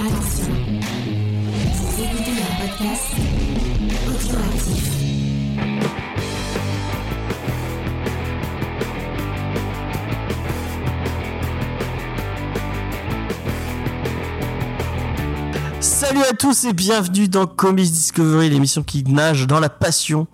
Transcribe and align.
Attention, 0.00 0.54
écoutez 1.98 2.30
un 2.30 2.66
podcast. 2.66 3.02
Salut 15.80 16.22
à 16.22 16.32
tous 16.32 16.64
et 16.64 16.72
bienvenue 16.72 17.26
dans 17.26 17.46
Comics 17.46 17.90
Discovery, 17.90 18.50
l'émission 18.50 18.84
qui 18.84 19.02
nage 19.02 19.48
dans 19.48 19.58
la 19.58 19.68
passion 19.68 20.28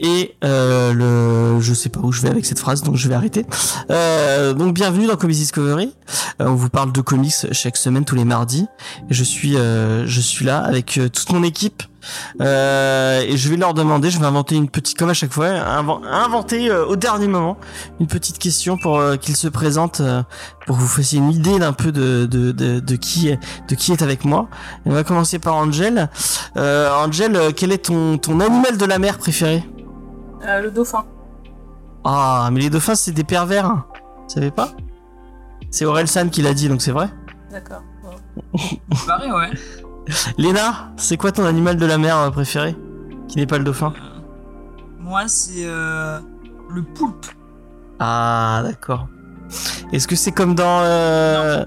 et 0.00 0.36
euh, 0.44 0.92
le 0.92 1.60
je 1.60 1.72
sais 1.74 1.88
pas 1.88 2.00
où 2.00 2.12
je 2.12 2.20
vais 2.22 2.28
avec 2.28 2.44
cette 2.44 2.58
phrase 2.58 2.82
donc 2.82 2.96
je 2.96 3.08
vais 3.08 3.14
arrêter. 3.14 3.46
Euh, 3.90 4.52
donc 4.52 4.74
bienvenue 4.74 5.06
dans 5.06 5.16
Comics 5.16 5.36
Discovery. 5.36 5.94
Euh, 6.40 6.46
on 6.46 6.54
vous 6.54 6.68
parle 6.68 6.92
de 6.92 7.00
comics 7.00 7.34
chaque 7.52 7.76
semaine 7.76 8.04
tous 8.04 8.16
les 8.16 8.24
mardis. 8.24 8.66
Je 9.10 9.24
suis 9.24 9.56
euh, 9.56 10.06
je 10.06 10.20
suis 10.20 10.44
là 10.44 10.58
avec 10.58 10.98
euh, 10.98 11.08
toute 11.08 11.32
mon 11.32 11.42
équipe. 11.42 11.82
Euh, 12.40 13.20
et 13.26 13.36
je 13.36 13.48
vais 13.48 13.56
leur 13.56 13.74
demander, 13.74 14.10
je 14.10 14.20
vais 14.20 14.26
inventer 14.26 14.54
une 14.54 14.68
petite, 14.68 14.96
comme 14.96 15.10
à 15.10 15.14
chaque 15.14 15.32
fois, 15.32 15.48
inven- 15.48 16.06
inventer 16.06 16.70
au 16.70 16.94
dernier 16.94 17.26
moment 17.26 17.56
une 17.98 18.06
petite 18.06 18.38
question 18.38 18.78
pour 18.78 19.02
qu'ils 19.20 19.34
se 19.34 19.48
présentent, 19.48 20.00
pour 20.66 20.76
que 20.76 20.82
vous 20.82 20.86
fassiez 20.86 21.18
une 21.18 21.32
idée 21.32 21.58
d'un 21.58 21.72
peu 21.72 21.90
de, 21.90 22.26
de, 22.26 22.52
de, 22.52 22.96
qui 22.96 23.26
est, 23.28 23.40
de 23.68 23.74
qui 23.74 23.90
est 23.90 24.02
avec 24.02 24.24
moi. 24.24 24.48
On 24.84 24.92
va 24.92 25.02
commencer 25.02 25.40
par 25.40 25.56
Angel. 25.56 26.08
Angel, 26.54 27.52
quel 27.56 27.72
est 27.72 27.86
ton, 27.86 28.18
ton 28.18 28.38
animal 28.38 28.78
de 28.78 28.84
la 28.84 29.00
mer 29.00 29.18
préféré? 29.18 29.64
Euh, 30.46 30.60
le 30.62 30.70
dauphin. 30.70 31.04
Ah, 32.04 32.48
mais 32.52 32.60
les 32.60 32.70
dauphins 32.70 32.94
c'est 32.94 33.12
des 33.12 33.24
pervers. 33.24 33.66
hein. 33.66 33.84
Vous 33.94 34.28
savez 34.34 34.50
pas? 34.50 34.70
C'est 35.70 35.84
Aurel 35.84 36.06
San 36.08 36.30
qui 36.30 36.42
l'a 36.42 36.54
dit, 36.54 36.68
donc 36.68 36.80
c'est 36.82 36.92
vrai. 36.92 37.08
D'accord. 37.50 37.82
Pareil, 39.06 39.32
ouais. 39.32 39.50
Léna, 40.38 40.92
c'est 40.96 41.16
quoi 41.16 41.32
ton 41.32 41.44
animal 41.44 41.76
de 41.76 41.86
la 41.86 41.98
mer 41.98 42.16
euh, 42.18 42.30
préféré? 42.30 42.76
Qui 43.28 43.38
n'est 43.38 43.46
pas 43.46 43.58
le 43.58 43.64
dauphin? 43.64 43.92
Moi, 45.00 45.26
c'est 45.26 45.64
euh, 45.64 46.20
le 46.70 46.82
poulpe. 46.82 47.26
Ah, 47.98 48.62
d'accord. 48.64 49.08
Est-ce 49.92 50.06
que 50.06 50.14
c'est 50.16 50.32
comme 50.32 50.54
dans... 50.54 50.80
Euh... 50.82 51.64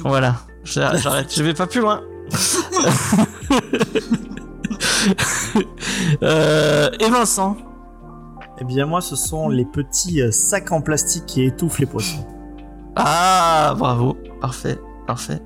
Voilà, 0.00 0.36
J'arrête, 0.64 1.00
j'arrête, 1.00 1.32
je 1.34 1.42
vais 1.42 1.54
pas 1.54 1.66
plus 1.66 1.80
loin. 1.80 2.00
euh, 6.22 6.90
et 7.00 7.08
Vincent 7.10 7.56
Eh 8.60 8.64
bien, 8.64 8.86
moi, 8.86 9.00
ce 9.00 9.16
sont 9.16 9.48
les 9.48 9.64
petits 9.64 10.22
euh, 10.22 10.30
sacs 10.32 10.72
en 10.72 10.80
plastique 10.80 11.26
qui 11.26 11.42
étouffent 11.42 11.78
les 11.78 11.86
poissons. 11.86 12.26
Ah, 12.96 13.74
bravo, 13.78 14.16
parfait, 14.40 14.78
parfait. 15.06 15.42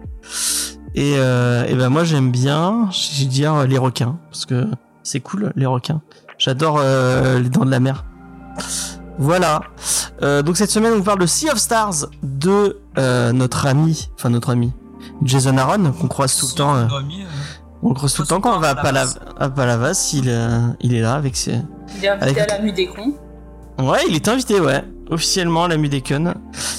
Et, 0.95 1.15
euh, 1.17 1.65
et 1.67 1.75
ben 1.75 1.89
moi 1.89 2.03
j'aime 2.05 2.31
bien, 2.33 2.89
je 2.91 3.21
vais 3.21 3.27
dire 3.27 3.55
euh, 3.55 3.67
les 3.67 3.79
requins 3.79 4.19
parce 4.31 4.45
que 4.45 4.67
c'est 5.05 5.21
cool 5.21 5.53
les 5.57 5.67
requins. 5.67 6.01
J'adore 6.39 6.79
euh, 6.81 7.39
les 7.41 7.49
dents 7.49 7.65
de 7.65 7.71
la 7.71 7.79
mer. 7.81 8.05
Voilà. 9.19 9.63
Euh, 10.23 10.43
donc 10.43 10.57
cette 10.57 10.71
semaine 10.71 10.93
on 10.95 10.97
vous 10.99 11.05
parle 11.05 11.21
de 11.21 11.27
Sea 11.27 11.51
of 11.51 11.59
Stars 11.59 12.07
de 12.23 12.81
euh, 12.99 13.33
notre 13.33 13.67
ami, 13.67 14.11
enfin 14.17 14.31
notre 14.31 14.51
ami 14.51 14.73
Jason 15.23 15.57
Aaron 15.59 15.93
qu'on 15.93 16.09
croise 16.09 16.37
tout 16.37 16.47
le 16.51 16.57
temps. 16.57 16.75
euh, 16.75 16.87
Euh, 17.83 17.95
croise 17.95 18.13
tout 18.15 18.23
le 18.23 18.29
temps 18.29 18.41
quand 18.41 18.57
on 18.57 18.61
va 18.61 18.71
à, 18.71 18.75
Palav 18.75 19.19
à 19.39 19.49
Palavas, 19.49 20.11
il, 20.15 20.29
euh, 20.29 20.61
il 20.81 20.95
est 20.95 21.01
là 21.01 21.15
avec 21.15 21.37
ses. 21.37 21.53
Il 21.97 22.05
est 22.05 22.09
invité 22.09 22.11
Avec- 22.11 22.39
à 22.39 22.47
la 22.57 22.63
nuit 22.63 22.73
des 22.73 22.87
cons. 22.89 23.15
Ouais, 23.79 24.01
il 24.09 24.15
est 24.15 24.29
invité, 24.29 24.61
ouais, 24.61 24.85
officiellement 25.11 25.65
à 25.65 25.69
la. 25.69 25.77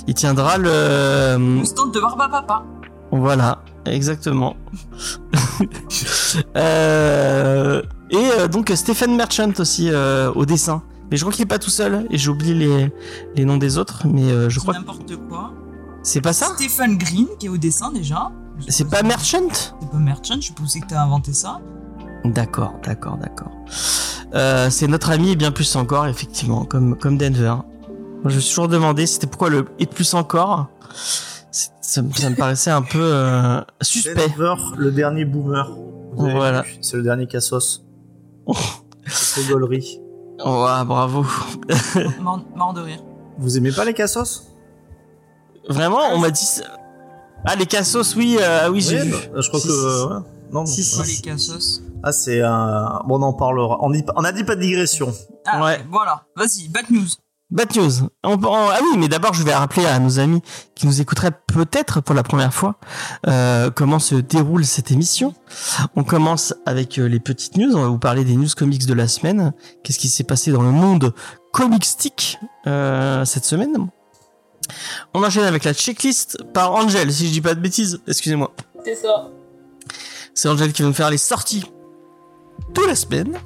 Il 0.08 0.14
tiendra 0.14 0.58
le. 0.58 1.58
le 1.60 1.66
stand 1.66 1.92
de 1.94 2.00
Barba 2.00 2.30
Papa. 2.30 2.64
Voilà, 3.12 3.64
exactement. 3.86 4.56
Euh, 6.56 7.82
et 8.10 8.16
euh, 8.40 8.48
donc 8.48 8.72
Stephen 8.74 9.16
Merchant 9.16 9.52
aussi 9.60 9.90
euh, 9.92 10.32
au 10.34 10.46
dessin. 10.46 10.82
Mais 11.10 11.18
je 11.18 11.24
crois 11.24 11.34
qu'il 11.34 11.44
est 11.44 11.46
pas 11.46 11.60
tout 11.60 11.70
seul 11.70 12.08
et 12.10 12.18
j'ai 12.18 12.30
oublié 12.30 12.54
les, 12.54 12.92
les 13.36 13.44
noms 13.46 13.58
des 13.58 13.78
autres, 13.78 14.04
mais 14.08 14.24
euh, 14.32 14.50
je 14.50 14.56
C'est 14.60 14.62
crois 14.62 14.74
n'importe 14.74 15.14
quoi. 15.28 15.52
c'est 16.04 16.22
pas 16.22 16.32
ça? 16.34 16.48
Stéphane 16.56 16.98
Green 16.98 17.28
qui 17.38 17.48
est 17.48 17.50
au 17.50 17.58
dessin 17.58 17.92
déjà. 17.92 18.32
C'est 18.68 18.90
pas 18.90 19.04
Merchant 19.04 19.40
C'est 19.52 19.90
pas 19.92 19.98
Merchant, 19.98 20.36
je 20.36 20.42
suppose 20.48 20.74
que 20.76 20.88
t'as 20.88 21.02
inventé 21.04 21.34
ça. 21.34 21.60
D'accord, 22.26 22.74
d'accord, 22.84 23.18
d'accord. 23.18 23.52
Euh, 24.34 24.70
c'est 24.70 24.88
notre 24.88 25.10
ami 25.12 25.32
et 25.32 25.36
bien 25.36 25.52
plus 25.52 25.76
encore, 25.76 26.08
effectivement, 26.08 26.66
comme 26.66 26.96
comme 26.98 27.18
Denver. 27.18 27.56
Moi, 28.24 28.30
je 28.30 28.36
me 28.36 28.40
suis 28.40 28.50
toujours 28.52 28.68
demandé 28.68 29.06
c'était 29.08 29.28
pourquoi 29.28 29.50
le 29.50 29.66
et 29.80 29.86
plus 29.88 30.14
encore. 30.14 30.68
C'est- 31.52 31.72
Ça, 31.82 32.02
me- 32.02 32.14
ça 32.14 32.30
me 32.30 32.36
paraissait 32.36 32.72
un 32.72 32.84
peu 32.84 33.02
euh, 33.02 33.60
suspect. 33.82 34.16
Denver, 34.30 34.56
le 34.78 34.92
dernier 34.92 35.26
boomer. 35.26 35.70
Voilà. 36.14 36.64
C'est 36.82 36.96
le 36.98 37.04
dernier 37.04 37.28
Cassos. 37.28 37.84
C'est 39.08 39.42
rigolerie. 39.42 40.00
Ouais, 40.40 40.86
bravo. 40.86 41.26
Mort, 42.22 42.46
mort 42.56 42.74
de 42.74 42.82
rire. 42.82 43.00
Vous 43.38 43.58
aimez 43.58 43.72
pas 43.72 43.84
les 43.84 43.94
Cassos? 43.94 44.44
Vraiment, 45.68 46.00
on 46.14 46.20
m'a 46.20 46.30
dit. 46.32 46.48
Ah, 47.46 47.56
les 47.56 47.66
cassos, 47.66 48.16
oui, 48.16 48.38
euh, 48.40 48.62
ah 48.66 48.72
oui, 48.72 48.82
j'ai 48.82 49.00
vu. 49.04 49.12
bah, 49.12 49.40
Je 49.42 49.48
crois 49.48 49.60
Si, 49.60 49.68
que. 49.68 49.74
si, 49.74 49.80
euh, 49.80 50.02
si. 50.02 50.08
ouais. 50.08 50.20
Non, 50.52 50.66
Si, 50.66 51.02
les 51.08 51.22
cassos. 51.22 51.82
Ah, 52.04 52.12
c'est 52.12 52.42
un. 52.42 53.02
Bon, 53.08 53.20
on 53.20 53.24
en 53.24 53.34
parlera. 53.34 53.78
On, 53.82 53.90
dit... 53.90 54.04
on 54.16 54.24
a 54.24 54.32
dit 54.32 54.44
pas 54.44 54.56
de 54.56 54.62
digression. 54.62 55.14
Ah, 55.46 55.64
Ouais. 55.64 55.84
voilà. 55.92 56.26
Vas-y, 56.36 56.68
bad 56.70 56.86
news. 56.92 57.08
Bad 57.50 57.76
news. 57.76 58.08
On- 58.24 58.34
on- 58.42 58.70
ah 58.70 58.80
oui, 58.82 58.98
mais 58.98 59.08
d'abord, 59.10 59.34
je 59.34 59.44
vais 59.44 59.54
rappeler 59.54 59.86
à 59.86 60.00
nos 60.00 60.20
amis 60.20 60.42
qui 60.76 60.88
nous 60.88 61.02
écouteraient 61.02 61.32
peut-être 61.48 62.00
pour 62.00 62.16
la 62.16 62.24
première 62.24 62.54
fois 62.54 62.76
euh, 63.28 63.70
comment 63.72 64.00
se 64.00 64.16
déroule 64.16 64.64
cette 64.66 64.90
émission. 64.92 65.34
On 65.96 66.04
commence 66.04 66.54
avec 66.66 66.98
euh, 66.98 67.08
les 67.08 67.20
petites 67.20 67.58
news. 67.58 67.76
On 67.76 67.82
va 67.82 67.88
vous 67.88 68.00
parler 68.00 68.24
des 68.24 68.36
news 68.36 68.48
comics 68.56 68.86
de 68.86 68.94
la 68.94 69.08
semaine. 69.08 69.54
Qu'est-ce 69.84 70.00
qui 70.00 70.08
s'est 70.10 70.24
passé 70.24 70.52
dans 70.52 70.62
le 70.62 70.72
monde 70.72 71.14
comicstique 71.52 72.40
euh, 72.68 73.26
cette 73.26 73.46
semaine? 73.46 73.90
On 75.14 75.24
enchaîne 75.24 75.44
avec 75.44 75.64
la 75.64 75.74
checklist 75.74 76.44
par 76.54 76.74
Angel, 76.74 77.12
si 77.12 77.28
je 77.28 77.32
dis 77.32 77.42
pas 77.42 77.56
de 77.56 77.60
bêtises. 77.60 78.02
Excusez-moi. 78.08 78.52
C'est 78.84 78.96
ça. 78.96 79.30
C'est 80.34 80.50
Angel 80.50 80.72
qui 80.74 80.82
va 80.82 80.88
nous 80.88 80.94
faire 80.94 81.10
les 81.10 81.18
sorties 81.18 81.66
de 82.74 82.82
la 82.82 82.96
semaine. 82.96 83.38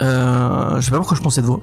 Euh, 0.00 0.76
je 0.76 0.80
sais 0.80 0.90
pas 0.90 0.98
pourquoi 0.98 1.16
je 1.16 1.20
prends 1.20 1.30
cette 1.30 1.44
voix. 1.44 1.60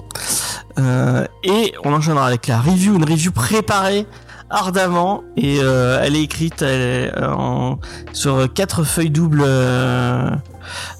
Euh, 0.78 1.26
et 1.44 1.74
on 1.84 1.92
enchaînera 1.92 2.26
avec 2.26 2.46
la 2.46 2.60
review, 2.60 2.94
une 2.94 3.04
review 3.04 3.30
préparée 3.30 4.06
ardemment 4.52 5.24
et 5.36 5.58
euh, 5.60 5.98
elle 6.02 6.14
est 6.14 6.22
écrite 6.22 6.62
elle 6.62 6.80
est, 7.08 7.18
euh, 7.18 7.32
en, 7.32 7.78
sur 8.12 8.52
quatre 8.52 8.84
feuilles 8.84 9.10
doubles 9.10 9.42
euh, 9.44 10.30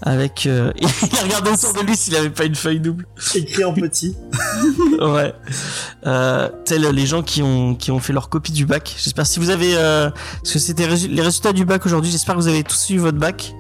avec. 0.02 0.46
euh, 0.46 0.72
il 0.80 0.86
a 1.18 1.22
regardé 1.22 1.50
autour 1.50 1.74
de 1.74 1.80
lui 1.86 1.96
s'il 1.96 2.16
avait 2.16 2.30
pas 2.30 2.44
une 2.44 2.54
feuille 2.54 2.80
double. 2.80 3.06
Écrit 3.34 3.64
en 3.64 3.72
petit. 3.74 4.16
Ouais. 5.00 5.34
Euh, 6.06 6.48
tels 6.64 6.82
les 6.82 7.06
gens 7.06 7.22
qui 7.22 7.42
ont 7.42 7.74
qui 7.74 7.90
ont 7.90 7.98
fait 7.98 8.12
leur 8.12 8.28
copie 8.28 8.52
du 8.52 8.66
bac. 8.66 8.94
J'espère 8.98 9.26
si 9.26 9.38
vous 9.40 9.50
avez 9.50 9.74
euh, 9.76 10.10
parce 10.42 10.52
que 10.52 10.58
c'était 10.58 10.86
les 10.86 11.22
résultats 11.22 11.52
du 11.52 11.64
bac 11.64 11.84
aujourd'hui. 11.86 12.10
J'espère 12.10 12.34
que 12.36 12.40
vous 12.40 12.48
avez 12.48 12.62
tous 12.64 12.90
eu 12.90 12.98
votre 12.98 13.18
bac. 13.18 13.54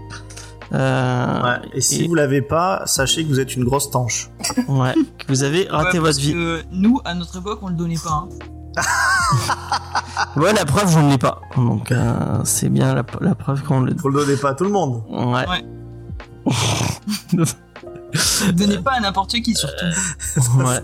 Euh, 0.72 1.42
Ouais. 1.42 1.58
Et 1.74 1.80
si 1.82 2.04
et- 2.04 2.08
vous 2.08 2.14
l'avez 2.14 2.40
pas, 2.42 2.82
sachez 2.86 3.24
que 3.24 3.28
vous 3.28 3.40
êtes 3.40 3.54
une 3.56 3.64
grosse 3.64 3.90
tanche. 3.90 4.30
ouais, 4.68 4.94
que 5.18 5.26
vous 5.28 5.42
avez 5.42 5.66
raté 5.68 5.98
Ouais, 5.98 6.04
votre 6.06 6.18
vie. 6.20 6.32
que 6.32 6.62
nous, 6.72 7.00
à 7.04 7.14
notre 7.14 7.36
époque, 7.38 7.58
on 7.62 7.68
le 7.68 7.74
donnait 7.74 7.96
pas. 8.02 8.24
hein. 8.24 8.28
Ouais, 10.36 10.52
la 10.52 10.64
preuve, 10.64 10.90
je 10.90 10.98
ne 10.98 11.10
l'ai 11.10 11.18
pas. 11.18 11.40
Donc, 11.56 11.92
euh, 11.92 12.14
c'est 12.44 12.68
bien 12.70 12.94
la, 12.94 13.04
la 13.20 13.34
preuve 13.34 13.62
qu'on 13.62 13.80
le. 13.80 13.94
Faut 13.96 14.08
le 14.08 14.24
donner 14.24 14.36
pas 14.36 14.50
à 14.50 14.54
tout 14.54 14.64
le 14.64 14.70
monde. 14.70 15.02
Ouais. 15.10 15.44
Ouais. 15.48 15.64
Donnait 18.54 18.78
pas 18.78 18.92
à 18.92 19.00
n'importe 19.00 19.32
qui, 19.32 19.54
surtout. 19.54 19.84
ouais. 20.58 20.80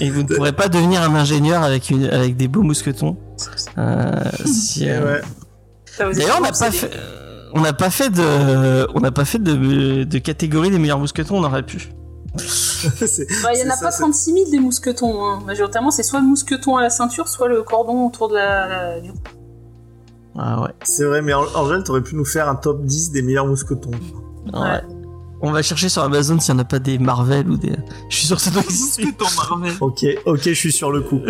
Et 0.00 0.10
vous 0.10 0.22
ne 0.22 0.28
pourrez 0.28 0.52
pas 0.52 0.68
devenir 0.68 1.02
un 1.02 1.14
ingénieur 1.14 1.62
avec, 1.62 1.90
une, 1.90 2.04
avec 2.06 2.36
des 2.36 2.48
beaux 2.48 2.62
mousquetons. 2.62 3.16
Euh, 3.78 4.10
si, 4.44 4.88
euh, 4.88 5.20
Ouais. 5.98 6.06
Vous 6.06 6.12
D'ailleurs, 6.18 6.36
on 6.38 6.42
n'a 6.42 6.52
pas 6.52 6.70
fait. 6.70 6.90
euh, 6.94 7.50
On 7.54 7.60
n'a 7.60 7.72
pas 7.72 7.90
fait 7.90 8.10
de, 8.10 8.86
on 8.94 9.00
n'a 9.00 9.12
pas 9.12 9.24
fait 9.24 9.38
de, 9.38 10.04
de 10.04 10.18
catégorie 10.18 10.70
des 10.70 10.78
meilleurs 10.78 10.98
mousquetons, 10.98 11.36
on 11.38 11.44
aurait 11.44 11.62
pu. 11.62 11.90
Bah, 13.42 13.50
Il 13.54 13.60
y 13.60 13.62
en 13.62 13.70
a 13.70 13.76
c'est 13.76 13.84
pas 13.84 13.90
ça, 13.90 13.98
36 14.02 14.32
000 14.32 14.50
des 14.50 14.58
mousquetons. 14.58 15.24
Hein. 15.24 15.40
Majoritairement, 15.46 15.90
c'est 15.90 16.02
soit 16.02 16.20
le 16.20 16.26
mousqueton 16.26 16.76
à 16.76 16.82
la 16.82 16.90
ceinture, 16.90 17.28
soit 17.28 17.48
le 17.48 17.62
cordon 17.62 18.06
autour 18.06 18.28
de 18.28 18.34
la, 18.36 18.66
la- 18.68 19.00
du 19.00 19.12
cou. 19.12 19.18
Ah 20.36 20.60
ouais. 20.62 20.70
C'est 20.82 21.04
vrai, 21.04 21.22
mais 21.22 21.32
Ang- 21.32 21.46
Angèle, 21.54 21.84
t'aurais 21.84 22.02
pu 22.02 22.16
nous 22.16 22.24
faire 22.24 22.48
un 22.48 22.56
top 22.56 22.82
10 22.84 23.12
des 23.12 23.22
meilleurs 23.22 23.46
mousquetons. 23.46 23.90
ouais. 24.52 24.80
On 25.46 25.52
va 25.52 25.60
chercher 25.62 25.90
sur 25.90 26.02
Amazon 26.02 26.40
s'il 26.40 26.54
n'y 26.54 26.60
en 26.60 26.62
a 26.62 26.64
pas 26.66 26.78
des 26.78 26.98
Marvel 26.98 27.50
ou 27.50 27.56
des. 27.58 27.76
Je 28.08 28.16
suis 28.16 28.26
sûr 28.26 28.36
que 28.36 28.42
ça 28.42 28.50
doit 28.50 28.62
exister. 28.62 29.04
Mousqueton 29.04 29.26
Marvel. 29.36 29.74
Ok, 29.80 30.06
ok, 30.24 30.40
je 30.42 30.52
suis 30.54 30.72
sur 30.72 30.90
le 30.90 31.02
coup. 31.02 31.20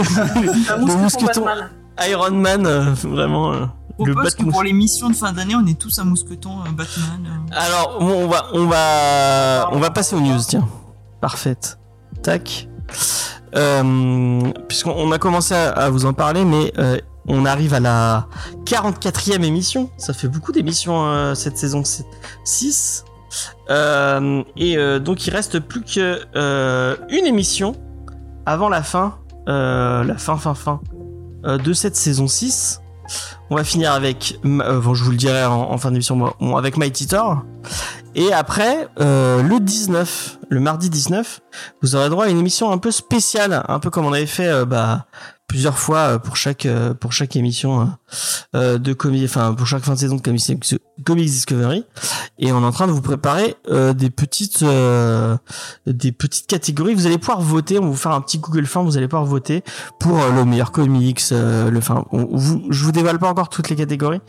Un 0.70 0.76
mousqueton, 0.76 0.98
mousqueton. 0.98 1.44
Batman. 1.44 1.70
Iron 2.08 2.30
Man, 2.30 2.66
euh, 2.66 2.92
vraiment. 3.04 3.52
euh, 3.52 3.64
le 4.04 4.14
que 4.14 4.50
pour 4.50 4.62
les 4.62 4.72
missions 4.72 5.08
de 5.08 5.14
fin 5.16 5.32
d'année, 5.32 5.54
on 5.56 5.66
est 5.66 5.78
tous 5.78 5.98
un 5.98 6.04
mousqueton 6.04 6.60
euh, 6.60 6.70
Batman. 6.76 7.26
euh. 7.26 7.54
Alors, 7.56 7.96
on 8.00 8.06
on 8.24 8.28
va, 8.28 8.46
on 8.52 8.66
va, 8.66 9.68
on 9.72 9.78
va 9.80 9.90
passer 9.90 10.14
aux 10.16 10.20
news, 10.20 10.38
tiens. 10.46 10.66
Parfaite. 11.24 11.78
Tac. 12.22 12.68
Euh, 13.56 14.42
Puisqu'on 14.68 14.92
on 14.92 15.10
a 15.10 15.18
commencé 15.18 15.54
à, 15.54 15.88
vous 15.88 16.04
en 16.04 16.12
parler, 16.12 16.44
mais 16.44 16.70
euh, 16.76 16.98
on 17.26 17.46
arrive 17.46 17.72
à 17.72 17.80
la 17.80 18.28
44e 18.66 19.42
émission. 19.42 19.88
Ça 19.96 20.12
fait 20.12 20.28
beaucoup 20.28 20.52
d'émissions 20.52 21.06
euh, 21.06 21.34
cette 21.34 21.56
saison 21.56 21.82
6. 21.82 23.04
Euh, 23.70 24.42
et 24.58 24.76
donc 25.00 25.26
il 25.26 25.30
reste 25.30 25.60
plus 25.60 25.80
que 25.80 26.20
euh, 26.36 26.94
une 27.08 27.24
émission 27.24 27.74
avant 28.44 28.68
la 28.68 28.82
fin, 28.82 29.16
la 29.46 30.18
fin 30.18 30.36
fin 30.36 30.52
fin 30.52 30.82
de 31.42 31.72
cette 31.72 31.96
saison 31.96 32.28
6. 32.28 32.82
On 33.48 33.56
va 33.56 33.64
finir 33.64 33.92
avec, 33.92 34.38
je 34.44 35.04
vous 35.04 35.10
le 35.10 35.16
dirai 35.16 35.46
en, 35.46 35.78
fin 35.78 35.90
d'émission, 35.90 36.34
avec 36.54 36.76
Mighty 36.76 37.06
Thor. 37.06 37.44
Et 38.14 38.32
après, 38.32 38.88
euh, 39.00 39.42
le 39.42 39.58
19, 39.60 40.38
le 40.48 40.60
mardi 40.60 40.88
19, 40.90 41.40
vous 41.82 41.96
aurez 41.96 42.08
droit 42.10 42.26
à 42.26 42.28
une 42.28 42.38
émission 42.38 42.70
un 42.70 42.78
peu 42.78 42.90
spéciale, 42.90 43.64
un 43.68 43.78
peu 43.80 43.90
comme 43.90 44.06
on 44.06 44.12
avait 44.12 44.26
fait 44.26 44.46
euh, 44.48 44.64
bah, 44.64 45.06
plusieurs 45.48 45.78
fois 45.78 45.98
euh, 45.98 46.18
pour 46.18 46.36
chaque 46.36 46.64
euh, 46.66 46.94
pour 46.94 47.12
chaque 47.12 47.34
émission 47.34 47.90
de 48.54 48.92
comics, 48.92 49.24
enfin 49.24 49.52
pour 49.54 49.66
chaque 49.66 49.82
fin 49.82 49.94
de 49.94 49.98
saison 49.98 50.14
de 50.16 50.20
Comics, 50.20 50.42
Comics 51.04 51.26
Discovery. 51.26 51.84
Et 52.38 52.52
on 52.52 52.62
est 52.62 52.66
en 52.66 52.70
train 52.70 52.86
de 52.86 52.92
vous 52.92 53.02
préparer 53.02 53.56
des 53.94 54.10
petites 54.10 54.64
des 55.86 56.12
petites 56.12 56.46
catégories. 56.46 56.94
Vous 56.94 57.06
allez 57.06 57.18
pouvoir 57.18 57.40
voter. 57.40 57.78
On 57.78 57.82
va 57.82 57.88
vous 57.88 57.96
faire 57.96 58.12
un 58.12 58.20
petit 58.20 58.38
Google 58.38 58.66
Form. 58.66 58.86
Vous 58.86 58.96
allez 58.96 59.08
pouvoir 59.08 59.24
voter 59.24 59.64
pour 59.98 60.18
le 60.18 60.44
meilleur 60.44 60.70
comics. 60.72 61.20
le, 61.30 61.72
enfin, 61.78 62.04
on- 62.12 62.26
vous, 62.36 62.62
je 62.70 62.84
vous 62.84 62.92
dévoile 62.92 63.18
pas 63.18 63.28
encore 63.28 63.48
toutes 63.48 63.70
les 63.70 63.76
catégories. 63.76 64.20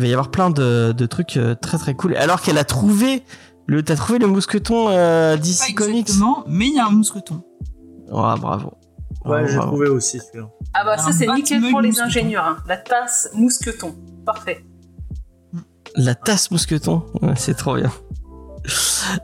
Il 0.00 0.04
va 0.04 0.08
y 0.08 0.12
avoir 0.14 0.30
plein 0.30 0.48
de, 0.48 0.94
de 0.96 1.04
trucs 1.06 1.36
euh, 1.36 1.54
très 1.54 1.76
très 1.76 1.92
cool. 1.94 2.16
Alors 2.16 2.40
qu'elle 2.40 2.56
a 2.56 2.64
trouvé 2.64 3.22
le, 3.66 3.82
t'as 3.82 3.96
trouvé 3.96 4.18
le 4.18 4.28
mousqueton 4.28 4.86
euh, 4.88 5.36
DC 5.36 5.74
Comics. 5.74 5.98
exactement, 6.08 6.42
mais 6.48 6.68
il 6.68 6.74
y 6.74 6.80
a 6.80 6.86
un 6.86 6.90
mousqueton. 6.90 7.42
Oh, 8.10 8.34
bravo. 8.38 8.72
Ouais, 9.26 9.46
j'ai 9.46 9.58
trouvé 9.58 9.88
aussi 9.88 10.18
celui-là. 10.18 10.48
Ah 10.72 10.84
bah 10.86 10.96
ça 10.96 11.12
c'est 11.12 11.26
nickel 11.26 11.60
pour 11.70 11.82
les 11.82 11.88
mousqueton. 11.88 12.06
ingénieurs. 12.06 12.44
hein. 12.46 12.56
La 12.66 12.78
tasse 12.78 13.28
mousqueton. 13.34 13.94
Parfait. 14.24 14.64
La 15.96 16.14
tasse 16.14 16.50
mousqueton, 16.50 17.02
Ouais, 17.20 17.34
c'est 17.36 17.52
trop 17.54 17.74
bien. 17.76 17.92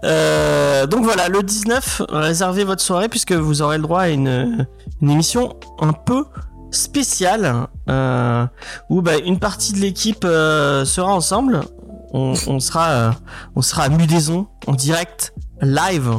Euh, 0.04 0.86
donc 0.86 1.04
voilà, 1.04 1.28
le 1.28 1.42
19, 1.42 2.02
réservez 2.10 2.64
votre 2.64 2.82
soirée 2.82 3.08
puisque 3.08 3.32
vous 3.32 3.62
aurez 3.62 3.76
le 3.78 3.82
droit 3.82 4.02
à 4.02 4.08
une, 4.10 4.66
une 5.00 5.10
émission 5.10 5.54
un 5.80 5.92
peu 5.94 6.24
spéciale 6.70 7.66
euh, 7.88 8.46
où 8.90 9.02
bah, 9.02 9.16
une 9.18 9.38
partie 9.38 9.72
de 9.72 9.78
l'équipe 9.78 10.24
euh, 10.24 10.84
sera 10.84 11.12
ensemble. 11.14 11.60
On, 12.12 12.34
on 12.46 12.60
sera, 12.60 12.88
euh, 12.88 13.10
on 13.56 13.62
sera 13.62 13.84
à 13.84 13.88
Mudaison 13.88 14.46
en 14.66 14.72
direct, 14.72 15.34
live 15.60 16.10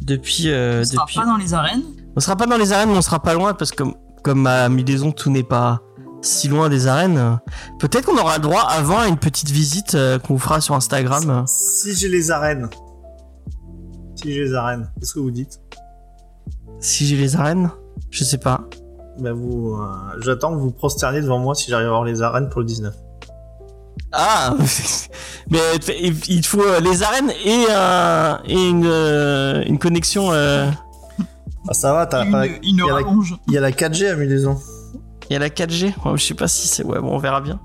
depuis. 0.00 0.50
euh, 0.50 0.80
On 0.82 0.84
sera 0.84 1.04
depuis... 1.04 1.16
pas 1.18 1.26
dans 1.26 1.36
les 1.36 1.54
arènes. 1.54 1.82
On 2.16 2.20
sera 2.20 2.36
pas 2.36 2.46
dans 2.46 2.56
les 2.58 2.72
arènes, 2.72 2.90
mais 2.90 2.96
on 2.98 3.02
sera 3.02 3.20
pas 3.22 3.34
loin 3.34 3.54
parce 3.54 3.70
que 3.70 3.76
comme, 3.76 3.94
comme 4.22 4.46
à 4.46 4.68
Mudaison 4.68 5.12
tout 5.12 5.30
n'est 5.30 5.42
pas 5.42 5.80
si 6.22 6.48
loin 6.48 6.68
des 6.68 6.86
arènes. 6.86 7.38
Peut-être 7.78 8.06
qu'on 8.06 8.18
aura 8.18 8.36
le 8.36 8.42
droit 8.42 8.62
avant 8.62 8.98
à 8.98 9.08
une 9.08 9.18
petite 9.18 9.50
visite 9.50 9.94
euh, 9.94 10.18
qu'on 10.18 10.34
vous 10.34 10.40
fera 10.40 10.60
sur 10.60 10.74
Instagram. 10.74 11.44
Si 11.46 11.94
j'ai 11.94 12.08
les 12.08 12.30
arènes. 12.30 12.68
Si 14.16 14.32
j'ai 14.32 14.44
les 14.44 14.54
arènes, 14.54 14.90
qu'est-ce 14.98 15.14
que 15.14 15.20
vous 15.20 15.30
dites? 15.30 15.60
Si 16.80 17.06
j'ai 17.06 17.16
les 17.16 17.36
arènes, 17.36 17.70
je 18.10 18.24
sais 18.24 18.38
pas. 18.38 18.60
Bah 19.18 19.32
vous, 19.32 19.74
euh, 19.74 19.86
j'attends 20.20 20.52
que 20.54 20.58
vous 20.60 20.70
prosterniez 20.72 21.20
devant 21.22 21.38
moi 21.38 21.54
si 21.54 21.70
j'arrive 21.70 21.86
à 21.86 21.90
avoir 21.90 22.04
les 22.04 22.22
arènes 22.22 22.48
pour 22.50 22.60
le 22.60 22.66
19. 22.66 22.94
Ah, 24.12 24.54
mais 25.50 25.58
il 26.28 26.44
faut 26.46 26.62
euh, 26.62 26.80
les 26.80 27.02
arènes 27.02 27.30
et 27.44 27.66
un 27.70 28.40
et 28.46 28.68
une 28.68 28.86
euh, 28.86 29.62
une 29.66 29.78
connexion. 29.78 30.32
euh, 30.32 30.68
Ah 31.68 31.74
ça 31.74 31.92
va, 31.92 32.06
t'as 32.06 32.24
Une, 32.24 32.58
il 32.62 32.76
y 32.76 32.82
a 32.82 32.86
la- 32.86 32.94
rallonge. 32.94 33.36
il 33.48 33.54
y 33.54 33.58
a 33.58 33.60
la 33.60 33.70
4G 33.72 34.08
à 34.10 34.16
Mudaison. 34.16 34.58
Il 35.28 35.32
y 35.32 35.36
a 35.36 35.38
la 35.40 35.48
4G. 35.48 35.86
Ouais, 36.04 36.16
je 36.16 36.24
sais 36.24 36.34
pas 36.34 36.46
si 36.48 36.68
c'est 36.68 36.84
ouais. 36.84 37.00
Bon, 37.00 37.12
on 37.14 37.18
verra 37.18 37.40
bien. 37.40 37.58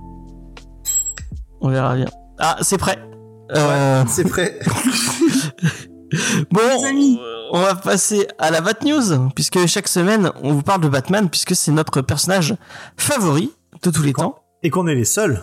On 1.62 1.70
verra 1.70 1.96
bien. 1.96 2.08
Ah, 2.40 2.58
c'est 2.62 2.78
prêt. 2.78 2.98
Euh, 3.56 4.04
C'est 4.08 4.24
prêt. 4.28 4.58
Bon, 6.52 6.62
on 7.52 7.60
va 7.62 7.76
passer 7.76 8.28
à 8.38 8.52
la 8.52 8.62
Bat 8.62 8.84
News, 8.86 9.30
puisque 9.36 9.66
chaque 9.68 9.88
semaine, 9.88 10.32
on 10.44 10.54
vous 10.54 10.62
parle 10.62 10.82
de 10.82 10.90
Batman, 10.90 11.30
puisque 11.30 11.56
c'est 11.56 11.72
notre 11.72 12.02
personnage 12.02 12.56
favori 12.98 13.52
de 13.84 13.90
tous 13.90 14.04
les 14.04 14.14
temps, 14.14 14.44
Et 14.64 14.70
qu'on 14.70 14.88
est 14.88 14.96
les 14.96 15.06
seuls. 15.06 15.42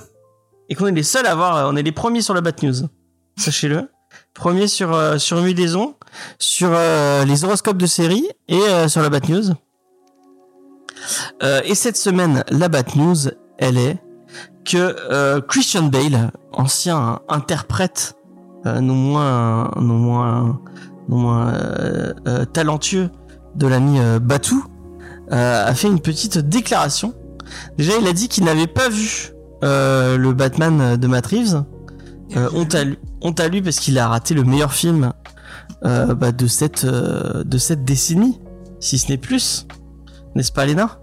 et 0.69 0.75
qu'on 0.75 0.87
est 0.87 0.93
les 0.93 1.03
seuls 1.03 1.27
à 1.27 1.33
avoir, 1.33 1.57
euh, 1.57 1.71
on 1.73 1.77
est 1.77 1.83
les 1.83 1.93
premiers 1.93 2.21
sur 2.23 2.35
la 2.35 2.41
Bat 2.43 2.63
News. 2.63 2.75
Sachez-le. 3.39 3.89
Premier 4.35 4.69
sur, 4.69 4.95
euh, 4.95 5.19
sur 5.19 5.41
Mudaison, 5.41 5.95
sur 6.39 6.69
euh, 6.73 7.25
les 7.25 7.45
horoscopes 7.45 7.79
de 7.79 7.87
série, 7.87 8.29
et 8.49 8.61
euh, 8.61 8.89
sur 8.89 9.01
la 9.03 9.09
Bat 9.09 9.29
News. 9.29 9.45
Euh, 11.43 11.61
et 11.65 11.75
cette 11.75 11.97
semaine, 11.97 12.45
la 12.51 12.69
Bat 12.69 12.95
News, 12.97 13.17
elle 13.59 13.79
est 13.79 13.99
que 14.65 14.77
euh, 15.11 15.41
Christian 15.41 15.85
Bale, 15.85 16.31
ancien 16.53 17.21
interprète 17.29 18.15
non 18.81 18.95
moins 18.95 19.71
non 19.81 19.99
moins 19.99 20.61
non 21.09 21.19
moins 21.19 21.55
euh, 21.55 22.13
euh, 22.27 22.45
talentueux 22.45 23.11
de 23.57 23.67
l'ami 23.67 23.99
euh, 23.99 24.19
Batou, 24.19 24.65
euh, 25.33 25.67
a 25.67 25.75
fait 25.75 25.89
une 25.89 26.01
petite 26.01 26.39
déclaration. 26.39 27.15
Déjà, 27.77 27.93
il 28.01 28.07
a 28.07 28.13
dit 28.13 28.29
qu'il 28.29 28.45
n'avait 28.45 28.67
pas 28.67 28.89
vu 28.89 29.33
euh, 29.65 30.17
le 30.17 30.33
Batman 30.33 30.97
de 30.97 31.07
Matt 31.07 31.27
Reeves. 31.27 31.65
Euh, 32.37 32.49
honte, 32.53 32.75
à 32.75 32.85
lui, 32.85 32.99
honte 33.23 33.41
à 33.41 33.49
lui 33.49 33.63
parce 33.63 33.79
qu'il 33.81 33.99
a 33.99 34.07
raté 34.07 34.35
le 34.35 34.45
meilleur 34.45 34.73
film 34.73 35.13
euh, 35.85 36.15
bah, 36.15 36.31
de 36.31 36.47
cette 36.47 36.85
euh, 36.85 37.43
de 37.43 37.57
cette 37.57 37.87
décennie, 37.87 38.39
si 38.81 38.99
ce 38.99 39.09
n'est 39.09 39.17
plus, 39.17 39.67
n'est-ce 40.35 40.53
pas, 40.53 40.67
Léna? 40.67 41.01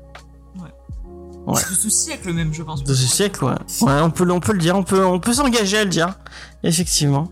Ouais. 1.47 1.61
De 1.61 1.75
ce 1.75 1.89
siècle 1.89 2.33
même, 2.33 2.53
je 2.53 2.63
pense. 2.63 2.83
De 2.83 2.93
ce 2.93 3.05
siècle, 3.07 3.43
ouais. 3.45 3.53
Ouais, 3.81 4.01
on 4.01 4.09
peut, 4.09 4.29
on 4.31 4.39
peut 4.39 4.53
le 4.53 4.57
dire, 4.59 4.75
on 4.75 4.83
peut, 4.83 5.05
on 5.05 5.19
peut 5.19 5.33
s'engager 5.33 5.77
à 5.77 5.83
le 5.83 5.89
dire, 5.91 6.15
effectivement. 6.63 7.27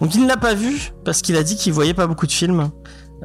Donc 0.00 0.14
il 0.14 0.22
ne 0.22 0.28
l'a 0.28 0.36
pas 0.36 0.54
vu 0.54 0.92
parce 1.04 1.22
qu'il 1.22 1.36
a 1.36 1.42
dit 1.44 1.54
qu'il 1.56 1.72
voyait 1.72 1.94
pas 1.94 2.06
beaucoup 2.08 2.26
de 2.26 2.32
films. 2.32 2.70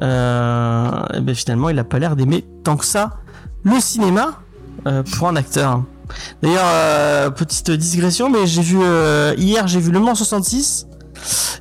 Euh, 0.02 0.90
et 1.14 1.20
ben 1.20 1.34
finalement, 1.34 1.68
il 1.68 1.78
a 1.78 1.84
pas 1.84 1.98
l'air 1.98 2.16
d'aimer 2.16 2.44
tant 2.64 2.76
que 2.76 2.84
ça 2.86 3.18
le 3.64 3.78
cinéma 3.80 4.40
euh, 4.86 5.02
pour 5.02 5.28
un 5.28 5.36
acteur. 5.36 5.82
D'ailleurs, 6.42 6.64
euh, 6.64 7.30
petite 7.30 7.70
digression, 7.70 8.30
mais 8.30 8.46
j'ai 8.46 8.62
vu 8.62 8.78
euh, 8.80 9.34
hier, 9.36 9.66
j'ai 9.68 9.80
vu 9.80 9.90
Le 9.90 10.00
Mans 10.00 10.14
66. 10.14 10.86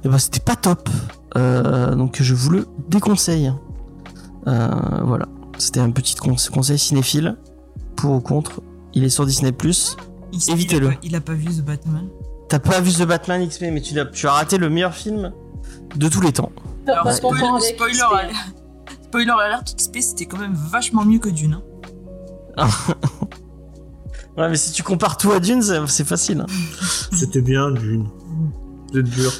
Et 0.06 0.10
ben 0.10 0.18
c'était 0.18 0.40
pas 0.40 0.56
top. 0.56 0.90
Euh, 1.38 1.96
donc 1.96 2.18
je 2.22 2.34
vous 2.34 2.50
le 2.52 2.68
déconseille. 2.88 3.52
Euh, 4.48 4.70
voilà, 5.04 5.26
c'était 5.58 5.80
un 5.82 5.92
petit 5.92 6.16
con- 6.16 6.36
conseil 6.54 6.80
cinéphile 6.80 7.36
pour 8.00 8.12
ou 8.12 8.20
contre. 8.22 8.62
Il 8.94 9.04
est 9.04 9.10
sur 9.10 9.26
Disney+. 9.26 9.52
A 9.52 10.52
évitez-le. 10.52 10.92
Il 11.04 11.16
a 11.16 11.22
pas 11.22 11.34
vu 11.34 11.46
The 11.46 11.62
Batman. 11.64 12.08
T'as 12.50 12.60
pas 12.60 12.80
vu 12.82 12.92
The 12.92 13.04
Batman 13.04 13.48
XP, 13.48 13.64
mais 13.72 13.82
tu, 13.82 13.94
l'as- 13.94 14.06
tu 14.06 14.28
as 14.28 14.32
raté 14.32 14.58
le 14.58 14.70
meilleur 14.70 14.94
film 14.96 15.32
de 15.96 16.08
tous 16.10 16.22
les 16.22 16.32
temps. 16.34 16.52
Alors, 16.88 17.12
spoiler, 17.12 17.44
spoiler, 17.62 17.94
XP. 17.94 18.04
alert- 18.14 18.36
spoiler 19.06 19.32
alert, 19.46 19.76
XP 19.76 19.98
c'était 20.02 20.26
quand 20.26 20.40
même 20.40 20.56
vachement 20.56 21.06
mieux 21.06 21.20
que 21.20 21.30
Dune. 21.30 21.60
hein. 22.58 22.68
Ouais, 24.38 24.48
mais 24.50 24.56
si 24.56 24.72
tu 24.72 24.84
compares 24.84 25.18
tout 25.18 25.32
à 25.32 25.40
Dune, 25.42 25.62
c'est 25.62 25.86
c'est 25.88 26.06
facile. 26.08 26.42
hein. 26.42 26.46
C'était 27.14 27.42
bien, 27.42 27.72
Dune. 27.72 28.08
Vous 28.92 29.00
êtes 29.00 29.10
dur. 29.10 29.32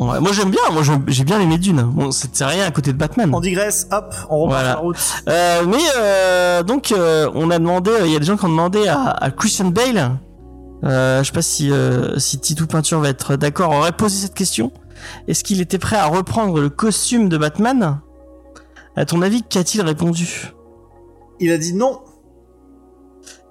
Ouais, 0.00 0.18
moi 0.18 0.32
j'aime 0.32 0.50
bien, 0.50 0.62
moi 0.72 0.82
j'aime- 0.82 1.04
j'ai 1.08 1.24
bien 1.24 1.38
aimé 1.40 1.58
Dune. 1.58 1.82
Bon, 1.82 2.10
c'est 2.10 2.34
c'est 2.34 2.44
rien 2.46 2.64
à 2.66 2.70
côté 2.70 2.92
de 2.92 2.96
Batman. 2.98 3.30
On 3.34 3.40
digresse, 3.40 3.86
hop, 3.92 4.14
on 4.30 4.38
repart 4.40 4.48
Voilà. 4.62 4.70
sur 4.70 4.76
la 4.76 4.80
route. 4.80 4.96
Euh, 5.28 5.64
mais 5.66 5.82
euh, 5.98 6.62
donc 6.62 6.90
euh, 6.92 7.30
on 7.34 7.50
a 7.50 7.58
demandé, 7.58 7.90
il 8.06 8.10
y 8.12 8.16
a 8.16 8.18
des 8.18 8.24
gens 8.24 8.38
qui 8.38 8.46
ont 8.46 8.48
demandé 8.48 8.88
à, 8.88 9.10
à 9.10 9.30
Christian 9.30 9.66
Bale. 9.66 10.12
Euh, 10.84 11.22
je 11.22 11.26
sais 11.26 11.32
pas 11.34 11.42
si 11.42 11.70
euh, 11.70 12.18
si 12.18 12.40
Titou 12.40 12.66
Peinture 12.66 12.98
va 13.00 13.10
être 13.10 13.36
d'accord, 13.36 13.72
aurait 13.72 13.92
posé 13.92 14.16
cette 14.16 14.34
question. 14.34 14.72
Est-ce 15.28 15.44
qu'il 15.44 15.60
était 15.60 15.78
prêt 15.78 15.96
à 15.96 16.06
reprendre 16.06 16.58
le 16.60 16.70
costume 16.70 17.28
de 17.28 17.36
Batman? 17.36 18.00
À 18.96 19.04
ton 19.04 19.20
avis, 19.20 19.42
qu'a-t-il 19.42 19.82
répondu? 19.82 20.52
Il 21.40 21.50
a 21.52 21.58
dit 21.58 21.74
non. 21.74 22.00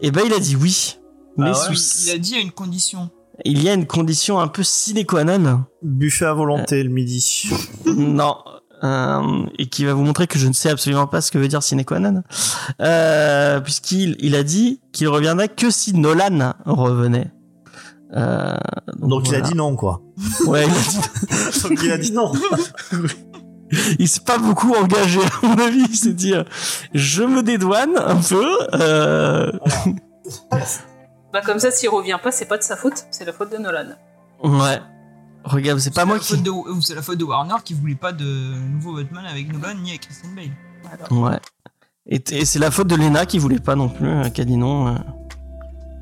Eh 0.01 0.09
ben, 0.11 0.23
il 0.25 0.33
a 0.33 0.39
dit 0.39 0.55
oui. 0.55 0.97
Mais 1.37 1.51
Ah 1.53 1.69
ouais 1.69 1.75
sous- 1.75 2.07
Il 2.07 2.11
a 2.11 2.17
dit 2.17 2.35
à 2.35 2.39
une 2.39 2.51
condition. 2.51 3.09
Il 3.45 3.61
y 3.63 3.69
a 3.69 3.73
une 3.73 3.85
condition 3.87 4.39
un 4.39 4.47
peu 4.47 4.63
sine 4.63 5.05
qua 5.05 5.23
non. 5.23 5.63
Buffet 5.81 6.25
à 6.25 6.33
volonté 6.33 6.83
le 6.83 6.89
midi. 6.89 7.49
non. 7.85 8.35
Euh, 8.81 9.45
et 9.57 9.67
qui 9.67 9.83
va 9.83 9.93
vous 9.93 10.03
montrer 10.03 10.25
que 10.25 10.39
je 10.39 10.47
ne 10.47 10.53
sais 10.53 10.69
absolument 10.69 11.05
pas 11.05 11.19
ce 11.19 11.31
que 11.31 11.37
veut 11.37 11.49
dire 11.49 11.61
sine 11.63 11.83
qua 11.83 11.99
non. 11.99 12.23
Euh, 12.81 13.59
Puisqu'il 13.59 14.15
il 14.19 14.35
a 14.35 14.43
dit 14.43 14.79
qu'il 14.93 15.07
reviendrait 15.09 15.49
que 15.49 15.69
si 15.69 15.93
Nolan 15.93 16.53
revenait. 16.65 17.31
Euh, 18.15 18.55
Donc 18.97 19.27
il 19.29 19.35
a 19.35 19.41
dit 19.41 19.53
non, 19.55 19.75
quoi. 19.75 20.01
Ouais, 20.47 20.65
il 20.65 20.71
a 20.71 20.73
dit- 21.51 21.61
Donc 21.69 21.79
il 21.83 21.91
a 21.91 21.97
dit 21.97 22.11
non. 22.13 22.31
il 23.99 24.07
s'est 24.07 24.21
pas 24.21 24.37
beaucoup 24.39 24.73
engagé 24.73 25.19
à 25.19 25.45
mon 25.45 25.57
avis. 25.59 25.83
Il 25.89 25.95
s'est 25.95 26.13
dit, 26.13 26.33
euh, 26.33 26.43
je 26.93 27.21
me 27.23 27.43
dédouane 27.43 27.97
un 27.97 28.15
peu. 28.15 28.47
Euh, 28.73 29.51
Bah 31.33 31.41
comme 31.45 31.59
ça, 31.59 31.71
s'il 31.71 31.89
revient 31.89 32.17
pas, 32.21 32.31
c'est 32.31 32.45
pas 32.45 32.57
de 32.57 32.63
sa 32.63 32.75
faute, 32.75 33.05
c'est 33.11 33.25
la 33.25 33.33
faute 33.33 33.51
de 33.51 33.57
Nolan. 33.57 33.89
ouais. 34.43 34.79
Regarde, 35.45 35.79
c'est 35.79 35.93
pas 35.93 36.03
moi 36.05 36.17
la 36.17 36.21
qui. 36.21 36.37
de- 36.41 36.51
c'est 36.81 36.95
la 36.95 37.01
faute 37.01 37.17
de 37.17 37.23
Warner 37.23 37.55
qui 37.63 37.73
voulait 37.73 37.95
pas 37.95 38.11
de 38.11 38.25
nouveau 38.25 38.93
Batman 38.95 39.25
avec 39.25 39.51
Nolan 39.51 39.75
ni 39.81 39.89
avec 39.91 40.01
Christian 40.01 40.29
Bale. 40.35 40.49
Alors, 41.07 41.23
Ouais. 41.23 41.39
Et, 42.07 42.21
et 42.31 42.43
c'est 42.45 42.59
la 42.59 42.71
faute 42.71 42.87
de 42.87 42.95
Lena 42.95 43.25
qui 43.25 43.37
voulait 43.39 43.59
pas 43.59 43.75
non 43.75 43.87
plus, 43.87 44.07
euh, 44.07 44.29
qui 44.29 44.41
a 44.41 44.45
dit 44.45 44.57
non. 44.57 44.87
euh. 44.87 44.95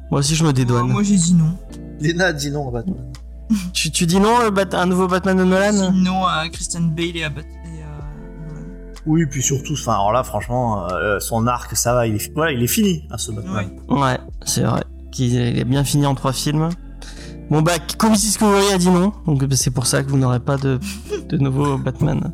Moi 0.09 0.21
aussi, 0.21 0.35
je 0.35 0.43
me 0.45 0.53
dédouane. 0.53 0.87
Moi, 0.87 1.03
j'ai 1.03 1.17
dit 1.17 1.33
non. 1.33 1.55
Lena 1.99 2.31
dit 2.33 2.49
non 2.49 2.69
à 2.69 2.71
Batman. 2.71 3.11
Tu, 3.73 3.91
tu 3.91 4.05
dis 4.05 4.19
non, 4.19 4.39
le 4.39 4.49
Bat- 4.49 4.73
un 4.73 4.85
nouveau 4.87 5.07
Batman 5.07 5.37
de 5.37 5.43
Nolan 5.43 5.91
dit 5.91 6.01
non 6.03 6.25
à 6.25 6.47
Christian 6.49 6.81
Bale 6.81 7.15
et 7.17 7.23
à 7.23 7.29
Bat- 7.29 7.41
et 7.41 7.81
à 7.83 8.53
Nolan. 8.53 8.65
Oui, 9.05 9.25
puis 9.25 9.41
surtout, 9.43 9.73
enfin, 9.73 9.93
alors 9.93 10.11
là, 10.13 10.23
franchement, 10.23 10.87
euh, 10.91 11.19
son 11.19 11.45
arc, 11.47 11.75
ça 11.77 11.93
va, 11.93 12.07
il 12.07 12.15
est, 12.15 12.33
voilà, 12.33 12.51
il 12.53 12.61
est 12.63 12.67
fini 12.67 13.07
à 13.11 13.17
ce 13.17 13.31
Batman. 13.31 13.69
Ouais. 13.89 13.97
Ouais, 14.01 14.17
c'est 14.45 14.63
vrai. 14.63 14.83
Qu'il 15.11 15.33
il 15.33 15.59
a 15.59 15.63
bien 15.63 15.83
fini 15.83 16.05
en 16.05 16.15
trois 16.15 16.33
films. 16.33 16.69
Bon 17.49 17.61
bah, 17.61 17.73
Comics 17.97 18.19
Discovery 18.19 18.73
a 18.73 18.77
dit 18.77 18.89
non, 18.89 19.13
donc 19.25 19.45
bah, 19.45 19.55
c'est 19.55 19.71
pour 19.71 19.87
ça 19.87 20.03
que 20.03 20.09
vous 20.09 20.17
n'aurez 20.17 20.41
pas 20.41 20.57
de, 20.57 20.79
nouveau 21.31 21.77
Batman. 21.77 22.33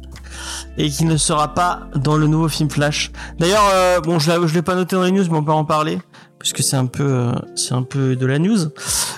Et 0.78 0.90
qui 0.90 1.06
ne 1.06 1.18
sera 1.18 1.54
pas 1.54 1.88
dans 1.96 2.18
le 2.18 2.26
nouveau 2.26 2.50
film 2.50 2.70
Flash. 2.70 3.12
D'ailleurs, 3.38 3.70
euh, 3.74 4.00
bon, 4.00 4.18
je 4.18 4.32
je 4.48 4.54
l'ai 4.56 4.64
pas 4.64 4.74
noté 4.74 4.96
dans 4.96 5.04
les 5.04 5.12
news, 5.12 5.26
mais 5.30 5.38
on 5.38 5.44
peut 5.44 5.52
en 5.52 5.66
parler, 5.66 6.00
puisque 6.40 6.64
c'est 6.64 6.76
un 6.76 6.88
peu, 6.88 7.04
euh, 7.04 7.32
c'est 7.56 7.76
un 7.76 7.84
peu 7.84 8.16
de 8.16 8.26
la 8.26 8.40
news. 8.40 8.58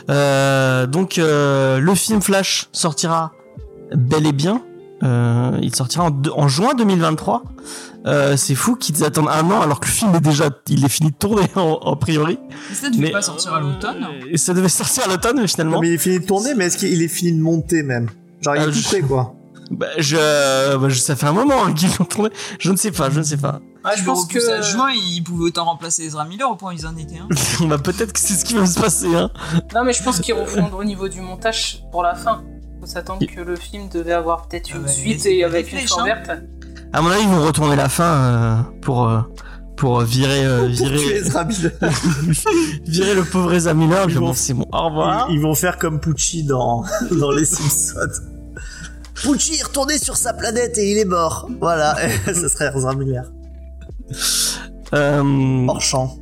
Euh, 0.10 0.86
donc, 0.86 1.18
euh, 1.18 1.80
le 1.80 1.96
film 1.96 2.22
Flash 2.22 2.68
sortira 2.74 3.32
bel 3.96 4.28
et 4.28 4.34
bien. 4.34 4.62
Il 5.02 5.74
sortira 5.76 6.10
en 6.36 6.48
juin 6.48 6.74
2023. 6.74 7.44
Euh, 8.06 8.38
c'est 8.38 8.54
fou 8.56 8.76
qu'ils 8.76 9.04
attendent 9.04 9.30
un 9.30 9.50
an 9.50 9.62
alors 9.62 9.80
que 9.80 9.88
le 9.88 9.92
film 9.92 10.14
est 10.16 10.20
déjà, 10.22 10.50
il 10.70 10.86
est 10.86 10.90
fini 10.90 11.10
de 11.12 11.16
tourner 11.16 11.48
en, 11.56 11.80
en 11.82 11.96
priori. 11.96 12.38
Mais 12.70 12.76
ça 12.76 12.90
devait 12.90 13.02
Mais- 13.04 13.12
pas 13.12 13.22
sortir 13.24 13.54
à 13.54 13.60
l'automne. 13.60 14.06
Et 14.30 14.38
ça 14.38 14.54
devait 14.54 14.70
sortir 14.70 15.06
à 15.06 15.08
l'automne, 15.08 15.38
mais 15.42 15.48
finalement. 15.48 15.76
Non, 15.78 15.82
mais 15.82 15.90
il 15.90 15.94
est 15.94 15.98
fini 15.98 16.20
de 16.20 16.26
tourner, 16.26 16.54
mais 16.54 16.66
est-ce 16.66 16.78
qu'il 16.78 17.02
est 17.02 17.08
fini 17.08 17.32
de 17.34 17.42
monter 17.42 17.82
même? 17.84 18.10
Genre, 18.42 18.56
il 18.58 18.62
est 18.62 18.66
tout 18.68 18.72
je- 18.74 18.84
prêt, 18.88 19.02
quoi. 19.02 19.34
Bah, 19.72 19.88
je, 19.98 20.78
bah, 20.78 20.90
je- 20.90 21.00
ça 21.00 21.16
fait 21.16 21.26
un 21.26 21.34
moment 21.34 21.66
hein, 21.66 21.74
qu'ils 21.74 21.90
l'ont 21.98 22.06
tourné. 22.06 22.30
Je 22.60 22.72
ne 22.72 22.78
sais 22.78 22.92
pas, 22.92 23.10
je 23.10 23.18
ne 23.18 23.24
sais 23.24 23.38
pas. 23.38 23.60
Ah, 23.84 23.92
je 23.96 24.00
Tu 24.02 24.06
pense 24.06 24.24
repousses 24.28 24.48
à 24.50 24.58
que. 24.60 24.64
juin, 24.64 24.90
ils 24.92 25.22
pouvaient 25.24 25.46
autant 25.46 25.66
remplacer 25.66 26.04
Ezra 26.04 26.26
Miller 26.26 26.50
au 26.50 26.56
point 26.56 26.72
où 26.74 26.78
ils 26.78 26.86
en 26.86 26.96
étaient. 26.98 27.18
Hein. 27.18 27.28
bah, 27.68 27.80
peut-être 27.80 28.14
que 28.14 28.20
c'est 28.20 28.36
ce 28.36 28.46
qui 28.46 28.54
va 28.54 28.68
se 28.68 28.80
passer, 28.80 29.16
hein. 29.16 29.32
Non, 29.74 29.84
mais 29.84 29.94
je 29.94 30.04
pense 30.04 30.20
qu'ils 30.20 30.36
refont 30.36 30.72
au 30.78 30.84
niveau 30.84 31.08
du 31.08 31.22
montage 31.22 31.84
pour 31.92 32.04
la 32.04 32.14
fin. 32.14 32.44
Faut 32.80 32.86
s'attendre 32.86 33.26
que 33.26 33.42
le 33.42 33.56
film 33.56 33.90
devait 33.90 34.12
avoir 34.14 34.48
peut-être 34.48 34.70
Ah 34.74 34.78
une 34.78 34.84
bah, 34.84 34.88
suite 34.90 35.26
et 35.26 35.44
avec 35.44 35.72
une 35.74 35.80
fin 35.88 36.02
hein. 36.02 36.06
verte. 36.06 36.32
À 36.94 37.02
mon 37.02 37.10
avis, 37.10 37.24
ils 37.24 37.30
vont 37.30 37.44
retourner 37.46 37.76
la 37.76 37.90
fin 37.90 38.04
euh, 38.04 38.56
pour 38.82 39.08
euh, 39.08 39.20
pour 39.76 40.02
virer 40.02 40.46
euh, 40.46 40.68
Pour 40.78 40.88
tuer 40.88 40.98
virer 40.98 41.16
Ezra 41.18 41.44
Miller. 41.44 41.72
virer 42.86 43.14
le 43.16 43.24
pauvre 43.26 43.54
Ezra 43.54 43.74
Miller. 43.74 44.06
Ils 44.08 44.14
Je 44.14 44.20
vont- 44.20 44.34
c'est 44.34 44.54
bon. 44.54 44.66
Au 44.72 44.86
revoir. 44.88 45.28
Ils, 45.30 45.36
ils 45.36 45.42
vont 45.42 45.56
faire 45.56 45.78
comme 45.78 46.00
Pucci 46.00 46.44
dans, 46.44 46.84
dans 47.12 47.32
Les 47.32 47.46
Simpsons. 47.46 48.22
Pucci 49.16 49.56
est 49.60 49.64
retourné 49.64 49.98
sur 49.98 50.16
sa 50.18 50.34
planète 50.34 50.78
et 50.78 50.92
il 50.92 50.98
est 50.98 51.06
mort. 51.06 51.50
Voilà, 51.60 51.96
ce 52.26 52.48
serait 52.48 52.72
Ezra 52.76 52.96
Miller. 52.96 53.26
Euh, 54.94 55.66
Hors 55.68 55.82
champ. 55.82 56.16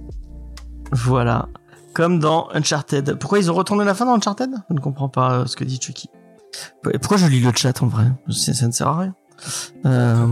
voilà. 0.91 1.47
Comme 1.93 2.17
dans 2.19 2.47
Uncharted. 2.53 3.15
Pourquoi 3.19 3.37
ils 3.37 3.51
ont 3.51 3.53
retourné 3.53 3.85
la 3.85 3.93
fin 3.93 4.05
dans 4.05 4.15
Uncharted? 4.15 4.49
Je 4.69 4.73
ne 4.73 4.79
comprends 4.79 5.09
pas 5.09 5.33
euh, 5.33 5.45
ce 5.45 5.55
que 5.55 5.63
dit 5.63 5.79
Chucky. 5.79 6.09
Pourquoi 6.81 7.17
je 7.17 7.27
lis 7.27 7.39
le 7.41 7.51
chat 7.55 7.81
en 7.83 7.87
vrai? 7.87 8.05
Ça, 8.31 8.53
ça 8.53 8.65
ne 8.67 8.71
sert 8.71 8.87
à 8.87 8.97
rien. 8.99 9.15
Euh, 9.85 10.27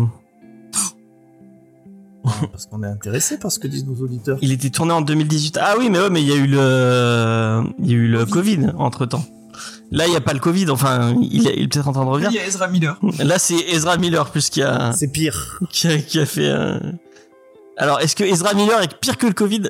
Parce 2.23 2.67
qu'on 2.67 2.83
est 2.83 2.87
intéressé 2.87 3.37
par 3.39 3.51
ce 3.51 3.59
que 3.59 3.67
disent 3.67 3.85
nos 3.85 3.95
auditeurs. 4.03 4.37
Il 4.41 4.51
était 4.51 4.69
tourné 4.69 4.91
en 4.93 5.01
2018. 5.01 5.57
Ah 5.61 5.75
oui, 5.79 5.89
mais 5.89 5.99
ouais, 5.99 6.09
mais 6.09 6.21
il 6.21 6.27
y 6.27 6.31
a 6.33 6.35
eu 6.35 6.47
le, 6.47 7.63
il 7.79 7.87
y 7.89 7.93
a 7.93 7.97
eu 7.97 8.07
le 8.07 8.25
Covid 8.25 8.67
entre 8.77 9.05
temps. 9.05 9.25
Là, 9.91 10.07
il 10.07 10.13
y 10.13 10.15
a 10.15 10.21
pas 10.21 10.33
le 10.33 10.39
Covid. 10.39 10.69
Enfin, 10.69 11.15
il 11.21 11.47
est, 11.47 11.55
il 11.57 11.63
est 11.63 11.67
peut-être 11.67 11.87
en 11.87 11.91
train 11.93 12.03
de 12.03 12.09
Il 12.09 12.13
revenir. 12.13 12.31
y 12.31 12.39
a 12.39 12.45
Ezra 12.47 12.67
Miller. 12.67 12.97
Là, 13.23 13.39
c'est 13.39 13.55
Ezra 13.55 13.97
Miller 13.97 14.29
plus 14.29 14.49
qui 14.49 14.61
a, 14.61 14.93
C'est 14.93 15.07
pire. 15.11 15.59
qui 15.71 15.87
a, 15.87 15.97
qui 15.97 16.19
a 16.19 16.25
fait. 16.25 16.47
euh, 16.47 16.79
Alors, 17.77 17.99
est-ce 17.99 18.15
que 18.15 18.23
Ezra 18.23 18.53
Miller 18.53 18.81
est 18.81 18.95
pire 18.99 19.17
que 19.17 19.27
le 19.27 19.33
Covid? 19.33 19.63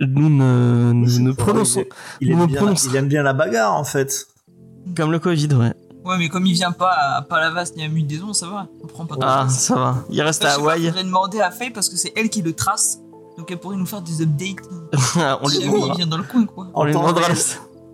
Nous 0.00 0.30
ne, 0.30 0.92
nous 0.92 1.18
ne 1.20 1.32
prononçons 1.32 1.84
Il 2.22 2.28
Nous 2.28 2.32
aime, 2.34 2.38
nous 2.40 2.46
bien, 2.46 2.56
prononçons. 2.56 2.88
il 2.90 2.96
aime 2.96 3.08
bien 3.08 3.22
la 3.22 3.34
bagarre 3.34 3.74
en 3.74 3.84
fait. 3.84 4.26
comme 4.96 5.12
le 5.12 5.18
Covid, 5.18 5.48
ouais. 5.54 5.72
Ouais, 6.10 6.18
mais 6.18 6.28
comme 6.28 6.44
il 6.44 6.54
vient 6.54 6.72
pas 6.72 6.90
à 7.18 7.22
Palavas 7.22 7.70
ni 7.76 7.84
à 7.84 7.88
Mudaison, 7.88 8.32
ça 8.32 8.48
va. 8.48 8.66
On 8.82 8.86
prend 8.88 9.06
pas 9.06 9.14
de 9.14 9.20
Ah, 9.24 9.46
ça 9.48 9.74
va. 9.76 9.94
Il 10.10 10.20
reste 10.22 10.42
Je 10.42 10.48
à 10.48 10.52
Hawaï. 10.54 10.86
faudrait 10.86 11.04
demander 11.04 11.40
à 11.40 11.50
Faye 11.52 11.70
parce 11.70 11.88
que 11.88 11.96
c'est 11.96 12.12
elle 12.16 12.28
qui 12.30 12.42
le 12.42 12.52
trace. 12.52 12.98
Donc 13.38 13.50
elle 13.50 13.58
pourrait 13.58 13.76
nous 13.76 13.86
faire 13.86 14.02
des 14.02 14.20
updates. 14.22 14.56
On 15.40 15.46
lui 15.48 15.54
jamais 15.54 15.66
il 15.66 15.70
demandera. 15.72 15.94
vient 15.94 16.06
dans 16.08 16.16
le 16.16 16.24
coin, 16.24 16.44
quoi. 16.46 16.66
On 16.74 16.84
lui 16.84 16.92
demandera. 16.92 17.28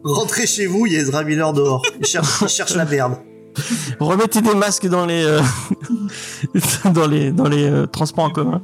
Rentrez 0.02 0.46
chez 0.46 0.66
vous, 0.66 0.87
il 0.87 0.94
y 0.94 0.96
a 0.96 1.00
Ezra 1.00 1.25
Miller 1.25 1.52
dehors. 1.52 1.82
Il 2.00 2.06
cherche, 2.06 2.40
il 2.42 2.49
cherche 2.49 2.75
la 2.75 2.85
merde. 2.87 3.18
Remettez 4.00 4.40
des 4.40 4.54
masques 4.54 4.87
dans 4.87 5.04
les 5.04 5.25
euh, 5.25 5.40
dans 6.92 7.06
les 7.06 7.32
dans 7.32 7.49
les 7.49 7.64
euh, 7.68 7.87
transports 7.87 8.25
en 8.25 8.30
commun. 8.30 8.62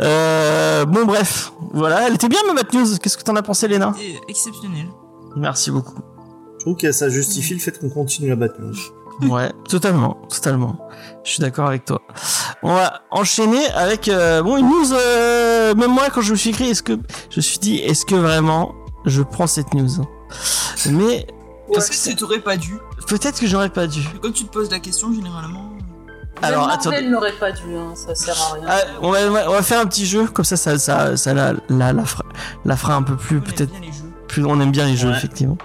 Euh, 0.00 0.84
bon 0.84 1.04
bref, 1.06 1.52
voilà, 1.72 2.06
elle 2.06 2.14
était 2.14 2.28
bien 2.28 2.38
ma 2.46 2.54
Bad 2.54 2.72
News. 2.72 2.98
Qu'est-ce 3.02 3.16
que 3.18 3.22
t'en 3.24 3.34
as 3.36 3.42
pensé, 3.42 3.66
Léna? 3.68 3.92
Exceptionnel. 4.28 4.86
Merci 5.36 5.70
beaucoup. 5.70 5.98
Je 6.58 6.64
trouve 6.64 6.76
que 6.76 6.90
ça 6.92 7.08
justifie 7.08 7.54
le 7.54 7.60
fait 7.60 7.78
qu'on 7.78 7.88
continue 7.88 8.32
à 8.32 8.36
battre 8.36 8.56
nous. 8.60 9.28
Ouais, 9.28 9.50
totalement, 9.68 10.14
totalement. 10.28 10.78
Je 11.24 11.32
suis 11.32 11.40
d'accord 11.40 11.66
avec 11.66 11.84
toi. 11.84 12.00
On 12.62 12.72
va 12.74 13.00
enchaîner 13.10 13.66
avec 13.70 14.08
euh, 14.08 14.42
bon 14.42 14.56
une 14.56 14.66
news. 14.68 14.92
euh, 14.92 15.74
même 15.74 15.90
moi, 15.90 16.08
quand 16.12 16.20
je 16.20 16.32
me 16.32 16.36
suis 16.36 16.50
écrit, 16.50 16.70
est-ce 16.70 16.82
que 16.84 16.92
je 17.30 17.36
me 17.36 17.40
suis 17.42 17.58
dit, 17.58 17.78
est-ce 17.78 18.04
que 18.06 18.14
vraiment 18.14 18.74
je 19.06 19.22
prends 19.22 19.46
cette 19.48 19.74
news? 19.74 19.88
Mais 20.90 21.26
Parce 21.72 21.90
que 21.90 22.10
tu 22.10 22.14
t'aurais 22.16 22.40
pas 22.40 22.56
dû? 22.56 22.74
peut-être 23.08 23.40
que 23.40 23.46
j'aurais 23.46 23.70
pas 23.70 23.86
dû. 23.86 24.02
Quand 24.22 24.30
tu 24.32 24.44
te 24.44 24.50
poses 24.52 24.70
la 24.70 24.78
question, 24.80 25.12
généralement. 25.12 25.70
Alors, 26.42 26.66
Même 26.68 26.76
attendez. 26.76 26.90
Marvel 26.96 27.10
n'aurait 27.10 27.32
pas 27.40 27.50
dû, 27.50 27.74
hein, 27.76 27.94
ça 27.96 28.14
sert 28.14 28.36
à 28.40 28.54
rien. 28.54 28.64
Ah, 28.68 28.78
on, 29.02 29.10
va, 29.10 29.18
on 29.48 29.52
va 29.52 29.62
faire 29.62 29.80
un 29.80 29.86
petit 29.86 30.06
jeu, 30.06 30.26
comme 30.26 30.44
ça, 30.44 30.56
ça, 30.56 30.78
ça, 30.78 31.16
ça 31.16 31.34
la, 31.34 31.54
la, 31.68 31.92
la, 31.92 32.04
fera, 32.04 32.24
la 32.64 32.76
fera 32.76 32.94
un 32.94 33.02
peu 33.02 33.16
plus, 33.16 33.40
peut-être 33.40 33.70
bien 33.72 33.80
les 33.80 33.86
jeux. 33.92 34.07
Plus. 34.28 34.44
On 34.44 34.60
aime 34.60 34.70
bien 34.70 34.86
les 34.86 34.96
jeux, 34.96 35.08
Ouais. 35.10 35.16
effectivement. 35.16 35.58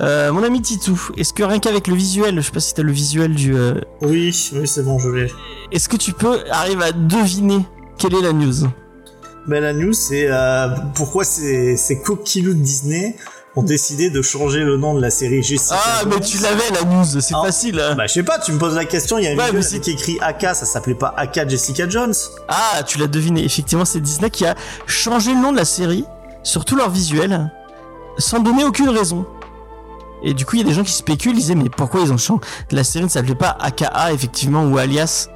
Euh, 0.00 0.30
mon 0.32 0.42
ami 0.42 0.60
Titou, 0.60 1.00
est-ce 1.16 1.32
que 1.32 1.42
rien 1.42 1.58
qu'avec 1.58 1.86
le 1.86 1.94
visuel, 1.94 2.36
je 2.36 2.40
sais 2.42 2.50
pas 2.52 2.60
si 2.60 2.74
t'as 2.74 2.82
le 2.82 2.92
visuel 2.92 3.34
du. 3.34 3.56
euh, 3.56 3.80
Oui, 4.02 4.34
oui, 4.54 4.66
c'est 4.68 4.82
bon, 4.84 4.98
je 4.98 5.08
l'ai. 5.08 5.32
est-ce 5.72 5.88
que 5.88 5.96
tu 5.96 6.12
peux 6.12 6.40
arriver 6.50 6.84
à 6.84 6.92
deviner 6.92 7.64
quelle 7.98 8.14
est 8.14 8.22
la 8.22 8.32
news? 8.32 8.68
Ben, 9.46 9.62
la 9.62 9.72
news, 9.72 9.94
c'est 9.94 10.26
euh, 10.28 10.68
pourquoi 10.94 11.24
ces, 11.24 11.76
ces 11.76 12.00
coquilous 12.02 12.52
de 12.54 12.58
Disney 12.60 13.16
ont 13.56 13.62
décidé 13.64 14.10
de 14.10 14.22
changer 14.22 14.60
le 14.60 14.76
nom 14.76 14.94
de 14.94 15.00
la 15.00 15.10
série 15.10 15.42
Jessica. 15.42 15.74
Ah, 15.76 16.02
mais 16.06 16.20
tu 16.20 16.38
l'avais 16.38 16.70
la 16.72 16.82
news, 16.84 17.04
c'est 17.20 17.34
Ah. 17.34 17.42
facile. 17.44 17.80
hein. 17.80 17.94
Bah, 17.96 18.06
je 18.06 18.12
sais 18.12 18.22
pas, 18.22 18.38
tu 18.38 18.52
me 18.52 18.58
poses 18.58 18.76
la 18.76 18.84
question, 18.84 19.18
il 19.18 19.24
y 19.24 19.26
a 19.26 19.32
une 19.32 19.38
Ouais, 19.40 19.50
vidéo 19.50 19.80
qui 19.80 19.90
écrit 19.90 20.18
AK, 20.20 20.42
ça 20.54 20.66
s'appelait 20.66 20.94
pas 20.94 21.12
AK 21.16 21.48
Jessica 21.48 21.88
Jones. 21.88 22.14
Ah, 22.48 22.82
tu 22.86 22.98
l'as 22.98 23.08
deviné. 23.08 23.44
Effectivement, 23.44 23.84
c'est 23.84 23.98
Disney 24.00 24.30
qui 24.30 24.46
a 24.46 24.54
changé 24.86 25.32
le 25.34 25.40
nom 25.40 25.50
de 25.50 25.56
la 25.56 25.64
série 25.64 26.04
sur 26.44 26.64
tout 26.64 26.76
leur 26.76 26.90
visuel 26.90 27.50
sans 28.20 28.40
donner 28.40 28.64
aucune 28.64 28.88
raison. 28.90 29.26
Et 30.22 30.34
du 30.34 30.44
coup, 30.44 30.56
il 30.56 30.58
y 30.60 30.64
a 30.64 30.66
des 30.66 30.74
gens 30.74 30.84
qui 30.84 30.92
spéculent, 30.92 31.32
ils 31.32 31.36
disaient 31.40 31.54
mais 31.54 31.70
pourquoi 31.70 32.00
ils 32.00 32.12
ont 32.12 32.18
changé 32.18 32.40
La 32.70 32.84
série 32.84 33.04
ne 33.04 33.08
s'appelait 33.10 33.34
pas 33.34 33.56
AKA 33.58 34.12
effectivement 34.12 34.64
ou 34.66 34.76
Alias 34.78 35.28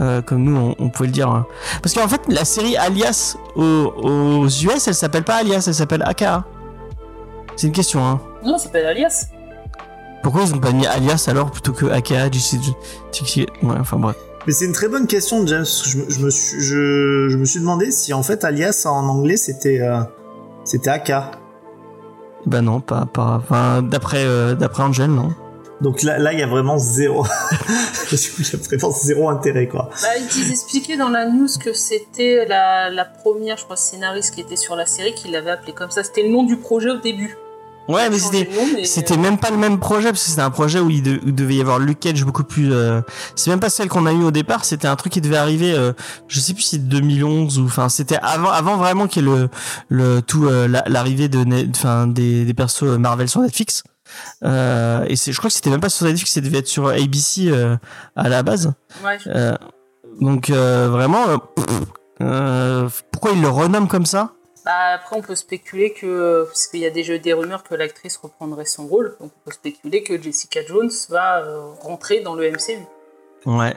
euh, 0.00 0.20
comme 0.22 0.42
nous 0.42 0.56
on, 0.56 0.74
on 0.78 0.88
pouvait 0.88 1.06
le 1.08 1.12
dire. 1.12 1.28
hein. 1.28 1.46
Parce 1.82 1.94
qu'en 1.94 2.08
fait, 2.08 2.22
la 2.28 2.44
série 2.44 2.76
Alias 2.76 3.36
aux, 3.54 3.62
aux 4.02 4.46
US, 4.48 4.88
elle 4.88 4.94
s'appelle 4.94 5.22
pas 5.22 5.36
Alias, 5.36 5.64
elle 5.68 5.74
s'appelle 5.74 6.02
AKA. 6.02 6.44
C'est 7.56 7.66
une 7.68 7.72
question, 7.72 8.04
hein. 8.04 8.20
Non, 8.44 8.58
c'est 8.58 8.72
pas 8.72 8.78
Alias. 8.88 9.26
Pourquoi 10.22 10.42
ils 10.42 10.54
ont 10.54 10.58
pas 10.58 10.72
mis 10.72 10.86
Alias 10.86 11.26
alors 11.28 11.50
plutôt 11.50 11.72
que 11.72 11.86
AKA 11.86 12.30
JC 12.30 12.56
Ouais, 13.62 13.74
enfin 13.78 13.98
bref. 13.98 14.16
Mais 14.46 14.52
c'est 14.52 14.64
une 14.64 14.72
très 14.72 14.88
bonne 14.88 15.06
question, 15.06 15.46
James. 15.46 15.64
Je, 15.84 15.98
me- 15.98 16.10
je 16.10 16.18
me 16.20 16.30
suis, 16.30 16.60
je, 16.60 17.28
je 17.28 17.36
me 17.36 17.44
suis 17.44 17.60
demandé 17.60 17.90
si 17.92 18.12
en 18.12 18.22
fait 18.24 18.42
alias 18.44 18.82
en 18.86 19.06
anglais 19.08 19.36
c'était 19.36 19.80
euh, 19.80 20.00
c'était 20.64 20.90
AK. 20.90 21.12
Bah 22.46 22.60
non, 22.60 22.80
pas, 22.80 23.06
pas. 23.06 23.40
Enfin, 23.42 23.82
d'après, 23.82 24.24
euh, 24.24 24.54
d'après 24.54 24.82
Angel, 24.82 25.10
non. 25.10 25.30
Donc 25.80 26.02
là, 26.02 26.18
là, 26.18 26.32
il 26.32 26.38
y 26.38 26.42
a 26.42 26.46
vraiment 26.46 26.78
zéro. 26.78 27.26
il 28.12 28.18
y 28.18 28.54
a 28.54 28.58
vraiment 28.58 28.90
zéro 28.92 29.28
intérêt, 29.28 29.66
quoi. 29.66 29.90
Bah, 30.00 30.08
ils 30.16 30.50
expliquaient 30.50 30.96
dans 30.96 31.08
la 31.08 31.26
news 31.26 31.48
que 31.60 31.72
c'était 31.72 32.46
la, 32.46 32.88
la 32.88 33.04
première, 33.04 33.56
je 33.56 33.64
crois, 33.64 33.76
scénariste 33.76 34.34
qui 34.34 34.40
était 34.40 34.56
sur 34.56 34.76
la 34.76 34.86
série 34.86 35.14
qui 35.14 35.28
l'avait 35.28 35.50
appelé 35.50 35.72
comme 35.72 35.90
ça. 35.90 36.04
C'était 36.04 36.22
le 36.22 36.28
nom 36.28 36.44
du 36.44 36.56
projet 36.56 36.90
au 36.90 36.98
début. 36.98 37.36
Ouais, 37.88 38.08
mais 38.10 38.18
c'était. 38.18 38.48
C'était 38.84 39.16
même 39.16 39.38
pas 39.38 39.50
le 39.50 39.56
même 39.56 39.78
projet 39.80 40.10
parce 40.10 40.22
que 40.22 40.30
c'était 40.30 40.42
un 40.42 40.50
projet 40.50 40.78
où 40.80 40.88
il, 40.90 41.02
de- 41.02 41.20
où 41.26 41.32
devait 41.32 41.56
y 41.56 41.60
avoir 41.60 41.78
Luke 41.78 41.98
Cage 42.00 42.24
beaucoup 42.24 42.44
plus. 42.44 42.72
euh, 42.72 43.00
C'est 43.34 43.50
même 43.50 43.60
pas 43.60 43.70
celle 43.70 43.88
qu'on 43.88 44.06
a 44.06 44.12
eu 44.12 44.22
au 44.22 44.30
départ. 44.30 44.64
C'était 44.64 44.86
un 44.88 44.96
truc 44.96 45.12
qui 45.12 45.20
devait 45.20 45.36
arriver. 45.36 45.72
euh, 45.74 45.92
Je 46.28 46.38
sais 46.40 46.54
plus 46.54 46.62
si 46.62 46.70
c'est 46.76 46.88
2011 46.88 47.58
ou 47.58 47.64
enfin 47.64 47.88
c'était 47.88 48.18
avant 48.22 48.50
avant 48.50 48.76
vraiment 48.76 49.06
qu'il 49.08 49.24
y 49.24 49.26
ait 49.26 49.30
le 49.30 49.48
le 49.88 50.20
tout 50.22 50.46
euh, 50.46 50.68
la- 50.68 50.84
l'arrivée 50.86 51.28
de 51.28 51.44
enfin 51.70 52.06
des 52.06 52.44
des 52.44 52.54
persos 52.54 52.84
Marvel 52.98 53.28
sur 53.28 53.40
Netflix. 53.40 53.82
Euh, 54.44 55.04
et 55.08 55.16
c'est 55.16 55.32
je 55.32 55.38
crois 55.38 55.48
que 55.48 55.54
c'était 55.54 55.70
même 55.70 55.80
pas 55.80 55.88
sur 55.88 56.06
Netflix, 56.06 56.32
ça 56.32 56.40
devait 56.40 56.58
être 56.58 56.68
sur 56.68 56.88
ABC 56.88 57.48
euh, 57.50 57.76
à 58.14 58.28
la 58.28 58.42
base. 58.42 58.72
Ouais, 59.04 59.18
je- 59.24 59.28
Euh, 59.30 59.54
donc 60.20 60.50
euh, 60.50 60.88
vraiment. 60.90 61.24
pourquoi 63.10 63.32
ils 63.32 63.40
le 63.42 63.48
renomment 63.48 63.88
comme 63.88 64.06
ça? 64.06 64.32
Bah, 64.64 64.92
après, 64.94 65.16
on 65.16 65.22
peut 65.22 65.34
spéculer 65.34 65.92
que, 65.92 66.44
parce 66.46 66.68
qu'il 66.68 66.80
y 66.80 66.86
a 66.86 66.90
déjà 66.90 67.18
des 67.18 67.32
rumeurs 67.32 67.64
que 67.64 67.74
l'actrice 67.74 68.16
reprendrait 68.16 68.64
son 68.64 68.86
rôle, 68.86 69.16
donc 69.20 69.32
on 69.34 69.40
peut 69.44 69.50
spéculer 69.54 70.02
que 70.02 70.20
Jessica 70.20 70.60
Jones 70.66 70.90
va 71.08 71.42
euh, 71.42 71.72
rentrer 71.80 72.20
dans 72.20 72.34
le 72.34 72.50
MCU. 72.50 72.78
Ouais. 73.46 73.74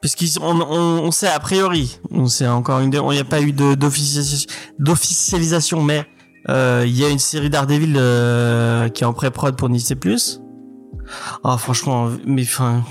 Puisqu'on 0.00 0.60
on, 0.60 1.04
on 1.04 1.10
sait 1.12 1.28
a 1.28 1.38
priori, 1.38 2.00
on 2.10 2.26
sait 2.26 2.48
encore 2.48 2.80
une, 2.80 2.92
il 2.92 3.00
n'y 3.00 3.18
a 3.18 3.24
pas 3.24 3.40
eu 3.42 3.52
d'officialisation, 3.52 5.82
mais 5.82 6.06
Euh, 6.48 6.84
Il 6.86 6.98
y 6.98 7.04
a 7.04 7.10
une 7.10 7.18
série 7.18 7.50
Daredevil 7.50 7.96
euh, 7.98 8.88
qui 8.88 9.02
est 9.02 9.06
en 9.06 9.12
pré-prod 9.12 9.56
pour 9.56 9.68
Disney+. 9.68 10.00
Ah 11.44 11.58
franchement, 11.58 12.08
mais 12.24 12.44
enfin, 12.44 12.82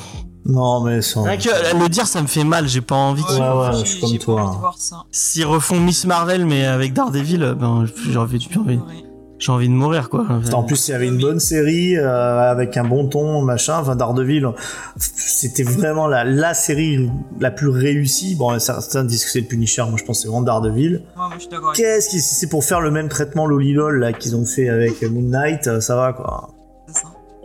Non, 0.46 0.82
mais 0.84 1.02
sans. 1.02 1.24
rien 1.24 1.38
que 1.38 1.78
le 1.82 1.90
dire, 1.90 2.08
ça 2.08 2.22
me 2.22 2.28
fait 2.28 2.44
mal. 2.44 2.68
J'ai 2.68 2.82
pas 2.82 2.96
envie. 2.96 3.24
qu'ils- 3.24 3.36
Ouais, 3.42 3.50
ouais, 3.50 3.80
je 3.82 3.86
suis 3.86 4.00
comme 4.02 4.18
toi. 4.18 4.74
S'ils 5.12 5.46
refont 5.46 5.80
Miss 5.80 6.06
Marvel 6.06 6.46
mais 6.46 6.66
avec 6.66 6.94
Daredevil, 6.94 7.44
euh, 7.44 7.54
ben 7.56 7.86
j'ai 8.10 8.18
envie, 8.18 8.40
j'ai 8.50 8.60
envie, 8.60 8.76
Ouais. 8.78 8.84
j'ai 9.38 9.52
envie 9.52 9.68
de 9.68 9.74
mourir 9.74 10.10
quoi. 10.10 10.26
En 10.54 10.64
plus, 10.64 10.88
il 10.88 10.92
y 10.92 10.94
avait 10.94 11.08
une 11.08 11.20
bonne 11.20 11.40
série 11.40 11.98
euh, 11.98 12.52
avec 12.52 12.78
un 12.78 12.84
bon 12.86 13.08
ton, 13.08 13.42
machin. 13.42 13.78
Enfin, 13.80 13.96
Daredevil, 13.96 14.48
c'était 14.98 15.64
vraiment 15.64 16.08
la, 16.08 16.24
la 16.24 16.54
série 16.54 17.10
la 17.40 17.52
plus 17.52 17.70
réussie. 17.70 18.36
Bon, 18.36 18.58
certains 18.60 19.04
disent 19.04 19.26
que 19.26 19.32
c'est 19.32 19.42
le 19.42 19.48
Punisher. 19.48 19.84
Moi, 19.84 19.96
je 19.98 20.04
pense 20.06 20.18
que 20.18 20.22
c'est 20.24 20.28
vraiment 20.30 20.42
Daredevil. 20.42 21.04
Ouais, 21.18 21.70
Qu'est-ce 21.76 22.10
qui, 22.10 22.22
si 22.22 22.36
c'est 22.36 22.48
pour 22.48 22.64
faire 22.64 22.82
le 22.82 22.92
même 22.92 23.10
traitement 23.10 23.46
lolilol 23.46 24.00
là 24.00 24.14
qu'ils 24.14 24.36
ont 24.36 24.46
fait 24.46 24.70
avec 24.70 25.02
Moon 25.04 25.22
Knight, 25.22 25.68
euh, 25.68 25.82
ça 25.82 25.96
va 25.96 26.14
quoi. 26.14 26.50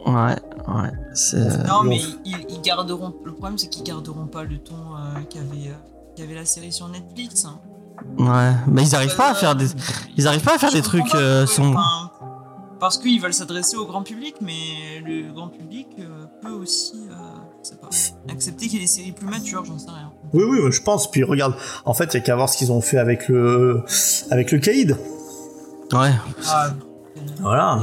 Ouais, 0.06 0.36
ouais. 0.68 0.90
C'est. 1.14 1.66
Non, 1.66 1.82
mais 1.84 1.98
ils, 2.24 2.36
ils 2.48 2.60
garderont. 2.60 3.14
Le 3.24 3.32
problème, 3.32 3.56
c'est 3.58 3.68
qu'ils 3.68 3.84
garderont 3.84 4.26
pas 4.26 4.44
le 4.44 4.58
ton 4.58 4.74
euh, 4.74 5.20
qu'avait 5.30 5.68
euh, 5.68 5.74
qu'avait 6.16 6.34
la 6.34 6.44
série 6.44 6.72
sur 6.72 6.88
Netflix. 6.88 7.44
hein. 7.46 7.58
Ouais, 8.18 8.52
mais 8.66 8.82
ils 8.82 8.94
arrivent 8.94 9.16
pas 9.16 9.30
à 9.30 9.34
faire 9.34 9.54
des, 9.54 9.66
ils 10.16 10.26
arrivent 10.28 10.42
pas 10.44 10.56
à 10.56 10.58
faire 10.58 10.72
des 10.72 10.82
trucs 10.82 11.14
euh, 11.14 11.46
pourquoi, 11.46 11.64
sombres. 11.64 11.78
enfin, 11.78 12.10
parce 12.80 12.98
qu'ils 12.98 13.20
veulent 13.20 13.32
s'adresser 13.32 13.76
au 13.76 13.86
grand 13.86 14.02
public, 14.02 14.34
mais 14.42 15.00
le 15.06 15.32
grand 15.32 15.48
public 15.48 15.86
euh, 16.00 16.26
peut 16.42 16.50
aussi, 16.50 17.06
euh, 17.08 17.14
je 17.62 17.68
sais 17.70 17.76
pas, 17.76 17.88
accepter 18.30 18.66
qu'il 18.66 18.74
y 18.74 18.82
ait 18.82 18.84
des 18.84 18.90
séries 18.90 19.12
plus 19.12 19.26
matures, 19.28 19.64
j'en 19.64 19.78
sais 19.78 19.88
rien. 19.90 20.10
Oui, 20.34 20.42
oui, 20.44 20.72
je 20.72 20.82
pense. 20.82 21.08
Puis 21.10 21.22
regarde, 21.22 21.54
en 21.84 21.94
fait, 21.94 22.12
il 22.12 22.14
y 22.14 22.16
a 22.16 22.20
qu'à 22.20 22.34
voir 22.36 22.48
ce 22.48 22.58
qu'ils 22.58 22.72
ont 22.72 22.80
fait 22.80 22.98
avec 22.98 23.28
le, 23.28 23.82
avec 24.30 24.50
le 24.50 24.58
Caïd. 24.58 24.98
Ouais. 25.92 26.12
Ah, 26.48 26.70
Voilà. 27.40 27.80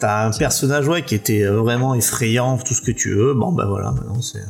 T'as 0.00 0.26
un 0.26 0.30
personnage 0.32 0.88
ouais 0.88 1.02
qui 1.04 1.14
était 1.14 1.42
euh, 1.42 1.60
vraiment 1.60 1.94
effrayant, 1.94 2.58
tout 2.58 2.74
ce 2.74 2.82
que 2.82 2.90
tu 2.90 3.14
veux. 3.14 3.34
Bon 3.34 3.52
bah 3.52 3.66
voilà, 3.68 3.92
maintenant 3.92 4.20
c'est. 4.20 4.42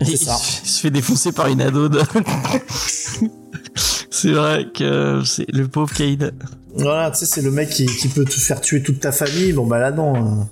Il, 0.00 0.16
ça. 0.16 0.36
il 0.64 0.68
se 0.68 0.80
fait 0.80 0.90
défoncer 0.90 1.32
par 1.32 1.48
une 1.48 1.60
ado. 1.60 1.88
de- 1.88 2.00
c'est 4.10 4.32
vrai 4.32 4.66
que 4.74 5.22
c'est 5.24 5.50
le 5.52 5.68
pauvre 5.68 5.92
Cade. 5.94 6.34
Voilà, 6.74 7.10
tu 7.10 7.18
sais, 7.18 7.26
c'est 7.26 7.42
le 7.42 7.50
mec 7.50 7.68
qui, 7.70 7.86
qui 7.86 8.08
peut 8.08 8.24
te 8.24 8.30
faire 8.32 8.60
tuer 8.60 8.82
toute 8.82 9.00
ta 9.00 9.12
famille. 9.12 9.52
Bon 9.52 9.66
bah 9.66 9.78
là 9.78 9.90
non. 9.90 10.46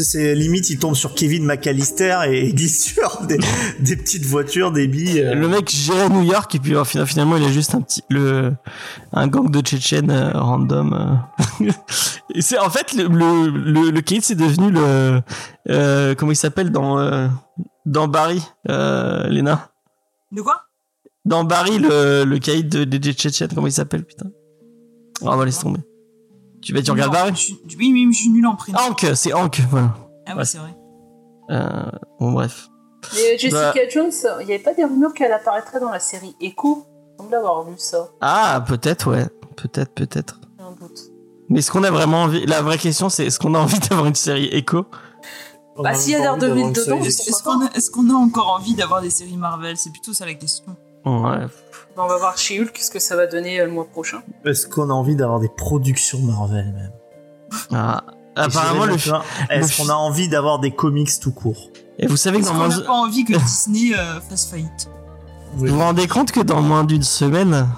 Euh. 0.00 0.04
c'est 0.04 0.34
limite, 0.34 0.70
il 0.70 0.78
tombe 0.78 0.94
sur 0.94 1.14
Kevin 1.14 1.44
McAllister 1.44 2.20
et 2.28 2.48
il 2.48 2.54
glisse 2.54 2.84
sur 2.94 3.22
des, 3.26 3.38
des 3.80 3.96
petites 3.96 4.24
voitures, 4.26 4.72
des 4.72 4.86
billes. 4.88 5.20
euh. 5.20 5.34
Le 5.34 5.48
mec 5.48 5.70
gère 5.70 6.06
à 6.06 6.08
New 6.08 6.22
York 6.22 6.54
et 6.54 6.58
puis 6.58 6.74
euh, 6.74 6.84
fina- 6.84 7.06
finalement 7.06 7.36
il 7.36 7.44
est 7.44 7.52
juste 7.52 7.74
un 7.74 7.80
petit 7.80 8.02
le 8.10 8.52
un 9.12 9.26
gang 9.28 9.50
de 9.50 9.60
Tchétchènes 9.60 10.10
euh, 10.10 10.30
random. 10.32 10.92
euh. 11.60 11.70
Et 12.34 12.42
c'est 12.42 12.58
en 12.58 12.70
fait 12.70 12.92
le 12.94 13.06
le 13.06 13.48
le, 13.48 13.90
le 13.90 14.02
c'est 14.20 14.34
devenu 14.34 14.70
le 14.70 15.20
euh, 15.70 16.14
comment 16.14 16.32
il 16.32 16.36
s'appelle 16.36 16.70
dans 16.70 16.98
euh, 16.98 17.28
dans 17.86 18.08
Barry 18.08 18.42
euh, 18.70 19.28
Lena? 19.28 19.70
De 20.32 20.40
quoi? 20.42 20.62
Dans 21.24 21.44
Barry, 21.44 21.78
le, 21.78 22.24
le 22.24 22.38
caïd 22.38 22.68
de, 22.68 22.84
des 22.84 23.12
Tchétchènes, 23.14 23.48
comment 23.54 23.66
il 23.66 23.72
s'appelle, 23.72 24.04
putain? 24.04 24.26
Ah, 25.24 25.36
bah, 25.36 25.44
laisse 25.46 25.58
tomber. 25.60 25.80
Tu 26.64 26.72
vas, 26.72 26.80
je 26.80 27.34
suis- 27.34 27.60
Oui, 27.78 27.90
oui, 27.92 28.06
mais 28.06 28.12
je 28.12 28.18
suis 28.18 28.30
nul 28.30 28.46
en 28.46 28.56
prénom. 28.56 28.78
Hank, 28.78 29.06
c'est 29.14 29.32
Hank, 29.32 29.60
voilà. 29.70 29.94
Ah 30.26 30.32
oui, 30.32 30.38
ouais. 30.38 30.44
c'est 30.44 30.58
vrai. 30.58 30.74
Euh, 31.50 31.90
bon, 32.18 32.32
bref. 32.32 32.68
Mais 33.14 33.36
Jessica 33.38 33.72
Bah. 33.74 33.80
Jones, 33.92 34.10
il 34.40 34.46
n'y 34.46 34.54
avait 34.54 34.62
pas 34.62 34.72
des 34.72 34.84
rumeurs 34.84 35.12
qu'elle 35.12 35.32
apparaîtrait 35.32 35.78
dans 35.80 35.90
la 35.90 36.00
série 36.00 36.34
Echo? 36.40 36.86
Il 37.18 37.22
semble 37.22 37.34
avoir 37.34 37.64
lu 37.64 37.74
ça, 37.76 38.08
Ah, 38.20 38.64
peut-être, 38.66 39.10
ouais. 39.10 39.26
Peut-être, 39.56 39.92
peut-être. 39.92 40.40
j'ai 40.58 40.64
un 40.64 40.72
doute. 40.72 40.98
Mais 41.50 41.58
est-ce 41.58 41.70
qu'on 41.70 41.84
a 41.84 41.90
vraiment 41.90 42.22
envie 42.22 42.46
La 42.46 42.62
vraie 42.62 42.78
question, 42.78 43.08
c'est 43.10 43.26
est-ce 43.26 43.38
qu'on 43.38 43.54
a 43.54 43.58
envie 43.58 43.78
d'avoir 43.90 44.06
une 44.06 44.14
série 44.14 44.48
Echo? 44.50 44.86
Bah, 45.76 45.92
s'il 45.94 46.12
y 46.12 46.14
a 46.14 46.20
d'avoir 46.20 46.36
une 46.56 46.72
dedans, 46.72 46.98
qu'on 46.98 47.64
a, 47.66 47.70
est-ce 47.74 47.90
qu'on 47.90 48.08
a 48.08 48.14
encore 48.14 48.48
envie 48.58 48.74
d'avoir 48.74 49.02
des 49.02 49.10
séries 49.10 49.36
Marvel? 49.36 49.76
C'est 49.76 49.90
plutôt 49.90 50.12
ça 50.14 50.24
la 50.24 50.34
question. 50.34 50.74
Ouais. 51.04 51.46
Bah, 51.96 52.02
on 52.04 52.08
va 52.08 52.16
voir 52.18 52.36
chez 52.38 52.60
Hulk 52.60 52.76
ce 52.80 52.90
que 52.90 52.98
ça 52.98 53.14
va 53.16 53.26
donner 53.26 53.60
euh, 53.60 53.66
le 53.66 53.70
mois 53.72 53.84
prochain. 53.86 54.22
Est-ce 54.44 54.66
qu'on 54.66 54.90
a 54.90 54.92
envie 54.92 55.14
d'avoir 55.16 55.38
des 55.40 55.48
productions 55.48 56.18
Marvel 56.20 56.72
même? 56.72 56.92
Ah. 57.72 58.02
Apparemment, 58.36 58.86
le. 58.86 58.96
loin, 59.08 59.22
Est-ce 59.48 59.76
qu'on 59.80 59.88
a 59.88 59.94
envie 59.94 60.28
d'avoir 60.28 60.58
des 60.58 60.72
comics 60.72 61.20
tout 61.20 61.30
court? 61.30 61.70
Et 62.00 62.08
vous 62.08 62.16
savez 62.16 62.38
que 62.38 62.42
Est-ce 62.42 62.48
dans 62.52 62.58
qu'on 62.58 62.66
moins. 62.66 62.76
n'a 62.76 62.82
pas 62.84 62.92
envie 62.92 63.24
que 63.24 63.32
Disney 63.38 63.94
euh, 63.96 64.20
fasse 64.28 64.46
faillite? 64.46 64.88
Oui. 65.56 65.68
Vous 65.68 65.76
vous 65.76 65.80
rendez 65.80 66.08
compte 66.08 66.32
que 66.32 66.40
dans 66.40 66.60
moins 66.60 66.82
d'une 66.82 67.04
semaine, 67.04 67.68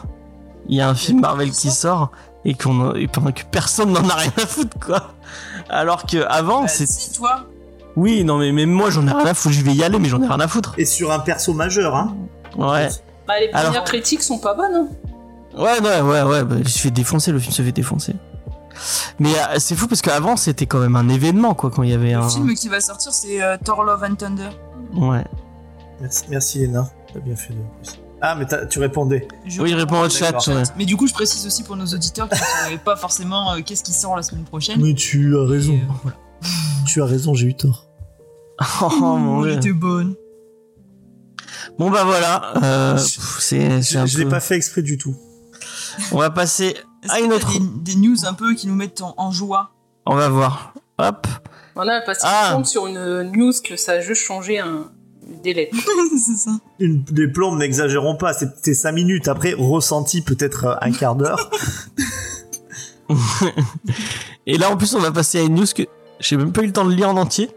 il 0.67 0.79
y 0.79 0.81
a 0.81 0.89
un 0.89 0.95
film 0.95 1.21
Marvel 1.21 1.51
qui 1.51 1.71
sort 1.71 2.11
et 2.47 2.55
qu'on 2.55 2.91
a- 2.93 2.97
et 2.99 3.07
pendant 3.07 3.33
que 3.33 3.43
personne 3.51 3.93
n'en 3.93 4.09
a 4.09 4.15
rien 4.15 4.33
à 4.39 4.47
foutre, 4.47 4.79
quoi. 4.83 5.13
Alors 5.69 6.07
que 6.07 6.25
avant, 6.27 6.63
Bah, 6.63 6.69
c'est. 6.69 6.87
Si, 6.89 7.13
toi 7.13 7.45
Oui, 7.95 8.25
non, 8.25 8.39
mais 8.39 8.51
même 8.53 8.71
moi, 8.71 8.89
j'en 8.89 9.07
ai 9.07 9.11
rien 9.13 9.27
à 9.27 9.35
foutre. 9.35 9.55
Je 9.55 9.61
vais 9.63 9.75
y 9.75 9.85
aller, 9.85 9.99
mais 9.99 10.09
j'en 10.09 10.23
ai 10.23 10.27
rien 10.27 10.41
à 10.41 10.49
foutre. 10.49 10.73
Et 10.79 10.87
sur 10.87 11.13
un 11.13 11.19
perso 11.19 11.53
majeur, 11.53 11.95
hein 11.95 12.17
Ouais. 12.57 12.89
Bah, 13.27 13.35
les 13.41 13.49
Alors- 13.49 13.65
premières 13.65 13.85
critiques 13.85 14.23
sont 14.23 14.39
pas 14.39 14.55
bonnes. 14.55 14.75
Hein. 14.75 14.89
Ouais, 15.57 15.81
ouais, 15.81 16.01
ouais, 16.01 16.23
ouais. 16.23 16.45
Bah, 16.45 16.57
il 16.59 16.69
se 16.69 16.79
fait 16.79 16.91
défoncer, 16.91 17.33
le 17.33 17.39
film 17.39 17.53
se 17.53 17.63
fait 17.63 17.73
défoncer. 17.73 18.15
Mais 19.19 19.31
euh, 19.31 19.57
c'est 19.59 19.75
fou 19.75 19.87
parce 19.89 20.03
qu'avant, 20.03 20.37
c'était 20.37 20.67
quand 20.67 20.79
même 20.79 20.97
un 20.97 21.09
événement, 21.09 21.55
quoi, 21.55 21.71
quand 21.71 21.83
il 21.83 21.91
y 21.91 21.95
avait 21.95 22.13
Le 22.13 22.19
un. 22.19 22.29
film 22.29 22.55
qui 22.55 22.69
va 22.69 22.81
sortir, 22.81 23.13
c'est 23.13 23.43
euh, 23.43 23.57
Thor 23.65 23.83
Love 23.85 24.05
and 24.05 24.15
Thunder. 24.17 24.51
Ouais. 24.95 25.25
Merci, 26.01 26.25
merci 26.29 26.59
Léna, 26.59 26.91
t'as 27.13 27.21
bien 27.21 27.35
fait 27.37 27.55
de 27.55 27.59
plus. 27.83 27.99
Ah, 28.21 28.35
mais 28.35 28.47
tu 28.69 28.79
répondais. 28.79 29.27
Je 29.47 29.63
Oui, 29.63 29.71
il 29.71 29.77
comprends. 29.79 30.01
répond 30.03 30.07
au 30.07 30.11
chat. 30.11 30.47
Ouais. 30.49 30.63
Mais 30.77 30.85
du 30.85 30.97
coup, 30.97 31.07
je 31.07 31.15
précise 31.15 31.47
aussi 31.47 31.63
pour 31.63 31.77
nos 31.77 31.87
auditeurs 31.87 32.29
qui 32.29 32.35
ne 32.41 32.65
savaient 32.65 32.79
pas 32.79 32.97
forcément 32.97 33.53
euh, 33.53 33.61
qu'est-ce 33.65 33.83
qui 33.83 33.93
sort 33.93 34.15
la 34.17 34.23
semaine 34.23 34.45
prochaine. 34.45 34.81
Mais 34.83 34.95
tu 34.95 35.37
as 35.39 35.47
raison. 35.47 35.75
euh, 35.75 35.93
voilà. 36.03 36.17
Tu 36.87 37.03
as 37.03 37.07
raison, 37.07 37.35
j'ai 37.35 37.47
eu 37.47 37.55
tort. 37.55 37.87
Oh, 38.83 39.17
mon 39.17 39.43
dieu. 39.43 39.53
était 39.53 39.73
bonne. 39.73 40.15
Bon, 41.79 41.91
bah 41.91 42.05
voilà. 42.05 42.55
Euh, 42.63 42.97
c'est, 42.99 43.83
Je, 43.83 44.07
je 44.07 44.19
l'ai 44.19 44.25
pas 44.27 44.41
fait 44.41 44.57
exprès 44.57 44.83
du 44.83 44.97
tout. 44.99 45.15
On 46.13 46.19
va 46.19 46.31
passer 46.31 46.77
à 47.09 47.21
une 47.21 47.33
autre. 47.33 47.49
Des, 47.53 47.93
des 47.93 47.97
news 47.97 48.25
un 48.25 48.35
peu 48.35 48.55
qui 48.55 48.67
nous 48.67 48.75
mettent 48.75 49.03
en, 49.03 49.15
en 49.19 49.31
joie. 49.31 49.71
On 50.07 50.15
va 50.15 50.29
voir. 50.29 50.75
Hop. 50.99 51.27
On 51.75 51.87
a 51.87 52.01
passé 52.01 52.23
Ah. 52.25 52.53
compte 52.55 52.67
sur 52.67 52.87
une 52.87 53.23
news 53.33 53.53
que 53.63 53.77
ça 53.77 53.93
a 53.93 54.01
juste 54.01 54.23
changé 54.23 54.59
un 54.59 54.91
délai. 55.43 55.71
c'est 56.19 56.37
ça. 56.37 56.53
Une, 56.79 57.03
des 57.05 57.29
plombes, 57.29 57.59
n'exagérons 57.59 58.17
pas, 58.17 58.33
c'était 58.33 58.73
5 58.75 58.93
minutes. 58.93 59.29
Après, 59.29 59.53
ressenti 59.53 60.23
peut-être 60.23 60.79
un 60.81 60.93
quart 60.93 61.17
d'heure. 61.17 61.51
Et 64.47 64.57
là, 64.59 64.71
en 64.71 64.77
plus, 64.77 64.95
on 64.95 65.01
va 65.01 65.11
passer 65.13 65.39
à 65.39 65.43
une 65.43 65.55
news 65.55 65.67
que 65.75 65.83
j'ai 66.21 66.37
même 66.37 66.53
pas 66.53 66.63
eu 66.63 66.67
le 66.67 66.73
temps 66.73 66.85
de 66.85 66.93
lire 66.95 67.11
en 67.11 67.17
entier. 67.17 67.51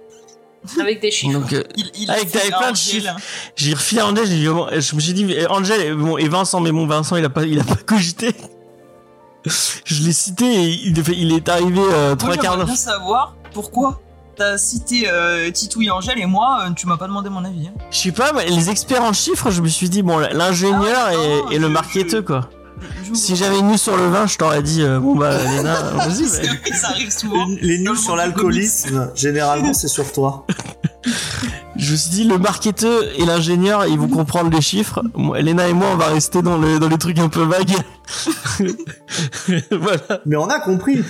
Avec 0.79 1.01
des 1.01 1.09
chiffres. 1.11 1.39
Donc, 1.39 1.53
euh, 1.53 1.63
Il, 1.77 1.89
il 1.95 2.11
Avec- 2.11 2.35
avec 2.35 2.49
plein 2.55 2.71
de 2.71 2.77
chiffres. 2.77 3.15
j'ai 3.55 3.73
refilé 3.73 4.01
à 4.01 4.07
Angel, 4.07 4.25
j'ai 4.27 4.35
dit, 4.35 4.47
bon, 4.47 4.67
je 4.71 4.95
me 4.95 4.99
suis 4.99 5.13
dit, 5.13 5.35
Angel 5.49 5.81
et, 5.81 5.91
bon, 5.93 6.17
et 6.17 6.27
Vincent, 6.27 6.59
mais 6.59 6.71
bon, 6.71 6.85
Vincent, 6.87 7.15
il 7.15 7.23
a 7.25 7.29
pas, 7.29 7.43
il 7.45 7.59
a 7.59 7.63
pas 7.63 7.75
cogité. 7.85 8.35
Je 9.45 10.03
l'ai 10.03 10.11
cité 10.11 10.45
et 10.45 10.67
il, 10.85 10.99
est- 10.99 11.17
il 11.17 11.33
est 11.33 11.47
arrivé 11.49 11.79
euh, 11.81 12.15
trois 12.15 12.35
quarts 12.35 12.57
d'heure. 12.57 12.65
bien 12.65 12.75
savoir 12.75 13.35
pourquoi 13.53 14.01
t'as 14.35 14.57
cité 14.57 15.09
euh, 15.09 15.49
Titou 15.51 15.81
et 15.81 15.89
Angèle 15.89 16.19
et 16.19 16.25
moi, 16.25 16.65
euh, 16.65 16.71
tu 16.73 16.87
m'as 16.87 16.97
pas 16.97 17.07
demandé 17.07 17.29
mon 17.29 17.43
avis. 17.45 17.67
hein. 17.67 17.73
Je 17.89 17.97
sais 17.97 18.11
pas, 18.11 18.33
mais 18.33 18.45
les 18.47 18.69
experts 18.69 19.03
en 19.03 19.13
chiffres, 19.13 19.49
je 19.51 19.61
me 19.61 19.67
suis 19.69 19.89
dit, 19.89 20.01
bon, 20.01 20.17
l'ingénieur 20.19 20.81
Ah 21.07 21.11
ouais, 21.15 21.25
et, 21.25 21.41
non, 21.41 21.49
et 21.51 21.59
le 21.59 21.69
marketeur, 21.69 22.19
je- 22.21 22.25
quoi. 22.25 22.49
Si 23.13 23.35
j'avais 23.35 23.59
une 23.59 23.67
news 23.69 23.77
sur 23.77 23.97
le 23.97 24.07
vin, 24.07 24.27
je 24.27 24.37
t'aurais 24.37 24.61
dit, 24.61 24.81
euh, 24.83 24.99
bon, 24.99 25.15
bah, 25.15 25.31
Léna, 25.55 25.75
vas-y, 25.93 26.25
C'est 26.27 26.41
mais- 26.41 26.47
vrai 26.47 26.57
que 26.69 26.75
ça 26.75 26.89
arrive 26.89 27.11
souvent. 27.11 27.47
Les, 27.61 27.79
news 27.79 27.95
sur 27.95 28.15
l'alcoolisme, 28.15 29.11
généralement, 29.15 29.73
c'est 29.73 29.87
sur 29.87 30.11
toi. 30.11 30.45
Je 31.75 31.93
me 31.93 31.97
suis 31.97 32.09
dit, 32.11 32.23
le 32.25 32.37
marketeur 32.37 33.03
et 33.17 33.25
l'ingénieur, 33.25 33.85
ils 33.87 33.97
vont 33.97 34.09
comprendre 34.09 34.49
les 34.51 34.59
chiffres. 34.61 35.01
Moi, 35.15 35.39
Léna 35.39 35.69
et 35.69 35.73
moi, 35.73 35.87
on 35.93 35.97
va 35.97 36.07
rester 36.07 36.41
dans, 36.41 36.57
le, 36.57 36.77
dans 36.77 36.89
les 36.89 36.97
trucs 36.97 37.19
un 37.19 37.29
peu 37.29 37.43
vagues. 37.43 37.73
voilà. 39.71 40.21
Mais 40.25 40.35
on 40.35 40.47
a 40.49 40.59
compris. 40.59 41.01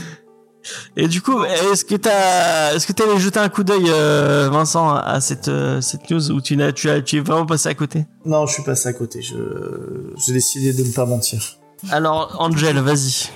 Et 0.96 1.08
du 1.08 1.22
coup, 1.22 1.44
est-ce 1.44 1.86
que 1.86 1.96
t'as, 1.96 2.76
est-ce 2.76 2.86
que 2.86 2.94
t'allais 2.94 3.20
jeter 3.20 3.40
un 3.40 3.50
coup 3.50 3.64
d'œil, 3.64 3.86
euh, 3.88 4.50
Vincent, 4.52 4.94
à 4.94 5.20
cette, 5.22 5.48
euh, 5.48 5.82
cette 5.82 6.10
news 6.12 6.32
où 6.32 6.42
tu 6.42 6.56
n'as, 6.58 6.72
tu 6.72 6.90
as, 6.90 7.02
tu 7.02 7.18
es 7.18 7.20
vraiment 7.22 7.46
passé 7.48 7.70
à 7.70 7.74
côté? 7.74 8.06
Non, 8.26 8.46
je 8.46 8.54
suis 8.54 8.64
passé 8.64 8.90
à 8.90 8.94
côté. 8.94 9.22
Je, 9.24 9.36
j'ai 10.24 10.34
décidé 10.34 10.74
de 10.74 10.84
ne 10.88 10.92
pas 10.94 11.06
mentir. 11.06 11.42
Alors, 11.92 12.36
Angel, 12.40 12.78
vas-y. 12.80 13.30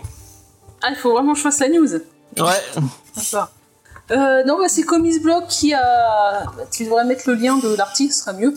Ah, 0.82 0.89
il 0.89 0.95
faut 0.95 1.12
vraiment 1.12 1.32
que 1.34 1.38
je 1.39 1.43
fasse 1.43 1.60
la 1.60 1.69
news. 1.69 1.93
Ouais. 2.38 2.82
D'accord. 3.15 3.49
Euh, 4.12 4.43
non, 4.43 4.58
bah, 4.58 4.67
c'est 4.67 4.84
Comics 4.84 5.21
Blog 5.21 5.45
qui 5.47 5.73
a. 5.73 6.43
bah, 6.58 6.63
Tu 6.71 6.84
devrais 6.86 7.06
mettre 7.06 7.23
le 7.27 7.36
lien 7.36 7.58
de 7.58 7.73
l'article, 7.75 8.13
ce 8.13 8.19
sera 8.21 8.34
mieux. 8.34 8.53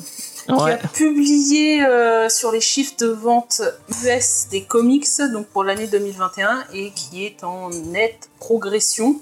Qui 0.46 0.52
a 0.52 0.76
publié 0.76 1.84
euh, 1.84 2.28
sur 2.28 2.52
les 2.52 2.60
chiffres 2.60 2.94
de 2.98 3.08
vente 3.08 3.62
US 4.04 4.46
des 4.48 4.62
comics, 4.62 5.06
donc 5.32 5.46
pour 5.48 5.64
l'année 5.64 5.88
2021, 5.88 6.64
et 6.72 6.92
qui 6.92 7.24
est 7.24 7.42
en 7.42 7.70
nette 7.70 8.28
progression. 8.38 9.16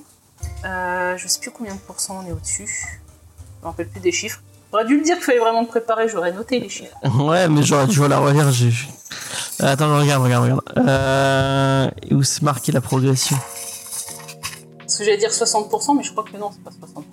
Euh, 0.66 1.16
je 1.16 1.26
sais 1.28 1.40
plus 1.40 1.50
combien 1.50 1.74
de 1.74 1.80
pourcents 1.80 2.20
on 2.22 2.28
est 2.28 2.32
au-dessus. 2.32 2.68
Je 2.68 3.62
me 3.62 3.70
rappelle 3.70 3.88
plus 3.88 4.00
des 4.00 4.12
chiffres. 4.12 4.40
J'aurais 4.74 4.86
dû 4.86 4.96
le 4.98 5.04
dire 5.04 5.14
qu'il 5.14 5.22
fallait 5.26 5.38
vraiment 5.38 5.62
me 5.62 5.68
préparer, 5.68 6.08
j'aurais 6.08 6.32
noté 6.32 6.58
les 6.58 6.68
chiffres. 6.68 6.96
Ouais, 7.20 7.46
mais 7.48 7.62
j'aurais 7.62 7.86
dû 7.86 7.96
la 8.08 8.18
relire. 8.18 8.50
J'ai... 8.50 8.70
Euh, 9.62 9.72
Attends, 9.72 9.86
je 9.86 10.00
regarde, 10.02 10.24
regarde, 10.24 10.42
regarde. 10.42 10.60
Euh, 10.88 11.88
où 12.10 12.24
c'est 12.24 12.42
marqué 12.42 12.72
la 12.72 12.80
progression 12.80 13.36
Parce 14.80 14.96
que 14.98 15.04
j'allais 15.04 15.16
dire 15.18 15.30
60%, 15.30 15.96
mais 15.96 16.02
je 16.02 16.10
crois 16.10 16.24
que 16.24 16.36
non, 16.36 16.50
c'est 16.52 16.64
pas 16.64 16.70
60%. 16.70 17.04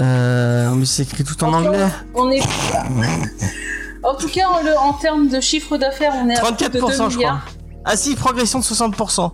euh, 0.00 0.70
Mais 0.74 0.86
c'est 0.86 1.04
écrit 1.04 1.22
tout 1.22 1.40
en 1.44 1.52
anglais. 1.52 1.86
On 2.16 2.28
est. 2.32 2.42
En 4.02 4.16
tout 4.16 4.28
cas, 4.28 4.48
en, 4.48 4.62
le- 4.64 4.76
en 4.76 4.94
termes 4.94 5.28
de 5.28 5.38
chiffre 5.40 5.76
d'affaires, 5.76 6.14
on 6.16 6.28
est 6.30 6.36
à 6.36 6.40
plus 6.52 6.68
de 6.68 6.80
2 6.80 6.80
34%, 6.80 7.10
je 7.10 7.18
crois. 7.18 7.38
Ah 7.84 7.96
si, 7.96 8.16
progression 8.16 8.58
de 8.58 8.64
60% 8.64 9.20
Ah 9.20 9.28
bah, 9.28 9.32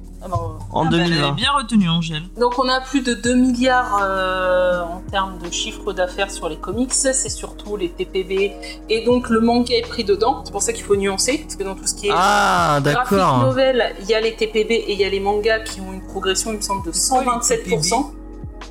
en 0.72 0.86
Ah, 0.86 0.90
bah, 0.90 0.96
elle 0.96 1.02
avait 1.04 1.10
2020. 1.14 1.32
bien 1.34 1.50
retenu, 1.52 1.88
Angèle. 1.88 2.22
Donc 2.38 2.58
on 2.58 2.68
a 2.68 2.80
plus 2.80 3.02
de 3.02 3.14
2 3.14 3.34
milliards 3.34 4.00
euh, 4.02 4.82
en 4.82 5.00
termes 5.10 5.38
de 5.38 5.50
chiffre 5.50 5.92
d'affaires 5.92 6.30
sur 6.30 6.48
les 6.48 6.56
comics, 6.56 6.92
c'est 6.92 7.12
surtout 7.28 7.76
les 7.76 7.88
TPB 7.88 8.52
et 8.88 9.04
donc 9.04 9.28
le 9.30 9.40
manga 9.40 9.74
est 9.74 9.86
pris 9.88 10.04
dedans, 10.04 10.42
c'est 10.44 10.50
pour 10.52 10.62
ça 10.62 10.72
qu'il 10.72 10.84
faut 10.84 10.96
nuancer, 10.96 11.38
parce 11.38 11.56
que 11.56 11.62
dans 11.64 11.74
tout 11.74 11.86
ce 11.86 11.94
qui 11.94 12.08
est 12.08 12.12
Ah, 12.14 12.80
graphique 12.82 13.16
d'accord. 13.18 13.38
novel, 13.38 13.94
il 14.00 14.06
y 14.06 14.14
a 14.14 14.20
les 14.20 14.34
TPB 14.34 14.70
et 14.72 14.92
il 14.92 14.98
y 15.00 15.04
a 15.04 15.08
les 15.08 15.20
mangas 15.20 15.60
qui 15.60 15.80
ont 15.80 15.92
une 15.92 16.04
progression, 16.06 16.50
il 16.52 16.56
me 16.56 16.62
semble, 16.62 16.84
de 16.86 16.92
127%. 16.92 18.12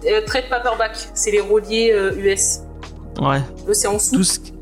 Euh, 0.08 0.22
trade 0.26 0.50
paperback, 0.50 0.92
c'est 1.14 1.32
les 1.32 1.42
reliés 1.42 1.92
euh, 1.94 2.16
US. 2.18 2.60
Ouais. 3.22 3.42
Eux 3.68 3.74
c'est 3.74 3.88
en 3.88 3.94
dessous. 3.94 4.18
Tout 4.18 4.24
ce, 4.24 4.40
et 4.40 4.55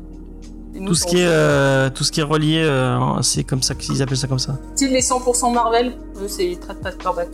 nous, 0.80 0.88
tout 0.88 0.94
ce 0.94 1.00
c'est 1.02 1.08
qui 1.08 1.16
est, 1.16 1.24
dessous. 1.24 1.30
euh, 1.32 1.90
tout 1.90 2.04
ce 2.04 2.12
qui 2.12 2.20
est 2.20 2.24
relié, 2.24 2.62
euh, 2.64 3.22
c'est 3.22 3.44
comme 3.44 3.62
ça 3.62 3.74
qu'ils 3.74 4.02
appellent 4.02 4.16
ça 4.16 4.26
comme 4.28 4.38
ça. 4.38 4.56
Style 4.74 4.90
les 4.92 5.00
100% 5.02 5.52
Marvel, 5.52 5.94
eux 6.20 6.28
c'est 6.28 6.44
les 6.44 6.56
trade 6.56 6.78
paperback. 6.78 7.28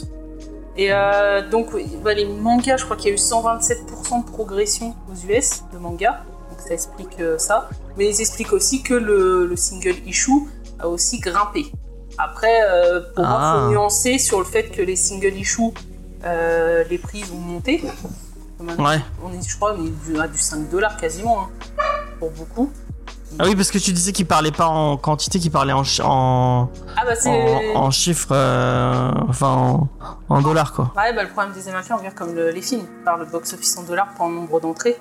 Et 0.76 0.92
euh, 0.92 1.48
donc 1.48 1.72
oui, 1.74 1.86
bah, 2.04 2.14
les 2.14 2.26
mangas, 2.26 2.76
je 2.78 2.84
crois 2.84 2.96
qu'il 2.96 3.08
y 3.08 3.10
a 3.10 3.14
eu 3.14 3.18
127% 3.18 4.24
de 4.24 4.30
progression 4.30 4.94
aux 5.10 5.26
US 5.30 5.62
de 5.72 5.78
manga, 5.78 6.22
donc 6.50 6.60
ça 6.60 6.74
explique 6.74 7.20
euh, 7.20 7.38
ça. 7.38 7.68
Mais 7.96 8.08
ils 8.08 8.20
expliquent 8.20 8.52
aussi 8.52 8.82
que 8.82 8.94
le, 8.94 9.46
le 9.46 9.56
single 9.56 9.96
issue 10.06 10.46
a 10.78 10.88
aussi 10.88 11.18
grimpé. 11.18 11.66
Après, 12.18 12.60
euh, 12.70 13.00
pour 13.14 13.24
moi, 13.24 13.36
Ah. 13.40 13.62
faut 13.66 13.70
nuancer 13.72 14.18
sur 14.18 14.38
le 14.38 14.44
fait 14.44 14.64
que 14.70 14.80
les 14.82 14.96
single 14.96 15.34
issues, 15.34 15.72
euh, 16.24 16.84
les 16.90 16.98
prix 16.98 17.24
ont 17.34 17.38
monté. 17.38 17.82
Ouais. 18.60 19.00
On 19.24 19.32
est, 19.32 19.46
je 19.48 19.56
crois, 19.56 19.74
on 19.78 19.84
est 19.86 19.90
du- 20.06 20.18
à 20.20 20.28
du 20.28 20.38
5 20.38 20.68
dollars 20.70 20.96
quasiment, 20.98 21.40
hein, 21.44 21.48
pour 22.18 22.30
beaucoup. 22.30 22.70
Ah 23.38 23.44
oui, 23.46 23.54
parce 23.54 23.70
que 23.70 23.78
tu 23.78 23.92
disais 23.92 24.12
qu'ils 24.12 24.26
parlaient 24.26 24.50
pas 24.50 24.66
en 24.66 24.96
quantité, 24.96 25.38
qu'ils 25.38 25.52
parlaient 25.52 25.72
en, 25.72 25.82
Ah 26.96 27.04
bah 27.04 27.12
en, 27.26 27.50
en 27.76 27.90
chiffres, 27.90 28.32
euh, 28.32 29.10
enfin 29.28 29.48
en, 29.48 29.88
en 30.28 30.42
dollars 30.42 30.72
quoi. 30.72 30.92
Ouais, 30.96 31.12
bah, 31.14 31.22
le 31.22 31.28
problème 31.30 31.52
des 31.54 31.68
Américains, 31.68 31.94
on 31.96 32.02
vient 32.02 32.10
comme 32.10 32.34
le- 32.34 32.50
les 32.50 32.60
films, 32.60 32.82
ils 32.82 33.04
parlent 33.04 33.26
box-office 33.30 33.78
en 33.78 33.84
dollars, 33.84 34.08
pas 34.18 34.24
en 34.24 34.30
nombre 34.30 34.60
d'entrées. 34.60 34.96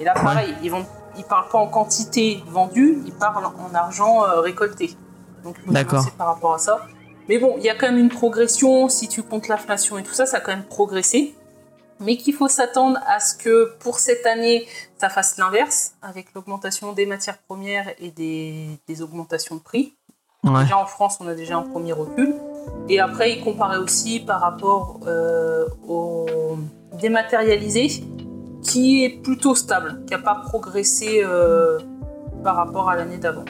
Et 0.00 0.04
là, 0.04 0.14
pareil, 0.14 0.54
ils 0.62 0.70
vont, 0.70 0.84
ils 1.18 1.24
parlent 1.24 1.48
pas 1.48 1.58
en 1.58 1.66
quantité 1.68 2.42
vendue, 2.48 2.98
ils 3.06 3.12
parlent 3.12 3.44
en 3.46 3.74
argent 3.74 4.24
euh, 4.24 4.40
récolté. 4.40 4.96
Donc, 5.44 5.56
D'accord. 5.66 6.06
par 6.16 6.28
rapport 6.28 6.54
à 6.54 6.58
ça. 6.58 6.86
Mais 7.28 7.38
bon, 7.38 7.54
il 7.58 7.64
y 7.64 7.70
a 7.70 7.74
quand 7.74 7.86
même 7.86 7.98
une 7.98 8.08
progression, 8.08 8.88
si 8.88 9.08
tu 9.08 9.22
comptes 9.22 9.46
l'inflation 9.48 9.98
et 9.98 10.02
tout 10.02 10.14
ça, 10.14 10.24
ça 10.26 10.38
a 10.38 10.40
quand 10.40 10.52
même 10.52 10.64
progressé. 10.64 11.34
Mais 12.00 12.16
qu'il 12.16 12.34
faut 12.34 12.48
s'attendre 12.48 12.98
à 13.06 13.20
ce 13.20 13.34
que 13.36 13.72
pour 13.78 13.98
cette 14.00 14.26
année, 14.26 14.66
ça 15.04 15.10
fasse 15.10 15.36
l'inverse, 15.36 15.92
avec 16.00 16.32
l'augmentation 16.34 16.94
des 16.94 17.04
matières 17.04 17.36
premières 17.36 17.88
et 17.98 18.10
des, 18.10 18.80
des 18.88 19.02
augmentations 19.02 19.56
de 19.56 19.60
prix. 19.60 19.92
Ouais. 20.44 20.62
Déjà 20.62 20.78
en 20.78 20.86
France, 20.86 21.18
on 21.20 21.28
a 21.28 21.34
déjà 21.34 21.58
un 21.58 21.62
premier 21.62 21.92
recul. 21.92 22.34
Et 22.88 23.00
après, 23.00 23.32
il 23.32 23.44
comparait 23.44 23.76
aussi 23.76 24.20
par 24.20 24.40
rapport 24.40 25.00
euh, 25.06 25.66
au 25.86 26.56
dématérialisé, 26.98 28.02
qui 28.62 29.04
est 29.04 29.10
plutôt 29.22 29.54
stable, 29.54 30.02
qui 30.06 30.14
n'a 30.14 30.20
pas 30.20 30.36
progressé 30.36 31.20
euh, 31.22 31.78
par 32.42 32.56
rapport 32.56 32.88
à 32.88 32.96
l'année 32.96 33.18
d'avant. 33.18 33.44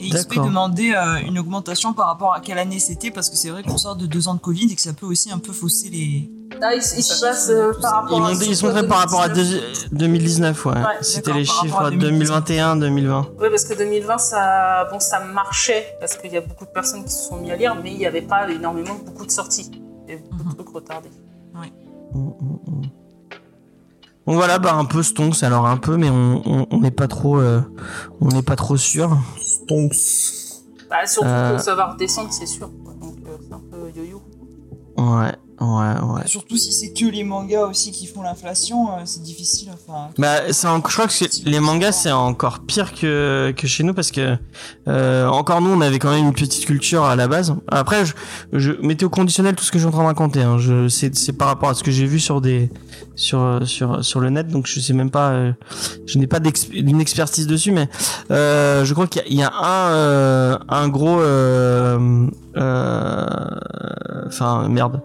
Et 0.00 0.06
il 0.06 0.16
se 0.16 0.26
peut 0.26 0.36
D'accord. 0.36 0.46
demander 0.46 0.94
euh, 0.94 1.16
une 1.26 1.38
augmentation 1.38 1.92
par 1.92 2.06
rapport 2.06 2.32
à 2.32 2.40
quelle 2.40 2.58
année 2.58 2.78
c'était, 2.78 3.10
parce 3.10 3.28
que 3.28 3.36
c'est 3.36 3.50
vrai 3.50 3.62
qu'on 3.62 3.76
sort 3.76 3.96
de 3.96 4.06
deux 4.06 4.26
ans 4.28 4.34
de 4.34 4.40
Covid 4.40 4.72
et 4.72 4.74
que 4.74 4.80
ça 4.80 4.94
peut 4.94 5.04
aussi 5.04 5.30
un 5.30 5.38
peu 5.38 5.52
fausser 5.52 5.90
les. 5.90 6.30
Là, 6.60 6.72
euh, 6.72 7.72
par 7.80 7.92
rapport 8.02 8.30
Ils, 8.30 8.50
à... 8.50 8.54
sont 8.54 8.70
très 8.70 8.86
par 8.86 8.98
rapport 8.98 9.20
à 9.20 9.28
2019. 9.28 9.90
deux- 9.90 9.96
2019, 9.98 10.66
ouais. 10.66 10.72
Ouais, 10.74 10.80
C'était 11.02 11.32
les 11.32 11.44
chiffres 11.44 11.80
à 11.80 11.90
2019. 11.90 12.40
2021-2020. 12.44 13.26
Oui, 13.40 13.46
parce 13.50 13.64
que 13.64 13.74
2020, 13.74 14.18
ça, 14.18 14.88
bon, 14.90 14.98
ça 14.98 15.20
marchait, 15.20 15.86
parce 16.00 16.16
qu'il 16.16 16.32
y 16.32 16.36
a 16.36 16.40
beaucoup 16.40 16.64
de 16.64 16.70
personnes 16.70 17.04
qui 17.04 17.12
se 17.12 17.28
sont 17.28 17.36
mis 17.36 17.50
à 17.50 17.56
lire, 17.56 17.76
mais 17.82 17.92
il 17.92 17.98
n'y 17.98 18.06
avait 18.06 18.22
pas 18.22 18.48
énormément 18.50 18.94
beaucoup 19.04 19.26
de 19.26 19.30
sorties. 19.30 19.70
Il 20.06 20.10
y 20.10 20.12
avait 20.14 20.22
beaucoup 20.30 20.42
de 20.42 20.48
Mhm. 20.48 20.54
trucs 20.54 20.68
retardés. 20.74 21.10
Mm, 22.14 22.18
mm, 22.20 22.58
mm. 22.66 22.82
Donc 24.26 24.36
voilà, 24.36 24.58
bah 24.58 24.74
un 24.74 24.84
peu 24.86 25.02
stonks, 25.02 25.42
alors 25.42 25.66
un 25.66 25.76
peu, 25.76 25.96
mais 25.96 26.08
on 26.10 26.42
on- 26.46 26.66
on 26.70 26.80
n'est 26.80 26.90
pas 26.90 27.08
trop, 27.08 27.38
euh, 27.38 27.60
on 28.20 28.28
n'est 28.28 28.42
pas 28.42 28.56
trop 28.56 28.76
sûr. 28.76 29.10
Donc, 29.68 29.92
Bah, 30.90 31.06
surtout 31.06 31.28
Euh. 31.28 31.56
que 31.56 31.62
ça 31.62 31.74
va 31.74 31.92
redescendre, 31.92 32.32
c'est 32.32 32.46
sûr. 32.46 32.68
Donc, 32.68 33.16
euh, 33.26 33.36
c'est 33.46 33.54
un 33.54 33.60
peu 33.70 33.90
yo-yo. 33.94 34.22
Ouais, 34.96 35.32
ouais, 35.60 36.00
ouais. 36.14 36.22
Surtout 36.26 36.56
si 36.56 36.72
c'est 36.72 36.92
que 36.92 37.04
les 37.06 37.24
mangas 37.24 37.66
aussi 37.66 37.90
qui 37.92 38.06
font 38.06 38.22
l'inflation, 38.22 38.90
euh, 38.92 39.02
c'est 39.04 39.22
difficile. 39.22 39.68
Enfin, 39.72 40.08
Bah, 40.18 40.52
c'est 40.52 40.66
en- 40.68 40.76
je 40.86 40.92
crois 40.92 41.06
que 41.08 41.48
les 41.48 41.60
mangas 41.60 41.92
c'est 41.92 42.12
encore 42.12 42.60
pire 42.60 42.94
que 42.94 43.52
que 43.56 43.66
chez 43.66 43.82
nous 43.84 43.94
parce 43.94 44.10
que 44.10 44.36
euh, 44.88 45.26
encore 45.28 45.60
nous 45.60 45.70
on 45.70 45.80
avait 45.80 45.98
quand 45.98 46.10
même 46.10 46.26
une 46.26 46.32
petite 46.34 46.64
culture 46.66 47.04
à 47.04 47.16
la 47.16 47.28
base. 47.28 47.54
Après, 47.68 48.04
je, 48.06 48.14
je 48.52 48.72
mettais 48.82 49.04
au 49.04 49.10
conditionnel 49.10 49.54
tout 49.54 49.64
ce 49.64 49.70
que 49.72 49.78
je 49.78 49.82
suis 49.84 49.88
en 49.88 49.92
train 49.92 50.02
de 50.02 50.06
raconter. 50.08 50.42
Hein. 50.42 50.58
Je 50.58 50.88
c'est 50.88 51.14
c'est 51.16 51.32
par 51.32 51.48
rapport 51.48 51.68
à 51.70 51.74
ce 51.74 51.82
que 51.82 51.90
j'ai 51.90 52.06
vu 52.06 52.20
sur 52.20 52.40
des 52.40 52.70
sur 53.16 53.60
sur 53.64 54.04
sur 54.04 54.20
le 54.20 54.30
net, 54.30 54.48
donc 54.48 54.66
je 54.66 54.80
sais 54.80 54.92
même 54.92 55.10
pas. 55.10 55.30
euh, 55.30 55.52
je 56.06 56.18
n'ai 56.18 56.26
pas 56.26 56.40
d'une 56.40 57.00
expertise 57.00 57.46
dessus, 57.46 57.72
mais 57.72 57.88
euh, 58.30 58.84
je 58.84 58.94
crois 58.94 59.06
qu'il 59.06 59.22
y 59.32 59.36
y 59.38 59.42
a 59.42 59.52
un 59.52 59.90
euh, 59.92 60.58
un 60.68 60.88
gros 60.88 61.20
euh, 61.20 62.26
enfin 64.26 64.68
merde. 64.68 65.00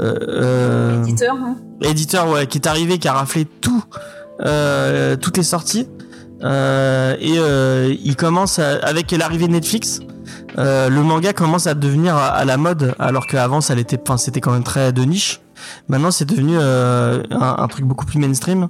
Euh, 0.00 0.14
euh, 0.28 1.02
Éditeur, 1.02 1.34
hein 1.36 1.56
éditeur 1.82 2.28
ouais, 2.30 2.46
qui 2.46 2.58
est 2.58 2.66
arrivé, 2.66 2.98
qui 2.98 3.08
a 3.08 3.12
raflé 3.12 3.44
tout, 3.44 3.84
euh, 4.44 5.16
toutes 5.16 5.36
les 5.36 5.42
sorties. 5.42 5.88
Euh, 6.44 7.16
et 7.18 7.38
euh, 7.38 7.94
il 8.04 8.14
commence 8.16 8.58
à- 8.58 8.76
avec 8.82 9.10
l'arrivée 9.12 9.46
de 9.46 9.52
Netflix. 9.52 10.00
euh, 10.58 10.88
le 10.90 11.02
manga 11.02 11.32
commence 11.32 11.66
à 11.66 11.74
devenir 11.74 12.14
à, 12.16 12.26
à 12.28 12.44
la 12.44 12.56
mode, 12.56 12.94
alors 12.98 13.26
qu'avant 13.26 13.60
ça 13.62 13.74
l'était, 13.74 13.98
enfin 14.02 14.16
c'était 14.18 14.40
quand 14.40 14.52
même 14.52 14.62
très 14.64 14.92
de 14.92 15.02
niche. 15.02 15.40
Maintenant 15.88 16.10
c'est 16.10 16.24
devenu 16.26 16.52
euh, 16.58 17.22
un, 17.30 17.56
un 17.58 17.68
truc 17.68 17.84
beaucoup 17.86 18.04
plus 18.06 18.18
mainstream. 18.18 18.68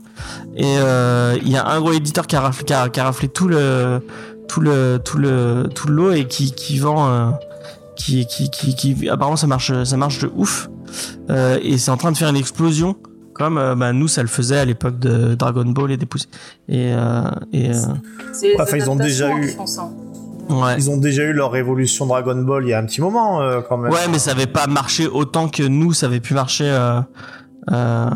Et 0.57 0.77
euh, 0.79 1.37
il 1.43 1.49
y 1.51 1.57
a 1.57 1.67
un 1.67 1.81
gros 1.81 1.93
éditeur 1.93 2.27
qui 2.29 2.37
a 2.37 2.41
raflé, 2.41 2.65
qui 2.65 2.73
a, 2.73 2.89
qui 2.89 3.01
a 3.01 3.05
raflé 3.05 3.29
tout 3.29 3.49
le 3.49 4.01
tout 4.49 4.61
le 4.61 5.01
tout 5.05 5.19
le 5.19 5.69
tout 5.75 5.89
le 5.89 5.95
lot 5.95 6.13
et 6.13 6.27
qui 6.27 6.53
qui 6.53 6.79
vend, 6.79 7.09
euh, 7.09 7.31
qui, 7.97 8.27
qui 8.27 8.51
qui 8.51 8.75
qui 8.75 9.09
apparemment 9.09 9.37
ça 9.37 9.47
marche 9.47 9.73
ça 9.85 9.97
marche 9.97 10.19
de 10.21 10.31
ouf. 10.37 10.69
Euh, 11.31 11.59
et 11.63 11.79
c'est 11.79 11.91
en 11.91 11.97
train 11.97 12.13
de 12.13 12.17
faire 12.17 12.29
une 12.29 12.37
explosion 12.37 12.97
comme 13.35 13.59
euh, 13.59 13.75
bah, 13.75 13.93
nous 13.93 14.09
ça 14.09 14.23
le 14.23 14.29
faisait 14.29 14.59
à 14.59 14.65
l'époque 14.65 14.99
de 14.99 15.35
Dragon 15.35 15.65
Ball 15.65 15.91
et 15.93 15.97
des 15.97 16.07
pouces 16.07 16.29
et 16.69 16.93
euh, 16.95 17.23
et 17.53 17.71
euh, 17.71 17.75
Enfin, 18.61 18.77
ils 18.77 18.89
ont 18.89 18.97
déjà 18.97 19.31
eu- 19.31 19.55
ouais 20.49 20.77
ils 20.79 20.89
ont 20.91 20.97
déjà 20.97 21.23
eu 21.25 21.33
leur 21.33 21.51
révolution 21.51 22.07
Dragon 22.07 22.37
Ball 22.43 22.65
il 22.65 22.71
y 22.71 22.73
a 22.73 22.79
un 22.79 22.85
petit 22.87 23.01
moment, 23.01 23.43
euh, 23.43 23.61
quand 23.69 23.77
même. 23.79 23.93
ouais 23.93 24.07
mais 24.11 24.19
ça 24.19 24.31
avait 24.31 24.47
pas 24.47 24.67
marché 24.69 25.07
autant 25.07 25.49
que 25.49 25.63
nous 25.65 25.93
ça 25.93 26.07
avait 26.07 26.21
pu 26.21 26.35
marcher 26.35 26.69
euh, 26.71 27.01
euh, 27.73 28.09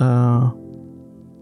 euh, 0.00 0.38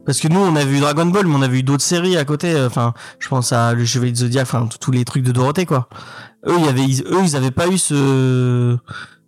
parce 0.05 0.21
que 0.21 0.29
nous 0.29 0.41
on 0.41 0.57
a 0.57 0.65
vu 0.65 0.81
Dragon 0.81 1.07
Ball 1.07 1.27
mais 1.27 1.35
on 1.37 1.43
a 1.43 1.49
vu 1.49 1.62
d'autres 1.62 1.83
séries 1.85 2.17
à 2.17 2.25
côté 2.25 2.61
enfin 2.65 2.93
je 3.19 3.29
pense 3.29 3.53
à 3.53 3.73
le 3.75 3.85
Chevalier 3.85 4.12
de 4.12 4.17
Zodiac 4.19 4.43
enfin 4.45 4.69
tous 4.81 4.91
les 4.91 5.05
trucs 5.05 5.23
de 5.23 5.33
Dorothée 5.33 5.67
quoi 5.67 5.88
eux 6.47 6.59
y 6.59 6.69
avait 6.69 6.83
ils, 6.83 7.03
eux 7.07 7.21
ils 7.23 7.37
avaient 7.37 7.51
pas 7.51 7.69
eu 7.69 7.79
ce 7.79 8.77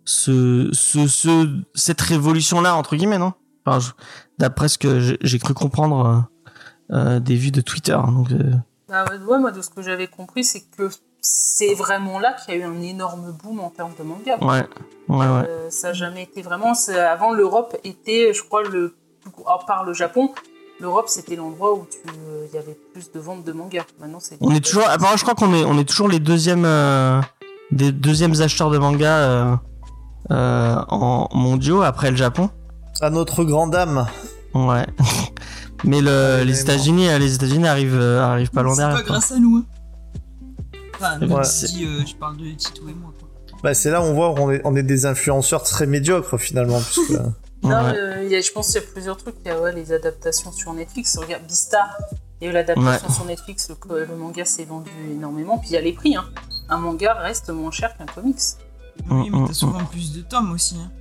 ce 0.03 0.69
ce, 0.73 1.07
ce 1.07 1.47
cette 1.73 2.01
révolution 2.01 2.61
là 2.61 2.75
entre 2.75 2.95
guillemets 2.95 3.17
non? 3.17 3.33
Enfin, 3.65 3.93
d'après 4.37 4.67
ce 4.67 4.77
que 4.77 5.17
j'ai- 5.21 5.39
cru 5.39 5.53
comprendre 5.55 6.27
euh, 6.91 6.95
euh, 6.95 7.19
des 7.19 7.35
vues 7.35 7.49
de 7.51 7.61
Twitter 7.61 7.93
hein, 7.93 8.11
donc 8.11 8.31
euh, 8.31 8.51
Bah, 8.87 9.05
ouais, 9.27 9.39
moi, 9.39 9.51
de 9.51 9.59
ce 9.63 9.71
que 9.71 9.81
j'avais 9.81 10.05
compris, 10.05 10.43
c'est 10.43 10.61
que 10.77 10.87
c'est 11.19 11.73
vraiment 11.73 12.19
là 12.19 12.33
qu'il 12.33 12.53
y 12.53 12.57
a 12.57 12.59
eu 12.59 12.63
un 12.63 12.79
énorme 12.83 13.31
boom 13.31 13.59
en 13.59 13.71
termes 13.71 13.93
de 13.97 14.03
manga. 14.03 14.37
ouais 14.41 14.67
ouais 15.07 15.25
ouais 15.27 15.49
ça 15.71 15.87
n'a 15.87 15.93
jamais 15.93 16.21
été 16.21 16.43
vraiment. 16.43 16.73
Avant, 17.09 17.33
l'Europe 17.33 17.75
était, 17.83 18.31
je 18.35 18.43
crois, 18.43 18.61
le 18.61 18.95
à 19.47 19.57
part 19.65 19.83
le 19.83 19.93
Japon, 19.93 20.31
l'Europe 20.79 21.05
c'était 21.07 21.35
l'endroit 21.35 21.73
où 21.73 21.85
tu- 21.89 21.97
euh, 22.09 22.45
il 22.51 22.55
y 22.55 22.57
avait 22.57 22.77
plus 22.93 23.11
de 23.11 23.19
ventes 23.19 23.43
de 23.43 23.51
mangas. 23.51 23.85
Maintenant, 23.99 24.19
c'est. 24.19 24.37
On 24.41 24.53
est 24.53 24.59
toujours, 24.63 24.83
apparemment, 24.87 25.17
je 25.17 25.23
crois 25.23 25.35
qu'on 25.35 25.53
est, 25.53 25.63
on 25.63 25.77
est 25.77 25.85
toujours 25.85 26.07
les 26.09 26.19
deuxièmes, 26.19 26.65
euh, 26.65 27.21
des 27.71 27.91
deuxièmes 27.91 28.39
acheteurs 28.41 28.69
de 28.69 28.77
manga 28.77 29.07
euh, 29.17 29.55
euh, 30.31 30.75
en 30.89 31.27
mondiaux 31.33 31.81
après 31.81 32.11
le 32.11 32.17
Japon. 32.17 32.49
À 33.01 33.09
notre 33.09 33.43
grande 33.43 33.71
dame. 33.71 34.05
Ouais. 34.53 34.85
Mais 35.83 36.01
le, 36.01 36.43
les 36.43 36.61
États-Unis, 36.61 37.07
les 37.19 37.35
États-Unis 37.35 37.67
arrivent, 37.67 37.99
euh, 37.99 38.21
arrivent 38.23 38.49
pas 38.51 38.63
loin 38.63 38.73
c'est 38.73 38.79
derrière. 38.81 38.97
pas 38.97 39.03
quoi. 39.03 39.11
grâce 39.17 39.31
à 39.31 39.39
nous. 39.39 39.57
hein. 39.57 39.65
Enfin, 40.95 41.17
nous, 41.19 41.27
Ouais. 41.35 41.43
je 41.43 41.85
euh, 41.85 42.03
parle 42.19 42.37
de 42.37 42.49
Tito 42.51 42.83
et 42.87 42.93
moi. 42.93 43.11
Quoi. 43.19 43.59
Bah, 43.61 43.73
c'est 43.73 43.91
là 43.91 44.01
où 44.01 44.05
on 44.05 44.13
voit 44.13 44.33
qu'on 44.33 44.49
est, 44.51 44.61
on 44.63 44.75
est 44.75 44.83
des 44.83 45.05
influenceurs 45.05 45.63
très 45.63 45.85
médiocres, 45.85 46.37
finalement. 46.39 46.79
puisque- 46.79 47.19
Non, 47.65 47.83
Ouais. 47.83 47.97
euh, 47.97 48.23
il 48.23 48.31
y 48.31 48.35
a- 48.35 48.41
je 48.41 48.51
pense 48.51 48.67
qu'il 48.71 48.81
y 48.81 48.83
a 48.83 48.87
plusieurs 48.87 49.17
trucs. 49.17 49.35
Il 49.43 49.47
y 49.47 49.51
a 49.51 49.59
ouais, 49.59 49.73
les 49.73 49.91
adaptations 49.91 50.51
sur 50.51 50.73
Netflix. 50.73 51.17
Regarde, 51.17 51.43
Beastar, 51.43 51.97
Il 52.41 52.45
y 52.45 52.47
a 52.47 52.51
eu 52.51 52.53
l'adaptation 52.53 53.09
sur 53.09 53.23
Netflix, 53.25 53.69
le, 53.89 54.05
le 54.05 54.15
manga 54.17 54.43
s'est 54.43 54.65
vendu 54.65 54.91
énormément. 55.09 55.57
Puis 55.57 55.69
il 55.69 55.73
y 55.73 55.77
a 55.77 55.81
les 55.81 55.93
prix. 55.93 56.17
Hein. 56.17 56.25
Un 56.67 56.77
manga 56.77 57.13
reste 57.13 57.49
moins 57.49 57.71
cher 57.71 57.95
qu'un 57.97 58.05
comics. 58.07 58.37
Oui, 59.09 59.29
mais 59.29 59.39
Mm, 59.39 59.47
t'as 59.47 59.53
souvent 59.53 59.83
plus 59.85 60.11
de 60.13 60.21
tomes 60.21 60.51
aussi. 60.51 60.75
hein. 60.77 60.91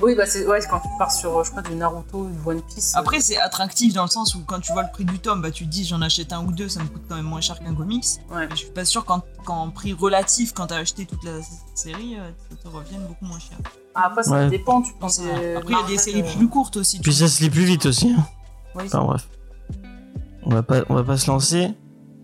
Oui, 0.00 0.14
bah 0.14 0.26
c'est 0.26 0.46
ouais, 0.46 0.60
quand 0.70 0.78
tu 0.78 0.88
pars 0.96 1.10
sur, 1.10 1.42
je 1.42 1.50
crois, 1.50 1.62
du 1.62 1.74
Naruto, 1.74 2.28
du 2.28 2.38
One 2.48 2.62
Piece. 2.62 2.94
euh, 2.94 3.00
Après, 3.00 3.20
c'est 3.20 3.36
attractif 3.38 3.92
dans 3.94 4.04
le 4.04 4.08
sens 4.08 4.36
où 4.36 4.44
quand 4.46 4.60
tu 4.60 4.72
vois 4.72 4.84
le 4.84 4.90
prix 4.92 5.04
du 5.04 5.18
tome, 5.18 5.42
bah 5.42 5.50
tu 5.50 5.64
te 5.64 5.68
dis 5.70 5.84
j'en 5.84 6.00
achète 6.00 6.32
un 6.32 6.44
ou 6.44 6.52
deux, 6.52 6.68
ça 6.68 6.78
me 6.80 6.86
coûte 6.88 7.02
quand 7.08 7.16
même 7.16 7.24
moins 7.24 7.40
cher 7.40 7.58
qu'un 7.58 7.74
comics. 7.74 8.04
Ouais. 8.30 8.46
Mais 8.46 8.50
je 8.50 8.54
suis 8.60 8.70
pas 8.70 8.84
sûr 8.84 9.04
qu'en 9.04 9.22
qu'en 9.44 9.70
prix 9.70 9.92
relatif, 9.94 10.52
quand 10.54 10.68
t'as 10.68 10.76
acheté 10.78 11.04
toute 11.06 11.24
la 11.24 11.40
série, 11.74 12.16
euh, 12.16 12.30
ça 12.48 12.56
te 12.56 12.68
revienne 12.68 13.04
beaucoup 13.08 13.24
moins 13.24 13.40
cher. 13.40 13.58
Ah, 13.98 14.06
après, 14.06 14.22
ça 14.22 14.30
Ouais. 14.32 14.48
dépend. 14.50 14.80
Tu 14.82 14.92
penses. 14.94 15.20
Après, 15.20 15.64
il 15.68 15.70
y 15.72 15.74
a 15.74 15.86
des 15.86 15.98
séries 15.98 16.22
plus 16.36 16.48
courtes 16.48 16.76
aussi. 16.76 17.00
Puis 17.00 17.12
ça 17.12 17.28
se 17.28 17.42
lit 17.42 17.50
plus 17.50 17.64
vite 17.64 17.86
aussi. 17.86 18.14
hein. 18.16 18.24
Oui, 18.74 18.84
Enfin 18.86 19.02
bref. 19.04 19.28
On 20.44 20.50
va 20.50 20.62
pas, 20.62 20.82
on 20.88 20.94
va 20.94 21.02
pas 21.04 21.16
se 21.18 21.30
lancer 21.30 21.72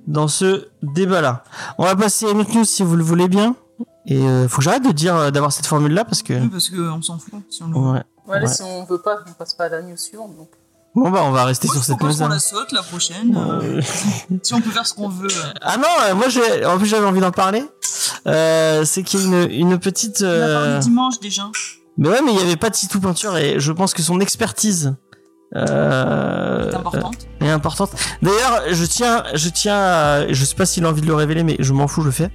dans 0.06 0.28
ce 0.28 0.68
débat-là. 0.82 1.44
On 1.78 1.84
va 1.84 1.96
passer 1.96 2.26
à 2.26 2.30
une 2.30 2.40
autre 2.40 2.54
news 2.56 2.64
si 2.64 2.82
vous 2.82 2.96
le 2.96 3.02
voulez 3.02 3.28
bien. 3.28 3.56
Et 4.06 4.18
euh, 4.18 4.48
faut 4.48 4.58
que 4.58 4.62
j'arrête 4.64 4.84
de 4.84 4.92
dire 4.92 5.16
euh, 5.16 5.30
d'avoir 5.30 5.50
cette 5.52 5.66
formule-là 5.66 6.04
parce 6.04 6.22
que. 6.22 6.34
Oui, 6.34 6.48
parce 6.48 6.68
qu'on 6.70 7.02
s'en 7.02 7.18
fout. 7.18 7.34
Si 7.50 7.62
on 7.62 7.68
le 7.68 7.76
Ouais. 7.76 8.02
Ouais, 8.26 8.40
Ouais. 8.40 8.46
si 8.46 8.62
on 8.62 8.84
veut 8.84 8.98
pas, 9.00 9.16
on 9.28 9.32
passe 9.32 9.54
pas 9.54 9.64
à 9.64 9.68
la 9.70 9.82
news 9.82 9.96
suivante. 9.96 10.36
Donc. 10.36 10.48
Bon 10.94 11.10
bah 11.10 11.20
on 11.24 11.30
va 11.32 11.44
rester 11.44 11.66
Moi, 11.66 11.74
sur 11.74 11.82
je 11.82 11.86
cette 11.88 12.00
news. 12.00 12.16
qu'on 12.16 12.28
la 12.28 12.38
saute 12.38 12.70
la 12.72 12.82
prochaine. 12.82 13.36
euh, 13.36 13.80
si 14.42 14.54
on 14.54 14.60
peut 14.60 14.70
faire 14.70 14.86
ce 14.86 14.94
qu'on 14.94 15.08
veut. 15.08 15.26
euh. 15.28 15.52
Ah 15.60 15.76
non, 15.76 15.88
euh, 16.08 16.14
moi 16.14 16.28
j'ai, 16.28 16.64
en 16.64 16.78
plus 16.78 16.86
j'avais 16.86 17.06
envie 17.06 17.20
d'en 17.20 17.32
parler. 17.32 17.64
Euh, 18.28 18.84
c'est 18.84 19.02
qu'il 19.02 19.20
y 19.20 19.22
a 19.22 19.26
une, 19.42 19.50
une 19.50 19.78
petite. 19.78 20.18
On 20.22 20.24
a 20.24 20.28
euh, 20.28 20.64
parlé 20.68 20.78
dimanche 20.80 21.18
déjà. 21.20 21.42
Mais 21.98 22.08
ouais, 22.08 22.20
mais 22.24 22.32
il 22.32 22.38
y 22.38 22.42
avait 22.42 22.56
pas 22.56 22.70
de 22.70 22.74
Titou 22.76 23.00
peinture 23.00 23.36
et 23.36 23.58
je 23.60 23.72
pense 23.72 23.92
que 23.94 24.02
son 24.02 24.20
expertise 24.20 24.94
euh, 25.56 26.68
C'est 26.70 26.76
importante. 26.76 27.26
est 27.40 27.48
importante. 27.50 27.90
D'ailleurs, 28.22 28.62
je 28.72 28.84
tiens, 28.84 29.22
je 29.34 29.48
tiens, 29.48 29.76
à, 29.76 30.32
je 30.32 30.44
sais 30.44 30.54
pas 30.56 30.66
s'il 30.66 30.84
a 30.84 30.88
envie 30.88 31.00
de 31.02 31.06
le 31.06 31.14
révéler, 31.14 31.44
mais 31.44 31.56
je 31.60 31.72
m'en 31.72 31.86
fous, 31.86 32.00
je 32.02 32.06
le 32.06 32.12
fais. 32.12 32.30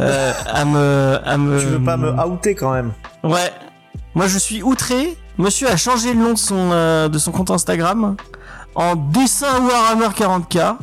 Euh, 0.00 0.32
à 0.46 0.64
me, 0.64 1.18
à 1.24 1.38
me. 1.38 1.58
Tu 1.60 1.66
veux 1.66 1.82
pas 1.84 1.96
me 1.96 2.10
outer 2.26 2.54
quand 2.54 2.72
même 2.72 2.92
Ouais. 3.24 3.50
Moi, 4.14 4.26
je 4.26 4.38
suis 4.38 4.62
outré. 4.62 5.16
Monsieur 5.40 5.68
a 5.68 5.76
changé 5.76 6.12
le 6.12 6.20
nom 6.20 6.32
de 6.34 6.38
son, 6.38 6.70
euh, 6.72 7.08
de 7.08 7.18
son 7.18 7.32
compte 7.32 7.50
Instagram 7.50 8.16
en 8.74 8.94
dessin 8.94 9.60
Warhammer 9.66 10.08
40k. 10.14 10.76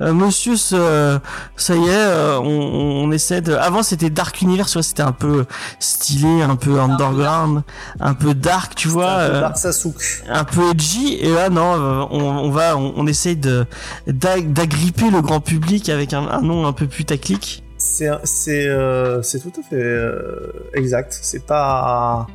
Euh, 0.00 0.12
monsieur, 0.14 0.56
ce- 0.56 1.18
ça 1.56 1.74
y 1.74 1.82
est, 1.84 1.90
euh, 1.90 2.38
on, 2.38 3.06
on 3.06 3.10
essaie 3.10 3.40
de. 3.40 3.54
Avant, 3.54 3.82
c'était 3.82 4.10
Dark 4.10 4.40
Universe, 4.40 4.70
tu 4.70 4.74
vois, 4.78 4.84
c'était 4.84 5.02
un 5.02 5.10
peu 5.10 5.44
stylé, 5.80 6.40
un 6.42 6.54
peu 6.54 6.78
underground, 6.78 7.62
un 7.98 8.14
peu 8.14 8.32
dark, 8.34 8.76
tu 8.76 8.86
vois, 8.86 9.10
Un 9.10 9.28
peu 9.28 9.34
euh, 9.34 9.40
Dark 9.40 9.56
Sasuke. 9.58 10.22
un 10.28 10.44
peu 10.44 10.70
edgy. 10.70 11.14
Et 11.14 11.32
là, 11.34 11.48
non, 11.48 11.74
euh, 11.74 12.04
on, 12.12 12.20
on 12.22 12.50
va, 12.50 12.76
on, 12.76 12.92
on 12.96 13.06
essaye 13.08 13.34
de 13.34 13.66
d'a- 14.06 14.40
d'agripper 14.40 15.10
le 15.10 15.20
grand 15.20 15.40
public 15.40 15.88
avec 15.88 16.12
un, 16.12 16.28
un 16.28 16.42
nom 16.42 16.64
un 16.68 16.72
peu 16.72 16.86
putaclic. 16.86 17.64
C'est 17.78 18.08
c'est 18.22 18.68
euh, 18.68 19.20
c'est 19.22 19.40
tout 19.40 19.52
à 19.58 19.62
fait 19.68 19.74
euh, 19.74 20.52
exact. 20.74 21.18
C'est 21.20 21.44
pas 21.44 22.28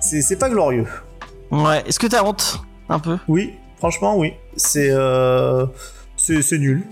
c'est 0.00 0.36
pas 0.38 0.48
glorieux. 0.50 0.86
Ouais. 1.50 1.82
Est-ce 1.86 1.98
que 1.98 2.06
t'as 2.06 2.22
honte 2.24 2.60
un 2.88 2.98
peu? 2.98 3.18
Oui, 3.28 3.52
franchement 3.78 4.16
oui. 4.16 4.32
C'est 4.56 4.90
euh, 4.90 5.66
c'est 6.16 6.58
nul. 6.58 6.82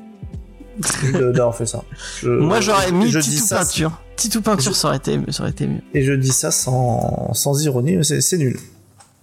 D'avoir 1.12 1.56
fait 1.56 1.66
ça. 1.66 1.82
Je- 2.22 2.28
Moi, 2.28 2.60
j'aurais 2.60 2.92
mis 2.92 3.10
je 3.10 3.18
Titou 3.18 3.44
ça 3.46 3.58
peinture. 3.58 4.00
Titou 4.16 4.40
peinture, 4.42 4.72
Je- 4.72 4.76
ça 4.76 4.88
aurait 4.88 4.96
été, 4.98 5.18
ça 5.30 5.42
aurait 5.42 5.50
été 5.50 5.66
mieux. 5.66 5.80
et 5.94 6.02
je 6.02 6.12
dis 6.12 6.30
ça 6.30 6.50
sans 6.50 7.32
sans 7.34 7.62
ironie. 7.64 7.96
mais 7.96 8.04
C'est 8.04 8.38
nul. 8.38 8.58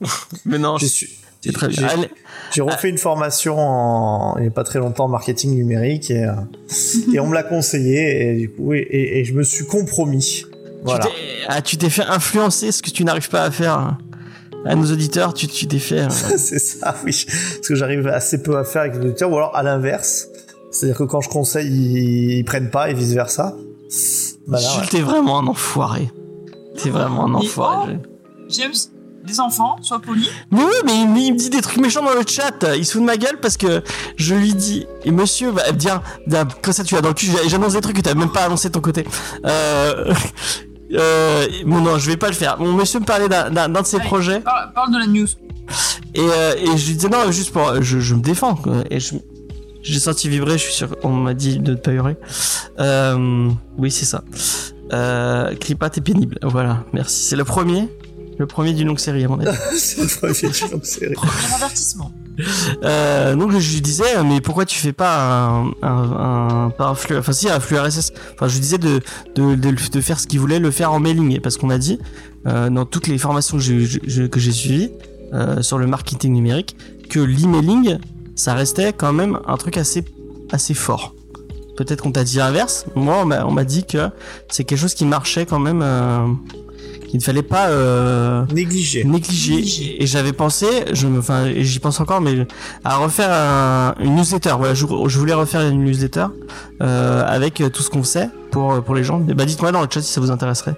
Mais 0.46 0.58
non, 0.58 0.78
J'ai 0.78 0.88
su- 0.90 1.10
c'est 1.42 1.54
très 1.54 1.68
bien. 1.70 1.88
j'ai- 2.54 2.62
refait 2.62 2.90
une 2.90 2.98
formation 2.98 3.58
en, 3.58 4.36
il 4.38 4.42
n'y 4.42 4.48
a 4.48 4.52
pas 4.52 4.64
très 4.66 4.80
longtemps 4.80 5.06
en 5.06 5.10
marketing 5.10 5.56
numérique 5.56 6.12
et, 6.12 6.24
euh, 6.26 6.34
et 7.14 7.20
on 7.20 7.28
me 7.28 7.34
l'a 7.34 7.44
conseillé 7.44 8.32
et 8.32 8.36
du 8.38 8.50
coup 8.50 8.74
et, 8.74 8.80
et- 8.80 9.20
et 9.20 9.24
je 9.26 9.34
me 9.34 9.44
suis 9.44 9.66
compromis. 9.66 10.44
Voilà. 10.86 11.06
tu 11.06 11.12
t'es 11.12 11.16
ah, 11.48 11.62
tu 11.62 11.78
t'es 11.78 11.90
fait 11.90 12.04
influencer 12.06 12.72
ce 12.72 12.82
que 12.82 12.90
tu 12.90 13.04
n'arrives 13.04 13.30
pas 13.30 13.44
à 13.44 13.52
faire 13.52 13.74
hein. 13.74 13.98
à 14.66 14.76
nos 14.76 14.92
auditeurs. 14.92 15.34
Tu 15.34 15.48
tu 15.48 15.68
t'es 15.68 15.80
fait. 15.80 16.00
euh, 16.02 16.10
c'est 16.38 16.60
ça, 16.60 16.96
oui. 17.06 17.26
Parce 17.28 17.68
que 17.68 17.76
j'arrive 17.76 18.08
assez 18.08 18.42
peu 18.42 18.58
à 18.58 18.64
faire 18.64 18.82
avec 18.84 18.96
les 18.96 19.02
auditeurs 19.02 19.32
ou 19.32 19.36
alors 19.38 19.56
à 19.56 19.64
l'inverse. 19.64 20.28
C'est-à-dire 20.72 20.98
que 20.98 21.04
quand 21.04 21.22
je 21.22 21.30
conseille, 21.30 21.68
ils, 21.68 22.38
ils 22.40 22.44
prennent 22.46 22.70
pas 22.70 22.90
et 22.90 22.94
vice 22.94 23.14
versa. 23.14 23.56
Bah 24.48 24.60
là, 24.60 24.70
Jules, 24.70 24.82
ouais. 24.82 24.88
t'es 24.90 25.02
vraiment 25.02 25.40
un 25.40 25.48
enfoiré. 25.48 26.12
T'es 26.82 26.90
vraiment 26.90 27.26
un 27.28 27.34
enfoiré. 27.36 27.98
James, 28.50 28.74
des 29.26 29.40
enfants, 29.40 29.78
sois 29.82 30.00
poli. 30.00 30.28
Mais 30.52 30.60
oui, 30.64 30.74
mais 30.86 31.00
il, 31.02 31.08
me- 31.10 31.18
il 31.20 31.34
me 31.34 31.38
dit 31.38 31.50
des 31.50 31.62
trucs 31.62 31.78
méchants 31.78 32.04
dans 32.04 32.14
le 32.14 32.22
chat. 32.28 32.76
Il 32.76 32.86
se 32.86 32.92
fout 32.94 33.02
de 33.02 33.06
ma 33.06 33.16
gueule 33.18 33.40
parce 33.42 33.56
que 33.58 33.82
je 34.18 34.36
lui 34.36 34.54
dis. 34.54 34.86
Et 35.06 35.12
monsieur 35.12 35.54
dire. 35.78 36.02
bien, 36.28 36.46
Comme 36.62 36.74
ça, 36.74 36.84
tu 36.84 36.96
as 36.98 37.02
dans 37.02 37.08
le 37.10 37.14
cul. 37.16 37.28
J'annonce 37.48 37.74
des 37.74 37.82
trucs 37.82 37.96
que 37.96 38.02
t'as 38.02 38.14
même 38.14 38.32
pas 38.32 38.44
annoncé 38.46 38.68
de 38.68 38.74
ton 38.74 38.82
côté. 38.82 39.06
Euh. 39.46 40.14
Euh, 40.96 41.48
bon 41.66 41.82
non, 41.82 41.98
je 41.98 42.08
vais 42.10 42.18
pas 42.18 42.28
le 42.28 42.34
faire. 42.34 42.60
Mon 42.60 42.74
monsieur 42.74 43.00
me 43.00 43.06
parlait 43.06 43.30
d'un 43.30 43.70
de 43.70 43.84
ses 43.86 43.98
Allez. 43.98 44.06
projets 44.06 44.40
Parle, 44.42 44.72
parle 44.74 44.94
de 44.94 45.00
la 45.00 45.08
news. 45.08 45.28
et, 46.14 46.20
euh, 46.22 46.54
et 46.58 46.78
je 46.78 46.88
lui 46.88 46.94
disais 46.96 47.10
non, 47.10 47.32
juste 47.32 47.52
pour, 47.52 47.82
je, 47.82 48.00
je 48.00 48.16
me 48.16 48.22
défends 48.22 48.56
quoi. 48.56 48.84
et 48.90 49.00
je, 49.00 49.16
j'ai 49.82 50.00
senti 50.00 50.30
vibrer. 50.30 50.58
Je 50.58 50.64
suis 50.64 50.74
sûr, 50.74 50.96
on 51.04 51.10
m'a 51.10 51.34
dit 51.34 51.60
de 51.60 51.72
ne 51.72 51.76
pas 51.78 51.92
hurler. 51.92 52.16
Euh, 52.80 53.50
oui, 53.78 53.92
c'est 53.92 54.06
ça. 54.06 54.24
Euh, 54.94 55.54
t'es 55.90 56.02
pénible. 56.02 56.38
Voilà, 56.44 56.84
merci. 56.94 57.24
C'est 57.24 57.36
le 57.36 57.44
premier, 57.44 57.88
le 58.38 58.46
premier 58.48 58.74
d'une 58.74 58.88
longue 58.88 59.00
série 59.00 59.26
à 59.26 59.28
mon 59.28 59.40
avis. 59.40 59.58
c'est 59.78 60.02
le 60.02 60.08
premier 60.08 60.34
film, 60.54 60.70
donc 60.72 60.86
c'est- 60.86 61.14
Un 61.18 61.56
avertissement. 61.56 62.12
Euh, 62.84 63.36
donc 63.36 63.52
je 63.58 63.74
lui 63.74 63.82
disais 63.82 64.24
mais 64.24 64.42
pourquoi 64.42 64.66
tu 64.66 64.78
fais 64.78 64.94
pas 64.94 65.64
un, 65.82 66.72
un, 66.78 66.96
flux 66.96 67.18
enfin 67.18 67.32
RSS 67.32 68.12
enfin 68.34 68.48
je 68.48 68.54
lui 68.54 68.60
disais 68.60 68.78
de 68.78 69.02
faire 70.02 70.20
ce 70.20 70.28
qu'il 70.28 70.40
voulait 70.40 70.60
le 70.60 70.72
faire 70.72 70.92
en 70.92 71.00
mailing. 71.00 71.40
Parce 71.40 71.58
qu'on 71.58 71.70
a 71.70 71.78
dit 71.78 72.00
euh, 72.48 72.70
dans 72.70 72.86
toutes 72.86 73.08
les 73.08 73.18
formations 73.18 73.58
que 73.58 73.64
j'ai 74.40 74.52
suivies 74.52 74.92
euh, 75.34 75.62
sur 75.62 75.78
le 75.78 75.88
marketing 75.88 76.34
numérique 76.34 76.76
que 77.10 77.20
l'emailing 77.20 77.98
ça 78.36 78.54
restait 78.54 78.92
quand 78.94 79.14
même 79.14 79.40
un 79.48 79.58
truc 79.58 79.78
assez 79.78 80.04
fort. 80.74 81.16
Peut-être 81.78 82.04
qu'on 82.04 82.12
t'a 82.12 82.24
dit 82.24 82.38
l'inverse. 82.38 82.86
Moi 82.96 83.26
on 83.26 83.52
m'a 83.52 83.64
dit 83.64 83.86
que 83.86 84.10
c'est 84.50 84.64
quelque 84.64 84.80
chose 84.80 84.94
qui 84.94 85.06
marchait 85.06 85.46
quand 85.46 85.60
même 85.60 85.82
qu'il 87.08 87.20
ne 87.20 87.24
fallait 87.24 87.42
pas 87.44 87.68
euh, 87.70 88.44
négligé 88.54 89.04
Négligé. 89.04 90.02
et 90.02 90.06
j'avais 90.08 90.34
pensé 90.34 90.68
je 90.94 91.08
me 91.08 91.20
enfin 91.20 91.46
et 91.46 91.64
j'y 91.64 91.80
pense 91.80 92.00
encore 92.00 92.22
mais 92.22 92.48
à 92.84 92.98
refaire 92.98 93.30
un- 93.32 93.96
une 94.04 94.16
newsletter. 94.16 94.54
Voilà 94.58 94.74
je, 94.74 94.86
je 94.86 95.20
voulais 95.20 95.34
refaire 95.34 95.62
une 95.62 95.84
newsletter 95.86 96.26
euh, 96.82 97.24
avec 97.26 97.64
tout 97.74 97.84
ce 97.84 97.90
qu'on 97.90 98.04
sait 98.04 98.30
pour 98.52 98.82
pour 98.84 98.96
les 98.96 99.04
gens. 99.04 99.20
Bah 99.20 99.46
dites-moi 99.46 99.72
dans 99.72 99.82
le 99.82 99.88
chat 99.90 100.02
si 100.02 100.12
ça 100.12 100.22
vous 100.22 100.32
intéresserait. 100.32 100.76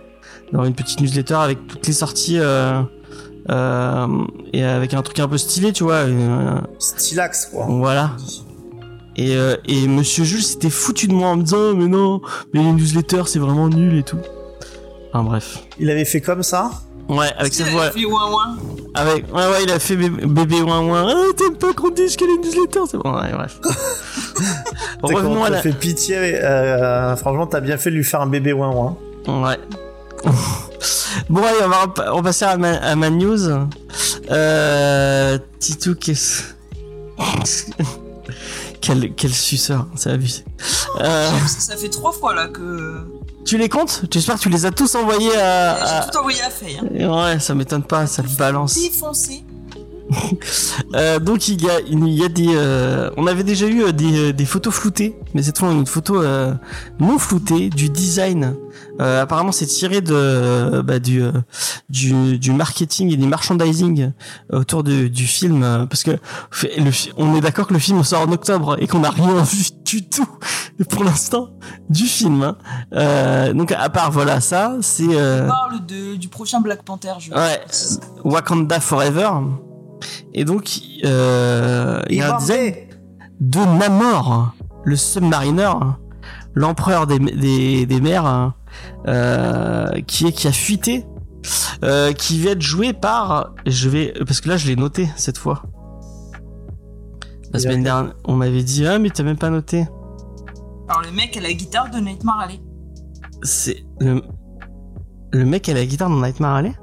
D'avoir 0.52 0.66
une 0.68 0.76
petite 0.76 1.02
newsletter 1.02 1.34
avec 1.36 1.68
toutes 1.68 1.86
les 1.88 1.94
sorties 1.94 2.38
euh, 2.40 2.82
euh, 3.50 4.08
et 4.54 4.64
avec 4.64 4.94
un 4.94 5.02
truc 5.02 5.20
un 5.20 5.28
peu 5.28 5.38
stylé 5.38 5.72
tu 5.74 5.84
vois 5.84 5.96
euh, 6.06 6.60
Stylax, 6.80 7.48
quoi. 7.54 7.66
voilà. 7.70 8.12
Et, 9.16 9.36
euh, 9.36 9.56
et 9.68 9.88
Monsieur 9.88 10.24
Jules 10.24 10.44
s'était 10.44 10.70
foutu 10.70 11.08
de 11.08 11.14
moi 11.14 11.30
en 11.30 11.38
me 11.38 11.44
disant 11.44 11.74
mais 11.76 11.88
non 11.88 12.22
mais 12.54 12.62
les 12.62 12.72
newsletters 12.72 13.24
c'est 13.26 13.40
vraiment 13.40 13.68
nul 13.68 13.96
et 13.98 14.04
tout 14.04 14.18
enfin 15.14 15.24
bref 15.24 15.60
Il 15.80 15.90
avait 15.90 16.06
fait 16.06 16.22
comme 16.22 16.44
ça. 16.44 16.72
ouais 17.10 17.32
avec 17.38 17.54
cette 17.54 17.70
voix 17.70 17.92
fait 17.92 18.06
ouin 18.06 18.32
ouin. 18.32 18.58
avec, 18.96 19.26
ouais, 19.34 19.48
ouais, 19.50 19.64
il 19.64 19.72
a 19.72 19.80
fait 19.80 19.96
bébé, 19.96 20.26
bébé 20.26 20.62
ouin 20.62 20.82
ouin. 20.86 21.08
Ah, 21.10 21.34
t'aimes 21.38 21.56
pas 21.58 21.74
qu'on 21.74 21.90
dise 21.90 22.16
qu'elle 22.16 22.30
est 22.30 22.38
newsletter, 22.38 22.82
c'est 22.90 22.98
bon, 22.98 23.14
ouais, 23.16 23.32
bref. 23.32 23.60
Revenons 25.04 25.42
on 25.42 25.44
à 25.44 25.50
la. 25.50 25.62
fait 25.62 25.72
pitié. 25.74 26.18
euh, 26.18 27.16
franchement, 27.16 27.48
t'as 27.48 27.60
bien 27.62 27.78
fait 27.78 27.90
de 27.92 27.96
lui 27.96 28.04
faire 28.04 28.22
un 28.22 28.28
bébé 28.28 28.54
ouin 28.54 28.70
ouin. 28.72 28.98
Ouais. 29.28 29.58
bon, 31.30 31.42
allez, 31.44 31.58
on 31.64 31.70
va 31.70 31.78
rep- 31.86 32.10
on 32.12 32.16
va 32.18 32.24
passer 32.24 32.46
à 32.46 32.58
ma, 32.58 32.74
à 32.76 32.96
ma 32.96 33.10
news. 33.10 33.50
Euh. 34.32 35.38
Titou, 35.60 35.96
qu'est-ce. 35.96 36.44
quel, 38.82 39.14
quel 39.16 39.32
suceur, 39.34 39.88
c'est 39.96 40.12
abusé. 40.12 40.44
Euh, 41.00 41.30
ça 41.48 41.76
fait 41.78 41.90
trois 41.90 42.12
fois 42.12 42.34
là 42.36 42.48
que 42.48 43.06
tu 43.48 43.58
les 43.58 43.70
comptes 43.70 44.04
J'espère 44.12 44.36
que 44.36 44.42
tu 44.42 44.50
les 44.50 44.66
as 44.66 44.72
tous 44.72 44.94
envoyés 44.96 45.36
à. 45.38 46.04
j'ai 46.04 46.12
tout 46.12 46.18
envoyé 46.20 46.42
à 46.42 46.50
Faye. 46.50 46.80
Hein. 46.80 47.10
Ouais, 47.10 47.40
ça 47.40 47.56
m'étonne 47.56 47.84
pas, 47.84 48.06
ça 48.06 48.22
balance. 48.38 48.76
Défoncé. 48.76 49.44
Euh, 50.96 51.20
donc 51.20 51.50
il 51.50 51.62
y 51.62 51.70
a, 51.70 51.82
il 51.82 52.08
y 52.08 52.24
a 52.24 52.30
des, 52.30 52.56
euh, 52.56 53.10
on 53.18 53.28
avait 53.28 53.44
déjà 53.44 53.66
eu 53.68 53.84
euh, 53.84 53.92
des, 53.92 54.30
euh, 54.30 54.34
des 54.34 54.46
photos 54.46 54.74
floutées, 54.74 55.18
mais 55.34 55.44
cette 55.44 55.58
fois 55.58 55.70
une 55.72 55.86
photo 55.86 56.22
euh, 56.22 56.54
non 57.00 57.20
floutée 57.20 57.70
du 57.70 57.90
design. 57.90 58.56
Euh, 59.00 59.22
apparemment 59.22 59.52
c'est 59.52 59.66
tiré 59.68 60.02
de, 60.02 60.82
bah, 60.82 61.00
du, 61.00 61.22
euh, 61.22 61.32
du, 61.90 62.40
du 62.40 62.52
marketing 62.52 63.12
et 63.14 63.18
du 63.18 63.28
merchandising 63.28 64.12
autour 64.52 64.84
de- 64.84 65.08
du 65.08 65.26
film, 65.28 65.64
euh, 65.64 65.86
parce 65.86 66.04
que 66.04 66.12
fait- 66.52 66.80
le, 66.80 66.92
on 67.18 67.36
est 67.36 67.42
d'accord 67.42 67.68
que 67.68 67.74
le 67.74 67.80
film 67.80 68.04
sort 68.04 68.22
en 68.28 68.32
octobre 68.32 68.78
et 68.80 68.88
qu'on 68.88 69.00
n'a 69.00 69.10
rien 69.12 69.42
vu 69.44 69.66
du 69.86 70.08
tout 70.10 70.28
pour 70.90 71.04
l'instant 71.04 71.50
du 71.90 72.04
film. 72.06 72.42
hein. 72.44 72.58
Euh, 72.94 73.54
donc 73.54 73.72
à 73.72 73.90
part 73.90 74.12
voilà 74.12 74.42
ça, 74.42 74.76
c'est 74.82 75.08
euh, 75.12 75.46
On 75.46 75.48
parle 75.48 75.86
de, 75.86 76.16
du 76.16 76.28
prochain 76.28 76.60
Black 76.62 76.84
Panther. 76.84 77.14
Je 77.20 77.32
Ouais, 77.32 77.62
Wakanda 78.24 78.80
Forever. 78.80 79.30
Et 80.34 80.46
donc, 80.46 80.80
euh, 81.06 82.02
il 82.10 82.18
y 82.18 82.22
a 82.22 82.36
un 82.36 82.38
design. 82.38 82.74
De 83.40 83.60
Namor, 83.60 84.54
le 84.84 84.96
submariner, 84.96 85.72
l'empereur 86.56 87.06
des, 87.08 87.20
des, 87.20 87.86
des 87.86 88.02
mers, 88.02 88.26
euh, 88.26 88.48
qui 89.06 90.28
est 90.28 90.32
qui 90.32 90.48
a 90.48 90.52
fuité, 90.52 91.06
euh, 91.84 92.14
qui 92.14 92.42
va 92.42 92.52
être 92.52 92.62
joué 92.62 92.94
par, 92.94 93.54
je 93.66 93.90
vais 93.90 94.14
parce 94.26 94.42
que 94.42 94.50
là 94.50 94.58
je 94.58 94.68
l'ai 94.68 94.76
noté 94.76 95.10
cette 95.16 95.38
fois. 95.38 95.64
La 97.54 97.60
semaine 97.60 97.84
dernière, 97.84 98.14
on 98.26 98.36
m'avait 98.36 98.64
dit 98.64 98.86
ah 98.86 99.00
mais 99.00 99.10
t'as 99.10 99.24
même 99.24 99.38
pas 99.38 99.50
noté. 99.50 99.88
Alors 100.90 101.02
le 101.02 101.12
mec 101.12 101.36
à 101.38 101.42
la 101.42 101.54
guitare 101.54 101.90
de 101.90 102.00
Nightmare 102.00 102.40
Alley. 102.40 102.62
C'est 103.44 103.86
le 104.00 104.22
le 105.32 105.46
mec 105.46 105.68
à 105.70 105.74
la 105.74 105.86
guitare 105.86 106.10
dans 106.10 106.22
Nightmare 106.22 106.56
Alley. 106.56 106.74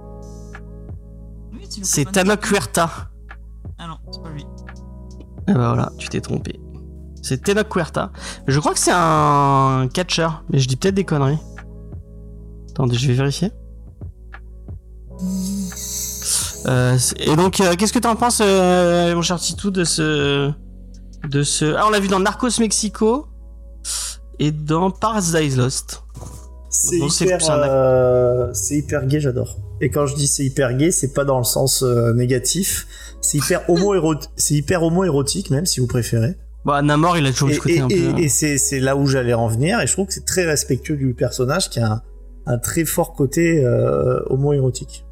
Oui, 1.52 1.66
C'est. 1.82 2.10
Tana 2.10 2.36
Huerta. 2.36 2.90
Ah 3.78 3.86
non, 3.88 3.96
c'est 4.10 4.22
pas 4.22 4.30
lui. 4.30 4.46
Ah 5.46 5.52
bah 5.52 5.68
voilà, 5.68 5.92
tu 5.98 6.08
t'es 6.08 6.20
trompé. 6.20 6.60
C'est 7.22 7.42
Tena 7.42 7.64
Huerta. 7.64 8.12
Je 8.46 8.60
crois 8.60 8.72
que 8.72 8.78
c'est 8.78 8.92
un 8.94 9.88
catcher, 9.92 10.28
mais 10.50 10.58
je 10.58 10.68
dis 10.68 10.76
peut-être 10.76 10.94
des 10.94 11.04
conneries. 11.04 11.38
Attendez, 12.74 12.96
je 12.96 13.06
vais 13.06 13.14
vérifier. 13.14 13.50
Euh, 16.66 16.98
et 17.18 17.36
donc, 17.36 17.60
euh, 17.60 17.74
qu'est-ce 17.76 17.92
que 17.92 17.98
t'en 17.98 18.16
penses, 18.16 18.40
euh, 18.44 19.14
mon 19.14 19.22
cher 19.22 19.38
Titou, 19.38 19.70
de 19.70 19.84
ce, 19.84 20.50
de 21.28 21.42
ce 21.42 21.74
Ah, 21.76 21.84
on 21.86 21.90
l'a 21.90 22.00
vu 22.00 22.08
dans 22.08 22.20
Narcos 22.20 22.58
Mexico 22.58 23.26
et 24.38 24.50
dans 24.50 24.90
Paradise 24.90 25.56
Lost. 25.56 26.02
C'est 26.70 26.96
hyper, 26.96 27.40
c'est 28.52 28.84
gay, 29.06 29.20
j'adore. 29.20 29.56
Et 29.80 29.90
quand 29.90 30.06
je 30.06 30.16
dis 30.16 30.26
c'est 30.26 30.44
hyper 30.44 30.74
gay, 30.74 30.90
c'est 30.90 31.12
pas 31.12 31.24
dans 31.24 31.38
le 31.38 31.44
sens 31.44 31.82
négatif. 31.82 32.88
C'est 33.20 33.38
hyper 33.38 33.62
homo 33.70 33.94
c'est 34.36 34.54
hyper 34.54 34.82
homo 34.82 35.04
érotique 35.04 35.50
même 35.50 35.66
si 35.66 35.78
vous 35.78 35.86
préférez. 35.86 36.36
Bah, 36.64 36.82
Namor, 36.82 37.16
il 37.18 37.26
a 37.26 37.30
toujours 37.32 37.50
Et, 37.50 37.54
ce 37.54 37.60
côté 37.60 37.76
et- 37.76 37.80
un 37.80 37.88
et- 37.88 37.94
peu. 38.00 38.08
hein. 38.08 38.16
et 38.16 38.28
c'est 38.28 38.58
c'est 38.58 38.80
là 38.80 38.96
où 38.96 39.06
j'allais 39.06 39.34
en 39.34 39.46
venir. 39.48 39.80
Et 39.80 39.86
je 39.86 39.92
trouve 39.92 40.06
que 40.06 40.14
c'est 40.14 40.24
très 40.24 40.46
respectueux 40.46 40.96
du 40.96 41.14
personnage 41.14 41.68
qui 41.70 41.78
a 41.78 42.02
un, 42.46 42.58
très 42.58 42.84
fort 42.84 43.12
côté 43.14 43.64
euh, 43.64 44.20
homo 44.26 44.52
érotique. 44.52 45.04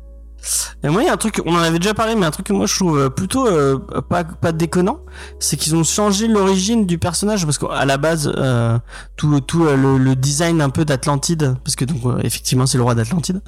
Et 0.85 0.89
moi, 0.89 1.03
il 1.03 1.07
y 1.07 1.09
a 1.09 1.13
un 1.13 1.17
truc, 1.17 1.41
on 1.47 1.55
en 1.55 1.59
avait 1.59 1.79
déjà 1.79 1.95
parlé, 1.95 2.17
mais 2.17 2.27
un 2.27 2.33
truc 2.33 2.47
que 2.47 2.53
moi 2.53 2.67
je 2.67 2.75
trouve 2.75 2.99
euh, 2.99 3.09
plutôt 3.09 3.47
euh, 3.47 3.79
pas 4.09 4.25
pas 4.25 4.51
déconnant, 4.51 4.99
c'est 5.39 5.57
qu'ils 5.57 5.77
ont 5.77 5.85
changé 5.85 6.27
l'origine 6.27 6.85
du 6.85 6.99
personnage 6.99 7.45
parce 7.45 7.59
qu'à 7.59 7.85
la 7.85 7.97
base, 7.97 8.33
euh, 8.37 8.77
tout 9.17 9.41
tout 9.41 9.65
euh, 9.65 9.77
le, 9.77 9.99
le 9.99 10.17
design 10.17 10.61
un 10.61 10.71
peu 10.71 10.85
d'Atlantide, 10.85 11.55
parce 11.63 11.77
que 11.77 11.85
donc 11.85 12.01
effectivement 12.25 12.67
c'est 12.67 12.79
le 12.79 12.83
roi 12.83 12.97
d'Atlantide, 12.97 13.41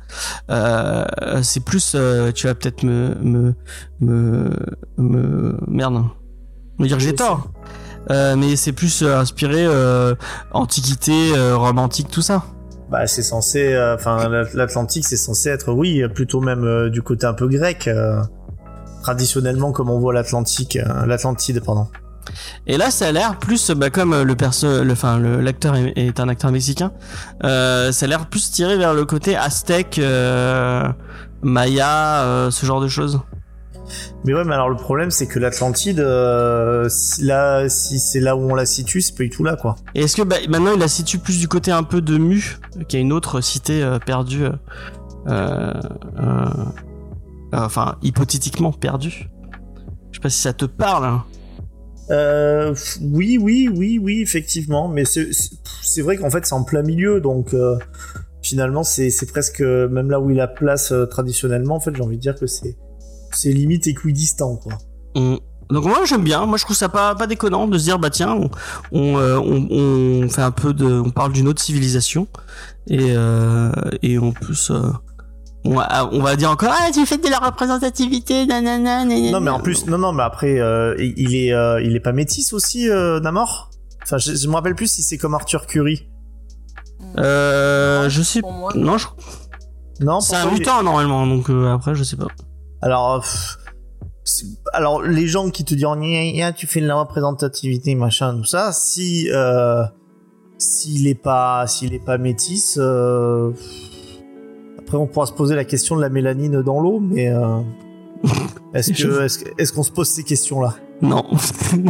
euh, 0.51 1.05
c'est 1.43 1.65
plus, 1.65 1.95
euh, 1.97 2.31
tu 2.31 2.47
vas 2.47 2.55
peut-être 2.55 2.85
me 2.85 3.17
me 3.21 3.55
me 4.01 4.51
me 4.97 5.57
merde, 5.67 6.05
me 6.79 6.87
dire 6.87 6.97
que 6.97 7.03
j'ai 7.03 7.17
tort, 7.17 7.49
euh, 8.13 8.37
mais 8.37 8.55
c'est 8.55 8.73
plus 8.73 9.03
inspiré 9.03 9.65
euh, 9.67 10.15
antiquité, 10.53 11.33
euh, 11.35 11.57
romantique, 11.57 12.09
tout 12.11 12.23
ça. 12.23 12.45
Bah 12.91 13.07
c'est 13.07 13.23
censé, 13.23 13.73
euh, 13.73 13.95
enfin 13.95 14.29
l'Atlantique 14.55 15.05
c'est 15.07 15.17
censé 15.17 15.49
être 15.49 15.73
oui 15.73 16.03
plutôt 16.15 16.41
même 16.41 16.65
euh, 16.65 16.91
du 16.91 17.03
côté 17.03 17.27
un 17.27 17.35
peu 17.35 17.49
grec. 17.49 17.89
euh, 17.89 18.21
traditionnellement 19.03 19.73
comme 19.73 19.91
on 19.91 19.99
voit 19.99 20.15
l'Atlantique, 20.15 20.77
euh, 20.77 21.05
l'Atlantide 21.07 21.63
pardon. 21.65 21.89
Et 22.67 22.79
là, 22.79 22.91
ça 22.91 23.09
a 23.09 23.13
l'air 23.13 23.39
plus, 23.39 23.71
bah, 23.73 23.91
comme 23.91 24.23
le 24.23 24.35
perso, 24.35 24.83
le, 24.83 24.93
enfin, 24.93 25.19
le- 25.19 25.43
l'acteur 25.43 25.77
est, 25.77 25.93
est 25.97 26.19
un 26.21 26.29
acteur 26.31 26.51
mexicain, 26.51 26.91
euh, 27.45 27.93
ça 27.93 28.07
a 28.07 28.09
l'air 28.09 28.27
plus 28.31 28.51
tiré 28.51 28.79
vers 28.79 28.95
le 28.95 29.05
côté 29.05 29.37
aztèque, 29.37 29.99
euh, 29.99 30.89
maya, 31.43 32.23
euh, 32.23 32.51
ce 32.51 32.65
genre 32.65 32.81
de 32.81 32.89
choses. 32.89 33.21
Mais 34.25 34.33
ouais, 34.35 34.45
mais 34.45 34.55
alors 34.55 34.71
le 34.71 34.77
problème 34.77 35.11
c'est 35.11 35.27
que 35.27 35.39
l'Atlantide, 35.39 36.01
euh, 36.01 36.89
si, 36.89 37.23
là, 37.25 37.69
si 37.69 37.99
c'est 37.99 38.21
là 38.21 38.37
où 38.37 38.51
on 38.51 38.55
la 38.55 38.67
situe, 38.67 39.01
c'est 39.01 39.15
pas 39.17 39.25
du 39.25 39.31
tout 39.31 39.45
là 39.45 39.57
quoi. 39.57 39.77
Et 39.95 40.03
est-ce 40.03 40.17
que 40.17 40.23
bah, 40.23 40.37
maintenant 40.49 40.73
il 40.75 40.81
la 40.81 40.89
situe 40.89 41.19
plus 41.19 41.39
du 41.39 41.49
côté 41.49 41.71
un 41.71 41.83
peu 41.83 42.01
de 42.01 42.17
Mu, 42.17 42.59
qui 42.89 42.97
est 42.97 43.01
une 43.01 43.13
autre 43.13 43.41
cité 43.41 43.83
euh, 43.83 43.99
perdue, 43.99 44.47
euh, 45.27 45.73
enfin 47.53 47.97
hypothétiquement 48.03 48.73
perdue? 48.73 49.29
Je 50.11 50.19
sais 50.19 50.23
pas 50.23 50.31
si 50.31 50.41
ça 50.41 50.53
te 50.53 50.65
parle. 50.65 51.05
hein. 51.05 51.25
Oui, 53.01 53.39
oui, 53.41 53.69
oui, 53.75 53.99
oui, 53.99 54.21
effectivement, 54.21 54.89
mais 54.89 55.05
c'est 55.05 56.03
vrai 56.03 56.17
qu'en 56.17 56.31
fait 56.31 56.47
c'est 56.47 56.55
en 56.55 56.65
plein 56.65 56.83
milieu, 56.83 57.21
donc 57.21 57.55
finalement 58.43 58.83
c'est 58.83 59.11
presque 59.27 59.61
même 59.61 60.11
là 60.11 60.21
où 60.21 60.31
il 60.31 60.41
a 60.41 60.47
place 60.47 60.93
traditionnellement. 61.11 61.77
En 61.77 61.81
fait, 61.81 61.97
j'ai 61.97 62.03
envie 62.03 62.17
de 62.17 62.23
dire 62.23 62.35
que 62.35 62.47
c'est 62.47 62.77
c'est 63.35 63.51
limite 63.53 63.87
équidistant 63.87 64.57
quoi. 64.57 64.73
On- 65.15 65.39
Donc 65.71 65.85
moi 65.87 66.01
j'aime 66.05 66.23
bien, 66.25 66.45
moi 66.47 66.59
je 66.59 66.65
trouve 66.65 66.77
ça 66.77 66.89
pas 66.89 67.15
pas 67.15 67.27
déconnant 67.27 67.67
de 67.67 67.79
se 67.79 67.85
dire 67.85 67.99
bah 67.99 68.11
tiens 68.11 68.33
on 68.35 68.51
on, 68.93 69.17
euh, 69.19 69.39
on, 69.39 69.67
on 69.71 70.29
fait 70.29 70.43
un 70.43 70.51
peu 70.51 70.73
de 70.75 70.85
on 71.01 71.11
parle 71.11 71.33
d'une 71.33 71.49
autre 71.49 71.63
civilisation 71.63 72.27
et 72.87 73.13
euh, 73.17 73.73
et 74.03 74.19
en 74.19 74.31
plus 74.33 74.71
euh, 74.71 74.83
on, 75.65 75.75
va, 75.77 76.07
on 76.13 76.21
va 76.21 76.37
dire 76.37 76.51
encore 76.51 76.71
ah 76.79 76.91
tu 76.93 77.07
fais 77.07 77.17
de 77.17 77.29
la 77.29 77.39
représentativité 77.39 78.45
nanana 78.45 79.05
nanana. 79.07 79.31
Non, 79.33 79.41
mais 79.41 79.51
en 79.51 79.61
plus, 79.61 79.87
non, 79.87 79.97
non, 79.97 80.13
mais 80.13 80.23
après, 80.23 80.61
euh, 80.61 80.95
il 80.99 81.35
est, 81.35 81.55
euh, 81.55 81.81
il 81.83 81.97
est 81.97 82.01
pas 82.01 82.13
métis 82.13 82.53
aussi, 82.53 82.91
euh, 82.91 83.19
Namor? 83.21 83.71
Enfin, 84.03 84.19
je, 84.19 84.35
je 84.35 84.47
me 84.49 84.53
rappelle 84.55 84.75
plus 84.75 84.89
si 84.93 85.03
c'est 85.03 85.17
comme 85.17 85.33
Arthur 85.33 85.67
Curry. 85.67 86.07
euh, 87.19 88.09
je 88.11 88.23
sais 88.23 88.41
Pour 88.41 88.53
moi, 88.53 88.73
non 88.77 88.99
je- 88.99 89.07
Non, 90.01 90.21
c'est 90.21 90.37
un 90.37 90.51
mutant 90.51 90.83
normalement 90.83 91.27
donc 91.27 91.49
euh, 91.49 91.73
après 91.73 91.95
je 91.95 92.03
sais 92.05 92.17
pas. 92.17 92.27
Alors, 92.85 93.21
pff, 93.21 93.57
c'est- 94.25 94.47
alors 94.73 95.03
les 95.03 95.27
gens 95.27 95.51
qui 95.51 95.65
te 95.65 95.75
disent 95.75 95.87
tu 96.57 96.67
fais 96.67 96.81
de 96.81 96.87
la 96.87 96.97
représentativité 96.97 97.95
machin 97.95 98.37
tout 98.37 98.45
ça, 98.45 98.73
si 98.73 99.29
euh, 99.33 99.85
s'il 100.59 101.07
est 101.07 101.15
pas 101.15 101.67
s'il 101.67 101.95
est 101.95 102.05
pas 102.05 102.19
métis, 102.19 102.77
euh, 102.81 103.51
après 104.79 104.97
on 104.99 105.07
pourra 105.07 105.27
se 105.27 105.33
poser 105.33 105.55
la 105.55 105.65
question 105.65 105.97
de 105.97 106.01
la 106.01 106.09
mélanine 106.11 106.63
dans 106.63 106.81
l'eau, 106.81 107.01
mais 107.01 107.29
euh, 107.29 107.59
est-ce 108.75 108.93
que 108.93 109.53
est-ce 109.59 109.73
qu'on 109.73 109.83
se 109.83 109.93
pose 109.93 110.09
ces 110.09 110.23
questions 110.23 110.61
là 110.61 110.75
Non. 111.03 111.25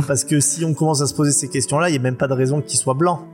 Parce 0.07 0.25
que 0.25 0.41
si 0.41 0.65
on 0.65 0.75
commence 0.75 1.01
à 1.03 1.07
se 1.07 1.15
poser 1.15 1.33
ces 1.33 1.49
questions 1.49 1.79
là, 1.79 1.89
il 1.91 1.95
y 1.95 1.99
a 1.99 2.01
même 2.03 2.17
pas 2.17 2.29
de 2.29 2.35
raison 2.35 2.61
qu'il 2.61 2.79
soit 2.79 2.95
blanc, 2.95 3.27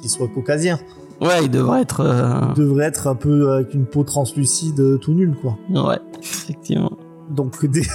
qu'il 0.00 0.10
soit 0.10 0.28
caucasien. 0.28 0.78
Ouais 1.20 1.44
il 1.44 1.50
devrait 1.50 1.82
être 1.82 2.00
euh, 2.00 2.40
Il 2.56 2.62
devrait 2.62 2.86
être 2.86 3.06
un 3.06 3.14
peu 3.14 3.52
avec 3.52 3.74
une 3.74 3.86
peau 3.86 4.02
translucide 4.04 4.78
euh, 4.80 4.96
tout 4.98 5.12
nul 5.14 5.34
quoi. 5.40 5.56
ouais 5.70 5.98
effectivement. 6.20 6.92
Donc, 7.30 7.64
des- 7.70 7.86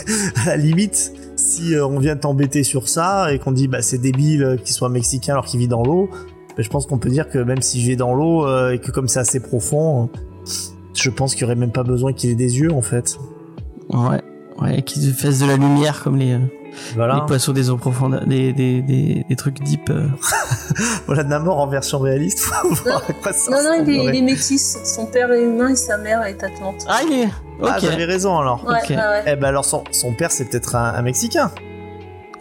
à 0.44 0.48
la 0.48 0.58
limite, 0.58 1.14
si 1.36 1.76
euh, 1.76 1.86
on 1.86 2.00
vient 2.00 2.16
t'embêter 2.16 2.64
sur 2.64 2.88
ça 2.90 3.32
et 3.32 3.38
qu'on 3.40 3.52
dit 3.52 3.68
bah 3.68 3.82
c'est 3.82 4.00
débile 4.00 4.58
qu'il 4.64 4.74
soit 4.74 4.90
mexicain 4.90 5.34
alors 5.34 5.46
qu'il 5.46 5.60
vit 5.60 5.68
dans 5.68 5.84
l'eau, 5.84 6.10
bah, 6.58 6.64
je 6.64 6.70
pense 6.70 6.86
qu'on 6.88 6.98
peut 6.98 7.10
dire 7.10 7.30
que 7.30 7.38
même 7.38 7.62
s'il 7.62 7.82
vit 7.82 7.96
dans 7.96 8.16
l'eau 8.16 8.46
euh, 8.48 8.72
et 8.72 8.80
que 8.80 8.90
comme 8.92 9.08
c'est 9.08 9.20
assez 9.20 9.40
profond, 9.40 10.10
je 10.96 11.10
pense 11.12 11.34
qu'il 11.34 11.44
y 11.44 11.46
aurait 11.46 11.56
même 11.56 11.72
pas 11.72 11.84
besoin 11.84 12.12
qu'il 12.14 12.30
ait 12.32 12.36
des 12.36 12.60
yeux 12.60 12.74
en 12.74 12.82
fait. 12.82 13.18
Ouais 13.94 14.22
ouais 14.62 14.82
qu'ils 14.82 15.14
fassent 15.14 15.40
de 15.40 15.46
la 15.46 15.58
lumière 15.58 16.04
comme 16.04 16.18
les 16.18 16.38
Voilà. 16.96 17.16
les 17.16 17.22
poissons 17.28 17.52
des 17.54 17.70
eaux 17.70 17.78
profondes 17.78 18.24
des 18.26 18.54
des 18.54 18.82
des, 18.82 19.26
des 19.28 19.36
trucs 19.36 19.62
deep. 19.64 19.90
euh. 19.90 20.08
Voilà 21.08 21.24
Namor 21.24 21.58
en 21.60 21.68
version 21.68 22.00
réaliste. 22.00 22.40
Faut 22.40 22.74
voir 22.84 23.04
à 23.08 23.14
quoi 23.14 23.34
ça 23.34 23.52
Non, 23.52 23.58
non, 23.64 23.84
il 23.86 23.90
est, 23.90 24.06
il 24.06 24.16
est 24.16 24.22
métis. 24.22 24.78
Son 24.84 25.06
père 25.06 25.32
est 25.32 25.44
humain 25.44 25.70
et 25.70 25.76
sa 25.76 25.98
mère 25.98 26.24
est 26.24 26.44
atlante. 26.44 26.86
Ah 26.88 27.02
il 27.08 27.22
est 27.22 27.26
ok. 27.62 27.70
Ah, 27.70 27.78
j'avais 27.80 28.06
raison 28.06 28.38
alors. 28.38 28.66
Ouais. 28.68 28.78
Eh 29.26 29.36
ben 29.36 29.48
alors 29.48 29.66
son, 29.66 29.84
son 29.92 30.14
père 30.14 30.32
c'est 30.32 30.46
peut-être 30.46 30.76
un, 30.76 30.94
un 30.94 31.02
mexicain. 31.02 31.52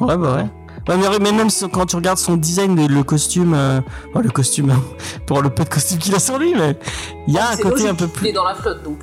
Ouais, 0.00 0.16
bah 0.16 0.36
ouais. 0.36 0.46
Ouais, 0.88 0.96
mais, 0.96 1.18
mais 1.20 1.32
même 1.32 1.48
quand 1.72 1.84
tu 1.86 1.96
regardes 1.96 2.16
son 2.18 2.36
design, 2.38 2.74
le, 2.74 2.86
le 2.86 3.02
costume, 3.02 3.52
euh, 3.54 3.80
oh, 4.14 4.20
le 4.20 4.30
costume, 4.30 4.72
pour 5.26 5.42
le 5.42 5.50
peu 5.50 5.64
de 5.64 5.68
costume 5.68 5.98
qu'il 5.98 6.14
a 6.14 6.18
sur 6.18 6.38
lui, 6.38 6.54
mais 6.56 6.78
il 7.26 7.34
y 7.34 7.38
a 7.38 7.50
un 7.50 7.56
côté 7.56 7.82
logique, 7.82 7.88
un 7.90 7.94
peu 7.94 8.04
Il 8.06 8.10
plus. 8.10 8.28
est 8.28 8.32
dans 8.32 8.44
la 8.44 8.54
flotte, 8.54 8.82
donc. 8.84 8.98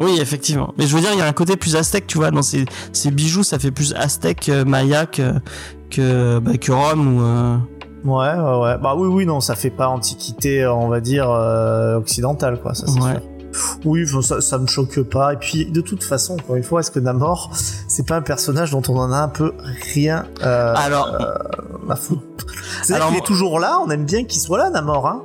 Euh, 0.00 0.04
Oui, 0.04 0.18
effectivement. 0.20 0.74
Mais 0.78 0.86
je 0.86 0.94
veux 0.94 1.00
dire, 1.00 1.10
il 1.12 1.18
y 1.18 1.22
a 1.22 1.26
un 1.26 1.32
côté 1.32 1.56
plus 1.56 1.76
aztèque, 1.76 2.06
tu 2.06 2.18
vois, 2.18 2.30
dans 2.30 2.42
ces, 2.42 2.64
ces 2.92 3.10
bijoux, 3.10 3.42
ça 3.42 3.58
fait 3.58 3.70
plus 3.70 3.94
aztèque, 3.94 4.48
euh, 4.48 4.64
maya 4.64 5.06
que, 5.06 5.32
que, 5.90 6.38
bah, 6.38 6.56
que 6.56 6.72
Rome 6.72 7.16
ou. 7.16 7.22
euh, 7.22 7.56
Ouais, 8.04 8.32
ouais, 8.32 8.60
ouais. 8.62 8.78
Bah 8.78 8.94
oui, 8.96 9.08
oui, 9.08 9.26
non, 9.26 9.40
ça 9.40 9.56
fait 9.56 9.70
pas 9.70 9.88
antiquité, 9.88 10.64
on 10.66 10.88
va 10.88 11.00
dire, 11.00 11.28
euh, 11.30 11.96
occidentale, 11.96 12.60
quoi, 12.60 12.72
ça 12.74 12.86
c'est 12.86 13.00
Ouais. 13.00 13.20
Oui, 13.84 14.06
ça, 14.22 14.40
ça 14.40 14.58
me 14.58 14.66
choque 14.68 15.00
pas. 15.02 15.32
Et 15.32 15.36
puis, 15.36 15.66
de 15.66 15.80
toute 15.80 16.04
façon, 16.04 16.34
encore 16.34 16.54
une 16.56 16.62
fois, 16.62 16.80
est-ce 16.80 16.90
que 16.92 17.00
Namor, 17.00 17.50
c'est 17.88 18.06
pas 18.06 18.14
un 18.16 18.22
personnage 18.22 18.70
dont 18.70 18.82
on 18.88 18.96
en 18.98 19.10
a 19.10 19.16
un 19.16 19.28
peu 19.28 19.52
rien 19.94 20.26
euh, 20.44 20.74
Alors, 20.76 21.16
à 21.90 21.96
foutre? 21.96 22.22
C'est 22.84 22.94
Alors, 22.94 23.08
qu'il 23.08 23.16
est 23.18 23.26
toujours 23.26 23.58
là, 23.58 23.80
on 23.84 23.90
aime 23.90 24.04
bien 24.04 24.24
qu'il 24.24 24.40
soit 24.40 24.58
là, 24.58 24.70
Namor, 24.70 25.08
hein. 25.08 25.22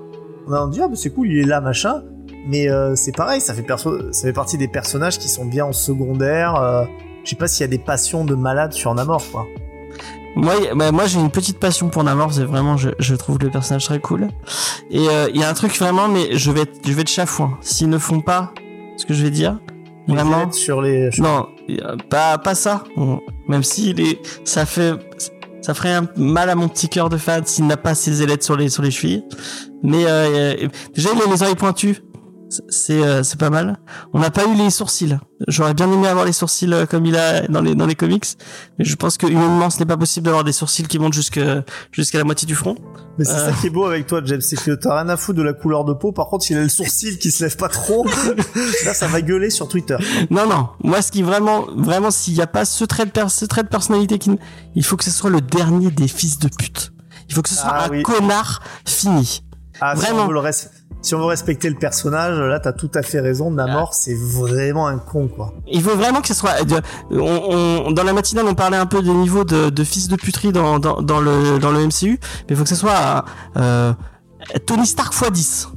On 0.48 0.54
a 0.54 0.68
dit, 0.68 0.82
ah, 0.82 0.88
bah, 0.88 0.95
c'est 0.95 1.12
cool, 1.12 1.28
il 1.28 1.39
est 1.39 1.45
là, 1.45 1.62
machin. 1.62 2.02
Mais 2.48 2.70
euh, 2.70 2.96
c'est 2.96 3.16
pareil, 3.16 3.39
ça 3.41 3.54
fait, 3.54 3.62
perso 3.64 4.12
ça 4.12 4.28
fait 4.28 4.34
partie 4.34 4.58
des 4.58 4.68
personnages 4.68 5.18
qui 5.18 5.30
sont 5.30 5.46
bien 5.46 5.66
en 5.66 5.74
secondaire. 5.74 6.56
euh, 6.56 6.84
je 7.24 7.30
sais 7.30 7.36
pas 7.38 7.48
s'il 7.48 7.62
y 7.62 7.64
a 7.64 7.68
des 7.68 7.78
passions 7.78 8.26
de 8.26 8.36
malade 8.36 8.74
sur 8.74 8.94
Namor, 8.94 9.24
quoi. 9.32 9.46
Moi, 10.36 10.54
bah, 10.76 10.91
moi 10.91 11.06
j'ai 11.06 11.20
une 11.20 11.30
petite 11.30 11.60
passion 11.60 11.89
pour 11.89 12.04
Namor, 12.04 12.34
c'est 12.34 12.44
vraiment, 12.44 12.76
je, 12.76 12.89
je 13.00 13.16
trouve 13.16 13.38
le 13.39 13.50
personnage 13.50 13.86
très 13.86 14.00
cool. 14.00 14.28
Et 14.91 15.08
euh, 15.08 15.30
il 15.34 15.39
y 15.39 15.44
a 15.44 15.50
un 15.50 15.54
truc 15.54 15.78
vraiment, 15.78 16.08
mais 16.08 16.36
je 16.38 16.52
vais 16.52 16.62
être, 16.62 16.80
je 16.86 16.91
vais 16.91 17.02
être 17.04 17.10
chafouin. 17.10 17.58
S'ils 17.62 17.89
ne 17.89 17.98
font 17.98 18.20
pas 18.20 18.52
ce 18.98 19.06
que 19.06 19.14
je 19.14 19.24
vais 19.24 19.30
dire, 19.32 19.60
Les 20.08 20.16
vraiment. 20.16 20.52
sur 20.52 20.82
les. 20.82 21.12
Non, 21.20 21.48
pas, 22.10 22.38
pas 22.39 22.56
ça. 22.56 22.84
Même 23.48 23.64
si 23.64 23.94
les, 23.94 24.20
ça 24.44 24.66
fait, 24.66 24.94
Ça 25.62 25.74
ferait 25.74 25.94
un 25.94 26.08
mal 26.18 26.50
à 26.50 26.56
mon 26.56 26.68
petit 26.68 26.89
cœur 26.89 27.08
de 27.10 27.16
fan 27.18 27.46
s'il 27.46 27.68
n'a 27.68 27.78
pas 27.78 27.96
ses 27.96 28.22
ailettes 28.22 28.44
sur 28.44 28.58
les 28.58 28.68
sur 28.70 28.84
les 28.84 28.91
chevilles. 28.91 29.24
Mais 29.82 30.04
euh, 30.08 30.68
déjà 30.94 31.10
il 31.16 31.22
a 31.22 31.26
les 31.34 31.41
oreilles 31.41 31.56
pointues. 31.56 32.00
C'est 32.70 33.04
euh, 33.04 33.24
c'est 33.24 33.39
pas 33.39 33.49
mal. 33.49 33.78
On 34.14 34.20
n'a 34.20 34.30
pas 34.32 34.45
eu 34.45 34.56
les 34.56 34.70
sourcils. 34.70 35.18
J'aurais 35.47 35.74
bien 35.74 35.91
aimé 35.91 36.08
avoir 36.08 36.26
les 36.26 36.32
sourcils 36.34 36.72
euh, 36.74 36.86
comme 36.86 37.06
il 37.06 37.16
a 37.18 37.47
dans 37.47 37.62
les 37.62 37.76
dans 37.76 37.86
les 37.86 37.95
comics, 37.95 38.26
mais 38.80 38.86
je 38.86 38.95
pense 38.95 39.18
que 39.18 39.26
humainement 39.28 39.70
ce 39.70 39.80
n'est 39.80 39.86
pas 39.86 39.97
possible 39.97 40.26
d'avoir 40.26 40.43
des 40.43 40.51
sourcils 40.54 40.84
qui 40.88 40.99
montent 40.99 41.14
jusque 41.14 41.39
jusqu'à 41.91 42.18
la 42.18 42.24
moitié 42.24 42.45
du 42.47 42.56
front. 42.56 42.76
Mais 43.18 43.26
c'est 43.26 43.34
Euh. 43.34 43.51
ça 43.51 43.54
qui 43.60 43.68
est 43.68 43.70
beau 43.70 43.86
avec 43.86 44.08
toi, 44.08 44.22
James, 44.26 44.41
c'est 44.41 44.56
que 44.62 44.72
t'as 44.72 45.01
rien 45.01 45.10
à 45.10 45.18
foutre 45.18 45.38
de 45.38 45.43
la 45.43 45.54
couleur 45.54 45.86
de 45.86 45.93
peau. 45.93 46.12
Par 46.12 46.28
contre, 46.28 46.45
il 46.49 46.58
a 46.58 46.62
le 46.62 46.70
sourcil 46.70 47.18
qui 47.20 47.32
se 47.32 47.43
lève 47.43 47.56
pas 47.58 47.70
trop. 47.70 48.06
Là, 48.86 48.93
ça 48.93 49.08
va 49.08 49.22
gueuler 49.22 49.49
sur 49.49 49.68
Twitter. 49.68 49.97
Non, 50.32 50.47
non. 50.47 50.70
Moi, 50.84 51.01
ce 51.01 51.12
qui 51.12 51.22
vraiment, 51.24 51.66
vraiment, 51.76 52.10
s'il 52.12 52.34
n'y 52.34 52.41
a 52.41 52.47
pas 52.47 52.66
ce 52.66 52.84
trait 52.86 53.06
de, 53.06 53.12
per- 53.12 53.30
ce 53.30 53.45
trait 53.45 53.64
de 53.64 53.68
personnalité, 53.68 54.18
qui, 54.20 54.32
il 54.76 54.84
faut 54.84 54.97
que 54.97 55.04
ce 55.04 55.12
soit 55.12 55.30
le 55.30 55.41
dernier 55.41 55.91
des 55.91 56.08
fils 56.08 56.39
de 56.39 56.47
pute. 56.47 56.91
Il 57.30 57.36
faut 57.36 57.41
que 57.41 57.49
ce 57.49 57.56
soit 57.56 57.70
Ah 57.72 57.86
un 57.86 57.89
oui. 57.89 58.04
connard 58.04 58.62
fini. 58.86 59.43
Ah, 59.82 59.95
si 59.95 60.01
Vraiment. 60.01 60.24
on, 60.24 60.28
veut 60.28 60.34
le 60.34 60.39
res- 60.39 60.68
si 61.04 61.14
on 61.14 61.20
veut 61.20 61.26
respecter 61.26 61.70
le 61.70 61.76
personnage, 61.76 62.39
là, 62.39 62.60
t'as 62.60 62.74
tout 62.74 62.89
à 62.95 63.04
fait 63.04 63.20
raison. 63.20 63.51
Namor, 63.51 63.93
c'est 63.93 64.16
vraiment 64.16 64.88
un 64.88 64.97
con, 64.97 65.28
quoi. 65.28 65.54
Il 65.68 65.84
faut 65.84 65.95
vraiment 65.95 66.22
que 66.22 66.28
ce 66.30 66.34
soit. 66.34 66.64
de- 66.64 66.82
on, 67.12 67.86
on- 67.88 67.91
dans 67.91 68.04
la 68.04 68.14
matinale, 68.14 68.45
on 68.47 68.56
parlait 68.56 68.78
un 68.78 68.86
peu 68.88 69.01
des 69.04 69.12
niveaux 69.14 69.43
de, 69.43 69.70
de 69.70 69.84
fils 69.84 70.08
de 70.08 70.16
puterie 70.16 70.51
dans, 70.51 70.80
dans, 70.80 71.01
dans 71.01 71.20
le, 71.22 71.60
dans 71.60 71.70
le 71.72 71.86
MCU, 71.86 72.12
mais 72.22 72.45
il 72.49 72.56
faut 72.56 72.64
que 72.64 72.70
ce 72.70 72.76
soit 72.76 73.26
euh, 73.58 73.93
Tony 74.66 74.88
Stark 74.88 75.14
x 75.14 75.32
10 75.32 75.68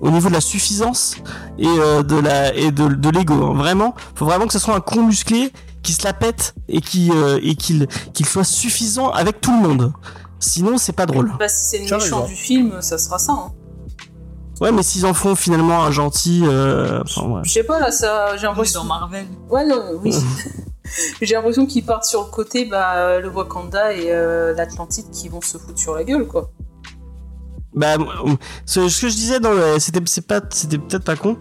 au 0.00 0.10
niveau 0.10 0.28
de 0.28 0.34
la 0.34 0.40
suffisance 0.42 1.16
et 1.58 1.66
euh, 1.66 2.02
de 2.02 2.16
la 2.16 2.54
et 2.54 2.70
de, 2.70 2.88
de 2.88 3.08
l'ego. 3.10 3.34
hein. 3.34 3.54
Vraiment, 3.54 3.94
faut 4.14 4.26
vraiment 4.26 4.46
que 4.46 4.52
ce 4.52 4.58
soit 4.58 4.74
un 4.74 4.80
con 4.80 5.02
musclé 5.06 5.50
qui 5.82 5.92
se 5.92 6.04
la 6.04 6.12
pète 6.12 6.54
et 6.68 6.80
qui 6.80 7.10
euh, 7.10 7.38
et 7.42 7.54
qu'il 7.54 7.86
qu'il 8.12 8.26
soit 8.26 8.44
suffisant 8.44 9.10
avec 9.10 9.40
tout 9.40 9.50
le 9.52 9.66
monde. 9.66 9.92
Sinon, 10.40 10.76
c'est 10.76 10.92
pas 10.92 11.06
drôle. 11.06 11.32
Bah, 11.38 11.48
si 11.48 11.64
c'est 11.64 11.78
le 11.78 11.84
méchant 11.96 12.26
du 12.26 12.34
film, 12.34 12.82
ça 12.82 12.98
sera 12.98 13.18
ça. 13.18 13.32
hein. 13.32 13.52
Ouais, 14.60 14.70
mais 14.72 14.82
s'ils 14.82 15.04
en 15.06 15.14
font 15.14 15.34
finalement 15.34 15.82
un 15.82 15.90
gentil, 15.90 16.42
euh, 16.44 17.00
enfin, 17.02 17.22
ouais. 17.28 17.40
Je 17.44 17.50
sais 17.52 17.64
pas, 17.64 17.80
là, 17.80 17.90
ça, 17.90 18.36
j'ai 18.36 18.46
On 18.46 18.50
est 18.50 18.52
l'impression. 18.52 18.80
dans 18.82 18.86
Marvel. 18.86 19.26
Ouais, 19.50 19.66
non, 19.66 19.82
oui. 20.02 20.14
j'ai 21.22 21.34
l'impression 21.34 21.66
qu'ils 21.66 21.84
partent 21.84 22.04
sur 22.04 22.20
le 22.24 22.30
côté, 22.30 22.64
bah, 22.64 23.18
le 23.18 23.28
Wakanda 23.28 23.92
et 23.92 24.06
euh, 24.12 24.54
l'Atlantide 24.54 25.10
qui 25.10 25.28
vont 25.28 25.40
se 25.40 25.58
foutre 25.58 25.78
sur 25.78 25.94
la 25.94 26.04
gueule, 26.04 26.26
quoi. 26.26 26.50
Bah, 27.74 27.94
euh, 27.98 28.34
ce, 28.64 28.88
ce 28.88 29.00
que 29.02 29.08
je 29.08 29.14
disais 29.16 29.40
dans 29.40 29.50
le, 29.52 29.78
c'était 29.80 30.00
c'est 30.06 30.26
pas, 30.26 30.40
c'était 30.50 30.78
peut-être 30.78 31.02
pas 31.04 31.16
con. 31.16 31.36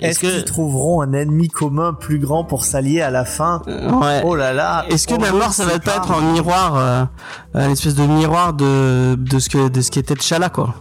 Est-ce 0.00 0.18
qu'ils 0.20 0.44
trouveront 0.44 1.00
un 1.02 1.12
ennemi 1.12 1.48
commun 1.48 1.92
plus 1.94 2.18
grand 2.18 2.44
pour 2.44 2.64
s'allier 2.64 3.00
à 3.00 3.10
la 3.10 3.24
fin? 3.24 3.62
Euh, 3.68 3.90
ouais. 3.90 4.22
Oh 4.24 4.34
là 4.34 4.52
là 4.52 4.84
Est-ce 4.90 5.06
que 5.06 5.14
Namor 5.14 5.48
ne 5.48 5.52
ça 5.52 5.64
va 5.64 5.78
pas 5.78 5.96
être 5.96 6.12
un 6.12 6.32
miroir, 6.32 6.76
euh, 6.76 7.04
une 7.54 7.70
espèce 7.70 7.94
de 7.94 8.02
miroir 8.04 8.52
de 8.54 9.14
de 9.14 9.38
ce 9.38 9.48
que 9.48 9.68
de 9.68 9.80
ce 9.80 9.90
qu'était 9.90 10.14
T'Challa 10.14 10.48
quoi, 10.50 10.74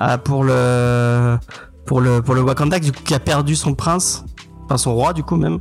Ah, 0.00 0.18
pour 0.18 0.44
le 0.44 1.38
pour 1.86 2.00
le 2.00 2.20
pour 2.22 2.34
le 2.34 2.42
Wakanda 2.42 2.78
du 2.78 2.92
coup 2.92 3.02
qui 3.04 3.14
a 3.14 3.20
perdu 3.20 3.54
son 3.56 3.74
prince, 3.74 4.24
enfin 4.64 4.76
son 4.76 4.94
roi 4.94 5.12
du 5.12 5.22
coup 5.22 5.36
même. 5.36 5.54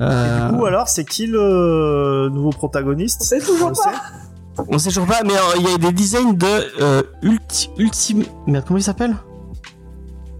Et 0.00 0.02
Euh, 0.04 0.50
du 0.50 0.56
coup, 0.56 0.66
alors, 0.66 0.88
c'est 0.88 1.04
qui 1.04 1.26
le 1.26 2.28
nouveau 2.32 2.50
protagoniste 2.50 3.18
On 3.20 3.24
sait 3.24 3.40
toujours 3.40 3.70
pas. 3.70 3.74
sait 3.74 4.62
on 4.68 4.78
sait 4.78 4.88
toujours 4.90 5.06
pas, 5.06 5.22
mais 5.24 5.34
euh, 5.34 5.56
il 5.58 5.68
y 5.68 5.74
a 5.74 5.78
des 5.78 5.92
designs 5.92 6.32
de 6.34 6.46
euh, 6.80 7.02
ulti, 7.22 7.70
ultime. 7.78 8.24
Merde, 8.46 8.64
comment 8.66 8.78
il 8.78 8.82
s'appelle? 8.82 9.16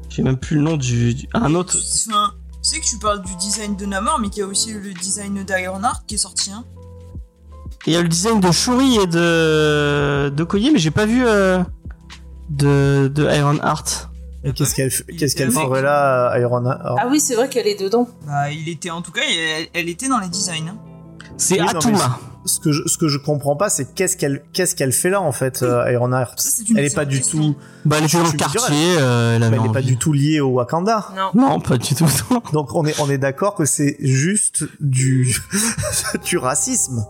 J'ai 0.09 0.23
même 0.23 0.37
plus 0.39 0.57
le 0.57 0.63
nom 0.63 0.77
du, 0.77 1.15
du- 1.15 1.29
un 1.35 1.55
autre. 1.55 1.77
Enfin, 1.77 2.33
tu 2.63 2.71
sais 2.71 2.81
que 2.81 2.85
tu 2.85 2.99
parles 2.99 3.23
du 3.23 3.35
design 3.37 3.77
de 3.77 3.87
Namor, 3.87 4.19
mais 4.21 4.29
qu'il 4.31 4.41
y 4.41 4.47
a 4.47 4.49
aussi 4.49 4.73
le 4.73 4.93
design 4.95 5.45
d'Ironheart 5.45 6.03
qui 6.07 6.15
est 6.17 6.19
sorti. 6.19 6.51
Hein. 6.53 6.65
Il 7.87 7.93
y 7.93 7.97
a 7.97 8.03
le 8.03 8.09
design 8.09 8.41
de 8.41 8.51
Shuri 8.51 8.97
et 8.97 9.07
de 9.07 10.29
de 10.31 10.45
Koye, 10.45 10.71
mais 10.73 10.79
j'ai 10.79 10.91
pas 10.91 11.07
vu 11.07 11.25
euh, 11.27 11.63
de 12.51 13.09
de 13.09 13.25
Ironheart. 13.25 14.11
Et 14.45 14.53
qu'est-ce 14.53 14.75
qu'elle 14.75 14.91
qu'est-ce 15.19 15.35
qu'elle 15.35 15.51
ferait 15.51 15.83
là, 15.83 16.39
Iron 16.39 16.65
Ah 16.67 17.07
oui, 17.11 17.21
c'est 17.21 17.35
vrai 17.35 17.49
qu'elle 17.49 17.67
est 17.67 17.81
dedans. 17.81 18.09
Bah, 18.27 18.51
il 18.51 18.69
était 18.69 18.91
en 18.91 19.03
tout 19.03 19.11
cas, 19.13 19.23
elle, 19.29 19.67
elle 19.75 19.89
était 19.89 20.09
dans 20.09 20.21
les 20.21 20.29
designs. 20.29 20.69
Hein. 20.69 20.79
C'est 21.37 21.61
Oui, 21.61 21.69
Atuma. 21.69 22.19
ce 22.45 22.61
que 22.61 22.73
je, 22.73 22.83
ce 22.87 22.99
que 22.99 23.09
je 23.09 23.19
comprends 23.19 23.57
pas, 23.57 23.69
c'est 23.69 23.95
qu'est-ce 23.95 24.17
qu'elle 24.17 24.43
qu'est-ce 24.53 24.75
qu'elle 24.77 24.93
fait 24.93 25.11
là 25.11 25.21
en 25.21 25.33
fait, 25.33 25.63
euh. 25.63 25.85
Ça, 26.37 26.51
c'est 26.51 26.69
une 26.71 26.79
Elle 26.79 26.85
est 26.87 26.95
pas 26.95 27.05
du 27.05 27.19
question. 27.19 27.53
tout, 27.53 27.57
Bah, 27.85 27.97
elle 27.99 28.05
était 28.05 28.17
dans 28.17 28.25
le 28.25 28.33
quartier, 28.33 28.77
euh, 28.99 29.37
elle 29.37 29.43
avait 29.43 29.57
elle 29.57 29.67
est 29.67 29.73
pas 29.73 29.83
du 29.83 29.97
tout 29.99 30.13
liée 30.13 30.41
au 30.41 30.51
Wakanda. 30.51 31.09
Non. 31.17 31.31
Non, 31.35 31.61
pas 31.61 31.77
du 31.77 31.95
tout. 31.95 32.07
Donc 32.53 32.75
on 32.75 32.87
est 32.87 32.99
on 33.01 33.11
est 33.11 33.19
d'accord 33.19 33.55
que 33.55 33.65
c'est 33.65 33.97
juste 34.01 34.65
du 34.81 35.37
du 36.25 36.39
racisme. 36.39 37.05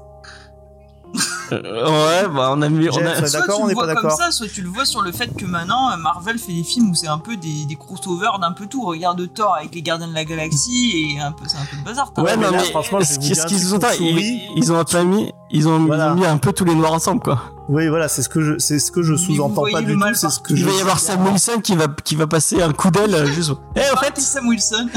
Euh, 1.50 2.22
ouais, 2.22 2.28
bah, 2.28 2.50
on 2.52 2.60
a 2.60 2.68
mis, 2.68 2.90
on 2.90 2.96
a, 3.06 3.26
Soit 3.26 3.40
d'accord, 3.40 3.56
tu 3.56 3.62
on 3.62 3.66
le 3.68 3.72
vois 3.74 3.94
comme 3.94 4.10
ça, 4.10 4.30
soit 4.30 4.48
tu 4.48 4.60
le 4.60 4.68
vois 4.68 4.84
sur 4.84 5.00
le 5.00 5.12
fait 5.12 5.34
que 5.34 5.46
maintenant 5.46 5.90
euh, 5.90 5.96
Marvel 5.96 6.38
fait 6.38 6.52
des 6.52 6.62
films 6.62 6.90
où 6.90 6.94
c'est 6.94 7.08
un 7.08 7.16
peu 7.18 7.36
des, 7.38 7.64
des 7.64 7.74
crossovers 7.76 8.38
d'un 8.38 8.52
peu 8.52 8.66
tout. 8.66 8.84
Regarde 8.84 9.26
Thor 9.32 9.56
avec 9.56 9.74
les 9.74 9.80
Gardiens 9.80 10.08
de 10.08 10.14
la 10.14 10.26
Galaxie 10.26 11.14
et 11.16 11.20
un 11.20 11.32
peu, 11.32 11.44
c'est 11.46 11.56
un 11.56 11.64
peu 11.64 11.76
le 11.78 11.84
bazar. 11.84 12.12
ouais, 12.18 12.36
mais 12.36 12.50
là, 12.50 12.58
franchement, 12.64 13.00
ce 13.00 13.18
qu'ils 13.18 13.74
ont, 13.74 13.78
ils, 13.98 14.42
ils 14.56 14.72
ont 14.72 14.84
pas 14.84 15.04
mis, 15.04 15.32
ils 15.50 15.66
ont, 15.68 15.86
Voilà. 15.86 16.08
ils 16.08 16.10
ont 16.10 16.14
mis 16.16 16.26
un 16.26 16.36
peu 16.36 16.52
tous 16.52 16.64
les 16.64 16.74
noirs 16.74 16.92
ensemble, 16.92 17.22
quoi. 17.22 17.40
Oui, 17.70 17.88
voilà, 17.88 18.08
c'est 18.08 18.22
ce 18.22 18.28
que 18.28 18.40
je 18.42 18.58
c'est 18.58 18.78
ce 18.78 18.90
que 18.90 19.02
je 19.02 19.14
sous-entends 19.14 19.64
pas 19.70 19.80
du 19.82 19.92
tout, 19.92 19.98
mal 19.98 20.16
c'est 20.16 20.30
ce 20.30 20.40
que 20.40 20.52
Il 20.52 20.58
je 20.58 20.64
va 20.66 20.72
y 20.72 20.80
avoir 20.80 20.98
Sam 20.98 21.26
Wilson 21.26 21.60
qui 21.62 21.76
va, 21.76 21.86
qui 22.04 22.14
va 22.16 22.26
passer 22.26 22.60
un 22.62 22.72
coup 22.72 22.90
d'aile, 22.90 23.14
euh, 23.14 23.26
juste. 23.26 23.52
Eh, 23.76 23.80
en 23.94 23.96
fait, 24.00 24.18
Sam 24.18 24.48
Wilson. 24.48 24.88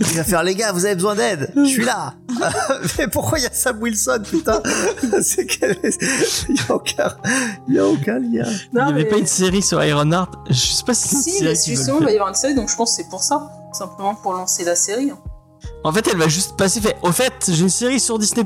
Il 0.00 0.16
va 0.16 0.24
faire 0.24 0.42
les 0.42 0.54
gars, 0.54 0.72
vous 0.72 0.86
avez 0.86 0.94
besoin 0.94 1.14
d'aide, 1.14 1.52
je 1.56 1.64
suis 1.64 1.84
là. 1.84 2.14
Mais 2.98 3.06
pourquoi 3.08 3.38
il 3.38 3.42
y 3.44 3.46
a 3.46 3.52
Sam 3.52 3.80
Wilson, 3.82 4.22
putain 4.28 4.62
C'est 5.22 5.44
qu'elle 5.46 5.78
est- 5.82 5.98
il 6.48 6.56
y 6.56 6.60
a 6.70 6.74
aucun 6.74 7.16
il 7.68 7.74
y 7.74 7.78
a 7.78 7.86
aucun 7.86 8.18
lien. 8.18 8.44
il 8.46 8.68
y 8.72 8.76
Non, 8.76 8.84
avait 8.84 9.02
mais- 9.04 9.08
pas 9.08 9.16
une 9.18 9.26
série 9.26 9.62
sur 9.62 9.82
Ironheart. 9.84 10.32
Je 10.48 10.54
sais 10.54 10.84
pas 10.84 10.94
si 10.94 11.08
Si, 11.16 11.44
mais 11.44 11.54
justement, 11.54 11.98
il 12.00 12.04
va 12.06 12.10
y 12.12 12.14
avoir 12.14 12.28
une 12.30 12.34
série, 12.34 12.54
donc 12.54 12.70
je 12.70 12.76
pense 12.76 12.96
que 12.96 13.02
c'est 13.02 13.08
pour 13.10 13.22
ça. 13.22 13.50
Simplement 13.72 14.14
pour 14.14 14.32
lancer 14.32 14.64
la 14.64 14.74
série. 14.74 15.12
En 15.84 15.92
fait, 15.92 16.08
elle 16.10 16.16
va 16.18 16.28
juste 16.28 16.56
passer, 16.56 16.80
fait, 16.80 16.96
au 17.02 17.12
fait, 17.12 17.32
j'ai 17.48 17.62
une 17.62 17.68
série 17.68 18.00
sur 18.00 18.18
Disney+. 18.18 18.44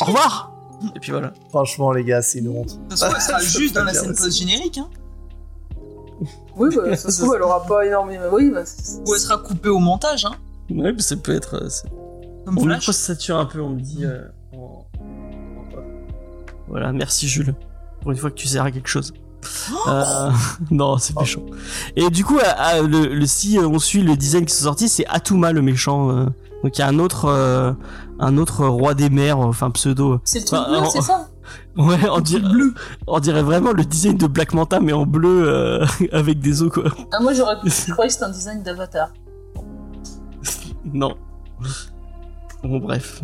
Au 0.00 0.04
revoir! 0.04 0.52
Et 0.94 1.00
puis 1.00 1.12
voilà. 1.12 1.32
Franchement 1.48 1.92
les 1.92 2.04
gars, 2.04 2.20
c'est 2.20 2.40
une 2.40 2.48
honte. 2.48 2.76
De 2.76 2.90
toute 2.90 2.98
façon, 2.98 3.14
elle 3.16 3.22
sera 3.22 3.40
juste 3.40 3.74
dans 3.74 3.84
la 3.84 3.94
scène 3.94 4.14
post-générique. 4.14 4.78
Hein. 4.78 4.88
Oui, 6.56 6.68
bah, 6.76 6.94
ça 6.96 7.10
se 7.10 7.20
trouve, 7.22 7.34
elle 7.36 7.42
aura 7.42 7.64
pas 7.64 7.84
énormément. 7.86 8.24
Oui, 8.32 8.50
bah, 8.50 8.62
Ou 9.06 9.14
elle 9.14 9.20
sera 9.20 9.38
coupée 9.38 9.70
au 9.70 9.78
montage. 9.78 10.24
Hein. 10.24 10.34
Ouais, 10.70 10.92
mais 10.92 11.00
ça 11.00 11.16
peut 11.16 11.34
être. 11.34 11.54
euh, 11.56 11.68
Comme 12.44 12.58
On 12.58 12.64
me 12.64 12.70
Flash. 12.74 12.90
sature 12.90 13.38
un 13.38 13.46
peu, 13.46 13.60
on 13.60 13.70
me 13.70 13.80
dit. 13.80 14.04
euh, 14.04 14.22
en- 14.52 14.86
en 15.00 15.76
off. 15.78 15.84
Voilà, 16.68 16.92
merci 16.92 17.28
Jules. 17.28 17.54
Pour 18.00 18.12
une 18.12 18.18
fois 18.18 18.30
que 18.30 18.34
tu 18.36 18.46
sers 18.48 18.62
à 18.62 18.70
quelque 18.70 18.88
chose. 18.88 19.12
Euh, 19.88 20.30
non, 20.70 20.96
c'est 20.98 21.16
méchant. 21.18 21.42
Et 21.96 22.08
du 22.10 22.24
coup, 22.24 22.38
à- 22.38 22.50
à- 22.50 22.82
le, 22.82 23.06
le- 23.14 23.26
si 23.26 23.58
on 23.58 23.78
suit 23.78 24.02
le 24.02 24.16
design 24.16 24.44
qui 24.46 24.54
sont 24.54 24.64
sortis, 24.64 24.88
c'est 24.88 25.06
Atuma 25.06 25.52
le 25.52 25.62
méchant. 25.62 26.10
euh. 26.10 26.24
donc 26.62 26.76
il 26.76 26.80
y 26.80 26.82
a 26.82 26.88
un 26.88 26.98
autre, 26.98 27.26
euh, 27.26 27.72
un 28.18 28.36
autre 28.38 28.66
roi 28.66 28.94
des 28.94 29.10
mers, 29.10 29.38
enfin 29.38 29.70
pseudo. 29.70 30.20
c'est 30.24 30.40
le 30.40 30.44
truc 30.46 30.60
bleu, 30.68 30.78
c'est 30.90 31.02
ça? 31.02 31.28
Ouais, 31.76 31.98
on 32.10 32.20
dirait, 32.20 32.42
on 33.06 33.20
dirait 33.20 33.42
vraiment 33.42 33.72
le 33.72 33.84
design 33.84 34.16
de 34.16 34.26
Black 34.26 34.54
Manta 34.54 34.80
mais 34.80 34.94
en 34.94 35.04
bleu 35.04 35.42
euh, 35.46 35.84
avec 36.12 36.40
des 36.40 36.62
os 36.62 36.72
quoi. 36.72 36.84
Ah, 37.12 37.20
moi, 37.20 37.34
j'aurais 37.34 37.56
je 37.64 37.92
croyais 37.92 38.08
que 38.08 38.12
c'était 38.14 38.24
un 38.24 38.30
design 38.30 38.62
d'avatar. 38.62 39.08
Non. 40.92 41.16
Bon 42.62 42.78
bref. 42.78 43.22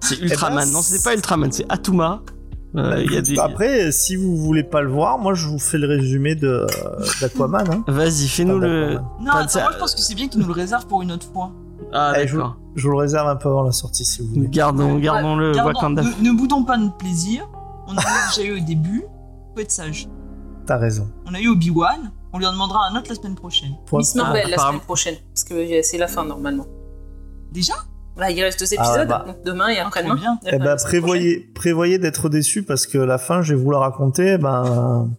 C'est 0.00 0.18
Ultraman. 0.18 0.64
ben, 0.64 0.72
non, 0.72 0.80
c'est 0.82 1.02
pas 1.04 1.14
Ultraman, 1.14 1.52
c'est 1.52 1.66
Atuma. 1.68 2.22
Euh, 2.76 3.02
Il 3.04 3.12
y 3.12 3.16
a 3.16 3.22
des... 3.22 3.36
Après, 3.38 3.90
si 3.90 4.14
vous 4.14 4.36
voulez 4.36 4.62
pas 4.62 4.80
le 4.80 4.88
voir, 4.90 5.18
moi 5.18 5.34
je 5.34 5.48
vous 5.48 5.58
fais 5.58 5.76
le 5.78 5.88
résumé 5.88 6.34
de 6.36 6.66
d'Aquaman. 7.20 7.64
Hein. 7.70 7.84
Vas-y, 7.88 8.28
fais-nous 8.28 8.58
le. 8.60 8.94
Non, 9.20 9.32
attends, 9.32 9.48
ça. 9.48 9.62
moi 9.62 9.72
je 9.74 9.78
pense 9.78 9.94
que 9.94 10.00
c'est 10.00 10.14
bien 10.14 10.28
qu'ils 10.28 10.40
nous 10.40 10.46
le 10.46 10.52
réservent 10.52 10.86
pour 10.86 11.02
une 11.02 11.10
autre 11.12 11.26
fois. 11.32 11.50
Ah 11.92 12.10
Allez, 12.10 12.28
je, 12.28 12.34
vous, 12.34 12.38
d'accord. 12.38 12.58
je 12.76 12.82
vous 12.84 12.90
le 12.92 12.98
réserve 12.98 13.26
un 13.28 13.34
peu 13.36 13.48
avant 13.48 13.64
la 13.64 13.72
sortie 13.72 14.04
si 14.04 14.22
vous 14.22 14.28
voulez. 14.34 14.46
Gardons, 14.48 14.98
gardons 14.98 15.34
le 15.34 15.50
Gardons, 15.52 15.72
Wakanda. 15.72 16.02
ne, 16.02 16.30
ne 16.30 16.36
boudons 16.36 16.62
pas 16.62 16.76
notre 16.76 16.96
plaisir. 16.96 17.48
On 17.88 17.96
a 17.96 18.02
déjà 18.28 18.48
eu 18.48 18.60
au 18.60 18.64
début. 18.64 19.02
Faut 19.54 19.60
être 19.60 19.72
sage. 19.72 20.08
T'as 20.66 20.76
raison. 20.76 21.10
On 21.26 21.34
a 21.34 21.40
eu 21.40 21.48
Obi-Wan. 21.48 22.12
On 22.32 22.38
lui 22.38 22.46
en 22.46 22.52
demandera 22.52 22.86
un 22.90 22.96
autre 22.96 23.08
la 23.08 23.14
semaine 23.16 23.34
prochaine. 23.34 23.72
Point- 23.86 23.98
Miss 24.00 24.14
Marvel, 24.14 24.42
Ah, 24.44 24.48
la 24.48 24.54
apparemment. 24.54 24.72
semaine 24.78 24.84
prochaine. 24.86 25.14
Parce 25.34 25.44
que 25.44 25.54
euh, 25.54 25.80
c'est 25.82 25.98
la 25.98 26.06
fin, 26.08 26.24
normalement. 26.24 26.66
Déjà? 27.52 27.74
Bah, 28.16 28.30
il 28.30 28.40
reste 28.42 28.60
deux 28.60 28.66
Ah 28.78 28.84
épisodes, 28.84 29.08
bah. 29.08 29.24
donc 29.26 29.42
demain 29.44 29.68
et 29.68 29.78
Ah, 29.78 29.86
après-demain. 29.86 30.38
Et 30.44 30.50
Eh 30.52 30.58
ben, 30.58 30.76
semaine 30.76 30.84
prévoyez, 30.84 31.40
prévoyez 31.54 31.98
d'être 31.98 32.28
déçus 32.28 32.62
parce 32.62 32.86
que 32.86 32.98
la 32.98 33.18
fin, 33.18 33.42
je 33.42 33.54
vais 33.54 33.60
vous 33.60 33.70
la 33.70 33.78
raconter. 33.78 34.36
Ben, 34.38 35.10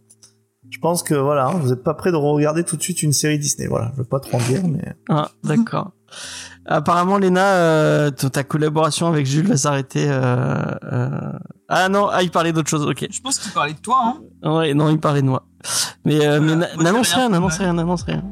je 0.69 0.77
pense 0.79 1.03
que 1.03 1.15
voilà, 1.15 1.47
hein, 1.47 1.53
vous 1.61 1.69
n'êtes 1.69 1.83
pas 1.83 1.93
prêt 1.93 2.11
de 2.11 2.15
regarder 2.17 2.63
tout 2.63 2.77
de 2.77 2.81
suite 2.83 3.01
une 3.03 3.11
série 3.13 3.39
Disney. 3.39 3.67
Voilà, 3.67 3.91
je 3.93 3.97
veux 3.99 4.07
pas 4.07 4.19
trop 4.19 4.37
en 4.37 4.41
dire, 4.41 4.61
mais 4.67 4.93
Ah, 5.09 5.29
d'accord. 5.43 5.91
Apparemment, 6.65 7.17
Léna, 7.17 7.45
euh, 7.45 8.11
ta 8.11 8.43
collaboration 8.43 9.07
avec 9.07 9.25
Jules 9.25 9.47
va 9.47 9.57
s'arrêter. 9.57 10.05
Euh, 10.09 10.55
euh... 10.91 11.09
Ah 11.69 11.89
non, 11.89 12.07
ah, 12.11 12.21
il 12.23 12.29
parlait 12.31 12.53
d'autre 12.53 12.69
chose. 12.69 12.85
Ok. 12.85 13.07
Je 13.09 13.21
pense 13.21 13.39
qu'il 13.39 13.51
parlait 13.51 13.73
de 13.73 13.79
toi. 13.79 14.15
Hein. 14.43 14.51
Ouais, 14.51 14.73
non, 14.73 14.89
il 14.89 14.99
parlait 14.99 15.21
de 15.21 15.27
moi. 15.27 15.45
Mais, 16.05 16.25
euh, 16.25 16.39
mais 16.39 16.55
n'annonce 16.83 17.13
rien 17.13 17.29
n'annonce 17.29 17.57
rien, 17.57 17.73
n'annonce 17.73 18.03
rien. 18.03 18.23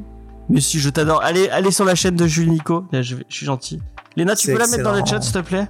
Mais 0.48 0.60
si, 0.60 0.78
je 0.80 0.90
t'adore. 0.90 1.22
Allez, 1.22 1.48
allez 1.48 1.70
sur 1.70 1.84
la 1.84 1.94
chaîne 1.94 2.16
de 2.16 2.26
Jules 2.26 2.50
Nico. 2.50 2.86
Là, 2.92 3.02
je, 3.02 3.16
vais- 3.16 3.24
je 3.28 3.34
suis 3.36 3.46
gentil. 3.46 3.80
Léna, 4.16 4.34
tu 4.36 4.48
peux 4.52 4.58
la 4.58 4.66
mettre 4.66 4.82
dans 4.84 4.92
le 4.92 5.04
chat, 5.04 5.20
s'il 5.20 5.32
te 5.32 5.38
plaît? 5.38 5.68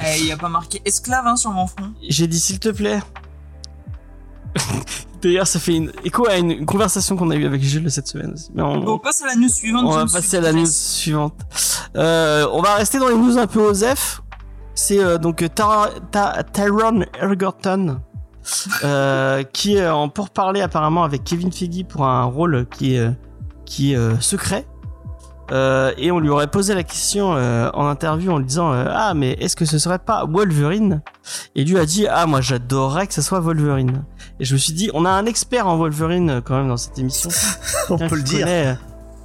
Eh, 0.00 0.20
Il 0.20 0.26
y 0.26 0.32
a 0.32 0.36
pas 0.36 0.48
marqué 0.48 0.80
esclave 0.84 1.26
hein, 1.26 1.36
sur 1.36 1.50
mon 1.50 1.66
front. 1.66 1.92
J'ai 2.08 2.26
dit 2.26 2.40
s'il 2.40 2.58
te 2.58 2.70
plaît. 2.70 3.00
D'ailleurs, 5.22 5.46
ça 5.46 5.58
fait 5.60 5.76
une 5.76 5.92
écho 6.04 6.26
à 6.26 6.36
une 6.38 6.64
conversation 6.64 7.14
qu'on 7.16 7.30
a 7.30 7.36
eue 7.36 7.44
avec 7.44 7.62
Jules 7.62 7.90
cette 7.90 8.08
semaine. 8.08 8.32
aussi. 8.32 8.50
Mais 8.54 8.62
on, 8.62 8.98
passe 8.98 9.22
à 9.22 9.26
la 9.26 9.34
news 9.34 9.48
suivante. 9.50 9.84
on 9.86 9.90
va 9.90 10.06
passer 10.06 10.38
à 10.38 10.40
la 10.40 10.52
news 10.52 10.64
suivante. 10.66 11.34
Euh, 11.96 12.46
on 12.52 12.62
va 12.62 12.76
rester 12.76 12.98
dans 12.98 13.08
les 13.08 13.16
news 13.16 13.36
un 13.36 13.46
peu 13.46 13.60
osef. 13.60 14.22
C'est 14.74 14.98
euh, 14.98 15.18
donc 15.18 15.44
Tara- 15.54 15.90
Ta- 16.10 16.42
Tyrone 16.42 17.04
Egerton 17.20 18.00
euh, 18.84 19.42
qui 19.52 19.76
est 19.76 19.86
en 19.88 20.08
pourparler 20.08 20.62
apparemment 20.62 21.04
avec 21.04 21.22
Kevin 21.24 21.52
Feige 21.52 21.84
pour 21.84 22.06
un 22.06 22.24
rôle 22.24 22.66
qui 22.70 22.94
est 22.96 23.10
qui 23.66 23.92
est 23.92 24.20
secret. 24.22 24.66
Euh, 25.52 25.92
et 25.98 26.10
on 26.12 26.20
lui 26.20 26.28
aurait 26.28 26.46
posé 26.46 26.74
la 26.74 26.84
question 26.84 27.34
euh, 27.34 27.68
en 27.74 27.86
interview 27.86 28.30
en 28.30 28.38
lui 28.38 28.46
disant 28.46 28.72
euh, 28.72 28.84
ah 28.88 29.14
mais 29.14 29.32
est-ce 29.40 29.56
que 29.56 29.64
ce 29.64 29.78
serait 29.78 29.98
pas 29.98 30.24
Wolverine? 30.24 31.02
Et 31.56 31.64
lui 31.64 31.76
a 31.78 31.84
dit 31.86 32.06
ah 32.08 32.26
moi 32.26 32.40
j'adorerais 32.40 33.06
que 33.08 33.14
ce 33.14 33.22
soit 33.22 33.40
Wolverine 33.40 34.04
et 34.38 34.44
je 34.44 34.54
me 34.54 34.58
suis 34.58 34.72
dit 34.74 34.90
on 34.94 35.04
a 35.04 35.10
un 35.10 35.26
expert 35.26 35.66
en 35.66 35.76
Wolverine 35.76 36.40
quand 36.44 36.56
même 36.56 36.68
dans 36.68 36.76
cette 36.76 36.98
émission 37.00 37.30
On 37.90 37.98
peut 37.98 38.14
le 38.14 38.22
dire. 38.22 38.40
connaît, 38.46 38.76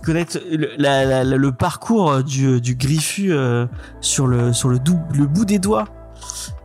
connaître 0.03 0.39
le, 0.51 0.69
la- 0.77 1.05
la- 1.05 1.23
la- 1.23 1.37
le 1.37 1.51
parcours 1.51 2.23
du, 2.23 2.59
du 2.59 2.73
griffu 2.75 3.31
sur 4.01 4.25
le 4.25 4.51
sur 4.51 4.69
le, 4.69 4.79
dou- 4.79 4.99
le 5.13 5.27
bout 5.27 5.45
des 5.45 5.59
doigts 5.59 5.85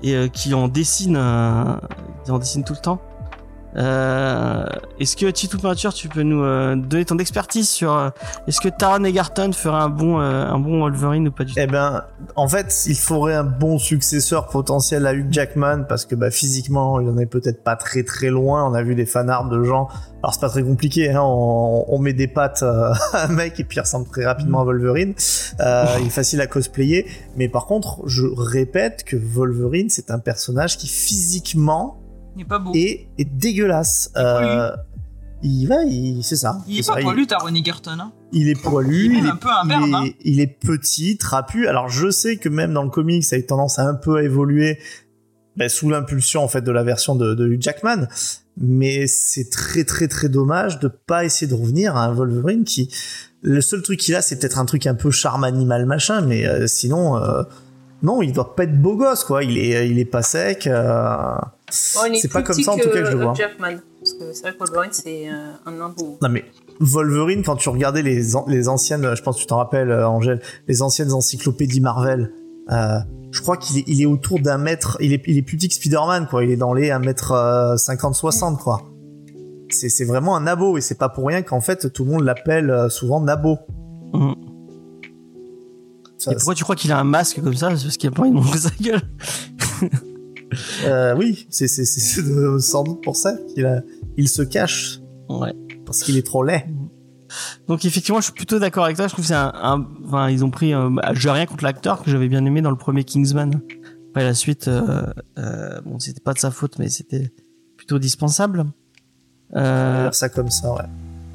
et 0.03 0.31
qui 0.31 0.55
en 0.55 0.69
dessine 0.69 1.19
qui 2.25 2.31
en 2.31 2.39
dessine 2.39 2.65
tout 2.65 2.73
le 2.73 2.81
temps. 2.81 3.01
Euh, 3.77 4.65
est-ce 4.99 5.17
que 5.17 5.31
Titou 5.31 5.59
Peinture, 5.59 5.95
tu 5.95 6.09
peux 6.09 6.23
nous 6.23 6.43
euh, 6.43 6.75
donner 6.77 7.05
ton 7.05 7.19
expertise 7.19 7.69
sur 7.69 7.93
euh, 7.93 8.11
est-ce 8.47 8.61
que 8.61 8.69
Taron 8.69 9.05
Egerton 9.05 9.53
ferait 9.53 9.81
un 9.81 9.89
bon 9.89 10.21
euh, 10.21 10.45
un 10.45 10.59
bon 10.59 10.81
Wolverine 10.81 11.29
ou 11.29 11.33
pas 11.33 11.45
du 11.45 11.55
tout? 11.55 11.61
Eh 11.61 11.67
ben, 11.67 12.03
en 12.37 12.49
fait, 12.49 12.85
il 12.87 12.97
faudrait 12.97 13.35
un 13.35 13.45
bon 13.45 13.79
successeur 13.79 14.49
potentiel 14.49 15.07
à 15.07 15.15
Hugh 15.15 15.29
Jackman 15.31 15.85
parce 15.89 16.05
que 16.05 16.15
bah, 16.15 16.31
physiquement, 16.31 17.01
il 17.01 17.09
en 17.09 17.19
est 17.19 17.27
peut-être 17.27 17.63
pas 17.63 17.77
très 17.77 18.03
très 18.03 18.29
loin. 18.29 18.69
On 18.69 18.75
a 18.75 18.83
vu 18.83 18.95
des 18.95 19.07
fanarts 19.07 19.49
de 19.49 19.63
gens. 19.63 19.89
Alors 20.23 20.35
c'est 20.35 20.41
pas 20.41 20.49
très 20.49 20.63
compliqué. 20.63 21.11
Hein, 21.11 21.23
on, 21.23 21.85
on 21.89 21.99
met 21.99 22.13
des 22.13 22.29
pattes 22.29 22.63
euh, 22.63 22.93
à 23.13 23.25
un 23.25 23.29
mec 23.29 23.59
et 23.59 23.65
puis 23.65 23.77
il 23.77 23.81
ressemble 23.81 24.09
très 24.09 24.25
rapidement 24.25 24.61
à 24.61 24.65
Wolverine. 24.65 25.15
Euh, 25.61 25.87
il 26.01 26.07
est 26.07 26.11
facile 26.11 26.41
à 26.41 26.47
cosplayer. 26.47 27.07
Mais 27.37 27.49
par 27.49 27.67
contre, 27.67 28.07
je 28.07 28.27
répète 28.27 29.05
que 29.05 29.17
Wolverine, 29.17 29.89
c'est 29.89 30.11
un 30.11 30.19
personnage 30.19 30.77
qui 30.77 30.89
physiquement 30.89 32.00
Il 32.37 32.43
est 32.43 32.45
pas 32.45 32.59
beau. 32.59 32.73
est, 32.75 33.09
est 33.19 33.25
dégueulasse. 33.25 34.11
Euh, 34.17 34.71
il 35.43 35.67
va, 35.67 35.83
il, 35.85 36.23
c'est 36.23 36.37
ça. 36.37 36.59
Il 36.69 36.79
est 36.79 36.83
c'est 36.83 36.89
pas 36.93 36.99
ça, 36.99 37.03
poilu, 37.03 37.27
t'as 37.27 37.39
Ronnie 37.39 37.65
Gerton. 37.65 37.93
Hein. 37.99 38.13
il 38.33 38.49
est 38.49 38.61
poilu, 38.61 39.07
Il 39.07 39.13
est 39.15 39.19
il 39.21 39.27
est, 39.27 39.31
un 39.31 39.37
peu 39.37 39.49
un 39.49 39.65
il 39.65 39.71
est- 39.91 39.95
hein. 39.95 40.05
il 40.23 40.41
est 40.41 40.47
petit, 40.61 41.17
trapu. 41.17 41.67
Alors 41.67 41.89
je 41.89 42.11
sais 42.11 42.37
que 42.37 42.49
même 42.49 42.73
dans 42.75 42.83
le 42.83 42.91
comics, 42.91 43.25
ça 43.25 43.37
a 43.37 43.39
eu 43.39 43.47
tendance 43.47 43.79
à 43.79 43.87
un 43.87 43.95
peu 43.95 44.17
à 44.17 44.23
évoluer 44.23 44.79
ben, 45.57 45.69
sous 45.69 45.89
l'impulsion 45.91 46.43
en 46.45 46.49
fait 46.49 46.61
de 46.63 46.71
la 46.71 46.83
version 46.85 47.17
de, 47.17 47.35
de 47.35 47.47
Hugh 47.49 47.61
Jackman. 47.63 48.07
Mais 48.59 49.07
c'est 49.07 49.49
très 49.49 49.85
très 49.85 50.07
très 50.09 50.29
dommage 50.29 50.79
de 50.81 50.89
pas 50.89 51.25
essayer 51.25 51.47
de 51.51 51.55
revenir 51.55 51.97
à 51.97 52.05
un 52.05 52.13
Wolverine 52.13 52.65
qui 52.65 52.93
le 53.43 53.63
seul 53.63 53.81
truc 53.81 53.99
qu'il 53.99 54.15
a, 54.15 54.21
c'est 54.21 54.39
peut-être 54.39 54.59
un 54.59 54.67
truc 54.67 54.87
un 54.87 54.95
peu 54.95 55.11
charme 55.11 55.45
animal 55.45 55.87
machin, 55.87 56.21
mais 56.21 56.47
euh, 56.47 56.67
sinon 56.67 57.17
euh, 57.17 57.43
non, 58.03 58.21
il 58.21 58.33
doit 58.33 58.55
pas 58.55 58.65
être 58.65 58.79
beau 58.81 58.97
gosse 58.97 59.25
quoi. 59.25 59.43
Il 59.43 59.57
est 59.57 59.89
il 59.89 59.99
est 59.99 60.05
pas 60.05 60.21
sec. 60.23 60.67
euh, 60.67 61.35
Bon, 61.95 62.15
c'est 62.21 62.33
pas 62.33 62.43
comme 62.43 62.57
ça 62.61 62.73
en 62.73 62.77
tout 62.77 62.89
cas 62.91 63.03
que 63.03 63.05
je 63.11 63.17
le 63.17 63.23
vois. 63.25 63.35
Jackman. 63.35 63.77
Parce 64.01 64.15
que 64.15 64.33
c'est 64.33 64.43
vrai 64.43 64.53
que 64.53 64.59
Wolverine, 64.59 64.93
c'est 64.93 65.29
euh, 65.29 65.53
un 65.67 65.89
beau. 65.91 66.19
Non 66.23 66.29
mais 66.31 66.45
Wolverine, 66.81 67.43
quand 67.43 67.57
tu 67.57 67.69
regardais 67.69 68.03
les, 68.03 68.35
an- 68.37 68.47
les 68.49 68.69
anciennes, 68.69 69.15
je 69.15 69.23
pense 69.23 69.37
que 69.37 69.41
tu 69.43 69.47
t'en 69.47 69.59
rappelles, 69.59 69.91
euh, 69.91 70.09
Angèle, 70.09 70.41
les 70.69 70.81
anciennes 70.83 71.13
encyclopédies 71.13 71.81
Marvel, 71.81 72.33
euh, 72.73 72.99
je 73.31 73.41
crois 73.43 73.57
qu'il 73.59 73.79
est, 73.79 73.85
il 73.87 74.01
est 74.01 74.07
autour 74.07 74.41
d'un 74.41 74.57
mètre, 74.59 74.97
il 75.01 75.13
est, 75.13 75.23
il 75.27 75.37
est 75.37 75.43
plus 75.43 75.57
petit 75.59 75.69
que 75.69 75.75
Spider-Man, 75.75 76.27
quoi. 76.31 76.43
Il 76.45 76.51
est 76.51 76.57
dans 76.57 76.73
les 76.73 76.91
1 76.91 76.99
mètre 77.01 77.33
50-60, 77.77 78.57
quoi. 78.57 78.83
C'est, 79.69 79.89
c'est 79.89 80.05
vraiment 80.05 80.35
un 80.37 80.41
nabo, 80.41 80.79
et 80.79 80.81
c'est 80.81 80.99
pas 80.99 81.09
pour 81.11 81.27
rien 81.27 81.43
qu'en 81.43 81.61
fait 81.61 81.93
tout 81.93 82.05
le 82.05 82.11
monde 82.11 82.25
l'appelle 82.25 82.87
souvent 82.91 83.21
nabo. 83.21 83.59
Mhm. 84.15 84.35
Ça, 86.19 86.33
Et 86.33 86.35
pourquoi 86.35 86.55
tu 86.55 86.65
crois 86.65 86.77
qu'il 86.77 86.91
a 86.93 86.99
un 86.99 87.05
masque 87.05 87.41
comme 87.43 87.55
ça? 87.55 87.75
C'est 87.77 87.85
parce 87.85 87.97
qu'il 87.97 88.09
a 88.09 88.13
pas 88.13 88.23
envie 88.23 88.31
de 88.31 88.37
montrer 88.37 88.59
sa 88.59 88.71
gueule. 88.81 89.01
euh, 90.85 91.15
oui, 91.17 91.47
c'est, 91.51 91.69
sans 91.69 92.85
doute 92.85 93.03
pour 93.03 93.17
ça 93.17 93.35
qu'il 93.55 93.67
a, 93.67 93.83
il 94.17 94.29
se 94.29 94.43
cache, 94.43 95.01
Ouais. 95.29 95.55
parce 95.87 96.03
qu'il 96.03 96.17
est 96.17 96.27
trop 96.27 96.43
laid. 96.43 96.65
Donc 97.69 97.85
effectivement, 97.85 98.19
je 98.21 98.25
suis 98.25 98.33
plutôt 98.33 98.59
d'accord 98.59 98.85
avec 98.85 98.97
toi. 98.97 99.07
Je 99.07 99.13
trouve 99.13 99.23
que 99.25 99.29
c'est 99.29 99.35
un, 99.35 99.53
un- 99.55 99.87
enfin, 100.05 100.29
ils 100.31 100.45
ont 100.45 100.51
pris. 100.51 100.75
Euh, 100.75 100.89
bah, 100.91 101.11
j'ai 101.15 101.31
rien 101.31 101.47
contre 101.47 101.63
l'acteur 101.63 102.03
que 102.03 102.11
j'avais 102.11 102.27
bien 102.29 102.45
aimé 102.45 102.61
dans 102.63 102.71
le 102.71 102.77
premier 102.77 103.05
Kingsman. 103.05 103.61
Après 104.11 104.25
la 104.25 104.35
suite, 104.35 104.67
euh, 104.67 105.07
euh, 105.39 105.81
bon, 105.83 106.01
c'était 106.01 106.21
pas 106.21 106.33
de 106.33 106.41
sa 106.41 106.51
faute, 106.51 106.81
mais 106.81 106.89
c'était 106.89 107.31
plutôt 107.77 108.01
dispensable. 108.01 108.67
Euh, 109.55 110.11
ça 110.11 110.29
comme 110.29 110.51
ça, 110.51 110.73
ouais. 110.75 110.81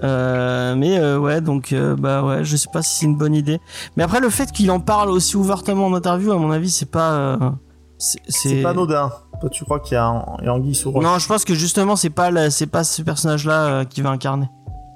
euh, 0.04 0.76
mais 0.76 0.98
euh, 1.00 1.18
ouais, 1.18 1.40
donc 1.40 1.72
euh, 1.72 1.96
bah 1.96 2.24
ouais, 2.26 2.44
je 2.44 2.58
sais 2.58 2.68
pas 2.72 2.82
si 2.82 3.00
c'est 3.00 3.06
une 3.06 3.18
bonne 3.18 3.34
idée. 3.34 3.60
Mais 3.96 4.04
après 4.04 4.20
le 4.20 4.30
fait 4.30 4.52
qu'il 4.52 4.72
en 4.72 4.82
parle 4.82 5.10
aussi 5.10 5.38
ouvertement 5.38 5.86
en 5.88 5.94
interview, 5.94 6.32
à 6.34 6.38
mon 6.38 6.52
avis, 6.52 6.70
c'est 6.70 6.90
pas. 6.92 7.56
C'est 7.98 8.62
pas 8.62 8.72
anodin. 8.72 9.12
Toi, 9.42 9.50
tu 9.50 9.64
crois 9.66 9.80
qu'il 9.80 9.96
y 9.96 9.98
a, 9.98 10.06
un, 10.06 10.48
anguille 10.48 10.76
sous 10.76 10.92
roche 10.92 11.04
Non, 11.04 11.20
je 11.20 11.28
pense 11.28 11.44
que 11.46 11.54
justement, 11.56 11.96
c'est 11.96 12.10
pas 12.10 12.50
c'est 12.50 12.68
pas 12.68 12.84
ce 12.84 13.02
personnage-là 13.02 13.66
euh, 13.66 13.84
qui 13.84 14.02
va 14.02 14.10
incarner. 14.10 14.48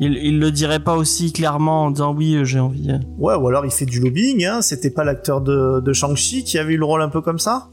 Il, 0.02 0.14
il 0.14 0.40
le 0.40 0.50
dirait 0.52 0.80
pas 0.80 0.96
aussi 0.96 1.34
clairement 1.34 1.86
en 1.86 1.92
disant 1.92 2.14
oui, 2.14 2.36
euh, 2.36 2.46
j'ai 2.46 2.60
envie. 2.60 2.90
euh. 2.92 3.00
Ouais, 3.18 3.36
ou 3.36 3.48
alors 3.50 3.66
il 3.66 3.72
fait 3.72 3.86
du 3.86 4.00
lobbying, 4.00 4.46
hein. 4.46 4.62
C'était 4.62 4.92
pas 4.92 5.04
l'acteur 5.04 5.42
de, 5.42 5.82
de 5.82 5.94
Shang-Chi 5.94 6.46
qui 6.46 6.58
avait 6.58 6.74
eu 6.76 6.78
le 6.78 6.86
rôle 6.86 7.02
un 7.02 7.10
peu 7.10 7.20
comme 7.22 7.40
ça? 7.40 7.68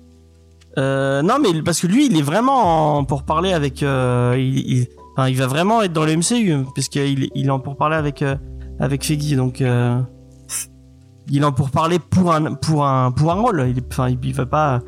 Euh, 0.79 1.23
non, 1.23 1.39
mais 1.41 1.63
parce 1.63 1.81
que 1.81 1.87
lui, 1.87 2.07
il 2.07 2.19
est 2.19 2.23
vraiment 2.23 2.99
en, 2.99 3.05
pour 3.05 3.23
parler 3.23 3.53
avec. 3.53 3.83
Euh, 3.83 4.35
il, 4.39 4.59
il, 4.59 4.87
enfin, 5.17 5.29
il 5.29 5.37
va 5.37 5.47
vraiment 5.47 5.83
être 5.83 5.93
dans 5.93 6.05
le 6.05 6.17
MCU 6.17 6.67
puisqu'il 6.75 7.31
il 7.35 7.47
est 7.47 7.51
en 7.51 7.61
pour 7.61 7.77
parler 7.77 7.97
avec 7.97 8.23
euh, 8.23 8.35
avec 8.81 9.05
Feige, 9.05 9.35
donc 9.37 9.61
il 9.61 11.43
est 11.43 11.45
en 11.45 11.53
pour 11.53 11.71
parler 11.71 11.99
pour 11.99 12.33
un 12.35 12.55
pour 12.55 12.85
un 12.85 13.11
pour 13.13 13.31
un 13.33 13.37
rôle. 13.41 13.73
Il, 13.75 13.83
enfin, 13.91 14.09
il, 14.11 14.19
il 14.23 14.35
va 14.35 14.47
pas 14.47 14.81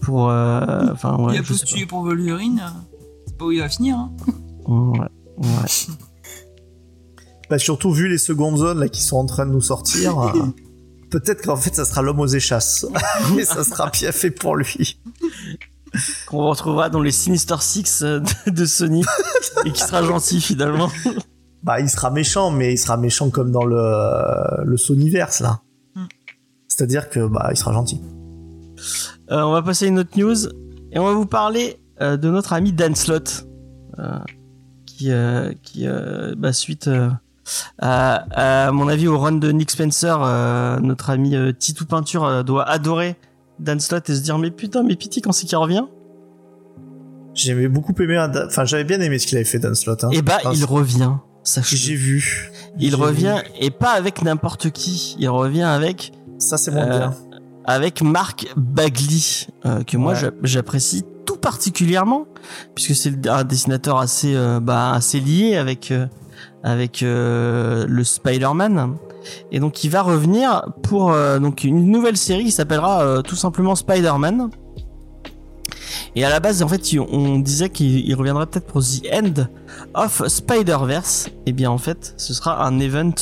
pour. 0.00 0.30
euh, 0.30 0.86
Enfin, 0.92 1.16
ouais. 1.18 1.34
il 1.34 1.38
a 1.38 1.42
je 1.42 1.52
sais 1.52 1.60
postulé 1.60 1.86
pour 1.86 2.02
Wolverine. 2.04 2.62
C'est 3.26 3.36
pas 3.36 3.44
où 3.46 3.52
il 3.52 3.60
va 3.60 3.68
finir. 3.68 3.96
Hein. 3.96 4.12
pas. 4.66 4.72
Ouais, 4.72 4.98
ouais. 5.38 5.94
Bah, 7.50 7.58
surtout 7.58 7.92
vu 7.92 8.08
les 8.08 8.18
secondes 8.18 8.58
zones 8.58 8.78
là 8.80 8.88
qui 8.88 9.02
sont 9.02 9.16
en 9.16 9.26
train 9.26 9.46
de 9.46 9.52
nous 9.52 9.60
sortir. 9.62 10.18
euh, 10.18 10.32
Peut-être 11.10 11.42
qu'en 11.42 11.56
fait 11.56 11.74
ça 11.74 11.86
sera 11.86 12.02
l'homme 12.02 12.20
aux 12.20 12.26
échasses. 12.26 12.86
Et 13.38 13.44
ça 13.44 13.64
sera 13.64 13.88
bien 13.90 14.12
fait 14.12 14.30
pour 14.30 14.56
lui. 14.56 15.00
Qu'on 16.26 16.46
retrouvera 16.50 16.90
dans 16.90 17.00
les 17.00 17.10
Sinister 17.12 17.54
Six 17.60 18.02
euh, 18.02 18.20
de, 18.46 18.50
de 18.50 18.66
Sony 18.66 19.02
et 19.64 19.72
qui 19.72 19.80
sera 19.80 20.02
gentil 20.02 20.38
finalement. 20.42 20.90
Bah 21.62 21.80
il 21.80 21.88
sera 21.88 22.10
méchant, 22.10 22.50
mais 22.50 22.74
il 22.74 22.76
sera 22.78 22.98
méchant 22.98 23.30
comme 23.30 23.50
dans 23.50 23.64
le, 23.64 24.64
le 24.64 24.76
Sonyverse 24.76 25.40
là. 25.40 25.62
Hmm. 25.94 26.04
C'est-à-dire 26.68 27.08
que 27.08 27.26
bah 27.26 27.48
il 27.52 27.56
sera 27.56 27.72
gentil. 27.72 28.02
Euh, 29.30 29.42
on 29.42 29.52
va 29.52 29.62
passer 29.62 29.84
à 29.86 29.88
une 29.88 29.98
autre 29.98 30.16
news 30.16 30.46
et 30.92 30.98
on 30.98 31.04
va 31.04 31.12
vous 31.12 31.26
parler 31.26 31.78
euh, 32.00 32.16
de 32.16 32.30
notre 32.30 32.52
ami 32.54 32.72
Dan 32.72 32.94
Slott 32.94 33.46
euh, 33.98 34.18
qui 34.86 35.10
qui 35.62 35.86
bah, 36.36 36.52
suite 36.52 36.90
à, 37.78 38.66
à 38.66 38.72
mon 38.72 38.88
avis 38.88 39.06
au 39.06 39.18
run 39.18 39.32
de 39.32 39.52
Nick 39.52 39.70
Spencer 39.70 40.18
notre 40.82 41.10
ami 41.10 41.36
Titou 41.58 41.84
Peinture 41.86 42.42
doit 42.42 42.68
adorer 42.68 43.16
Dan 43.58 43.80
Slott 43.80 44.08
et 44.10 44.14
se 44.14 44.20
dire 44.20 44.38
mais 44.38 44.50
putain 44.50 44.82
mais 44.82 44.96
pitié 44.96 45.22
quand 45.22 45.32
c'est 45.32 45.46
qu'il 45.46 45.58
revient? 45.58 45.84
J'aimais 47.34 47.68
beaucoup 47.68 47.94
aimé, 48.02 48.18
enfin 48.46 48.64
j'avais 48.64 48.84
bien 48.84 49.00
aimé 49.00 49.18
ce 49.18 49.26
qu'il 49.26 49.36
avait 49.36 49.44
fait 49.44 49.58
Dan 49.60 49.74
Slott. 49.74 50.02
Hein. 50.04 50.10
et 50.12 50.22
bah 50.22 50.38
Enfin, 50.40 50.52
il 50.54 50.64
revient 50.64 51.12
J'ai 51.62 51.94
vu. 51.94 52.50
il 52.78 52.94
revient 52.96 53.36
vu. 53.44 53.66
et 53.66 53.70
pas 53.70 53.92
avec 53.92 54.22
n'importe 54.22 54.70
qui 54.70 55.16
il 55.18 55.28
revient 55.28 55.62
avec 55.62 56.12
Ça 56.38 56.56
c'est 56.56 56.70
moins 56.72 56.86
bien. 56.88 57.14
Avec 57.68 58.00
Mark 58.00 58.46
Bagley, 58.56 59.46
euh, 59.66 59.84
que 59.84 59.98
moi 59.98 60.14
Ouais. 60.14 60.30
j'apprécie 60.42 61.04
tout 61.26 61.36
particulièrement, 61.36 62.24
puisque 62.74 62.94
c'est 62.94 63.28
un 63.28 63.44
dessinateur 63.44 63.98
assez, 63.98 64.34
euh, 64.34 64.58
bah, 64.58 64.92
assez 64.94 65.20
lié 65.20 65.56
avec, 65.56 65.90
euh, 65.90 66.06
avec 66.64 67.02
le 67.02 68.02
Spider-Man. 68.02 68.96
Et 69.52 69.60
donc 69.60 69.84
il 69.84 69.90
va 69.90 70.00
revenir 70.00 70.64
pour 70.82 71.12
donc 71.40 71.64
une 71.64 71.90
nouvelle 71.90 72.16
série 72.16 72.44
qui 72.44 72.52
s'appellera 72.52 73.22
tout 73.22 73.36
simplement 73.36 73.74
Spider-Man. 73.74 74.48
Et 76.16 76.24
à 76.24 76.30
la 76.30 76.40
base, 76.40 76.62
en 76.62 76.68
fait, 76.68 76.82
on 76.98 77.38
disait 77.38 77.68
qu'il 77.68 78.08
il 78.08 78.14
reviendrait 78.14 78.46
peut-être 78.46 78.66
pour 78.66 78.80
The 78.82 79.02
End 79.12 79.44
of 79.94 80.26
Spider-Verse. 80.26 81.28
Et 81.46 81.52
bien, 81.52 81.70
en 81.70 81.78
fait, 81.78 82.14
ce 82.16 82.32
sera 82.32 82.64
un 82.64 82.80
event 82.80 83.12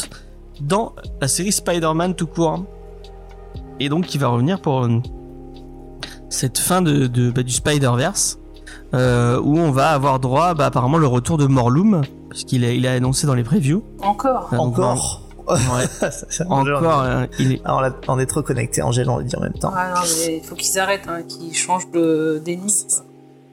dans 0.60 0.94
la 1.20 1.26
série 1.28 1.52
Spider-Man 1.52 2.14
tout 2.14 2.28
court. 2.28 2.64
Et 3.80 3.88
donc, 3.88 4.14
il 4.14 4.18
va 4.20 4.28
revenir 4.28 4.60
pour 4.60 4.84
euh, 4.84 5.00
cette 6.28 6.58
fin 6.58 6.82
de, 6.82 7.06
de- 7.06 7.30
bah, 7.30 7.42
du 7.42 7.52
Spider-Verse, 7.52 8.38
euh, 8.94 9.40
où 9.40 9.58
on 9.58 9.70
va 9.70 9.90
avoir 9.90 10.18
droit, 10.20 10.54
bah, 10.54 10.66
apparemment, 10.66 10.98
le 10.98 11.06
retour 11.06 11.38
de 11.38 11.46
Morlum, 11.46 12.02
puisqu'il 12.30 12.64
a, 12.64 12.72
il 12.72 12.86
a 12.86 12.92
annoncé 12.92 13.26
dans 13.26 13.34
les 13.34 13.44
previews. 13.44 13.82
Encore. 14.02 14.48
Donc, 14.52 14.78
Encore. 14.78 15.22
Ouais. 15.48 16.08
Encore, 16.48 16.82
on 16.82 17.04
est- 17.04 17.08
euh, 17.08 17.26
il 17.38 17.52
est. 17.52 17.60
Ah, 17.64 17.76
on, 17.76 17.80
l'a- 17.80 17.94
on 18.08 18.18
est 18.18 18.26
trop 18.26 18.42
connecté, 18.42 18.82
Angèle, 18.82 19.08
on 19.08 19.18
le 19.18 19.22
dit 19.24 19.36
en 19.36 19.40
même 19.42 19.52
temps. 19.52 19.72
Ah 19.72 19.92
non, 19.94 20.00
mais 20.26 20.38
il 20.38 20.42
faut 20.42 20.56
qu'ils 20.56 20.76
arrêtent, 20.80 21.06
hein, 21.08 21.22
qu'ils 21.22 21.54
changent 21.54 21.88
de 21.92 22.42
d'ennemi. 22.44 22.74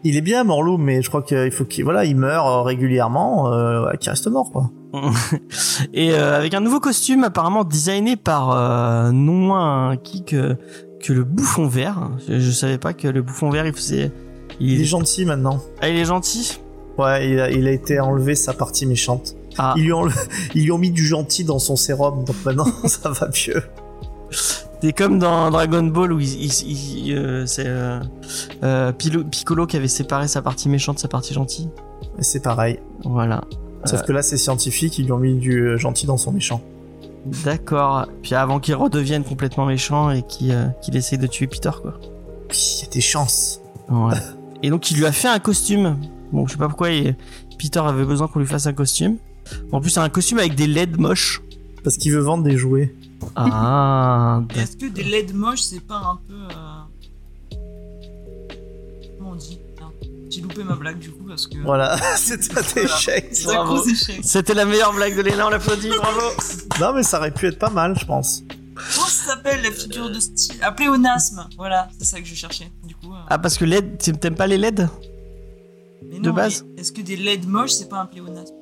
Il 0.06 0.18
est 0.18 0.22
bien, 0.22 0.44
Morlou, 0.44 0.78
mais 0.78 1.02
je 1.02 1.08
crois 1.08 1.22
qu'il 1.22 1.52
faut 1.52 1.66
qu'il 1.66 1.84
voilà, 1.84 2.04
il 2.06 2.16
meurt 2.16 2.46
euh, 2.46 2.62
régulièrement, 2.62 3.54
euh, 3.54 3.92
qu'il 4.00 4.10
reste 4.10 4.28
mort, 4.28 4.52
quoi. 4.52 4.70
Et 5.94 6.14
euh, 6.14 6.38
avec 6.38 6.54
un 6.54 6.60
nouveau 6.60 6.80
costume 6.80 7.24
apparemment 7.24 7.64
designé 7.64 8.16
par 8.16 8.52
euh, 8.52 9.12
non 9.12 9.34
moins 9.34 9.98
qui 9.98 10.24
que, 10.24 10.56
que 11.02 11.14
le 11.14 11.24
bouffon 11.24 11.68
vert. 11.68 12.12
Je, 12.28 12.40
je 12.40 12.52
savais 12.52 12.78
pas 12.78 12.94
que 12.94 13.08
le 13.08 13.22
bouffon 13.22 13.50
vert 13.50 13.66
il 13.66 13.74
faisait. 13.74 14.12
Il 14.60 14.80
est 14.80 14.86
gentil 14.86 15.26
maintenant. 15.26 15.60
Ah, 15.82 15.90
il 15.90 15.98
est 15.98 16.06
gentil? 16.06 16.60
Ouais, 16.98 17.28
il 17.28 17.40
a, 17.40 17.50
il 17.50 17.68
a 17.68 17.72
été 17.72 18.00
enlevé 18.00 18.36
sa 18.36 18.54
partie 18.54 18.86
méchante. 18.86 19.36
Ah. 19.58 19.74
Ils, 19.78 19.84
lui 19.84 19.94
ont, 19.94 20.08
ils 20.56 20.64
lui 20.64 20.72
ont 20.72 20.78
mis 20.78 20.92
du 20.92 21.06
gentil 21.06 21.44
dans 21.44 21.60
son 21.60 21.76
sérum, 21.76 22.24
donc 22.24 22.36
maintenant 22.46 22.68
ça 22.86 23.10
va 23.10 23.30
mieux. 23.30 23.64
C'est 24.84 24.92
comme 24.92 25.18
dans 25.18 25.50
Dragon 25.50 25.84
Ball 25.84 26.12
où 26.12 26.20
il, 26.20 26.28
il- 26.44 27.08
il- 27.08 27.16
euh, 27.18 27.46
c'est 27.46 27.64
euh, 27.66 28.02
euh, 28.64 28.92
Piccolo 28.92 29.66
qui 29.66 29.78
avait 29.78 29.88
séparé 29.88 30.28
sa 30.28 30.42
partie 30.42 30.68
méchante 30.68 30.98
de 30.98 31.00
sa 31.02 31.08
partie 31.08 31.34
gentille. 31.34 31.70
Et 32.20 32.24
c'est 32.24 32.42
pareil. 32.42 32.80
Voilà. 33.06 33.46
Sauf 33.86 34.04
que 34.04 34.12
là, 34.12 34.22
c'est 34.22 34.36
scientifique, 34.36 35.00
ils 35.00 35.06
lui 35.06 35.14
ont 35.14 35.20
mis 35.20 35.36
du 35.36 35.78
gentil 35.78 36.06
dans 36.06 36.18
son 36.18 36.34
méchant. 36.34 36.62
D'accord. 37.46 38.08
Puis 38.24 38.36
avant 38.36 38.60
qu'il 38.60 38.76
redevienne 38.76 39.24
complètement 39.24 39.66
méchant 39.66 40.12
et 40.12 40.22
qu'il 40.24 40.54
essaye 40.94 41.18
de 41.18 41.28
tuer 41.28 41.48
Peter 41.48 41.72
quoi. 41.82 41.94
Il 42.52 42.84
y 42.84 42.86
a 42.86 42.90
des 42.92 43.00
chances. 43.00 43.62
Ouais. 43.90 44.16
Et 44.64 44.70
donc 44.70 44.92
il 44.92 44.98
lui 44.98 45.06
a 45.06 45.14
fait 45.14 45.30
un 45.30 45.40
costume. 45.40 45.98
Bon, 46.34 46.46
je 46.46 46.52
sais 46.52 46.58
pas 46.58 46.68
pourquoi 46.68 46.90
il- 46.90 47.16
Peter 47.58 47.80
avait 47.80 48.04
besoin 48.04 48.28
qu'on 48.28 48.40
lui 48.40 48.48
fasse 48.48 48.68
un 48.68 48.74
costume. 48.74 49.16
En 49.72 49.80
plus, 49.80 49.92
c'est 49.92 50.02
un 50.02 50.10
costume 50.10 50.40
avec 50.40 50.56
des 50.56 50.68
LED 50.68 51.00
moches. 51.00 51.42
Parce 51.86 51.96
qu'il 51.96 52.12
veut 52.12 52.20
vendre 52.20 52.44
des 52.44 52.58
jouets. 52.58 52.94
Ah, 53.36 54.42
Et 54.56 54.60
Est-ce 54.60 54.78
que 54.78 54.86
des 54.88 55.04
LED 55.04 55.34
moches, 55.34 55.62
c'est 55.62 55.80
pas 55.86 55.98
un 55.98 56.20
peu. 56.28 56.34
euh, 56.34 57.58
Comment 59.18 59.32
on 59.32 59.36
dit? 59.36 59.60
J'ai 60.30 60.42
loupé 60.42 60.64
ma 60.64 60.76
blague 60.76 60.98
du 60.98 61.12
coup 61.12 61.26
parce 61.28 61.46
que. 61.46 61.58
Voilà, 61.60 61.96
c'est 62.18 62.40
un 62.58 62.82
échec. 62.84 63.30
C'est 63.34 63.56
un 63.56 63.64
gros 63.66 63.86
échec. 63.86 64.20
C'était 64.24 64.56
la 64.56 64.66
meilleure 64.66 64.92
blague 64.94 65.16
de 65.16 65.22
Léna, 65.22 65.46
on 65.46 65.50
l'applaudit, 65.50 65.90
bravo. 65.98 66.22
Non, 66.80 66.94
mais 66.94 67.04
ça 67.04 67.20
aurait 67.20 67.30
pu 67.32 67.48
être 67.48 67.60
pas 67.60 67.70
mal, 67.70 67.96
je 68.00 68.06
pense. 68.06 68.42
Comment 68.76 69.08
ça 69.08 69.36
s'appelle 69.36 69.62
la 69.62 69.70
figure 69.72 70.10
de 70.10 70.20
style? 70.20 70.56
Un 70.64 70.72
pléonasme 70.72 71.48
Voilà, 71.56 71.88
c'est 72.00 72.06
ça 72.06 72.20
que 72.20 72.26
je 72.26 72.34
cherchais. 72.34 72.72
Du 72.84 72.96
coup. 72.96 73.14
euh, 73.14 73.18
Ah, 73.30 73.38
parce 73.38 73.58
que 73.60 73.66
LED, 73.66 74.00
tu- 74.02 74.14
t'aimes 74.14 74.34
pas 74.36 74.48
les 74.48 74.58
LED? 74.58 74.90
Mais 76.10 76.18
de 76.20 76.30
non, 76.30 76.34
base? 76.34 76.66
mais 76.76 76.82
Est-ce 76.82 76.92
que 76.92 77.02
des 77.02 77.16
LED 77.16 77.48
moches, 77.48 77.72
c'est 77.74 77.88
pas 77.88 78.00
un 78.02 78.08
pléonasme? 78.08 78.56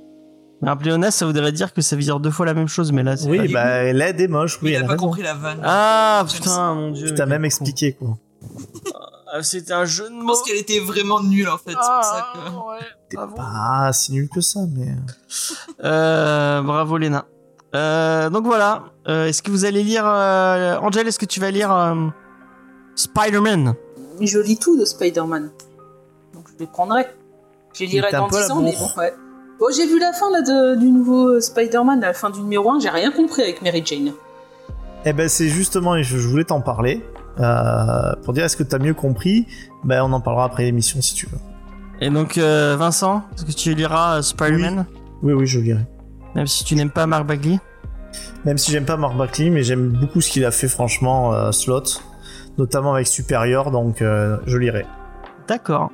Un 0.64 0.76
pléonasme, 0.76 1.18
ça 1.18 1.26
voudrait 1.26 1.51
dire 1.51 1.74
que 1.74 1.82
ça 1.82 1.95
veut 1.95 2.01
dire 2.03 2.20
deux 2.20 2.30
fois 2.30 2.45
la 2.45 2.53
même 2.53 2.68
chose, 2.68 2.91
mais 2.91 3.01
là, 3.03 3.18
c'est 3.18 3.26
pas- 3.26 3.32
Oui, 3.32 3.51
bah, 3.51 3.91
l'aide 3.93 4.22
est 4.22 4.28
moche, 4.28 4.59
oui, 4.62 4.72
Il 4.72 4.74
elle 4.76 4.84
a 4.84 4.86
pas 4.86 4.91
raison. 4.93 5.05
compris 5.05 5.24
la 5.24 5.34
vanne. 5.34 5.59
Ah, 5.64 6.24
putain, 6.32 6.76
mon 6.76 6.91
dieu. 6.91 7.07
Tu 7.07 7.14
t'as 7.16 7.26
même 7.26 7.45
expliqué, 7.45 7.93
quoi. 7.93 8.18
Ah, 9.34 9.41
C'était 9.43 9.74
un 9.74 9.86
jeu 9.86 10.03
de 10.03 10.09
Je 10.09 10.14
mots. 10.14 10.28
pense 10.28 10.43
qu'elle 10.43 10.57
était 10.57 10.80
vraiment 10.80 11.22
nulle 11.24 11.47
en 11.47 11.57
fait. 11.57 11.72
C'est 11.72 11.76
pour 11.76 12.03
ça 12.03 12.28
Ah, 12.34 12.34
que. 12.34 12.49
ouais. 12.49 12.80
T'es 13.09 13.16
Bravo. 13.18 13.36
pas 13.36 13.91
si 13.93 14.12
nul 14.12 14.28
que 14.30 14.41
ça, 14.41 14.59
mais. 14.76 14.89
Euh, 15.84 16.62
bravo 16.62 16.97
Léna. 16.97 17.26
Euh, 17.74 18.30
donc 18.30 18.45
voilà. 18.45 18.84
Euh, 19.07 19.28
est-ce 19.28 19.41
que 19.41 19.49
vous 19.49 19.64
allez 19.66 19.84
lire 19.84 20.03
euh, 20.05 20.78
Angel, 20.80 21.07
est-ce 21.07 21.18
que 21.18 21.26
tu 21.26 21.39
vas 21.39 21.49
lire 21.49 21.72
euh, 21.74 22.07
Spider-Man? 22.95 23.74
Mais 24.20 24.28
je 24.28 24.39
lis 24.39 24.57
tout 24.57 24.78
de 24.78 24.86
Spider-Man. 24.86 25.49
Donc 26.34 26.45
je 26.53 26.59
les 26.59 26.68
prendrai. 26.68 27.07
Je 27.74 27.82
les 27.82 27.88
lirai 27.88 28.12
dans 28.12 28.28
peu 28.28 28.36
à 28.38 28.41
10 28.41 28.47
la 28.49 28.55
ans, 28.55 28.62
mais 28.62 28.76
bon, 28.78 28.99
ouais. 29.01 29.14
Bon, 29.62 29.68
j'ai 29.76 29.86
vu 29.88 29.99
la 29.99 30.12
fin 30.12 30.32
là, 30.32 30.41
de- 30.41 30.76
du 30.80 30.89
nouveau 30.89 31.39
Spider-Man, 31.39 32.01
la 32.01 32.14
fin 32.14 32.32
du 32.32 32.41
numéro 32.41 32.72
1, 32.72 32.80
j'ai 32.80 32.89
rien 32.89 33.12
compris 33.12 33.43
avec 33.43 33.62
Mary 33.62 33.84
Jane. 33.86 34.12
Eh 35.05 35.14
ben, 35.14 35.30
c'est 35.30 35.47
justement, 35.49 35.95
et 35.95 36.03
je, 36.03 36.18
je 36.18 36.28
voulais 36.28 36.43
t'en 36.45 36.62
parler. 36.62 37.05
euh, 37.39 38.14
pour 38.26 38.34
dire, 38.34 38.43
est-ce 38.43 38.57
que 38.57 38.64
t'as 38.64 38.78
mieux 38.80 38.93
compris? 38.93 39.47
Ben, 39.86 40.03
on 40.03 40.12
en 40.12 40.20
parlera 40.20 40.45
après 40.45 40.64
l'émission 40.64 41.01
si 41.01 41.14
tu 41.16 41.28
veux. 41.28 41.38
Et 42.01 42.09
donc 42.09 42.38
euh, 42.38 42.76
Vincent, 42.78 43.24
est-ce 43.36 43.45
que 43.45 43.51
tu 43.51 43.74
liras 43.74 44.18
euh, 44.18 44.22
Spider-Man? 44.24 44.86
Oui, 45.22 45.32
oui, 45.34 45.45
je 45.47 45.59
lirai. 45.59 45.86
Même 46.36 46.47
si 46.47 46.64
tu 46.66 46.76
n'aimes 46.76 46.89
pas 46.91 47.05
Mark 47.05 47.26
Bagley? 47.28 47.59
Même 48.43 48.57
si 48.57 48.72
j'aime 48.72 48.86
pas 48.86 48.97
Mark 48.97 49.16
Bagley, 49.16 49.49
mais 49.51 49.64
j'aime 49.64 49.89
beaucoup 49.89 50.20
ce 50.22 50.30
qu'il 50.32 50.43
a 50.43 50.51
fait, 50.51 50.68
franchement, 50.68 51.34
euh, 51.34 51.51
Slot. 51.51 51.84
Notamment 52.57 52.95
avec 52.95 53.07
Superior, 53.07 53.70
donc 53.72 54.01
euh, 54.01 54.38
je 54.47 54.57
lirai. 54.57 54.86
D'accord. 55.47 55.91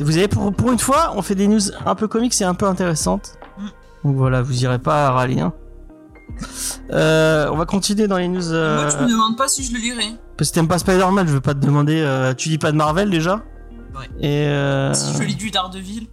Vous 0.00 0.16
avez 0.16 0.28
pour, 0.28 0.52
pour 0.52 0.72
une 0.72 0.78
fois, 0.78 1.12
on 1.16 1.22
fait 1.22 1.34
des 1.34 1.48
news 1.48 1.60
un 1.84 1.94
peu 1.94 2.06
comiques 2.08 2.38
et 2.40 2.44
un 2.44 2.54
peu 2.54 2.66
intéressantes. 2.66 3.38
Mm. 3.58 3.64
Donc 4.04 4.16
voilà, 4.16 4.42
vous 4.42 4.62
irez 4.62 4.78
pas 4.78 5.10
râler. 5.10 5.40
Hein. 5.40 5.52
Euh, 6.90 7.48
on 7.50 7.56
va 7.56 7.64
continuer 7.66 8.06
dans 8.08 8.18
les 8.18 8.28
news. 8.28 8.52
euh, 8.52 8.76
Moi, 8.82 8.88
je 8.90 8.96
me 9.04 9.10
demande 9.10 9.36
pas 9.36 9.48
si 9.48 9.64
je 9.64 9.72
le 9.72 9.78
lirai. 9.78 10.14
Parce 10.36 10.50
que 10.50 10.54
t'aimes 10.54 10.68
pas 10.68 10.78
Spider-Man, 10.78 11.26
je 11.26 11.32
veux 11.32 11.40
pas 11.40 11.54
te 11.54 11.60
demander. 11.60 12.00
euh, 12.00 12.34
tu 12.34 12.48
lis 12.50 12.58
pas 12.58 12.72
de 12.72 12.76
Marvel 12.76 13.10
déjà 13.10 13.42
Ouais. 13.98 14.08
Et 14.20 14.46
euh... 14.48 14.92
Si 14.92 15.16
je 15.16 15.22
lis 15.22 15.34
du 15.36 15.50
Daredevil. 15.50 16.08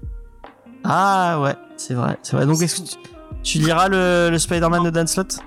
Ah 0.85 1.41
ouais, 1.41 1.55
c'est 1.75 1.93
vrai, 1.93 2.17
c'est 2.23 2.37
vrai. 2.37 2.45
Donc 2.45 2.61
est-ce 2.61 2.81
que 2.81 2.87
tu, 2.87 2.95
tu 3.43 3.57
liras 3.59 3.89
le, 3.89 4.29
le 4.31 4.39
Spider-Man 4.39 4.83
de 4.83 4.89
Dan 4.89 5.05
Slott? 5.07 5.39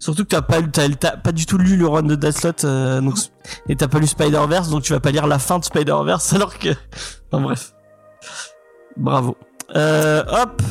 Surtout 0.00 0.24
que 0.24 0.28
t'as 0.30 0.42
pas, 0.42 0.58
lu- 0.60 0.70
t'as, 0.70 0.88
t'as 0.88 1.16
pas 1.18 1.30
du 1.30 1.44
tout 1.46 1.58
lu 1.58 1.76
le 1.76 1.86
run 1.86 2.02
de 2.02 2.14
Dan 2.16 2.32
Slott, 2.32 2.64
euh, 2.64 3.00
donc, 3.00 3.14
et 3.68 3.76
t'as 3.76 3.86
pas 3.86 3.98
lu 3.98 4.06
Spider-Verse, 4.08 4.70
donc 4.70 4.82
tu 4.82 4.92
vas 4.94 4.98
pas 5.00 5.10
lire 5.12 5.26
la 5.28 5.38
fin 5.38 5.58
de 5.60 5.64
Spider-Verse 5.64 6.32
alors 6.34 6.58
que... 6.58 6.70
Enfin 7.30 7.42
bref. 7.42 7.74
Bravo. 8.96 9.36
Euh, 9.76 10.24
hop, 10.26 10.62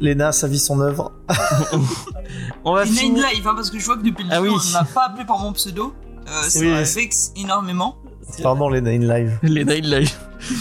Lena, 0.00 0.32
sa 0.32 0.48
vie, 0.48 0.58
son 0.58 0.80
œuvre. 0.80 1.12
on 2.64 2.74
va. 2.74 2.84
Live, 2.84 3.46
hein, 3.46 3.54
parce 3.54 3.70
que 3.70 3.78
je 3.78 3.86
vois 3.86 3.96
que 3.96 4.02
depuis 4.02 4.24
le 4.24 4.30
Ah 4.32 4.36
début, 4.40 4.50
oui. 4.50 4.60
on 4.68 4.72
m'a 4.72 4.84
pas 4.84 5.06
appelé 5.06 5.24
par 5.24 5.38
mon 5.38 5.52
pseudo. 5.52 5.94
Euh, 6.28 6.42
ça 6.42 6.58
Oui. 6.60 6.66
me 6.66 6.82
vexe 6.82 7.32
énormément. 7.36 7.96
Pardon, 8.42 8.68
Lena 8.68 8.90
in 8.90 8.98
live. 8.98 9.38
Les 9.42 9.64
Night 9.64 9.86
Live. 9.86 10.12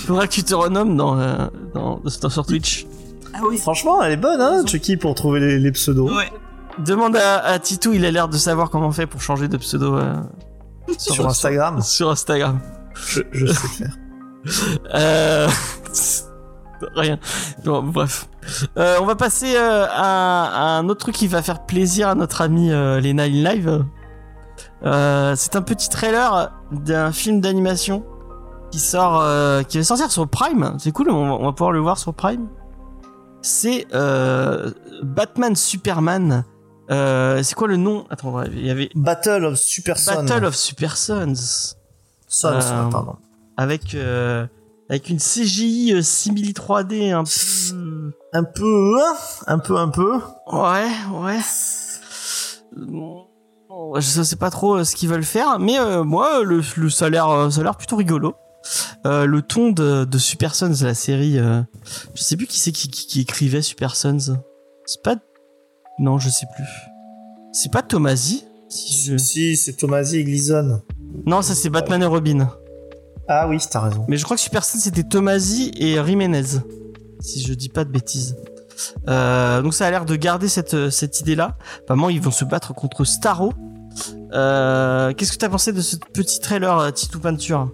Faudra 0.06 0.28
que 0.28 0.32
tu 0.34 0.44
te 0.44 0.54
renommes 0.56 0.96
dans, 0.96 1.20
euh, 1.20 1.48
dans, 1.74 2.00
dans- 2.00 2.30
sur 2.30 2.46
Twitch. 2.46 2.86
Ah 3.34 3.40
oui. 3.50 3.58
Franchement, 3.58 4.02
elle 4.02 4.14
est 4.14 4.18
bonne, 4.18 4.40
hein. 4.40 4.64
Chucky, 4.66 4.96
pour 4.96 5.14
trouver 5.16 5.40
les, 5.42 5.60
les 5.60 5.72
pseudos. 5.74 6.10
Ouais. 6.16 6.32
Demande 6.80 7.16
à, 7.16 7.40
à 7.40 7.60
Titou, 7.60 7.94
il 7.94 8.06
a 8.06 8.12
l'air 8.12 8.28
de 8.28 8.38
savoir 8.38 8.70
comment 8.70 8.88
on 8.88 8.92
fait 8.92 9.08
pour 9.08 9.22
changer 9.22 9.48
de 9.48 9.58
pseudo 9.58 9.96
euh, 9.98 10.14
Sur 10.98 11.28
Instagram, 11.28 11.82
Sur 11.82 12.10
Instagram. 12.12 12.60
je, 12.94 13.22
je 13.32 13.48
sais 13.48 13.68
faire. 13.68 13.98
Euh... 14.94 15.48
Rien. 16.96 17.18
Bon, 17.66 17.82
bref. 17.82 18.30
Euh, 18.78 18.98
on 19.02 19.06
va 19.06 19.16
passer 19.16 19.56
euh, 19.56 19.88
à, 19.90 20.76
à 20.76 20.78
un 20.78 20.88
autre 20.90 21.00
truc 21.00 21.16
qui 21.16 21.28
va 21.28 21.42
faire 21.42 21.66
plaisir 21.66 22.08
à 22.08 22.14
notre 22.16 22.42
ami 22.42 22.70
Lena 22.70 23.24
in 23.24 23.28
Live. 23.44 23.84
C'est 24.84 25.56
un 25.56 25.62
petit 25.64 25.90
trailer 25.90 26.52
d'un 26.72 27.12
film 27.12 27.42
d'animation 27.42 28.06
qui 28.72 28.78
sort, 28.78 29.24
qui 29.68 29.80
va 29.80 29.84
sortir 29.84 30.12
sur 30.12 30.28
Prime. 30.28 30.76
C'est 30.78 30.92
cool, 30.92 31.10
on 31.10 31.28
va, 31.28 31.34
on 31.34 31.46
va 31.46 31.52
pouvoir 31.52 31.72
le 31.72 31.80
voir 31.80 31.98
sur 31.98 32.14
Prime. 32.14 32.48
C'est 33.42 33.88
Batman 35.02 35.56
Superman. 35.56 36.46
Euh, 36.90 37.44
c'est 37.44 37.56
quoi 37.56 37.68
le 37.68 37.78
nom? 37.78 38.06
Attends, 38.10 38.44
il 38.44 38.66
y 38.66 38.70
avait 38.70 38.90
Battle 38.96 39.46
of 39.46 39.58
Super 39.60 39.98
Son. 39.98 40.24
Battle 40.24 40.46
of 40.46 40.56
Super 40.56 40.96
Sons 40.98 41.34
Sons, 42.28 42.48
Euh, 42.54 42.90
pardon. 42.90 43.16
avec 43.58 43.94
euh, 43.96 44.46
avec 44.90 45.10
une 45.10 45.18
CGI 45.20 45.94
euh, 45.96 46.02
simili 46.02 46.54
3D 46.54 47.12
un 47.14 47.24
peu 47.24 48.14
Un 48.34 48.44
peu, 48.44 48.96
hein, 49.02 49.16
un 49.48 49.60
peu, 49.60 49.78
un 49.78 49.90
peu. 49.90 50.20
ouais 50.52 50.88
ouais 51.14 51.40
je 54.00 54.22
sais 54.24 54.36
pas 54.36 54.50
trop 54.50 54.78
euh, 54.78 54.84
ce 54.84 54.96
qu'ils 54.96 55.10
veulent 55.10 55.24
faire 55.24 55.60
mais 55.60 55.78
euh, 55.80 56.04
moi 56.04 56.44
le, 56.44 56.62
le 56.78 56.90
ça 56.90 57.06
a 57.06 57.10
l'air 57.10 57.52
ça 57.52 57.62
a 57.62 57.64
l'air 57.64 57.76
plutôt 57.78 57.96
rigolo 57.98 58.36
Euh, 59.06 59.26
le 59.26 59.42
ton 59.42 59.72
de, 59.72 60.04
de 60.04 60.18
Super 60.18 60.54
Sons 60.56 60.74
la 60.82 60.94
série 60.94 61.38
euh, 61.40 61.62
je 62.16 62.22
sais 62.22 62.36
plus 62.36 62.48
qui 62.48 62.60
c'est 62.60 62.72
qui, 62.74 62.90
qui, 62.90 63.08
qui 63.08 63.22
écrivait 63.22 63.62
Super 63.62 63.96
Sons 63.96 64.38
c'est 64.86 65.02
pas 65.04 65.16
non 66.00 66.18
je 66.20 66.30
sais 66.30 66.46
plus 66.56 66.66
c'est 67.52 67.72
pas 67.72 67.82
Tomasi 67.82 68.46
si 68.70 69.12
je... 69.12 69.18
Si, 69.18 69.56
c'est 69.56 69.74
Tomasi 69.74 70.18
et 70.18 70.24
Gleason. 70.26 70.82
non 71.26 71.42
ça 71.42 71.56
c'est 71.56 71.70
Batman 71.70 72.02
et 72.04 72.06
Robin 72.06 72.50
Ah 73.30 73.48
oui, 73.48 73.58
t'as 73.72 73.80
raison. 73.82 74.06
Mais 74.10 74.18
je 74.18 74.24
crois 74.26 74.36
que 74.36 74.42
Super 74.42 74.64
Saiyan 74.64 74.82
c'était 74.84 75.04
Tomasi 75.04 75.72
et 75.78 76.04
Jiménez, 76.06 76.44
si 77.22 77.42
je 77.42 77.54
dis 77.54 77.70
pas 77.70 77.84
de 77.86 77.90
bêtises. 77.90 78.36
Euh, 79.10 79.62
donc 79.62 79.74
ça 79.74 79.88
a 79.88 79.92
l'air 79.92 80.06
de 80.06 80.16
garder 80.16 80.48
cette, 80.50 80.90
cette 80.92 81.20
idée-là. 81.22 81.58
Apparemment, 81.80 82.10
ils 82.10 82.22
vont 82.22 82.32
se 82.32 82.46
battre 82.46 82.74
contre 82.74 83.06
Starro. 83.06 83.54
Euh, 84.34 85.14
Qu'est-ce 85.14 85.32
que 85.32 85.38
t'as 85.38 85.50
pensé 85.50 85.74
de 85.74 85.82
ce 85.82 85.96
petit 86.14 86.40
trailer, 86.40 86.78
euh, 86.78 86.92
Titou 86.92 87.20
Peinture? 87.20 87.72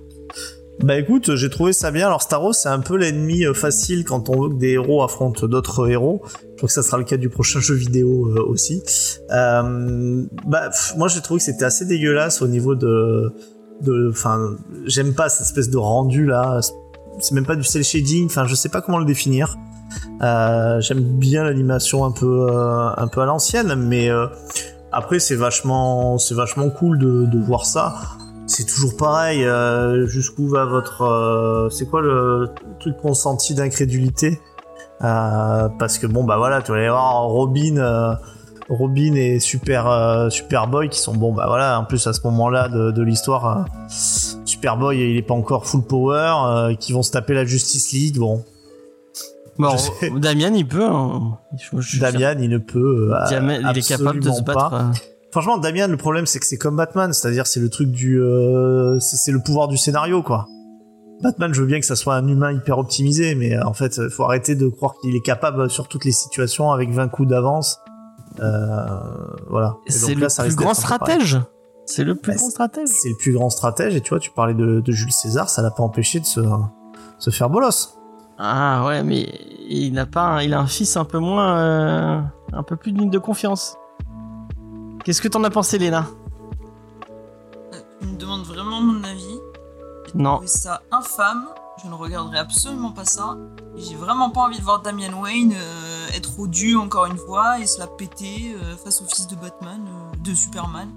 Bah 0.80 0.98
écoute, 0.98 1.36
j'ai 1.36 1.50
trouvé 1.50 1.72
ça 1.72 1.92
bien. 1.92 2.08
Alors 2.08 2.22
Starro, 2.22 2.52
c'est 2.52 2.68
un 2.68 2.80
peu 2.80 2.98
l'ennemi 2.98 3.46
euh, 3.46 3.54
facile 3.54 4.04
quand 4.04 4.30
on 4.30 4.42
veut 4.42 4.50
que 4.50 4.56
des 4.56 4.72
héros 4.72 5.04
affrontent 5.04 5.48
d'autres 5.48 5.90
héros. 5.90 6.22
Je 6.26 6.58
crois 6.58 6.68
que 6.68 6.74
ça 6.74 6.84
sera 6.84 6.98
le 6.98 7.04
cas 7.06 7.16
du 7.16 7.30
prochain 7.30 7.60
jeu 7.60 7.76
vidéo 7.76 8.28
euh, 8.30 8.44
aussi. 8.44 8.84
Euh, 9.32 10.26
bah 10.46 10.70
moi 10.98 11.08
j'ai 11.08 11.22
trouvé 11.22 11.38
que 11.38 11.46
c'était 11.46 11.64
assez 11.64 11.86
dégueulasse 11.86 12.42
au 12.42 12.48
niveau 12.48 12.76
de, 12.76 13.34
de, 13.82 14.10
enfin, 14.12 14.58
j'aime 14.86 15.14
pas 15.14 15.30
cette 15.30 15.46
espèce 15.46 15.70
de 15.70 15.78
rendu 15.78 16.26
là. 16.26 16.60
C'est 17.20 17.36
même 17.36 17.46
pas 17.46 17.56
du 17.56 17.64
cel 17.64 17.84
shading. 17.84 18.26
Enfin, 18.26 18.46
je 18.46 18.56
sais 18.56 18.70
pas 18.70 18.82
comment 18.82 18.98
le 19.00 19.06
définir. 19.06 19.56
Euh, 20.22 20.82
J'aime 20.82 21.02
bien 21.02 21.44
l'animation 21.44 22.04
un 22.04 22.12
peu 22.12 22.48
euh, 22.50 22.90
un 22.98 23.08
peu 23.08 23.22
à 23.22 23.26
l'ancienne, 23.26 23.76
mais 23.76 24.10
après 24.92 25.20
c'est 25.20 25.36
vachement 25.36 26.18
c'est 26.18 26.34
vachement 26.36 26.70
cool 26.72 26.98
de, 26.98 27.26
de 27.26 27.40
voir 27.40 27.66
ça. 27.66 27.94
C'est 28.48 28.66
toujours 28.66 28.98
pareil. 28.98 29.44
euh, 29.46 30.06
Jusqu'où 30.08 30.48
va 30.48 30.66
votre 30.66 31.02
euh, 31.04 31.70
c'est 31.70 31.86
quoi 31.86 32.02
le 32.02 32.50
truc 32.80 32.98
consenti 32.98 33.54
d'incrédulité? 33.56 34.40
Euh, 35.04 35.70
Parce 35.80 35.98
que 35.98 36.08
bon 36.08 36.24
bah 36.24 36.38
voilà, 36.38 36.62
tu 36.62 36.72
vas 36.72 36.78
aller 36.78 36.90
voir 36.90 37.24
Robin. 37.24 38.18
Robin 38.70 39.14
et 39.16 39.40
Super 39.42 40.28
Superboy 40.32 40.88
qui 40.88 40.98
sont 41.00 41.14
bon 41.14 41.34
bah 41.34 41.46
voilà 41.48 41.78
en 41.80 41.84
plus 41.84 42.08
à 42.08 42.14
ce 42.14 42.22
moment-là 42.24 42.70
de, 42.70 42.92
de 42.92 43.02
l'histoire 43.04 43.66
Superboy 44.46 44.98
il 44.98 45.18
est 45.18 45.22
pas 45.22 45.34
encore 45.34 45.66
full 45.66 45.82
power 45.84 46.74
qui 46.80 46.94
vont 46.94 47.04
se 47.04 47.12
taper 47.12 47.34
la 47.34 47.44
Justice 47.44 47.92
League 47.92 48.18
bon 48.18 48.44
Bon. 49.60 49.76
Damien, 50.18 50.54
il 50.56 50.66
peut. 50.68 50.84
hein. 50.90 51.38
Je- 51.60 51.80
je- 51.82 52.00
Damian 52.00 52.36
il 52.40 52.50
ne 52.50 52.58
peut 52.58 53.12
euh, 53.14 53.30
Damien, 53.30 53.60
il 53.70 53.78
est 53.78 53.88
capable 53.88 54.20
de 54.22 54.32
se 54.32 54.42
battre. 54.42 54.70
pas. 54.72 54.92
Euh. 55.38 55.42
franchement 55.42 55.58
Damian 55.58 55.88
le 55.88 55.98
problème 55.98 56.26
c'est 56.26 56.40
que 56.40 56.46
c'est 56.46 56.58
comme 56.58 56.76
Batman 56.76 57.12
c'est-à-dire 57.14 57.48
c'est 57.48 57.60
le 57.60 57.70
truc 57.70 57.90
du 57.92 58.20
euh, 58.22 59.00
c'est 59.00 59.32
le 59.32 59.40
pouvoir 59.40 59.68
du 59.68 59.78
scénario 59.78 60.22
quoi 60.24 60.48
Batman 61.22 61.54
je 61.54 61.62
veux 61.62 61.68
bien 61.68 61.80
que 61.80 61.86
ça 61.86 61.96
soit 61.96 62.16
un 62.16 62.28
humain 62.28 62.52
hyper 62.52 62.78
optimisé 62.80 63.36
mais 63.36 63.56
euh, 63.56 63.66
en 63.66 63.74
fait 63.74 63.98
euh, 64.00 64.10
faut 64.10 64.24
arrêter 64.24 64.56
de 64.56 64.68
croire 64.68 64.96
qu'il 65.02 65.16
est 65.16 65.22
capable 65.22 65.70
sur 65.70 65.88
toutes 65.88 66.06
les 66.06 66.12
situations 66.12 66.72
avec 66.72 66.90
20 66.92 67.08
coups 67.10 67.30
d'avance 67.30 67.80
euh, 68.40 68.86
voilà 69.50 69.76
C'est 69.88 70.16
le 70.16 70.28
ça 70.30 70.44
plus 70.44 70.56
grand 70.56 70.74
stratège. 70.74 71.40
C'est 71.86 72.04
le 72.04 72.16
plus 72.16 72.32
Bah, 72.32 72.38
grand 72.38 72.50
stratège. 72.50 72.88
c'est 72.90 73.10
le 73.10 73.16
plus 73.18 73.34
grand 73.34 73.50
stratège 73.50 73.96
et 73.96 74.02
tu 74.02 74.10
vois 74.10 74.20
tu 74.20 74.32
parlais 74.32 74.54
de, 74.54 74.80
de 74.82 74.92
Jules 74.92 75.12
César 75.12 75.50
ça 75.50 75.62
l'a 75.62 75.72
pas 75.72 75.84
empêché 75.84 76.20
de 76.20 76.26
se, 76.26 76.40
se 77.20 77.30
faire 77.30 77.50
bolos 77.50 77.96
Ah 78.40 78.86
ouais, 78.88 79.04
mais 79.04 79.28
il 79.70 79.92
n'a 79.94 80.06
pas, 80.06 80.44
il 80.44 80.54
a 80.54 80.60
un 80.60 80.66
fils 80.68 80.98
un 80.98 81.06
peu 81.06 81.20
moins, 81.20 81.58
euh, 81.60 82.22
un 82.54 82.64
peu 82.64 82.76
plus 82.78 82.92
digne 82.94 83.10
de 83.10 83.20
confiance. 83.20 83.76
Qu'est-ce 85.04 85.22
que 85.22 85.28
t'en 85.28 85.44
as 85.44 85.50
pensé, 85.50 85.78
Léna 85.78 86.08
Euh, 87.74 87.80
Tu 88.02 88.08
me 88.08 88.18
demandes 88.18 88.44
vraiment 88.46 88.82
mon 88.82 89.04
avis. 89.04 89.40
J'ai 90.08 90.20
Non. 90.22 90.34
trouvé 90.36 90.48
ça 90.48 90.82
infâme. 90.92 91.46
Je 91.84 91.90
ne 91.90 91.96
regarderai 91.96 92.38
absolument 92.38 92.92
pas 92.92 93.04
ça. 93.04 93.36
J'ai 93.76 93.96
vraiment 93.96 94.30
pas 94.30 94.42
envie 94.42 94.60
de 94.60 94.64
voir 94.64 94.82
Damian 94.82 95.20
Wayne 95.22 95.54
euh, 95.56 96.08
être 96.16 96.40
odieux 96.40 96.78
encore 96.78 97.08
une 97.08 97.18
fois 97.18 97.60
et 97.60 97.66
se 97.66 97.80
la 97.80 97.88
péter 97.88 98.56
euh, 98.56 98.76
face 98.78 99.02
au 99.02 99.06
fils 99.06 99.28
de 99.28 99.36
Batman, 99.36 99.82
euh, 99.88 100.16
de 100.24 100.34
Superman. 100.36 100.90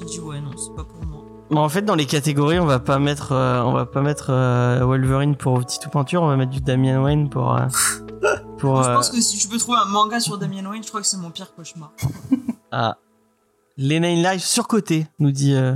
J'ai 0.00 0.06
dit 0.06 0.20
ouais 0.20 0.40
non, 0.40 0.50
c'est 0.56 0.74
pas 0.74 0.84
pour 0.84 1.02
moi. 1.06 1.22
Bon, 1.50 1.60
en 1.60 1.68
fait, 1.68 1.82
dans 1.82 1.94
les 1.94 2.06
catégories, 2.06 2.58
on 2.58 2.66
va 2.66 2.78
pas 2.80 2.98
mettre, 2.98 3.32
on 3.32 3.72
va 3.72 3.84
pas 3.86 4.02
mettre 4.02 4.30
Wolverine 4.84 5.36
pour 5.36 5.58
petit 5.60 5.78
ou 5.86 5.90
peinture, 5.90 6.22
on 6.22 6.28
va 6.28 6.36
mettre 6.36 6.52
du 6.52 6.60
Damian 6.60 7.02
Wayne 7.02 7.28
pour, 7.28 7.56
pour. 8.58 8.82
Je 8.84 8.88
pense 8.92 9.10
que 9.10 9.20
si 9.20 9.36
je 9.38 9.48
peux 9.48 9.58
trouver 9.58 9.78
un 9.84 9.88
manga 9.88 10.20
sur 10.20 10.38
Damian 10.38 10.70
Wayne, 10.70 10.82
je 10.84 10.88
crois 10.88 11.00
que 11.00 11.06
c'est 11.08 11.16
mon 11.16 11.30
pire 11.30 11.52
cauchemar. 11.54 11.92
Ah. 12.72 12.96
Léna 13.82 14.08
in 14.08 14.22
Live 14.22 14.40
surcoté, 14.40 15.06
nous 15.18 15.30
dit. 15.30 15.54
euh, 15.54 15.74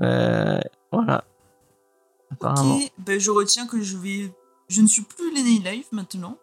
euh, 0.00 0.58
voilà. 0.90 1.24
Apparemment. 2.32 2.76
Ok, 2.76 2.92
ben 2.98 3.20
je 3.20 3.30
retiens 3.30 3.66
que 3.66 3.80
je 3.82 3.96
vais. 3.98 4.32
Je 4.68 4.80
ne 4.80 4.86
suis 4.86 5.02
plus 5.02 5.32
Lenny 5.34 5.58
Live 5.60 5.84
maintenant. 5.92 6.38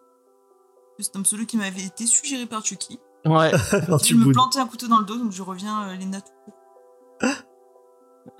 C'est 1.00 1.16
un 1.16 1.24
pseudo 1.24 1.46
qui 1.46 1.58
m'avait 1.58 1.82
été 1.84 2.06
suggéré 2.06 2.46
par 2.46 2.64
Chucky. 2.64 3.00
Ouais. 3.26 3.52
Je 3.72 3.98
tu 4.06 4.16
me 4.16 4.32
plantais 4.32 4.60
un 4.60 4.68
couteau 4.68 4.88
dans 4.88 5.00
le 5.00 5.06
dos, 5.06 5.18
donc 5.18 5.32
je 5.32 5.42
reviens 5.42 5.88
euh, 5.90 5.96
Lena 5.96 6.22
tout 6.22 6.32
court. 6.46 7.30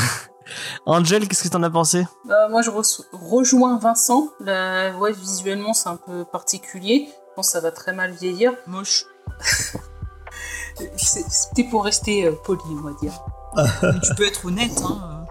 Angel, 0.85 1.27
qu'est-ce 1.27 1.43
que 1.43 1.49
t'en 1.49 1.63
as 1.63 1.69
pensé? 1.69 2.05
Bah, 2.25 2.47
moi, 2.49 2.61
je 2.61 2.69
re- 2.69 3.05
rejoins 3.13 3.77
Vincent. 3.79 4.29
La... 4.39 4.95
Ouais, 4.97 5.11
visuellement, 5.13 5.73
c'est 5.73 5.89
un 5.89 5.95
peu 5.97 6.23
particulier. 6.25 7.07
Je 7.09 7.35
pense 7.35 7.47
que 7.47 7.53
ça 7.53 7.61
va 7.61 7.71
très 7.71 7.93
mal 7.93 8.11
vieillir. 8.11 8.53
Moche. 8.67 9.05
C'est- 10.97 11.25
C'était 11.29 11.63
pour 11.65 11.83
rester 11.85 12.25
euh, 12.25 12.31
poli, 12.43 12.59
on 12.69 12.81
va 12.87 12.91
dire. 12.99 13.13
Mais 13.81 13.99
tu 14.03 14.13
peux 14.15 14.27
être 14.27 14.45
honnête, 14.45 14.81
hein. 14.83 15.25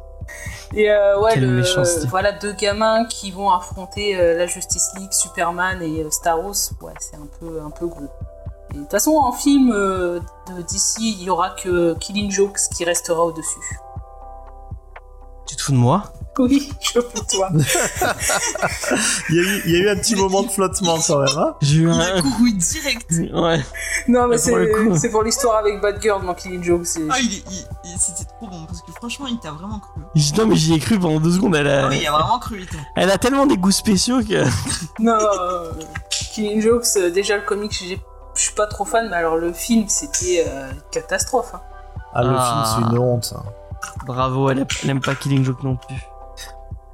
Et 0.72 0.90
euh, 0.90 1.20
ouais, 1.20 1.36
le- 1.36 1.62
voilà 2.08 2.32
deux 2.32 2.52
gamins 2.52 3.04
qui 3.04 3.30
vont 3.30 3.50
affronter 3.50 4.16
euh, 4.18 4.36
la 4.36 4.46
Justice 4.46 4.90
League, 4.96 5.12
Superman 5.12 5.80
et 5.82 6.02
euh, 6.02 6.10
Staros. 6.10 6.72
Ouais, 6.80 6.92
c'est 6.98 7.16
un 7.16 7.28
peu, 7.38 7.60
un 7.64 7.70
peu 7.70 7.86
gros. 7.86 8.08
De 8.72 8.80
toute 8.80 8.90
façon, 8.90 9.12
en 9.12 9.30
film 9.32 9.70
euh, 9.72 10.18
DC, 10.68 10.96
il 11.00 11.22
y 11.22 11.30
aura 11.30 11.50
que 11.50 11.94
Killing 12.00 12.30
Jokes 12.30 12.58
qui 12.74 12.84
restera 12.84 13.22
au-dessus. 13.24 13.78
Tu 15.54 15.58
te 15.58 15.62
fous 15.62 15.72
de 15.72 15.76
moi 15.76 16.02
Oui, 16.40 16.68
je 16.80 16.98
peux 16.98 17.20
toi. 17.30 17.48
il, 19.28 19.36
y 19.36 19.38
a 19.38 19.42
eu, 19.42 19.62
il 19.66 19.70
y 19.72 19.76
a 19.76 19.78
eu 19.78 19.88
un 19.90 19.96
petit 19.96 20.16
moment 20.16 20.42
de 20.42 20.48
flottement 20.48 20.98
quand 21.06 21.18
même 21.20 21.38
hein 21.38 21.54
J'ai 21.62 21.76
eu 21.78 21.88
un. 21.90 22.20
couru 22.22 22.52
direct. 22.52 23.06
Ouais. 23.32 23.60
Non, 24.08 24.26
mais 24.26 24.36
c'est 24.38 24.52
c'est 24.96 25.10
pour 25.10 25.22
l'histoire 25.22 25.58
avec 25.58 25.80
Batgirl 25.80 26.26
dans 26.26 26.34
Killing 26.34 26.64
Jokes. 26.64 26.86
c'est- 26.86 27.02
Ah, 27.08 27.16
il 27.20 27.32
il- 27.32 27.42
il- 27.84 27.98
c'était 28.00 28.24
trop 28.24 28.48
bon 28.48 28.64
parce 28.66 28.82
que 28.82 28.90
franchement, 28.92 29.26
il 29.28 29.38
t'a 29.38 29.52
vraiment 29.52 29.78
cru. 29.78 30.00
J- 30.16 30.32
Non, 30.36 30.46
mais 30.46 30.56
j'y 30.56 30.74
ai 30.74 30.78
cru 30.80 30.98
pendant 30.98 31.20
deux 31.20 31.30
secondes. 31.32 31.54
Elle 31.54 31.68
a, 31.68 31.88
oui, 31.88 31.98
il 32.00 32.06
a 32.08 32.10
vraiment 32.10 32.40
cru, 32.40 32.66
elle 32.96 33.10
a 33.12 33.18
tellement 33.18 33.46
des 33.46 33.56
goûts 33.56 33.70
spéciaux 33.70 34.20
que. 34.22 34.44
Non, 34.98 35.16
euh, 35.20 35.70
Killing 36.10 36.60
Jokes, 36.60 36.98
déjà 37.14 37.36
le 37.36 37.42
comic, 37.42 37.72
je 37.72 37.94
suis 38.42 38.54
pas 38.54 38.66
trop 38.66 38.84
fan, 38.84 39.08
mais 39.08 39.16
alors 39.16 39.36
le 39.36 39.52
film, 39.52 39.84
c'était 39.88 40.44
euh, 40.48 40.72
une 40.72 40.80
catastrophe. 40.90 41.52
hein. 41.54 41.60
ah 42.12 42.22
le 42.24 42.30
Ah. 42.36 42.64
film 42.74 42.86
c'est 42.88 42.92
une 42.92 42.98
honte 42.98 43.34
hein. 43.36 43.42
Bravo, 44.06 44.50
elle, 44.50 44.60
a- 44.60 44.66
elle 44.82 44.90
aime 44.90 45.00
pas 45.00 45.14
Killing 45.14 45.44
Joke 45.44 45.62
non 45.62 45.76
plus. 45.76 45.96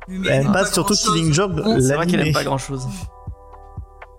Mais 0.08 0.28
elle 0.28 0.42
il 0.44 0.48
a 0.48 0.52
passe 0.52 0.68
pas 0.68 0.74
surtout. 0.74 0.94
Killing 0.94 1.32
Job 1.32 1.62
C'est 1.80 1.94
vrai 1.94 2.06
qu'elle 2.06 2.26
aime 2.26 2.32
pas 2.32 2.44
grand 2.44 2.58
chose. 2.58 2.86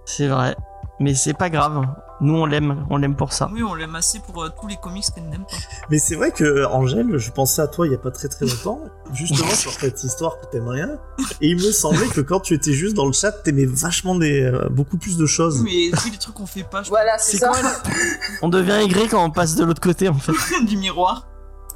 C'est 0.06 0.28
vrai. 0.28 0.56
Mais 1.00 1.16
c'est 1.16 1.34
pas 1.34 1.50
grave. 1.50 1.86
Nous, 2.22 2.36
on 2.36 2.46
l'aime. 2.46 2.86
On 2.92 2.98
l'aime 2.98 3.16
pour 3.16 3.34
ça. 3.34 3.50
Oui, 3.52 3.64
on 3.64 3.74
l'aime 3.74 3.96
assez 3.96 4.20
pour 4.20 4.44
euh, 4.44 4.50
tous 4.62 4.68
les 4.68 4.76
comics 4.78 5.04
qu'elle 5.16 5.28
n'aime 5.28 5.46
pas. 5.46 5.58
Mais 5.90 5.98
c'est 5.98 6.14
vrai 6.16 6.30
que 6.32 6.66
Angèle, 6.66 7.18
je 7.18 7.32
pensais 7.32 7.64
à 7.64 7.68
toi 7.68 7.88
il 7.88 7.92
y 7.92 7.96
a 7.96 7.98
pas 7.98 8.12
très 8.12 8.28
très 8.28 8.46
longtemps, 8.46 8.80
justement 9.12 9.50
sur 9.50 9.72
cette 9.72 10.04
histoire 10.04 10.40
que 10.40 10.46
t'aimes 10.46 10.68
rien, 10.68 11.00
et 11.42 11.48
il 11.48 11.56
me 11.56 11.72
semblait 11.72 12.06
que 12.10 12.22
quand 12.22 12.40
tu 12.40 12.54
étais 12.54 12.74
juste 12.74 12.96
dans 12.96 13.08
le 13.08 13.14
chat, 13.14 13.32
t'aimais 13.32 13.66
vachement 13.66 14.14
des 14.14 14.44
euh, 14.44 14.70
beaucoup 14.70 14.98
plus 14.98 15.18
de 15.18 15.26
choses. 15.26 15.62
Oui, 15.64 15.90
mais 15.92 15.98
tous 15.98 16.12
les 16.12 16.18
trucs 16.20 16.36
qu'on 16.36 16.46
fait 16.46 16.64
pas, 16.64 16.84
je 16.84 16.90
Voilà, 16.90 17.18
c'est 17.18 17.38
ça. 17.38 17.48
quoi 17.48 17.58
On 18.44 18.50
devient 18.50 18.74
aigri 18.84 19.08
quand 19.08 19.24
on 19.26 19.32
passe 19.32 19.56
de 19.56 19.66
l'autre 19.66 19.82
côté, 19.82 20.08
en 20.08 20.14
fait. 20.14 20.34
du 20.66 20.78
miroir. 20.78 21.26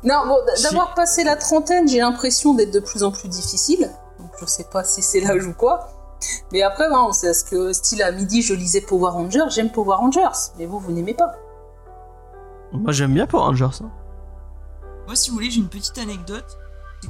Non, 0.06 0.28
bon, 0.28 0.38
Si. 0.56 0.64
d'avoir 0.64 0.94
passé 0.94 1.24
la 1.24 1.36
trentaine, 1.36 1.88
j'ai 1.88 2.00
l'impression 2.00 2.54
d'être 2.54 2.72
de 2.72 2.80
plus 2.80 3.04
en 3.04 3.12
plus 3.12 3.28
difficile. 3.28 3.90
Donc 4.20 4.30
je 4.40 4.46
sais 4.46 4.66
pas 4.72 4.84
si 4.84 5.02
c'est 5.02 5.20
l'âge 5.20 5.46
ou 5.46 5.54
quoi. 5.54 5.90
Mais 6.52 6.62
après, 6.62 6.90
bon, 6.90 7.12
c'est 7.12 7.28
parce 7.28 7.44
que 7.44 7.74
style 7.74 8.02
à 8.04 8.12
midi, 8.12 8.42
je 8.42 8.54
lisais 8.54 8.82
Power 8.82 9.12
Rangers, 9.12 9.46
j'aime 9.50 9.72
Power 9.72 9.96
Rangers. 9.98 10.30
Mais 10.58 10.66
vous, 10.66 10.80
vous 10.80 10.92
n'aimez 10.92 11.14
pas. 11.14 11.34
Moi, 12.72 12.92
j'aime 12.92 13.14
bien 13.14 13.26
Power 13.28 13.44
Rangers. 13.46 13.70
hein. 13.84 13.92
Moi, 15.08 15.16
si 15.16 15.30
vous 15.30 15.36
voulez, 15.36 15.50
j'ai 15.52 15.60
une 15.60 15.68
petite 15.70 15.98
anecdote. 15.98 16.46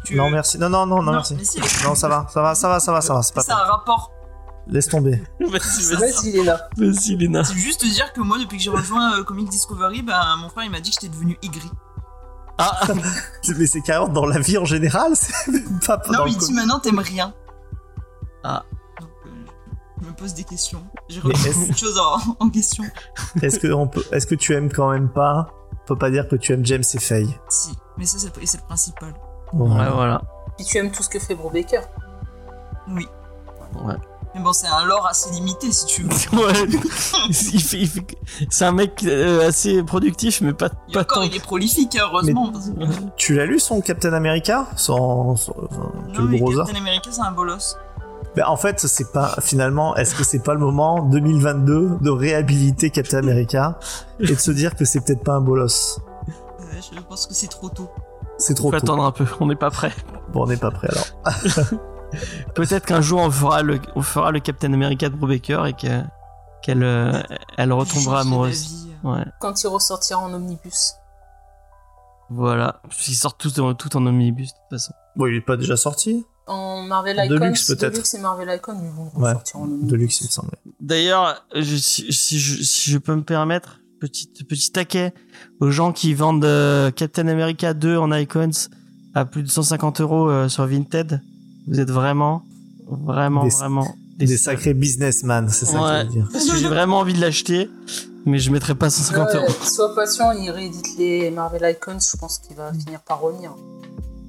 Que... 0.09 0.15
Non 0.15 0.29
merci, 0.29 0.57
non 0.57 0.67
non 0.67 0.85
non 0.85 1.01
non, 1.01 1.13
merci. 1.13 1.37
Non 1.85 1.95
ça 1.95 2.09
va, 2.09 2.27
ça 2.29 2.41
va, 2.41 2.53
ça 2.55 2.67
va, 2.67 2.79
ça 2.81 2.91
va, 2.91 2.99
ça 3.01 3.13
va, 3.13 3.21
c'est 3.23 3.33
pas 3.33 3.41
ça 3.41 3.53
a 3.53 3.55
grave. 3.55 3.69
un 3.69 3.71
rapport. 3.77 4.11
Laisse 4.67 4.89
tomber. 4.89 5.21
Vas-y, 5.39 5.93
vas-y. 5.95 6.11
Vas-y, 6.11 6.31
Léna. 6.31 6.57
Vas-y, 6.75 7.15
Léna. 7.15 7.43
C'est 7.45 7.53
juste 7.53 7.85
dire 7.85 8.11
que 8.11 8.19
moi, 8.19 8.37
depuis 8.39 8.57
que 8.57 8.63
j'ai 8.63 8.71
rejoint 8.71 9.19
euh, 9.19 9.23
Comic 9.23 9.47
Discovery, 9.47 10.01
ben, 10.01 10.19
mon 10.41 10.49
frère 10.49 10.65
il 10.65 10.71
m'a 10.71 10.81
dit 10.81 10.89
que 10.89 10.97
j'étais 10.99 11.13
devenu 11.13 11.37
aigri. 11.43 11.69
Ah, 12.57 12.79
Mais 13.57 13.65
c'est 13.67 13.81
carrément 13.81 14.07
dans 14.07 14.25
la 14.25 14.39
vie 14.39 14.57
en 14.57 14.65
général, 14.65 15.11
c'est 15.15 15.51
même 15.51 15.79
pas 15.85 16.01
Non, 16.11 16.25
il 16.25 16.37
dit 16.37 16.53
maintenant 16.53 16.79
t'aimes 16.79 16.99
rien. 16.99 17.33
Ah. 18.43 18.63
Donc, 19.01 19.09
euh, 19.25 19.29
je 20.01 20.07
me 20.07 20.13
pose 20.13 20.33
des 20.33 20.43
questions. 20.43 20.83
J'ai 21.09 21.19
remis 21.19 21.33
est-ce- 21.35 21.57
beaucoup 21.59 21.71
de 21.73 21.77
choses 21.77 21.99
en, 21.99 22.17
en 22.45 22.49
question. 22.49 22.83
Est-ce 23.41 23.59
que 23.59 23.71
on 23.73 23.87
peut, 23.87 24.03
est-ce 24.11 24.25
que 24.27 24.35
tu 24.35 24.53
aimes 24.53 24.71
quand 24.71 24.91
même 24.91 25.09
pas 25.09 25.47
On 25.83 25.87
peut 25.87 25.97
pas 25.97 26.09
dire 26.11 26.27
que 26.27 26.35
tu 26.35 26.53
aimes 26.53 26.65
James 26.65 26.83
et 26.93 26.99
Faye. 26.99 27.37
Si, 27.49 27.71
mais 27.97 28.05
ça, 28.05 28.17
c'est 28.19 28.37
et 28.41 28.45
c'est 28.45 28.59
le 28.61 28.65
principal. 28.67 29.13
ouais, 29.53 29.89
voilà. 29.93 30.21
Puis 30.57 30.65
tu 30.65 30.77
aimes 30.77 30.91
tout 30.91 31.03
ce 31.03 31.09
que 31.09 31.19
fait 31.19 31.35
Brubaker. 31.35 31.81
Oui. 32.87 33.07
Ouais. 33.83 33.95
Mais 34.35 34.41
bon, 34.41 34.51
c'est 34.53 34.67
un 34.67 34.83
lore 34.85 35.07
assez 35.07 35.31
limité 35.31 35.71
si 35.71 35.85
tu 35.85 36.03
veux. 36.03 36.09
Ouais. 36.37 36.53
Il 37.29 37.33
fait- 37.61 37.77
il 37.79 37.87
fait- 37.87 38.05
C'est 38.49 38.65
un 38.65 38.73
mec 38.73 39.03
euh, 39.05 39.47
assez 39.47 39.81
productif, 39.83 40.41
mais 40.41 40.51
pas, 40.53 40.69
pas 40.69 41.01
encore, 41.01 41.19
tant. 41.19 41.21
il 41.23 41.35
est 41.35 41.39
prolifique, 41.43 41.95
hein, 41.95 42.03
heureusement. 42.11 42.51
parce 42.51 42.65
que- 42.69 42.73
Tu 43.15 43.33
l'as 43.35 43.45
lu 43.45 43.59
son 43.59 43.79
Captain 43.81 44.11
America? 44.13 44.67
Son, 44.75 45.35
son- 45.37 45.55
enfin, 45.71 45.91
Non, 46.13 46.23
mais 46.23 46.39
gros 46.39 46.51
Captain 46.51 46.75
America, 46.75 47.09
c'est 47.11 47.21
un 47.21 47.31
bolos. 47.31 47.77
Ben, 48.35 48.43
en 48.47 48.57
fait, 48.57 48.81
c'est 48.81 49.13
pas 49.13 49.35
finalement. 49.41 49.95
Est-ce 49.95 50.13
que 50.13 50.25
c'est 50.25 50.43
pas 50.43 50.53
le 50.53 50.59
moment 50.59 51.01
2022 51.03 51.91
de 52.01 52.09
réhabiliter 52.09 52.89
Captain 52.89 53.19
America 53.19 53.79
et 54.19 54.27
de 54.27 54.35
se 54.35 54.51
dire 54.51 54.75
que 54.75 54.83
c'est 54.83 54.99
peut-être 54.99 55.23
pas 55.23 55.35
un 55.35 55.41
bolos 55.41 55.99
Euh, 56.27 56.63
je 56.93 56.99
pense 56.99 57.25
que 57.27 57.33
c'est 57.33 57.47
trop 57.47 57.69
tôt. 57.69 57.89
C'est 58.37 58.53
trop 58.53 58.71
tôt. 58.71 58.75
attendre 58.77 59.05
un 59.05 59.11
peu, 59.11 59.25
on 59.39 59.45
n'est 59.47 59.55
pas 59.55 59.71
prêt. 59.71 59.93
Bon, 60.33 60.43
on 60.43 60.47
n'est 60.47 60.57
pas 60.57 60.71
prêt 60.71 60.89
alors. 60.91 61.07
Peut-être 62.55 62.85
qu'un 62.85 63.01
jour 63.01 63.19
on 63.21 63.31
fera 63.31 63.61
le, 63.61 63.79
on 63.95 64.01
fera 64.01 64.31
le 64.31 64.39
Captain 64.39 64.71
America 64.73 65.09
de 65.09 65.15
Brubaker 65.15 65.65
et 65.67 65.73
que 65.73 66.01
qu'elle 66.61 66.83
euh, 66.83 67.21
elle 67.57 67.71
retombera 67.73 68.21
amoureuse. 68.21 68.87
euh. 69.05 69.09
Ouais, 69.15 69.25
Quand 69.39 69.61
il 69.63 69.67
ressortira 69.67 70.19
en 70.19 70.33
omnibus. 70.33 70.93
voilà. 72.29 72.81
Ils 73.07 73.15
sortent 73.15 73.39
tout 73.39 73.59
en, 73.59 73.73
tout 73.75 73.95
en 73.97 74.05
omnibus 74.05 74.47
de 74.49 74.53
toute 74.53 74.79
façon. 74.79 74.93
Bon, 75.15 75.27
il 75.27 75.35
est 75.35 75.41
pas 75.41 75.57
déjà 75.57 75.77
sorti 75.77 76.25
En 76.47 76.81
Marvel 76.81 77.17
Icons. 77.23 77.35
Deluxe, 77.35 77.67
peut-être. 77.67 77.93
Deluxe 77.93 78.13
et 78.15 78.19
Marvel 78.19 78.49
Icons, 78.55 78.79
ils 78.83 78.89
vont 78.89 79.11
Ouais, 79.15 79.29
ressortir 79.29 79.57
en 79.57 79.63
omnibus. 79.63 79.87
Deluxe, 79.91 80.21
il 80.21 80.25
me 80.25 80.29
semblait. 80.29 80.57
D'ailleurs, 80.79 81.45
si, 81.61 82.11
si 82.11 82.39
je, 82.39 82.63
si 82.63 82.89
je 82.91 82.97
peux 82.97 83.15
me 83.15 83.23
permettre, 83.23 83.79
petit, 84.01 84.27
petit 84.49 84.71
taquet 84.71 85.13
aux 85.59 85.69
gens 85.71 85.91
qui 85.91 86.13
vendent 86.15 86.45
euh, 86.45 86.89
Captain 86.91 87.27
America 87.27 87.73
2 87.75 87.97
en 87.97 88.11
icons 88.13 88.49
à 89.13 89.25
plus 89.25 89.43
de 89.43 89.49
150 89.49 90.01
euros 90.01 90.29
euh, 90.29 90.49
sur 90.49 90.65
Vinted. 90.65 91.21
Vous 91.67 91.79
êtes 91.79 91.89
vraiment, 91.91 92.43
vraiment, 92.89 93.43
Des- 93.43 93.49
vraiment 93.49 93.95
Des 94.17 94.37
sacrés 94.37 94.73
businessmen, 94.73 95.47
c'est 95.49 95.65
ça 95.65 95.81
Ouais. 95.81 95.89
que 95.89 95.99
je 96.01 96.05
veux 96.05 96.11
dire. 96.13 96.29
Parce 96.31 96.45
que 96.49 96.57
j'ai 96.57 96.67
vraiment 96.67 96.99
envie 96.99 97.13
de 97.13 97.19
l'acheter, 97.21 97.69
mais 98.25 98.39
je 98.39 98.49
mettrai 98.51 98.75
pas 98.75 98.89
150 98.89 99.27
Ouais, 99.29 99.35
euros. 99.39 99.51
sois 99.63 99.93
patient, 99.95 100.31
il 100.31 100.49
réédite 100.51 100.97
les 100.97 101.31
Marvel 101.31 101.75
Icons, 101.75 101.97
je 101.99 102.17
pense 102.17 102.37
qu'il 102.39 102.55
va 102.55 102.71
finir 102.73 102.99
par 103.01 103.19
revenir. 103.21 103.51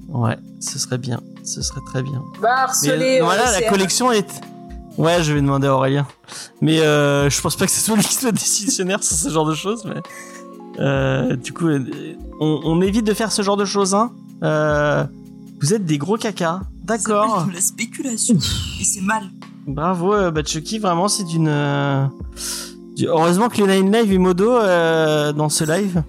Ouais, 0.09 0.37
ce 0.59 0.79
serait 0.79 0.97
bien. 0.97 1.19
Ce 1.43 1.61
serait 1.61 1.81
très 1.85 2.01
bien. 2.03 2.21
Mais 2.41 2.47
harceler. 2.49 3.19
voilà, 3.21 3.43
euh, 3.49 3.51
la 3.51 3.59
CM. 3.59 3.69
collection 3.69 4.11
est. 4.11 4.27
Ouais, 4.97 5.21
je 5.21 5.31
vais 5.33 5.41
demander 5.41 5.67
à 5.67 5.75
Aurélien. 5.75 6.07
Mais 6.61 6.79
euh, 6.79 7.29
je 7.29 7.39
pense 7.41 7.55
pas 7.55 7.65
que 7.65 7.71
ce 7.71 7.79
soit 7.79 7.95
lui 7.95 8.03
qui 8.03 8.15
soit 8.15 8.31
décisionnaire 8.33 9.03
sur 9.03 9.15
ce 9.15 9.29
genre 9.29 9.45
de 9.45 9.53
choses. 9.53 9.85
Mais 9.85 10.01
euh, 10.79 11.35
du 11.35 11.53
coup, 11.53 11.67
euh, 11.67 11.79
on, 12.39 12.59
on 12.63 12.81
évite 12.81 13.05
de 13.05 13.13
faire 13.13 13.31
ce 13.31 13.41
genre 13.41 13.57
de 13.57 13.65
choses. 13.65 13.93
Hein. 13.95 14.11
Euh, 14.43 15.03
vous 15.61 15.73
êtes 15.73 15.85
des 15.85 15.97
gros 15.97 16.17
caca. 16.17 16.61
D'accord. 16.87 17.45
de 17.47 17.53
la 17.53 17.61
spéculation. 17.61 18.35
Et 18.79 18.83
c'est 18.83 19.01
mal. 19.01 19.23
Bravo, 19.67 20.13
euh, 20.13 20.31
bah, 20.31 20.41
Chucky. 20.45 20.79
Vraiment, 20.79 21.07
c'est 21.07 21.23
d'une. 21.25 21.47
euh, 21.49 22.05
du- 22.95 23.07
Heureusement 23.07 23.49
que 23.49 23.61
les 23.63 23.81
Nine 23.81 23.91
Live 23.93 24.11
et 24.13 24.17
Modo 24.17 24.49
euh, 24.51 25.33
dans 25.33 25.49
ce 25.49 25.63
live. 25.65 26.03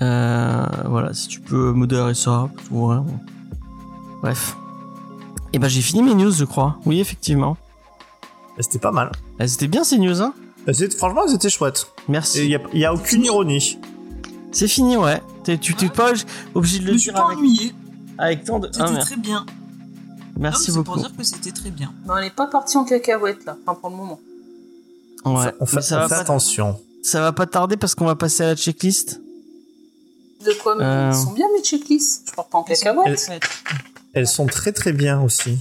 Euh, 0.00 0.64
voilà, 0.86 1.12
si 1.12 1.28
tu 1.28 1.40
peux 1.40 1.72
modérer 1.72 2.14
ça. 2.14 2.48
Ouais. 2.70 2.96
Bref. 4.22 4.56
Et 5.52 5.58
bah 5.58 5.68
j'ai 5.68 5.80
fini 5.80 6.02
mes 6.02 6.14
news, 6.14 6.30
je 6.30 6.44
crois. 6.44 6.78
Oui, 6.86 7.00
effectivement. 7.00 7.56
Et 8.58 8.62
C'était 8.62 8.78
pas 8.78 8.92
mal. 8.92 9.10
Elles 9.38 9.52
étaient 9.52 9.66
bien 9.68 9.82
ces 9.84 9.98
news, 9.98 10.20
hein 10.22 10.34
c'est- 10.72 10.96
Franchement, 10.96 11.22
c'était 11.26 11.48
chouette. 11.48 11.86
Et 12.08 12.12
Merci. 12.12 12.44
il 12.44 12.50
y 12.50 12.54
a, 12.56 12.60
il 12.74 12.80
y 12.80 12.84
a 12.84 12.92
aucune 12.94 13.24
ironie. 13.24 13.78
C'est 14.52 14.68
fini, 14.68 14.96
ouais. 14.96 15.20
T'es- 15.44 15.58
tu 15.58 15.74
t'es 15.74 15.88
pas 15.88 16.12
obligé 16.54 16.78
de 16.78 16.82
Je 16.84 16.88
le 16.88 16.92
me 16.94 16.98
suis 16.98 17.10
dire 17.10 17.20
pas 17.20 17.26
avec, 17.26 17.38
ennuyé. 17.38 17.72
Avec 18.18 18.44
tant 18.44 18.58
de. 18.58 18.68
C'était 18.72 18.84
Ah, 18.84 18.98
très 18.98 19.16
bien. 19.16 19.46
Merci 20.36 20.36
Non, 20.36 20.50
mais 20.50 20.52
C'est 20.66 20.72
beaucoup. 20.72 20.84
pour 20.84 20.96
dire 20.98 21.16
que 21.16 21.22
c'était 21.24 21.50
très 21.52 21.70
bien. 21.70 21.92
Non, 22.06 22.16
elle 22.16 22.26
est 22.26 22.30
pas 22.34 22.46
partie 22.46 22.76
en 22.76 22.84
cacahuète 22.84 23.44
là, 23.44 23.56
enfin 23.66 23.78
pour 23.80 23.90
le 23.90 23.96
moment. 23.96 24.20
Ouais. 25.24 25.52
On 25.60 25.66
fait, 25.66 25.76
Mais 25.76 25.82
ça, 25.82 25.96
on 25.96 26.00
va 26.00 26.08
fait 26.08 26.14
pas, 26.14 26.20
attention. 26.20 26.80
ça 27.02 27.20
va 27.20 27.32
pas 27.32 27.46
tarder 27.46 27.76
parce 27.76 27.94
qu'on 27.94 28.04
va 28.06 28.14
passer 28.14 28.44
à 28.44 28.46
la 28.48 28.56
checklist. 28.56 29.20
De 30.44 30.52
quoi 30.62 30.76
mais 30.76 30.84
Euh. 30.84 31.10
Ils 31.12 31.16
sont 31.24 31.32
bien 31.32 31.46
mes 31.56 31.62
checklists. 31.64 32.28
Je 32.30 32.34
pars 32.34 32.46
pas 32.46 32.58
en 32.58 32.62
cacahuète. 32.62 33.26
Ouais. 33.28 33.40
Elles 34.12 34.28
sont 34.28 34.46
très 34.46 34.72
très 34.72 34.92
bien 34.92 35.20
aussi. 35.20 35.58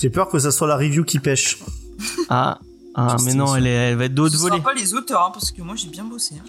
J'ai 0.00 0.10
peur 0.10 0.28
que 0.28 0.38
ça 0.38 0.50
soit 0.52 0.66
la 0.68 0.76
review 0.76 1.04
qui 1.04 1.18
pêche. 1.18 1.58
Ah. 2.28 2.58
Ah, 2.96 3.16
mais 3.24 3.34
non, 3.34 3.56
elle, 3.56 3.66
est, 3.66 3.70
elle 3.90 3.96
va 3.96 4.04
être 4.04 4.12
Ce 4.28 4.36
volée. 4.36 4.56
sera 4.58 4.62
pas 4.62 4.74
les 4.74 4.94
auteurs, 4.94 5.22
hein, 5.26 5.30
parce 5.32 5.50
que 5.50 5.62
moi 5.62 5.74
j'ai 5.74 5.88
bien 5.88 6.04
bossé. 6.04 6.36
hein. 6.38 6.48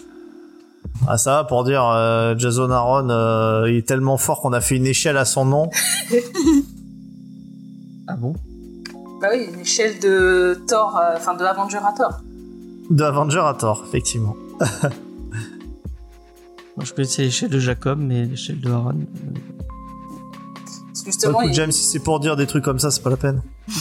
Ah 1.08 1.18
ça 1.18 1.36
va 1.36 1.44
pour 1.44 1.64
dire 1.64 1.84
euh, 1.84 2.34
Jason 2.36 2.70
Aaron 2.70 3.08
euh, 3.10 3.64
il 3.70 3.76
est 3.76 3.86
tellement 3.86 4.16
fort 4.16 4.40
qu'on 4.40 4.52
a 4.52 4.60
fait 4.60 4.76
une 4.76 4.86
échelle 4.86 5.16
à 5.16 5.24
son 5.24 5.44
nom. 5.44 5.70
Ah 8.08 8.14
bon? 8.16 8.34
Bah 9.20 9.28
oui, 9.32 9.48
l'échelle 9.56 9.98
de 9.98 10.60
Thor, 10.68 10.96
euh, 10.96 11.14
enfin 11.16 11.34
de 11.34 11.42
Avenger 11.44 11.78
à 11.78 11.92
Thor. 11.92 12.20
De 12.88 13.02
Avenger 13.02 13.40
à 13.44 13.52
tort, 13.54 13.82
effectivement. 13.88 14.36
Moi, 16.76 16.84
je 16.84 16.92
connaissais 16.92 17.22
l'échelle 17.22 17.50
de 17.50 17.58
Jacob, 17.58 17.98
mais 18.00 18.26
l'échelle 18.26 18.60
de 18.60 18.70
Aaron. 18.70 18.90
euh, 18.90 19.38
justement, 21.04 21.40
Écoute, 21.40 21.50
il- 21.52 21.56
James, 21.56 21.72
si 21.72 21.82
c'est 21.84 21.98
pour 21.98 22.20
dire 22.20 22.36
des 22.36 22.46
trucs 22.46 22.62
comme 22.64 22.78
ça, 22.78 22.92
c'est 22.92 23.02
pas 23.02 23.10
la 23.10 23.16
peine. 23.16 23.42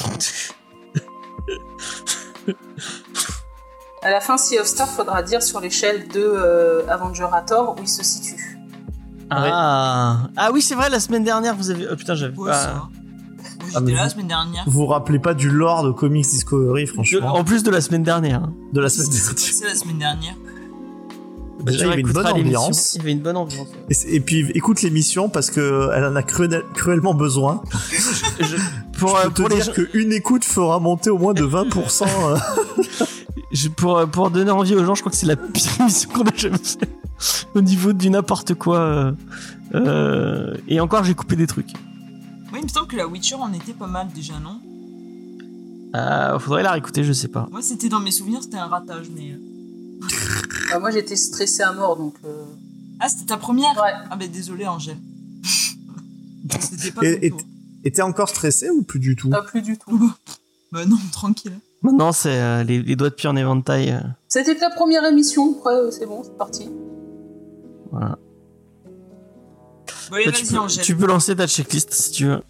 à 4.05 4.11
la 4.11 4.21
fin, 4.21 4.37
Sea 4.37 4.59
of 4.59 4.67
Star, 4.67 4.87
faudra 4.87 5.21
dire 5.23 5.41
sur 5.43 5.59
l'échelle 5.59 6.07
de 6.13 6.19
euh, 6.21 6.87
Avenger 6.87 7.25
à 7.33 7.41
Thor 7.41 7.75
où 7.77 7.81
il 7.81 7.87
se 7.87 8.03
situe. 8.03 8.57
Ah. 9.29 10.29
ah 10.37 10.49
oui, 10.53 10.61
c'est 10.61 10.75
vrai, 10.75 10.89
la 10.89 10.99
semaine 10.99 11.23
dernière, 11.23 11.55
vous 11.55 11.71
avez. 11.71 11.87
Oh 11.91 11.95
putain, 11.95 12.13
j'avais 12.15 12.37
Ouais, 12.37 12.51
pas. 12.51 12.73
Moi 12.73 12.89
Ah, 13.73 13.79
j'étais 13.79 13.91
là 13.91 13.97
la 13.97 14.03
vous- 14.05 14.09
semaine 14.11 14.27
dernière. 14.27 14.63
Vous 14.67 14.71
vous 14.71 14.85
rappelez 14.85 15.17
pas 15.19 15.33
du 15.33 15.49
lore 15.49 15.83
de 15.83 15.91
Comics 15.91 16.27
Discovery, 16.27 16.85
franchement, 16.85 17.33
en 17.35 17.43
plus 17.43 17.63
de 17.63 17.71
la 17.71 17.81
semaine 17.81 18.03
dernière. 18.03 18.43
hein. 18.43 18.53
de 18.73 18.79
la 18.79 18.89
semaine 18.89 19.09
dernière. 19.09 19.33
passé 19.33 19.63
la 19.65 19.75
semaine 19.75 19.97
dernière. 19.97 20.35
Déjà, 21.63 21.85
il 21.85 21.89
y 21.89 21.91
avait 21.93 22.01
une 22.01 22.11
bonne 22.11 22.27
l'émission. 22.35 22.59
ambiance. 22.61 22.93
Il 22.95 22.97
y 22.99 23.01
avait 23.01 23.11
une 23.13 23.21
bonne 23.21 23.37
ambiance. 23.37 23.67
Et, 23.89 23.93
c'est- 23.95 24.09
et 24.09 24.19
puis 24.19 24.51
écoute 24.53 24.83
l'émission 24.83 25.29
parce 25.29 25.49
que 25.49 25.89
elle 25.95 26.05
en 26.05 26.15
a 26.15 26.21
cruel- 26.21 26.63
cruellement 26.75 27.15
besoin. 27.15 27.63
Je- 28.39 28.55
pour, 28.99 29.09
Je 29.09 29.15
euh, 29.15 29.23
peux 29.23 29.29
te 29.33 29.41
pour 29.41 29.49
les 29.49 29.55
dire 29.55 29.65
gens- 29.65 29.71
qu'une 29.73 30.13
écoute 30.13 30.45
fera 30.45 30.79
monter 30.79 31.09
au 31.09 31.17
moins 31.17 31.33
de 31.33 31.43
20%. 31.43 32.05
je- 33.55 33.69
pour, 33.69 33.97
euh, 33.97 34.05
pour 34.05 34.29
donner 34.31 34.51
envie 34.51 34.75
aux 34.75 34.85
gens, 34.85 34.95
je 34.95 35.01
crois 35.01 35.11
que 35.11 35.17
c'est 35.17 35.25
la 35.25 35.35
pire 35.35 35.71
émission 35.81 36.09
qu'on 36.11 36.23
a 36.23 36.35
jamais 36.35 36.57
fait. 36.57 36.89
Au 37.55 37.61
niveau 37.61 37.93
du 37.93 38.09
n'importe 38.09 38.53
quoi. 38.55 38.79
euh, 38.79 39.11
euh, 39.73 40.53
et 40.67 40.79
encore, 40.79 41.03
j'ai 41.03 41.13
coupé 41.15 41.35
des 41.35 41.47
trucs. 41.47 41.71
Oui, 42.53 42.59
il 42.59 42.63
me 42.63 42.67
semble 42.69 42.87
que 42.87 42.95
la 42.95 43.07
Witcher 43.07 43.35
en 43.35 43.51
était 43.53 43.73
pas 43.73 43.87
mal 43.87 44.07
déjà, 44.13 44.33
non? 44.39 44.59
Euh, 45.95 46.37
faudrait 46.39 46.63
la 46.63 46.71
réécouter, 46.73 47.03
je 47.03 47.13
sais 47.13 47.27
pas. 47.29 47.47
Moi 47.51 47.61
c'était 47.61 47.87
dans 47.89 47.99
mes 48.01 48.11
souvenirs, 48.11 48.43
c'était 48.43 48.57
un 48.57 48.67
ratage, 48.67 49.07
mais. 49.15 49.37
Bah, 50.69 50.79
moi, 50.79 50.91
j'étais 50.91 51.15
stressé 51.15 51.63
à 51.63 51.71
mort, 51.71 51.95
donc. 51.97 52.15
euh, 52.25 52.43
Ah, 52.99 53.07
c'était 53.09 53.25
ta 53.25 53.37
première? 53.37 53.75
Ouais. 53.77 53.93
Ah, 54.09 54.15
bah 54.17 54.27
désolé, 54.27 54.67
Angèle. 54.67 54.97
c'était 56.59 56.91
pas 56.91 57.01
Et-. 57.05 57.33
Et 57.85 57.91
t'es 57.91 58.01
encore 58.01 58.29
stressé 58.29 58.69
ou 58.71 58.81
plus 58.81 58.99
du 58.99 59.15
tout? 59.15 59.29
Pas 59.29 59.43
plus 59.43 59.61
du 59.61 59.77
tout. 59.77 60.11
Bah 60.71 60.85
non, 60.85 60.97
tranquille. 61.11 61.53
Maintenant, 61.81 62.11
c'est 62.11 62.39
euh, 62.41 62.63
les, 62.63 62.81
les 62.81 62.95
doigts 62.95 63.09
de 63.09 63.15
pied 63.15 63.29
en 63.29 63.35
éventail. 63.35 63.91
euh, 63.91 63.99
C'était 64.27 64.55
la 64.55 64.69
première 64.71 65.05
émission. 65.05 65.55
Après, 65.59 65.73
euh, 65.75 65.91
c'est 65.91 66.05
bon, 66.05 66.23
c'est 66.23 66.37
parti. 66.37 66.69
voilà. 67.91 68.17
Bon, 70.09 70.15
allez, 70.15 70.25
Bah, 70.25 70.31
tu, 70.31 70.43
vas-y, 70.45 70.51
peux, 70.53 70.59
Angèle. 70.59 70.83
tu 70.83 70.95
peux 70.95 71.05
lancer 71.07 71.35
ta 71.35 71.47
checklist 71.47 71.93
si 71.93 72.11
tu 72.11 72.25
veux. 72.25 72.41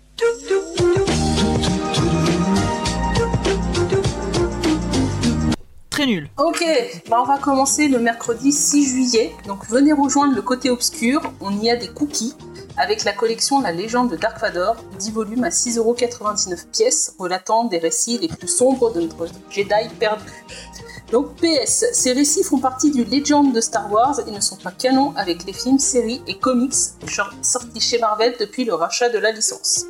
Très 5.89 6.05
nul. 6.07 6.29
Ok, 6.37 6.61
bah 7.09 7.19
on 7.21 7.25
va 7.25 7.37
commencer 7.37 7.87
le 7.87 7.99
mercredi 7.99 8.51
6 8.51 8.85
juillet. 8.85 9.31
Donc 9.47 9.65
venez 9.69 9.93
rejoindre 9.93 10.35
le 10.35 10.41
côté 10.41 10.69
obscur. 10.69 11.21
On 11.39 11.51
y 11.61 11.69
a 11.69 11.77
des 11.77 11.87
cookies 11.87 12.33
avec 12.77 13.03
la 13.03 13.13
collection 13.13 13.61
La 13.61 13.71
légende 13.71 14.11
de 14.11 14.15
Dark 14.15 14.39
Vador, 14.39 14.75
10 14.99 15.11
volumes 15.11 15.43
à 15.43 15.49
6,99€ 15.49 16.67
pièces, 16.71 17.15
relatant 17.17 17.65
des 17.65 17.77
récits 17.77 18.17
les 18.17 18.27
plus 18.27 18.47
sombres 18.47 18.91
de 18.93 19.01
notre 19.01 19.27
Jedi 19.49 19.89
perdu. 19.99 20.31
Donc 21.11 21.35
PS, 21.35 21.85
ces 21.93 22.13
récits 22.13 22.43
font 22.43 22.59
partie 22.59 22.91
du 22.91 23.03
Legend 23.03 23.53
de 23.53 23.61
Star 23.61 23.91
Wars 23.91 24.19
et 24.27 24.31
ne 24.31 24.39
sont 24.39 24.57
pas 24.57 24.71
canons 24.71 25.13
avec 25.15 25.45
les 25.45 25.53
films, 25.53 25.79
séries 25.79 26.21
et 26.27 26.37
comics 26.37 26.73
sortis 27.41 27.79
chez 27.79 27.99
Marvel 27.99 28.35
depuis 28.39 28.65
le 28.65 28.73
rachat 28.73 29.09
de 29.09 29.19
la 29.19 29.31
licence. 29.31 29.85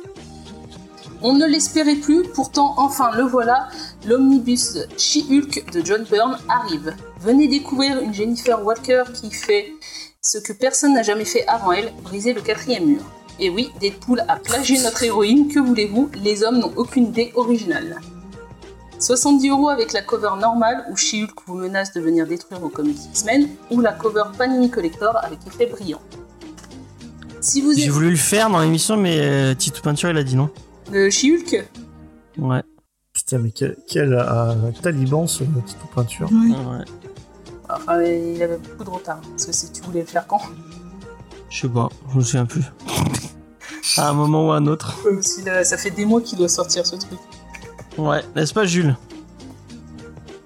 On 1.22 1.32
ne 1.32 1.46
l'espérait 1.46 1.96
plus, 1.96 2.24
pourtant 2.24 2.74
enfin 2.76 3.10
le 3.16 3.22
voilà, 3.22 3.68
l'omnibus 4.04 4.76
She-Hulk 4.98 5.72
de 5.72 5.84
John 5.84 6.04
Byrne 6.04 6.38
arrive. 6.48 6.94
Venez 7.20 7.48
découvrir 7.48 7.98
une 8.00 8.12
Jennifer 8.12 8.62
Walker 8.62 9.04
qui 9.14 9.30
fait 9.30 9.72
ce 10.26 10.38
que 10.38 10.52
personne 10.52 10.94
n'a 10.94 11.04
jamais 11.04 11.24
fait 11.24 11.46
avant 11.46 11.70
elle, 11.70 11.92
briser 12.02 12.32
le 12.32 12.40
quatrième 12.40 12.84
mur. 12.84 13.02
Et 13.38 13.48
oui, 13.48 13.70
Deadpool 13.80 14.24
a 14.26 14.36
plagié 14.36 14.82
notre 14.82 15.04
héroïne, 15.04 15.46
que 15.46 15.60
voulez-vous, 15.60 16.10
les 16.20 16.42
hommes 16.42 16.58
n'ont 16.58 16.72
aucune 16.74 17.06
idée 17.06 17.30
originale. 17.36 18.00
70 18.98 19.50
euros 19.50 19.68
avec 19.68 19.92
la 19.92 20.02
cover 20.02 20.30
normale 20.40 20.84
où 20.90 20.96
She-Hulk 20.96 21.30
vous 21.46 21.54
menace 21.54 21.92
de 21.92 22.00
venir 22.00 22.26
détruire 22.26 22.58
vos 22.58 22.70
comics 22.70 22.98
X-Men, 23.10 23.48
ou 23.70 23.80
la 23.80 23.92
cover 23.92 24.24
Panini 24.36 24.68
Collector 24.68 25.16
avec 25.22 25.38
effet 25.46 25.66
brillant. 25.66 26.00
Si 27.40 27.60
vous 27.60 27.72
J'ai 27.74 27.88
voulu 27.88 28.10
le 28.10 28.16
faire 28.16 28.50
dans 28.50 28.58
l'émission, 28.60 28.96
mais 28.96 29.20
euh, 29.20 29.54
Tito 29.54 29.80
Peinture, 29.80 30.10
il 30.10 30.16
a 30.16 30.24
dit 30.24 30.34
non. 30.34 30.50
le 30.90 31.08
She-Hulk, 31.08 31.68
Ouais. 32.38 32.62
Putain, 33.12 33.38
mais 33.38 33.50
quel, 33.50 33.76
quel, 33.88 34.12
euh, 34.12 34.54
taliban 34.82 35.26
ce 35.26 35.44
petit 35.44 35.76
peinture. 35.94 36.28
Oui. 36.32 36.50
ouais. 36.50 36.84
Enfin 37.86 38.02
il 38.02 38.42
avait 38.42 38.58
beaucoup 38.58 38.84
de 38.84 38.90
retard, 38.90 39.20
parce 39.30 39.46
que 39.46 39.52
si 39.52 39.70
tu 39.72 39.82
voulais 39.82 40.00
le 40.00 40.06
faire 40.06 40.26
quand? 40.26 40.40
Je 41.50 41.60
sais 41.60 41.68
pas, 41.68 41.88
je 42.12 42.16
me 42.18 42.22
souviens 42.22 42.46
plus. 42.46 42.64
à 43.96 44.08
un 44.08 44.12
moment 44.12 44.48
ou 44.48 44.52
à 44.52 44.56
un 44.56 44.66
autre. 44.66 44.96
Ouais, 45.06 45.14
parce 45.14 45.68
ça 45.68 45.76
fait 45.78 45.90
des 45.90 46.04
mois 46.04 46.20
qu'il 46.20 46.38
doit 46.38 46.48
sortir 46.48 46.86
ce 46.86 46.96
truc. 46.96 47.18
Ouais, 47.96 48.22
n'est-ce 48.34 48.52
pas 48.52 48.66
Jules? 48.66 48.96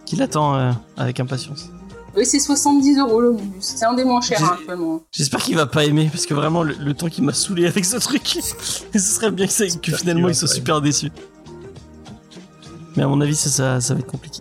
Qui 0.04 0.16
l'attend 0.16 0.54
euh, 0.56 0.72
avec 0.96 1.18
impatience. 1.20 1.70
Oui, 2.16 2.26
c'est 2.26 2.40
70 2.40 2.98
euros 2.98 3.20
l'omnibus. 3.20 3.64
C'est 3.76 3.84
un 3.84 3.94
des 3.94 4.04
moins 4.04 4.20
chers 4.20 4.42
hein, 4.42 4.56
actuellement. 4.58 5.00
J'espère 5.12 5.40
qu'il 5.40 5.54
va 5.56 5.66
pas 5.66 5.84
aimer, 5.84 6.08
parce 6.12 6.26
que 6.26 6.34
vraiment, 6.34 6.62
le, 6.64 6.74
le 6.74 6.94
temps 6.94 7.08
qu'il 7.08 7.22
m'a 7.24 7.32
saoulé 7.32 7.66
avec 7.66 7.84
ce 7.84 7.96
truc, 7.98 8.26
ce 8.92 8.98
serait 8.98 9.30
bien 9.30 9.46
que, 9.46 9.52
ça- 9.52 9.66
que 9.80 9.92
finalement 9.96 10.28
il 10.28 10.34
soit 10.34 10.48
super 10.48 10.80
déçu. 10.80 11.10
Mais 12.96 13.04
à 13.04 13.06
mon 13.08 13.20
avis, 13.20 13.36
ça, 13.36 13.48
ça, 13.48 13.80
ça 13.80 13.94
va 13.94 14.00
être 14.00 14.06
compliqué. 14.06 14.40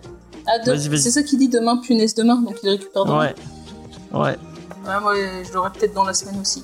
Ah, 0.52 0.58
de- 0.58 0.96
c'est 0.96 1.10
ça 1.10 1.22
qui 1.22 1.36
dit 1.36 1.48
demain, 1.48 1.76
punaise 1.78 2.14
demain, 2.14 2.36
donc 2.36 2.56
il 2.62 2.70
récupère 2.70 3.04
demain. 3.04 3.18
Ouais. 3.18 3.34
Ouais. 4.12 4.36
Ouais, 4.86 5.00
moi, 5.00 5.14
je 5.46 5.52
l'aurai 5.52 5.70
peut-être 5.70 5.94
dans 5.94 6.04
la 6.04 6.14
semaine 6.14 6.40
aussi. 6.40 6.62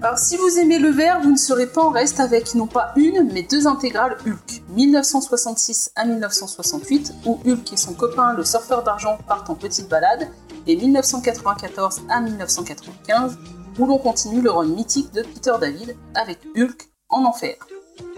Alors, 0.00 0.18
si 0.18 0.36
vous 0.36 0.58
aimez 0.58 0.78
le 0.78 0.88
vert, 0.90 1.20
vous 1.22 1.30
ne 1.30 1.36
serez 1.36 1.66
pas 1.66 1.82
en 1.82 1.90
reste 1.90 2.18
avec 2.18 2.54
non 2.56 2.66
pas 2.66 2.92
une, 2.96 3.28
mais 3.32 3.42
deux 3.42 3.66
intégrales 3.68 4.16
Hulk. 4.26 4.62
1966 4.70 5.92
à 5.94 6.04
1968, 6.04 7.12
où 7.26 7.38
Hulk 7.46 7.72
et 7.72 7.76
son 7.76 7.92
copain, 7.94 8.32
le 8.32 8.44
surfeur 8.44 8.82
d'argent, 8.82 9.18
partent 9.28 9.50
en 9.50 9.54
petite 9.54 9.88
balade, 9.88 10.28
et 10.66 10.74
1994 10.76 12.02
à 12.08 12.20
1995, 12.20 13.36
où 13.78 13.86
l'on 13.86 13.98
continue 13.98 14.40
le 14.40 14.50
run 14.50 14.66
mythique 14.66 15.12
de 15.12 15.22
Peter 15.22 15.52
David 15.60 15.96
avec 16.14 16.38
Hulk 16.56 16.88
en 17.08 17.24
enfer. 17.24 17.54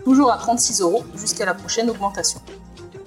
Toujours 0.05 0.31
à 0.33 0.37
36 0.39 0.81
euros 0.81 1.03
jusqu'à 1.17 1.45
la 1.45 1.55
prochaine 1.55 1.91
augmentation. 1.91 2.41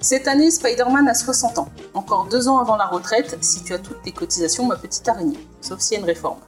Cette 0.00 0.28
année, 0.28 0.50
Spider-Man 0.52 1.08
a 1.08 1.14
60 1.14 1.58
ans, 1.58 1.68
encore 1.92 2.28
deux 2.30 2.46
ans 2.46 2.58
avant 2.58 2.76
la 2.76 2.86
retraite, 2.86 3.36
si 3.40 3.64
tu 3.64 3.74
as 3.74 3.80
toutes 3.80 4.00
tes 4.02 4.12
cotisations, 4.12 4.64
ma 4.64 4.76
petite 4.76 5.08
araignée, 5.08 5.38
sauf 5.60 5.80
s'il 5.80 5.94
y 5.94 5.96
a 5.96 6.00
une 6.00 6.06
réforme. 6.06 6.38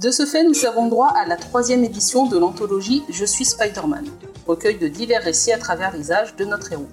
De 0.00 0.10
ce 0.10 0.26
fait, 0.26 0.42
nous 0.42 0.66
avons 0.66 0.88
droit 0.88 1.12
à 1.14 1.24
la 1.24 1.36
troisième 1.36 1.84
édition 1.84 2.26
de 2.26 2.36
l'anthologie 2.36 3.04
Je 3.08 3.24
suis 3.24 3.44
Spider-Man, 3.44 4.06
recueil 4.48 4.78
de 4.78 4.88
divers 4.88 5.22
récits 5.22 5.52
à 5.52 5.58
travers 5.58 5.96
les 5.96 6.10
âges 6.10 6.34
de 6.34 6.44
notre 6.44 6.72
héros. 6.72 6.88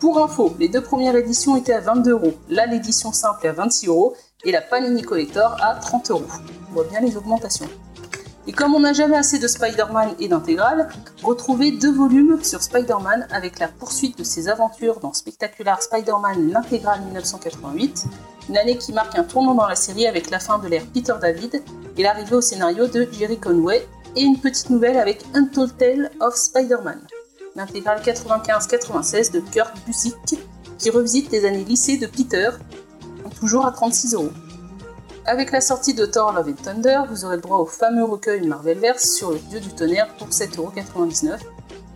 Pour 0.00 0.20
info, 0.22 0.52
les 0.58 0.68
deux 0.68 0.82
premières 0.82 1.14
éditions 1.14 1.56
étaient 1.56 1.72
à 1.72 1.80
22 1.80 2.10
euros, 2.10 2.34
là 2.48 2.66
l'édition 2.66 3.12
simple 3.12 3.46
est 3.46 3.50
à 3.50 3.52
26 3.52 3.86
euros 3.86 4.16
et 4.44 4.50
la 4.50 4.60
Panini 4.60 5.02
Collector 5.02 5.56
à 5.62 5.76
30 5.76 6.10
euros. 6.10 6.24
On 6.70 6.74
voit 6.74 6.84
bien 6.84 7.00
les 7.00 7.16
augmentations. 7.16 7.68
Et 8.46 8.52
comme 8.52 8.74
on 8.74 8.80
n'a 8.80 8.92
jamais 8.92 9.16
assez 9.16 9.38
de 9.38 9.48
Spider-Man 9.48 10.14
et 10.18 10.28
d'intégrales, 10.28 10.88
retrouvez 11.22 11.70
deux 11.70 11.92
volumes 11.92 12.42
sur 12.44 12.62
Spider-Man 12.62 13.26
avec 13.30 13.58
la 13.58 13.68
poursuite 13.68 14.18
de 14.18 14.24
ses 14.24 14.48
aventures 14.48 15.00
dans 15.00 15.14
Spectacular 15.14 15.80
Spider-Man 15.80 16.50
l'intégrale 16.50 17.00
1988, 17.02 18.04
une 18.50 18.58
année 18.58 18.76
qui 18.76 18.92
marque 18.92 19.18
un 19.18 19.24
tournant 19.24 19.54
dans 19.54 19.66
la 19.66 19.76
série 19.76 20.06
avec 20.06 20.30
la 20.30 20.40
fin 20.40 20.58
de 20.58 20.68
l'ère 20.68 20.84
Peter 20.92 21.14
David 21.18 21.62
et 21.96 22.02
l'arrivée 22.02 22.36
au 22.36 22.42
scénario 22.42 22.86
de 22.86 23.08
Jerry 23.12 23.38
Conway, 23.38 23.86
et 24.16 24.22
une 24.22 24.38
petite 24.38 24.70
nouvelle 24.70 24.98
avec 24.98 25.24
Untold 25.34 25.76
Tale 25.76 26.10
of 26.20 26.36
Spider-Man, 26.36 27.00
l'intégrale 27.56 28.00
95-96 28.02 29.32
de 29.32 29.40
Kurt 29.40 29.74
Busiek 29.86 30.38
qui 30.78 30.90
revisite 30.90 31.32
les 31.32 31.44
années 31.44 31.64
lycée 31.64 31.96
de 31.96 32.06
Peter, 32.06 32.50
toujours 33.40 33.66
à 33.66 33.72
36 33.72 34.14
euros. 34.14 34.30
Avec 35.26 35.52
la 35.52 35.62
sortie 35.62 35.94
de 35.94 36.04
Thor 36.04 36.32
Love 36.32 36.50
and 36.50 36.62
Thunder, 36.62 37.00
vous 37.08 37.24
aurez 37.24 37.36
le 37.36 37.42
droit 37.42 37.56
au 37.56 37.64
fameux 37.64 38.04
recueil 38.04 38.46
Marvelverse 38.46 39.08
sur 39.08 39.30
le 39.30 39.38
dieu 39.38 39.58
du 39.58 39.70
tonnerre 39.70 40.14
pour 40.18 40.28
7,99€ 40.28 41.38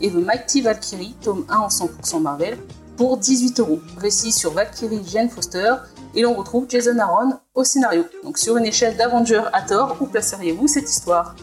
et 0.01 0.11
The 0.11 0.15
Mighty 0.15 0.63
Valkyrie, 0.63 1.15
tome 1.21 1.45
1 1.51 1.57
en 1.59 1.69
100% 1.69 2.23
Marvel, 2.23 2.57
pour 2.97 3.19
18€. 3.19 3.81
Récit 3.99 4.33
sur 4.33 4.55
Valkyrie 4.55 5.03
Jane 5.07 5.29
Foster, 5.29 5.75
et 6.15 6.23
l'on 6.23 6.33
retrouve 6.33 6.65
Jason 6.71 6.99
Aaron 6.99 7.35
au 7.55 7.65
scénario. 7.65 8.05
Donc 8.25 8.39
sur 8.39 8.57
une 8.57 8.65
échelle 8.65 8.97
d'Avenger 8.97 9.43
à 9.53 9.61
Thor, 9.61 9.99
où 10.01 10.07
placeriez-vous 10.07 10.67
cette 10.67 10.89
histoire? 10.89 11.37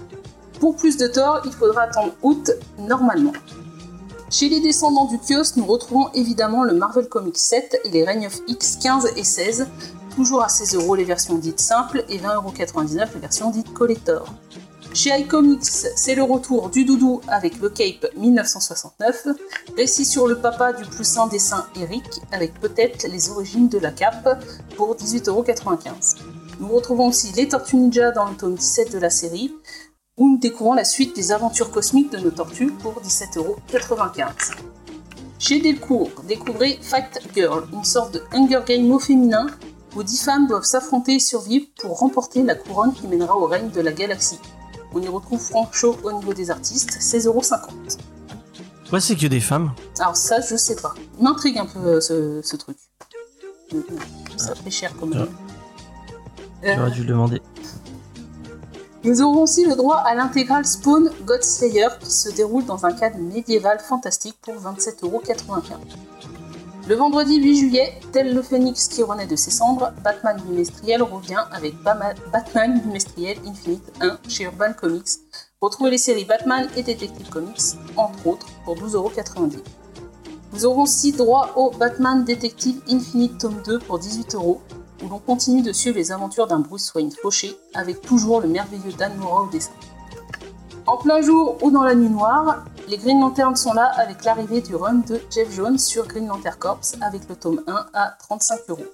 Pour 0.59 0.75
plus 0.75 0.97
de 0.97 1.05
Thor, 1.05 1.41
il 1.45 1.51
faudra 1.51 1.83
attendre 1.83 2.13
août 2.23 2.49
normalement. 2.79 3.33
Chez 4.31 4.49
les 4.49 4.59
descendants 4.59 5.05
du 5.05 5.19
kiosque, 5.19 5.57
nous 5.57 5.65
retrouvons 5.65 6.09
évidemment 6.15 6.63
le 6.63 6.73
Marvel 6.73 7.07
Comics 7.07 7.37
7 7.37 7.81
et 7.83 7.89
les 7.89 8.03
Reign 8.03 8.25
of 8.25 8.41
X 8.47 8.77
15 8.81 9.11
et 9.15 9.23
16, 9.23 9.67
toujours 10.15 10.43
à 10.43 10.49
16 10.49 10.75
euros 10.75 10.95
les 10.95 11.03
versions 11.03 11.35
dites 11.35 11.59
simples 11.59 12.05
et 12.09 12.17
20,99€ 12.17 13.13
les 13.13 13.19
versions 13.19 13.51
dites 13.51 13.73
collector. 13.73 14.33
Chez 14.93 15.09
iComics, 15.19 15.61
c'est 15.63 16.15
le 16.15 16.23
retour 16.23 16.69
du 16.69 16.85
doudou 16.85 17.19
avec 17.27 17.59
The 17.59 17.73
Cape 17.73 18.15
1969, 18.15 19.27
récit 19.75 20.05
sur 20.05 20.25
le 20.25 20.39
papa 20.39 20.71
du 20.71 20.85
plus 20.85 21.03
saint 21.03 21.27
dessin 21.27 21.65
Eric, 21.75 22.05
avec 22.31 22.53
peut-être 22.61 23.05
les 23.07 23.29
origines 23.29 23.67
de 23.67 23.77
la 23.77 23.91
cape 23.91 24.41
pour 24.77 24.95
18,95€. 24.95 26.15
Nous 26.61 26.69
retrouvons 26.69 27.09
aussi 27.09 27.33
les 27.33 27.49
Tortues 27.49 27.75
Ninja 27.75 28.11
dans 28.11 28.29
le 28.29 28.37
tome 28.37 28.55
17 28.55 28.93
de 28.93 28.99
la 28.99 29.09
série, 29.09 29.53
où 30.15 30.29
nous 30.29 30.37
découvrons 30.37 30.75
la 30.75 30.85
suite 30.85 31.13
des 31.13 31.33
aventures 31.33 31.71
cosmiques 31.71 32.11
de 32.13 32.19
nos 32.19 32.31
tortues 32.31 32.71
pour 32.71 33.01
17,95€. 33.01 34.29
Chez 35.39 35.59
Delcourt, 35.59 36.11
découvrez 36.25 36.79
Fight 36.81 37.19
Girl, 37.35 37.67
une 37.73 37.83
sorte 37.83 38.13
de 38.13 38.23
Hunger 38.31 38.61
Game 38.65 38.89
au 38.93 38.99
féminin 38.99 39.47
où 39.95 40.03
dix 40.03 40.21
femmes 40.23 40.47
doivent 40.47 40.65
s'affronter 40.65 41.15
et 41.15 41.19
survivre 41.19 41.65
pour 41.79 41.97
remporter 41.99 42.43
la 42.43 42.55
couronne 42.55 42.93
qui 42.93 43.07
mènera 43.07 43.35
au 43.35 43.45
règne 43.45 43.69
de 43.69 43.81
la 43.81 43.91
galaxie. 43.91 44.39
On 44.93 45.01
y 45.01 45.07
retrouve 45.07 45.39
Frank 45.39 45.73
Shaw 45.73 45.97
au 46.03 46.11
niveau 46.11 46.33
des 46.33 46.51
artistes, 46.51 46.97
16,50€. 46.99 47.97
Ouais, 48.91 48.99
c'est 48.99 49.15
que 49.15 49.27
des 49.27 49.39
femmes? 49.39 49.73
Alors 49.99 50.15
ça, 50.15 50.41
je 50.41 50.55
sais 50.55 50.75
pas. 50.75 50.93
Il 51.17 51.23
m'intrigue 51.23 51.57
un 51.57 51.65
peu 51.65 51.79
euh, 51.79 51.99
ce, 52.01 52.41
ce 52.43 52.55
truc. 52.55 52.77
Ça 54.37 54.53
fait 54.55 54.69
cher 54.69 54.93
quand 54.99 55.07
même. 55.07 55.27
Euh, 56.63 56.75
J'aurais 56.75 56.91
dû 56.91 57.01
le 57.01 57.07
demander. 57.07 57.41
Nous 59.03 59.21
aurons 59.21 59.43
aussi 59.43 59.65
le 59.65 59.75
droit 59.75 59.97
à 59.97 60.15
l'intégrale 60.15 60.65
Spawn 60.65 61.11
God 61.25 61.43
Slayer 61.43 61.89
qui 61.99 62.11
se 62.11 62.29
déroule 62.29 62.65
dans 62.65 62.85
un 62.85 62.91
cadre 62.93 63.17
médiéval 63.19 63.79
fantastique 63.79 64.35
pour 64.41 64.55
27,95€. 64.55 65.35
Le 66.87 66.93
vendredi 66.93 67.37
8 67.37 67.57
juillet, 67.57 67.99
tel 68.11 68.35
le 68.35 68.43
phénix 68.43 68.87
qui 68.87 69.01
renaît 69.01 69.25
de 69.25 69.35
ses 69.35 69.49
cendres, 69.49 69.91
Batman 70.03 70.39
bimestriel 70.45 71.01
revient 71.01 71.43
avec 71.51 71.73
Batman 71.81 72.79
bimestriel 72.79 73.39
Infinite 73.43 73.91
1 74.01 74.19
chez 74.29 74.43
Urban 74.43 74.71
Comics. 74.79 75.17
Retrouvez 75.59 75.89
les 75.89 75.97
séries 75.97 76.25
Batman 76.25 76.67
et 76.77 76.83
Detective 76.83 77.27
Comics, 77.29 77.73
entre 77.97 78.27
autres, 78.27 78.45
pour 78.65 78.75
12,90€. 78.75 79.63
Nous 80.53 80.65
aurons 80.67 80.83
aussi 80.83 81.11
droit 81.11 81.53
au 81.55 81.71
Batman 81.71 82.23
Detective 82.23 82.79
Infinite 82.87 83.39
tome 83.39 83.63
2 83.65 83.79
pour 83.79 83.99
18€, 83.99 84.37
où 84.37 84.59
l'on 85.09 85.17
continue 85.17 85.63
de 85.63 85.73
suivre 85.73 85.97
les 85.97 86.11
aventures 86.11 86.45
d'un 86.45 86.59
Bruce 86.59 86.93
Wayne 86.93 87.11
fauché, 87.11 87.57
avec 87.73 88.01
toujours 88.01 88.41
le 88.41 88.47
merveilleux 88.47 88.93
Dan 88.95 89.17
Mora 89.17 89.41
au 89.41 89.49
dessin. 89.49 89.71
En 90.87 90.97
plein 90.97 91.19
jour 91.21 91.57
ou 91.63 91.71
dans 91.71 91.81
la 91.81 91.95
nuit 91.95 92.09
noire, 92.09 92.63
les 92.87 92.97
Green 92.97 93.19
Lanterns 93.19 93.55
sont 93.55 93.73
là 93.73 93.91
avec 93.97 94.23
l'arrivée 94.23 94.61
du 94.61 94.75
run 94.75 95.01
de 95.07 95.19
Jeff 95.33 95.51
Jones 95.51 95.79
sur 95.79 96.05
Green 96.05 96.27
Lantern 96.27 96.55
Corps 96.59 96.81
avec 97.01 97.27
le 97.27 97.35
tome 97.35 97.63
1 97.65 97.87
à 97.95 98.15
35 98.19 98.59
euros. 98.69 98.85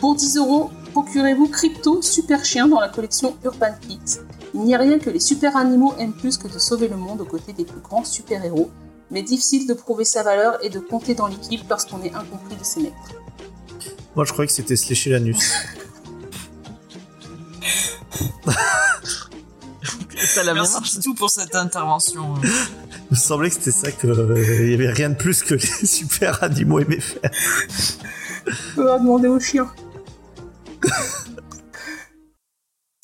Pour 0.00 0.16
10 0.16 0.38
euros, 0.38 0.70
procurez-vous 0.90 1.46
Crypto 1.48 2.02
Super 2.02 2.44
Chien 2.44 2.66
dans 2.66 2.80
la 2.80 2.88
collection 2.88 3.36
Urban 3.44 3.74
Kids. 3.80 4.22
Il 4.54 4.62
n'y 4.62 4.74
a 4.74 4.78
rien 4.78 4.98
que 4.98 5.08
les 5.08 5.20
super 5.20 5.56
animaux 5.56 5.94
aiment 6.00 6.14
plus 6.14 6.36
que 6.36 6.48
de 6.48 6.58
sauver 6.58 6.88
le 6.88 6.96
monde 6.96 7.20
aux 7.20 7.26
côtés 7.26 7.52
des 7.52 7.64
plus 7.64 7.80
grands 7.80 8.04
super-héros, 8.04 8.70
mais 9.12 9.22
difficile 9.22 9.68
de 9.68 9.74
prouver 9.74 10.04
sa 10.04 10.24
valeur 10.24 10.58
et 10.64 10.68
de 10.68 10.80
compter 10.80 11.14
dans 11.14 11.28
l'équipe 11.28 11.62
lorsqu'on 11.70 12.02
est 12.02 12.12
incompris 12.12 12.56
de 12.56 12.64
ses 12.64 12.82
maîtres. 12.82 13.14
Moi, 14.16 14.24
je 14.24 14.32
croyais 14.32 14.48
que 14.48 14.52
c'était 14.52 14.74
se 14.74 14.88
lécher 14.88 15.10
l'anus. 15.10 15.52
Ça 20.16 20.42
la 20.42 20.54
Merci 20.54 20.80
Pitou 20.82 21.14
pour 21.14 21.30
cette 21.30 21.54
intervention. 21.54 22.34
Il 22.42 22.50
me 23.10 23.16
semblait 23.16 23.48
que 23.50 23.54
c'était 23.56 23.70
ça 23.70 23.92
que 23.92 24.06
euh, 24.06 24.64
il 24.64 24.70
y 24.70 24.74
avait 24.74 24.90
rien 24.90 25.10
de 25.10 25.14
plus 25.14 25.42
que 25.42 25.54
les 25.54 25.60
super 25.86 26.42
animaux 26.42 26.80
aimaient 26.80 27.00
faire. 27.00 27.30
On 28.76 28.82
va 28.82 28.98
demander 28.98 29.28
au 29.28 29.38
chien. 29.40 29.70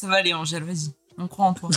Ça 0.01 0.07
va 0.07 0.17
aller 0.17 0.33
Angèle, 0.33 0.65
vas-y. 0.65 0.95
On 1.19 1.29
croit 1.29 1.45
en 1.47 1.53
toi. 1.53 1.69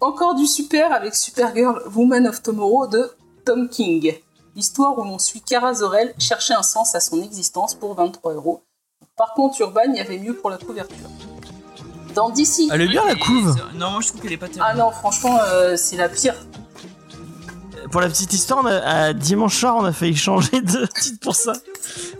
Encore 0.00 0.34
du 0.34 0.46
super 0.46 0.92
avec 0.92 1.14
Supergirl 1.14 1.82
Woman 1.94 2.26
of 2.26 2.42
Tomorrow 2.42 2.86
de 2.86 3.10
Tom 3.46 3.68
King. 3.68 4.12
L'histoire 4.54 4.98
où 4.98 5.04
l'on 5.04 5.18
suit 5.18 5.40
Kara 5.40 5.72
Zor-El 5.72 6.14
chercher 6.18 6.52
un 6.54 6.62
sens 6.62 6.94
à 6.94 7.00
son 7.00 7.22
existence 7.22 7.74
pour 7.74 7.94
23 7.94 8.34
euros. 8.34 8.62
Par 9.16 9.32
contre, 9.32 9.60
Urban, 9.62 9.84
il 9.88 9.96
y 9.96 10.00
avait 10.00 10.18
mieux 10.18 10.36
pour 10.36 10.50
la 10.50 10.58
couverture. 10.58 11.08
Dans 12.16 12.30
DC. 12.30 12.62
Elle 12.72 12.80
est 12.80 12.88
bien 12.88 13.04
la 13.06 13.14
couve. 13.14 13.54
Non, 13.76 13.90
moi 13.92 14.00
je 14.00 14.08
trouve 14.08 14.20
qu'elle 14.22 14.32
est 14.32 14.36
pas 14.38 14.48
terrible. 14.48 14.64
Ah 14.66 14.74
non, 14.74 14.90
franchement, 14.90 15.38
euh, 15.48 15.76
c'est 15.76 15.96
la 15.96 16.08
pire. 16.08 16.34
Pour 17.92 18.00
la 18.00 18.08
petite 18.08 18.32
histoire, 18.32 18.60
on 18.64 18.66
a- 18.66 18.78
à 18.80 19.12
dimanche 19.12 19.56
soir, 19.60 19.76
on 19.76 19.84
a 19.84 19.92
failli 19.92 20.16
changer 20.16 20.60
de 20.60 20.86
titre 21.00 21.20
pour 21.20 21.36
ça. 21.36 21.52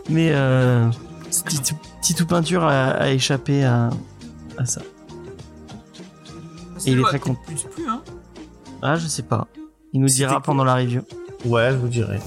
Mais 0.09 0.29
euh, 0.31 0.87
petite, 1.43 1.73
petite 1.99 2.23
peinture 2.25 2.63
a, 2.63 2.91
a 2.91 3.09
échappé 3.09 3.65
à, 3.65 3.89
à 4.57 4.65
ça. 4.65 4.81
Et 6.85 6.91
il 6.91 6.99
est 6.99 7.03
très 7.03 7.19
plus 7.19 7.33
plus, 7.75 7.87
hein. 7.89 8.01
Ah, 8.81 8.95
je 8.97 9.07
sais 9.07 9.23
pas. 9.23 9.47
Il 9.93 9.99
nous 10.01 10.07
dira 10.07 10.35
cool. 10.35 10.43
pendant 10.43 10.63
la 10.63 10.75
review. 10.75 11.01
Ouais, 11.45 11.71
je 11.71 11.77
vous 11.77 11.87
dirais. 11.87 12.19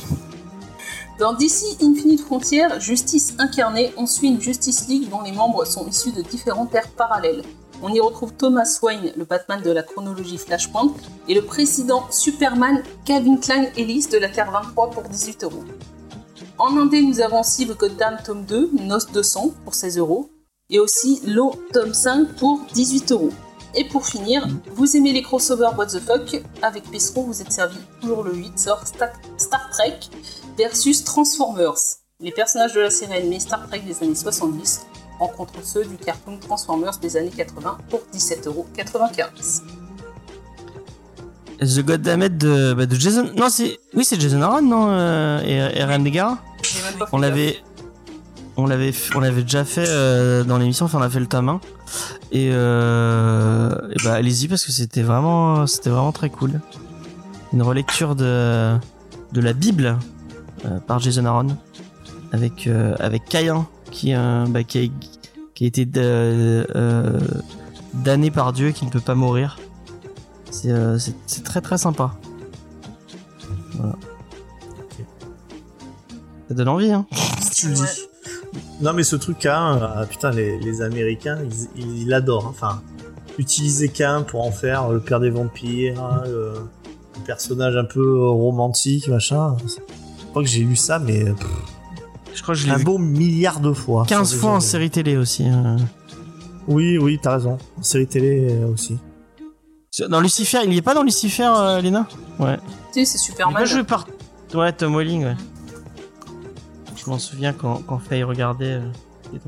Dans 1.20 1.34
DC 1.34 1.76
Infinite 1.82 2.20
Frontier, 2.22 2.64
Justice 2.80 3.34
incarnée, 3.38 3.92
on 3.96 4.06
suit 4.06 4.28
une 4.28 4.40
Justice 4.40 4.88
League 4.88 5.08
dont 5.08 5.22
les 5.22 5.32
membres 5.32 5.64
sont 5.66 5.86
issus 5.86 6.12
de 6.12 6.22
différents 6.22 6.66
terres 6.66 6.88
parallèles. 6.88 7.42
On 7.82 7.92
y 7.94 8.00
retrouve 8.00 8.34
Thomas 8.34 8.78
Wayne, 8.82 9.12
le 9.16 9.24
Batman 9.24 9.62
de 9.62 9.70
la 9.70 9.82
chronologie 9.82 10.36
Flashpoint, 10.36 10.92
et 11.28 11.34
le 11.34 11.42
président 11.42 12.04
Superman 12.10 12.82
Calvin 13.06 13.36
Klein 13.36 13.66
Ellis 13.76 14.08
de 14.12 14.18
la 14.18 14.28
Terre 14.28 14.50
23 14.50 14.90
pour 14.90 15.02
18 15.04 15.44
euros. 15.44 15.64
En 16.58 16.76
Indé, 16.76 17.00
nous 17.00 17.20
avons 17.20 17.40
aussi 17.40 17.64
le 17.64 17.72
Gotham 17.72 18.18
tome 18.22 18.44
2, 18.44 18.70
Noce 18.80 19.10
de 19.12 19.22
sang 19.22 19.52
pour 19.64 19.74
16 19.74 19.96
euros, 19.96 20.28
et 20.68 20.78
aussi 20.78 21.22
Lo 21.26 21.54
tome 21.72 21.94
5 21.94 22.36
pour 22.36 22.60
18 22.74 23.12
euros. 23.12 23.30
Et 23.74 23.88
pour 23.88 24.04
finir, 24.04 24.46
vous 24.74 24.96
aimez 24.96 25.12
les 25.12 25.22
crossovers 25.22 25.78
What 25.78 25.86
the 25.86 26.00
fuck? 26.00 26.42
Avec 26.60 26.84
Pesseron, 26.90 27.22
vous 27.22 27.40
êtes 27.40 27.52
servi 27.52 27.78
toujours 28.02 28.24
le 28.24 28.34
8 28.34 28.58
sort 28.58 28.84
Star 28.86 29.70
Trek 29.70 30.00
versus 30.58 31.02
Transformers. 31.04 31.78
Les 32.20 32.32
personnages 32.32 32.74
de 32.74 32.80
la 32.80 32.90
série 32.90 33.14
animée 33.14 33.40
Star 33.40 33.66
Trek 33.68 33.80
des 33.80 34.02
années 34.02 34.14
70 34.14 34.84
rencontrent 35.20 35.62
ceux 35.62 35.84
du 35.84 35.96
cartoon 35.96 36.38
Transformers 36.38 36.98
des 36.98 37.16
années 37.16 37.30
80 37.30 37.78
pour 37.88 38.00
17,95€. 38.12 39.62
The 41.60 41.84
Goddammit 41.84 42.30
de, 42.30 42.72
bah, 42.72 42.86
de 42.86 42.94
Jason. 42.94 43.30
Non, 43.36 43.50
c'est. 43.50 43.78
Oui, 43.94 44.04
c'est 44.04 44.18
Jason 44.18 44.40
Aaron, 44.40 44.62
non 44.62 44.88
euh, 44.90 45.42
Et, 45.44 45.78
et 45.78 45.84
Ryan 45.84 46.38
On 47.12 47.18
l'avait. 47.18 47.58
On 48.56 48.66
l'avait, 48.66 48.92
on 49.14 49.20
l'avait 49.20 49.42
déjà 49.42 49.64
fait 49.64 49.86
euh, 49.88 50.44
dans 50.44 50.58
l'émission, 50.58 50.84
enfin 50.84 50.98
on 50.98 51.02
a 51.02 51.08
fait 51.08 51.20
le 51.20 51.28
1. 51.32 51.60
Et, 52.32 52.50
euh, 52.52 53.70
et 53.90 54.04
bah 54.04 54.14
allez-y 54.14 54.48
parce 54.48 54.66
que 54.66 54.72
c'était 54.72 55.02
vraiment, 55.02 55.66
c'était 55.66 55.88
vraiment 55.88 56.12
très 56.12 56.28
cool. 56.28 56.60
Une 57.54 57.62
relecture 57.62 58.14
de, 58.16 58.76
de 59.32 59.40
la 59.40 59.52
Bible 59.54 59.96
euh, 60.66 60.78
par 60.80 60.98
Jason 60.98 61.24
Aaron 61.24 61.56
avec 62.32 62.68
avec 62.98 63.24
Caïn 63.24 63.66
qui, 63.90 64.14
euh, 64.14 64.44
bah, 64.48 64.62
qui, 64.64 64.78
a, 64.78 64.82
qui 65.54 65.64
a 65.64 65.66
été 65.66 65.88
euh, 65.96 66.64
euh, 66.74 67.18
damné 67.94 68.30
par 68.30 68.52
Dieu 68.52 68.68
et 68.68 68.72
qui 68.72 68.84
ne 68.86 68.90
peut 68.90 69.00
pas 69.00 69.14
mourir. 69.14 69.58
C'est 70.50 70.70
euh, 70.70 70.98
c'est 70.98 71.14
c'est 71.26 71.44
très 71.44 71.60
très 71.60 71.78
sympa. 71.78 72.12
Voilà. 73.74 73.94
Ça 76.48 76.54
donne 76.54 76.68
envie, 76.68 76.90
hein. 76.90 77.06
tu 77.54 77.68
le 77.68 77.74
dis. 77.74 77.80
Ouais. 77.82 77.88
Non, 78.80 78.92
mais 78.92 79.04
ce 79.04 79.14
truc 79.16 79.38
Cain, 79.38 79.76
euh, 79.80 80.06
putain, 80.06 80.30
les, 80.30 80.58
les 80.58 80.82
Américains, 80.82 81.38
ils, 81.76 82.00
ils 82.00 82.08
l'adorent. 82.08 82.46
hein. 82.46 82.50
Enfin, 82.50 82.82
utiliser 83.38 83.88
Cain 83.88 84.22
pour 84.22 84.44
en 84.44 84.50
faire 84.50 84.88
le 84.88 85.00
père 85.00 85.20
des 85.20 85.30
vampires, 85.30 86.02
hein, 86.02 86.22
le, 86.26 86.54
le 86.54 87.24
personnage 87.24 87.76
un 87.76 87.84
peu 87.84 88.26
romantique, 88.28 89.06
machin. 89.08 89.56
Je 89.64 90.24
crois 90.30 90.42
que 90.42 90.48
j'ai 90.48 90.60
lu 90.60 90.74
ça, 90.76 90.98
mais 90.98 91.24
pff, 91.24 91.46
Je 92.34 92.42
crois 92.42 92.54
que 92.54 92.60
je 92.60 92.66
l'ai 92.66 92.72
un 92.72 92.76
vu 92.76 92.84
beau 92.84 92.98
milliard 92.98 93.60
de 93.60 93.72
fois. 93.72 94.04
15 94.06 94.30
sans 94.32 94.36
fois 94.38 94.50
en 94.52 94.56
exagérer. 94.56 94.70
série 94.70 94.90
télé 94.90 95.16
aussi. 95.16 95.46
hein. 95.46 95.76
Oui, 96.68 96.98
oui, 96.98 97.18
t'as 97.22 97.34
raison. 97.34 97.58
En 97.78 97.82
série 97.82 98.06
télé 98.06 98.48
euh, 98.50 98.66
aussi. 98.68 98.98
Dans 100.08 100.20
Lucifer, 100.20 100.58
il 100.64 100.72
y 100.72 100.76
est 100.78 100.82
pas 100.82 100.94
dans 100.94 101.02
Lucifer, 101.02 101.50
euh, 101.56 101.80
Léna? 101.80 102.06
Ouais. 102.38 102.56
Tu 102.92 103.04
sais, 103.04 103.04
c'est 103.04 103.18
Il 103.18 103.20
est 103.20 103.24
Superman. 103.24 103.54
pas 103.54 103.64
joué 103.64 103.82
par. 103.82 104.06
Ouais, 104.54 104.72
Tom 104.72 104.94
Welling, 104.96 105.24
ouais. 105.24 105.36
Je 106.96 107.10
m'en 107.10 107.18
souviens 107.18 107.52
quand, 107.52 107.82
quand 107.86 107.98
Faye 107.98 108.22
regardait. 108.22 108.74
euh, 108.74 108.80
il. 109.32 109.40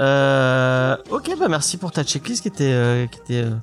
Euh, 0.00 0.96
ok, 1.10 1.36
bah 1.38 1.48
merci 1.48 1.76
pour 1.76 1.90
ta 1.90 2.04
checklist 2.04 2.42
qui 2.42 2.48
était, 2.48 2.64
euh, 2.72 3.06
qui 3.06 3.18
était 3.20 3.44
euh, 3.44 3.54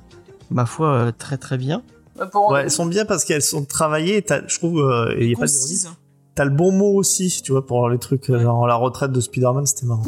ma 0.50 0.66
foi, 0.66 0.88
euh, 0.92 1.12
très 1.16 1.38
très 1.38 1.56
bien. 1.56 1.82
Bah, 2.18 2.26
pour- 2.26 2.50
Ouais, 2.50 2.62
elles 2.62 2.70
sont 2.70 2.86
bien 2.86 3.04
parce 3.06 3.24
qu'elles 3.24 3.42
sont 3.42 3.64
travaillées. 3.64 4.20
t'as- 4.22 4.46
Je 4.46 4.58
trouve, 4.58 4.80
euh, 4.80 5.14
et 5.16 5.24
il 5.24 5.30
y 5.30 5.34
a 5.34 5.38
pas 5.38 5.46
d'ironie. 5.46 5.62
Concise. 5.62 5.88
T'as 6.36 6.44
le 6.44 6.50
bon 6.50 6.70
mot 6.70 6.94
aussi, 6.94 7.40
tu 7.42 7.50
vois, 7.52 7.66
pour 7.66 7.88
les 7.88 7.98
trucs, 7.98 8.30
euh, 8.30 8.34
Ouais. 8.36 8.42
genre 8.42 8.66
la 8.66 8.76
retraite 8.76 9.10
de 9.10 9.20
Spider-Man, 9.20 9.66
c'était 9.66 9.86
marrant. 9.86 10.02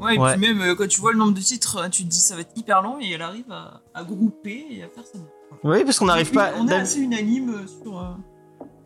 Ouais, 0.00 0.16
et 0.16 0.18
Ouais. 0.18 0.32
puis 0.36 0.40
même 0.40 0.60
euh, 0.60 0.74
quand 0.74 0.86
tu 0.88 1.00
vois 1.00 1.12
le 1.12 1.18
nombre 1.18 1.32
de 1.32 1.40
titres, 1.40 1.78
euh, 1.84 1.88
tu 1.88 2.02
te 2.04 2.08
dis 2.08 2.20
ça 2.20 2.34
va 2.34 2.42
être 2.42 2.50
hyper 2.56 2.82
long 2.82 2.98
et 3.00 3.10
elle 3.12 3.22
arrive 3.22 3.50
à, 3.50 3.80
à 3.94 4.04
grouper 4.04 4.66
et 4.70 4.82
à 4.82 4.88
faire 4.88 5.04
ça. 5.06 5.18
Oui, 5.62 5.82
parce 5.84 5.98
qu'on 5.98 6.06
n'arrive 6.06 6.30
pas. 6.32 6.50
On 6.58 6.68
est 6.68 6.74
assez 6.74 6.98
unanime 7.00 7.50
euh, 7.54 7.66
sur. 7.82 7.98
euh, 7.98 8.04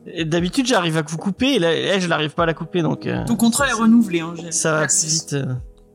et 0.06 0.24
D'habitude, 0.24 0.66
j'arrive 0.66 0.96
à 0.98 1.02
vous 1.02 1.16
couper 1.16 1.54
et 1.54 1.58
là, 1.58 1.72
là, 1.74 1.98
je 1.98 2.06
n'arrive 2.06 2.34
pas 2.34 2.44
à 2.44 2.46
la 2.46 2.54
couper 2.54 2.82
donc. 2.82 3.06
euh, 3.06 3.24
Ton 3.26 3.34
contrat 3.36 3.66
est 3.68 3.72
renouvelé, 3.72 4.20
hein, 4.20 4.30
Angèle. 4.32 4.52
ça 4.52 4.72
va 4.80 4.86
plus 4.86 5.06
vite. 5.06 5.36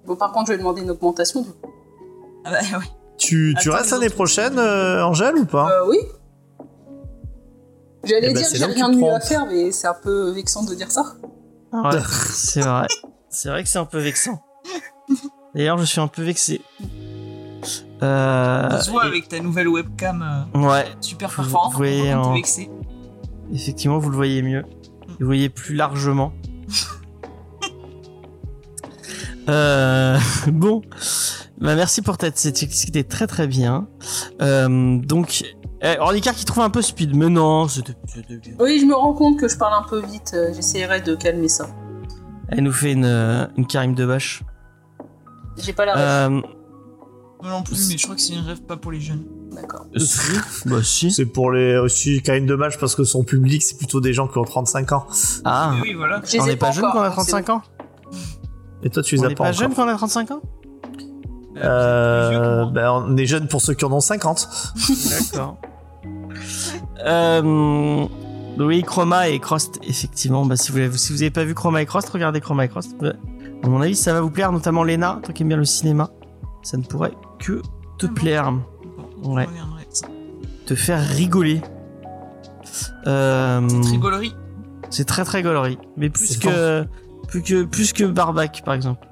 Bon, 0.05 0.15
par 0.17 0.31
contre, 0.33 0.47
je 0.47 0.53
vais 0.53 0.57
demander 0.57 0.81
une 0.81 0.89
augmentation. 0.91 1.45
Ah 2.43 2.51
bah 2.51 2.57
ouais. 2.79 2.85
Tu, 3.17 3.55
tu 3.61 3.69
restes 3.69 3.91
l'année 3.91 4.09
prochaine, 4.09 4.57
euh, 4.57 5.05
Angèle, 5.05 5.35
ou 5.37 5.45
pas? 5.45 5.69
Euh, 5.69 5.87
oui. 5.89 5.97
J'allais 8.03 8.27
Eh 8.31 8.33
ben, 8.33 8.41
dire 8.41 8.47
j'ai 8.53 8.65
rien 8.65 8.89
de 8.89 8.95
mieux 8.97 9.11
à 9.13 9.19
faire, 9.19 9.45
mais 9.45 9.71
c'est 9.71 9.87
un 9.87 9.93
peu 10.01 10.31
vexant 10.31 10.63
de 10.63 10.73
dire 10.75 10.91
ça. 10.91 11.15
Ouais, 11.71 11.99
c'est 12.31 12.61
vrai. 12.61 12.87
C'est 13.29 13.49
vrai 13.49 13.63
que 13.63 13.69
c'est 13.69 13.79
un 13.79 13.85
peu 13.85 13.99
vexant. 13.99 14.43
D'ailleurs, 15.55 15.77
je 15.77 15.85
suis 15.85 16.01
un 16.01 16.07
peu 16.07 16.21
vexé. 16.23 16.61
Euh, 18.01 18.69
On 18.71 18.81
se 18.81 18.91
voit 18.91 19.05
et- 19.05 19.07
avec 19.07 19.29
ta 19.29 19.39
nouvelle 19.39 19.67
webcam 19.69 20.45
euh, 20.55 20.59
Ouais, 20.59 20.85
super 20.99 21.29
performante. 21.33 21.71
vous 21.71 21.77
voyez 21.77 22.11
t'est 22.13 22.33
vexé. 22.33 22.69
effectivement, 23.53 23.97
vous 23.99 24.09
le 24.09 24.15
voyez 24.17 24.41
mieux. 24.41 24.63
Vous 25.07 25.15
le 25.19 25.25
voyez 25.25 25.49
plus 25.49 25.75
largement. 25.75 26.33
Euh, 29.49 30.17
bon, 30.47 30.81
bah 31.59 31.75
merci 31.75 32.01
pour 32.01 32.17
ta 32.17 32.27
cette 32.33 32.57
checklist 32.57 32.83
qui 32.85 32.89
était 32.91 33.03
très 33.03 33.27
très 33.27 33.45
bien. 33.45 33.89
Euh, 34.41 34.97
donc, 34.99 35.43
eh, 35.83 35.97
Ornicard 35.99 36.33
qui 36.35 36.45
trouve 36.45 36.63
un 36.63 36.69
peu 36.69 36.81
speed, 36.81 37.15
mais 37.15 37.29
non, 37.29 37.67
c'était 37.67 37.93
c'était 38.07 38.37
bien. 38.37 38.53
Oui, 38.59 38.79
je 38.79 38.85
me 38.85 38.95
rends 38.95 39.13
compte 39.13 39.39
que 39.39 39.47
je 39.47 39.57
parle 39.57 39.73
un 39.73 39.87
peu 39.87 39.99
vite. 40.05 40.31
euh, 40.33 40.53
J'essaierai 40.53 41.01
de 41.01 41.13
calmer 41.15 41.49
ça. 41.49 41.67
Elle 42.49 42.63
nous 42.63 42.71
fait 42.71 42.93
une, 42.93 43.05
euh, 43.05 43.45
une 43.57 43.65
Karim 43.67 43.93
de 43.95 44.05
bâche. 44.05 44.43
J'ai 45.57 45.73
pas 45.73 45.85
la 45.85 45.93
ref. 45.93 46.01
Euh, 46.01 46.29
Moi 47.41 47.51
non 47.51 47.63
plus, 47.63 47.89
mais 47.89 47.97
je 47.97 48.03
crois 48.03 48.15
que 48.15 48.21
c'est 48.21 48.33
une 48.33 48.45
rêve 48.45 48.61
pas 48.61 48.77
pour 48.77 48.91
les 48.91 49.01
jeunes. 49.01 49.25
D'accord. 49.51 49.85
si, 49.97 50.31
bah 50.65 50.81
si. 50.83 51.11
C'est 51.11 51.25
pour 51.27 51.51
les 51.51 51.77
aussi 51.77 52.21
quand 52.23 52.31
même 52.33 52.47
dommage 52.47 52.79
parce 52.79 52.95
que 52.95 53.03
son 53.03 53.23
public 53.23 53.61
c'est 53.61 53.77
plutôt 53.77 54.01
des 54.01 54.11
gens 54.13 54.27
qui 54.27 54.37
ont 54.39 54.43
35 54.45 54.91
ans. 54.93 55.05
Ah, 55.45 55.73
Mais 55.75 55.81
oui, 55.81 55.93
voilà. 55.93 56.21
Je 56.25 56.31
les 56.33 56.39
on 56.41 56.45
ai 56.45 56.49
n'est 56.49 56.55
pas 56.55 56.71
jeune 56.71 56.85
encore, 56.85 56.93
quand 56.93 56.99
on 57.01 57.03
a 57.03 57.09
donc 57.15 57.25
c'est 57.25 57.31
35 57.43 57.49
ans 57.49 57.61
Et 58.83 58.89
toi 58.89 59.03
tu 59.03 59.15
les 59.15 59.21
On 59.21 59.25
as 59.25 59.27
n'est 59.29 59.35
pas, 59.35 59.43
pas 59.43 59.49
encore. 59.51 59.59
jeune 59.61 59.73
quand 59.75 59.85
on 59.85 59.89
a 59.89 59.95
35 59.95 60.31
ans 60.31 60.41
Euh, 61.57 62.65
ben, 62.65 62.89
on 63.07 63.15
est 63.17 63.25
jeune 63.27 63.47
pour 63.47 63.61
ceux 63.61 63.73
qui 63.75 63.85
en 63.85 63.91
ont 63.91 63.99
50. 63.99 64.47
D'accord. 65.31 65.57
euh, 67.05 68.05
oui, 68.59 68.83
Chroma 68.83 69.29
et 69.29 69.39
Crost, 69.39 69.79
effectivement. 69.83 70.45
Bah, 70.45 70.55
si 70.57 70.71
vous 70.71 70.77
avez, 70.79 70.97
si 70.97 71.11
vous 71.11 71.21
avez 71.21 71.31
pas 71.31 71.43
vu 71.43 71.53
Chroma 71.53 71.81
et 71.81 71.85
Crost, 71.85 72.09
regardez 72.09 72.39
Chroma 72.41 72.65
et 72.65 72.69
Crost. 72.69 72.95
Ouais. 73.01 73.13
À 73.63 73.67
mon 73.67 73.81
avis, 73.81 73.95
ça 73.95 74.13
va 74.13 74.21
vous 74.21 74.29
plaire, 74.29 74.51
notamment 74.51 74.83
Lena, 74.83 75.19
toi 75.23 75.33
qui 75.33 75.43
aimes 75.43 75.49
bien 75.49 75.57
le 75.57 75.65
cinéma. 75.65 76.09
Ça 76.63 76.77
ne 76.77 76.83
pourrait 76.83 77.13
que 77.39 77.61
te 77.97 78.05
Ah 78.05 78.09
bon 78.09 78.13
plaire, 78.13 78.51
Bon, 78.51 78.61
je 79.23 79.29
Ouais. 79.29 79.47
te 80.65 80.75
faire 80.75 80.99
rigoler. 80.99 81.61
Euh, 83.07 83.61
rigolerie. 83.91 84.33
c'est 84.89 85.05
très 85.05 85.23
très 85.25 85.43
gaulerie, 85.43 85.77
mais 85.97 86.09
plus 86.09 86.37
que, 86.37 86.85
plus 87.27 87.41
que 87.41 87.63
plus 87.63 87.93
que 87.93 88.03
Barbac 88.05 88.63
par 88.65 88.73
exemple. 88.73 89.05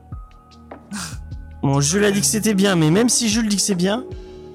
Bon, 1.61 1.79
Jules 1.79 2.03
a 2.05 2.11
dit 2.11 2.21
que 2.21 2.25
c'était 2.25 2.55
bien, 2.55 2.75
mais 2.75 2.89
même 2.89 3.07
si 3.07 3.29
Jules 3.29 3.47
dit 3.47 3.57
que 3.57 3.61
c'est 3.61 3.75
bien, 3.75 4.03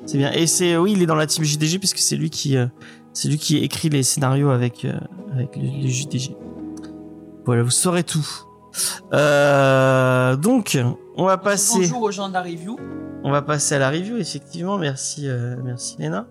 c'est 0.07 0.18
bien. 0.18 0.32
Et 0.32 0.46
c'est 0.46 0.76
oui, 0.76 0.92
il 0.92 1.02
est 1.02 1.07
dans 1.07 1.14
la 1.14 1.26
team 1.26 1.44
JDG 1.44 1.78
puisque 1.78 1.98
c'est 1.98 2.16
lui 2.16 2.30
qui 2.30 2.57
euh, 2.57 2.66
c'est 3.12 3.28
lui 3.28 3.38
qui 3.38 3.59
écrit 3.59 3.88
les 3.88 4.02
scénarios 4.02 4.50
avec 4.50 4.84
euh, 4.84 4.98
avec 5.34 5.57
les, 5.57 5.70
les 5.70 5.88
JDG. 5.88 6.36
Voilà, 7.44 7.62
vous 7.62 7.70
saurez 7.70 8.02
tout. 8.02 8.26
Euh, 9.12 10.36
donc, 10.36 10.78
on 11.16 11.24
va 11.24 11.38
passer. 11.38 11.78
Bonjour 11.78 12.02
aux 12.02 12.11
gens 12.11 12.28
de 12.28 12.34
la 12.34 12.42
review. 12.42 12.76
On 13.24 13.30
va 13.30 13.42
passer 13.42 13.74
à 13.74 13.78
la 13.78 13.90
review, 13.90 14.18
effectivement. 14.18 14.78
Merci, 14.78 15.28
euh, 15.28 15.57
merci 15.64 15.96
Léna. 15.98 16.28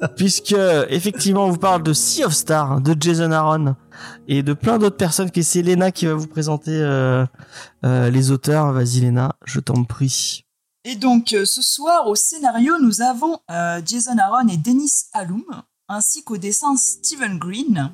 Puisque, 0.16 0.56
effectivement, 0.88 1.46
on 1.46 1.50
vous 1.50 1.58
parle 1.58 1.82
de 1.82 1.92
Sea 1.92 2.24
of 2.24 2.32
Stars, 2.32 2.80
de 2.80 2.94
Jason 2.98 3.32
Aaron 3.32 3.76
et 4.28 4.42
de 4.42 4.52
plein 4.52 4.78
d'autres 4.78 4.96
personnes 4.96 5.30
que 5.30 5.42
c'est 5.42 5.62
Léna 5.62 5.90
qui 5.90 6.06
va 6.06 6.14
vous 6.14 6.26
présenter 6.26 6.72
euh, 6.72 7.24
euh, 7.84 8.10
les 8.10 8.30
auteurs. 8.30 8.72
Vas-y 8.72 9.00
Léna, 9.00 9.36
je 9.44 9.60
t'en 9.60 9.84
prie. 9.84 10.45
Et 10.88 10.94
donc, 10.94 11.32
euh, 11.32 11.44
ce 11.44 11.62
soir, 11.62 12.06
au 12.06 12.14
scénario, 12.14 12.74
nous 12.80 13.02
avons 13.02 13.40
euh, 13.50 13.82
Jason 13.84 14.16
Aaron 14.18 14.46
et 14.46 14.56
Dennis 14.56 15.06
Alum, 15.12 15.42
ainsi 15.88 16.22
qu'au 16.22 16.36
dessin 16.36 16.76
Stephen 16.76 17.38
Green. 17.38 17.90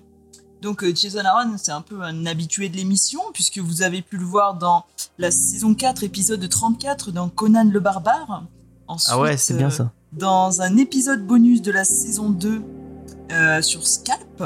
Donc, 0.60 0.85
euh, 0.85 0.94
Jason 0.94 1.24
Aaron, 1.24 1.55
c'est 1.56 1.73
un 1.73 1.81
peu 1.81 2.02
un 2.02 2.27
habitué 2.27 2.69
de 2.69 2.77
l'émission, 2.77 3.23
puisque 3.32 3.56
vous 3.56 3.81
avez 3.81 4.02
pu 4.02 4.19
le 4.19 4.27
voir 4.27 4.59
dans 4.59 4.85
la 5.16 5.31
saison 5.31 5.74
4, 5.74 6.05
épisode 6.05 6.47
34, 6.47 7.12
dans 7.12 7.31
Conan 7.31 7.64
le 7.64 7.81
Barbare. 7.81 8.44
Ensuite, 8.89 9.10
Ah 9.10 9.19
ouais, 9.19 9.39
c'est 9.39 9.55
bien 9.55 9.69
euh, 9.69 9.70
ça. 9.70 9.90
Dans 10.12 10.60
un 10.60 10.77
épisode 10.77 11.27
bonus 11.27 11.62
de 11.62 11.73
la 11.73 11.85
saison 11.85 12.28
2 12.28 12.62
euh, 13.31 13.62
sur 13.62 13.86
Scalp. 13.86 14.44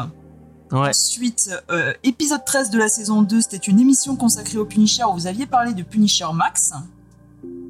Ouais. 0.70 0.90
Ensuite, 0.90 1.50
épisode 2.04 2.44
13 2.44 2.70
de 2.70 2.78
la 2.78 2.88
saison 2.88 3.22
2, 3.22 3.40
c'était 3.40 3.56
une 3.56 3.80
émission 3.80 4.14
consacrée 4.14 4.58
au 4.58 4.66
Punisher 4.66 5.02
où 5.02 5.14
vous 5.14 5.26
aviez 5.26 5.46
parlé 5.46 5.74
de 5.74 5.82
Punisher 5.82 6.26
Max. 6.32 6.74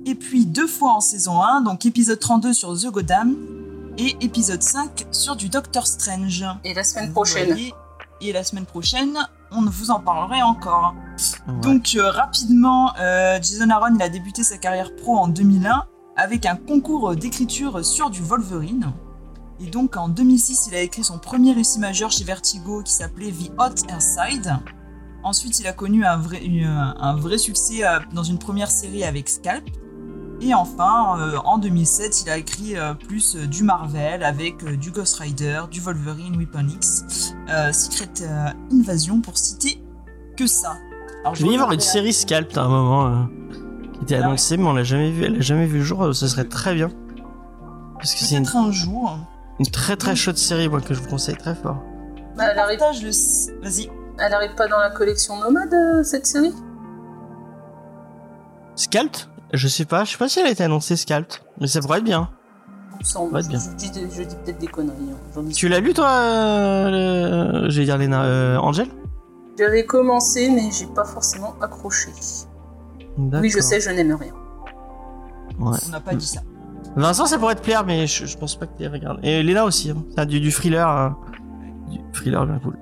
Et 0.07 0.15
puis 0.15 0.47
deux 0.47 0.67
fois 0.69 0.93
en 0.93 1.01
saison 1.01 1.43
1, 1.43 1.63
donc 1.63 1.85
épisode 1.85 2.19
32 2.21 2.53
sur 2.55 2.73
The 2.79 2.87
Goddam 2.93 3.35
et 3.99 4.17
épisode 4.21 4.63
5 4.63 5.07
sur 5.11 5.35
du 5.37 5.49
Doctor 5.49 5.87
Strange. 5.87 6.45
Et 6.65 6.75
la 6.75 6.85
semaine 6.85 7.13
prochaine. 7.13 7.49
voyez, 7.49 7.75
et 8.21 8.33
la 8.33 8.45
semaine 8.45 8.67
prochaine, 8.67 9.19
on 9.51 9.63
vous 9.63 9.91
en 9.91 9.99
parlerait 10.01 10.43
encore. 10.43 10.95
Ouais. 11.49 11.55
Donc 11.61 11.95
euh, 11.97 12.09
rapidement, 12.11 12.93
euh, 13.01 13.39
Jason 13.43 13.69
Aaron 13.71 13.95
il 13.97 14.03
a 14.03 14.09
débuté 14.09 14.43
sa 14.45 14.59
carrière 14.59 14.95
pro 14.97 15.17
en 15.19 15.29
2001 15.29 15.85
avec 16.17 16.47
un 16.47 16.57
concours 16.57 17.15
d'écriture 17.17 17.85
sur 17.85 18.09
du 18.09 18.23
Wolverine. 18.23 18.93
Et 19.59 19.67
donc 19.67 19.97
en 19.97 20.09
2006, 20.09 20.69
il 20.71 20.77
a 20.77 20.81
écrit 20.83 21.03
son 21.03 21.19
premier 21.19 21.53
récit 21.53 21.81
majeur 21.81 22.11
chez 22.13 22.25
Vertigo 22.25 22.83
qui 22.83 22.93
s'appelait 22.93 23.33
The 23.33 23.51
Hot 23.59 23.87
Air 23.89 24.01
Side. 24.03 24.57
Ensuite, 25.25 25.59
il 25.59 25.67
a 25.67 25.73
connu 25.73 26.05
un 26.05 26.17
vrai, 26.17 26.45
une- 26.45 26.65
un 26.67 27.17
vrai 27.17 27.39
succès 27.39 27.85
euh, 27.85 27.99
dans 28.13 28.23
une 28.23 28.39
première 28.39 28.71
série 28.71 29.03
avec 29.03 29.29
Scalp. 29.29 29.69
Et 30.41 30.53
enfin, 30.55 31.19
euh, 31.19 31.39
en 31.45 31.57
2007, 31.59 32.23
il 32.23 32.31
a 32.31 32.37
écrit 32.37 32.77
euh, 32.77 32.93
plus 32.95 33.37
euh, 33.37 33.47
du 33.47 33.63
Marvel 33.63 34.23
avec 34.23 34.63
euh, 34.65 34.77
du 34.77 34.91
Ghost 34.91 35.19
Rider, 35.19 35.63
du 35.71 35.81
Wolverine, 35.81 36.37
Weapon 36.37 36.69
X, 36.69 37.35
euh, 37.49 37.73
Secret 37.73 38.11
euh, 38.21 38.49
Invasion 38.73 39.21
pour 39.23 39.39
citer 39.39 39.83
que 40.37 40.47
ça. 40.47 40.75
Alors, 41.25 41.35
Il 41.39 41.47
va 41.47 41.53
y 41.53 41.55
avoir 41.55 41.73
une 41.73 41.81
série 41.81 42.13
Scalp 42.13 42.55
à 42.57 42.63
un 42.65 42.69
moment 42.69 43.07
euh, 43.07 43.13
qui 43.95 44.03
était 44.03 44.17
Ah 44.17 44.27
annoncée, 44.27 44.57
mais 44.59 44.67
on 44.67 44.75
l'a 44.75 44.85
jamais 44.85 45.11
vu. 45.11 45.25
Elle 45.25 45.37
a 45.37 45.41
jamais 45.41 45.67
vu 45.67 45.79
le 45.79 45.85
jour. 45.85 46.15
Ça 46.15 46.29
serait 46.29 46.45
très 46.45 46.75
bien. 46.75 46.91
Parce 47.95 48.13
que 48.15 48.21
c'est 48.21 48.37
une. 48.37 48.43
Peut-être 48.45 48.57
un 48.57 48.71
jour. 48.73 49.19
Une 49.59 49.67
très 49.67 49.97
très 49.97 50.15
chaude 50.15 50.37
série, 50.37 50.69
moi, 50.69 50.83
que 50.83 50.93
je 50.93 51.01
vous 51.01 51.09
conseille 51.09 51.37
très 51.37 51.55
fort. 51.55 51.83
Bah, 52.37 52.45
elle, 52.53 52.59
arrive, 52.59 52.79
Partage 52.79 53.03
le. 53.03 53.09
s- 53.09 53.49
Vas-y. 53.63 53.89
elle 54.19 54.35
arrive 54.35 54.55
pas 54.55 54.69
dans 54.69 54.79
la 54.79 54.91
collection 54.91 55.41
Nomade, 55.41 55.73
euh, 55.73 56.03
cette 56.03 56.27
série? 56.27 56.53
Scalt 58.75 59.31
Je 59.53 59.69
sais 59.69 59.85
pas, 59.85 60.05
je 60.05 60.13
sais 60.13 60.19
pas 60.19 60.29
si 60.29 60.41
elle 60.41 60.47
a 60.47 60.51
été 60.51 60.65
annoncée 60.65 60.97
Scalt, 60.97 61.45
mais 61.61 61.67
ça 61.67 61.81
pourrait 61.81 61.99
être 61.99 62.05
bien. 62.05 62.29
Semble. 63.03 63.35
Ouais, 63.35 63.43
je, 63.43 63.49
bien. 63.49 63.59
je 63.61 63.77
dis, 63.77 63.91
des- 63.91 64.11
je 64.11 64.23
dis 64.23 64.35
peut-être 64.45 64.59
des 64.59 64.67
conneries. 64.67 64.97
hein. 65.37 65.43
Tu 65.55 65.69
l'as 65.69 65.81
lu 65.81 65.93
toi, 65.95 66.09
euh, 66.11 67.63
le- 67.63 67.71
je 67.71 67.79
vais 67.79 67.85
dire 67.85 67.99
Léna, 67.99 68.25
euh, 68.25 68.57
Angel? 68.59 68.89
J'avais 69.59 69.85
commencé, 69.87 70.51
mais 70.51 70.71
j'ai 70.73 70.87
pas 70.87 71.05
forcément 71.05 71.55
accroché. 71.63 72.11
Oui, 73.19 73.49
je 73.51 73.61
sais, 73.61 73.81
je 73.81 73.91
n'aime 73.91 74.13
rien. 74.15 74.33
Ouais. 75.59 75.77
On 75.87 75.91
n'a 75.91 76.01
pas 76.01 76.15
dit 76.15 76.27
ça. 76.27 76.41
Vincent, 76.97 77.27
ça 77.27 77.39
pourrait 77.39 77.55
te 77.55 77.63
plaire, 77.63 77.85
mais 77.85 78.07
je, 78.07 78.27
je 78.27 78.37
pense 78.37 78.57
pas 78.57 78.67
que 78.67 78.77
tu 78.77 78.87
regardes. 78.89 79.21
Et 79.23 79.43
Léna 79.43 79.65
aussi, 79.65 79.91
hein. 79.91 80.03
ça 80.15 80.23
a 80.23 80.25
du, 80.27 80.41
du 80.41 80.51
thriller, 80.51 80.89
euh, 80.89 81.11
du 81.91 81.99
thriller 82.13 82.45
bien 82.47 82.59
cool. 82.59 82.77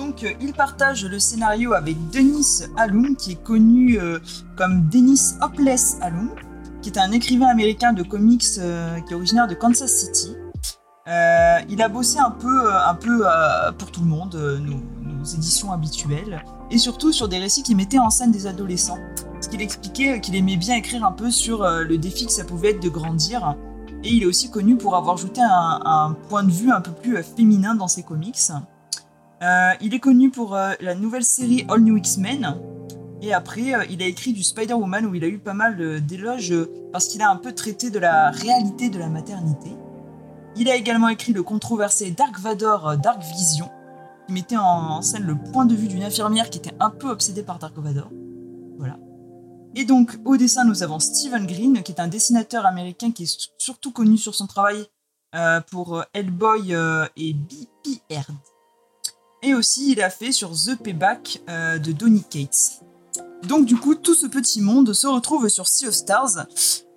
Donc, 0.00 0.24
euh, 0.24 0.32
il 0.40 0.54
partage 0.54 1.04
le 1.04 1.18
scénario 1.18 1.74
avec 1.74 2.08
Denis 2.08 2.62
Alum, 2.78 3.16
qui 3.16 3.32
est 3.32 3.42
connu 3.42 4.00
euh, 4.00 4.18
comme 4.56 4.88
Dennis 4.88 5.34
Hopeless 5.42 5.98
Alum, 6.00 6.30
qui 6.80 6.88
est 6.88 6.98
un 6.98 7.12
écrivain 7.12 7.48
américain 7.48 7.92
de 7.92 8.02
comics 8.02 8.46
euh, 8.56 8.98
qui 9.00 9.12
est 9.12 9.16
originaire 9.16 9.46
de 9.46 9.54
Kansas 9.54 9.90
City. 9.90 10.34
Il 11.68 11.82
a 11.82 11.88
bossé 11.88 12.18
un 12.18 12.30
peu, 12.30 12.72
un 12.72 12.94
peu 12.94 13.24
pour 13.76 13.90
tout 13.90 14.00
le 14.00 14.06
monde, 14.06 14.36
nos, 14.62 15.24
éditions 15.24 15.72
habituelles, 15.72 16.42
et 16.70 16.78
surtout 16.78 17.12
sur 17.12 17.28
des 17.28 17.38
récits 17.38 17.62
qui 17.62 17.74
mettaient 17.74 17.98
en 17.98 18.10
scène 18.10 18.30
des 18.30 18.46
adolescents. 18.46 18.98
Parce 19.34 19.48
qu'il 19.48 19.60
expliquait 19.60 20.20
qu'il 20.20 20.36
aimait 20.36 20.56
bien 20.56 20.76
écrire 20.76 21.04
un 21.04 21.12
peu 21.12 21.30
sur 21.32 21.68
le 21.68 21.98
défi 21.98 22.26
que 22.26 22.32
ça 22.32 22.44
pouvait 22.44 22.70
être 22.70 22.82
de 22.82 22.88
grandir. 22.88 23.56
Et 24.04 24.14
il 24.14 24.22
est 24.22 24.26
aussi 24.26 24.50
connu 24.50 24.76
pour 24.76 24.94
avoir 24.94 25.16
ajouté 25.16 25.40
un, 25.42 26.16
point 26.28 26.44
de 26.44 26.52
vue 26.52 26.70
un 26.70 26.80
peu 26.80 26.92
plus 26.92 27.20
féminin 27.24 27.74
dans 27.74 27.88
ses 27.88 28.04
comics. 28.04 28.38
Euh, 29.42 29.72
il 29.80 29.94
est 29.94 30.00
connu 30.00 30.30
pour 30.30 30.54
euh, 30.54 30.72
la 30.80 30.94
nouvelle 30.94 31.24
série 31.24 31.64
All 31.68 31.80
New 31.80 31.96
X-Men. 31.96 32.58
Et 33.22 33.32
après, 33.32 33.74
euh, 33.74 33.84
il 33.88 34.02
a 34.02 34.06
écrit 34.06 34.32
du 34.32 34.42
Spider-Woman 34.42 35.06
où 35.06 35.14
il 35.14 35.24
a 35.24 35.28
eu 35.28 35.38
pas 35.38 35.54
mal 35.54 36.00
d'éloges 36.04 36.54
parce 36.92 37.08
qu'il 37.08 37.22
a 37.22 37.30
un 37.30 37.36
peu 37.36 37.52
traité 37.52 37.90
de 37.90 37.98
la 37.98 38.30
réalité 38.30 38.90
de 38.90 38.98
la 38.98 39.08
maternité. 39.08 39.70
Il 40.56 40.68
a 40.68 40.76
également 40.76 41.08
écrit 41.08 41.32
le 41.32 41.42
controversé 41.42 42.10
Dark 42.10 42.38
Vador 42.38 42.98
Dark 42.98 43.22
Vision, 43.22 43.70
qui 44.26 44.34
mettait 44.34 44.56
en, 44.58 45.00
scène 45.00 45.24
le 45.24 45.36
point 45.52 45.64
de 45.64 45.74
vue 45.74 45.88
d'une 45.88 46.02
infirmière 46.02 46.50
qui 46.50 46.58
était 46.58 46.74
un 46.80 46.90
peu 46.90 47.08
obsédée 47.08 47.42
par 47.42 47.58
Dark 47.58 47.78
Vador. 47.78 48.10
Voilà. 48.78 48.98
Et 49.74 49.84
donc, 49.84 50.18
au 50.24 50.36
dessin, 50.36 50.64
nous 50.64 50.82
avons 50.82 50.98
Stephen 50.98 51.46
Green, 51.46 51.82
qui 51.82 51.92
est 51.92 52.00
un 52.00 52.08
dessinateur 52.08 52.66
américain 52.66 53.12
qui 53.12 53.22
est 53.22 53.50
surtout 53.56 53.92
connu 53.92 54.18
sur 54.18 54.34
son 54.34 54.46
travail 54.46 54.86
pour 55.70 56.02
Hellboy 56.12 56.74
euh, 56.74 57.06
et 57.16 57.32
BPRD. 57.32 58.34
Et 59.42 59.54
aussi, 59.54 59.92
il 59.92 60.02
a 60.02 60.10
fait 60.10 60.32
sur 60.32 60.50
The 60.50 60.76
Payback 60.76 61.40
euh, 61.48 61.78
de 61.78 61.92
Donny 61.92 62.22
Cates. 62.22 62.82
Donc, 63.44 63.64
du 63.64 63.76
coup, 63.76 63.94
tout 63.94 64.14
ce 64.14 64.26
petit 64.26 64.60
monde 64.60 64.92
se 64.92 65.06
retrouve 65.06 65.48
sur 65.48 65.66
Sea 65.66 65.88
of 65.88 65.94
Stars. 65.94 66.46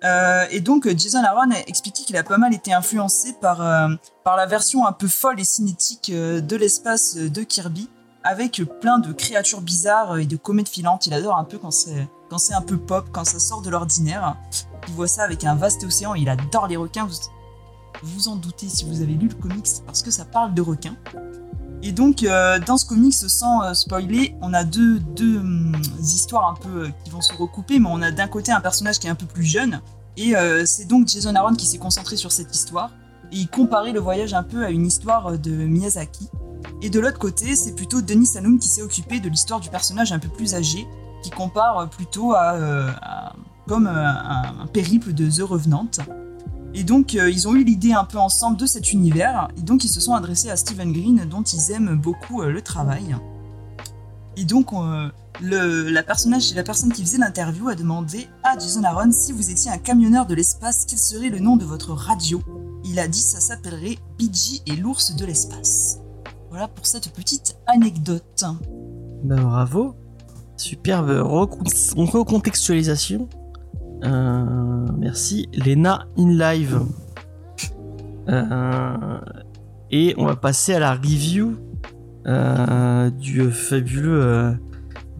Euh, 0.04 0.44
et 0.50 0.60
donc, 0.60 0.86
Jason 0.94 1.24
Aaron 1.24 1.50
a 1.52 1.60
expliqué 1.66 2.04
qu'il 2.04 2.16
a 2.18 2.22
pas 2.22 2.36
mal 2.36 2.52
été 2.52 2.74
influencé 2.74 3.34
par, 3.40 3.62
euh, 3.62 3.88
par 4.24 4.36
la 4.36 4.44
version 4.44 4.86
un 4.86 4.92
peu 4.92 5.08
folle 5.08 5.40
et 5.40 5.44
cinétique 5.44 6.12
de 6.12 6.56
l'espace 6.56 7.16
de 7.16 7.42
Kirby, 7.42 7.88
avec 8.24 8.62
plein 8.80 8.98
de 8.98 9.14
créatures 9.14 9.62
bizarres 9.62 10.18
et 10.18 10.26
de 10.26 10.36
comètes 10.36 10.68
filantes. 10.68 11.06
Il 11.06 11.14
adore 11.14 11.38
un 11.38 11.44
peu 11.44 11.56
quand 11.56 11.70
c'est 11.70 12.06
quand 12.28 12.38
c'est 12.38 12.54
un 12.54 12.62
peu 12.62 12.76
pop, 12.76 13.06
quand 13.12 13.24
ça 13.24 13.38
sort 13.38 13.62
de 13.62 13.70
l'ordinaire. 13.70 14.36
Il 14.88 14.94
voit 14.94 15.06
ça 15.06 15.22
avec 15.22 15.44
un 15.44 15.54
vaste 15.54 15.84
océan. 15.84 16.14
Il 16.14 16.28
adore 16.28 16.66
les 16.66 16.76
requins. 16.76 17.06
Vous 17.06 17.20
vous 18.02 18.28
en 18.28 18.36
doutez 18.36 18.68
si 18.68 18.84
vous 18.84 19.02
avez 19.02 19.14
lu 19.14 19.28
le 19.28 19.34
comics, 19.34 19.68
parce 19.86 20.02
que 20.02 20.10
ça 20.10 20.24
parle 20.24 20.52
de 20.52 20.60
requins. 20.60 20.96
Et 21.86 21.92
donc, 21.92 22.22
euh, 22.22 22.58
dans 22.58 22.78
ce 22.78 22.86
comics, 22.86 23.12
sans 23.12 23.62
euh, 23.62 23.74
spoiler, 23.74 24.34
on 24.40 24.54
a 24.54 24.64
deux, 24.64 24.98
deux 25.00 25.36
hum, 25.36 25.76
histoires 26.00 26.48
un 26.48 26.54
peu 26.54 26.84
euh, 26.84 26.88
qui 27.04 27.10
vont 27.10 27.20
se 27.20 27.34
recouper, 27.34 27.78
mais 27.78 27.90
on 27.90 28.00
a 28.00 28.10
d'un 28.10 28.26
côté 28.26 28.52
un 28.52 28.62
personnage 28.62 28.98
qui 28.98 29.06
est 29.06 29.10
un 29.10 29.14
peu 29.14 29.26
plus 29.26 29.44
jeune, 29.44 29.80
et 30.16 30.32
c'est 30.64 30.86
donc 30.86 31.08
Jason 31.08 31.34
Aaron 31.34 31.54
qui 31.54 31.66
s'est 31.66 31.78
concentré 31.78 32.16
sur 32.16 32.30
cette 32.30 32.54
histoire, 32.54 32.92
et 33.32 33.36
il 33.36 33.48
comparait 33.48 33.92
le 33.92 33.98
voyage 33.98 34.32
un 34.32 34.44
peu 34.44 34.64
à 34.64 34.70
une 34.70 34.86
histoire 34.86 35.36
de 35.36 35.50
Miyazaki. 35.50 36.30
Et 36.82 36.88
de 36.88 37.00
l'autre 37.00 37.18
côté, 37.18 37.56
c'est 37.56 37.74
plutôt 37.74 38.00
Denis 38.00 38.30
Anoum 38.36 38.60
qui 38.60 38.68
s'est 38.68 38.82
occupé 38.82 39.18
de 39.18 39.28
l'histoire 39.28 39.58
du 39.58 39.70
personnage 39.70 40.12
un 40.12 40.20
peu 40.20 40.28
plus 40.28 40.54
âgé, 40.54 40.86
qui 41.24 41.30
compare 41.30 41.90
plutôt 41.90 42.32
à, 42.32 43.34
comme 43.66 43.88
un, 43.88 44.62
un 44.62 44.66
périple 44.68 45.12
de 45.12 45.28
The 45.28 45.42
Revenant. 45.42 45.90
Et 46.74 46.82
donc, 46.82 47.14
euh, 47.14 47.30
ils 47.30 47.46
ont 47.46 47.54
eu 47.54 47.62
l'idée 47.62 47.92
un 47.92 48.04
peu 48.04 48.18
ensemble 48.18 48.56
de 48.56 48.66
cet 48.66 48.92
univers, 48.92 49.48
et 49.56 49.62
donc 49.62 49.84
ils 49.84 49.88
se 49.88 50.00
sont 50.00 50.14
adressés 50.14 50.50
à 50.50 50.56
Stephen 50.56 50.92
Green, 50.92 51.24
dont 51.30 51.42
ils 51.42 51.70
aiment 51.70 51.94
beaucoup 51.94 52.42
euh, 52.42 52.50
le 52.50 52.60
travail. 52.62 53.16
Et 54.36 54.44
donc, 54.44 54.72
euh, 54.72 55.08
la, 55.40 56.02
personne 56.02 56.92
qui 56.92 57.02
faisait 57.02 57.18
l'interview 57.18 57.68
a 57.68 57.76
demandé 57.76 58.26
à 58.42 58.58
Jason 58.58 58.82
Aaron 58.82 59.12
si 59.12 59.30
vous 59.30 59.50
étiez 59.50 59.70
un 59.70 59.78
camionneur 59.78 60.26
de 60.26 60.34
l'espace, 60.34 60.84
quel 60.88 60.98
serait 60.98 61.30
le 61.30 61.38
nom 61.38 61.56
de 61.56 61.64
votre 61.64 61.92
radio? 61.92 62.42
Il 62.84 62.98
a 62.98 63.06
dit 63.06 63.22
ça 63.22 63.38
s'appellerait 63.38 63.98
BG 64.18 64.62
et 64.66 64.74
l'ours 64.74 65.14
de 65.14 65.24
l'espace. 65.24 66.00
Voilà 66.50 66.66
pour 66.66 66.86
cette 66.86 67.10
petite 67.10 67.56
anecdote. 67.66 68.44
Bah, 69.22 69.36
bravo. 69.36 69.94
Superbe 70.56 71.10
recon- 71.10 72.10
recontextualisation. 72.10 73.28
Euh, 74.04 74.86
merci. 74.98 75.48
Lena 75.54 76.06
in 76.18 76.30
live. 76.30 76.80
Euh, 78.28 79.18
et 79.90 80.14
on 80.16 80.26
va 80.26 80.36
passer 80.36 80.74
à 80.74 80.78
la 80.78 80.94
review 80.94 81.56
euh, 82.26 83.10
du 83.10 83.50
fabuleux 83.50 84.22
euh, 84.22 84.52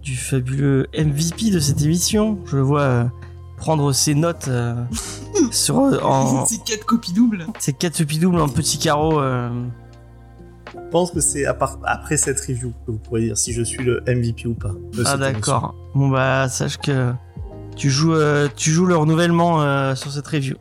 du 0.03 0.17
fabuleux 0.17 0.87
MVP 0.97 1.51
de 1.51 1.59
cette 1.59 1.83
émission. 1.83 2.39
Je 2.47 2.57
le 2.57 2.63
vois 2.63 2.81
euh, 2.83 3.05
prendre 3.59 3.93
ses 3.93 4.15
notes 4.15 4.49
euh, 4.49 4.75
sur 5.51 5.77
en 6.05 6.47
C'est 6.47 6.63
quatre 6.65 6.87
copies 6.87 7.13
doubles. 7.13 7.47
ses 7.59 7.73
quatre 7.75 8.03
doubles 8.03 8.41
en 8.41 8.49
petits 8.49 8.79
carreaux. 8.79 9.21
euh, 9.21 9.51
Je 10.75 10.91
pense 10.91 11.11
que 11.11 11.21
c'est 11.21 11.45
après 11.47 12.17
cette 12.17 12.41
review 12.41 12.73
que 12.87 12.93
vous 12.93 12.99
pourrez 12.99 13.23
dire 13.27 13.37
si 13.37 13.53
je 13.53 13.63
suis 13.63 13.85
le 13.85 14.03
MVP 14.07 14.47
ou 14.49 14.55
pas. 14.55 14.73
Ah 15.05 15.17
d'accord. 15.19 15.75
Bon 15.95 16.09
bah 16.09 16.49
sache 16.49 16.79
que 16.79 17.13
tu 17.77 17.91
joues 17.91 18.15
euh, 18.15 18.49
tu 18.57 18.71
joues 18.71 18.87
le 18.87 18.97
renouvellement 18.97 19.63
euh, 19.63 19.95
sur 19.95 20.11
cette 20.13 20.27
review. 20.27 20.57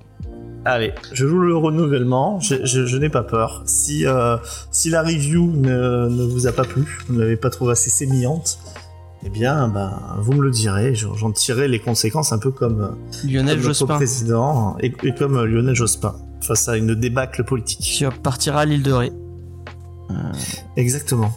Allez, 0.66 0.94
je 1.12 1.28
joue 1.28 1.40
le 1.40 1.56
renouvellement. 1.58 2.40
Je, 2.40 2.66
je- 2.66 2.86
je 2.86 2.98
n'ai 2.98 3.10
pas 3.10 3.24
peur. 3.24 3.64
Si 3.66 4.06
euh, 4.06 4.38
si 4.72 4.90
la 4.90 5.02
review 5.04 5.52
ne, 5.52 6.08
ne 6.08 6.24
vous 6.24 6.48
a 6.48 6.52
pas 6.54 6.64
plu, 6.64 7.00
vous 7.08 7.16
ne 7.16 7.20
l'avez 7.20 7.36
pas 7.36 7.50
trouvée 7.50 7.74
assez 7.74 7.90
sémillante, 7.90 8.60
eh 9.26 9.30
bien, 9.30 9.68
ben, 9.68 9.92
vous 10.20 10.32
me 10.34 10.42
le 10.42 10.52
direz. 10.52 10.96
J'en 10.96 11.32
tirerai 11.32 11.68
les 11.68 11.80
conséquences 11.80 12.32
un 12.32 12.38
peu 12.40 12.52
comme, 12.52 12.96
Lionel 13.26 13.56
comme 13.58 13.64
Jospin. 13.66 13.96
président 13.96 14.78
et, 14.80 14.94
et 15.04 15.14
comme 15.14 15.44
Lionel 15.44 15.76
Jospin 15.76 16.16
face 16.42 16.68
à 16.70 16.78
une 16.78 16.96
débâcle 16.96 17.44
politique. 17.44 17.80
Tu 17.82 18.08
partiras 18.22 18.62
à 18.62 18.66
l'île 18.66 18.84
de 18.84 18.92
Ré. 18.94 19.12
Exactement. 20.78 21.32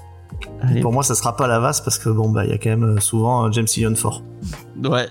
Allez. 0.62 0.80
Pour 0.80 0.92
moi, 0.92 1.02
ça 1.02 1.14
sera 1.14 1.36
pas 1.36 1.46
la 1.46 1.58
vase 1.58 1.80
parce 1.80 1.98
que 1.98 2.08
bon 2.08 2.28
bah 2.30 2.44
il 2.44 2.50
y 2.50 2.54
a 2.54 2.58
quand 2.58 2.70
même 2.70 2.96
euh, 2.96 3.00
souvent 3.00 3.46
euh, 3.46 3.52
James 3.52 3.66
Ian 3.76 3.94
fort. 3.94 4.22
Ouais. 4.84 5.08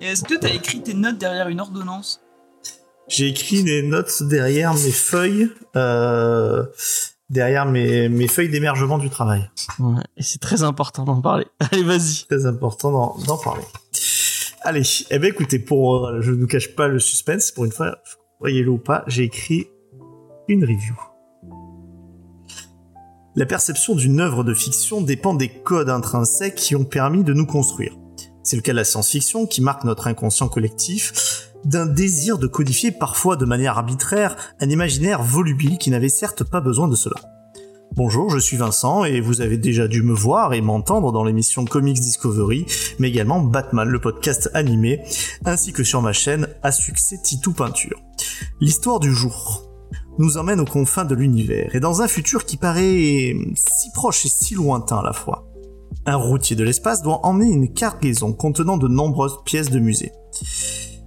Est-ce 0.00 0.24
que 0.24 0.34
t'as 0.34 0.50
écrit 0.50 0.82
tes 0.82 0.94
notes 0.94 1.18
derrière 1.18 1.48
une 1.48 1.60
ordonnance? 1.60 2.20
J'ai 3.08 3.28
écrit 3.28 3.62
des 3.62 3.82
notes 3.82 4.22
derrière 4.22 4.74
mes 4.74 4.90
feuilles, 4.90 5.50
euh, 5.76 6.64
derrière 7.30 7.66
mes, 7.66 8.08
mes 8.08 8.28
feuilles 8.28 8.48
d'émergement 8.48 8.98
du 8.98 9.10
travail. 9.10 9.50
Ouais. 9.78 10.02
Et 10.16 10.22
c'est 10.22 10.40
très 10.40 10.62
important 10.62 11.04
d'en 11.04 11.20
parler. 11.20 11.46
Allez 11.72 11.82
vas-y. 11.82 12.24
Très 12.26 12.46
important 12.46 12.90
d'en 12.90 13.16
d'en 13.26 13.38
parler. 13.38 13.64
Allez, 14.64 14.82
eh 15.10 15.18
ben 15.18 15.28
écoutez, 15.28 15.58
pour 15.58 16.06
euh, 16.06 16.20
je 16.20 16.30
ne 16.30 16.40
vous 16.40 16.46
cache 16.46 16.74
pas 16.76 16.86
le 16.86 17.00
suspense, 17.00 17.50
pour 17.50 17.64
une 17.64 17.72
fois, 17.72 17.98
voyez-le 18.38 18.70
ou 18.70 18.78
pas, 18.78 19.02
j'ai 19.08 19.24
écrit 19.24 19.68
une 20.46 20.64
review. 20.64 20.94
La 23.34 23.46
perception 23.46 23.94
d'une 23.94 24.20
œuvre 24.20 24.44
de 24.44 24.52
fiction 24.52 25.00
dépend 25.00 25.32
des 25.32 25.48
codes 25.48 25.88
intrinsèques 25.88 26.54
qui 26.54 26.76
ont 26.76 26.84
permis 26.84 27.24
de 27.24 27.32
nous 27.32 27.46
construire. 27.46 27.96
C'est 28.42 28.56
le 28.56 28.62
cas 28.62 28.72
de 28.72 28.76
la 28.76 28.84
science-fiction 28.84 29.46
qui 29.46 29.62
marque 29.62 29.84
notre 29.84 30.06
inconscient 30.06 30.48
collectif 30.48 31.48
d'un 31.64 31.86
désir 31.86 32.36
de 32.36 32.46
codifier 32.46 32.90
parfois 32.90 33.36
de 33.36 33.46
manière 33.46 33.78
arbitraire 33.78 34.36
un 34.60 34.68
imaginaire 34.68 35.22
volubile 35.22 35.78
qui 35.78 35.90
n'avait 35.90 36.10
certes 36.10 36.44
pas 36.44 36.60
besoin 36.60 36.88
de 36.88 36.94
cela. 36.94 37.16
Bonjour, 37.96 38.28
je 38.28 38.38
suis 38.38 38.58
Vincent 38.58 39.04
et 39.06 39.22
vous 39.22 39.40
avez 39.40 39.56
déjà 39.56 39.88
dû 39.88 40.02
me 40.02 40.12
voir 40.12 40.52
et 40.52 40.60
m'entendre 40.60 41.10
dans 41.10 41.24
l'émission 41.24 41.64
Comics 41.64 42.00
Discovery, 42.00 42.66
mais 42.98 43.08
également 43.08 43.40
Batman, 43.40 43.88
le 43.88 44.00
podcast 44.00 44.50
animé, 44.52 45.00
ainsi 45.46 45.72
que 45.72 45.84
sur 45.84 46.02
ma 46.02 46.12
chaîne 46.12 46.48
à 46.62 46.70
succès 46.70 47.18
Titou 47.22 47.54
Peinture. 47.54 48.02
L'histoire 48.60 49.00
du 49.00 49.10
jour 49.10 49.71
nous 50.18 50.36
emmène 50.36 50.60
aux 50.60 50.64
confins 50.64 51.04
de 51.04 51.14
l'univers 51.14 51.74
et 51.74 51.80
dans 51.80 52.02
un 52.02 52.08
futur 52.08 52.44
qui 52.44 52.56
paraît 52.56 53.34
si 53.54 53.90
proche 53.94 54.26
et 54.26 54.28
si 54.28 54.54
lointain 54.54 54.98
à 54.98 55.02
la 55.02 55.12
fois. 55.12 55.48
Un 56.06 56.16
routier 56.16 56.56
de 56.56 56.64
l'espace 56.64 57.02
doit 57.02 57.24
emmener 57.24 57.50
une 57.50 57.72
cargaison 57.72 58.32
contenant 58.32 58.76
de 58.76 58.88
nombreuses 58.88 59.38
pièces 59.44 59.70
de 59.70 59.78
musée. 59.78 60.12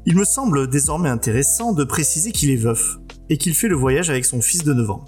Il 0.06 0.15
me 0.15 0.23
semble 0.23 0.69
désormais 0.69 1.10
intéressant 1.10 1.73
de 1.73 1.84
préciser 1.84 2.32
qu'il 2.32 2.52
est 2.52 2.56
veuf. 2.56 2.98
et 3.30 3.38
qu'il 3.38 3.56
fait 3.56 3.68
le 3.68 3.76
voyage 3.76 4.11
avec 4.11 4.23
son 4.23 4.40
fils 4.40 4.64
de 4.64 4.72
9 4.72 4.91
ans. 4.91 5.06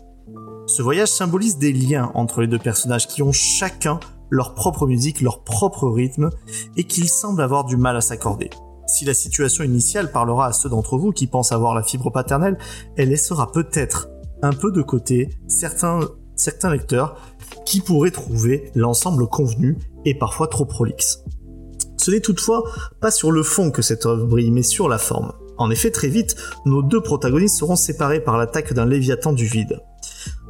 Ce 0.65 0.81
voyage 0.81 1.09
symbolise 1.09 1.57
des 1.57 1.71
liens 1.71 2.11
entre 2.15 2.41
les 2.41 2.47
deux 2.47 2.57
personnages 2.57 3.07
qui 3.07 3.21
ont 3.21 3.31
chacun 3.31 3.99
leur 4.29 4.55
propre 4.55 4.87
musique, 4.87 5.21
leur 5.21 5.43
propre 5.43 5.87
rythme, 5.87 6.29
et 6.75 6.83
qu'ils 6.83 7.09
semblent 7.09 7.41
avoir 7.41 7.63
du 7.63 7.77
mal 7.77 7.95
à 7.95 8.01
s'accorder. 8.01 8.49
Si 8.87 9.03
la 9.03 9.13
situation 9.13 9.65
initiale 9.65 10.11
parlera 10.11 10.47
à 10.47 10.53
ceux 10.53 10.69
d'entre 10.69 10.97
vous 10.97 11.11
qui 11.11 11.27
pensent 11.27 11.51
avoir 11.51 11.75
la 11.75 11.83
fibre 11.83 12.09
paternelle, 12.09 12.57
elle 12.95 13.09
laissera 13.09 13.51
peut-être 13.51 14.07
un 14.41 14.53
peu 14.53 14.71
de 14.71 14.81
côté 14.81 15.29
certains, 15.47 15.99
lecteurs 16.71 17.19
qui 17.65 17.81
pourraient 17.81 18.11
trouver 18.11 18.71
l'ensemble 18.75 19.27
convenu 19.27 19.77
et 20.05 20.17
parfois 20.17 20.47
trop 20.47 20.65
prolixe. 20.65 21.23
Ce 21.97 22.11
n'est 22.11 22.21
toutefois 22.21 22.63
pas 23.01 23.11
sur 23.11 23.31
le 23.31 23.43
fond 23.43 23.71
que 23.71 23.81
cette 23.81 24.05
œuvre 24.05 24.25
brille, 24.25 24.51
mais 24.51 24.63
sur 24.63 24.87
la 24.87 24.97
forme. 24.97 25.33
En 25.57 25.69
effet, 25.69 25.91
très 25.91 26.07
vite, 26.07 26.37
nos 26.65 26.81
deux 26.81 27.01
protagonistes 27.01 27.57
seront 27.57 27.75
séparés 27.75 28.21
par 28.21 28.37
l'attaque 28.37 28.73
d'un 28.73 28.85
léviathan 28.85 29.33
du 29.33 29.45
vide. 29.45 29.81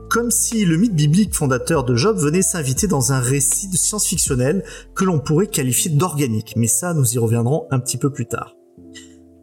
Comme 0.09 0.31
si 0.31 0.63
le 0.63 0.77
mythe 0.77 0.95
biblique 0.95 1.35
fondateur 1.35 1.84
de 1.84 1.95
Job 1.95 2.17
venait 2.17 2.41
s'inviter 2.41 2.88
dans 2.88 3.11
un 3.11 3.19
récit 3.19 3.67
de 3.67 3.75
science-fictionnel 3.75 4.63
que 4.95 5.03
l'on 5.03 5.19
pourrait 5.19 5.47
qualifier 5.47 5.91
d'organique, 5.91 6.53
mais 6.55 6.67
ça 6.67 6.93
nous 6.93 7.13
y 7.13 7.17
reviendrons 7.17 7.67
un 7.71 7.79
petit 7.79 7.97
peu 7.97 8.09
plus 8.09 8.25
tard. 8.25 8.55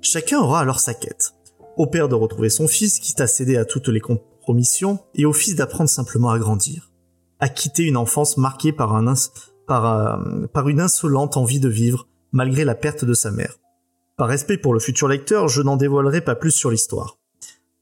Chacun 0.00 0.40
aura 0.40 0.60
alors 0.60 0.80
sa 0.80 0.94
quête. 0.94 1.34
Au 1.76 1.86
père 1.86 2.08
de 2.08 2.14
retrouver 2.14 2.48
son 2.48 2.66
fils, 2.66 2.98
quitte 2.98 3.20
à 3.20 3.26
céder 3.26 3.58
à 3.58 3.66
toutes 3.66 3.88
les 3.88 4.00
compromissions, 4.00 5.00
et 5.14 5.26
au 5.26 5.34
fils 5.34 5.54
d'apprendre 5.54 5.90
simplement 5.90 6.30
à 6.30 6.38
grandir. 6.38 6.92
À 7.40 7.50
quitter 7.50 7.82
une 7.82 7.98
enfance 7.98 8.38
marquée 8.38 8.72
par, 8.72 8.94
euh, 8.94 10.46
par 10.46 10.68
une 10.68 10.80
insolente 10.80 11.36
envie 11.36 11.60
de 11.60 11.68
vivre, 11.68 12.08
malgré 12.32 12.64
la 12.64 12.74
perte 12.74 13.04
de 13.04 13.14
sa 13.14 13.30
mère. 13.30 13.58
Par 14.16 14.28
respect 14.28 14.56
pour 14.56 14.72
le 14.72 14.80
futur 14.80 15.08
lecteur, 15.08 15.48
je 15.48 15.60
n'en 15.60 15.76
dévoilerai 15.76 16.22
pas 16.22 16.36
plus 16.36 16.52
sur 16.52 16.70
l'histoire. 16.70 17.18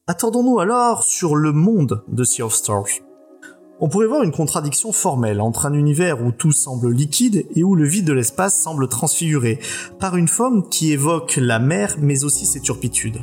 Attendons-nous 0.08 0.58
alors 0.58 1.04
sur 1.04 1.36
le 1.36 1.52
monde 1.52 2.02
de 2.08 2.24
Sea 2.24 2.42
of 2.42 2.52
Stars. 2.52 2.88
On 3.78 3.88
pourrait 3.88 4.08
voir 4.08 4.24
une 4.24 4.32
contradiction 4.32 4.90
formelle 4.90 5.40
entre 5.40 5.64
un 5.64 5.74
univers 5.74 6.20
où 6.24 6.32
tout 6.32 6.50
semble 6.50 6.90
liquide 6.90 7.46
et 7.54 7.62
où 7.62 7.76
le 7.76 7.86
vide 7.86 8.06
de 8.06 8.12
l'espace 8.12 8.60
semble 8.60 8.88
transfiguré 8.88 9.60
par 10.00 10.16
une 10.16 10.26
forme 10.26 10.68
qui 10.68 10.90
évoque 10.90 11.36
la 11.40 11.60
mer 11.60 11.94
mais 12.00 12.24
aussi 12.24 12.46
ses 12.46 12.60
turpitudes. 12.60 13.20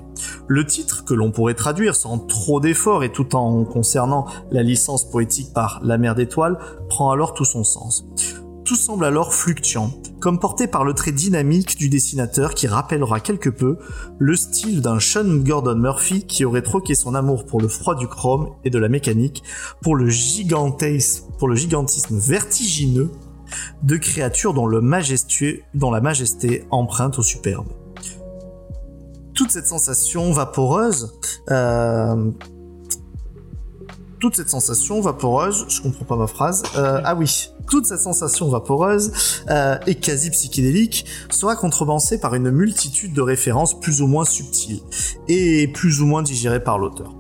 Le 0.48 0.66
titre, 0.66 1.04
que 1.04 1.14
l'on 1.14 1.32
pourrait 1.32 1.54
traduire 1.54 1.98
sans 1.98 2.18
trop 2.18 2.62
d'efforts 2.62 3.04
et 3.04 3.12
tout 3.12 3.36
en 3.36 3.66
concernant 3.66 4.28
la 4.50 4.64
licence 4.64 5.04
poétique 5.04 5.52
par 5.54 5.82
La 5.84 5.98
mer 5.98 6.16
d'étoiles, 6.16 6.60
prend 6.88 7.12
alors 7.12 7.34
tout 7.34 7.44
son 7.44 7.66
sens. 7.66 8.06
Tout 8.70 8.76
semble 8.76 9.06
alors 9.06 9.34
fluctuant, 9.34 9.90
comme 10.20 10.38
porté 10.38 10.68
par 10.68 10.86
le 10.86 10.94
trait 10.94 11.12
dynamique 11.12 11.76
du 11.76 11.90
dessinateur 11.90 12.54
qui 12.54 12.68
rappellera 12.68 13.20
quelque 13.20 13.50
peu 13.50 13.80
le 14.20 14.36
style 14.36 14.82
d'un 14.82 15.00
Sean 15.00 15.38
Gordon 15.38 15.74
Murphy 15.74 16.28
qui 16.28 16.46
aurait 16.46 16.62
troqué 16.62 16.94
son 16.94 17.16
amour 17.16 17.48
pour 17.48 17.60
le 17.60 17.68
froid 17.68 17.96
du 17.96 18.08
chrome 18.08 18.52
et 18.64 18.70
de 18.70 18.78
la 18.78 18.88
mécanique 18.88 19.42
pour 19.82 19.96
le, 19.96 20.08
gigantisme, 20.08 21.32
pour 21.40 21.48
le 21.48 21.56
gigantisme 21.56 22.20
vertigineux 22.20 23.10
de 23.82 23.98
créatures 23.98 24.54
dont, 24.54 24.68
le 24.68 24.82
majestueux, 24.82 25.62
dont 25.74 25.90
la 25.90 26.00
majesté 26.00 26.68
emprunte 26.70 27.18
au 27.18 27.24
superbe. 27.24 27.70
Toute 29.34 29.50
cette 29.50 29.66
sensation 29.66 30.32
vaporeuse, 30.32 31.20
euh, 31.50 32.30
toute 34.20 34.36
cette 34.36 34.50
sensation 34.50 35.00
vaporeuse, 35.00 35.66
je 35.70 35.82
comprends 35.82 36.06
pas 36.06 36.18
ma 36.18 36.28
phrase, 36.28 36.64
euh, 36.76 37.02
ah 37.04 37.16
oui, 37.16 37.50
toute 37.70 37.86
cette 37.86 38.00
sensation 38.00 38.50
vaporeuse 38.50 39.12
euh, 39.50 39.78
et 39.88 39.96
quasi 39.96 40.30
psychédélique 40.30 41.06
sera 41.30 41.56
contrebalancée 41.56 42.20
par 42.20 42.36
une 42.36 42.52
multitude 42.52 43.14
de 43.14 43.22
références 43.22 43.80
plus 43.80 44.02
ou 44.02 44.08
moins 44.08 44.26
subtiles 44.26 44.82
et 45.28 45.68
plus 45.70 46.02
ou 46.02 46.06
moins 46.06 46.22
digérées 46.22 46.64
par 46.64 46.78
l'auteur. 46.78 47.16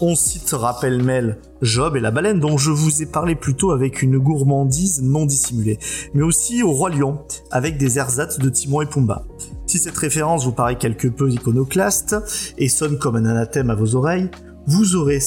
On 0.00 0.14
citera 0.14 0.78
pêle-mêle 0.78 1.38
Job 1.60 1.96
et 1.96 2.00
la 2.00 2.12
baleine 2.12 2.38
dont 2.38 2.56
je 2.56 2.70
vous 2.70 3.02
ai 3.02 3.06
parlé 3.06 3.34
plus 3.34 3.54
tôt 3.54 3.72
avec 3.72 4.00
une 4.00 4.16
gourmandise 4.16 5.02
non 5.02 5.26
dissimulée, 5.26 5.78
mais 6.14 6.22
aussi 6.22 6.62
au 6.62 6.72
Roi 6.72 6.90
Lion 6.90 7.18
avec 7.50 7.78
des 7.78 7.98
ersatz 7.98 8.38
de 8.38 8.48
Timon 8.48 8.80
et 8.80 8.86
Pumba. 8.86 9.24
Si 9.66 9.78
cette 9.78 9.96
référence 9.96 10.44
vous 10.44 10.52
paraît 10.52 10.78
quelque 10.78 11.08
peu 11.08 11.28
iconoclaste 11.28 12.16
et 12.56 12.68
sonne 12.68 12.98
comme 12.98 13.16
un 13.16 13.26
anathème 13.26 13.70
à 13.70 13.74
vos 13.74 13.96
oreilles, 13.96 14.30
vous 14.68 14.96
aurez 14.96 15.18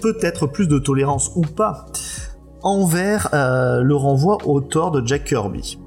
peut-être 0.00 0.48
plus 0.48 0.66
de 0.66 0.78
tolérance 0.78 1.30
ou 1.36 1.42
pas 1.42 1.86
envers 2.62 3.28
euh, 3.32 3.80
le 3.80 3.94
renvoi 3.94 4.38
au 4.44 4.60
Thor 4.60 4.90
de 4.90 5.06
Jack 5.06 5.24
Kirby. 5.24 5.78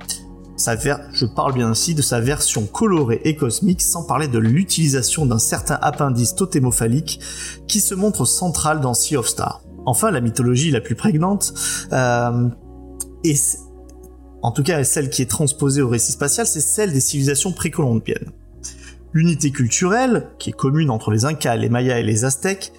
Sa 0.55 0.77
je 0.77 1.25
parle 1.25 1.53
bien 1.53 1.69
ainsi 1.69 1.93
de 1.93 2.01
sa 2.01 2.21
version 2.21 2.65
colorée 2.65 3.19
et 3.25 3.35
cosmique, 3.35 3.81
sans 3.81 4.03
parler 4.05 4.29
de 4.29 4.39
l'utilisation 4.39 5.25
d'un 5.25 5.39
certain 5.39 5.77
appendice 5.81 6.35
totémophalique 6.35 7.19
qui 7.67 7.81
se 7.81 7.93
montre 7.93 8.23
central 8.23 8.79
dans 8.79 8.93
Sea 8.93 9.17
of 9.17 9.27
Stars. 9.27 9.61
Enfin, 9.85 10.09
la 10.11 10.21
mythologie 10.21 10.71
la 10.71 10.79
plus 10.79 10.95
prégnante, 10.95 11.53
euh, 11.91 12.47
et 13.25 13.35
c- 13.35 13.57
en 14.41 14.51
tout 14.51 14.63
cas 14.63 14.81
celle 14.85 15.09
qui 15.09 15.21
est 15.21 15.29
transposée 15.29 15.81
au 15.81 15.89
récit 15.89 16.13
spatial, 16.13 16.47
c'est 16.47 16.61
celle 16.61 16.93
des 16.93 17.01
civilisations 17.01 17.51
précolombiennes. 17.51 18.31
L'unité 19.15 19.49
culturelle, 19.49 20.27
qui 20.39 20.49
est 20.49 20.53
commune 20.53 20.89
entre 20.89 21.09
les 21.09 21.23
Incas, 21.23 21.55
les 21.55 21.69
Mayas 21.69 21.99
et 21.99 22.03
les 22.03 22.25
Aztèques, 22.25 22.73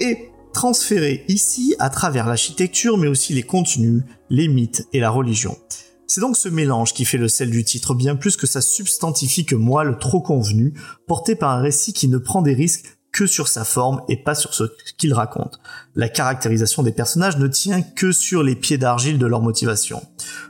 est 0.00 0.30
transférée 0.54 1.26
ici 1.28 1.74
à 1.78 1.90
travers 1.90 2.26
l'architecture, 2.26 2.96
mais 2.96 3.06
aussi 3.06 3.34
les 3.34 3.42
contenus, 3.42 4.02
les 4.30 4.48
mythes 4.48 4.88
et 4.94 5.00
la 5.00 5.10
religion. 5.10 5.58
C'est 6.06 6.22
donc 6.22 6.38
ce 6.38 6.48
mélange 6.48 6.94
qui 6.94 7.04
fait 7.04 7.18
le 7.18 7.28
sel 7.28 7.50
du 7.50 7.64
titre, 7.64 7.92
bien 7.92 8.16
plus 8.16 8.38
que 8.38 8.46
sa 8.46 8.62
substantifique 8.62 9.52
moelle 9.52 9.98
trop 10.00 10.22
convenue, 10.22 10.72
portée 11.06 11.34
par 11.34 11.50
un 11.50 11.60
récit 11.60 11.92
qui 11.92 12.08
ne 12.08 12.16
prend 12.16 12.40
des 12.40 12.54
risques 12.54 12.86
que 13.12 13.26
sur 13.26 13.48
sa 13.48 13.64
forme 13.64 14.00
et 14.08 14.16
pas 14.16 14.34
sur 14.34 14.54
ce 14.54 14.64
qu'il 14.96 15.12
raconte. 15.12 15.60
La 15.94 16.08
caractérisation 16.08 16.82
des 16.82 16.92
personnages 16.92 17.36
ne 17.36 17.46
tient 17.46 17.82
que 17.82 18.10
sur 18.10 18.42
les 18.42 18.56
pieds 18.56 18.78
d'argile 18.78 19.18
de 19.18 19.26
leur 19.26 19.42
motivation. 19.42 20.02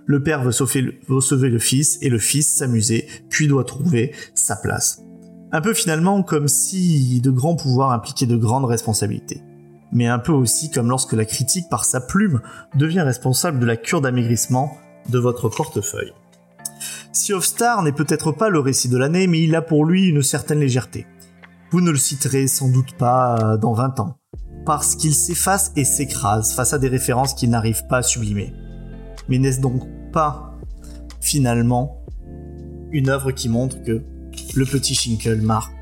Le 0.07 0.23
père 0.23 0.45
veut 0.45 0.53
sauver 0.53 0.81
le, 0.81 0.95
veut 1.09 1.21
sauver 1.21 1.49
le 1.49 1.59
fils 1.59 1.99
et 2.03 2.09
le 2.09 2.21
fils 2.21 2.57
s'amuser, 2.57 3.09
puis 3.31 3.49
doit 3.49 3.65
trouver 3.65 4.15
sa 4.37 4.55
place. 4.55 5.01
Un 5.55 5.61
peu 5.61 5.73
finalement 5.73 6.25
comme 6.25 6.49
si 6.49 7.21
de 7.21 7.31
grands 7.31 7.55
pouvoirs 7.55 7.93
impliquaient 7.93 8.27
de 8.27 8.37
grandes 8.37 8.65
responsabilités. 8.65 9.41
Mais 9.93 10.09
un 10.09 10.19
peu 10.19 10.33
aussi 10.33 10.69
comme 10.69 10.89
lorsque 10.89 11.13
la 11.13 11.25
critique 11.25 11.69
par 11.71 11.85
sa 11.85 12.01
plume 12.01 12.41
devient 12.75 13.03
responsable 13.03 13.61
de 13.61 13.65
la 13.65 13.77
cure 13.77 14.01
d'amaigrissement 14.01 14.77
de 15.11 15.19
votre 15.21 15.49
portefeuille. 15.49 16.13
Sea 17.13 17.35
of 17.35 17.45
Star 17.45 17.85
n'est 17.85 17.93
peut-être 17.93 18.33
pas 18.33 18.49
le 18.49 18.59
récit 18.59 18.89
de 18.89 18.97
l'année, 18.97 19.29
mais 19.29 19.43
il 19.43 19.55
a 19.55 19.63
pour 19.63 19.85
lui 19.85 20.09
une 20.09 20.25
certaine 20.25 20.59
légèreté. 20.59 21.07
Vous 21.71 21.81
ne 21.81 21.93
le 21.93 21.99
citerez 21.99 22.49
sans 22.49 22.69
doute 22.69 22.97
pas 22.97 23.39
euh, 23.39 23.57
dans 23.57 23.75
20 23.75 24.01
ans, 24.01 24.17
parce 24.67 24.97
qu'il 24.97 25.15
s'efface 25.15 25.71
et 25.77 25.85
s'écrase 25.85 26.53
face 26.53 26.73
à 26.73 26.81
des 26.81 26.89
références 26.89 27.33
qu'il 27.33 27.51
n'arrive 27.51 27.87
pas 27.87 27.99
à 27.99 28.03
sublimer. 28.03 28.53
Mais 29.29 29.39
n'est-ce 29.39 29.61
donc 29.61 29.85
pas, 30.11 30.59
finalement, 31.21 32.05
une 32.91 33.09
œuvre 33.09 33.31
qui 33.31 33.49
montre 33.49 33.81
que 33.85 34.03
le 34.57 34.65
petit 34.67 34.95
Shinkle 34.95 35.41
marque 35.41 35.73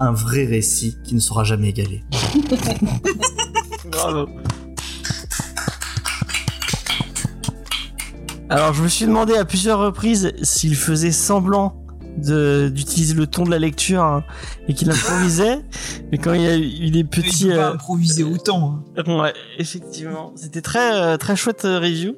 un 0.00 0.12
vrai 0.12 0.44
récit 0.44 0.96
qui 1.04 1.14
ne 1.14 1.20
sera 1.20 1.44
jamais 1.44 1.68
égalé. 1.70 2.02
Bravo. 3.90 4.26
Alors, 8.50 8.74
je 8.74 8.82
me 8.82 8.88
suis 8.88 9.06
demandé 9.06 9.34
à 9.36 9.44
plusieurs 9.44 9.78
reprises 9.78 10.32
s'il 10.42 10.76
faisait 10.76 11.12
semblant 11.12 11.80
d'utiliser 12.16 13.14
le 13.14 13.26
ton 13.26 13.42
de 13.44 13.50
la 13.50 13.58
lecture 13.58 14.02
hein, 14.02 14.24
et 14.68 14.74
qu'il 14.74 14.88
improvisait, 14.90 15.58
mais 16.12 16.18
quand 16.18 16.32
il 16.32 16.42
y 16.42 16.46
a 16.46 16.56
eu 16.56 16.90
des 16.90 17.00
Il 17.00 17.06
petits, 17.08 17.48
peut 17.48 17.56
pas 17.56 17.70
euh, 17.70 17.72
improviser 17.74 18.22
autant. 18.22 18.82
hein. 18.96 19.20
ouais, 19.20 19.32
effectivement, 19.58 20.32
c'était 20.36 20.60
très 20.62 20.94
euh, 20.94 21.16
très 21.16 21.34
chouette 21.34 21.64
euh, 21.64 21.80
review. 21.80 22.14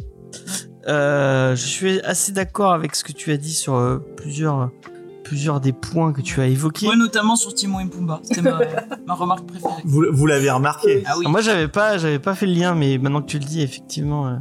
Euh, 0.87 1.57
je 1.57 1.67
suis 1.67 2.01
assez 2.03 2.33
d'accord 2.33 2.73
avec 2.73 2.95
ce 2.95 3.05
que 3.05 3.13
tu 3.13 3.33
as 3.33 3.39
dit 3.39 3.55
sur 3.55 3.75
euh, 3.77 3.99
plusieurs 4.19 4.71
plusieurs 5.27 5.61
des 5.61 5.73
points 5.73 6.13
que 6.13 6.21
tu 6.21 6.41
as 6.41 6.47
évoqués. 6.47 6.87
Moi, 6.87 6.97
notamment 6.97 7.35
sur 7.37 7.53
Timon 7.55 7.81
et 7.81 7.87
Pumba. 7.87 8.21
C'était 8.23 8.43
ma, 8.43 8.59
ma 9.07 9.15
remarque 9.15 9.47
préférée. 9.47 9.73
Vous, 9.85 10.05
vous 10.13 10.27
l'avez 10.27 10.51
remarqué 10.51 11.03
Ah 11.07 11.15
oui. 11.19 11.27
Moi, 11.29 11.41
j'avais 11.41 11.69
pas, 11.69 11.99
j'avais 11.99 12.19
pas 12.21 12.35
fait 12.35 12.47
le 12.47 12.53
lien, 12.55 12.75
mais 12.75 12.97
maintenant 12.99 13.23
que 13.23 13.27
tu 13.27 13.39
le 13.39 13.45
dis, 13.45 13.61
effectivement, 13.61 14.27
euh, 14.29 14.37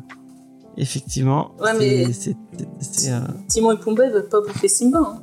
effectivement, 0.77 1.51
Ouais, 1.59 1.71
c'est- 1.73 1.79
mais- 1.79 2.13
c'est, 2.13 2.37
c'est, 2.57 2.67
c'est, 2.79 3.11
euh, 3.11 3.19
Timon 3.47 3.71
et 3.71 3.77
Pumba 3.77 4.09
veulent 4.09 4.29
pas 4.29 4.41
bouffer 4.41 4.67
Simba. 4.67 4.99
Hein. 4.99 5.21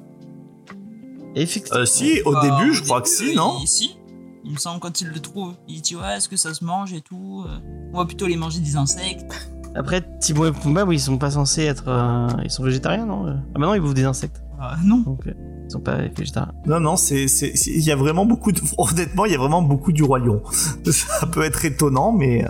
effectivement. 1.34 1.80
Euh, 1.80 1.84
Si, 1.86 2.20
au 2.24 2.32
Bah, 2.32 2.40
début, 2.42 2.74
je 2.74 2.82
crois 2.82 3.00
que 3.00 3.08
si, 3.08 3.34
non 3.34 3.58
il- 3.60 3.66
Si. 3.68 3.96
Il 4.44 4.50
me 4.52 4.58
semble 4.58 4.80
quand 4.80 5.00
il 5.00 5.06
le 5.08 5.20
trouve. 5.20 5.54
Il 5.68 5.80
dit 5.82 5.94
ouais, 5.94 6.16
est-ce 6.16 6.28
que 6.28 6.36
ça 6.36 6.52
se 6.52 6.64
mange 6.64 6.92
et 6.92 7.00
tout. 7.00 7.44
On 7.92 7.98
va 7.98 8.04
plutôt 8.04 8.26
les 8.26 8.36
manger 8.36 8.58
des 8.58 8.74
insectes. 8.74 9.30
Après, 9.76 10.02
Timon 10.20 10.46
et 10.46 10.52
Pumba, 10.52 10.84
oui, 10.84 10.96
ils 10.96 11.00
sont 11.00 11.16
pas 11.16 11.30
censés 11.30 11.62
être, 11.62 11.84
euh, 11.86 12.26
ils 12.42 12.50
sont 12.50 12.64
végétariens, 12.64 13.06
non 13.06 13.24
Ah 13.28 13.58
bah 13.58 13.66
non, 13.66 13.74
ils 13.74 13.80
bouffent 13.80 13.94
des 13.94 14.04
insectes, 14.04 14.42
non. 14.84 14.98
donc 14.98 15.26
euh, 15.26 15.32
ils 15.66 15.70
sont 15.70 15.80
pas 15.80 15.96
végétariens. 16.16 16.52
Non, 16.66 16.80
non, 16.80 16.96
c'est, 16.96 17.24
il 17.24 17.82
y 17.84 17.90
a 17.90 17.96
vraiment 17.96 18.24
beaucoup 18.26 18.52
de, 18.52 18.60
honnêtement, 18.78 19.24
il 19.26 19.32
y 19.32 19.34
a 19.34 19.38
vraiment 19.38 19.62
beaucoup 19.62 19.92
du 19.92 20.02
roi 20.02 20.18
lion. 20.18 20.42
Ça 20.84 21.26
peut 21.26 21.42
être 21.42 21.64
étonnant, 21.64 22.12
mais 22.12 22.44
euh, 22.44 22.48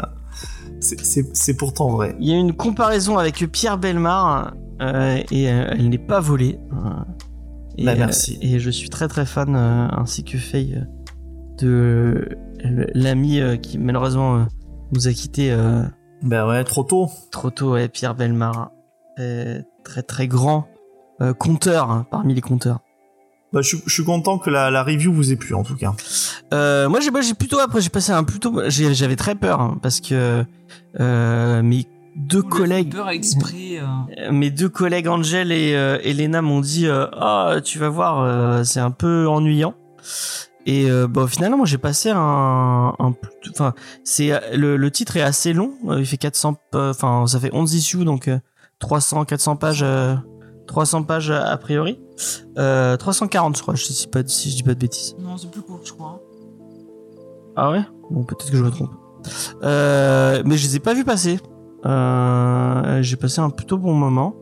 c'est, 0.80 1.00
c'est, 1.04 1.24
c'est 1.36 1.54
pourtant 1.56 1.90
vrai. 1.90 2.16
Il 2.20 2.28
y 2.28 2.32
a 2.32 2.36
une 2.36 2.52
comparaison 2.54 3.18
avec 3.18 3.36
Pierre 3.52 3.78
Belmar 3.78 4.54
euh, 4.80 5.20
et 5.30 5.50
euh, 5.50 5.66
elle 5.70 5.88
n'est 5.90 5.98
pas 5.98 6.20
volée. 6.20 6.58
euh, 6.72 6.90
et, 7.78 7.84
Bah, 7.84 7.94
merci. 7.96 8.38
euh, 8.42 8.46
et 8.46 8.58
je 8.58 8.70
suis 8.70 8.88
très 8.90 9.08
très 9.08 9.24
fan, 9.26 9.54
euh, 9.54 9.88
ainsi 9.92 10.24
que 10.24 10.36
Faye, 10.38 10.82
de 11.58 12.28
l'ami 12.94 13.40
euh, 13.40 13.56
qui 13.56 13.78
malheureusement 13.78 14.36
euh, 14.36 14.44
nous 14.92 15.06
a 15.08 15.12
quitté 15.12 15.52
euh, 15.52 15.82
Ben 16.22 16.46
ouais, 16.48 16.64
trop 16.64 16.82
tôt. 16.82 17.08
trop 17.30 17.50
tôt, 17.50 17.72
ouais, 17.72 17.88
Pierre 17.88 18.14
Belmar, 18.14 18.72
très 19.16 20.02
très 20.02 20.26
grand 20.26 20.66
euh, 21.22 21.32
conteur 21.32 21.90
hein, 21.90 22.06
parmi 22.10 22.34
les 22.34 22.40
compteurs. 22.42 22.80
Bah, 23.52 23.60
je, 23.62 23.68
suis- 23.68 23.82
je 23.86 23.92
suis 23.92 24.04
content 24.04 24.38
que 24.38 24.48
la, 24.50 24.70
la 24.70 24.82
review 24.82 25.12
vous 25.12 25.30
ait 25.32 25.36
plu 25.36 25.54
en 25.54 25.62
tout 25.62 25.76
cas. 25.76 25.94
Euh, 26.54 26.88
moi 26.88 27.00
j'ai 27.00 27.34
plutôt 27.34 27.58
après 27.60 27.80
j'ai 27.80 27.90
passé 27.90 28.12
un 28.12 28.24
plutôt 28.24 28.62
j'avais 28.68 29.16
très 29.16 29.34
peur 29.34 29.60
hein, 29.60 29.78
parce 29.82 30.00
que 30.00 30.44
euh, 31.00 31.62
mes 31.62 31.86
deux 32.16 32.42
On 32.44 32.48
collègues 32.48 32.92
peur 32.94 33.10
exprès. 33.10 33.78
euh. 33.80 34.30
Mes 34.32 34.50
deux 34.50 34.68
collègues 34.68 35.08
Angel 35.08 35.50
et 35.52 35.74
euh, 35.74 35.98
Elena 36.02 36.40
m'ont 36.42 36.60
dit 36.60 36.86
euh, 36.86 37.06
ah 37.12 37.56
tu 37.64 37.78
vas 37.78 37.88
voir 37.90 38.20
euh, 38.20 38.64
c'est 38.64 38.80
un 38.80 38.90
peu 38.90 39.26
ennuyant 39.28 39.74
et 40.66 40.90
euh, 40.90 41.06
bah 41.08 41.26
finalement 41.28 41.56
moi 41.58 41.66
j'ai 41.66 41.78
passé 41.78 42.10
un, 42.14 42.92
enfin 43.50 43.74
c'est 44.04 44.30
le, 44.56 44.76
le 44.76 44.90
titre 44.90 45.16
est 45.16 45.22
assez 45.22 45.52
long 45.52 45.72
il 45.98 46.06
fait 46.06 46.16
400 46.18 46.56
euh, 46.74 46.90
enfin 46.90 47.26
ça 47.26 47.38
fait 47.40 47.50
11 47.52 47.74
issues 47.74 48.04
donc 48.04 48.28
euh, 48.28 48.38
300 48.78 49.24
400 49.24 49.56
pages 49.56 49.80
euh, 49.82 50.14
300 50.66 51.02
pages 51.04 51.30
a 51.30 51.56
priori 51.56 51.98
euh, 52.58 52.96
340 52.96 53.56
je 53.56 53.62
crois 53.62 53.74
je 53.74 53.84
sais 53.84 54.06
pas 54.06 54.20
si 54.26 54.50
je 54.50 54.56
dis 54.56 54.62
pas 54.62 54.74
de 54.74 54.78
bêtises 54.78 55.16
Non, 55.18 55.36
c'est 55.36 55.50
plus 55.50 55.62
court, 55.62 55.80
je 55.84 55.92
crois. 55.92 56.20
ah 57.56 57.70
ouais? 57.70 57.82
Bon, 58.10 58.22
peut-être 58.24 58.50
que 58.50 58.56
je 58.56 58.62
me 58.64 58.70
trompe. 58.70 58.90
Euh, 59.62 60.42
mais 60.44 60.56
je 60.56 60.66
les 60.66 60.76
ai 60.76 60.80
pas 60.80 60.94
vus 60.94 61.04
passer. 61.04 61.38
Euh, 61.86 63.02
j'ai 63.02 63.16
passé 63.16 63.40
un 63.40 63.50
plutôt 63.50 63.78
bon 63.78 63.94
moment. 63.94 64.36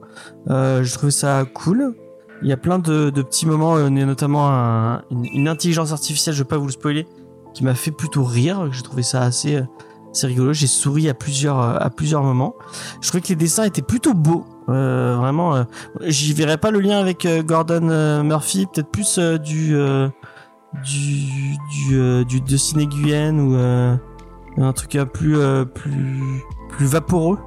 Euh, 0.49 0.83
je 0.83 0.93
trouvais 0.95 1.13
ça 1.13 1.45
cool. 1.55 1.95
Il 2.43 2.49
y 2.49 2.53
a 2.53 2.57
plein 2.57 2.79
de, 2.79 3.11
de 3.11 3.23
petits 3.23 3.47
moments, 3.47 3.77
euh, 3.77 3.89
notamment 3.91 4.49
un- 4.51 5.03
une, 5.11 5.25
une 5.27 5.49
intelligence 5.49 5.93
artificielle, 5.93 6.35
je 6.35 6.43
vais 6.43 6.49
pas 6.49 6.57
vous 6.57 6.67
le 6.67 6.73
spoiler, 6.73 7.07
qui 7.55 7.65
m'a 7.65 7.75
fait 7.75 7.91
plutôt 7.91 8.25
rire. 8.25 8.69
J'ai 8.73 8.83
trouvé 8.83 9.03
ça 9.03 9.23
assez, 9.23 9.57
euh, 9.57 9.63
assez 10.11 10.27
rigolo. 10.27 10.53
J'ai 10.53 10.67
souri 10.67 11.09
à 11.09 11.15
plusieurs, 11.15 11.61
euh, 11.61 11.77
à 11.79 11.91
plusieurs 11.91 12.23
moments. 12.23 12.55
Je 13.03 13.09
trouvais 13.09 13.21
que 13.21 13.29
les 13.29 13.37
dessins 13.37 13.65
étaient 13.65 13.83
plutôt 13.83 14.15
beaux. 14.15 14.45
Euh, 14.71 15.17
vraiment, 15.17 15.55
euh, 15.57 15.65
j'y 16.03 16.33
verrais 16.33 16.59
pas 16.59 16.71
le 16.71 16.81
lien 16.81 16.99
avec 16.99 17.27
euh, 17.27 17.43
Gordon 17.43 18.23
Murphy, 18.25 18.67
peut-être 18.73 18.91
plus 18.91 19.19
du, 19.19 19.75
du, 20.85 21.57
du, 21.89 22.25
du 22.25 22.41
de 22.41 22.57
ou 24.57 24.63
un 24.63 24.73
truc 24.73 24.97
un 24.97 25.07
plus, 25.07 25.37
plus, 25.75 26.43
plus 26.71 26.87
vaporeux. 26.87 27.39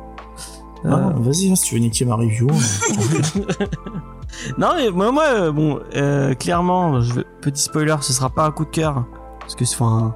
Ah, 0.86 1.14
Vas-y, 1.16 1.50
hein, 1.50 1.56
si 1.56 1.70
tu 1.70 1.76
veux 1.76 1.82
niquer 1.82 2.04
ma 2.06 2.16
review. 2.16 2.48
hein. 2.52 3.42
non 4.58 4.70
mais 4.76 4.90
moi, 4.92 5.12
moi 5.12 5.52
bon, 5.52 5.80
euh, 5.96 6.34
clairement, 6.34 7.00
je 7.02 7.22
petit 7.42 7.62
spoiler, 7.62 7.96
ce 8.02 8.12
sera 8.14 8.30
pas 8.30 8.46
un 8.46 8.52
coup 8.52 8.66
de 8.66 8.70
cœur 8.70 9.06
parce 9.40 9.56
que 9.56 9.64
enfin, 9.64 10.14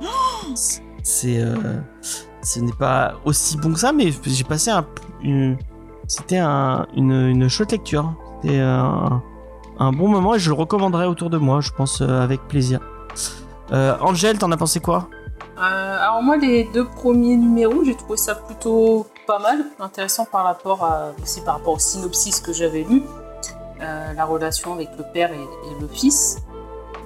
c'est- 0.55 0.81
c'est, 1.03 1.39
euh, 1.39 1.55
ce 2.41 2.59
n'est 2.59 2.73
pas 2.73 3.15
aussi 3.23 3.57
bon 3.57 3.71
que 3.73 3.79
ça, 3.79 3.93
mais 3.93 4.11
j'ai 4.25 4.43
passé 4.43 4.71
un, 4.71 4.85
une, 5.21 5.57
c'était 6.07 6.37
un, 6.37 6.87
une, 6.95 7.11
une 7.11 7.47
chouette 7.49 7.71
lecture. 7.71 8.13
C'était 8.41 8.59
un, 8.59 9.21
un 9.79 9.91
bon 9.91 10.07
moment 10.07 10.35
et 10.35 10.39
je 10.39 10.49
le 10.49 10.55
recommanderais 10.55 11.05
autour 11.05 11.29
de 11.29 11.37
moi, 11.37 11.61
je 11.61 11.71
pense 11.71 12.01
euh, 12.01 12.21
avec 12.21 12.41
plaisir. 12.47 12.79
Euh, 13.71 13.97
Angel, 14.01 14.37
t'en 14.37 14.51
as 14.51 14.57
pensé 14.57 14.79
quoi? 14.79 15.09
Euh, 15.59 15.97
alors 15.99 16.21
moi, 16.21 16.37
les 16.37 16.65
deux 16.65 16.85
premiers 16.85 17.35
numéros, 17.35 17.83
j'ai 17.83 17.95
trouvé 17.95 18.17
ça 18.17 18.35
plutôt 18.35 19.07
pas 19.25 19.39
mal, 19.39 19.65
intéressant 19.79 20.25
par 20.25 20.43
rapport 20.43 20.83
à, 20.83 21.11
aussi 21.21 21.41
par 21.41 21.55
rapport 21.55 21.73
au 21.73 21.79
synopsis 21.79 22.39
que 22.39 22.53
j'avais 22.53 22.83
lu, 22.83 23.01
euh, 23.81 24.13
la 24.13 24.25
relation 24.25 24.73
avec 24.73 24.89
le 24.97 25.03
père 25.13 25.31
et, 25.31 25.35
et 25.35 25.81
le 25.81 25.87
fils. 25.87 26.37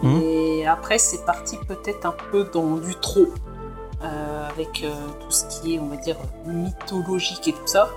Mhm. 0.04 0.22
Et 0.22 0.68
après, 0.68 0.98
c'est 0.98 1.26
parti 1.26 1.58
peut-être 1.68 2.06
un 2.06 2.14
peu 2.32 2.50
dans 2.54 2.76
du 2.76 2.94
trop, 2.96 3.28
euh, 4.04 4.50
avec 4.50 4.84
euh, 4.84 4.94
tout 5.20 5.32
ce 5.32 5.46
qui 5.46 5.76
est, 5.76 5.80
on 5.80 5.88
va 5.88 5.96
dire, 5.96 6.18
mythologique 6.46 7.48
et 7.48 7.54
tout 7.54 7.68
ça. 7.68 7.90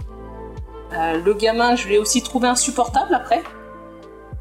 Euh, 0.96 1.20
le 1.24 1.34
gamin, 1.34 1.76
je 1.76 1.88
l'ai 1.88 1.98
aussi 1.98 2.22
trouvé 2.22 2.48
insupportable 2.48 3.14
après. 3.14 3.42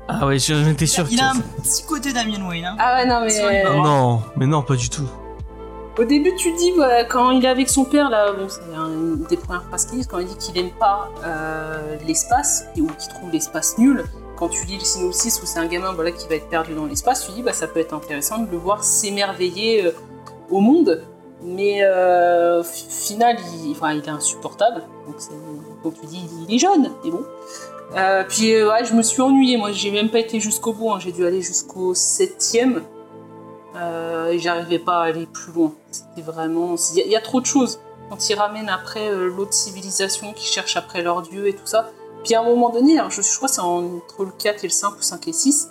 Ah 0.08 0.26
ouais, 0.28 0.38
j'en 0.38 0.68
étais 0.68 0.86
sûr 0.86 1.06
Il 1.10 1.18
que 1.18 1.24
a 1.24 1.30
un 1.30 1.36
petit 1.62 1.84
côté 1.86 2.12
Damien 2.14 2.46
Wayne. 2.48 2.66
Hein. 2.66 2.76
Ah 2.80 2.96
ouais, 2.98 3.06
non, 3.06 3.22
mais. 3.22 3.64
Bords. 3.64 3.84
Non, 3.84 4.22
mais 4.36 4.46
non, 4.46 4.62
pas 4.62 4.76
du 4.76 4.90
tout. 4.90 5.08
Au 5.98 6.04
début, 6.04 6.34
tu 6.36 6.52
dis, 6.54 6.72
ouais, 6.74 7.08
quand 7.10 7.30
il 7.32 7.46
est 7.46 7.48
avec 7.48 7.70
son 7.70 7.86
père, 7.86 8.10
là, 8.10 8.32
bon, 8.34 8.48
c'est 8.50 8.62
un- 8.76 8.88
une 8.90 9.24
des 9.30 9.38
premières 9.38 9.64
phrases 9.66 9.86
qu'il 9.86 10.00
dit, 10.00 10.08
quand 10.08 10.18
il 10.20 10.26
dit 10.28 10.36
qu'il 10.38 10.58
aime 10.58 10.72
pas 10.72 11.10
euh, 11.24 11.96
l'espace, 12.06 12.66
ou 12.78 12.88
qu'il 12.88 13.14
trouve 13.14 13.30
l'espace 13.32 13.78
nul, 13.78 14.04
quand 14.36 14.50
tu 14.50 14.66
lis 14.66 14.78
le 14.80 14.84
synopsis 14.84 15.40
où 15.42 15.46
c'est 15.46 15.60
un 15.60 15.68
gamin 15.68 15.94
voilà, 15.94 16.12
qui 16.12 16.28
va 16.28 16.36
être 16.36 16.50
perdu 16.50 16.74
dans 16.74 16.86
l'espace, 16.86 17.26
tu 17.28 17.32
dis, 17.34 17.44
bah, 17.44 17.54
ça 17.54 17.68
peut 17.68 17.80
être 17.80 17.94
intéressant 17.94 18.40
de 18.40 18.50
le 18.52 18.58
voir 18.58 18.84
s'émerveiller 18.84 19.86
euh, 19.86 19.92
au 20.50 20.60
monde. 20.60 21.04
Mais 21.44 21.80
euh, 21.84 22.62
au 22.62 22.64
fi- 22.64 22.88
final, 22.90 23.36
il, 23.64 23.72
enfin, 23.72 23.92
il 23.94 24.00
est 24.04 24.10
insupportable. 24.10 24.82
Donc, 25.06 25.16
c'est- 25.20 25.30
donc 25.84 26.00
tu 26.00 26.06
dis, 26.08 26.28
il 26.48 26.56
est 26.56 26.60
jeune, 26.60 26.92
mais 27.04 27.12
bon. 27.12 27.24
Euh, 27.96 28.24
puis 28.28 28.54
euh, 28.54 28.70
ouais, 28.70 28.86
je 28.86 28.94
me 28.94 29.04
suis 29.04 29.22
ennuyée, 29.22 29.58
moi 29.58 29.72
j'ai 29.72 29.92
même 29.92 30.10
pas 30.10 30.20
été 30.20 30.40
jusqu'au 30.40 30.74
bout, 30.74 30.92
hein. 30.92 31.00
j'ai 31.00 31.12
dû 31.12 31.26
aller 31.26 31.42
jusqu'au 31.42 31.94
septième. 31.94 32.82
Euh, 33.76 34.28
et 34.32 34.40
j'arrivais 34.40 34.80
pas 34.80 35.00
à 35.02 35.04
aller 35.06 35.26
plus 35.26 35.52
loin. 35.52 35.74
C'était 35.92 36.22
vraiment. 36.22 36.76
Il 36.96 37.08
y, 37.08 37.16
a- 37.16 37.22
trop 37.22 37.42
de 37.42 37.46
choses. 37.46 37.80
Quand 38.10 38.30
ils 38.30 38.36
ramènent 38.36 38.70
après 38.70 39.10
euh, 39.10 39.30
l'autre 39.36 39.54
civilisation 39.54 40.32
qui 40.34 40.46
cherche 40.46 40.78
après 40.78 41.02
leur 41.02 41.24
dieu 41.24 41.48
et 41.48 41.54
tout 41.54 41.66
ça. 41.66 41.90
Puis 42.24 42.36
à 42.36 42.42
un 42.42 42.44
moment 42.44 42.70
donné, 42.70 43.00
alors 43.00 43.10
je, 43.12 43.22
je 43.24 43.36
crois 43.36 43.50
que 43.50 43.56
c'est 43.56 43.62
entre 43.62 44.26
le 44.26 44.32
4 44.32 44.64
et 44.64 44.68
le 44.68 44.72
5 44.72 44.92
ou 44.92 45.02
5 45.02 45.28
et 45.28 45.34
6, 45.34 45.70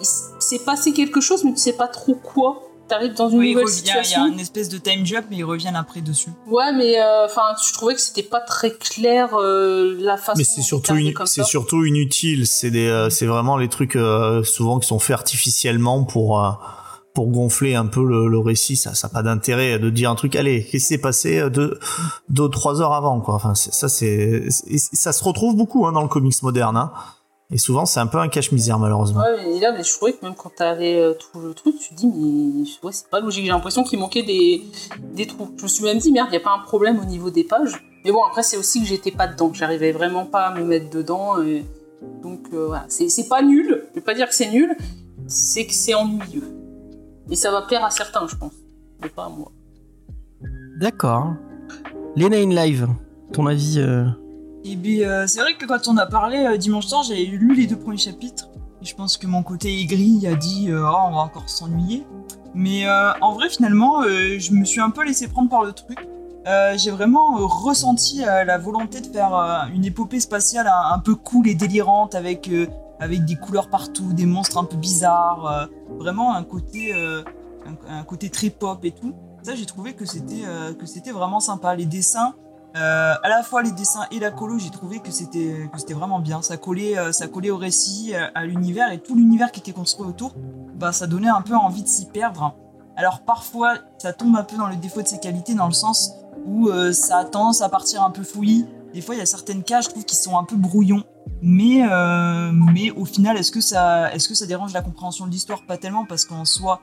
il 0.00 0.06
s'est 0.40 0.58
passé 0.58 0.92
quelque 0.92 1.20
chose, 1.20 1.44
mais 1.44 1.52
tu 1.52 1.58
sais 1.58 1.72
pas 1.72 1.86
trop 1.88 2.14
quoi. 2.16 2.62
T'arrives 2.88 3.14
dans 3.14 3.28
une 3.28 3.38
Oui, 3.38 3.48
il 3.50 3.52
nouvelle 3.54 3.66
revient, 3.66 3.82
il 4.04 4.10
y 4.10 4.14
a 4.14 4.26
une 4.28 4.38
espèce 4.38 4.68
de 4.68 4.78
time 4.78 5.04
jump, 5.04 5.26
mais 5.28 5.38
ils 5.38 5.44
reviennent 5.44 5.74
après 5.74 6.00
dessus. 6.02 6.30
Ouais, 6.46 6.72
mais 6.72 7.00
euh, 7.00 7.26
enfin, 7.26 7.42
je 7.66 7.72
trouvais 7.72 7.94
que 7.94 8.00
c'était 8.00 8.22
pas 8.22 8.40
très 8.40 8.70
clair 8.70 9.30
euh, 9.34 9.96
la 9.98 10.16
façon. 10.16 10.38
Mais 10.38 10.44
c'est 10.44 10.58
dont 10.60 10.62
surtout, 10.62 10.94
comme 11.14 11.26
c'est 11.26 11.42
surtout 11.44 11.84
inutile. 11.84 12.46
C'est 12.46 12.70
des, 12.70 12.86
euh, 12.86 13.10
c'est 13.10 13.26
vraiment 13.26 13.56
les 13.56 13.68
trucs 13.68 13.96
euh, 13.96 14.44
souvent 14.44 14.78
qui 14.78 14.86
sont 14.86 15.00
faits 15.00 15.14
artificiellement 15.14 16.04
pour 16.04 16.44
euh, 16.44 16.50
pour 17.12 17.28
gonfler 17.28 17.74
un 17.74 17.86
peu 17.86 18.04
le, 18.04 18.28
le 18.28 18.38
récit. 18.38 18.76
Ça, 18.76 18.94
ça 18.94 19.08
a 19.08 19.10
pas 19.10 19.22
d'intérêt 19.22 19.78
de 19.80 19.90
dire 19.90 20.10
un 20.10 20.14
truc. 20.14 20.36
Allez, 20.36 20.62
qu'est-ce 20.62 20.70
qui 20.84 20.94
s'est 20.94 20.98
passé 20.98 21.48
deux, 21.50 21.80
deux, 22.28 22.48
trois 22.50 22.80
heures 22.82 22.92
avant, 22.92 23.20
quoi. 23.20 23.34
Enfin, 23.34 23.54
ça, 23.54 23.88
c'est, 23.88 24.44
c'est- 24.50 24.94
ça 24.94 25.12
se 25.12 25.24
retrouve 25.24 25.56
beaucoup 25.56 25.86
hein, 25.86 25.92
dans 25.92 26.02
le 26.02 26.08
comics 26.08 26.40
moderne. 26.42 26.76
Hein. 26.76 26.92
Et 27.50 27.58
souvent, 27.58 27.86
c'est 27.86 28.00
un 28.00 28.08
peu 28.08 28.18
un 28.18 28.28
cache-misère, 28.28 28.78
malheureusement. 28.78 29.20
Ouais, 29.20 29.36
mais 29.46 29.60
là, 29.60 29.70
mais 29.72 29.84
je 29.84 29.92
trouvais 29.92 30.12
que 30.12 30.24
même 30.24 30.34
quand 30.34 30.50
t'avais 30.54 30.96
euh, 30.96 31.14
tout 31.14 31.40
le 31.40 31.54
truc, 31.54 31.78
tu 31.78 31.90
te 31.90 31.94
dis, 31.94 32.08
mais 32.08 32.64
ouais, 32.82 32.92
c'est 32.92 33.08
pas 33.08 33.20
logique. 33.20 33.44
J'ai 33.44 33.50
l'impression 33.50 33.84
qu'il 33.84 34.00
manquait 34.00 34.24
des, 34.24 34.64
des 35.14 35.26
trous. 35.26 35.50
Je 35.56 35.62
me 35.62 35.68
suis 35.68 35.84
même 35.84 35.98
dit, 35.98 36.10
merde, 36.10 36.28
y 36.32 36.36
a 36.36 36.40
pas 36.40 36.54
un 36.54 36.58
problème 36.64 36.98
au 36.98 37.04
niveau 37.04 37.30
des 37.30 37.44
pages. 37.44 37.80
Mais 38.04 38.10
bon, 38.10 38.24
après, 38.24 38.42
c'est 38.42 38.56
aussi 38.56 38.80
que 38.80 38.86
j'étais 38.86 39.12
pas 39.12 39.28
dedans. 39.28 39.50
que 39.50 39.56
J'arrivais 39.56 39.92
vraiment 39.92 40.26
pas 40.26 40.46
à 40.46 40.54
me 40.58 40.64
mettre 40.64 40.90
dedans. 40.90 41.40
et 41.40 41.64
Donc, 42.20 42.48
euh, 42.52 42.66
voilà. 42.66 42.84
C'est 42.88 43.08
c'est 43.08 43.28
pas 43.28 43.42
nul. 43.42 43.84
Je 43.90 43.94
vais 43.94 44.04
pas 44.04 44.14
dire 44.14 44.28
que 44.28 44.34
c'est 44.34 44.50
nul. 44.50 44.76
C'est 45.28 45.66
que 45.66 45.74
c'est 45.74 45.94
ennuyeux. 45.94 46.52
Et 47.30 47.36
ça 47.36 47.52
va 47.52 47.62
plaire 47.62 47.84
à 47.84 47.90
certains, 47.90 48.26
je 48.26 48.34
pense. 48.34 48.54
Mais 49.02 49.08
pas 49.08 49.26
à 49.26 49.28
moi. 49.28 49.52
D'accord. 50.80 51.34
Lena 52.16 52.38
in 52.38 52.50
live, 52.50 52.88
ton 53.32 53.46
avis 53.46 53.76
euh, 53.78 54.06
Et 54.68 54.74
bien, 54.74 55.08
euh, 55.08 55.26
c'est 55.28 55.40
vrai 55.40 55.54
que 55.54 55.64
quand 55.64 55.86
on 55.86 55.96
a 55.96 56.06
parlé 56.06 56.38
euh, 56.38 56.56
dimanche 56.56 56.86
soir, 56.86 57.04
j'avais 57.04 57.24
lu 57.24 57.54
les 57.54 57.68
deux 57.68 57.78
premiers 57.78 57.98
chapitres. 57.98 58.48
Je 58.82 58.94
pense 58.94 59.16
que 59.16 59.28
mon 59.28 59.44
côté 59.44 59.80
aigri 59.80 60.26
a 60.26 60.34
dit 60.34 60.70
euh, 60.70 60.82
Oh, 60.84 60.96
on 61.08 61.12
va 61.12 61.20
encore 61.20 61.48
s'ennuyer. 61.48 62.04
Mais 62.54 62.88
en 62.88 63.34
vrai, 63.34 63.50
finalement, 63.50 64.02
je 64.02 64.52
me 64.52 64.64
suis 64.64 64.80
un 64.80 64.88
peu 64.88 65.04
laissé 65.04 65.28
prendre 65.28 65.50
par 65.50 65.62
le 65.62 65.72
truc. 65.72 65.98
J'ai 66.76 66.90
vraiment 66.90 67.36
ressenti 67.46 68.20
la 68.20 68.56
volonté 68.56 69.02
de 69.02 69.08
faire 69.08 69.34
une 69.74 69.84
épopée 69.84 70.20
spatiale 70.20 70.66
un, 70.66 70.98
peu 70.98 71.14
cool 71.16 71.48
et 71.48 71.54
délirante 71.54 72.14
avec, 72.14 72.50
avec 72.98 73.26
des 73.26 73.36
couleurs 73.36 73.68
partout, 73.68 74.14
des 74.14 74.24
monstres 74.24 74.56
un 74.56 74.64
peu 74.64 74.78
bizarres. 74.78 75.68
vraiment 75.98 76.34
un 76.34 76.44
côté, 76.44 76.94
un, 77.90 78.04
côté 78.04 78.30
très 78.30 78.48
pop 78.48 78.82
et 78.84 78.92
tout. 78.92 79.12
Ça, 79.42 79.54
j'ai 79.54 79.66
trouvé 79.66 79.92
que 79.92 80.06
c'était 80.06 80.44
que 80.78 80.86
c'était 80.86 81.12
vraiment 81.12 81.40
sympa. 81.40 81.74
Les 81.74 81.84
dessins, 81.84 82.36
euh, 82.76 83.14
à 83.22 83.28
la 83.30 83.42
fois 83.42 83.62
les 83.62 83.70
dessins 83.70 84.04
et 84.10 84.18
la 84.18 84.30
colo, 84.30 84.58
j'ai 84.58 84.68
trouvé 84.70 85.00
que 85.00 85.10
c'était 85.10 85.66
vraiment 85.94 86.18
bien. 86.18 86.42
Ça 86.42 86.58
collait, 86.58 86.98
euh, 86.98 87.10
ça 87.10 87.26
collait 87.26 87.50
au 87.50 87.56
récit, 87.56 88.14
euh, 88.14 88.26
à 88.34 88.44
l'univers 88.44 88.92
et 88.92 88.98
tout 88.98 89.14
l'univers 89.14 89.50
qui 89.50 89.60
était 89.60 89.72
construit 89.72 90.06
autour. 90.06 90.34
Bah, 90.74 90.92
ça 90.92 91.06
donnait 91.06 91.28
un 91.28 91.40
peu 91.40 91.56
envie 91.56 91.82
de 91.82 91.88
s'y 91.88 92.04
perdre. 92.06 92.54
Alors 92.96 93.20
parfois, 93.20 93.76
ça 93.98 94.12
tombe 94.12 94.36
un 94.36 94.42
peu 94.42 94.56
dans 94.56 94.66
le 94.66 94.76
défaut 94.76 95.00
de 95.00 95.08
ses 95.08 95.18
qualités, 95.18 95.54
dans 95.54 95.66
le 95.66 95.72
sens 95.72 96.12
où 96.44 96.68
euh, 96.68 96.92
ça 96.92 97.18
a 97.18 97.24
tendance 97.24 97.62
à 97.62 97.70
partir 97.70 98.02
un 98.02 98.10
peu 98.10 98.22
fouillis. 98.22 98.66
Des 98.92 99.00
fois, 99.00 99.14
il 99.14 99.18
y 99.18 99.22
a 99.22 99.26
certaines 99.26 99.62
cases, 99.62 99.86
je 99.86 99.90
trouve, 99.90 100.04
qui 100.04 100.16
sont 100.16 100.36
un 100.36 100.44
peu 100.44 100.56
brouillons. 100.56 101.04
Mais, 101.42 101.82
mais 102.52 102.90
au 102.92 103.04
final, 103.04 103.36
est-ce 103.36 103.52
que, 103.52 103.60
ça, 103.60 104.10
est-ce 104.14 104.26
que 104.26 104.34
ça 104.34 104.46
dérange 104.46 104.72
la 104.72 104.80
compréhension 104.80 105.26
de 105.26 105.30
l'histoire? 105.30 105.66
Pas 105.66 105.76
tellement, 105.76 106.06
parce 106.06 106.24
qu'en 106.24 106.46
soi, 106.46 106.80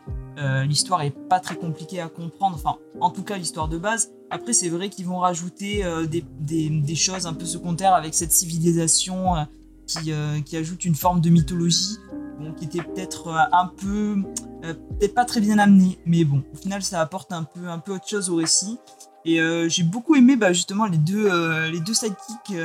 l'histoire 0.68 1.02
est 1.02 1.10
pas 1.10 1.40
très 1.40 1.56
compliquée 1.56 2.02
à 2.02 2.10
comprendre. 2.10 2.56
Enfin, 2.56 2.76
en 3.02 3.10
tout 3.10 3.24
cas, 3.24 3.38
l'histoire 3.38 3.68
de 3.68 3.80
base. 3.80 4.12
Après, 4.34 4.54
c'est 4.54 4.70
vrai 4.70 4.90
qu'ils 4.90 5.06
vont 5.06 5.20
rajouter 5.20 5.86
euh, 5.86 6.08
des, 6.08 6.24
des, 6.40 6.96
choses 6.96 7.28
un 7.28 7.34
peu 7.34 7.46
secondaires 7.46 7.94
avec 7.94 8.16
cette 8.16 8.32
civilisation 8.32 9.36
euh, 9.36 9.44
qui, 9.86 10.12
euh, 10.12 10.42
qui 10.42 10.58
ajoute 10.58 10.86
une 10.86 10.96
forme 10.96 11.22
de 11.22 11.30
mythologie. 11.30 12.00
bon, 12.40 12.52
qui 12.54 12.66
était 12.66 12.82
peut-être 12.82 13.28
un 13.30 13.68
peu, 13.68 14.24
peut-être 14.64 15.14
pas 15.14 15.26
très 15.26 15.40
bien 15.40 15.60
amené, 15.60 16.00
mais 16.08 16.24
bon, 16.24 16.44
au 16.52 16.58
final, 16.58 16.82
ça 16.82 17.00
apporte 17.00 17.32
un 17.32 17.44
peu, 17.44 17.68
un 17.68 17.78
peu 17.78 17.94
autre 17.94 18.08
chose 18.08 18.32
au 18.32 18.38
récit. 18.38 18.80
Et 19.24 19.40
j'ai 19.70 19.84
beaucoup 19.84 20.16
aimé 20.16 20.36
bah, 20.36 20.52
justement 20.52 20.86
les 20.86 20.98
deux, 20.98 21.30
les 21.70 21.80
deux 21.80 21.94
sidekicks 21.94 22.58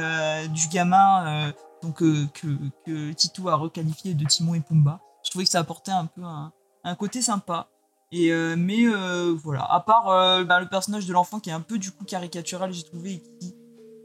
du 0.52 0.68
gamin 0.72 1.52
donc, 1.82 1.98
que, 1.98 2.48
que 2.86 3.12
Tito 3.12 3.48
a 3.48 3.56
requalifié 3.56 4.14
de 4.14 4.24
Timon 4.24 4.54
et 4.54 4.60
Pumba. 4.60 5.00
Je 5.22 5.30
trouvais 5.30 5.44
que 5.44 5.50
ça 5.50 5.60
apportait 5.60 5.92
un 5.92 6.06
peu 6.06 6.22
un, 6.22 6.50
un 6.82 6.94
côté 6.94 7.20
sympa. 7.20 7.68
Euh, 8.14 8.56
mais 8.56 8.86
euh, 8.86 9.34
voilà, 9.42 9.70
à 9.70 9.80
part 9.80 10.08
euh, 10.08 10.42
bah, 10.44 10.60
le 10.60 10.66
personnage 10.66 11.06
de 11.06 11.12
l'enfant 11.12 11.40
qui 11.40 11.50
est 11.50 11.52
un 11.52 11.60
peu 11.60 11.78
du 11.78 11.90
coup 11.90 12.04
caricatural, 12.04 12.72
j'ai 12.72 12.82
trouvé, 12.82 13.14
et 13.14 13.22
qui 13.40 13.54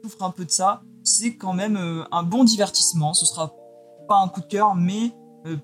souffre 0.04 0.24
un 0.24 0.32
peu 0.32 0.44
de 0.44 0.52
ça, 0.52 0.82
c'est 1.04 1.36
quand 1.38 1.54
même 1.54 1.78
un 2.12 2.24
bon 2.24 2.44
divertissement. 2.44 3.14
Ce 3.14 3.26
sera 3.26 3.54
pas 4.08 4.18
un 4.18 4.28
coup 4.28 4.42
de 4.42 4.48
cœur, 4.48 4.76
mais 4.76 5.12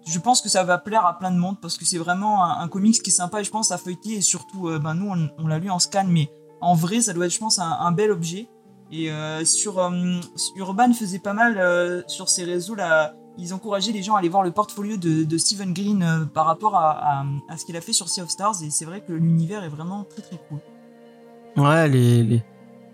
je 0.06 0.20
pense 0.20 0.42
que 0.42 0.50
ça 0.50 0.64
va 0.64 0.78
plaire 0.78 1.06
à 1.06 1.18
plein 1.18 1.32
de 1.32 1.38
monde 1.38 1.58
parce 1.62 1.78
que 1.78 1.86
c'est 1.86 1.98
vraiment 1.98 2.44
un, 2.44 2.68
comics 2.70 3.02
qui 3.02 3.10
est 3.10 3.14
sympa 3.14 3.42
et 3.42 3.44
je 3.44 3.52
pense 3.52 3.72
à 3.72 3.78
feuilleter 3.78 4.14
et 4.16 4.22
surtout, 4.22 4.70
ben, 4.80 4.94
nous 4.94 5.30
on, 5.38 5.48
l'a 5.48 5.60
lu 5.60 5.70
en 5.70 5.80
scan, 5.80 6.06
mais 6.08 6.30
en 6.62 6.74
vrai 6.74 7.02
ça 7.02 7.14
doit 7.14 7.26
être 7.26 7.34
je 7.34 7.40
pense 7.40 7.60
un, 7.60 7.92
bel 7.92 8.12
objet. 8.12 8.50
Et 8.92 9.10
sur 9.44 9.80
Urban 10.56 10.94
faisait 10.94 11.20
pas 11.20 11.34
mal 11.34 12.04
sur 12.08 12.30
ses 12.30 12.46
réseaux 12.46 12.76
là, 12.76 13.14
ils 13.40 13.54
encourageaient 13.54 13.92
les 13.92 14.04
gens 14.04 14.16
à 14.16 14.20
aller 14.20 14.30
voir 14.30 14.44
le 14.44 14.52
portfolio 14.52 14.98
de, 14.98 15.24
de 15.24 15.38
Stephen 15.38 15.74
Green 15.74 16.04
euh, 16.04 16.26
par 16.26 16.46
rapport 16.46 16.76
à, 16.76 16.92
à, 17.22 17.26
à 17.50 17.58
ce 17.58 17.66
qu'il 17.66 17.76
a 17.78 17.82
fait 17.82 17.94
sur 17.94 18.10
Sea 18.10 18.22
of 18.22 18.30
Stars 18.30 18.56
et 18.64 18.70
c'est 18.70 18.86
vrai 18.86 19.02
que 19.02 19.14
l'univers 19.14 19.64
est 19.64 19.70
vraiment 19.70 20.04
très 20.04 20.22
très 20.22 20.40
cool. 20.50 20.60
Ouais, 21.64 21.88
les, 21.90 22.24
les, 22.24 22.44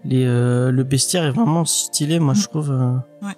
les, 0.05 0.26
euh, 0.26 0.72
le 0.72 0.84
bestiaire 0.84 1.23
est 1.26 1.31
vraiment 1.31 1.65
stylé, 1.65 2.19
moi, 2.19 2.34
je 2.34 2.47
trouve. 2.47 2.72
euh, 2.72 2.95
Ouais. 3.22 3.35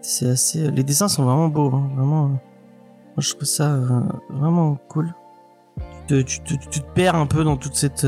c'est- 0.00 0.28
assez. 0.28 0.70
Les 0.70 0.82
dessins 0.82 1.08
sont 1.08 1.24
vraiment 1.24 1.48
beaux, 1.48 1.70
hein, 1.74 1.88
vraiment. 1.94 2.28
moi, 2.28 2.38
je 3.18 3.30
trouve 3.34 3.44
ça 3.44 3.78
vraiment 4.30 4.76
cool. 4.88 5.14
Tu 6.08 6.22
te, 6.22 6.22
tu, 6.22 6.40
te, 6.40 6.54
tu 6.70 6.80
te 6.80 6.86
perds 6.94 7.14
un 7.16 7.26
peu 7.26 7.44
dans 7.44 7.56
toute 7.56 7.74
cette. 7.74 8.06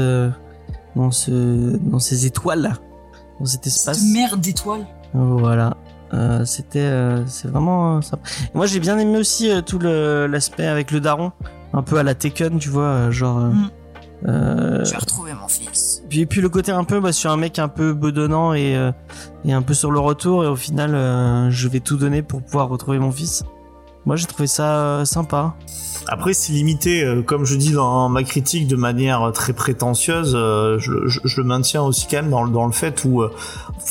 dans, 0.96 1.10
ce, 1.10 1.76
dans 1.76 1.98
ces 1.98 2.26
étoiles 2.26 2.62
là. 2.62 2.72
Dans 3.40 3.46
cet 3.46 3.66
espace. 3.66 3.98
Cette 3.98 4.12
merde 4.12 4.40
d'étoiles. 4.40 4.86
Voilà. 5.14 5.76
Euh, 6.14 6.44
c'était 6.46 6.78
euh, 6.80 7.26
c'est 7.26 7.48
vraiment 7.48 7.98
euh, 7.98 8.00
sympa. 8.00 8.22
Et 8.42 8.56
moi 8.56 8.66
j'ai 8.66 8.80
bien 8.80 8.98
aimé 8.98 9.18
aussi 9.18 9.50
euh, 9.50 9.60
tout 9.60 9.78
le 9.78 10.26
l'aspect 10.26 10.66
avec 10.66 10.90
le 10.90 11.00
daron, 11.00 11.32
un 11.74 11.82
peu 11.82 11.98
à 11.98 12.02
la 12.02 12.14
Tekken, 12.14 12.58
tu 12.58 12.70
vois, 12.70 12.82
euh, 12.84 13.10
genre 13.10 13.38
euh, 13.38 13.48
Mm. 13.50 13.70
euh, 14.28 14.84
J'ai 14.84 14.96
retrouvé 14.96 15.32
mon 15.34 15.48
fils. 15.48 16.02
puis, 16.08 16.24
puis 16.26 16.40
le 16.40 16.48
côté 16.48 16.72
un 16.72 16.84
peu 16.84 16.98
bah, 16.98 17.12
sur 17.12 17.30
un 17.30 17.36
mec 17.36 17.58
un 17.58 17.68
peu 17.68 17.92
bedonnant 17.92 18.54
et, 18.54 18.74
euh, 18.76 18.90
et 19.44 19.52
un 19.52 19.62
peu 19.62 19.74
sur 19.74 19.90
le 19.90 20.00
retour 20.00 20.44
et 20.44 20.46
au 20.48 20.56
final 20.56 20.94
euh, 20.94 21.50
je 21.50 21.68
vais 21.68 21.80
tout 21.80 21.96
donner 21.96 22.22
pour 22.22 22.42
pouvoir 22.42 22.68
retrouver 22.68 22.98
mon 22.98 23.12
fils. 23.12 23.44
Moi 24.08 24.16
j'ai 24.16 24.24
trouvé 24.26 24.46
ça 24.46 24.74
euh, 25.00 25.04
sympa. 25.04 25.54
Après, 26.06 26.32
c'est 26.32 26.54
limité, 26.54 27.04
euh, 27.04 27.20
comme 27.20 27.44
je 27.44 27.54
dis 27.56 27.72
dans 27.72 28.08
ma 28.08 28.22
critique, 28.22 28.66
de 28.66 28.74
manière 28.76 29.30
très 29.34 29.52
prétentieuse. 29.52 30.32
euh, 30.34 30.78
je, 30.78 31.06
je- 31.06 31.20
je 31.22 31.40
le 31.42 31.46
maintiens 31.46 31.82
aussi 31.82 32.06
quand 32.10 32.16
même 32.22 32.30
dans, 32.30 32.42
le- 32.42 32.50
dans 32.50 32.64
le 32.64 32.72
fait 32.72 33.04
où, 33.04 33.20
euh, 33.20 33.30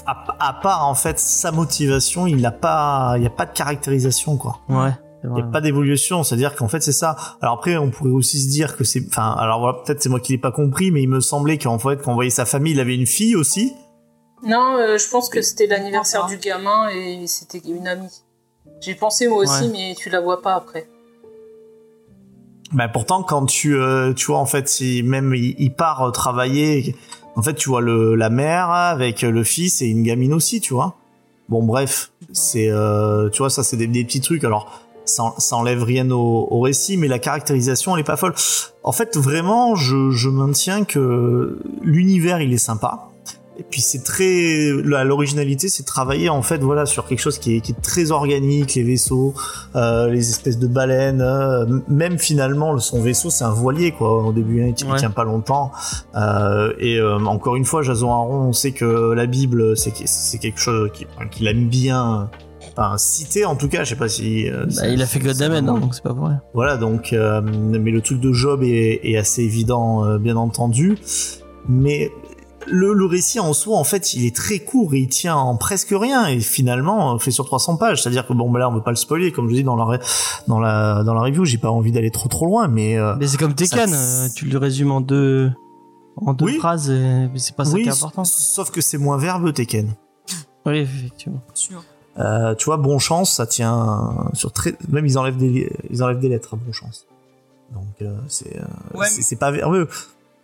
à, 0.08 0.24
à 0.40 0.54
part 0.54 0.88
en 0.88 0.96
fait 0.96 1.20
sa 1.20 1.52
motivation, 1.52 2.26
il 2.26 2.42
n'a 2.42 2.50
pas, 2.50 3.14
il 3.18 3.22
n'y 3.22 3.28
a 3.28 3.30
pas 3.30 3.46
de 3.46 3.52
caractérisation 3.54 4.38
quoi. 4.38 4.58
Ouais. 4.70 4.90
Il 5.24 5.30
n'y 5.34 5.42
a 5.42 5.46
pas 5.46 5.62
d'évolution, 5.62 6.24
c'est-à-dire 6.24 6.56
qu'en 6.56 6.68
fait 6.68 6.82
c'est 6.82 6.92
ça. 6.94 7.16
Alors 7.40 7.54
après, 7.60 7.78
on 7.78 7.92
pourrait 7.92 8.10
aussi 8.10 8.42
se 8.42 8.50
dire 8.50 8.76
que 8.76 8.84
c'est, 8.84 9.04
enfin, 9.08 9.36
alors 9.38 9.60
voilà, 9.60 9.78
peut-être 9.86 10.02
c'est 10.02 10.10
moi 10.10 10.20
qui 10.20 10.32
l'ai 10.32 10.38
pas 10.40 10.52
compris, 10.52 10.90
mais 10.90 11.04
il 11.04 11.10
me 11.10 11.20
semblait 11.20 11.60
qu'en 11.60 11.78
fait, 11.78 12.02
quand 12.02 12.14
on 12.14 12.16
voyait 12.16 12.32
sa 12.32 12.46
famille, 12.46 12.74
il 12.74 12.80
avait 12.80 12.96
une 12.96 13.06
fille 13.06 13.36
aussi. 13.36 13.74
Non, 14.44 14.78
euh, 14.80 14.98
je 14.98 15.08
pense 15.10 15.30
que 15.30 15.44
c'était 15.44 15.68
l'anniversaire 15.68 16.26
du 16.26 16.38
gamin 16.38 16.90
et 16.90 17.28
c'était 17.28 17.62
une 17.68 17.88
amie. 17.88 18.24
J'ai 18.82 18.96
pensé 18.96 19.28
moi 19.28 19.40
aussi, 19.40 19.64
Ouais. 19.64 19.70
mais 19.72 19.96
tu 19.98 20.10
la 20.10 20.22
vois 20.22 20.42
pas 20.42 20.56
après. 20.56 20.88
Bah 22.74 22.90
pourtant 22.90 23.24
quand 23.24 23.46
tu 23.46 23.76
euh, 23.78 24.14
tu 24.14 24.26
vois 24.28 24.40
en 24.40 24.46
fait 24.46 24.68
si 24.68 25.02
même 25.02 25.34
il, 25.34 25.56
il 25.58 25.74
part 25.74 26.02
euh, 26.04 26.12
travailler 26.12 26.98
en 27.38 27.42
fait 27.42 27.54
tu 27.54 27.70
vois 27.70 27.80
le 27.80 28.16
la 28.16 28.30
mère 28.30 28.70
avec 28.72 29.22
le 29.22 29.44
fils 29.46 29.82
et 29.82 29.86
une 29.86 30.04
gamine 30.04 30.34
aussi 30.34 30.60
tu 30.60 30.74
vois 30.74 30.96
bon 31.48 31.64
bref 31.64 32.12
c'est 32.34 32.68
euh, 32.70 33.30
tu 33.30 33.38
vois 33.38 33.50
ça 33.50 33.64
c'est 33.64 33.78
des, 33.78 33.88
des 33.88 34.04
petits 34.04 34.20
trucs 34.20 34.44
alors 34.44 34.82
ça, 35.06 35.34
ça 35.38 35.56
enlève 35.56 35.82
rien 35.82 36.12
au, 36.12 36.46
au 36.52 36.60
récit 36.60 36.98
mais 36.98 37.08
la 37.08 37.20
caractérisation 37.20 37.96
elle 37.96 38.02
est 38.02 38.04
pas 38.04 38.18
folle 38.18 38.34
en 38.84 38.92
fait 38.92 39.16
vraiment 39.16 39.76
je, 39.76 40.12
je 40.12 40.28
maintiens 40.28 40.84
que 40.84 41.60
l'univers 41.84 42.42
il 42.42 42.52
est 42.52 42.58
sympa 42.58 43.07
et 43.60 43.64
puis 43.64 43.82
c'est 43.82 44.04
très 44.04 44.70
l'originalité 44.84 45.68
c'est 45.68 45.84
travailler 45.84 46.30
en 46.30 46.42
fait 46.42 46.60
voilà 46.60 46.86
sur 46.86 47.08
quelque 47.08 47.20
chose 47.20 47.40
qui 47.40 47.56
est, 47.58 47.62
qui 47.62 47.72
est 47.72 47.82
très 47.82 48.12
organique 48.12 48.76
les 48.76 48.84
vaisseaux 48.84 49.34
euh, 49.76 50.08
les 50.10 50.30
espèces 50.30 50.60
de 50.60 50.68
baleines 50.68 51.22
euh, 51.22 51.66
même 51.88 52.20
finalement 52.20 52.72
le- 52.74 52.80
son 52.80 53.02
vaisseau 53.02 53.30
c'est 53.30 53.44
un 53.46 53.52
voilier 53.52 53.92
quoi 53.92 54.24
au 54.24 54.32
début 54.32 54.62
hein, 54.64 54.74
il, 54.80 54.86
Ouais. 54.88 54.98
tient 54.98 55.10
pas 55.10 55.24
longtemps 55.24 55.72
euh, 56.16 56.72
et 56.80 57.02
encore 57.02 57.56
une 57.56 57.66
fois 57.66 57.82
Jason 57.82 58.12
Aaron 58.12 58.42
on 58.50 58.54
sait 58.54 58.72
que 58.74 59.14
la 59.14 59.26
Bible 59.26 59.76
c'est 59.76 59.92
que- 59.92 60.04
c'est 60.06 60.38
quelque 60.38 60.60
chose 60.60 60.90
qui- 60.94 61.08
qu'il 61.32 61.48
aime 61.48 61.68
bien 61.68 62.30
enfin 62.78 62.96
citer 62.98 63.44
en 63.46 63.56
tout 63.56 63.70
cas 63.70 63.84
je 63.84 63.90
sais 63.90 63.96
pas 63.96 64.08
si 64.10 64.48
euh, 64.50 64.66
Bah, 64.76 64.88
il 64.88 65.02
a 65.02 65.08
fait 65.08 65.20
Goddamen, 65.20 65.66
c'est- 65.66 65.72
hein, 65.72 65.80
donc 65.80 65.96
c'est 65.96 66.04
pas 66.04 66.14
pour 66.14 66.28
rien. 66.28 66.42
voilà, 66.54 66.78
donc, 66.78 67.12
euh, 67.14 67.42
mais 67.42 67.90
le 67.92 68.02
truc 68.02 68.20
de 68.20 68.32
Job 68.34 68.62
est, 68.64 69.00
est 69.04 69.18
assez 69.18 69.42
évident, 69.42 70.06
euh, 70.06 70.20
bien 70.20 70.36
entendu. 70.36 70.96
Mais 71.68 72.12
le, 72.70 72.94
le 72.94 73.06
récit 73.06 73.40
en 73.40 73.54
soi, 73.54 73.78
en 73.78 73.84
fait, 73.84 74.14
il 74.14 74.26
est 74.26 74.36
très 74.36 74.60
court 74.60 74.94
et 74.94 75.00
il 75.00 75.08
tient 75.08 75.36
en 75.36 75.56
presque 75.58 75.90
rien. 75.92 76.28
Et 76.28 76.40
finalement, 76.40 77.16
euh, 77.16 77.18
fait 77.18 77.32
sur 77.32 77.46
300 77.46 77.78
pages. 77.78 78.02
C'est-à-dire 78.04 78.28
que 78.28 78.34
bon, 78.34 78.50
bah 78.52 78.60
là, 78.60 78.70
on 78.70 78.74
veut 78.74 78.84
pas 78.84 78.92
le 78.92 78.96
spoiler, 78.98 79.32
comme 79.32 79.50
je 79.50 79.56
dis 79.56 79.64
dans 79.64 79.76
la 79.76 80.00
dans 80.48 80.60
la 80.60 81.04
dans 81.04 81.14
la 81.14 81.22
review. 81.22 81.46
J'ai 81.46 81.58
pas 81.58 81.72
envie 81.72 81.92
d'aller 81.92 82.12
trop 82.12 82.28
trop 82.30 82.46
loin, 82.46 82.68
mais 82.68 82.98
euh, 82.98 83.16
Mais 83.20 83.28
c'est 83.28 83.38
comme 83.38 83.54
Tekken, 83.56 83.88
ça- 83.90 83.96
euh, 84.26 84.28
tu 84.36 84.46
le 84.46 84.58
résumes 84.58 84.92
en 84.92 85.02
deux 85.02 85.52
en 86.18 86.34
deux 86.34 86.46
Oui. 86.46 86.58
phrases 86.58 86.90
mais 86.90 87.30
c'est 87.38 87.56
pas 87.56 87.64
ça 87.66 87.74
oui, 87.74 87.84
qui 87.84 87.90
est 87.90 87.92
important. 87.92 88.24
sauf 88.26 88.72
que 88.72 88.82
c'est 88.82 88.98
moins 88.98 89.18
verbeux 89.18 89.54
Tekken. 89.54 89.94
Oui, 90.66 90.80
effectivement. 90.80 91.42
Sûr. 91.54 91.84
Euh, 92.20 92.56
tu 92.56 92.66
vois, 92.66 92.78
bon 92.78 92.98
chance, 93.00 93.32
ça 93.34 93.46
tient 93.46 94.28
sur 94.34 94.52
très. 94.52 94.74
Même 94.90 95.06
ils 95.06 95.18
enlèvent 95.20 95.38
des 95.38 95.72
ils 95.92 96.04
enlèvent 96.04 96.20
des 96.20 96.30
lettres 96.30 96.56
à 96.56 96.58
bon 96.58 96.74
chance. 96.74 97.06
Donc 97.74 97.86
euh, 98.02 98.18
c'est 98.28 98.58
euh, 98.58 98.98
Ouais, 98.98 99.08
c'est 99.08 99.36
pas 99.38 99.52
verbeux. 99.52 99.88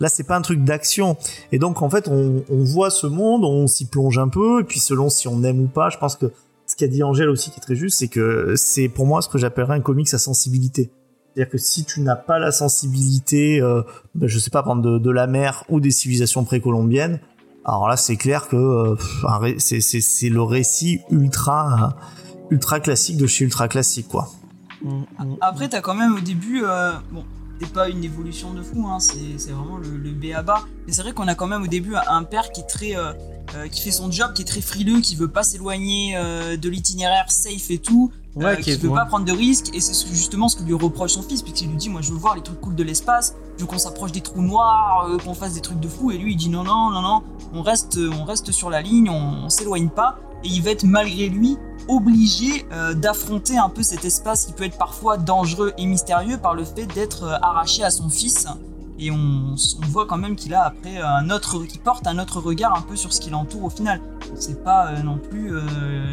Là, 0.04 0.10
c'est 0.10 0.26
pas 0.26 0.36
un 0.36 0.42
truc 0.42 0.62
d'action. 0.66 1.16
Et 1.54 1.60
donc, 1.60 1.82
en 1.82 1.90
fait, 1.90 2.10
on, 2.10 2.44
on 2.50 2.64
voit 2.66 2.90
ce 2.90 3.08
monde, 3.08 3.46
on 3.46 3.68
s'y 3.68 3.86
plonge 3.86 4.18
un 4.18 4.28
peu, 4.28 4.60
et 4.60 4.66
puis 4.66 4.82
selon 4.82 5.10
si 5.10 5.30
on 5.30 5.42
aime 5.44 5.62
ou 5.62 5.68
pas, 5.68 5.90
je 5.90 5.98
pense 5.98 6.18
que 6.18 6.26
ce 6.66 6.76
qu'a 6.76 6.90
dit 6.90 7.04
Angèle 7.04 7.30
aussi 7.30 7.52
qui 7.52 7.60
est 7.60 7.62
très 7.62 7.78
juste, 7.78 8.00
c'est 8.00 8.10
que 8.10 8.54
c'est 8.58 8.90
pour 8.90 9.06
moi 9.06 9.22
ce 9.22 9.30
que 9.30 9.38
j'appellerais 9.38 9.76
un 9.76 9.80
comics 9.80 10.14
à 10.14 10.18
sensibilité. 10.18 10.92
C'est-à-dire 11.34 11.50
que 11.50 11.58
si 11.58 11.86
tu 11.86 12.02
n'as 12.02 12.18
pas 12.18 12.38
la 12.38 12.52
sensibilité, 12.52 13.62
euh, 13.62 13.82
ben, 14.14 14.28
je 14.28 14.40
sais 14.40 14.50
pas, 14.50 14.62
prendre 14.62 14.82
de, 14.82 14.98
de 14.98 15.10
la 15.10 15.26
mer 15.26 15.64
ou 15.70 15.80
des 15.80 15.92
civilisations 15.92 16.44
précolombiennes, 16.44 17.22
alors 17.64 17.88
là, 17.88 17.96
c'est 17.96 18.18
clair 18.18 18.50
que 18.50 18.58
euh, 18.58 19.56
c'est 19.58 20.30
le 20.30 20.42
récit 20.42 21.00
ultra 21.12 21.96
ultra 22.52 22.82
classique 22.82 23.16
de 23.16 23.26
chez 23.26 23.46
ultra 23.46 23.70
classique, 23.70 24.10
quoi. 24.10 24.28
Mm, 24.82 24.90
mm. 24.90 25.38
Après, 25.40 25.70
t'as 25.70 25.80
quand 25.80 25.96
même 25.96 26.18
au 26.18 26.20
début, 26.20 26.64
euh, 26.66 26.92
bon, 27.10 27.24
c'est 27.62 27.72
pas 27.74 27.90
une 27.90 28.04
évolution 28.04 28.54
de 28.54 28.62
fou, 28.62 28.86
hein, 28.88 29.00
c'est 29.00 29.52
vraiment 29.52 29.78
le, 29.78 29.96
le 29.98 30.12
B 30.12 30.34
à 30.36 30.42
bas. 30.42 30.64
Mais 30.86 30.94
c'est 30.94 31.02
vrai 31.02 31.14
qu'on 31.14 31.28
a 31.28 31.36
quand 31.36 31.48
même 31.48 31.64
au 31.64 31.68
début 31.68 31.96
un 31.96 32.24
père 32.24 32.52
qui 32.52 32.62
est 32.62 32.68
très, 32.68 32.96
euh, 32.98 33.14
euh, 33.56 33.68
qui 33.70 33.82
fait 33.82 33.92
son 33.92 34.12
job, 34.12 34.34
qui 34.34 34.42
est 34.42 34.46
très 34.46 34.62
frileux, 34.62 35.00
qui 35.00 35.16
veut 35.16 35.28
pas 35.30 35.44
s'éloigner 35.44 36.14
euh, 36.18 36.58
de 36.58 36.70
l'itinéraire 36.70 37.26
safe 37.32 37.70
et 37.72 37.78
tout, 37.78 38.12
Ouais, 38.36 38.46
euh, 38.46 38.56
qui 38.56 38.72
est 38.72 38.76
veut 38.82 38.88
loin. 38.88 38.98
pas 39.02 39.06
prendre 39.06 39.26
de 39.26 39.32
risques. 39.32 39.70
Et 39.76 39.80
c'est 39.80 39.94
ce- 39.94 40.08
justement 40.08 40.50
ce 40.50 40.56
que 40.58 40.64
lui 40.64 40.74
reproche 40.74 41.12
son 41.12 41.22
fils, 41.22 41.42
puisqu'il 41.44 41.70
lui 41.70 41.78
dit, 41.78 41.90
moi 41.90 42.02
je 42.02 42.12
veux 42.12 42.18
voir 42.18 42.36
les 42.36 42.42
trucs 42.42 42.60
cool 42.60 42.76
de 42.76 42.84
l'espace, 42.84 43.36
je 43.58 43.62
veux 43.62 43.68
qu'on 43.68 43.78
s'approche 43.78 44.12
des 44.12 44.22
trous 44.22 44.42
noirs, 44.42 45.08
qu'on 45.24 45.36
fasse 45.36 45.54
des 45.54 45.62
trucs 45.62 45.80
de 45.80 45.88
fou. 45.88 46.12
Et 46.12 46.18
lui 46.18 46.34
il 46.34 46.36
dit 46.38 46.50
non 46.50 46.64
non 46.64 46.90
non 46.90 47.02
non, 47.02 47.24
on 47.54 47.62
reste, 47.62 47.98
on 48.20 48.26
reste 48.26 48.52
sur 48.52 48.70
la 48.72 48.82
ligne, 48.82 49.10
on, 49.10 49.46
on 49.46 49.50
s'éloigne 49.50 49.90
pas. 49.90 50.18
Et 50.44 50.50
il 50.50 50.62
va 50.62 50.72
être 50.72 50.84
malgré 50.84 51.30
lui 51.30 51.58
obligé 51.88 52.66
euh, 52.72 52.94
d'affronter 52.94 53.58
un 53.58 53.70
peu 53.70 53.84
cet 53.84 54.06
espace 54.06 54.46
qui 54.46 54.54
peut 54.54 54.64
être 54.64 54.78
parfois 54.78 55.18
dangereux 55.18 55.74
et 55.78 55.86
mystérieux 55.86 56.38
par 56.38 56.56
le 56.56 56.64
fait 56.64 56.86
d'être 56.86 57.24
euh, 57.24 57.38
arraché 57.42 57.84
à 57.84 57.92
son 57.92 58.10
fils. 58.10 58.48
Et 59.00 59.12
on, 59.12 59.56
voit 59.90 60.06
quand 60.06 60.18
même 60.18 60.36
qu'il 60.36 60.54
a 60.54 60.64
après 60.64 61.00
un 61.00 61.30
autre, 61.30 61.66
qu'il 61.66 61.80
porte 61.80 62.08
un 62.08 62.20
autre 62.20 62.40
regard 62.40 62.78
un 62.78 62.82
peu 62.82 62.96
sur 62.96 63.12
ce 63.12 63.20
qui 63.20 63.32
l'entoure 63.32 63.64
au 63.66 63.70
final. 63.70 64.00
C'est 64.36 64.64
pas 64.64 64.88
euh, 64.88 65.04
non 65.04 65.18
plus 65.18 65.54
euh, 65.54 65.62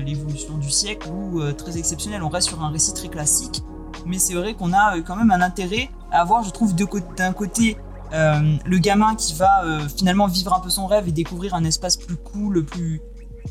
l'évolution 0.04 0.56
du 0.56 0.70
siècle 0.70 1.08
ou 1.08 1.40
euh, 1.40 1.52
très 1.52 1.78
exceptionnel. 1.78 2.22
On 2.22 2.28
reste 2.28 2.48
sur 2.48 2.62
un 2.62 2.70
récit 2.70 2.94
très 2.94 3.08
classique, 3.08 3.62
mais 4.06 4.18
c'est 4.18 4.34
vrai 4.34 4.54
qu'on 4.54 4.72
a 4.72 4.96
euh, 4.96 5.02
quand 5.02 5.16
même 5.16 5.30
un 5.30 5.40
intérêt 5.40 5.90
à 6.10 6.20
avoir, 6.20 6.42
je 6.42 6.50
trouve, 6.50 6.74
d'un 6.74 7.32
côté 7.32 7.76
euh, 8.12 8.56
le 8.64 8.78
gamin 8.78 9.14
qui 9.14 9.34
va 9.34 9.64
euh, 9.64 9.88
finalement 9.88 10.26
vivre 10.26 10.52
un 10.52 10.60
peu 10.60 10.70
son 10.70 10.86
rêve 10.86 11.08
et 11.08 11.12
découvrir 11.12 11.54
un 11.54 11.64
espace 11.64 11.96
plus 11.96 12.16
cool, 12.16 12.64
plus 12.64 13.00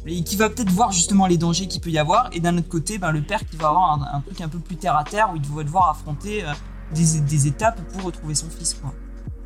et 0.05 0.23
qui 0.23 0.35
va 0.35 0.49
peut-être 0.49 0.69
voir 0.71 0.91
justement 0.91 1.27
les 1.27 1.37
dangers 1.37 1.67
qu'il 1.67 1.81
peut 1.81 1.89
y 1.89 1.97
avoir, 1.99 2.29
et 2.31 2.39
d'un 2.39 2.57
autre 2.57 2.69
côté, 2.69 2.97
ben, 2.97 3.11
le 3.11 3.21
père 3.21 3.41
qui 3.45 3.57
va 3.57 3.69
avoir 3.69 4.01
un, 4.13 4.21
truc 4.21 4.41
un 4.41 4.47
peu 4.47 4.59
plus 4.59 4.75
terre 4.75 4.95
à 4.95 5.03
terre 5.03 5.29
où 5.33 5.35
il 5.35 5.41
va 5.55 5.63
devoir 5.63 5.89
affronter 5.89 6.43
euh, 6.43 6.47
des, 6.93 7.19
des 7.21 7.47
étapes 7.47 7.79
pour 7.91 8.03
retrouver 8.03 8.35
son 8.35 8.49
fils. 8.49 8.79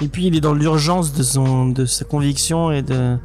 Et 0.02 0.08
puis 0.08 0.28
il 0.28 0.36
est 0.36 0.42
dans 0.42 0.54
l'urgence 0.54 1.14
de 1.14 1.74
de 1.74 1.86
sa 1.86 2.06
conviction 2.06 2.72
et 2.72 2.82
de 2.82 3.18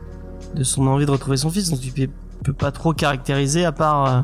de 0.55 0.65
son 0.65 0.86
envie 0.86 1.07
de 1.07 1.11
retrouver 1.11 1.36
son 1.36 1.51
fils, 1.51 1.70
donc 1.70 1.81
tu 1.81 1.93
peux, 1.93 2.09
peux 2.45 2.53
pas 2.53 2.73
trop 2.73 2.93
caractériser 2.95 3.65
à 3.65 3.73
part 3.73 4.07
euh, 4.07 4.20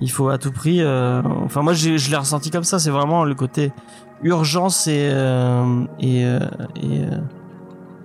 Il 0.00 0.10
faut 0.10 0.28
à 0.30 0.38
tout 0.38 0.52
prix. 0.52 0.80
euh, 0.80 1.22
Enfin, 1.44 1.62
moi, 1.62 1.74
je 1.74 2.10
l'ai 2.10 2.16
ressenti 2.16 2.50
comme 2.50 2.64
ça. 2.64 2.78
C'est 2.78 2.90
vraiment 2.90 3.24
le 3.24 3.34
côté 3.34 3.72
urgence 4.22 4.86
et 4.86 5.10
et 6.00 6.24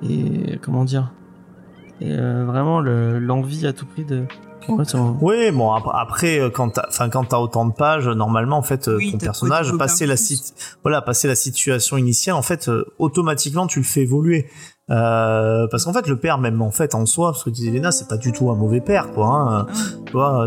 et 0.04 0.60
comment 0.62 0.84
dire 0.84 1.12
et 2.02 2.12
euh, 2.12 2.46
vraiment 2.46 2.80
le- 2.80 3.20
l'envie 3.20 3.66
à 3.68 3.74
tout 3.74 3.86
prix 3.86 4.04
de. 4.06 4.26
Ouais, 4.68 4.84
c'est 4.84 4.98
un- 4.98 5.16
Oui, 5.22 5.52
bon 5.52 5.72
ap- 5.74 5.84
après 5.94 6.40
euh, 6.40 6.50
quand 6.50 6.70
t'as, 6.72 6.86
enfin 6.90 7.08
quand 7.10 7.24
t'as 7.26 7.38
autant 7.38 7.66
de 7.68 7.74
pages, 7.74 8.08
normalement 8.08 8.58
en 8.58 8.64
fait 8.64 8.88
euh, 8.88 8.98
Oui, 8.98 9.12
ton 9.12 9.20
personnage 9.20 9.72
passer 9.78 10.08
la 10.08 10.16
sit- 10.18 10.56
voilà 10.82 11.02
passer 11.04 11.28
la 11.28 11.36
situation 11.36 11.98
initiale 11.98 12.36
en 12.36 12.42
fait 12.42 12.68
euh, 12.68 12.84
automatiquement 12.98 13.68
tu 13.68 13.78
le 13.80 13.86
fais 13.86 14.02
évoluer. 14.02 14.48
Euh, 14.92 15.68
parce 15.72 15.84
qu'en 15.86 15.94
fait 15.94 16.08
le 16.08 16.18
père 16.20 16.38
même 16.38 16.62
en 16.62 16.70
fait 16.72 16.94
en 16.94 17.06
soi, 17.08 17.34
ce 17.36 17.46
que 17.46 17.50
disait 17.50 17.70
Elena, 17.72 17.92
c'est 17.92 18.08
pas 18.08 18.18
du 18.18 18.32
tout 18.32 18.52
un 18.52 18.56
mauvais 18.56 18.82
père 18.82 19.12
quoi. 19.12 19.28
Hein. 19.28 19.68
Tu 20.06 20.12
vois, 20.14 20.46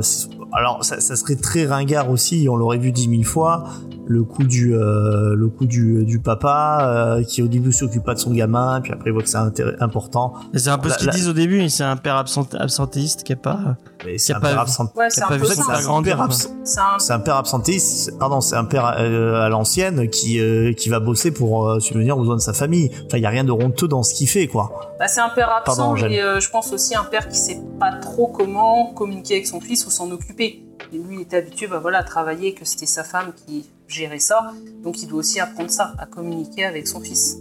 alors 0.52 0.84
ça, 0.84 1.00
ça 1.00 1.16
serait 1.16 1.34
très 1.36 1.66
ringard 1.66 2.08
aussi, 2.10 2.46
on 2.50 2.56
l'aurait 2.56 2.78
vu 2.78 2.92
dix 2.92 3.08
mille 3.08 3.26
fois. 3.26 3.64
Le 4.10 4.24
coup 4.24 4.44
du 4.44 4.74
euh, 4.74 5.34
le 5.34 5.48
coup 5.48 5.66
du, 5.66 6.06
du 6.06 6.18
papa 6.18 6.78
euh, 7.18 7.22
qui 7.24 7.42
au 7.42 7.46
début 7.48 7.72
s'occupe 7.74 8.04
pas 8.04 8.14
de 8.14 8.18
son 8.18 8.30
gamin, 8.32 8.80
puis 8.80 8.90
après 8.92 9.10
il 9.10 9.12
voit 9.12 9.20
que 9.22 9.28
c'est 9.28 9.36
intérêt- 9.36 9.76
important. 9.80 10.32
C'est 10.54 10.70
un 10.70 10.78
peu 10.78 10.88
La- 10.88 10.94
ce 10.94 10.98
qu'ils 11.00 11.08
la- 11.08 11.12
disent 11.12 11.28
au 11.28 11.34
début. 11.34 11.68
C'est 11.68 11.84
un 11.84 11.96
père 11.98 12.16
absent- 12.16 12.48
absentéiste 12.58 13.22
qui 13.24 13.32
est 13.34 13.36
pas. 13.36 13.76
Mais 14.06 14.16
c'est 14.16 14.32
a 14.32 14.38
un 14.38 14.40
pas- 14.40 14.48
père 14.48 14.60
absent. 14.60 14.90
Ouais, 14.96 15.10
c'est 15.10 15.22
un 15.22 15.26
un 15.26 15.32
un... 15.32 16.28
C'est 16.98 17.12
un 17.12 17.18
père 17.20 17.36
absentiste, 17.36 18.18
pardon, 18.18 18.40
c'est 18.40 18.56
un 18.56 18.64
père 18.64 18.94
euh, 18.98 19.42
à 19.42 19.50
l'ancienne 19.50 20.08
qui 20.08 20.40
euh, 20.40 20.72
qui 20.72 20.88
va 20.88 21.00
bosser 21.00 21.30
pour 21.30 21.68
euh, 21.68 21.78
subvenir 21.80 22.16
aux 22.16 22.20
besoins 22.20 22.36
de 22.36 22.40
sa 22.40 22.54
famille. 22.54 22.90
Enfin, 23.06 23.18
il 23.18 23.22
y 23.22 23.26
a 23.26 23.30
rien 23.30 23.44
de 23.44 23.52
honteux 23.52 23.88
dans 23.88 24.02
ce 24.02 24.14
qu'il 24.14 24.27
fait, 24.28 24.46
quoi. 24.46 24.94
Bah, 24.98 25.08
c'est 25.08 25.20
un 25.20 25.28
père 25.30 25.50
absent, 25.50 25.94
Pardon, 25.94 26.06
mais 26.08 26.20
euh, 26.20 26.40
je 26.40 26.50
pense 26.50 26.72
aussi 26.72 26.94
un 26.94 27.04
père 27.04 27.28
qui 27.28 27.36
sait 27.38 27.60
pas 27.80 27.92
trop 27.92 28.26
comment 28.28 28.92
communiquer 28.94 29.34
avec 29.34 29.46
son 29.46 29.60
fils 29.60 29.86
ou 29.86 29.90
s'en 29.90 30.10
occuper. 30.10 30.64
Et 30.92 30.96
lui, 30.98 31.16
il 31.16 31.20
était 31.22 31.36
habitué 31.38 31.66
bah, 31.66 31.78
voilà, 31.80 31.98
à 31.98 32.02
travailler, 32.04 32.54
que 32.54 32.64
c'était 32.64 32.86
sa 32.86 33.04
femme 33.04 33.32
qui 33.46 33.68
gérait 33.88 34.18
ça. 34.18 34.52
Donc 34.82 35.02
il 35.02 35.08
doit 35.08 35.18
aussi 35.20 35.40
apprendre 35.40 35.70
ça, 35.70 35.94
à 35.98 36.06
communiquer 36.06 36.64
avec 36.64 36.86
son 36.86 37.00
fils. 37.00 37.38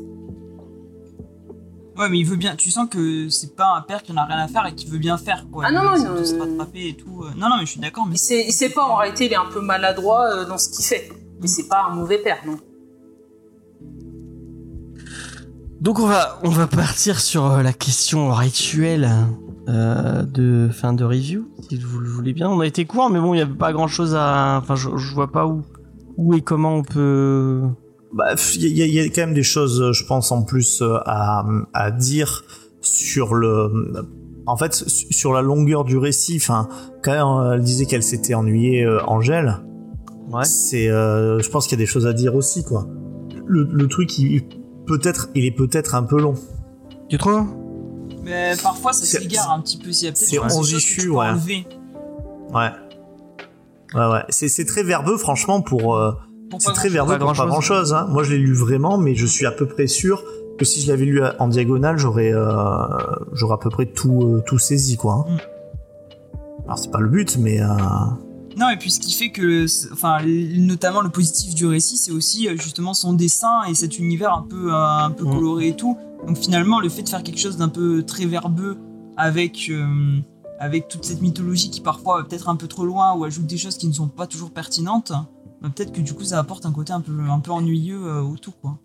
Ouais, 1.97 2.09
mais 2.09 2.19
il 2.19 2.25
veut 2.25 2.35
bien. 2.35 2.55
Tu 2.55 2.69
sens 2.69 2.87
que 2.89 3.27
c'est 3.29 3.55
pas 3.55 3.73
un 3.75 3.81
père 3.81 4.03
qui 4.03 4.11
en 4.11 4.17
a 4.17 4.25
rien 4.25 4.37
à 4.37 4.47
faire 4.47 4.65
et 4.67 4.75
qui 4.75 4.85
veut 4.87 4.99
bien 4.99 5.17
faire, 5.17 5.45
quoi. 5.51 5.63
Ah 5.67 5.71
non, 5.71 5.81
Il 5.95 6.03
non, 6.03 6.13
non, 6.15 6.25
se 6.25 6.35
euh, 6.35 6.39
rattraper 6.41 6.89
et 6.89 6.93
tout. 6.95 7.23
euh. 7.23 7.31
Non, 7.35 7.49
non, 7.49 7.55
mais 7.57 7.65
je 7.65 7.71
suis 7.71 7.79
d'accord, 7.79 8.05
mais 8.05 8.15
Il 8.15 8.19
sait, 8.19 8.45
il 8.47 8.51
sait 8.53 8.69
pas, 8.69 8.83
en 8.83 8.95
réalité, 8.97 9.25
il 9.25 9.33
est 9.33 9.37
un 9.37 9.49
peu 9.51 9.61
maladroit 9.61 10.45
dans 10.45 10.59
ce 10.59 10.69
qu'il 10.69 10.85
fait. 10.85 11.09
Mais 11.41 11.47
c'est 11.47 11.67
pas 11.67 11.85
un 11.89 11.95
mauvais 11.95 12.19
père, 12.19 12.37
non. 12.45 12.57
Donc 15.81 15.99
on 15.99 16.07
va 16.07 16.39
on 16.43 16.49
va 16.49 16.67
partir 16.67 17.19
sur 17.19 17.45
euh, 17.45 17.61
la 17.61 17.71
question 17.73 18.31
rituelle 18.33 19.09
euh, 19.69 20.23
de 20.23 20.69
fin 20.71 20.93
de 20.93 21.03
review, 21.03 21.49
si 21.69 21.77
vous 21.77 21.99
le 21.99 22.09
voulez 22.09 22.33
bien. 22.33 22.49
On 22.49 22.59
a 22.61 22.65
été 22.65 22.85
court, 22.85 23.09
mais 23.09 23.19
bon, 23.19 23.33
il 23.33 23.37
y 23.37 23.41
avait 23.41 23.53
pas 23.53 23.73
grand 23.73 23.87
chose 23.87 24.15
à. 24.15 24.57
Enfin, 24.61 24.75
je, 24.75 24.89
je 24.97 25.13
vois 25.13 25.31
pas 25.31 25.45
où 25.45 25.63
où 26.17 26.33
et 26.33 26.41
comment 26.41 26.75
on 26.77 26.83
peut. 26.83 27.61
Bah, 28.13 28.33
il 28.55 28.75
y, 28.77 28.81
a- 28.81 28.85
il 28.85 28.93
y 28.93 28.99
a 28.99 29.05
quand 29.09 29.21
même 29.21 29.33
des 29.35 29.43
choses, 29.43 29.91
je 29.91 30.05
pense, 30.05 30.31
en 30.31 30.41
plus 30.43 30.81
euh, 30.81 30.97
à, 31.05 31.45
à 31.73 31.91
dire 31.91 32.43
sur 32.81 33.35
le. 33.35 33.93
En 34.47 34.55
fait, 34.57 34.73
su- 34.73 35.11
sur 35.13 35.33
la 35.33 35.41
longueur 35.41 35.83
du 35.83 35.97
récit. 35.97 36.37
Enfin, 36.41 36.69
quand 37.03 37.51
elle 37.51 37.61
disait 37.61 37.85
qu'elle 37.85 38.03
s'était 38.03 38.33
ennuyée, 38.33 38.83
euh, 38.83 39.03
Angèle. 39.05 39.57
Ouais. 40.31 40.43
C'est, 40.45 40.89
euh, 40.89 41.39
je 41.39 41.49
pense 41.49 41.67
qu'il 41.67 41.77
y 41.77 41.81
a 41.81 41.83
des 41.83 41.89
choses 41.91 42.07
à 42.07 42.13
dire 42.13 42.33
aussi, 42.35 42.63
quoi. 42.63 42.87
Le, 43.45 43.63
le 43.71 43.87
truc, 43.87 44.17
il 44.17 44.43
peut-être, 44.87 45.29
il 45.35 45.45
est 45.45 45.51
peut-être 45.51 45.93
un 45.95 46.03
peu 46.03 46.19
long. 46.19 46.33
Tu 47.09 47.17
trouves? 47.17 47.45
Mais 48.23 48.53
parfois, 48.61 48.93
ça 48.93 49.05
s'égare 49.05 49.51
un 49.51 49.61
petit 49.61 49.77
peu. 49.77 49.89
Il 49.89 50.03
y 50.03 50.07
a 50.07 50.11
peut-être 50.11 50.17
c'est 50.17 50.35
tu 50.79 51.07
peux 51.07 51.09
ouais. 51.11 51.27
enlever 51.27 51.67
Ouais. 52.53 52.69
Ouais, 53.93 54.11
ouais. 54.11 54.23
C'est, 54.29 54.65
très 54.65 54.83
verbeux, 54.83 55.17
franchement, 55.17 55.61
pour. 55.61 55.95
euh, 55.95 56.11
pour 56.49 56.61
c'est 56.61 56.73
très 56.73 56.89
verbeux 56.89 57.13
Pas 57.13 57.19
pour 57.19 57.27
pas 57.27 57.45
grand-chose. 57.45 57.51
grand 57.51 57.61
chose. 57.61 57.93
Hein. 57.93 58.07
Moi, 58.09 58.23
je 58.23 58.31
l'ai 58.31 58.37
lu 58.37 58.53
vraiment, 58.53 58.97
mais 58.97 59.15
je 59.15 59.25
suis 59.25 59.45
à 59.45 59.51
peu 59.51 59.65
près 59.65 59.87
sûr 59.87 60.23
que 60.57 60.65
si 60.65 60.81
je 60.81 60.91
l'avais 60.91 61.05
lu 61.05 61.21
en 61.39 61.47
diagonale, 61.47 61.97
j'aurais, 61.97 62.33
euh, 62.33 62.51
j'aurais 63.33 63.53
à 63.55 63.57
peu 63.57 63.69
près 63.69 63.85
tout, 63.85 64.21
euh, 64.23 64.43
tout 64.45 64.57
saisi, 64.57 64.97
quoi. 64.97 65.25
hein. 65.27 65.31
Mm. 65.33 65.37
Alors, 66.65 66.79
c'est 66.79 66.91
pas 66.91 66.99
le 66.99 67.09
but, 67.09 67.37
mais. 67.37 67.59
Non, 68.57 68.69
et 68.69 68.77
puis 68.77 68.89
ce 68.89 68.99
qui 68.99 69.13
fait 69.13 69.29
que, 69.29 69.65
enfin, 69.93 70.17
notamment 70.25 71.01
le 71.01 71.09
positif 71.09 71.53
du 71.53 71.67
récit, 71.67 71.95
c'est 71.95 72.11
aussi 72.11 72.47
euh, 72.47 72.57
justement 72.57 72.95
son 72.95 73.13
dessin 73.13 73.63
et 73.69 73.75
cet 73.75 73.99
univers 73.99 74.33
un 74.33 74.41
peu, 74.41 74.73
euh, 74.73 74.75
un 74.75 75.11
peu 75.11 75.25
coloré 75.25 75.67
et 75.69 75.75
tout. 75.75 75.95
Donc 76.25 76.37
finalement, 76.37 76.79
le 76.79 76.89
fait 76.89 77.03
de 77.03 77.09
faire 77.09 77.21
quelque 77.21 77.39
chose 77.39 77.57
d'un 77.57 77.69
peu 77.69 78.01
très 78.01 78.25
verbeux 78.25 78.79
avec, 79.15 79.69
euh, 79.69 80.19
avec 80.59 80.87
toute 80.87 81.05
cette 81.05 81.21
mythologie 81.21 81.69
qui 81.69 81.81
parfois 81.81 82.17
va 82.17 82.23
peut-être 82.23 82.49
un 82.49 82.55
peu 82.55 82.67
trop 82.67 82.83
loin 82.83 83.13
ou 83.13 83.25
ajoute 83.25 83.45
des 83.45 83.57
choses 83.57 83.77
qui 83.77 83.87
ne 83.87 83.93
sont 83.93 84.07
pas 84.07 84.25
toujours 84.25 84.49
pertinentes, 84.49 85.11
bah, 85.61 85.69
peut-être 85.75 85.91
que 85.91 86.01
du 86.01 86.15
coup 86.15 86.23
ça 86.23 86.39
apporte 86.39 86.65
un 86.65 86.71
côté 86.71 86.93
un 86.93 87.01
peu, 87.01 87.13
un 87.29 87.39
peu 87.39 87.51
ennuyeux 87.51 88.03
euh, 88.07 88.21
au 88.21 88.37
tout, 88.37 88.53
quoi. 88.59 88.79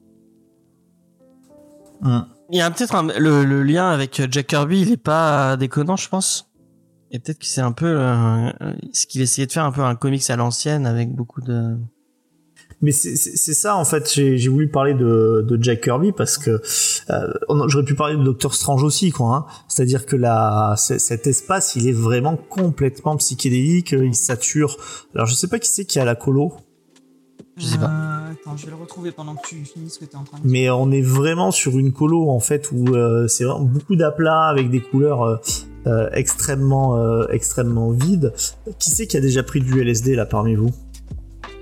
Il 2.51 2.59
y 2.59 2.61
a 2.61 2.71
peut-être 2.71 3.01
le, 3.19 3.45
le 3.45 3.63
lien 3.63 3.89
avec 3.89 4.21
Jack 4.31 4.49
Kirby, 4.49 4.81
il 4.81 4.91
est 4.91 4.97
pas 4.97 5.57
déconnant, 5.57 5.97
je 5.97 6.09
pense. 6.09 6.52
Et 7.13 7.19
peut-être 7.19 7.39
que 7.39 7.47
c'est 7.47 7.61
un 7.61 7.73
peu 7.73 7.95
euh, 7.99 8.51
ce 8.93 9.07
qu'il 9.07 9.21
essayait 9.21 9.47
de 9.47 9.53
faire 9.53 9.65
un 9.65 9.71
peu 9.73 9.83
un 9.83 9.95
comics 9.95 10.29
à 10.31 10.37
l'ancienne 10.37 10.87
avec 10.87 11.15
beaucoup 11.15 11.43
de. 11.43 11.77
Mais 12.81 12.91
c'est, 12.91 13.15
c'est, 13.17 13.37
c'est 13.37 13.53
ça, 13.55 13.77
en 13.77 13.85
fait, 13.85 14.13
j'ai, 14.13 14.39
j'ai 14.39 14.49
voulu 14.49 14.69
parler 14.69 14.95
de, 14.95 15.45
de 15.47 15.63
Jack 15.63 15.83
Kirby 15.83 16.13
parce 16.13 16.39
que 16.39 16.61
euh, 17.11 17.33
j'aurais 17.69 17.85
pu 17.85 17.95
parler 17.95 18.17
de 18.17 18.25
Doctor 18.25 18.55
Strange 18.55 18.83
aussi, 18.83 19.13
quoi. 19.13 19.37
Hein. 19.37 19.47
C'est-à-dire 19.69 20.07
que 20.07 20.17
la, 20.17 20.75
cet 20.77 21.27
espace, 21.27 21.77
il 21.77 21.87
est 21.87 21.93
vraiment 21.93 22.37
complètement 22.37 23.17
psychédélique, 23.19 23.93
il 23.93 24.15
sature. 24.15 24.79
Alors, 25.15 25.27
je 25.27 25.35
sais 25.35 25.49
pas 25.49 25.59
qui 25.59 25.69
c'est 25.69 25.85
qui 25.85 26.01
a 26.01 26.05
la 26.07 26.17
colo. 26.17 26.55
Je 27.59 27.67
sais 27.67 27.79
pas. 27.79 27.91
Euh, 27.91 28.33
attends, 28.33 28.57
je 28.57 28.65
vais 28.65 28.73
le 28.73 28.79
retrouver 28.79 29.13
pendant 29.13 29.35
que 29.35 29.47
tu 29.47 29.65
finis 29.65 29.91
ce 29.91 29.99
que 29.99 30.07
tu 30.07 30.13
es 30.13 30.17
en 30.17 30.25
train 30.25 30.39
de 30.39 30.43
dire. 30.43 30.51
mais 30.51 30.71
on 30.71 30.91
est 30.91 31.03
vraiment 31.03 31.51
sur 31.51 31.79
une 31.79 31.93
colo 31.93 32.31
en 32.31 32.41
fait 32.41 32.73
où 32.73 32.95
euh, 32.95 33.29
c'est 33.29 33.45
vraiment 33.45 33.61
beaucoup 33.61 33.95
d'aplats 33.95 34.47
avec 34.49 34.71
des 34.71 34.81
couleurs 34.81 35.41
euh, 35.87 35.91
euh, 35.91 36.09
extrêmement 36.13 36.97
euh, 36.97 37.27
extrêmement 37.31 37.91
vides. 37.91 38.33
Qui 38.79 38.91
c'est 38.91 39.07
qui 39.07 39.17
a 39.17 39.21
déjà 39.21 39.43
pris 39.43 39.61
du 39.61 39.81
LSD 39.81 40.15
là 40.15 40.27
parmi 40.27 40.55
vous? 40.55 40.71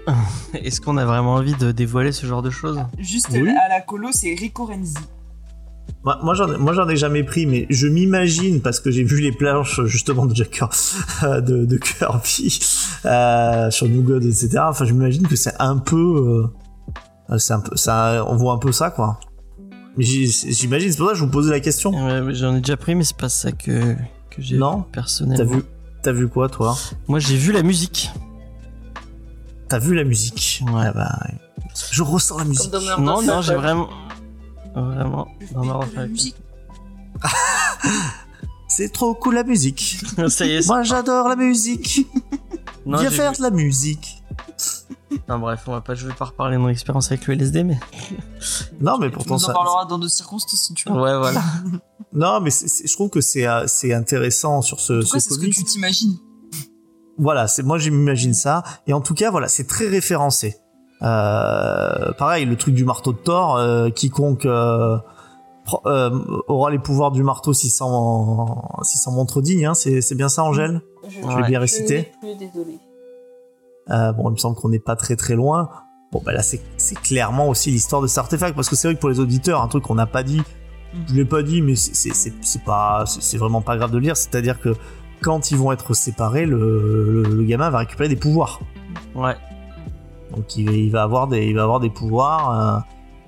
Est-ce 0.55 0.81
qu'on 0.81 0.97
a 0.97 1.05
vraiment 1.05 1.35
envie 1.35 1.55
de 1.55 1.73
dévoiler 1.73 2.13
ce 2.13 2.27
genre 2.27 2.43
de 2.43 2.51
choses? 2.51 2.79
Juste 2.99 3.29
Oui. 3.33 3.49
à 3.49 3.69
la 3.69 3.81
colo, 3.81 4.09
c'est 4.13 4.35
Rico 4.35 4.65
Renzi. 4.67 4.95
Moi, 6.03 6.19
moi, 6.23 6.35
j'en 6.35 6.89
ai- 6.89 6.97
jamais 6.97 7.23
pris, 7.25 7.45
mais 7.47 7.67
je 7.69 7.87
m'imagine 7.87 8.61
parce 8.63 8.81
que 8.81 8.91
j'ai 8.91 9.03
vu 9.05 9.21
les 9.21 9.33
planches 9.33 9.85
justement 9.85 10.25
de 10.25 10.35
Jack 10.35 10.51
Kir- 10.51 11.41
de, 11.43 11.65
de 11.67 11.77
Kirby 11.77 12.59
euh, 13.05 13.71
sur 13.71 13.87
New 13.89 14.03
God, 14.03 14.25
etc. 14.25 14.49
Enfin, 14.69 14.85
je 14.87 14.93
m'imagine 14.95 15.27
que 15.27 15.37
c'est 15.37 15.53
un 15.59 15.77
peu, 15.77 16.51
euh, 17.31 17.39
c'est 17.39 17.53
un 17.53 17.61
peu, 17.61 17.77
ça, 17.77 18.25
on 18.29 18.37
voit 18.37 18.55
un 18.55 18.59
peu 18.59 18.73
ça 18.73 18.91
quoi. 18.91 19.21
J'imagine, 19.99 20.91
c'est 20.93 20.97
pour 20.99 21.07
ça 21.09 21.13
que 21.13 21.19
je 21.19 21.25
vous 21.25 21.31
posais 21.31 21.51
la 21.51 21.61
question. 21.61 21.91
Ouais, 21.91 22.35
J'en 22.35 22.55
ai 22.57 22.61
déjà 22.61 22.77
pris, 22.77 22.95
mais 22.95 23.05
c'est 23.05 23.17
pas 23.17 23.29
ça 23.29 23.53
que 23.53 23.95
que 24.31 24.41
j'ai 24.41 24.57
vu 24.57 24.63
personnellement. 24.93 25.45
T'as 25.45 25.57
vu, 25.57 25.63
t'as 26.03 26.13
vu 26.13 26.29
quoi 26.29 26.49
toi? 26.49 26.77
Moi, 27.09 27.19
j'ai 27.19 27.37
vu 27.37 27.53
la 27.53 27.63
musique. 27.63 28.11
T'as 29.69 29.79
vu 29.79 29.95
la 29.95 30.05
musique? 30.05 30.63
Ouais. 30.73 30.83
Ah 30.87 30.93
bah, 30.93 31.19
je 31.91 32.03
ressens 32.03 32.39
la 32.39 32.45
musique. 32.45 32.73
Non, 32.99 33.23
non, 33.23 33.43
j'ai 33.43 33.55
vraiment, 33.55 33.89
vraiment. 34.75 35.29
Non, 35.55 35.65
non, 35.65 35.81
la 35.97 36.07
musique. 36.07 36.37
C'est 38.69 38.93
trop 38.93 39.15
cool 39.15 39.35
la 39.35 39.43
musique. 39.45 39.99
Ça 40.29 40.47
y 40.47 40.53
est. 40.53 40.67
Moi 40.69 40.83
j'adore 40.85 41.29
la 41.29 41.37
musique. 41.37 42.07
non, 42.87 42.99
Viens 42.99 43.11
faire 43.11 43.33
vu- 43.33 43.39
de 43.39 43.43
la 43.43 43.51
musique. 43.51 44.20
Non, 45.29 45.39
bref, 45.39 45.63
on 45.67 45.73
va 45.73 45.81
pas, 45.81 45.95
je 45.95 46.07
vais 46.07 46.15
pas 46.15 46.25
reparler 46.27 46.57
de 46.57 46.61
mon 46.61 46.69
expérience 46.69 47.11
avec 47.13 47.27
le 47.27 47.35
LSD, 47.35 47.65
mais. 47.65 47.79
Non 48.81 48.97
mais 48.99 49.11
pourtant 49.11 49.35
nous 49.35 49.45
en 49.45 49.47
ça. 49.49 49.53
parleras 49.53 49.85
dans 49.85 49.99
d'autres 49.99 50.13
circonstances 50.13 50.61
si 50.61 50.75
tu 50.75 50.89
veux. 50.89 50.95
Ouais, 51.01 51.17
voilà. 51.19 51.41
Non 52.13 52.41
mais 52.41 52.51
je 52.51 52.93
trouve 52.95 53.09
que 53.11 53.21
c'est 53.21 53.47
euh, 53.47 53.65
c'est 53.69 53.93
intéressant 53.95 54.63
sur 54.63 54.81
ce, 54.81 54.95
En 54.95 55.01
tout 55.01 55.03
cas, 55.13 55.21
ce 55.21 55.29
c'est 55.29 55.35
ce 55.35 55.39
que 55.39 55.47
tu 55.47 55.63
t'imagines. 55.65 56.17
Voilà, 57.19 57.47
c'est 57.47 57.63
moi 57.63 57.79
j'imagine 57.79 58.35
ça. 58.35 58.63
Et 58.87 58.93
en 58.93 59.01
tout 59.01 59.15
cas 59.15 59.31
voilà, 59.31 59.47
c'est 59.49 59.67
très 59.67 59.87
référencé. 59.89 60.57
Euh, 61.03 62.13
pareil, 62.19 62.45
le 62.47 62.57
truc 62.57 62.75
du 62.75 62.85
marteau 62.85 63.13
de 63.13 63.19
Thor, 63.19 63.57
euh, 63.57 63.91
quiconque 63.91 64.45
euh, 64.47 64.99
pro- 65.65 65.83
euh, 65.87 66.11
aura 66.49 66.71
les 66.71 66.79
pouvoirs 66.79 67.11
du 67.13 67.23
marteau 67.23 67.53
s'il 67.53 67.71
s'en 67.71 68.75
montre 69.13 69.41
digne. 69.43 69.67
Hein, 69.67 69.75
c'est 69.75 70.01
c'est 70.01 70.15
bien 70.15 70.29
ça, 70.29 70.43
Angèle? 70.45 70.81
Je, 71.09 71.21
Je 71.21 71.27
Ouais. 71.27 71.37
l'ai 71.43 71.49
bien 71.49 71.59
je 71.59 71.63
récité. 71.63 71.95
n'ai 72.23 72.37
plus, 72.37 72.47
désolé. 72.47 72.79
Euh, 73.91 74.13
bon, 74.13 74.29
il 74.31 74.33
me 74.33 74.37
semble 74.37 74.57
qu'on 74.57 74.69
n'est 74.69 74.79
pas 74.79 74.97
très 74.97 75.17
très 75.17 75.35
loin. 75.35 75.69
Bon, 76.13 76.23
bah 76.25 76.33
là, 76.33 76.43
c'est 76.43 76.61
c'est 76.77 76.99
clairement 77.01 77.49
aussi 77.49 77.71
l'histoire 77.71 78.03
de 78.03 78.07
cet 78.07 78.19
artefact, 78.19 78.55
parce 78.57 78.69
que 78.69 78.77
c'est 78.77 78.89
vrai 78.89 78.95
que 78.97 79.01
pour 79.01 79.11
les 79.11 79.21
auditeurs, 79.21 79.63
un 79.63 79.69
truc 79.69 79.85
qu'on 79.85 79.95
n'a 79.95 80.07
pas 80.07 80.23
dit, 80.23 80.43
je 81.09 81.15
l'ai 81.15 81.25
pas 81.25 81.43
dit, 81.43 81.63
mais 81.63 81.77
c'est- 81.77 81.95
c'est 81.95 82.15
c'est- 82.15 82.35
c'est 82.41 82.65
pas, 82.65 83.05
c'est 83.07 83.23
c'est 83.23 83.39
vraiment 83.39 83.61
pas 83.63 83.77
grave 83.77 83.91
de 83.91 83.97
le 83.97 84.03
dire. 84.03 84.17
C'est-à-dire 84.17 84.61
que 84.61 84.75
quand 85.21 85.51
ils 85.51 85.57
vont 85.57 85.71
être 85.73 85.95
séparés, 85.95 86.47
le, 86.47 87.23
le, 87.23 87.35
le 87.35 87.45
gamin 87.45 87.71
va 87.71 87.79
récupérer 87.79 88.09
des 88.09 88.17
pouvoirs. 88.17 88.61
Ouais. 89.15 89.37
Donc 90.35 90.57
il, 90.57 90.71
il 90.71 90.91
va 90.91 91.03
avoir 91.03 91.27
des, 91.29 91.47
il 91.47 91.55
va 91.57 91.63
avoir 91.65 91.81
des 91.81 91.91
pouvoirs. 91.91 92.77
euh, 92.77 92.81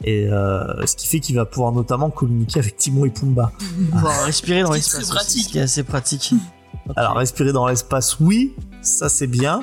et 0.04 0.26
euh, 0.28 0.84
ce 0.84 0.96
qui 0.96 1.06
fait 1.06 1.20
qu'il 1.20 1.36
va 1.36 1.44
pouvoir 1.44 1.70
notamment 1.70 2.10
communiquer 2.10 2.58
avec 2.58 2.76
Timon 2.76 3.04
et 3.04 3.10
Pumba. 3.10 3.52
Pouvoir 3.92 4.24
respirer 4.24 4.62
dans 4.62 4.72
l'espace. 4.72 5.02
aussi, 5.02 5.10
pratique. 5.12 5.42
Ce 5.44 5.48
qui 5.50 5.58
est 5.58 5.62
assez 5.62 5.84
pratique. 5.84 6.34
Alors 6.96 7.14
respirer 7.16 7.52
dans 7.52 7.68
l'espace, 7.68 8.18
oui, 8.18 8.52
ça 8.80 9.08
c'est 9.08 9.28
bien, 9.28 9.62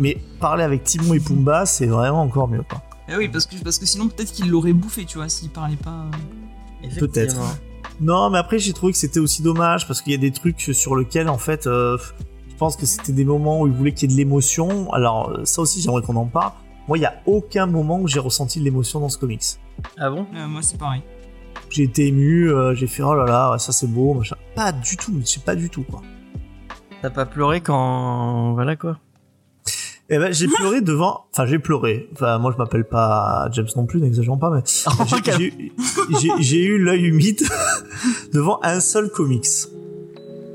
mais 0.00 0.18
parler 0.40 0.64
avec 0.64 0.82
Timon 0.82 1.14
et 1.14 1.20
Pumba, 1.20 1.66
c'est 1.66 1.86
vraiment 1.86 2.22
encore 2.22 2.48
mieux, 2.48 2.62
quoi. 2.68 2.82
Eh 3.08 3.16
oui, 3.16 3.28
parce 3.28 3.46
que, 3.46 3.56
parce 3.62 3.78
que 3.78 3.86
sinon, 3.86 4.08
peut-être 4.08 4.32
qu'il 4.32 4.48
l'aurait 4.48 4.72
bouffé, 4.72 5.04
tu 5.04 5.18
vois, 5.18 5.28
s'il 5.28 5.50
parlait 5.50 5.76
pas. 5.76 6.06
Peut-être. 6.98 7.36
Non, 8.00 8.30
mais 8.30 8.38
après, 8.38 8.58
j'ai 8.58 8.72
trouvé 8.72 8.92
que 8.92 8.98
c'était 8.98 9.20
aussi 9.20 9.42
dommage 9.42 9.86
parce 9.86 10.00
qu'il 10.00 10.12
y 10.12 10.14
a 10.14 10.18
des 10.18 10.30
trucs 10.30 10.60
sur 10.60 10.96
lesquels, 10.96 11.28
en 11.28 11.38
fait, 11.38 11.66
euh, 11.66 11.98
je 12.48 12.54
pense 12.56 12.76
que 12.76 12.86
c'était 12.86 13.12
des 13.12 13.24
moments 13.24 13.60
où 13.60 13.66
il 13.66 13.72
voulait 13.72 13.92
qu'il 13.92 14.08
y 14.08 14.12
ait 14.12 14.14
de 14.14 14.18
l'émotion. 14.18 14.92
Alors, 14.92 15.30
euh, 15.30 15.44
ça 15.44 15.60
aussi, 15.60 15.82
j'aimerais 15.82 16.02
qu'on 16.02 16.16
en 16.16 16.26
parle. 16.26 16.52
Moi, 16.88 16.98
il 16.98 17.02
y 17.02 17.06
a 17.06 17.20
aucun 17.26 17.66
moment 17.66 18.00
où 18.00 18.08
j'ai 18.08 18.20
ressenti 18.20 18.58
de 18.58 18.64
l'émotion 18.64 19.00
dans 19.00 19.08
ce 19.08 19.18
comics. 19.18 19.42
Ah 19.98 20.08
bon? 20.08 20.26
Euh, 20.34 20.46
moi, 20.46 20.62
c'est 20.62 20.78
pareil. 20.78 21.02
J'ai 21.68 21.84
été 21.84 22.06
ému, 22.06 22.50
euh, 22.50 22.74
j'ai 22.74 22.86
fait 22.86 23.02
oh 23.02 23.14
là 23.14 23.26
là, 23.26 23.58
ça 23.58 23.72
c'est 23.72 23.86
beau, 23.86 24.14
machin. 24.14 24.36
Pas 24.54 24.72
du 24.72 24.96
tout, 24.96 25.12
mais 25.12 25.22
c'est 25.24 25.44
pas 25.44 25.54
du 25.54 25.70
tout, 25.70 25.84
quoi. 25.84 26.02
T'as 27.02 27.10
pas 27.10 27.26
pleuré 27.26 27.60
quand. 27.60 28.52
Voilà 28.54 28.76
quoi? 28.76 28.98
Eh 30.12 30.18
ben, 30.18 30.32
j'ai 30.32 30.48
pleuré 30.48 30.80
devant. 30.80 31.26
Enfin, 31.32 31.46
j'ai 31.46 31.58
pleuré. 31.60 32.08
Enfin, 32.12 32.38
moi, 32.38 32.50
je 32.52 32.58
m'appelle 32.58 32.84
pas 32.84 33.48
James 33.52 33.68
non 33.76 33.86
plus, 33.86 34.00
n'exagérons 34.00 34.38
pas, 34.38 34.50
mais 34.50 34.60
j'ai- 36.20 36.32
j'ai 36.40 36.64
eu- 36.64 36.78
l'œil 36.78 37.04
humide 37.06 37.42
devant 38.32 38.58
un 38.64 38.80
seul 38.80 39.08
comics. 39.10 39.46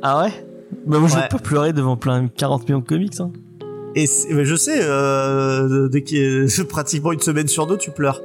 Ah 0.01 0.21
ouais? 0.23 0.45
Bah 0.85 0.99
moi 0.99 1.07
je 1.07 1.15
Ouais. 1.15 1.21
vais 1.21 1.27
pas 1.29 1.39
pleurer 1.39 1.73
devant 1.73 1.95
plein 1.97 2.27
40 2.27 2.63
millions 2.67 2.79
de 2.79 2.85
comics. 2.85 3.19
Hein. 3.19 3.31
Et 3.95 4.05
mais 4.31 4.43
je 4.45 4.55
sais, 4.55 4.79
euh, 4.81 5.87
dès 5.87 6.03
qu'il 6.03 6.17
y 6.17 6.61
a 6.61 6.65
pratiquement 6.69 7.11
une 7.13 7.21
semaine 7.21 7.47
sur 7.47 7.65
deux, 7.65 7.77
tu 7.77 7.91
pleures. 7.91 8.21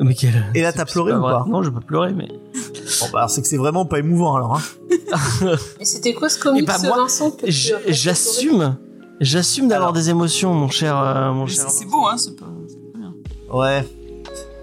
Mais 0.00 0.14
quel... 0.14 0.30
Et 0.54 0.62
là, 0.62 0.72
t'as 0.72 0.84
pleuré 0.84 1.12
pas 1.12 1.18
ou 1.18 1.22
pas? 1.22 1.44
Non, 1.48 1.62
je 1.62 1.68
vais 1.70 1.74
pas 1.74 1.80
pleurer, 1.86 2.12
mais. 2.14 2.28
Bon, 2.28 3.06
bah, 3.12 3.18
alors, 3.20 3.30
c'est 3.30 3.42
que 3.42 3.48
c'est 3.48 3.56
vraiment 3.56 3.84
pas 3.86 3.98
émouvant, 3.98 4.36
alors. 4.36 4.56
Hein. 4.56 5.56
Et 5.80 5.84
c'était 5.84 6.14
quoi 6.14 6.28
ce 6.28 6.38
comics, 6.38 6.68
Eh 6.82 6.86
moi, 6.86 7.06
J- 7.44 7.72
as 7.74 7.78
fait 7.80 7.92
J'assume. 7.92 8.76
J'assume 9.22 9.68
d'avoir 9.68 9.92
des 9.92 10.10
émotions, 10.10 10.52
mon 10.52 10.68
cher. 10.68 10.98
euh, 10.98 11.32
mon 11.32 11.46
cher. 11.46 11.70
C'est 11.70 11.86
beau, 11.86 12.06
hein, 12.06 12.16
c'est 12.18 12.34
pas, 12.36 12.46
bien. 12.96 13.14
Ouais, 13.52 13.84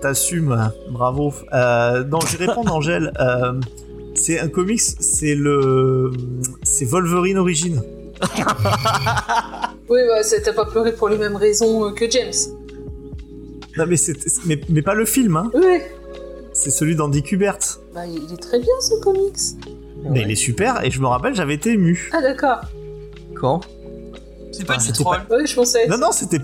t'assumes, 0.01 0.71
bravo. 0.89 1.33
Euh, 1.53 2.03
non, 2.03 2.19
je 2.19 2.35
vais 2.35 2.45
répondre, 2.47 2.73
Angèle. 2.73 3.13
Euh, 3.19 3.53
c'est 4.15 4.37
un 4.37 4.49
comics, 4.49 4.81
c'est 4.81 5.33
le. 5.33 6.11
C'est 6.63 6.85
Wolverine 6.85 7.37
Origin. 7.37 7.81
Oui, 9.89 10.01
bah, 10.07 10.21
t'as 10.43 10.53
pas 10.53 10.65
pleuré 10.65 10.93
pour 10.93 11.09
les 11.09 11.17
mêmes 11.17 11.35
raisons 11.35 11.87
euh, 11.87 11.91
que 11.91 12.07
James. 12.11 12.31
Non, 13.75 13.85
mais, 13.87 13.95
mais, 14.45 14.61
mais 14.69 14.81
pas 14.83 14.93
le 14.93 15.03
film, 15.05 15.35
hein. 15.35 15.49
Oui. 15.55 15.79
C'est 16.53 16.69
celui 16.69 16.95
d'Andy 16.95 17.23
Kubert. 17.23 17.57
Bah, 17.95 18.05
il 18.05 18.31
est 18.31 18.37
très 18.37 18.59
bien 18.59 18.73
ce 18.81 19.01
comics. 19.01 19.35
Mais 20.03 20.21
il 20.21 20.31
est 20.31 20.35
super, 20.35 20.85
et 20.85 20.91
je 20.91 21.01
me 21.01 21.07
rappelle, 21.07 21.33
j'avais 21.33 21.55
été 21.55 21.71
ému. 21.71 22.11
Ah, 22.13 22.21
d'accord. 22.21 22.59
Quand? 23.33 23.61
C'est 24.59 24.65
pas 24.65 24.73
Ah, 24.75 24.77
du 24.77 24.85
c'était 24.85 25.03
troll. 25.03 25.19
Je 25.45 25.55
pensais. 25.55 25.87
Non, 25.87 25.97
non, 25.97 26.11
c'était. 26.11 26.39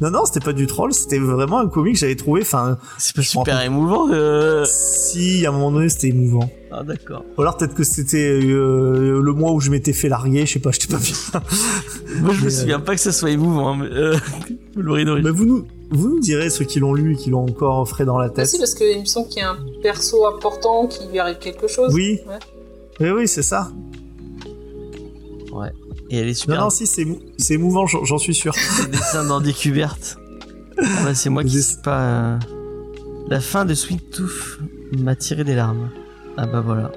Non, 0.00 0.10
non, 0.10 0.24
c'était 0.26 0.38
pas 0.44 0.52
du 0.52 0.68
troll, 0.68 0.92
c'était 0.94 1.18
vraiment 1.18 1.58
un 1.58 1.68
comic 1.68 1.94
que 1.94 1.98
j'avais 1.98 2.14
trouvé. 2.14 2.42
Enfin, 2.42 2.78
C'est 2.98 3.16
pas 3.16 3.22
super 3.22 3.60
émouvant. 3.62 4.08
euh. 4.12 4.64
si, 4.64 5.44
à 5.44 5.48
un 5.48 5.52
moment 5.52 5.72
donné, 5.72 5.88
c'était 5.88 6.08
émouvant. 6.08 6.48
Ah 6.70 6.84
d'accord. 6.84 7.24
Ou 7.36 7.40
alors 7.42 7.56
peut-être 7.56 7.74
que 7.74 7.82
c'était 7.82 8.30
euh, 8.44 9.20
le 9.20 9.32
mois 9.32 9.50
où 9.52 9.58
je 9.60 9.70
m'étais 9.70 9.92
fait 9.92 10.08
larguer, 10.08 10.46
je 10.46 10.52
sais 10.52 10.58
pas, 10.60 10.70
j'étais 10.70 10.86
pas 10.92 11.00
bien. 11.00 11.14
Moi 12.20 12.32
je 12.32 12.38
me 12.40 12.44
Mais, 12.44 12.50
souviens 12.50 12.78
pas 12.78 12.94
que 12.94 13.00
ça 13.00 13.10
soit 13.10 13.30
émouvant. 13.30 13.74
Mais, 13.74 13.86
euh... 13.90 14.16
Origins. 14.86 15.20
Mais 15.22 15.30
vous 15.30 15.46
nous, 15.46 15.66
vous 15.90 16.08
nous 16.10 16.20
direz 16.20 16.50
ceux 16.50 16.64
qui 16.64 16.78
l'ont 16.78 16.94
lu 16.94 17.14
et 17.14 17.16
qui 17.16 17.30
l'ont 17.30 17.42
encore 17.48 17.88
frais 17.88 18.04
dans 18.04 18.18
la 18.18 18.26
Ah, 18.26 18.30
tête. 18.30 18.46
si, 18.46 18.58
parce 18.58 18.74
qu'il 18.74 19.00
me 19.00 19.04
semble 19.04 19.26
qu'il 19.28 19.42
y 19.42 19.44
a 19.44 19.50
un 19.50 19.58
perso 19.82 20.26
important 20.26 20.86
qui 20.86 21.08
lui 21.08 21.18
arrive 21.18 21.38
quelque 21.38 21.66
chose. 21.66 21.92
Oui. 21.92 22.20
Ouais. 22.28 22.38
Oui, 23.00 23.10
oui, 23.10 23.26
c'est 23.28 23.42
ça. 23.42 23.70
Et 26.10 26.16
elle 26.18 26.28
est 26.28 26.30
Non, 26.30 26.34
super. 26.34 26.60
non, 26.60 26.70
si, 26.70 26.86
c'est 26.86 27.06
c'est 27.36 27.54
émouvant, 27.54 27.86
j'en 27.86 28.18
suis 28.18 28.34
sûr. 28.34 28.54
Le 28.82 28.86
dessin 28.88 29.24
d'Andy 29.24 29.52
Kubert. 29.54 29.96
Ah 30.80 30.82
bah, 31.04 31.14
c'est 31.14 31.28
moi 31.30 31.44
qui 31.44 31.60
sais 31.62 31.82
pas. 31.82 32.00
euh, 32.00 32.38
La 33.28 33.40
fin 33.40 33.64
de 33.64 33.74
Sweet 33.74 34.10
Tooth 34.10 34.58
m'a 34.98 35.14
tiré 35.16 35.44
des 35.44 35.54
larmes. 35.54 35.90
Ah 36.36 36.46
bah 36.46 36.60
voilà. 36.64 36.90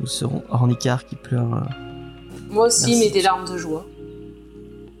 Nous 0.00 0.06
serons 0.06 0.42
Ornicar 0.50 1.04
qui 1.06 1.14
pleure. 1.16 1.54
euh. 1.54 1.60
Moi 2.50 2.66
aussi, 2.66 2.86
Merci. 2.90 3.00
mais 3.04 3.10
des 3.10 3.22
larmes 3.22 3.46
de 3.48 3.56
joie. 3.56 3.86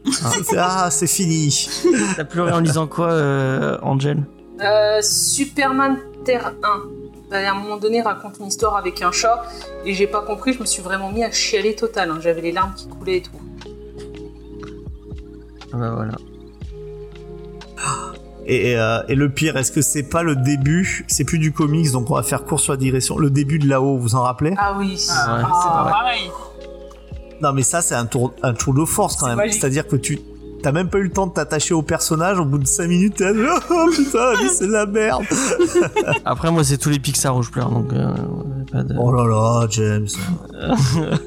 C'est- 0.10 0.56
ah, 0.56 0.88
c'est 0.90 1.06
fini. 1.06 1.68
T'as 2.16 2.24
pleuré 2.24 2.52
en 2.52 2.60
lisant 2.60 2.86
quoi, 2.86 3.10
euh, 3.10 3.76
Angel? 3.82 4.22
Euh, 4.62 5.00
Superman 5.02 5.98
Terre 6.24 6.54
1. 6.62 6.82
Bah, 7.30 7.36
à 7.46 7.50
un 7.50 7.54
moment 7.54 7.76
donné, 7.76 8.00
raconte 8.00 8.38
une 8.40 8.46
histoire 8.46 8.76
avec 8.76 9.02
un 9.02 9.12
chat, 9.12 9.42
et 9.84 9.92
j'ai 9.94 10.06
pas 10.06 10.22
compris, 10.22 10.52
je 10.54 10.60
me 10.60 10.64
suis 10.66 10.82
vraiment 10.82 11.10
mis 11.12 11.22
à 11.24 11.30
chialer 11.30 11.74
total. 11.74 12.10
hein. 12.10 12.18
J'avais 12.22 12.40
les 12.40 12.52
larmes 12.52 12.72
qui 12.74 12.88
coulaient 12.88 13.18
et 13.18 13.22
tout. 13.22 13.32
Ah 15.72 15.76
bah 15.76 15.90
voilà. 15.94 16.14
Et, 18.46 18.76
euh, 18.78 19.02
et 19.08 19.14
le 19.14 19.28
pire, 19.28 19.58
est-ce 19.58 19.70
que 19.70 19.82
c'est 19.82 20.04
pas 20.08 20.22
le 20.22 20.34
début? 20.34 21.04
C'est 21.08 21.24
plus 21.24 21.38
du 21.38 21.52
comics, 21.52 21.90
donc 21.92 22.10
on 22.10 22.14
va 22.14 22.22
faire 22.22 22.44
court 22.44 22.60
sur 22.60 22.72
la 22.72 22.78
digression. 22.78 23.18
Le 23.18 23.28
début 23.28 23.58
de 23.58 23.68
là-haut, 23.68 23.98
vous 23.98 24.14
en 24.14 24.22
rappelez? 24.22 24.54
Ah 24.56 24.74
oui. 24.78 24.96
Ah, 25.10 25.34
Ouais, 25.34 25.42
c'est 25.42 25.68
Ah. 25.70 25.82
pas 25.84 25.90
pareil. 25.90 26.30
Non, 27.42 27.52
mais 27.52 27.62
ça, 27.62 27.82
c'est 27.82 27.94
un 27.94 28.06
tour, 28.06 28.32
un 28.42 28.54
tour 28.54 28.72
de 28.72 28.84
force 28.86 29.16
quand 29.16 29.26
même. 29.36 29.50
C'est-à-dire 29.52 29.86
que 29.86 29.96
tu. 29.96 30.18
T'as 30.62 30.72
même 30.72 30.88
pas 30.90 30.98
eu 30.98 31.04
le 31.04 31.10
temps 31.12 31.26
de 31.28 31.32
t'attacher 31.32 31.72
au 31.72 31.82
personnage, 31.82 32.38
au 32.40 32.44
bout 32.44 32.58
de 32.58 32.66
5 32.66 32.88
minutes, 32.88 33.14
t'es 33.16 33.32
là, 33.32 33.60
oh 33.70 33.86
putain, 33.94 34.34
vie, 34.42 34.48
c'est 34.50 34.66
la 34.66 34.86
merde. 34.86 35.22
Après, 36.24 36.50
moi, 36.50 36.64
c'est 36.64 36.78
tous 36.78 36.88
les 36.90 36.98
Pixar 36.98 37.36
où 37.36 37.42
je 37.42 37.50
pleure, 37.50 37.70
donc. 37.70 37.92
euh, 37.92 38.12
pas 38.72 38.82
de... 38.82 38.94
Oh 38.98 39.12
là 39.12 39.24
là, 39.26 39.66
James. 39.70 40.08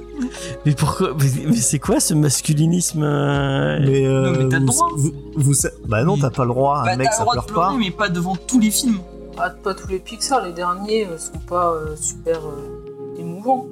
Mais 0.66 0.74
pourquoi 0.76 1.14
Mais, 1.20 1.30
mais 1.48 1.56
c'est 1.56 1.80
quoi 1.80 2.00
ce 2.00 2.14
masculinisme 2.14 3.02
euh, 3.02 3.80
Mais, 3.82 4.06
euh, 4.06 4.22
Non, 4.32 4.38
mais 4.44 4.50
t'as 4.50 4.60
le 4.60 4.66
droit. 4.66 4.88
vous, 4.96 5.12
vous 5.36 5.54
sa- 5.56 5.72
Bah 5.88 6.04
non, 6.04 6.16
t'as 6.18 6.30
pas 6.30 6.44
le 6.44 6.50
droit, 6.50 6.80
un 6.82 6.86
Bah, 6.86 6.96
mec, 6.96 7.08
t'as 7.10 7.14
ça 7.16 7.20
le 7.22 7.26
droit 7.26 7.34
pleure 7.34 7.46
de 7.48 7.52
pleurer, 7.52 7.74
pas. 7.74 7.78
mais 7.80 7.90
pas 7.92 8.10
devant 8.10 8.36
tous 8.36 8.60
les 8.60 8.70
films. 8.70 9.00
Pas, 9.36 9.50
pas 9.50 9.74
tous 9.74 9.88
les 9.88 9.98
Pixar, 9.98 10.46
les 10.46 10.54
derniers 10.54 11.08
euh, 11.08 11.18
sont 11.18 11.40
pas 11.48 11.72
euh, 11.74 11.96
super 11.96 12.38
euh, 12.46 13.18
émouvants. 13.20 13.66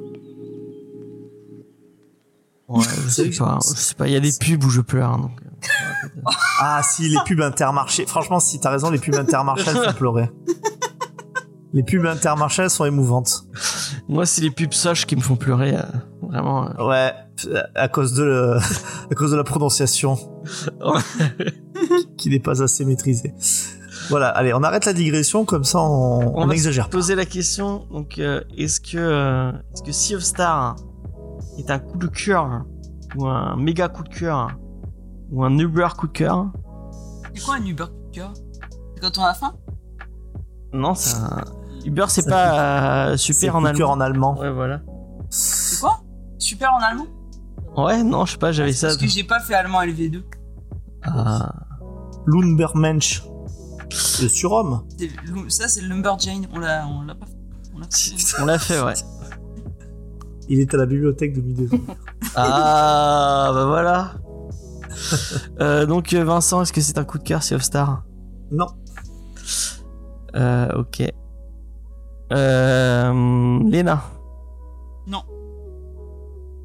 Ouais, 2.67 2.83
je 3.05 3.09
sais 3.09 3.29
pas. 3.29 3.59
Je 3.63 3.79
sais 3.79 3.95
pas. 3.95 4.07
Il 4.07 4.13
y 4.13 4.17
a 4.17 4.19
des 4.19 4.31
pubs 4.39 4.63
où 4.63 4.69
je 4.69 4.81
pleure, 4.81 5.17
donc. 5.17 5.31
Ah 6.59 6.81
si, 6.83 7.09
les 7.09 7.17
pubs 7.25 7.41
intermarchés. 7.41 8.05
Franchement, 8.05 8.39
si 8.39 8.59
t'as 8.59 8.69
raison, 8.71 8.89
les 8.89 8.99
pubs 8.99 9.15
intermarchés, 9.15 9.65
elles 9.69 9.75
font 9.91 9.93
pleurer. 9.93 10.29
Les 11.73 11.83
pubs 11.83 12.05
intermarchés, 12.05 12.63
elles 12.63 12.69
sont 12.69 12.85
émouvantes. 12.85 13.43
Moi, 14.07 14.25
c'est 14.25 14.41
les 14.41 14.49
pubs 14.51 14.73
soches 14.73 15.05
qui 15.05 15.15
me 15.15 15.21
font 15.21 15.35
pleurer, 15.35 15.75
euh, 15.75 15.81
vraiment. 16.21 16.67
euh. 16.79 16.87
Ouais, 16.87 17.13
à 17.75 17.87
cause 17.87 18.13
de, 18.13 18.23
le- 18.23 18.57
à 19.11 19.15
cause 19.15 19.31
de 19.31 19.37
la 19.37 19.43
prononciation. 19.43 20.17
qui 22.17 22.29
n'est 22.29 22.39
pas 22.39 22.61
assez 22.61 22.85
maîtrisée. 22.85 23.33
Voilà, 24.09 24.29
allez, 24.29 24.53
on 24.53 24.63
arrête 24.63 24.85
la 24.85 24.93
digression, 24.93 25.45
comme 25.45 25.63
ça 25.63 25.79
on 25.79 26.21
On 26.21 26.37
on 26.37 26.39
va 26.41 26.47
n'exagère 26.47 26.85
se 26.85 26.89
pas. 26.89 26.97
poser 26.97 27.15
la 27.15 27.25
question. 27.25 27.85
Donc, 27.91 28.17
euh, 28.17 28.41
est-ce 28.57 28.79
que, 28.81 28.97
euh, 28.97 29.51
est-ce 29.73 29.83
que 29.83 29.91
Sea 29.91 30.15
of 30.15 30.23
Star 30.23 30.75
est 31.59 31.69
un 31.69 31.79
coup 31.79 31.97
de 31.97 32.07
cœur 32.07 32.63
ou 33.15 33.27
un 33.27 33.55
méga 33.57 33.87
coup 33.89 34.03
de 34.03 34.09
cœur 34.09 34.49
ou 35.31 35.43
un 35.43 35.57
Uber 35.57 35.87
cœur 36.13 36.47
C'est 37.33 37.43
quoi 37.43 37.55
un 37.55 37.65
Uber 37.65 37.85
cœur 38.11 38.33
C'est 38.95 39.01
quand 39.01 39.17
on 39.17 39.23
a 39.23 39.33
faim? 39.33 39.53
Non, 40.73 40.95
c'est 40.95 41.17
un... 41.17 41.43
Uber, 41.85 42.05
c'est 42.09 42.27
pas 42.27 43.09
euh, 43.11 43.17
super 43.17 43.55
en 43.55 43.63
allemand. 43.65 43.91
en 43.91 43.99
allemand. 44.01 44.37
Ouais, 44.37 44.51
voilà. 44.51 44.81
C'est 45.29 45.79
quoi? 45.79 46.01
Super 46.37 46.73
en 46.73 46.79
allemand? 46.79 47.07
Ouais, 47.77 48.03
non, 48.03 48.25
je 48.25 48.33
sais 48.33 48.37
pas, 48.37 48.51
j'avais 48.51 48.73
ça. 48.73 48.87
Parce 48.87 48.97
que 48.97 49.07
j'ai 49.07 49.23
pas 49.23 49.39
fait 49.39 49.53
allemand 49.53 49.81
LV2. 49.81 50.23
Ah. 51.03 51.53
Lumbermensch. 52.25 53.23
Le 54.21 54.27
surhomme. 54.27 54.83
Ça, 55.47 55.67
c'est 55.67 55.81
le 55.81 55.87
Lumberjane. 55.87 56.47
On 56.53 56.59
l'a 56.59 56.85
on 56.87 57.03
l'a 57.03 57.15
pas 57.15 57.25
fait. 57.25 57.37
On 57.73 57.79
l'a 57.79 57.87
fait. 57.89 58.41
On 58.41 58.45
l'a 58.45 58.59
fait, 58.59 58.81
ouais. 58.81 58.93
Il 60.49 60.59
est 60.59 60.73
à 60.73 60.77
la 60.77 60.85
bibliothèque 60.85 61.33
de 61.33 61.41
Midé. 61.41 61.69
Ah, 62.35 63.51
bah 63.53 63.65
voilà. 63.65 64.13
Euh, 65.59 65.85
donc, 65.85 66.13
euh, 66.13 66.23
Vincent, 66.23 66.61
est-ce 66.61 66.71
que 66.71 66.79
c'est 66.79 66.97
un 66.97 67.03
coup 67.03 67.17
de 67.17 67.23
cœur, 67.23 67.43
Sea 67.43 67.55
of 67.55 67.61
Star 67.63 68.03
Non. 68.51 68.67
Euh, 70.35 70.71
ok. 70.77 71.03
Euh, 72.31 73.59
Léna 73.69 74.03
Non. 75.07 75.23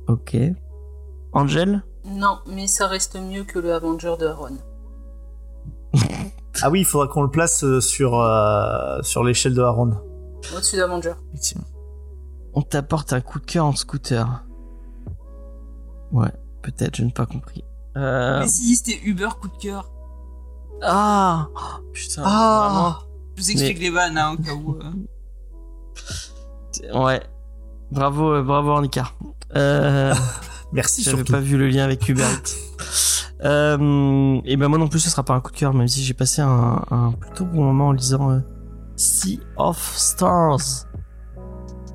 Ok. 0.06 0.36
Angel 1.32 1.82
Non, 2.04 2.38
mais 2.46 2.66
ça 2.68 2.86
reste 2.86 3.16
mieux 3.20 3.44
que 3.44 3.58
le 3.58 3.74
Avenger 3.74 4.14
de 4.18 4.26
Aaron. 4.26 4.58
Ah 6.62 6.70
oui, 6.70 6.80
il 6.80 6.84
faudra 6.84 7.08
qu'on 7.08 7.22
le 7.22 7.30
place 7.30 7.64
sur, 7.80 8.20
euh, 8.20 9.02
sur 9.02 9.24
l'échelle 9.24 9.54
de 9.54 9.62
Aaron. 9.62 9.92
Au-dessus 10.54 10.76
d'Avenger. 10.76 11.14
Effectivement. 11.30 11.66
On 12.52 12.62
t'apporte 12.62 13.12
un 13.12 13.20
coup 13.20 13.40
de 13.40 13.44
cœur 13.46 13.66
en 13.66 13.74
scooter. 13.74 14.44
Ouais, 16.12 16.30
peut-être, 16.62 16.96
je 16.96 17.02
n'ai 17.02 17.12
pas 17.12 17.26
compris. 17.26 17.64
Euh... 17.96 18.40
Mais 18.40 18.48
si, 18.48 18.74
c'était 18.76 19.00
Uber 19.04 19.28
coup 19.40 19.48
de 19.48 19.56
cœur. 19.56 19.90
Ah 20.82 21.48
Oh, 21.54 21.60
Putain. 21.92 22.22
Ah 22.24 22.98
Je 23.36 23.42
vous 23.42 23.50
explique 23.50 23.78
les 23.78 23.90
vannes, 23.90 24.18
hein, 24.18 24.32
au 24.38 24.42
cas 24.42 24.52
où. 24.54 24.76
euh. 26.92 27.04
Ouais. 27.04 27.22
Bravo, 27.90 28.34
euh, 28.34 28.42
bravo 28.42 28.70
Ornica. 28.70 29.10
Euh... 29.56 30.14
Merci 30.72 31.02
J'avais 31.02 31.22
pas 31.24 31.38
vu 31.38 31.56
le 31.56 31.68
lien 31.68 31.84
avec 31.84 32.08
Uber. 32.08 32.24
Euh, 33.44 34.40
et 34.44 34.56
ben 34.56 34.68
moi 34.68 34.78
non 34.78 34.88
plus, 34.88 34.98
ce 35.00 35.10
sera 35.10 35.22
pas 35.22 35.34
un 35.34 35.40
coup 35.40 35.52
de 35.52 35.56
cœur, 35.56 35.74
même 35.74 35.86
si 35.86 36.02
j'ai 36.02 36.14
passé 36.14 36.42
un, 36.42 36.82
un 36.90 37.12
plutôt 37.12 37.44
bon 37.44 37.62
moment 37.64 37.88
en 37.88 37.92
lisant 37.92 38.30
euh, 38.32 38.40
Sea 38.96 39.38
of 39.56 39.78
Stars. 39.96 40.86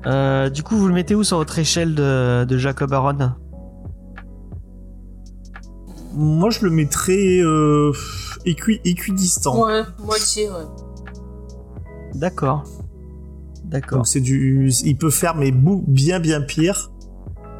Euh, 0.06 0.48
du 0.48 0.62
coup, 0.62 0.76
vous 0.76 0.88
le 0.88 0.94
mettez 0.94 1.14
où 1.14 1.22
sur 1.24 1.36
votre 1.36 1.58
échelle 1.58 1.94
de, 1.94 2.46
de 2.48 2.56
Jacob 2.56 2.92
Aaron 2.94 3.32
Moi, 6.12 6.50
je 6.50 6.64
le 6.64 6.70
mettrais 6.70 7.38
euh, 7.40 7.92
équi- 8.44 8.80
équidistant. 8.84 9.64
Ouais, 9.64 9.82
moitié, 10.04 10.48
ouais. 10.48 10.64
D'accord. 12.14 12.64
D'accord. 13.64 13.98
Donc 13.98 14.08
c'est 14.08 14.20
du, 14.20 14.72
il 14.84 14.96
peut 14.96 15.10
faire 15.10 15.36
mais 15.36 15.52
bou- 15.52 15.84
bien 15.86 16.18
bien 16.18 16.40
pire. 16.40 16.90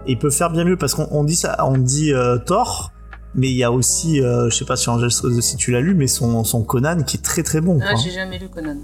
Et 0.06 0.12
il 0.12 0.18
peut 0.18 0.30
faire 0.30 0.50
bien 0.50 0.64
mieux 0.64 0.76
parce 0.76 0.94
qu'on 0.94 1.06
on 1.10 1.22
dit 1.24 1.36
ça, 1.36 1.56
on 1.64 1.76
dit 1.78 2.12
euh, 2.12 2.38
Thor, 2.38 2.90
mais 3.34 3.48
il 3.50 3.56
y 3.56 3.62
a 3.62 3.70
aussi, 3.70 4.20
euh, 4.22 4.48
je 4.50 4.56
sais 4.56 4.64
pas 4.64 4.74
si, 4.76 4.88
Angel, 4.90 5.10
si 5.10 5.56
tu 5.56 5.70
l'as 5.70 5.80
lu, 5.82 5.94
mais 5.94 6.06
son, 6.08 6.42
son 6.42 6.64
Conan 6.64 7.02
qui 7.02 7.18
est 7.18 7.20
très 7.20 7.42
très 7.44 7.60
bon. 7.60 7.78
Ah, 7.82 7.94
j'ai 7.94 8.10
jamais 8.10 8.38
lu 8.38 8.48
Conan. 8.48 8.78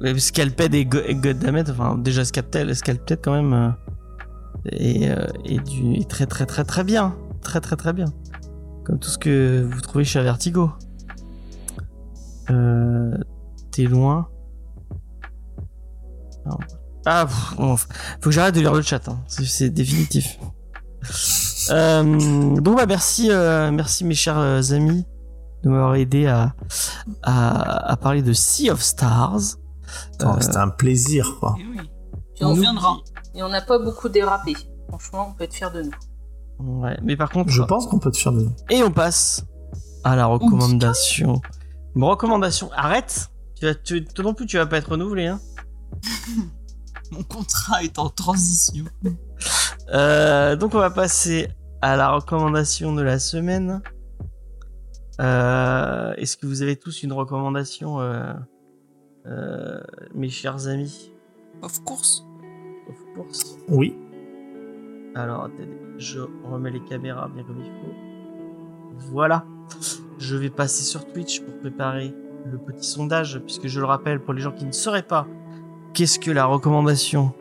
Mais 0.00 0.16
Scalped 0.18 0.74
et, 0.74 0.84
Go 0.84 0.98
et 1.06 1.14
Goddammit, 1.14 1.64
enfin 1.70 1.96
déjà 1.96 2.24
Scalped, 2.24 2.74
Scalped 2.74 3.18
quand 3.22 3.32
même 3.32 3.52
euh, 3.54 3.70
est, 4.70 5.08
euh, 5.10 5.26
est 5.46 5.58
du 5.66 5.94
est 5.94 6.08
très 6.08 6.26
très 6.26 6.46
très 6.46 6.64
très 6.64 6.84
bien, 6.84 7.16
très 7.42 7.60
très 7.60 7.76
très 7.76 7.92
bien, 7.92 8.06
comme 8.84 8.98
tout 8.98 9.08
ce 9.08 9.18
que 9.18 9.66
vous 9.70 9.80
trouvez 9.80 10.04
chez 10.04 10.22
Vertigo. 10.22 10.70
Euh, 12.50 13.16
T'es 13.70 13.84
loin. 13.84 14.28
Non. 16.46 16.58
Ah, 17.06 17.26
pff, 17.26 17.56
bon, 17.56 17.76
faut 17.76 17.88
que 18.22 18.30
j'arrête 18.30 18.54
de 18.54 18.60
lire 18.60 18.72
le 18.74 18.82
chat, 18.82 19.08
hein. 19.08 19.18
c'est- 19.26 19.44
c'est 19.44 19.70
définitif. 19.70 20.38
Euh, 21.70 22.02
donc 22.60 22.76
bah 22.76 22.84
merci, 22.84 23.30
euh, 23.30 23.70
merci 23.70 24.04
mes 24.04 24.14
chers 24.14 24.36
euh, 24.38 24.60
amis 24.72 25.06
de 25.62 25.70
m'avoir 25.70 25.94
aidé 25.94 26.26
à, 26.26 26.54
à, 27.22 27.90
à 27.90 27.96
parler 27.96 28.20
de 28.20 28.34
Sea 28.34 28.70
of 28.70 28.82
Stars. 28.82 29.56
Euh, 30.20 30.26
C'était 30.40 30.58
un 30.58 30.68
plaisir 30.68 31.36
quoi. 31.40 31.56
Et 31.58 31.64
oui. 31.64 31.78
Puis 32.34 32.44
On 32.44 32.48
on, 32.48 32.50
reviendra. 32.50 32.98
et 33.34 33.42
on 33.42 33.48
n'a 33.48 33.62
pas 33.62 33.78
beaucoup 33.78 34.10
dérapé. 34.10 34.52
Franchement, 34.90 35.28
on 35.30 35.32
peut 35.32 35.44
être 35.44 35.54
fier 35.54 35.72
de 35.72 35.84
nous. 35.84 35.90
Ouais, 36.58 36.96
mais 37.02 37.16
par 37.16 37.30
contre, 37.30 37.50
Je 37.50 37.62
pense 37.62 37.86
qu'on 37.86 37.98
peut 37.98 38.10
te 38.10 38.16
faire 38.18 38.32
de 38.32 38.46
et 38.70 38.82
on 38.82 38.90
passe 38.90 39.44
à 40.04 40.16
la 40.16 40.26
recommandation. 40.26 41.40
Bon, 41.94 42.08
recommandation, 42.08 42.70
arrête. 42.72 43.30
Tu 43.56 43.66
vas, 43.66 43.74
tu, 43.74 44.04
toi 44.04 44.24
non 44.24 44.34
plus, 44.34 44.46
tu 44.46 44.56
vas 44.56 44.66
pas 44.66 44.78
être 44.78 44.92
renouvelé, 44.92 45.26
hein. 45.26 45.40
Mon 47.12 47.22
contrat 47.22 47.82
est 47.82 47.98
en 47.98 48.08
transition. 48.08 48.84
Euh, 49.92 50.56
donc 50.56 50.74
on 50.74 50.78
va 50.78 50.90
passer 50.90 51.48
à 51.82 51.96
la 51.96 52.10
recommandation 52.10 52.94
de 52.94 53.02
la 53.02 53.18
semaine. 53.18 53.82
Euh, 55.20 56.14
Est-ce 56.14 56.36
que 56.36 56.46
vous 56.46 56.62
avez 56.62 56.76
tous 56.76 57.02
une 57.02 57.12
recommandation, 57.12 58.00
euh, 58.00 58.32
euh, 59.26 59.80
mes 60.14 60.28
chers 60.28 60.66
amis? 60.66 61.12
Of 61.62 61.84
course. 61.84 62.24
Of 62.88 62.96
course. 63.14 63.58
Oui. 63.68 63.96
Alors, 65.14 65.44
attendez, 65.44 65.68
je 65.98 66.20
remets 66.44 66.70
les 66.70 66.80
caméras 66.80 67.28
bien 67.32 67.44
comme 67.44 67.60
il 67.60 67.70
faut. 67.70 67.94
Voilà. 69.12 69.44
Je 70.18 70.36
vais 70.36 70.50
passer 70.50 70.84
sur 70.84 71.06
Twitch 71.12 71.40
pour 71.40 71.54
préparer 71.58 72.14
le 72.50 72.58
petit 72.58 72.86
sondage, 72.86 73.40
puisque 73.40 73.66
je 73.66 73.80
le 73.80 73.86
rappelle 73.86 74.20
pour 74.20 74.34
les 74.34 74.42
gens 74.42 74.52
qui 74.52 74.64
ne 74.64 74.72
sauraient 74.72 75.02
pas, 75.02 75.26
qu'est-ce 75.92 76.18
que 76.18 76.30
la 76.30 76.44
recommandation? 76.44 77.32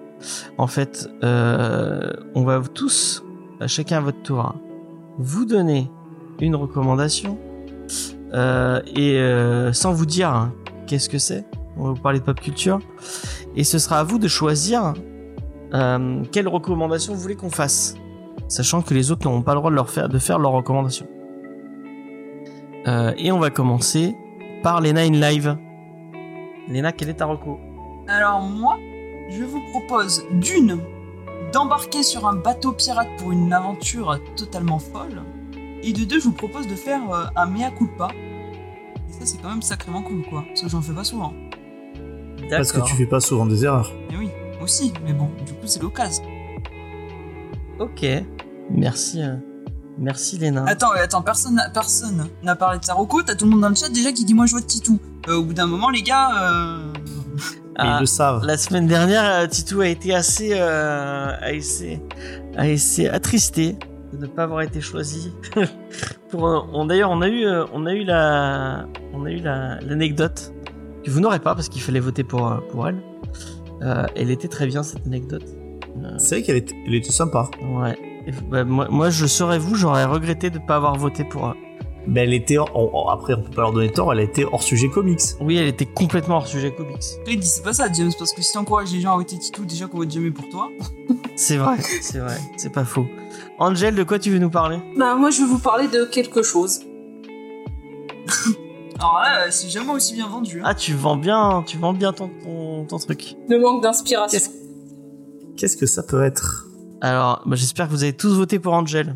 En 0.57 0.67
fait, 0.67 1.09
euh, 1.23 2.13
on 2.35 2.43
va 2.43 2.61
tous, 2.61 3.23
chacun 3.67 3.97
à 3.97 4.01
votre 4.01 4.21
tour, 4.21 4.55
vous 5.17 5.45
donner 5.45 5.91
une 6.39 6.55
recommandation, 6.55 7.37
euh, 8.33 8.81
et 8.95 9.17
euh, 9.17 9.73
sans 9.73 9.93
vous 9.93 10.05
dire 10.05 10.29
hein, 10.29 10.53
qu'est-ce 10.87 11.09
que 11.09 11.17
c'est. 11.19 11.45
On 11.75 11.85
va 11.85 11.89
vous 11.91 12.01
parler 12.01 12.19
de 12.19 12.23
pop 12.23 12.39
culture, 12.39 12.79
et 13.55 13.63
ce 13.63 13.79
sera 13.79 13.99
à 13.99 14.03
vous 14.03 14.19
de 14.19 14.27
choisir 14.27 14.93
euh, 15.73 16.23
quelle 16.31 16.47
recommandation 16.47 17.13
vous 17.13 17.19
voulez 17.19 17.35
qu'on 17.35 17.49
fasse, 17.49 17.95
sachant 18.47 18.81
que 18.81 18.93
les 18.93 19.11
autres 19.11 19.27
n'auront 19.27 19.41
pas 19.41 19.53
le 19.53 19.59
droit 19.59 19.71
de, 19.71 19.75
leur 19.75 19.89
faire, 19.89 20.09
de 20.09 20.19
faire 20.19 20.39
leur 20.39 20.51
recommandation. 20.51 21.07
Euh, 22.87 23.13
et 23.17 23.31
on 23.31 23.39
va 23.39 23.49
commencer 23.49 24.15
par 24.61 24.81
Lena 24.81 25.01
in 25.01 25.11
live. 25.11 25.57
Lena, 26.69 26.91
quelle 26.91 27.09
est 27.09 27.15
ta 27.15 27.25
reco? 27.25 27.59
Alors 28.07 28.41
moi, 28.41 28.77
je 29.29 29.43
vous 29.43 29.61
propose 29.71 30.25
d'une 30.31 30.79
d'embarquer 31.51 32.03
sur 32.03 32.27
un 32.27 32.35
bateau 32.35 32.71
pirate 32.71 33.09
pour 33.17 33.31
une 33.31 33.53
aventure 33.53 34.19
totalement 34.35 34.79
folle, 34.79 35.21
et 35.83 35.93
de 35.93 36.03
deux, 36.03 36.19
je 36.19 36.25
vous 36.25 36.33
propose 36.33 36.67
de 36.67 36.75
faire 36.75 37.01
euh, 37.11 37.25
un 37.35 37.45
mea 37.45 37.69
culpa. 37.71 38.07
Et 39.09 39.13
ça, 39.13 39.25
c'est 39.25 39.41
quand 39.41 39.49
même 39.49 39.61
sacrément 39.61 40.01
cool, 40.01 40.23
quoi, 40.29 40.43
parce 40.47 40.61
que 40.61 40.69
j'en 40.69 40.81
fais 40.81 40.93
pas 40.93 41.03
souvent. 41.03 41.33
Parce 42.49 42.71
que 42.71 42.81
tu 42.81 42.95
fais 42.95 43.05
pas 43.05 43.19
souvent 43.19 43.45
des 43.45 43.65
erreurs. 43.65 43.91
Et 44.11 44.17
oui, 44.17 44.29
aussi, 44.61 44.93
mais 45.05 45.13
bon, 45.13 45.29
du 45.45 45.53
coup, 45.53 45.65
c'est 45.65 45.81
l'occasion. 45.81 46.23
Ok, 47.79 48.05
merci, 48.69 49.21
euh, 49.21 49.35
merci 49.97 50.37
Lena. 50.37 50.63
Attends, 50.67 50.91
attends, 50.91 51.21
personne 51.21 51.55
n'a 51.55 51.69
personne 51.69 52.27
n'a 52.43 52.55
parlé 52.55 52.79
de 52.79 52.85
sa 52.85 52.93
reco, 52.93 53.21
t'as 53.23 53.35
tout 53.35 53.45
le 53.45 53.51
monde 53.51 53.61
dans 53.61 53.69
le 53.69 53.75
chat 53.75 53.89
déjà 53.89 54.11
qui 54.11 54.25
dit 54.25 54.33
moi 54.33 54.45
je 54.45 54.53
vote 54.55 54.67
Titou. 54.67 54.99
Euh, 55.27 55.35
au 55.37 55.43
bout 55.43 55.53
d'un 55.53 55.65
moment, 55.67 55.89
les 55.89 56.01
gars, 56.03 56.29
euh... 56.51 56.93
Mais 57.35 57.39
Ah, 57.77 57.95
ils 57.97 58.01
le 58.01 58.05
savent. 58.05 58.45
la 58.45 58.57
semaine 58.57 58.87
dernière, 58.87 59.47
Titou 59.49 59.81
a 59.81 59.87
été 59.87 60.13
assez, 60.13 60.51
euh, 60.53 61.31
assez, 61.41 62.01
assez 62.57 63.07
attristé 63.07 63.77
de 64.11 64.17
ne 64.17 64.27
pas 64.27 64.43
avoir 64.43 64.61
été 64.61 64.79
choisi. 64.81 65.31
Pour, 66.29 66.47
un- 66.47 66.67
on, 66.73 66.85
d'ailleurs, 66.85 67.09
on 67.09 67.21
a 67.21 67.29
eu, 67.29 67.45
on 67.73 67.85
a 67.87 67.93
eu 67.93 68.03
la, 68.03 68.85
on 69.13 69.25
a 69.25 69.31
eu 69.31 69.39
la, 69.39 69.79
l'anecdote 69.81 70.53
que 71.03 71.09
vous 71.09 71.19
n'aurez 71.19 71.39
pas 71.39 71.55
parce 71.55 71.69
qu'il 71.69 71.81
fallait 71.81 71.99
voter 71.99 72.23
pour, 72.23 72.53
pour 72.69 72.87
elle. 72.87 73.01
Euh, 73.81 74.05
elle 74.15 74.29
était 74.29 74.47
très 74.47 74.67
bien 74.67 74.83
cette 74.83 75.05
anecdote. 75.07 75.43
Euh, 75.97 76.17
C'est 76.17 76.35
vrai 76.35 76.43
qu'elle 76.43 76.57
était, 76.57 76.75
elle 76.87 76.95
était 76.95 77.11
sympa. 77.11 77.49
ouais. 77.61 77.97
Bah, 78.49 78.63
moi, 78.63 78.87
moi, 78.89 79.09
je 79.09 79.25
serais 79.25 79.59
vous, 79.59 79.75
j'aurais 79.75 80.05
regretté 80.05 80.49
de 80.49 80.57
ne 80.59 80.65
pas 80.65 80.77
avoir 80.77 80.95
voté 80.95 81.23
pour. 81.25 81.47
euh, 81.49 81.53
Mais 82.07 82.21
elle 82.23 82.33
était. 82.33 82.57
hors- 82.57 82.69
on- 82.73 83.07
après, 83.09 83.33
on 83.33 83.43
peut 83.43 83.49
pas 83.51 83.61
leur 83.63 83.73
donner 83.73 83.89
tort, 83.91 84.11
elle 84.13 84.19
a 84.19 84.23
été 84.23 84.45
hors 84.45 84.63
sujet 84.63 84.89
comics. 84.89 85.19
Oui, 85.41 85.57
elle 85.57 85.67
était 85.67 85.85
complètement 85.85 86.37
hors 86.37 86.47
sujet 86.47 86.71
comics. 86.73 87.03
après, 87.27 87.35
dis 87.35 87.47
c'est 87.47 87.63
pas 87.63 87.73
ça, 87.73 87.91
James, 87.91 88.11
parce 88.17 88.31
que 88.33 88.41
si 88.41 88.53
t'encourages 88.53 88.91
les 88.93 89.01
gens 89.01 89.13
à 89.13 89.17
voter 89.17 89.37
Titou, 89.37 89.65
déjà 89.65 89.87
qu'on 89.87 89.97
vote 89.97 90.11
jamais 90.11 90.31
pour 90.31 90.47
toi. 90.49 90.69
C'est 91.35 91.57
vrai, 91.57 91.77
c'est 92.01 92.19
vrai, 92.19 92.37
c'est 92.57 92.71
pas 92.71 92.85
faux. 92.85 93.07
Angel, 93.59 93.93
de 93.95 94.03
quoi 94.03 94.19
tu 94.19 94.29
veux 94.29 94.39
nous 94.39 94.49
parler? 94.49 94.77
Bah, 94.97 95.15
moi, 95.15 95.29
je 95.29 95.41
vais 95.41 95.47
vous 95.47 95.59
parler 95.59 95.87
de 95.87 96.05
quelque 96.05 96.43
chose. 96.43 96.81
Alors 98.99 99.19
là, 99.21 99.51
c'est 99.51 99.69
jamais 99.69 99.91
aussi 99.91 100.13
bien 100.13 100.27
vendu. 100.27 100.59
Hein. 100.61 100.65
Ah, 100.65 100.75
tu 100.75 100.93
vends 100.93 101.17
bien, 101.17 101.63
tu 101.65 101.77
vends 101.77 101.93
bien 101.93 102.13
ton, 102.13 102.29
ton, 102.43 102.85
ton 102.85 102.97
truc. 102.99 103.35
Le 103.49 103.59
manque 103.59 103.83
d'inspiration. 103.83 104.37
Qu'est-ce 104.37 104.49
Qu'est-ce 105.57 105.77
que 105.77 105.85
ça 105.85 106.03
peut 106.03 106.23
être 106.23 106.67
Alors, 107.01 107.43
bah, 107.45 107.55
j'espère 107.55 107.87
que 107.87 107.91
vous 107.91 108.03
avez 108.03 108.13
tous 108.13 108.33
voté 108.35 108.59
pour 108.59 108.73
Angel. 108.73 109.15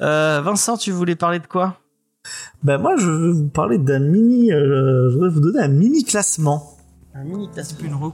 Euh, 0.00 0.40
Vincent, 0.42 0.76
tu 0.76 0.90
voulais 0.90 1.16
parler 1.16 1.38
de 1.38 1.46
quoi 1.46 1.76
Ben 2.62 2.78
moi, 2.78 2.96
je 2.96 3.08
veux 3.08 3.30
vous 3.30 3.48
parler 3.48 3.78
d'un 3.78 4.00
mini. 4.00 4.52
euh, 4.52 5.08
je 5.10 5.14
voudrais 5.14 5.30
vous 5.30 5.40
donner 5.40 5.60
un 5.60 5.68
mini 5.68 6.04
classement. 6.04 6.76
Un 7.14 7.24
mini 7.24 7.48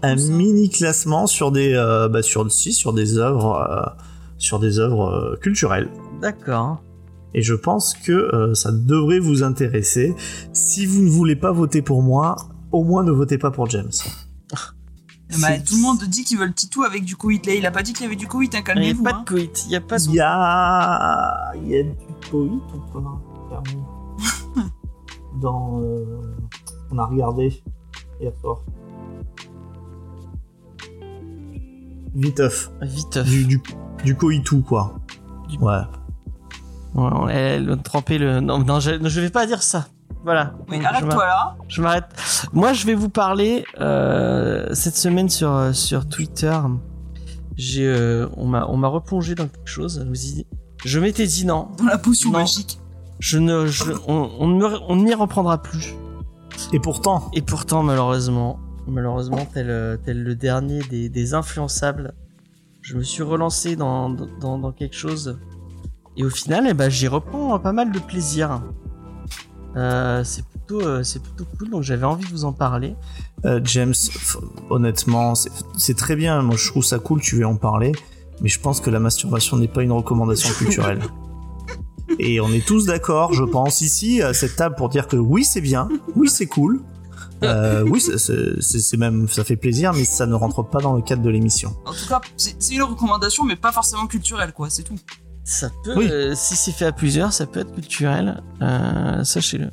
un 0.03 0.69
classement 0.69 1.27
sur 1.29 1.53
des 1.53 1.73
euh, 1.75 2.09
bah, 2.09 2.23
sur 2.23 2.51
si, 2.51 2.73
sur 2.73 2.93
des 2.93 3.17
œuvres 3.19 3.55
euh, 3.55 4.03
sur 4.39 4.59
des 4.59 4.81
œuvres 4.81 5.09
euh, 5.09 5.37
culturelles 5.37 5.89
D'accord. 6.21 6.83
et 7.33 7.43
je 7.43 7.55
pense 7.55 7.95
que 7.95 8.13
euh, 8.13 8.55
ça 8.55 8.73
devrait 8.73 9.21
vous 9.21 9.45
intéresser 9.45 10.17
si 10.53 10.85
vous 10.85 11.03
ne 11.03 11.11
voulez 11.11 11.37
pas 11.37 11.53
voter 11.53 11.81
pour 11.81 12.03
moi 12.03 12.35
au 12.73 12.83
moins 12.83 13.05
ne 13.05 13.13
votez 13.13 13.39
pas 13.39 13.53
pour 13.53 13.71
James 13.71 13.91
Bah, 15.41 15.59
tout 15.61 15.75
le 15.77 15.83
monde 15.83 16.03
dit 16.05 16.25
qu'ils 16.25 16.39
veulent 16.39 16.55
Titou 16.55 16.85
avec 16.85 17.05
du 17.05 17.15
coït. 17.17 17.45
Là, 17.47 17.55
il 17.55 17.67
a 17.67 17.71
pas 17.71 17.83
dit 17.83 17.93
qu'il 17.93 18.03
y 18.05 18.07
avait 18.07 18.17
du 18.17 18.27
coït, 18.27 18.55
hein, 18.55 18.59
Il 18.59 18.63
n'y 18.63 18.71
a 18.71 18.75
calmez-vous. 18.95 19.03
pas 19.05 19.15
hein. 19.15 19.21
de 19.25 19.29
coït, 19.29 19.65
il 19.67 19.69
n'y 19.71 19.77
a 19.77 19.81
pas 19.81 19.99
de... 19.99 20.05
il 20.05 20.15
y 20.15 20.21
a 20.21 21.53
il 21.57 21.69
y 21.69 21.77
a 21.79 21.83
du 21.83 21.93
poït 22.31 22.63
ou 22.75 22.79
pas 22.93 23.63
dans 25.41 25.81
euh, 25.83 26.21
on 26.91 26.99
a 26.99 27.05
regardé 27.07 27.63
hier 28.21 28.33
soir 28.41 28.59
viteuf 32.15 32.71
Vite. 32.83 33.19
du 33.19 33.45
du, 33.47 33.63
du 34.05 34.17
coïtou 34.17 34.63
quoi 34.63 34.99
Du- 35.49 35.59
ouais 35.59 35.81
Ouais, 36.95 37.11
on- 37.13 37.29
elle 37.29 37.77
trempé 37.85 38.17
le... 38.19 38.41
Non, 38.41 38.61
non, 38.65 38.81
je, 38.81 38.93
je 39.09 39.21
vais 39.21 39.29
pas 39.31 39.47
dire 39.47 39.63
ça. 39.63 39.87
Voilà. 40.25 40.55
Oui, 40.69 40.85
arrête-toi 40.85 41.25
là. 41.27 41.57
Je 41.69 41.81
m'arrête. 41.81 42.05
Moi, 42.53 42.73
je 42.73 42.85
vais 42.87 42.95
vous 42.95 43.09
parler 43.09 43.65
euh, 43.81 44.69
cette 44.75 44.97
semaine 44.97 45.29
sur 45.29 45.53
euh, 45.53 45.73
sur 45.73 46.09
Twitter. 46.09 46.57
J'ai, 47.57 47.87
euh, 47.87 48.29
on 48.37 48.47
m'a 48.47 48.67
on 48.69 48.77
m'a 48.77 48.89
replongé 48.89 49.35
dans 49.35 49.47
quelque 49.49 49.69
chose. 49.69 50.05
Je, 50.85 50.99
m'étais 51.01 51.27
dit 51.27 51.45
non, 51.47 51.69
Dans 51.79 51.85
la 51.87 51.99
potion 51.99 52.31
Non. 52.31 52.39
magique. 52.41 52.79
je 53.19 53.39
ne, 53.39 53.67
je, 53.67 53.85
on, 54.07 54.31
on 54.39 54.47
ne 54.49 54.59
me- 54.59 54.79
on 54.89 54.97
ne 54.97 55.03
m'y 55.03 55.15
reprendra 55.15 55.61
plus. 55.63 55.95
et 56.73 56.79
pourtant 56.79 57.31
Et 57.35 57.43
pourtant, 57.43 57.83
malheureusement, 57.83 58.59
malheureusement, 58.87 59.45
tel, 59.53 59.99
tel 60.05 60.23
le 60.23 60.35
dernier 60.37 60.81
des, 60.85 61.09
des 61.09 61.35
influençables, 61.35 62.15
je 62.83 62.97
me 62.97 63.03
suis 63.03 63.23
relancé 63.25 63.75
dans, 63.77 64.09
dans, 64.11 64.59
dans 64.59 64.73
quelque 64.73 64.95
chose. 64.97 65.39
Et 66.17 66.25
au 66.25 66.31
final, 66.31 66.67
eh 66.69 66.75
ben, 66.75 66.89
j'y 66.89 67.09
reprends 67.09 67.59
pas 67.59 67.73
mal 67.73 67.91
de 67.93 67.99
plaisir. 67.99 68.61
Euh, 69.77 70.25
c'est 70.25 70.45
plutôt, 70.45 70.81
euh, 70.81 71.03
c'est 71.03 71.23
plutôt 71.23 71.45
cool, 71.59 71.71
donc 71.71 71.83
j'avais 71.83 72.05
envie 72.07 72.25
de 72.25 72.31
vous 72.31 72.45
en 72.45 72.53
parler. 72.53 72.95
Euh, 73.45 73.61
James, 73.65 73.95
honnêtement, 74.71 75.35
c'est 75.77 75.97
très 75.97 76.17
bien. 76.17 76.43
Moi, 76.43 76.57
je 76.57 76.69
trouve 76.71 76.85
ça 76.85 76.99
cool. 76.99 77.21
Tu 77.21 77.37
veux 77.37 77.47
en 77.47 77.57
parler, 77.57 77.93
mais 78.41 78.49
je 78.49 78.59
pense 78.61 78.81
que 78.81 78.91
la 78.91 78.99
masturbation 78.99 79.57
n'est 79.57 79.69
pas 79.69 79.83
une 79.83 79.93
recommandation 79.93 80.53
culturelle. 80.55 81.01
Et 82.19 82.41
on 82.41 82.49
est 82.49 82.67
tous 82.67 82.87
d'accord, 82.87 83.35
je 83.35 83.45
pense, 83.45 83.83
ici 83.83 84.23
à 84.23 84.33
cette 84.33 84.57
table 84.57 84.75
pour 84.77 84.89
dire 84.89 85.07
que 85.09 85.17
oui, 85.17 85.45
c'est 85.45 85.61
bien, 85.61 85.89
oui, 86.17 86.31
c'est 86.31 86.47
cool, 86.47 86.81
euh, 87.45 87.85
oui, 87.87 88.01
c'est- 88.01 88.97
même, 88.97 89.29
ça 89.29 89.45
fait 89.45 89.57
plaisir, 89.57 89.93
mais 89.93 90.05
ça 90.07 90.27
ne 90.27 90.35
rentre 90.35 90.63
pas 90.63 90.81
dans 90.81 90.95
le 90.95 91.03
cadre 91.03 91.23
de 91.23 91.29
l'émission. 91.29 91.77
En 91.85 91.93
tout 91.93 92.09
cas, 92.09 92.23
c'est 92.39 92.57
une 92.75 92.83
recommandation, 92.83 93.45
mais 93.45 93.57
pas 93.57 93.73
forcément 93.73 94.07
culturelle, 94.07 94.53
quoi, 94.55 94.71
c'est 94.71 94.85
tout. 94.85 94.97
Ça 95.51 95.71
peut, 95.83 95.95
Oui. 95.97 96.09
euh, 96.11 96.35
si 96.35 96.57
c'est 96.57 96.73
fait 96.73 96.85
à 96.85 96.93
plusieurs, 96.93 97.33
ça 97.33 97.47
peut 97.47 97.61
être 97.61 97.73
culturel, 97.73 98.43
euh, 98.61 99.25
sachez-le. 99.25 99.71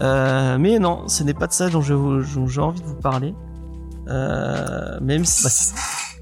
Euh, 0.00 0.56
mais 0.56 0.78
non, 0.78 1.08
ce 1.08 1.24
n'est 1.24 1.34
pas 1.34 1.48
de 1.48 1.52
ça 1.52 1.68
dont 1.68 1.80
j'ai 1.80 1.94
envie 1.94 2.80
de 2.80 2.86
vous 2.86 2.94
parler. 2.94 3.34
Même 4.06 5.24
si, 5.24 5.42
Bah, 5.42 5.50
si 5.50 5.72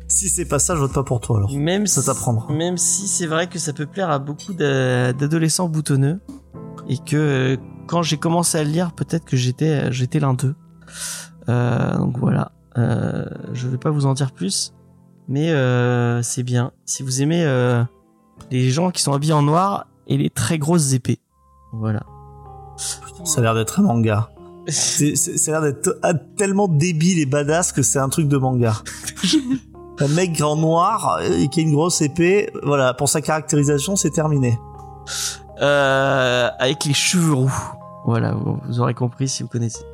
si 0.08 0.28
c'est 0.30 0.46
pas 0.46 0.58
ça, 0.58 0.74
je 0.74 0.80
vote 0.80 0.92
pas 0.94 1.02
pour 1.02 1.20
toi 1.20 1.36
alors. 1.36 1.52
même 1.52 1.86
ça 1.86 2.00
si- 2.00 2.06
t'apprendra. 2.06 2.50
Même 2.52 2.78
si 2.78 3.08
c'est 3.08 3.26
vrai 3.26 3.46
que 3.46 3.58
ça 3.58 3.72
peut 3.74 3.84
plaire 3.86 4.10
à 4.10 4.18
beaucoup 4.18 4.54
d'a- 4.54 5.12
d'adolescents 5.12 5.68
boutonneux 5.68 6.20
et 6.88 6.96
que 6.96 7.58
quand 7.88 8.02
j'ai 8.02 8.16
commencé 8.16 8.56
à 8.58 8.64
le 8.64 8.70
lire, 8.70 8.92
peut-être 8.92 9.24
que 9.26 9.36
j'étais 9.36 9.92
j'étais 9.92 10.18
l'un 10.18 10.32
d'eux. 10.34 10.54
Donc 11.46 12.16
voilà, 12.18 12.52
je 12.76 13.68
vais 13.68 13.78
pas 13.78 13.90
vous 13.90 14.06
en 14.06 14.14
dire 14.14 14.32
plus, 14.32 14.72
mais 15.28 15.52
c'est 16.22 16.42
bien. 16.42 16.72
Si 16.86 17.02
vous 17.02 17.20
aimez 17.20 17.44
les 18.52 18.70
gens 18.70 18.90
qui 18.90 19.02
sont 19.02 19.12
habillés 19.12 19.32
en 19.32 19.42
noir 19.42 19.86
et 20.06 20.16
les 20.16 20.30
très 20.30 20.58
grosses 20.58 20.92
épées, 20.92 21.18
voilà. 21.72 22.02
Ça 23.24 23.40
a 23.40 23.42
l'air 23.42 23.54
d'être 23.54 23.80
un 23.80 23.82
manga. 23.84 24.30
C'est- 24.68 25.16
c'est- 25.16 25.36
Ça 25.38 25.50
a 25.50 25.60
l'air 25.60 25.72
d'être 25.72 25.98
ah, 26.02 26.14
tellement 26.14 26.68
débile 26.68 27.18
et 27.18 27.26
badass 27.26 27.72
que 27.72 27.82
c'est 27.82 27.98
un 27.98 28.08
truc 28.08 28.28
de 28.28 28.36
manga. 28.36 28.74
un 30.00 30.08
mec 30.08 30.40
en 30.40 30.56
noir 30.56 31.20
et 31.22 31.48
qui 31.48 31.60
a 31.60 31.62
une 31.62 31.72
grosse 31.72 32.00
épée, 32.00 32.50
voilà, 32.62 32.94
pour 32.94 33.08
sa 33.08 33.20
caractérisation, 33.20 33.96
c'est 33.96 34.10
terminé. 34.10 34.58
Euh, 35.60 36.48
avec 36.58 36.84
les 36.84 36.94
cheveux 36.94 37.34
roux. 37.34 37.52
Voilà, 38.06 38.32
vous, 38.32 38.58
vous 38.66 38.80
aurez 38.80 38.94
compris 38.94 39.28
si 39.28 39.42
vous 39.42 39.48
connaissez. 39.48 39.84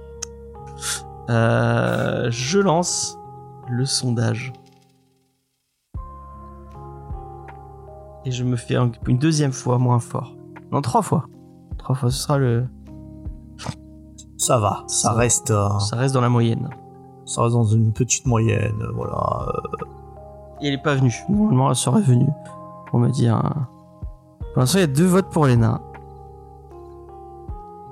Euh, 1.28 2.28
je 2.30 2.58
lance 2.58 3.18
le 3.68 3.84
sondage. 3.84 4.52
Et 8.28 8.30
je 8.30 8.44
me 8.44 8.56
fais 8.56 8.74
un- 8.76 8.92
une 9.06 9.16
deuxième 9.16 9.52
fois 9.52 9.78
moins 9.78 10.00
fort. 10.00 10.34
Non, 10.70 10.82
trois 10.82 11.00
fois. 11.00 11.24
Trois 11.78 11.94
fois, 11.94 12.10
ce 12.10 12.18
sera 12.18 12.36
le. 12.36 12.66
Ça 14.36 14.58
va, 14.58 14.84
ça 14.86 15.08
Ça- 15.08 15.12
reste, 15.14 15.50
euh, 15.50 15.78
Ça 15.78 15.96
reste 15.96 16.12
dans 16.12 16.20
la 16.20 16.28
moyenne. 16.28 16.68
ça 17.24 17.40
reste 17.42 17.54
dans 17.54 17.64
une 17.64 17.90
petite 17.94 18.26
moyenne, 18.26 18.76
voilà. 18.94 19.46
euh, 19.48 19.86
Et 20.60 20.68
elle 20.68 20.74
est 20.74 20.82
pas 20.82 20.94
venue. 20.94 21.14
Normalement, 21.30 21.70
elle 21.70 21.76
serait 21.76 22.02
venue 22.02 22.28
pour 22.90 22.98
me 22.98 23.08
dire. 23.08 23.36
euh, 23.38 24.44
Pour 24.52 24.60
l'instant, 24.60 24.78
il 24.78 24.82
y 24.82 24.84
a 24.84 24.88
deux 24.88 25.06
votes 25.06 25.30
pour 25.30 25.46
Léna. 25.46 25.80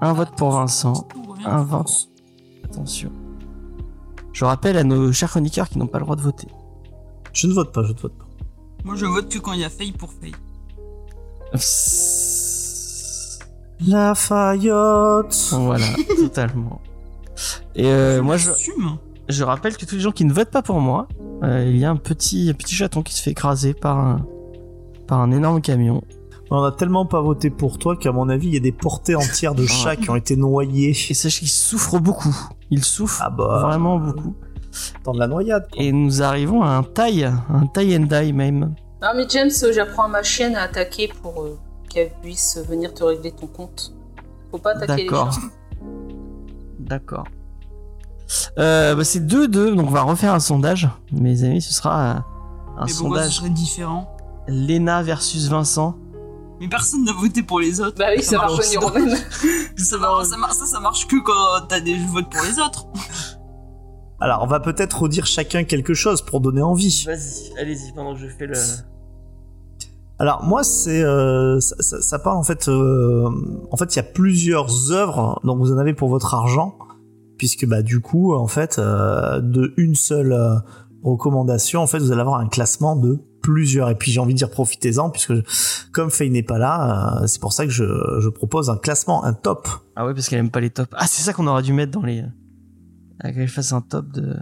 Un 0.03 0.13
vote 0.13 0.33
pour 0.37 0.51
Vincent. 0.51 1.07
Un. 1.47 1.65
France. 1.65 2.11
Attention. 2.65 3.11
Je 4.33 4.45
rappelle 4.45 4.77
à 4.77 4.85
nos 4.85 5.13
chers 5.13 5.31
chroniqueurs 5.31 5.69
qui 5.71 5.79
n'ont 5.79 5.87
pas 5.87 5.99
le 5.99 6.05
droit 6.05 6.17
de 6.17 6.21
voter. 6.21 6.49
Je 7.33 7.47
ne 7.47 7.55
vote 7.55 7.73
pas, 7.73 7.83
je 7.85 7.93
ne 7.93 7.99
vote 7.99 8.13
pas. 8.19 8.26
Moi, 8.87 8.95
je 8.95 9.05
vote 9.05 9.29
que 9.29 9.39
quand 9.41 9.53
il 9.53 9.59
y 9.59 9.65
a 9.65 9.69
faille 9.69 9.91
pour 9.91 10.13
faille. 10.13 10.31
La 13.85 14.15
Fayotte 14.15 15.49
Voilà, 15.51 15.87
totalement. 16.17 16.81
Et 17.75 17.87
euh, 17.87 18.23
moi, 18.23 18.37
je, 18.37 18.51
J'assume. 18.51 18.99
je 19.29 19.43
rappelle 19.43 19.77
que 19.77 19.85
tous 19.87 19.97
les 19.97 20.01
gens 20.01 20.13
qui 20.13 20.25
ne 20.25 20.33
votent 20.33 20.53
pas 20.53 20.63
pour 20.63 20.79
moi, 20.79 21.09
euh, 21.43 21.69
il 21.69 21.77
y 21.79 21.85
a 21.85 21.91
un 21.91 21.97
petit, 21.97 22.49
un 22.49 22.55
petit 22.55 22.77
chaton 22.77 23.03
qui 23.03 23.13
se 23.13 23.25
fait 23.25 23.33
écraser 23.33 23.75
par 23.75 23.99
un, 23.99 24.25
par 25.09 25.21
un 25.21 25.33
énorme 25.33 25.61
camion. 25.61 26.01
On 26.53 26.63
a 26.63 26.71
tellement 26.71 27.07
pas 27.07 27.21
voté 27.21 27.51
pour 27.51 27.79
toi 27.79 27.97
qu'à 27.97 28.13
mon 28.13 28.29
avis, 28.29 28.47
il 28.47 28.55
y 28.55 28.57
a 28.57 28.61
des 28.61 28.71
portées 28.71 29.17
entières 29.17 29.57
de 29.57 29.67
chats 29.67 29.97
qui 29.97 30.11
ont 30.11 30.17
été 30.17 30.37
noyés. 30.37 30.91
Et 30.91 31.15
sache 31.15 31.41
qu'il 31.41 31.49
souffre 31.49 31.99
beaucoup. 31.99 32.37
Il 32.71 32.85
souffre 32.85 33.21
Ah 33.25 33.31
bah, 33.31 33.63
vraiment 33.63 33.99
beaucoup. 33.99 34.37
Dans 35.05 35.13
de 35.13 35.19
la 35.19 35.27
noyade. 35.27 35.69
quoi. 35.73 35.83
Et 35.83 35.93
nous 35.93 36.23
arrivons 36.23 36.63
à 36.63 36.69
un 36.71 36.83
taille, 36.83 37.25
un 37.25 37.67
taille 37.67 37.97
and 37.97 38.07
die 38.07 38.33
même. 38.33 38.75
Non 39.03 39.09
mais 39.15 39.27
James, 39.29 39.51
j'apprends 39.75 40.05
à 40.05 40.09
ma 40.09 40.23
chienne 40.23 40.57
à 40.57 40.63
attaquer 40.63 41.11
pour 41.23 41.43
euh, 41.43 41.59
qu'elle 41.91 42.11
puisse 42.23 42.59
venir 42.69 42.93
te 42.95 43.05
régler 43.05 43.33
ton 43.33 43.47
compte. 43.47 43.93
Faut 44.51 44.59
pas 44.59 44.73
attaquer 44.73 45.03
les 45.03 45.09
D'accord. 45.09 45.33
chats. 45.33 45.41
D'accord. 46.79 47.25
Euh, 48.59 48.95
bah 48.95 49.05
c'est 49.05 49.21
2-2, 49.21 49.75
donc 49.75 49.87
on 49.89 49.91
va 49.91 50.03
refaire 50.03 50.33
un 50.35 50.41
sondage. 50.41 50.89
Mes 51.13 51.45
amis, 51.45 51.61
ce 51.63 51.73
sera 51.73 52.01
euh, 52.01 52.15
un 52.15 52.17
Mais 52.17 52.23
pourquoi 52.77 52.87
ce 52.89 52.95
sondage 52.95 53.31
serait 53.37 53.51
différent? 53.51 54.17
Lena 54.49 55.03
versus 55.03 55.49
Vincent. 55.49 55.97
Mais 56.59 56.69
personne 56.69 57.05
n'a 57.05 57.13
voté 57.13 57.43
pour 57.43 57.61
les 57.61 57.81
autres. 57.81 57.97
Bah 57.99 58.07
oui, 58.17 58.23
ça, 58.23 58.39
marche- 58.39 58.59
même. 58.95 59.11
Ça, 59.77 59.99
ça, 60.25 60.37
mar- 60.39 60.53
ça, 60.55 60.65
ça 60.65 60.81
marche 60.81 61.07
que 61.07 61.17
quand 61.23 61.67
t'as 61.69 61.81
des 61.81 61.97
votes 61.99 62.31
pour 62.31 62.43
les 62.45 62.59
autres. 62.59 62.87
Alors, 64.21 64.43
on 64.43 64.47
va 64.47 64.61
peut-être 64.61 65.03
redire 65.03 65.27
chacun 65.27 65.65
quelque 65.65 65.93
chose 65.95 66.23
pour 66.23 66.41
donner 66.41 66.63
envie. 66.63 67.05
Vas-y, 67.07 67.59
allez-y, 67.61 67.93
pendant 67.95 68.15
que 68.15 68.21
je 68.21 68.29
fais 68.29 68.47
le. 68.47 68.55
Alors 70.19 70.43
moi 70.45 70.65
c'est 70.65 71.03
euh, 71.03 71.61
ça, 71.61 71.77
ça- 71.81 72.01
ça 72.01 72.19
parle 72.19 72.39
en 72.39 72.43
fait 72.43 72.69
euh, 72.69 73.29
en 73.71 73.77
fait 73.77 73.95
il 73.95 73.97
y 73.97 74.01
a 74.01 74.03
plusieurs 74.03 74.91
œuvres 74.91 75.39
dont 75.45 75.57
vous 75.59 75.73
en 75.73 75.77
avez 75.77 75.93
pour 75.93 76.09
votre 76.09 76.33
argent 76.35 76.79
puisque 77.37 77.67
bah 77.67 77.83
du 77.83 78.01
coup 78.01 78.33
en 78.35 78.47
fait 78.47 78.79
euh, 78.79 79.43
de 79.43 79.75
une 79.77 79.95
seule 79.95 80.33
euh, 80.33 80.55
recommandation 81.03 81.83
en 81.83 81.87
fait 81.87 81.99
vous 81.99 82.13
allez 82.13 82.23
avoir 82.23 82.41
un 82.41 82.49
classement 82.49 82.97
de 82.97 83.19
plusieurs 83.43 83.91
et 83.91 83.95
puis 83.95 84.11
j'ai 84.11 84.19
envie 84.21 84.33
de 84.33 84.39
dire 84.39 84.49
profitez-en 84.51 85.11
puisque 85.11 85.35
comme 85.93 86.11
Faye 86.11 86.31
n'est 86.31 86.43
pas 86.43 86.57
là 86.57 87.21
euh, 87.21 87.27
c'est 87.27 87.39
pour 87.43 87.53
ça 87.53 87.67
que 87.67 87.71
je, 87.73 87.85
je 88.19 88.29
propose 88.31 88.71
un 88.71 88.79
classement 88.79 89.23
un 89.23 89.35
top 89.35 89.69
Ah 89.97 90.07
ouais, 90.07 90.15
parce 90.15 90.31
qu'elle 90.31 90.39
aime 90.39 90.51
pas 90.51 90.61
les 90.61 90.71
tops. 90.71 90.89
Ah, 90.97 91.07
c'est 91.07 91.21
ça 91.21 91.35
qu'on 91.35 91.47
aurait 91.47 91.63
dû 91.63 91.75
mettre 91.75 91.93
dans 91.93 92.01
les. 92.07 92.23
Ah, 93.21 93.33
Qu'elle 93.33 93.49
fasse 93.49 93.73
un 93.73 93.81
top 93.81 94.11
de. 94.13 94.37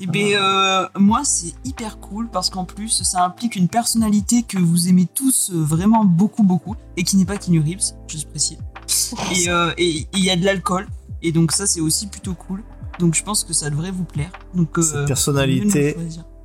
Et 0.00 0.06
ben 0.06 0.32
euh, 0.34 0.86
moi 0.96 1.22
c'est 1.24 1.54
hyper 1.64 1.98
cool 1.98 2.28
parce 2.30 2.50
qu'en 2.50 2.64
plus 2.64 3.02
ça 3.02 3.24
implique 3.24 3.56
une 3.56 3.66
personnalité 3.66 4.44
que 4.44 4.56
vous 4.56 4.88
aimez 4.88 5.08
tous 5.12 5.50
euh, 5.52 5.56
vraiment 5.60 6.04
beaucoup 6.04 6.44
beaucoup 6.44 6.76
et 6.96 7.02
qui 7.02 7.16
n'est 7.16 7.24
pas 7.24 7.36
Keanu 7.36 7.58
Reeves, 7.60 7.94
je 8.06 8.24
précise. 8.24 8.58
Et 9.34 9.48
euh, 9.50 9.72
et- 9.76 9.98
et 10.02 10.08
il 10.14 10.24
y 10.24 10.30
a 10.30 10.36
de 10.36 10.44
l'alcool 10.44 10.86
et 11.20 11.32
donc 11.32 11.50
ça 11.50 11.66
c'est 11.66 11.80
aussi 11.80 12.06
plutôt 12.06 12.34
cool. 12.34 12.62
Donc 13.00 13.14
je 13.16 13.24
pense 13.24 13.42
que 13.42 13.52
ça 13.52 13.70
devrait 13.70 13.90
vous 13.90 14.04
plaire. 14.04 14.30
Donc 14.54 14.78
euh, 14.78 14.82
Cette 14.82 15.06
personnalité. 15.06 15.96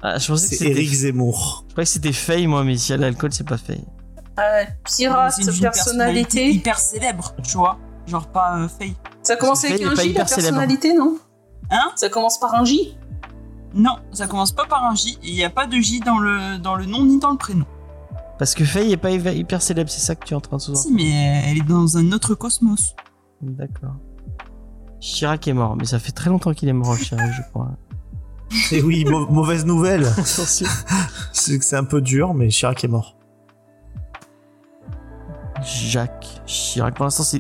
Ah, 0.02 0.18
je 0.18 0.28
pensais 0.28 0.46
que 0.50 0.56
c'est 0.56 0.58
c'était. 0.58 0.72
Eric 0.72 0.92
Zemmour 0.92 1.64
Je 1.68 1.74
croyais 1.74 1.86
que 1.86 1.92
c'était 1.92 2.12
Faye, 2.12 2.48
moi, 2.48 2.64
mais 2.64 2.76
s'il 2.76 2.92
y 2.92 2.94
a 2.96 2.98
de 2.98 3.04
l'alcool, 3.04 3.32
c'est 3.34 3.48
pas 3.48 3.58
Faye. 3.58 3.86
Euh, 4.40 4.64
pirate, 4.84 5.34
C'est 5.38 5.44
une 5.56 5.60
personnalité. 5.62 6.50
hyper 6.52 6.80
célèbre, 6.80 7.36
tu 7.44 7.56
vois. 7.58 7.78
Genre 8.08 8.28
pas 8.28 8.58
euh, 8.58 8.68
Faye. 8.68 8.96
Ça 9.22 9.36
commence 9.36 9.64
avec 9.64 9.82
un 9.82 9.96
J, 9.96 10.14
la 10.14 10.26
célèbre. 10.26 10.26
personnalité, 10.28 10.94
non? 10.94 11.18
Hein? 11.72 11.92
Ça 11.96 12.10
commence 12.10 12.40
par 12.40 12.54
un 12.56 12.66
J? 12.66 12.98
Non, 13.74 13.96
ça 14.12 14.28
commence 14.28 14.52
pas 14.52 14.66
par 14.66 14.84
un 14.84 14.94
J 14.96 15.18
et 15.24 15.30
il 15.30 15.34
n'y 15.36 15.44
a 15.44 15.50
pas 15.50 15.66
de 15.66 15.78
J 15.78 16.00
dans 16.02 16.20
le, 16.20 16.58
dans 16.60 16.76
le 16.76 16.86
nom 16.86 17.04
ni 17.04 17.20
dans 17.20 17.32
le 17.32 17.38
prénom. 17.38 17.66
Parce 18.38 18.54
que 18.56 18.66
Faye 18.66 18.92
est 18.92 18.98
pas 18.98 19.12
hyper 19.12 19.62
célèbre, 19.62 19.90
c'est 19.90 20.02
ça 20.02 20.16
que 20.16 20.26
tu 20.26 20.34
es 20.34 20.38
en 20.38 20.42
train 20.42 20.58
de 20.58 20.62
sous 20.62 20.76
Si, 20.76 20.92
mais 20.92 21.10
elle 21.48 21.58
est 21.58 21.68
dans 21.68 21.98
un 21.98 22.12
autre 22.12 22.36
cosmos. 22.36 22.96
D'accord. 23.42 23.96
Chirac 25.00 25.48
est 25.48 25.54
mort, 25.54 25.76
mais 25.76 25.86
ça 25.86 26.00
fait 26.00 26.12
très 26.12 26.30
longtemps 26.30 26.54
qu'il 26.54 26.68
est 26.70 26.74
mort, 26.74 26.98
Chirac, 26.98 27.32
je 27.34 27.42
crois. 27.52 27.72
et 28.72 28.82
oui 28.82 29.06
mau- 29.06 29.28
mauvaise 29.28 29.66
nouvelle 29.66 30.06
Attention. 30.18 30.68
c'est 31.32 31.58
que 31.58 31.66
c'est 31.66 31.76
un 31.78 31.84
peu 31.86 32.02
dur 32.02 32.34
mais 32.36 32.50
Chirac 32.50 32.84
est 32.84 32.88
mort 32.88 33.16
Jacques 35.64 36.42
Chirac. 36.46 36.94
Pour 36.96 37.06
l'instant, 37.06 37.24
c'est 37.24 37.40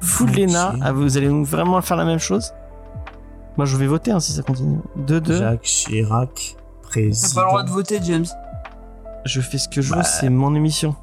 full 0.00 0.30
Ok. 0.30 0.36
Lena. 0.36 0.74
Ah, 0.82 0.92
vous 0.92 1.16
allez 1.16 1.28
donc 1.28 1.46
vraiment 1.46 1.80
faire 1.82 1.96
la 1.96 2.04
même 2.04 2.18
chose 2.18 2.52
Moi, 3.56 3.66
je 3.66 3.76
vais 3.76 3.86
voter 3.86 4.10
hein, 4.12 4.20
si 4.20 4.32
ça 4.32 4.42
continue. 4.42 4.78
2-2. 5.06 5.38
Jacques 5.38 5.62
Chirac 5.62 6.56
T'as 6.82 6.88
président 6.88 7.34
pas 7.34 7.42
le 7.42 7.48
droit 7.48 7.62
de 7.64 7.70
voter, 7.70 7.98
James. 8.02 8.26
Je 9.24 9.40
fais 9.40 9.58
ce 9.58 9.68
que 9.68 9.82
je 9.82 9.90
Bah, 9.90 9.98
veux, 9.98 10.04
c'est 10.04 10.30
mon 10.30 10.54
émission. 10.54 10.94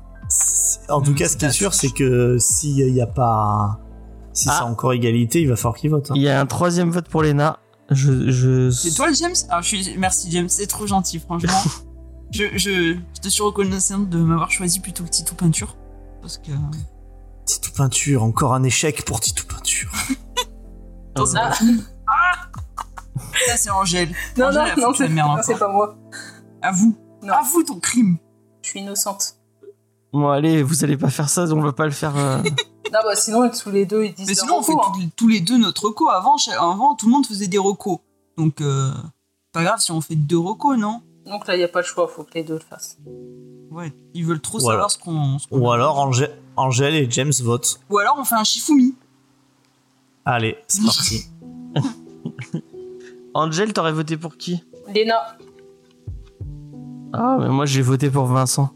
En 0.90 1.02
tout 1.02 1.12
Mm, 1.12 1.16
cas, 1.16 1.28
ce 1.28 1.38
qui 1.38 1.46
est 1.46 1.52
sûr, 1.52 1.74
c'est 1.74 1.90
que 1.90 2.38
s'il 2.40 2.92
n'y 2.94 3.02
a 3.02 3.06
pas. 3.08 3.80
Si 4.32 4.48
Ah. 4.50 4.56
c'est 4.60 4.64
encore 4.64 4.94
égalité, 4.94 5.42
il 5.42 5.50
va 5.50 5.56
falloir 5.56 5.76
qu'il 5.76 5.90
vote. 5.92 6.10
hein. 6.10 6.14
Il 6.16 6.22
y 6.22 6.30
a 6.30 6.40
un 6.40 6.46
troisième 6.46 6.90
vote 6.90 7.08
pour 7.10 7.22
Lena. 7.22 7.60
Je, 7.92 8.32
je... 8.32 8.70
C'est 8.72 8.92
toi 8.96 9.10
le 9.10 9.14
James 9.14 9.34
Alors 9.50 9.62
je 9.62 9.68
suis. 9.68 9.96
Merci 9.98 10.32
James, 10.32 10.48
c'est 10.50 10.66
trop 10.68 10.88
gentil, 10.88 11.20
franchement. 11.20 11.52
je, 12.32 12.46
je, 12.56 12.96
je 13.14 13.22
te 13.22 13.28
suis 13.28 13.44
reconnaissante 13.44 14.10
de 14.10 14.18
m'avoir 14.20 14.50
choisi 14.50 14.80
plutôt 14.80 15.04
que 15.04 15.10
Titou 15.10 15.36
Peinture. 15.36 15.76
Parce 16.22 16.38
que. 16.38 16.52
Titou 17.46 17.72
Peinture, 17.76 18.24
encore 18.24 18.54
un 18.54 18.64
échec 18.64 19.04
pour 19.06 19.20
Titou 19.20 19.46
Peinture. 19.48 19.92
Attends, 21.16 21.26
c'est 21.26 21.38
Ah. 21.38 21.52
Ah 22.08 22.36
Ça, 23.48 23.58
c'est 23.58 23.70
Angèle. 23.70 24.10
Non, 24.38 24.48
Angèle 24.48 24.62
non, 24.78 25.24
a 25.24 25.36
non, 25.38 25.42
c'est 25.44 25.54
non, 25.54 25.60
pas 25.60 25.68
moi. 25.68 25.96
Avoue. 26.62 26.96
Non. 27.22 27.34
Avoue 27.34 27.64
ton 27.64 27.80
crime. 27.80 28.18
Je 28.62 28.70
suis 28.70 28.80
innocente. 28.80 29.36
Bon, 30.14 30.30
allez, 30.30 30.62
vous 30.64 30.84
allez 30.84 30.98
pas 30.98 31.10
faire 31.10 31.30
ça, 31.30 31.44
on 31.52 31.62
va 31.62 31.74
pas 31.74 31.86
le 31.86 31.92
faire. 31.92 32.16
euh. 32.18 32.42
Non, 32.94 33.00
bah 33.04 33.16
sinon, 33.16 33.50
tous 33.50 33.72
les 33.72 33.88
deux, 33.88 34.04
ils 34.04 34.14
disent 34.14 34.28
Mais 34.28 34.34
leur 34.36 34.44
sinon, 34.46 34.58
on 34.60 34.62
fait 34.62 34.72
recours, 34.74 34.92
hein. 34.96 35.00
tous- 35.00 35.10
tous 35.16 35.28
les 35.28 35.40
deux 35.40 35.58
notre 35.58 35.86
reco. 35.86 36.10
Avant, 36.10 36.38
cha- 36.38 36.62
avant, 36.62 36.94
tout 36.94 37.08
le 37.08 37.12
monde 37.14 37.26
faisait 37.26 37.48
des 37.48 37.58
recos. 37.58 37.98
Donc, 38.38 38.62
euh, 38.62 38.92
pas 39.52 39.64
grave 39.64 39.80
si 39.80 39.92
on 39.92 40.00
fait 40.00 40.16
deux 40.16 40.38
recos, 40.38 40.78
non? 40.78 41.02
Donc 41.26 41.48
là, 41.48 41.56
il 41.56 41.58
n'y 41.58 41.64
a 41.64 41.68
pas 41.70 41.80
le 41.80 41.86
choix, 41.88 42.08
faut 42.08 42.24
que 42.24 42.36
les 42.36 42.44
deux 42.44 42.54
le 42.54 42.60
fassent. 42.60 43.00
Ouais, 43.72 43.92
ils 44.14 44.24
veulent 44.24 44.42
trop 44.42 44.60
Voilà. 44.60 44.76
savoir 44.76 44.92
ce 44.92 45.00
qu'on. 45.00 45.40
ce 45.40 45.48
qu'on 45.48 45.58
Ou 45.60 45.72
alors 45.72 45.98
Angé- 45.98 46.30
Angèle 46.56 46.96
et 46.96 47.08
James 47.10 47.32
votent. 47.42 47.80
Ou 47.90 47.98
alors 47.98 48.16
on 48.20 48.24
fait 48.24 48.36
un 48.36 48.44
Shifumi. 48.44 48.96
Allez, 50.26 50.56
c'est 50.68 50.82
parti. 50.86 51.26
Angel, 53.34 53.74
t'aurais 53.74 53.92
voté 53.94 54.18
pour 54.18 54.38
qui? 54.38 54.64
Léna. 54.94 55.38
Ah, 57.14 57.38
mais 57.40 57.50
moi 57.50 57.66
j'ai 57.66 57.82
voté 57.82 58.10
pour 58.10 58.26
Vincent. 58.26 58.72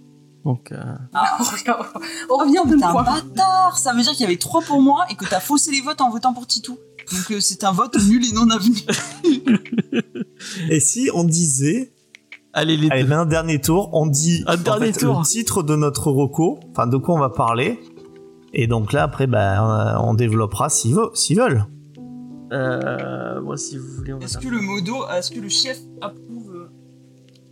Donc, 0.45 0.71
euh, 0.71 0.81
on 1.39 1.43
revient, 1.43 1.75
on 2.29 2.37
revient 2.37 2.69
de 2.71 2.77
T'es 2.77 2.83
un 2.85 2.91
points. 2.91 3.03
bâtard 3.03 3.77
Ça 3.77 3.93
veut 3.93 4.01
dire 4.01 4.11
qu'il 4.13 4.21
y 4.21 4.25
avait 4.25 4.37
trois 4.37 4.61
pour 4.61 4.81
moi 4.81 5.05
et 5.09 5.15
que 5.15 5.25
t'as 5.25 5.41
faussé 5.41 5.71
les 5.71 5.81
votes 5.81 5.99
en 6.01 6.09
votant 6.09 6.33
pour 6.33 6.47
Titou. 6.47 6.77
Donc 7.11 7.31
euh, 7.31 7.39
c'est 7.41 7.63
un 7.63 7.71
vote 7.71 7.95
nul 8.07 8.25
et 8.25 8.31
non 8.33 8.49
avenu. 8.49 8.77
Et 10.69 10.79
si 10.79 11.09
on 11.13 11.23
disait, 11.23 11.91
allez 12.57 12.77
les 12.77 12.89
allez, 12.89 13.03
deux. 13.03 13.07
maintenant 13.09 13.25
dernier 13.25 13.59
tour, 13.61 13.89
on 13.93 14.05
dit 14.07 14.43
Un 14.47 14.55
en 14.55 14.57
dernier 14.57 14.91
fait, 14.93 14.99
tour. 14.99 15.19
le 15.19 15.25
titre 15.25 15.63
de 15.63 15.75
notre 15.75 16.11
reco, 16.11 16.59
enfin 16.71 16.87
de 16.87 16.97
quoi 16.97 17.15
on 17.15 17.19
va 17.19 17.29
parler. 17.29 17.79
Et 18.53 18.67
donc 18.67 18.93
là, 18.93 19.03
après, 19.03 19.27
bah, 19.27 19.99
on 20.03 20.13
développera 20.13 20.69
s'ils 20.69 20.95
veulent. 20.95 21.09
S'ils 21.13 21.37
veulent. 21.37 21.65
Euh, 22.53 23.41
moi, 23.41 23.57
si 23.57 23.77
vous 23.77 23.87
voulez, 23.97 24.13
on 24.13 24.19
va 24.19 24.25
Est-ce 24.25 24.39
faire- 24.39 24.49
que 24.49 24.55
le 24.55 24.61
modo, 24.61 24.95
est-ce 25.15 25.31
que 25.31 25.39
le 25.39 25.49
chef 25.49 25.77
approuve 26.01 26.51
euh 26.55 26.69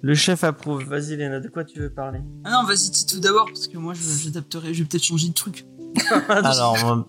Le 0.01 0.15
chef 0.15 0.43
approuve. 0.43 0.83
Vas-y, 0.85 1.17
Léna, 1.17 1.39
de 1.41 1.49
quoi 1.49 1.63
tu 1.65 1.79
veux 1.79 1.89
parler? 1.89 2.19
Ah 2.45 2.51
non, 2.51 2.63
vas-y 2.67 2.91
Titou 2.91 3.19
d'abord 3.19 3.45
parce 3.47 3.67
que 3.67 3.77
moi 3.77 3.93
je- 3.93 4.23
j'adapterai, 4.23 4.73
je 4.73 4.83
vais 4.83 4.87
peut-être 4.89 5.03
changer 5.03 5.27
de 5.29 5.33
truc. 5.33 5.65
Alors, 6.29 7.05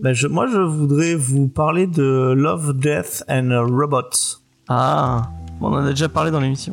bah, 0.00 0.12
je- 0.12 0.26
moi, 0.26 0.46
je 0.48 0.58
voudrais 0.58 1.14
vous 1.14 1.46
parler 1.48 1.86
de 1.86 2.32
Love, 2.36 2.72
Death 2.76 3.24
and 3.28 3.50
Robots. 3.70 4.40
Ah, 4.68 5.30
bon, 5.60 5.68
on 5.68 5.74
en 5.74 5.84
a 5.86 5.90
déjà 5.90 6.08
parlé 6.08 6.30
dans 6.32 6.40
l'émission. 6.40 6.72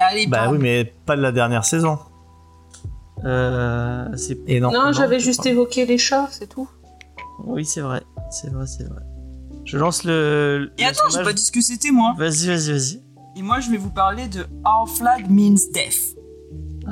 Allez, 0.00 0.26
Bah 0.26 0.50
oui, 0.50 0.58
mais 0.58 0.84
pas 1.06 1.16
de 1.16 1.22
la 1.22 1.30
dernière 1.30 1.64
saison. 1.64 1.98
Euh, 3.24 4.08
c'est. 4.16 4.38
Et 4.46 4.60
non. 4.60 4.72
Non, 4.72 4.92
j'avais 4.92 5.20
juste 5.20 5.44
évoqué 5.46 5.86
les 5.86 5.98
chats, 5.98 6.28
c'est 6.30 6.48
tout. 6.48 6.68
Oui, 7.44 7.64
c'est 7.64 7.82
vrai. 7.82 8.02
C'est 8.30 8.50
vrai, 8.50 8.66
c'est 8.66 8.84
vrai. 8.88 9.02
Je 9.64 9.76
lance 9.78 10.04
le. 10.04 10.72
Et 10.78 10.82
le 10.82 10.88
attends, 10.88 11.08
j'ai 11.10 11.22
pas 11.22 11.32
dit 11.32 11.42
ce 11.42 11.52
que 11.52 11.60
c'était 11.60 11.90
moi. 11.90 12.14
Vas-y, 12.16 12.46
vas-y, 12.46 12.72
vas-y. 12.72 13.02
Et 13.36 13.42
moi 13.42 13.60
je 13.60 13.70
vais 13.70 13.76
vous 13.76 13.90
parler 13.90 14.26
de 14.26 14.46
Our 14.66 14.88
Flag 14.88 15.30
Means 15.30 15.54
Death. 15.72 16.16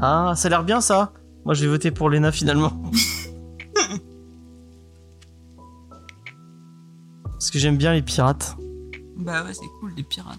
Ah, 0.01 0.35
ça 0.37 0.47
a 0.47 0.51
l'air 0.51 0.65
bien 0.65 0.81
ça. 0.81 1.13
Moi, 1.45 1.55
je 1.55 1.63
vais 1.63 1.69
voter 1.69 1.91
pour 1.91 2.11
Léna 2.11 2.31
finalement. 2.31 2.73
Parce 7.33 7.51
que 7.51 7.59
j'aime 7.59 7.77
bien 7.79 7.95
les 7.95 8.03
pirates. 8.03 8.57
Bah 9.17 9.43
ouais, 9.45 9.55
c'est 9.55 9.67
cool 9.81 9.95
les 9.97 10.03
pirates. 10.03 10.39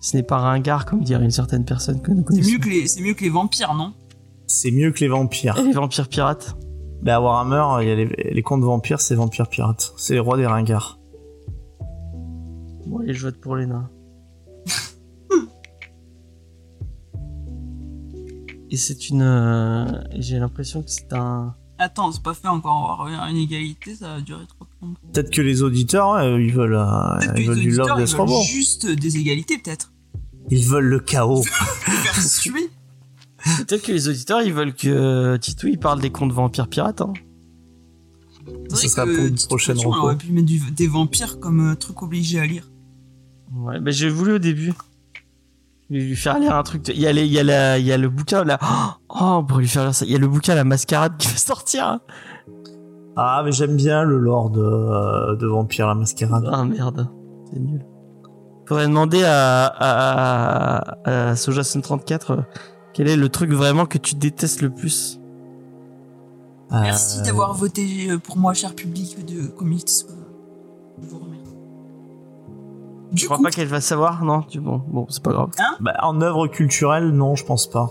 Ce 0.00 0.16
n'est 0.16 0.22
pas 0.22 0.38
ringard 0.38 0.86
comme 0.86 1.02
dirait 1.02 1.24
une 1.24 1.30
certaine 1.30 1.64
personne 1.64 2.00
que 2.00 2.10
nous 2.10 2.18
C'est 2.22 2.24
connaissons. 2.24 2.50
mieux 2.52 2.58
que 2.58 2.68
les, 2.70 2.88
c'est 2.88 3.02
mieux 3.02 3.14
que 3.14 3.22
les 3.22 3.28
vampires, 3.30 3.74
non? 3.74 3.92
C'est 4.46 4.70
mieux 4.70 4.90
que 4.92 5.00
les 5.00 5.08
vampires. 5.08 5.58
Et 5.58 5.62
les 5.62 5.72
vampires 5.72 6.08
pirates? 6.08 6.56
Bah, 7.02 7.16
à 7.16 7.20
Warhammer, 7.20 7.82
il 7.84 7.88
y 7.88 7.92
a 7.92 7.94
les, 7.94 8.32
les 8.34 8.42
contes 8.42 8.62
vampires, 8.62 9.00
c'est 9.00 9.14
vampires 9.14 9.48
pirates. 9.48 9.92
C'est 9.96 10.14
les 10.14 10.20
rois 10.20 10.36
des 10.36 10.46
ringards. 10.46 10.98
Bon, 12.86 12.98
allez, 13.00 13.14
je 13.14 13.26
vote 13.26 13.40
pour 13.40 13.56
Léna. 13.56 13.88
Et 18.70 18.76
c'est 18.76 19.08
une. 19.10 19.22
euh, 19.22 19.84
J'ai 20.16 20.38
l'impression 20.38 20.82
que 20.82 20.90
c'est 20.90 21.12
un. 21.12 21.54
Attends, 21.78 22.12
c'est 22.12 22.22
pas 22.22 22.34
fait 22.34 22.48
encore. 22.48 22.98
On 23.00 23.04
va 23.04 23.10
avoir 23.14 23.28
une 23.28 23.36
égalité, 23.36 23.94
ça 23.94 24.14
va 24.14 24.20
durer 24.20 24.46
trois 24.46 24.66
plombes. 24.66 24.69
Peut-être 25.12 25.30
que 25.30 25.42
les 25.42 25.62
auditeurs, 25.62 26.10
ouais, 26.12 26.42
ils 26.44 26.52
veulent, 26.52 26.74
euh, 26.74 27.18
ils 27.36 27.46
veulent 27.46 27.58
du 27.60 27.70
Love, 27.70 27.88
ils 27.98 28.04
Death, 28.04 28.10
veulent 28.12 28.20
Robot. 28.20 28.42
juste 28.42 28.86
des 28.86 29.18
égalités, 29.18 29.58
peut-être. 29.58 29.92
Ils 30.50 30.64
veulent 30.66 30.86
le 30.88 31.00
chaos. 31.00 31.44
Peut-être 33.58 33.82
que 33.82 33.92
les 33.92 34.08
auditeurs 34.08 34.42
ils 34.42 34.52
veulent 34.52 34.74
que 34.74 35.36
Titou 35.38 35.68
il 35.68 35.78
parle 35.78 36.00
des 36.00 36.10
contes 36.10 36.32
vampires 36.32 36.68
pirates. 36.68 37.00
Hein. 37.00 37.12
Vrai 38.70 38.88
sera 38.88 39.06
que, 39.06 39.16
pour 39.16 39.26
une 39.26 39.34
prochaine 39.36 39.74
question, 39.76 39.90
On 39.90 39.96
aurait 39.96 40.16
pu 40.16 40.30
mettre 40.32 40.46
du- 40.46 40.70
des 40.72 40.86
vampires 40.86 41.38
comme 41.40 41.70
euh, 41.70 41.74
truc 41.74 42.02
obligé 42.02 42.38
à 42.40 42.46
lire. 42.46 42.70
Ouais, 43.54 43.80
bah 43.80 43.90
j'ai 43.90 44.08
voulu 44.10 44.34
au 44.34 44.38
début. 44.38 44.72
Je 45.90 45.96
vais 45.96 46.02
lui 46.04 46.16
faire 46.16 46.38
lire 46.38 46.54
un 46.54 46.62
truc. 46.62 46.84
de- 46.84 46.92
Il 46.92 47.00
y 47.00 47.06
a, 47.06 47.12
les- 47.12 47.24
il 47.26 47.32
y 47.32 47.38
a, 47.38 47.42
la, 47.42 47.78
il 47.78 47.86
y 47.86 47.92
a 47.92 47.96
le 47.98 48.08
bouquin 48.08 48.44
là. 48.44 48.58
Oh, 49.08 49.42
pour 49.46 49.58
lui 49.58 49.68
faire 49.68 49.84
lire 49.84 49.94
ça. 49.94 50.04
Il 50.04 50.12
y 50.12 50.14
a 50.14 50.18
le 50.18 50.28
bouquin 50.28 50.54
La 50.54 50.64
Mascarade 50.64 51.16
qui 51.18 51.28
va 51.28 51.36
sortir. 51.36 51.86
hein. 51.86 52.00
Ah, 53.22 53.42
mais 53.44 53.52
j'aime 53.52 53.76
bien 53.76 54.02
le 54.02 54.16
lore 54.16 54.48
de, 54.48 54.62
euh, 54.62 55.36
de 55.36 55.46
Vampire 55.46 55.86
la 55.86 55.94
Mascarade. 55.94 56.48
Ah 56.50 56.64
merde, 56.64 57.06
c'est 57.52 57.60
nul. 57.60 57.84
Faudrait 58.66 58.86
demander 58.86 59.22
à, 59.24 59.66
à, 59.66 61.30
à 61.30 61.36
Soja 61.36 61.62
34 61.62 62.30
euh, 62.30 62.36
quel 62.94 63.08
est 63.08 63.16
le 63.16 63.28
truc 63.28 63.50
vraiment 63.52 63.84
que 63.84 63.98
tu 63.98 64.14
détestes 64.14 64.62
le 64.62 64.70
plus. 64.70 65.20
Merci 66.70 67.20
Euh, 67.20 67.24
d'avoir 67.24 67.52
voté 67.52 68.08
pour 68.24 68.38
moi, 68.38 68.54
cher 68.54 68.74
public 68.74 69.18
de 69.26 69.48
Community. 69.48 70.06
Je 71.02 71.06
vous 71.08 71.18
remercie. 71.18 71.56
Je 73.12 73.24
crois 73.26 73.36
coup, 73.36 73.42
pas 73.42 73.50
qu'elle 73.50 73.68
va 73.68 73.80
savoir, 73.82 74.24
non? 74.24 74.42
Tu, 74.42 74.60
Bon, 74.60 74.80
bon 74.88 75.04
c'est 75.10 75.22
pas 75.22 75.32
grave. 75.32 75.50
Bah, 75.80 75.94
en 76.02 76.20
œuvre 76.22 76.46
culturelle, 76.46 77.10
non, 77.10 77.34
je 77.34 77.44
pense 77.44 77.68
pas. 77.68 77.90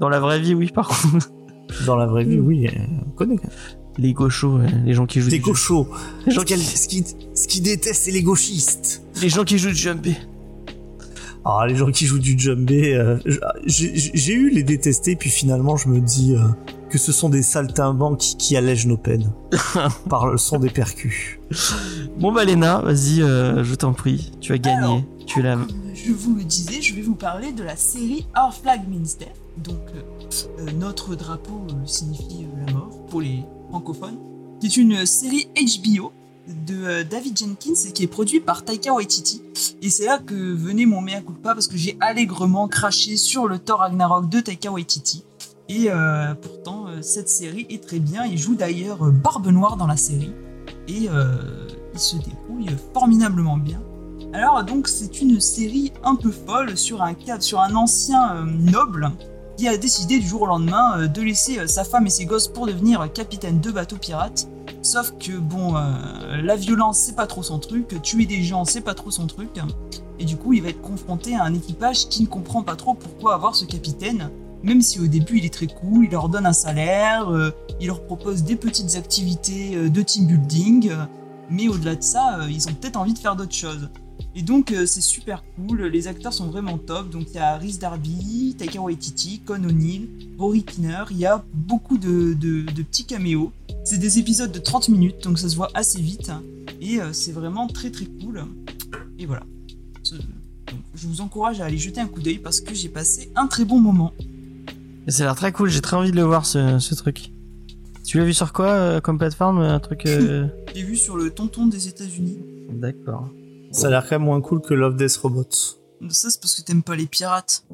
Dans 0.00 0.08
la 0.08 0.18
vraie 0.18 0.40
vie, 0.40 0.54
oui, 0.54 0.70
par 0.74 0.88
contre. 0.88 1.30
Dans 1.86 1.96
la 1.96 2.06
vraie 2.06 2.24
vie, 2.24 2.40
oui, 2.40 2.66
euh, 2.66 2.80
on 3.06 3.10
connaît. 3.10 3.36
Les 3.98 4.12
gauchos, 4.12 4.58
les 4.84 4.94
gens 4.94 5.06
qui 5.06 5.20
jouent 5.20 5.30
Des 5.30 5.36
du 5.36 5.42
gauchos. 5.42 5.86
Les 6.26 6.32
gens 6.32 6.40
Ce 6.40 6.46
qui, 6.46 6.54
qui, 6.54 6.64
ce 6.64 6.88
qui, 6.88 7.04
ce 7.34 7.48
qui 7.48 7.60
déteste, 7.60 8.04
c'est 8.04 8.10
les 8.10 8.22
gauchistes. 8.22 9.02
les 9.20 9.28
gens 9.28 9.44
qui 9.44 9.58
jouent 9.58 9.70
du 9.70 9.76
jumpé. 9.76 10.16
Ah, 11.44 11.66
les 11.66 11.74
gens 11.74 11.90
qui 11.90 12.06
jouent 12.06 12.20
du 12.20 12.38
jumbé, 12.38 12.94
euh, 12.94 13.18
j'ai 13.66 14.32
eu 14.32 14.50
les 14.50 14.62
détester, 14.62 15.16
puis 15.16 15.28
finalement, 15.28 15.76
je 15.76 15.88
me 15.88 16.00
dis 16.00 16.34
euh, 16.34 16.40
que 16.88 16.98
ce 16.98 17.10
sont 17.10 17.28
des 17.28 17.42
saltimbanques 17.42 18.18
qui, 18.18 18.36
qui 18.36 18.56
allègent 18.56 18.86
nos 18.86 18.96
peines 18.96 19.32
par 20.08 20.26
le 20.26 20.38
son 20.38 20.58
des 20.58 20.70
percus. 20.70 21.40
Bon 22.18 22.32
bah 22.32 22.44
Léna, 22.44 22.80
vas-y, 22.82 23.22
euh, 23.22 23.64
je 23.64 23.74
t'en 23.74 23.92
prie, 23.92 24.30
tu 24.40 24.52
as 24.52 24.58
gagné. 24.58 24.76
Alors. 24.76 25.02
Tu 25.26 25.40
es 25.40 25.42
la... 25.42 25.58
je 25.94 26.12
vous 26.12 26.36
le 26.36 26.44
disais, 26.44 26.80
je 26.80 26.94
vais 26.94 27.02
vous 27.02 27.14
parler 27.14 27.52
de 27.52 27.62
la 27.62 27.76
série 27.76 28.26
Our 28.36 28.54
Flag 28.54 28.82
Means 28.88 29.16
Death. 29.18 29.42
Donc, 29.58 29.78
notre 30.78 31.14
drapeau 31.14 31.66
euh, 31.68 31.86
signifie 31.86 32.44
euh, 32.44 32.66
la 32.66 32.72
mort 32.72 33.06
pour 33.10 33.20
les 33.20 33.44
qui 34.60 34.66
est 34.66 34.76
une 34.76 35.06
série 35.06 35.48
HBO 35.56 36.12
de 36.66 36.84
euh, 36.84 37.04
David 37.04 37.38
Jenkins 37.38 37.74
et 37.88 37.92
qui 37.92 38.02
est 38.02 38.08
produit 38.08 38.40
par 38.40 38.64
Taika 38.64 38.92
Waititi. 38.92 39.42
Et 39.80 39.90
c'est 39.90 40.06
là 40.06 40.18
que 40.18 40.34
venait 40.34 40.86
mon 40.86 41.00
mea 41.00 41.20
culpa 41.20 41.54
parce 41.54 41.68
que 41.68 41.76
j'ai 41.76 41.96
allègrement 42.00 42.68
craché 42.68 43.16
sur 43.16 43.46
le 43.46 43.58
Thor 43.58 43.78
Ragnarok 43.78 44.28
de 44.28 44.40
Taika 44.40 44.70
Waititi. 44.70 45.24
Et 45.68 45.86
euh, 45.88 46.34
pourtant, 46.34 46.86
euh, 46.88 47.00
cette 47.00 47.28
série 47.28 47.66
est 47.70 47.82
très 47.82 48.00
bien. 48.00 48.24
Il 48.24 48.36
joue 48.36 48.54
d'ailleurs 48.54 49.10
Barbe 49.10 49.48
Noire 49.48 49.76
dans 49.76 49.86
la 49.86 49.96
série. 49.96 50.32
Et 50.88 51.08
il 51.94 52.00
se 52.00 52.16
débrouille 52.16 52.76
formidablement 52.92 53.56
bien. 53.56 53.80
Alors 54.32 54.64
donc 54.64 54.88
c'est 54.88 55.20
une 55.22 55.40
série 55.40 55.92
un 56.02 56.16
peu 56.16 56.30
folle 56.30 56.76
sur 56.76 57.02
un 57.02 57.14
sur 57.38 57.60
un 57.60 57.74
ancien 57.76 58.44
noble 58.44 59.12
qui 59.56 59.68
a 59.68 59.76
décidé 59.76 60.18
du 60.18 60.26
jour 60.26 60.42
au 60.42 60.46
lendemain 60.46 60.98
euh, 60.98 61.06
de 61.06 61.22
laisser 61.22 61.58
euh, 61.58 61.66
sa 61.66 61.84
femme 61.84 62.06
et 62.06 62.10
ses 62.10 62.24
gosses 62.24 62.48
pour 62.48 62.66
devenir 62.66 63.00
euh, 63.00 63.06
capitaine 63.08 63.60
de 63.60 63.70
bateau 63.70 63.96
pirate. 63.96 64.48
Sauf 64.80 65.12
que 65.18 65.32
bon, 65.38 65.74
la 65.74 66.56
violence 66.56 66.98
c'est 66.98 67.14
pas 67.14 67.28
trop 67.28 67.44
son 67.44 67.60
truc, 67.60 68.02
tuer 68.02 68.26
des 68.26 68.42
gens 68.42 68.64
c'est 68.64 68.80
pas 68.80 68.94
trop 68.94 69.12
son 69.12 69.28
truc. 69.28 69.50
Et 70.18 70.24
du 70.24 70.36
coup 70.36 70.54
il 70.54 70.62
va 70.62 70.70
être 70.70 70.80
confronté 70.80 71.36
à 71.36 71.44
un 71.44 71.54
équipage 71.54 72.08
qui 72.08 72.22
ne 72.22 72.26
comprend 72.26 72.62
pas 72.62 72.74
trop 72.74 72.94
pourquoi 72.94 73.34
avoir 73.34 73.54
ce 73.54 73.64
capitaine. 73.64 74.30
Même 74.64 74.82
si 74.82 74.98
au 74.98 75.06
début 75.06 75.38
il 75.38 75.44
est 75.44 75.54
très 75.54 75.68
cool, 75.68 76.06
il 76.06 76.10
leur 76.10 76.28
donne 76.28 76.46
un 76.46 76.52
salaire, 76.52 77.28
il 77.80 77.86
leur 77.86 78.02
propose 78.04 78.42
des 78.42 78.56
petites 78.56 78.96
activités 78.96 79.88
de 79.88 80.02
team 80.02 80.26
building, 80.26 80.92
mais 81.48 81.68
au-delà 81.68 81.94
de 81.94 82.02
ça, 82.02 82.40
ils 82.48 82.68
ont 82.68 82.74
peut-être 82.74 82.96
envie 82.96 83.14
de 83.14 83.20
faire 83.20 83.36
d'autres 83.36 83.54
choses. 83.54 83.88
Et 84.34 84.42
donc 84.42 84.72
euh, 84.72 84.86
c'est 84.86 85.00
super 85.02 85.42
cool, 85.56 85.82
les 85.84 86.08
acteurs 86.08 86.32
sont 86.32 86.46
vraiment 86.48 86.78
top. 86.78 87.10
Donc 87.10 87.26
il 87.30 87.34
y 87.34 87.38
a 87.38 87.56
Rhys 87.56 87.78
Darby, 87.78 88.54
Taika 88.58 88.80
Waititi, 88.80 89.40
Con 89.40 89.62
O'Neill, 89.64 90.08
Rory 90.38 90.62
Kinner, 90.62 91.04
il 91.10 91.18
y 91.18 91.26
a 91.26 91.44
beaucoup 91.52 91.98
de, 91.98 92.32
de- 92.34 92.62
de 92.62 92.82
petits 92.82 93.04
caméos. 93.04 93.52
C'est 93.84 93.98
des 93.98 94.18
épisodes 94.18 94.50
de 94.52 94.58
30 94.58 94.88
minutes, 94.88 95.22
donc 95.24 95.38
ça 95.38 95.48
se 95.48 95.56
voit 95.56 95.68
assez 95.74 96.00
vite. 96.00 96.30
Et 96.80 97.00
euh, 97.00 97.12
c'est 97.12 97.32
vraiment 97.32 97.66
très 97.66 97.90
très 97.90 98.06
cool. 98.06 98.42
Et 99.18 99.26
voilà. 99.26 99.42
Donc, 100.10 100.80
je 100.94 101.06
vous 101.06 101.20
encourage 101.20 101.60
à 101.60 101.66
aller 101.66 101.78
jeter 101.78 102.00
un 102.00 102.06
coup 102.06 102.20
d'œil 102.22 102.38
parce 102.38 102.60
que 102.60 102.74
j'ai 102.74 102.88
passé 102.88 103.30
un 103.36 103.46
très 103.46 103.64
bon 103.64 103.80
moment. 103.80 104.12
Ça 105.08 105.24
a 105.24 105.26
l'air 105.26 105.34
très 105.34 105.52
cool, 105.52 105.68
j'ai 105.68 105.80
très 105.80 105.96
envie 105.96 106.10
de 106.12 106.16
le 106.16 106.22
voir 106.22 106.46
ce, 106.46 106.78
ce 106.78 106.94
truc. 106.94 107.32
Tu 108.04 108.18
l'as 108.18 108.24
vu 108.24 108.34
sur 108.34 108.52
quoi 108.52 108.66
euh, 108.68 109.00
comme 109.00 109.18
plateforme 109.18 109.58
Un 109.60 109.78
truc. 109.80 110.02
J'ai 110.74 110.82
vu 110.82 110.96
sur 110.96 111.16
le 111.16 111.30
tonton 111.30 111.66
des 111.66 111.88
États-Unis. 111.88 112.38
D'accord. 112.72 113.28
Ça 113.72 113.88
a 113.88 113.90
l'air 113.90 114.02
quand 114.02 114.16
même 114.16 114.26
moins 114.26 114.40
cool 114.40 114.60
que 114.60 114.74
Love 114.74 114.96
Death 114.96 115.16
Robots. 115.16 115.50
Ça 116.08 116.30
c'est 116.30 116.40
parce 116.40 116.54
que 116.54 116.62
t'aimes 116.62 116.82
pas 116.82 116.94
les 116.94 117.06
pirates. 117.06 117.64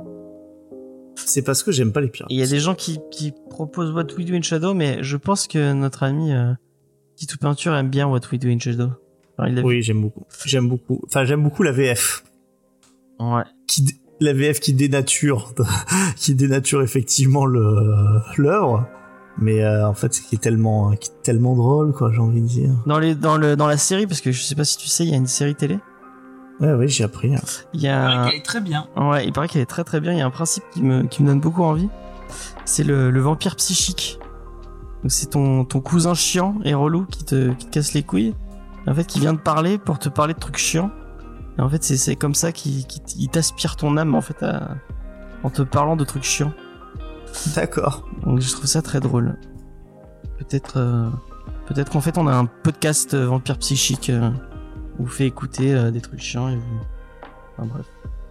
C'est 1.16 1.42
parce 1.42 1.62
que 1.62 1.72
j'aime 1.72 1.92
pas 1.92 2.00
les 2.00 2.08
pirates. 2.08 2.30
Il 2.30 2.38
y 2.38 2.42
a 2.42 2.46
des 2.46 2.60
gens 2.60 2.74
qui, 2.74 3.00
qui 3.10 3.32
proposent 3.50 3.90
What 3.90 4.14
We 4.16 4.24
Do 4.24 4.34
in 4.34 4.42
Shadow, 4.42 4.74
mais 4.74 5.02
je 5.02 5.16
pense 5.16 5.46
que 5.46 5.72
notre 5.72 6.04
ami 6.04 6.32
euh, 6.32 6.52
Tito 7.16 7.36
Peinture 7.38 7.74
aime 7.74 7.90
bien 7.90 8.06
What 8.06 8.20
We 8.30 8.40
Do 8.40 8.48
in 8.48 8.58
Shadow. 8.58 8.90
Il. 9.46 9.60
Oui, 9.64 9.82
j'aime 9.82 10.00
beaucoup. 10.00 10.24
J'aime 10.44 10.68
beaucoup. 10.68 11.00
Enfin, 11.06 11.24
j'aime 11.24 11.42
beaucoup 11.42 11.62
la 11.62 11.72
VF. 11.72 12.24
Ouais. 13.20 13.42
Qui, 13.66 14.00
la 14.20 14.32
VF 14.32 14.60
qui 14.60 14.72
dénature, 14.72 15.54
qui 16.16 16.34
dénature 16.34 16.82
effectivement 16.82 17.46
le 17.46 18.20
l'œuvre. 18.36 18.86
Mais 19.40 19.62
euh, 19.62 19.88
en 19.88 19.94
fait, 19.94 20.12
c'est 20.12 20.24
qui 20.24 20.34
est 20.34 20.38
tellement, 20.38 20.90
qui 20.96 21.10
est 21.10 21.22
tellement 21.22 21.54
drôle, 21.54 21.92
quoi. 21.92 22.10
J'ai 22.12 22.18
envie 22.18 22.40
de 22.40 22.46
dire. 22.46 22.70
Dans 22.86 22.98
les 22.98 23.14
dans 23.14 23.36
le 23.36 23.54
dans 23.54 23.68
la 23.68 23.76
série, 23.76 24.06
parce 24.08 24.20
que 24.20 24.32
je 24.32 24.42
sais 24.42 24.56
pas 24.56 24.64
si 24.64 24.76
tu 24.76 24.88
sais, 24.88 25.04
il 25.04 25.10
y 25.10 25.14
a 25.14 25.16
une 25.16 25.28
série 25.28 25.54
télé. 25.54 25.78
Ouais, 26.60 26.72
oui, 26.72 26.88
j'ai 26.88 27.04
appris. 27.04 27.34
hein. 27.34 27.40
Il 27.72 27.80
y 27.80 27.88
a 27.88 28.08
vrai 28.20 28.30
qu'elle 28.30 28.38
est 28.40 28.44
très 28.44 28.60
bien. 28.60 28.86
Ouais, 28.96 29.26
il 29.26 29.32
paraît 29.32 29.48
qu'elle 29.48 29.62
est 29.62 29.66
très 29.66 29.84
très 29.84 30.00
bien. 30.00 30.12
Il 30.12 30.18
y 30.18 30.22
a 30.22 30.26
un 30.26 30.30
principe 30.30 30.64
qui 30.72 30.82
me, 30.82 31.02
qui 31.04 31.22
me 31.22 31.28
donne 31.28 31.40
beaucoup 31.40 31.62
envie. 31.62 31.88
C'est 32.64 32.84
le, 32.84 33.10
le 33.10 33.20
vampire 33.20 33.54
psychique. 33.56 34.18
Donc 35.02 35.12
c'est 35.12 35.30
ton, 35.30 35.64
ton 35.64 35.80
cousin 35.80 36.14
chiant 36.14 36.56
et 36.64 36.74
relou 36.74 37.04
qui 37.06 37.24
te, 37.24 37.50
qui 37.52 37.66
te 37.66 37.70
casse 37.70 37.92
les 37.94 38.02
couilles. 38.02 38.34
En 38.86 38.94
fait, 38.94 39.04
qui 39.06 39.20
vient 39.20 39.34
te 39.36 39.40
parler 39.40 39.78
pour 39.78 39.98
te 39.98 40.08
parler 40.08 40.34
de 40.34 40.38
trucs 40.40 40.56
chiants. 40.56 40.90
Et 41.58 41.60
en 41.60 41.68
fait, 41.68 41.84
c'est, 41.84 41.96
c'est 41.96 42.16
comme 42.16 42.34
ça 42.34 42.52
qu'il, 42.52 42.86
qu'il 42.86 43.02
il 43.18 43.28
t'aspire 43.28 43.76
ton 43.76 43.96
âme 43.96 44.14
en 44.14 44.20
fait 44.20 44.42
à- 44.42 44.70
en 45.44 45.50
te 45.50 45.62
parlant 45.62 45.94
de 45.94 46.04
trucs 46.04 46.24
chiants. 46.24 46.52
D'accord. 47.54 48.08
Donc 48.24 48.40
je 48.40 48.50
trouve 48.50 48.66
ça 48.66 48.82
très 48.82 48.98
drôle. 49.00 49.36
Peut-être, 50.38 50.78
euh, 50.78 51.08
peut-être 51.66 51.90
qu'en 51.92 52.00
fait 52.00 52.16
on 52.18 52.26
a 52.26 52.34
un 52.34 52.46
podcast 52.46 53.14
euh, 53.14 53.26
vampire 53.26 53.58
psychique 53.58 54.08
euh, 54.10 54.30
vous 54.98 55.06
fait 55.06 55.26
écouter 55.26 55.74
euh, 55.74 55.90
des 55.90 56.00
trucs 56.00 56.20
chiants 56.20 56.48
et 56.48 56.56
vous. 56.56 56.80
Enfin 57.56 57.68
bref. 57.72 57.86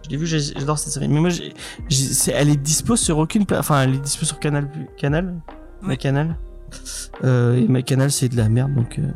Je 0.06 0.10
l'ai 0.12 0.18
vu, 0.18 0.26
j'adore 0.26 0.78
cette 0.80 0.94
série. 0.94 1.08
Mais 1.10 1.20
moi, 1.20 1.30
j'ai, 1.30 1.54
j'ai- 1.90 2.06
c'est- 2.14 2.32
elle 2.32 2.50
est 2.50 2.56
dispo 2.56 2.96
sur 2.96 3.18
aucune, 3.18 3.46
enfin 3.52 3.82
elle 3.82 3.96
est 3.96 4.00
dispo 4.00 4.26
sur 4.26 4.40
Canal, 4.40 4.70
Canal, 4.98 5.36
ma. 5.82 5.96
Canal. 5.98 6.38
Euh, 7.24 7.56
et 7.58 7.68
ma 7.68 7.82
Canal 7.82 8.12
c'est 8.12 8.30
de 8.30 8.38
la 8.38 8.50
merde 8.50 8.74
donc. 8.74 9.00
Euh, 9.00 9.12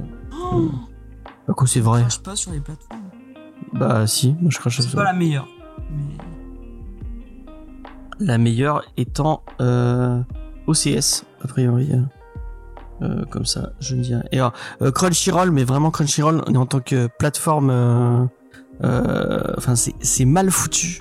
Oh, 0.54 0.70
bah 1.48 1.54
quoi 1.54 1.66
c'est 1.68 1.80
vrai? 1.82 2.02
crache 2.02 2.20
pas 2.24 2.36
sur 2.36 2.52
les 2.52 2.60
plateformes. 2.60 3.02
Bah 3.74 4.06
si, 4.08 4.36
moi 4.42 4.50
je 4.52 4.58
crache 4.58 4.78
C'est 4.78 4.84
sur 4.88 4.98
pas 4.98 5.04
la 5.06 5.14
meilleure. 5.14 5.48
Mais 5.92 6.18
La 8.20 8.38
meilleure 8.38 8.84
étant 8.98 9.44
euh, 9.62 10.22
OCS, 10.68 11.24
a 11.44 11.48
priori. 11.48 11.90
Euh, 13.02 13.26
comme 13.30 13.46
ça, 13.46 13.72
je 13.80 13.96
ne 13.96 14.02
dis 14.02 14.14
rien. 14.14 14.24
Et 14.32 14.38
alors, 14.40 14.54
euh, 14.82 14.92
Crunchyroll, 14.92 15.52
mais 15.52 15.64
vraiment 15.64 15.92
Crunchyroll 15.92 16.44
en 16.56 16.66
tant 16.66 16.80
que 16.80 17.08
plateforme, 17.20 17.70
euh, 17.72 18.26
euh, 18.84 19.42
enfin 19.58 19.76
c'est 19.76 19.94
c'est 20.02 20.26
mal 20.26 20.50
foutu, 20.52 21.00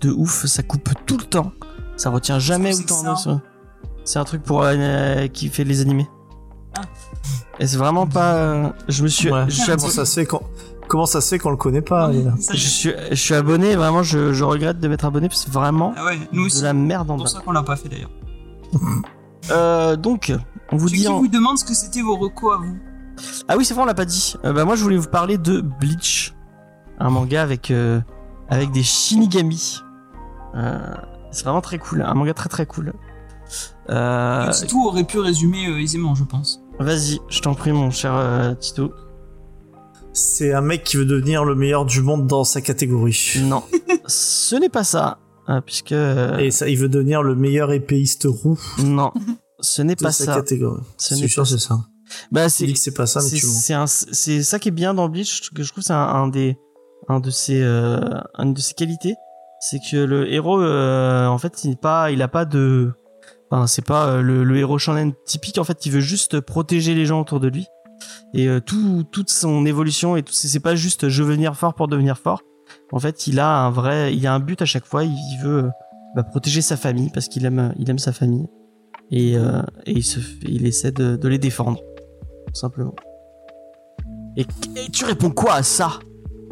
de 0.00 0.10
ouf, 0.10 0.46
ça 0.46 0.62
coupe 0.62 0.88
tout 1.06 1.16
le 1.18 1.24
temps, 1.24 1.52
ça 1.96 2.10
retient 2.10 2.38
jamais 2.38 2.74
autant. 2.74 3.02
de- 3.02 3.38
C'est 4.04 4.18
un 4.18 4.24
truc 4.24 4.42
pour 4.42 4.62
euh, 4.62 5.26
qui 5.28 5.48
fait 5.48 5.64
les 5.64 5.80
animés. 5.80 6.08
Ah. 6.76 6.82
Et 7.60 7.66
c'est 7.66 7.76
vraiment 7.78 8.06
pas. 8.06 8.74
je 8.88 9.02
me 9.02 9.08
suis, 9.08 9.30
Ouais. 9.30 9.44
je 9.48 9.54
suis 9.54 9.64
Comment 9.72 9.88
ça 9.88 10.04
se 10.04 10.14
fait 10.20 10.26
qu'on, 10.26 10.40
comment 10.88 11.06
ça 11.06 11.20
se 11.20 11.28
fait 11.28 11.38
qu'on 11.38 11.50
le 11.50 11.56
connaît 11.56 11.80
pas, 11.82 12.10
Je 12.52 12.56
suis, 12.56 12.92
je 13.10 13.14
suis 13.14 13.34
abonné, 13.34 13.76
vraiment, 13.76 14.02
je, 14.02 14.32
je 14.32 14.44
regrette 14.44 14.80
de 14.80 14.88
m'être 14.88 15.04
abonné 15.04 15.28
parce 15.28 15.40
que 15.44 15.50
c'est 15.50 15.54
vraiment 15.54 15.94
Ah 15.96 16.04
ouais, 16.06 16.18
nous 16.32 16.46
aussi. 16.46 16.58
de 16.58 16.64
la 16.64 16.72
merde 16.74 17.10
en 17.10 17.16
C'est 17.18 17.22
pour 17.22 17.28
ça 17.28 17.40
qu'on 17.40 17.52
l'a 17.52 17.62
pas 17.62 17.76
fait 17.76 17.88
d'ailleurs. 17.88 18.10
Euh, 19.50 19.96
donc, 19.96 20.32
on 20.72 20.76
vous 20.76 20.88
dit. 20.88 21.00
qui 21.02 21.08
en- 21.08 21.18
vous 21.18 21.28
demande 21.28 21.58
ce 21.58 21.64
que 21.64 21.74
c'était 21.74 22.02
vos 22.02 22.16
recos 22.16 22.54
à 22.54 22.58
vous. 22.58 22.76
Ah 23.48 23.56
oui, 23.56 23.64
c'est 23.64 23.74
vrai, 23.74 23.82
on 23.82 23.86
l'a 23.86 23.94
pas 23.94 24.04
dit. 24.04 24.34
Euh, 24.44 24.52
bah 24.52 24.64
moi, 24.64 24.74
je 24.76 24.82
voulais 24.82 24.96
vous 24.96 25.08
parler 25.08 25.38
de 25.38 25.60
Bleach, 25.60 26.34
un 26.98 27.10
manga 27.10 27.42
avec 27.42 27.70
euh, 27.70 28.00
avec 28.48 28.70
des 28.72 28.82
shinigami. 28.82 29.80
Euh, 30.56 30.78
c'est 31.30 31.44
vraiment 31.44 31.60
très 31.60 31.78
cool, 31.78 32.02
un 32.02 32.14
manga 32.14 32.34
très 32.34 32.48
très 32.48 32.66
cool. 32.66 32.92
Euh, 33.90 34.50
tout 34.68 34.86
aurait 34.86 35.04
pu 35.04 35.18
résumer 35.18 35.68
euh, 35.68 35.80
aisément, 35.80 36.14
je 36.14 36.24
pense. 36.24 36.60
Vas-y, 36.78 37.18
je 37.28 37.40
t'en 37.40 37.54
prie, 37.54 37.72
mon 37.72 37.90
cher 37.90 38.14
euh, 38.14 38.54
Tito. 38.54 38.92
C'est 40.12 40.52
un 40.54 40.60
mec 40.60 40.84
qui 40.84 40.96
veut 40.96 41.04
devenir 41.04 41.44
le 41.44 41.54
meilleur 41.54 41.84
du 41.84 42.00
monde 42.00 42.26
dans 42.26 42.44
sa 42.44 42.60
catégorie. 42.60 43.18
Non, 43.42 43.62
ce 44.06 44.54
n'est 44.56 44.68
pas 44.68 44.84
ça, 44.84 45.18
puisque 45.66 45.92
Et 45.92 46.50
ça, 46.50 46.68
il 46.68 46.78
veut 46.78 46.88
devenir 46.88 47.22
le 47.22 47.34
meilleur 47.34 47.72
épéiste 47.72 48.26
roux 48.28 48.58
non, 48.78 49.12
ce 49.64 49.82
n'est 49.82 49.96
pas 49.96 50.12
ça. 50.12 50.42
Ce 50.46 51.14
Ce 51.14 51.14
n'est 51.14 51.28
sûr, 51.28 51.46
c'est 51.46 51.58
ça. 51.58 51.80
Bah 52.30 52.48
c'est 52.48 52.70
que 52.70 52.78
c'est 52.78 52.94
pas 52.94 53.06
ça, 53.06 53.20
mais 53.22 53.30
tu 53.30 53.46
mens. 53.46 54.06
c'est 54.12 54.42
ça 54.42 54.58
qui 54.58 54.68
est 54.68 54.72
bien 54.72 54.94
dans 54.94 55.08
Bleach 55.08 55.50
que 55.54 55.62
je 55.62 55.72
trouve 55.72 55.82
c'est 55.82 55.92
un, 55.92 55.96
un 55.96 56.28
des 56.28 56.58
un 57.08 57.18
de 57.20 57.30
ses 57.30 57.62
euh, 57.62 57.98
une 58.38 58.54
de 58.54 58.60
ses 58.60 58.74
qualités. 58.74 59.14
C'est 59.60 59.78
que 59.78 59.96
le 59.96 60.30
héros 60.30 60.60
euh, 60.60 61.26
en 61.26 61.38
fait 61.38 61.64
il 61.64 61.70
n'est 61.70 61.76
pas 61.76 62.10
il 62.10 62.20
a 62.22 62.28
pas 62.28 62.44
de 62.44 62.92
enfin 63.50 63.66
c'est 63.66 63.84
pas 63.84 64.08
euh, 64.08 64.22
le, 64.22 64.44
le 64.44 64.58
héros 64.58 64.78
shonen 64.78 65.12
typique 65.24 65.58
en 65.58 65.64
fait 65.64 65.86
il 65.86 65.92
veut 65.92 66.00
juste 66.00 66.40
protéger 66.40 66.94
les 66.94 67.06
gens 67.06 67.20
autour 67.20 67.40
de 67.40 67.48
lui. 67.48 67.66
Et 68.34 68.48
euh, 68.48 68.60
tout 68.60 69.04
toute 69.10 69.30
son 69.30 69.64
évolution 69.64 70.16
et 70.16 70.22
tout 70.22 70.34
c'est 70.34 70.60
pas 70.60 70.74
juste 70.74 71.08
je 71.08 71.22
veux 71.22 71.30
devenir 71.30 71.56
fort 71.56 71.74
pour 71.74 71.88
devenir 71.88 72.18
fort. 72.18 72.42
En 72.92 73.00
fait 73.00 73.26
il 73.26 73.40
a 73.40 73.64
un 73.64 73.70
vrai 73.70 74.14
il 74.14 74.26
a 74.26 74.34
un 74.34 74.40
but 74.40 74.60
à 74.60 74.66
chaque 74.66 74.84
fois. 74.86 75.04
Il, 75.04 75.38
veut 75.42 75.70
bah, 76.14 76.22
protéger 76.22 76.60
sa 76.60 76.76
famille 76.76 77.10
parce 77.10 77.28
qu'il 77.28 77.46
aime 77.46 77.74
il 77.78 77.88
aime 77.88 77.98
sa 77.98 78.12
famille 78.12 78.46
et, 79.10 79.36
euh, 79.36 79.62
et 79.86 79.92
il 79.92 80.04
se 80.04 80.20
il 80.42 80.66
essaie 80.66 80.92
de, 80.92 81.16
de 81.16 81.28
les 81.28 81.38
défendre 81.38 81.78
tout 82.48 82.54
simplement. 82.54 82.94
Et, 84.36 84.42
et 84.76 84.90
tu 84.92 85.04
réponds 85.04 85.30
quoi 85.30 85.54
à 85.54 85.62
ça, 85.62 85.98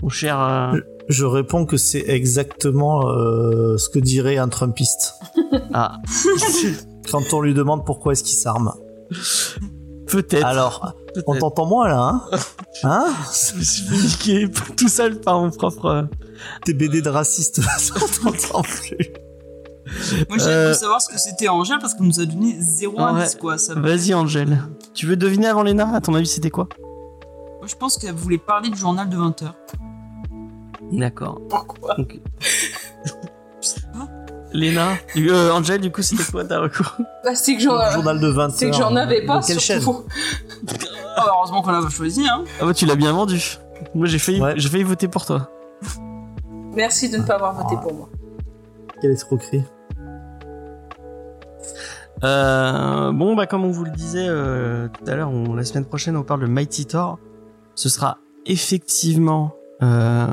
mon 0.02 0.08
cher 0.08 0.40
euh, 0.40 0.78
Je 1.08 1.24
réponds 1.24 1.66
que 1.66 1.76
c'est 1.76 2.04
exactement 2.08 3.08
euh, 3.08 3.76
ce 3.76 3.88
que 3.88 3.98
dirait 3.98 4.36
un 4.38 4.48
Trumpiste 4.48 5.14
Ah, 5.74 5.98
quand 7.10 7.32
on 7.32 7.40
lui 7.40 7.54
demande 7.54 7.84
pourquoi 7.84 8.12
est-ce 8.12 8.22
qu'il 8.24 8.36
s'arme. 8.38 8.72
peut-être. 10.06 10.44
Alors, 10.46 10.94
on 11.26 11.34
t'entend 11.36 11.66
moins 11.66 11.88
là, 11.88 11.98
hein 12.00 12.22
Hein 12.84 13.06
Je 13.52 13.58
me 13.58 13.62
suis 13.62 13.82
fait 13.84 13.96
niquer 14.36 14.50
tout 14.76 14.88
seul 14.88 15.20
par 15.20 15.40
mon 15.40 15.50
propre. 15.50 15.86
euh, 15.86 16.02
Tes 16.64 16.74
BD 16.74 17.00
de 17.02 17.08
racistes, 17.10 17.60
on 18.24 18.30
t'entend 18.30 18.62
plus. 18.62 18.96
Moi, 20.28 20.38
j'ai 20.38 20.46
Euh, 20.48 20.74
savoir 20.74 21.00
ce 21.00 21.08
que 21.08 21.18
c'était 21.18 21.48
Angèle 21.48 21.78
parce 21.80 21.94
qu'elle 21.94 22.06
nous 22.06 22.20
a 22.20 22.24
donné 22.24 22.56
zéro 22.60 22.96
Ouais. 22.96 23.02
indice, 23.02 23.34
quoi. 23.36 23.58
Ça... 23.58 23.74
Vas-y, 23.74 24.14
Angèle. 24.14 24.58
Tu 24.94 25.06
veux 25.06 25.16
deviner 25.16 25.48
avant 25.48 25.62
Léna 25.62 25.94
À 25.94 26.00
ton 26.00 26.14
avis, 26.14 26.26
c'était 26.26 26.50
quoi 26.50 26.68
Moi, 26.80 27.66
je 27.66 27.74
pense 27.76 27.98
qu'elle 27.98 28.14
voulait 28.14 28.38
parler 28.38 28.70
du 28.70 28.78
journal 28.78 29.08
de 29.08 29.16
20h. 29.16 29.52
D'accord. 30.92 31.40
Pourquoi 31.48 31.96
pas. 31.96 32.02
Léna, 34.54 34.98
euh, 35.16 35.50
Angèle, 35.52 35.80
du 35.80 35.90
coup, 35.90 36.02
c'était 36.02 36.24
quoi 36.30 36.44
ta 36.44 36.60
recours 36.60 36.96
Bah, 37.24 37.34
c'est 37.34 37.56
que 37.56 37.62
j'en 37.62 37.74
Le 37.86 37.90
journal 37.92 38.20
de 38.20 38.28
20 38.28 38.50
c'est 38.50 38.70
que 38.70 38.76
j'en 38.76 38.94
avais 38.96 39.24
pas. 39.24 39.38
De 39.38 39.46
quelle 39.46 39.60
chaîne 39.60 39.80
surtout. 39.80 40.04
Oh, 41.14 41.20
heureusement 41.28 41.60
qu'on 41.60 41.72
l'a 41.72 41.82
pas 41.82 41.90
choisi, 41.90 42.26
hein. 42.26 42.42
Ah 42.58 42.64
bah, 42.64 42.72
tu 42.72 42.86
l'as 42.86 42.94
bien 42.94 43.12
vendu. 43.12 43.58
Moi, 43.94 44.06
j'ai 44.06 44.18
failli, 44.18 44.40
Ouais. 44.40 44.54
j'ai 44.56 44.70
failli 44.70 44.82
voter 44.82 45.08
pour 45.08 45.26
toi. 45.26 45.50
Merci 46.74 47.10
de 47.10 47.18
ne 47.18 47.22
pas 47.22 47.34
avoir 47.34 47.52
voté 47.54 47.76
pour 47.82 47.92
moi. 47.92 48.08
Quelle 49.02 49.10
escroquerie. 49.10 49.62
Euh, 52.24 53.12
bon, 53.12 53.34
bah, 53.34 53.46
comme 53.46 53.64
on 53.64 53.70
vous 53.70 53.84
le 53.84 53.90
disait 53.90 54.26
euh, 54.28 54.88
tout 54.88 55.04
à 55.06 55.16
l'heure, 55.16 55.30
la 55.32 55.64
semaine 55.64 55.84
prochaine, 55.84 56.16
on 56.16 56.22
parle 56.22 56.40
de 56.42 56.46
Mighty 56.46 56.86
Thor. 56.86 57.18
Ce 57.74 57.88
sera 57.88 58.18
effectivement 58.46 59.54
euh, 59.82 60.26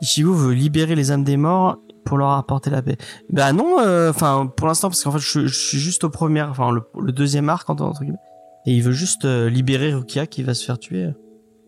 Ichigo 0.00 0.32
veut 0.32 0.52
libérer 0.52 0.94
les 0.94 1.10
âmes 1.10 1.24
des 1.24 1.36
morts 1.36 1.78
pour 2.04 2.18
leur 2.18 2.30
apporter 2.30 2.70
la 2.70 2.82
paix. 2.82 2.96
Bah 3.30 3.52
non, 3.52 3.80
euh, 3.80 4.10
enfin 4.10 4.46
pour 4.46 4.68
l'instant 4.68 4.88
parce 4.88 5.02
qu'en 5.02 5.10
fait 5.12 5.18
je, 5.18 5.48
suis 5.48 5.78
juste 5.78 6.04
au 6.04 6.10
premier, 6.10 6.42
enfin 6.42 6.70
le, 6.70 6.82
le 7.00 7.12
deuxième 7.12 7.48
arc 7.48 7.68
entre, 7.68 8.00
guillemets, 8.00 8.18
et 8.66 8.72
il 8.72 8.82
veut 8.82 8.92
juste 8.92 9.24
euh, 9.24 9.48
libérer 9.48 9.92
Rukia 9.92 10.26
qui 10.26 10.42
va 10.42 10.54
se 10.54 10.64
faire 10.64 10.78
tuer. 10.78 11.10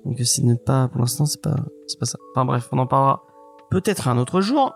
Donc 0.04 0.18
c'est 0.24 0.64
pas 0.64 0.88
pour 0.88 1.00
l'instant 1.00 1.26
c'est 1.26 1.42
pas 1.42 1.56
c'est 1.88 1.98
pas 1.98 2.06
ça. 2.06 2.18
Enfin 2.32 2.44
bref, 2.44 2.68
on 2.70 2.78
en 2.78 2.86
parlera 2.86 3.24
peut-être 3.70 4.06
un 4.06 4.16
autre 4.16 4.40
jour. 4.40 4.74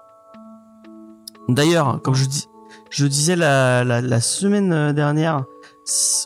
D'ailleurs, 1.48 2.00
comme 2.02 2.14
je 2.14 2.26
dis, 2.26 2.46
je 2.90 3.06
disais 3.06 3.36
la, 3.36 3.84
la, 3.84 4.00
la 4.00 4.20
semaine 4.20 4.72
euh, 4.72 4.92
dernière, 4.92 5.44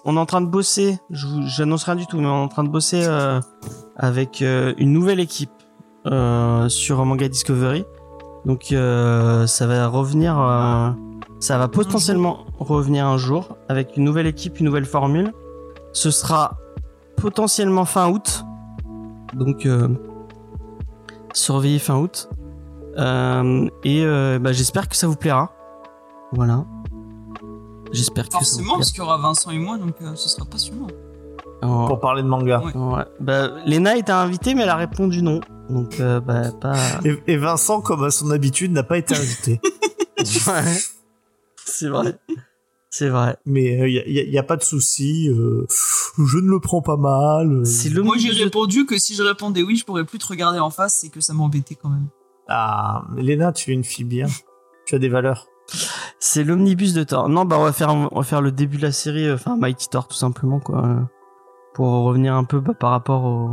on 0.04 0.16
est 0.16 0.20
en 0.20 0.26
train 0.26 0.40
de 0.40 0.46
bosser. 0.46 0.98
Je 1.10 1.26
j'annonce 1.46 1.84
rien 1.84 1.96
du 1.96 2.06
tout, 2.06 2.18
mais 2.18 2.26
on 2.26 2.40
est 2.40 2.44
en 2.44 2.48
train 2.48 2.64
de 2.64 2.68
bosser 2.68 3.04
euh, 3.04 3.40
avec 3.96 4.42
euh, 4.42 4.74
une 4.76 4.92
nouvelle 4.92 5.20
équipe 5.20 5.50
euh, 6.06 6.68
sur 6.68 7.04
Manga 7.04 7.28
Discovery. 7.28 7.84
Donc 8.44 8.70
euh, 8.72 9.46
ça 9.46 9.66
va 9.66 9.86
revenir, 9.88 10.38
euh, 10.38 10.90
ça 11.40 11.58
va 11.58 11.68
potentiellement 11.68 12.44
revenir 12.58 13.06
un 13.06 13.16
jour 13.16 13.56
avec 13.68 13.96
une 13.96 14.04
nouvelle 14.04 14.26
équipe, 14.26 14.60
une 14.60 14.66
nouvelle 14.66 14.84
formule. 14.84 15.32
Ce 15.92 16.10
sera 16.10 16.58
potentiellement 17.16 17.86
fin 17.86 18.10
août. 18.10 18.44
Donc 19.34 19.66
surveillez 21.32 21.78
fin 21.78 21.96
août. 21.96 22.28
Et 22.98 24.04
bah, 24.04 24.52
j'espère 24.52 24.88
que 24.88 24.96
ça 24.96 25.06
vous 25.06 25.16
plaira. 25.16 25.55
Voilà. 26.32 26.64
J'espère 27.92 28.26
que 28.28 28.32
ça 28.32 28.38
vous 28.38 28.44
Forcément, 28.44 28.74
parce 28.76 28.90
qu'il 28.90 28.98
y 28.98 29.02
aura 29.02 29.18
Vincent 29.18 29.50
et 29.50 29.58
moi, 29.58 29.78
donc 29.78 29.94
euh, 30.02 30.14
ce 30.16 30.28
sera 30.28 30.44
passionnant. 30.44 30.88
Oh, 31.62 31.84
Pour 31.86 32.00
parler 32.00 32.22
de 32.22 32.28
manga. 32.28 32.60
Ouais. 32.60 32.74
ouais. 32.74 33.04
Bah, 33.20 33.50
Léna 33.64 33.96
était 33.96 34.12
invitée, 34.12 34.54
mais 34.54 34.62
elle 34.62 34.68
a 34.68 34.76
répondu 34.76 35.22
non. 35.22 35.40
Donc, 35.70 36.00
euh, 36.00 36.20
bah, 36.20 36.52
pas. 36.52 36.76
Et, 37.04 37.16
et 37.32 37.36
Vincent, 37.36 37.80
comme 37.80 38.04
à 38.04 38.10
son 38.10 38.30
habitude, 38.30 38.72
n'a 38.72 38.82
pas 38.82 38.98
été 38.98 39.14
invité. 39.14 39.60
Ouais. 40.18 40.74
C'est 41.64 41.88
vrai. 41.88 42.18
C'est 42.88 43.08
vrai. 43.10 43.36
Mais 43.44 43.64
il 43.90 43.92
y, 44.12 44.18
a, 44.18 44.22
y 44.24 44.38
a- 44.38 44.42
pas 44.42 44.56
de 44.56 44.62
souci. 44.62 45.28
euh, 45.28 45.66
je 46.18 46.38
ne 46.38 46.48
le 46.50 46.58
prends 46.58 46.80
pas 46.80 46.96
mal. 46.96 47.52
euh. 47.52 47.64
C'est 47.64 47.90
le 47.90 48.02
Moi, 48.02 48.16
j'ai 48.16 48.30
répondu 48.30 48.86
que 48.86 48.98
si 48.98 49.14
je 49.14 49.22
répondais 49.22 49.62
oui, 49.62 49.76
je 49.76 49.84
pourrais 49.84 50.04
plus 50.04 50.18
te 50.18 50.26
regarder 50.26 50.58
en 50.58 50.70
face 50.70 51.04
et 51.04 51.10
que 51.10 51.20
ça 51.20 51.34
m'embêtait 51.34 51.74
quand 51.74 51.90
même. 51.90 52.06
Ah, 52.48 53.04
Léna, 53.16 53.52
tu 53.52 53.70
es 53.72 53.74
une 53.74 53.84
fille 53.84 54.06
bien. 54.06 54.26
tu 54.86 54.94
as 54.94 54.98
des 54.98 55.10
valeurs. 55.10 55.46
C'est 56.20 56.44
l'omnibus 56.44 56.92
de 56.94 57.02
Thor. 57.04 57.28
Non, 57.28 57.44
bah 57.44 57.56
on 57.58 57.64
va 57.64 57.72
faire 57.72 57.90
on 57.94 58.08
va 58.16 58.22
faire 58.22 58.40
le 58.40 58.52
début 58.52 58.76
de 58.76 58.82
la 58.82 58.92
série, 58.92 59.26
euh, 59.26 59.34
enfin 59.34 59.56
Mighty 59.56 59.88
Thor 59.88 60.06
tout 60.08 60.16
simplement 60.16 60.60
quoi, 60.60 60.84
euh, 60.84 61.00
pour 61.74 61.88
revenir 62.04 62.34
un 62.34 62.44
peu 62.44 62.60
bah, 62.60 62.72
par 62.78 62.90
rapport 62.90 63.24
au, 63.24 63.50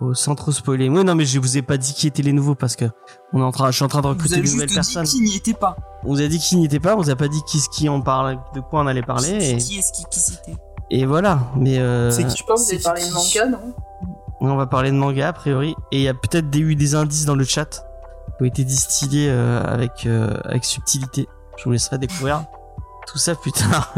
au 0.00 0.14
sans 0.14 0.34
trop 0.34 0.50
spoiler. 0.52 0.88
Oui, 0.88 1.04
non 1.04 1.14
mais 1.14 1.24
je 1.24 1.38
vous 1.38 1.56
ai 1.56 1.62
pas 1.62 1.76
dit 1.76 1.94
qui 1.94 2.06
étaient 2.06 2.22
les 2.22 2.32
nouveaux 2.32 2.54
parce 2.54 2.76
que 2.76 2.86
on 3.32 3.40
est 3.40 3.44
en 3.44 3.52
train, 3.52 3.70
je 3.70 3.76
suis 3.76 3.84
en 3.84 3.88
train 3.88 4.00
de 4.00 4.06
Vous 4.08 4.14
recruter 4.14 4.36
de 4.40 4.46
nouvelles 4.48 4.68
dit 4.68 4.74
personnes. 4.74 5.04
qui 5.06 5.20
n'y 5.20 5.36
était 5.36 5.54
pas. 5.54 5.76
On 6.04 6.08
vous 6.08 6.20
a 6.20 6.26
dit 6.26 6.38
qui 6.38 6.56
n'y 6.56 6.64
était 6.64 6.80
pas, 6.80 6.94
on 6.96 7.00
vous 7.00 7.10
a 7.10 7.16
pas 7.16 7.28
dit 7.28 7.40
qui 7.46 7.58
qui 7.72 7.88
en 7.88 8.00
parle, 8.00 8.38
de 8.54 8.60
quoi 8.60 8.80
on 8.80 8.86
allait 8.86 9.02
parler 9.02 9.30
et, 9.52 9.56
Qui 9.58 9.78
est-ce 9.78 9.92
qui, 9.92 10.04
qui 10.10 10.20
c'était 10.20 10.56
et 10.90 11.06
voilà. 11.06 11.38
Mais 11.56 11.78
euh, 11.78 12.10
C'est 12.10 12.22
Je 12.36 12.44
pense 12.44 12.62
que 12.62 12.66
vous 12.66 12.72
avez 12.74 12.82
parlé 12.82 13.00
de 13.02 13.06
qui 13.06 13.14
manga, 13.14 13.46
non? 13.46 13.74
on 14.40 14.56
va 14.56 14.66
parler 14.66 14.90
de 14.90 14.96
manga 14.96 15.28
a 15.28 15.32
priori 15.32 15.74
et 15.92 15.98
il 15.98 16.02
y 16.02 16.08
a 16.08 16.14
peut-être 16.14 16.54
eu 16.56 16.74
des 16.74 16.94
indices 16.96 17.24
dans 17.24 17.36
le 17.36 17.44
chat 17.44 17.86
qui 18.36 18.42
ont 18.42 18.46
été 18.46 18.64
distillés 18.64 19.28
euh, 19.30 19.62
avec 19.64 20.06
euh, 20.06 20.36
avec 20.44 20.64
subtilité. 20.64 21.28
Je 21.58 21.64
vous 21.64 21.72
laisserai 21.72 21.98
découvrir 21.98 22.44
tout 23.06 23.18
ça 23.18 23.34
plus 23.34 23.52
tard. 23.52 23.92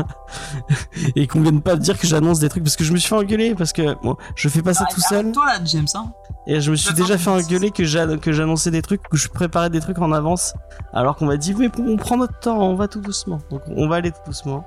et 1.16 1.26
qu'on 1.26 1.40
vienne 1.40 1.60
pas 1.60 1.76
dire 1.76 1.98
que 1.98 2.06
j'annonce 2.06 2.38
des 2.38 2.48
trucs 2.48 2.64
parce 2.64 2.76
que 2.76 2.84
je 2.84 2.92
me 2.92 2.96
suis 2.98 3.08
fait 3.08 3.14
engueuler 3.14 3.54
parce 3.54 3.72
que 3.72 3.94
bon, 4.02 4.16
je 4.34 4.48
fais 4.48 4.62
pas 4.62 4.74
ça 4.74 4.86
tout 4.86 5.00
seul 5.00 5.30
Toi 5.32 5.46
là, 5.46 5.58
James, 5.64 5.86
hein 5.94 6.12
et 6.46 6.60
je 6.60 6.70
me 6.70 6.76
suis 6.76 6.92
déjà 6.94 7.16
fait 7.16 7.30
engueuler 7.30 7.70
que 7.70 7.84
j'a- 7.84 8.16
que 8.18 8.32
j'annonçais 8.32 8.70
des 8.70 8.82
trucs 8.82 9.02
que 9.08 9.16
je 9.16 9.28
préparais 9.28 9.70
des 9.70 9.80
trucs 9.80 9.98
en 9.98 10.12
avance 10.12 10.54
alors 10.92 11.16
qu'on 11.16 11.26
m'a 11.26 11.36
dit 11.36 11.54
mais 11.54 11.70
on 11.78 11.96
prend 11.96 12.16
notre 12.16 12.38
temps, 12.38 12.58
on 12.58 12.74
va 12.74 12.88
tout 12.88 13.00
doucement. 13.00 13.38
Donc 13.50 13.62
on 13.76 13.88
va 13.88 13.96
aller 13.96 14.10
tout 14.10 14.20
doucement 14.26 14.66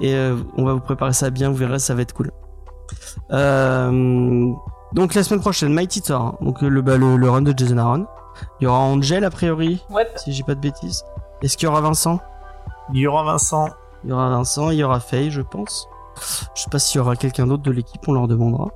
et 0.00 0.14
euh, 0.14 0.36
on 0.56 0.64
va 0.64 0.72
vous 0.72 0.80
préparer 0.80 1.12
ça 1.12 1.30
bien, 1.30 1.48
vous 1.50 1.56
verrez 1.56 1.78
ça 1.78 1.94
va 1.94 2.02
être 2.02 2.12
cool. 2.12 2.30
Euh, 3.32 4.52
donc 4.94 5.14
la 5.14 5.22
semaine 5.24 5.40
prochaine 5.40 5.72
Mighty 5.72 6.02
Thor, 6.02 6.22
hein. 6.22 6.36
donc 6.40 6.62
le, 6.62 6.82
bah, 6.82 6.96
le 6.96 7.16
le 7.16 7.30
run 7.30 7.42
de 7.42 7.52
Jason 7.56 7.78
Aaron. 7.78 8.06
Il 8.60 8.64
y 8.64 8.66
aura 8.66 8.78
Angel 8.78 9.24
a 9.24 9.30
priori 9.30 9.84
Ouais. 9.90 10.06
si 10.16 10.32
j'ai 10.32 10.42
pas 10.42 10.54
de 10.54 10.60
bêtises. 10.60 11.04
Est-ce 11.42 11.56
qu'il 11.56 11.66
y 11.66 11.68
aura 11.68 11.80
Vincent? 11.80 12.20
Il 12.94 13.00
y 13.00 13.06
aura 13.06 13.24
Vincent. 13.24 13.68
Il 14.04 14.10
y 14.10 14.12
aura 14.12 14.28
Vincent, 14.30 14.70
il 14.70 14.78
y 14.78 14.84
aura 14.84 15.00
Faye, 15.00 15.30
je 15.30 15.42
pense. 15.42 15.88
Je 16.54 16.62
sais 16.62 16.70
pas 16.70 16.78
s'il 16.78 16.98
y 16.98 17.00
aura 17.00 17.16
quelqu'un 17.16 17.46
d'autre 17.46 17.62
de 17.64 17.70
l'équipe, 17.72 18.00
on 18.08 18.12
leur 18.12 18.28
demandera. 18.28 18.68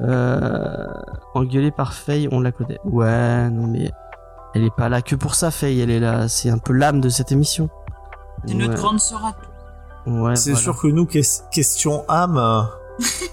Euh, 0.00 0.86
engueulé 1.34 1.70
par 1.70 1.92
Faye, 1.94 2.28
on 2.32 2.40
la 2.40 2.52
connaît. 2.52 2.78
Ouais, 2.84 3.48
non 3.50 3.66
mais 3.68 3.90
elle 4.54 4.64
est 4.64 4.74
pas 4.76 4.88
là 4.88 5.00
que 5.02 5.14
pour 5.14 5.34
ça, 5.34 5.50
Faye. 5.50 5.80
Elle 5.80 5.90
est 5.90 6.00
là, 6.00 6.28
c'est 6.28 6.50
un 6.50 6.58
peu 6.58 6.72
l'âme 6.72 7.00
de 7.00 7.08
cette 7.08 7.32
émission. 7.32 7.68
C'est 8.46 8.54
notre 8.54 8.74
grande 8.74 8.98
sœur 9.00 9.24
à 9.24 9.32
tout. 9.32 10.10
ouais, 10.10 10.34
C'est 10.36 10.50
voilà, 10.50 10.62
sûr 10.62 10.80
que 10.80 10.88
nous, 10.88 11.06
ques- 11.06 11.48
question 11.52 12.04
âme, 12.08 12.36
euh, 12.36 12.62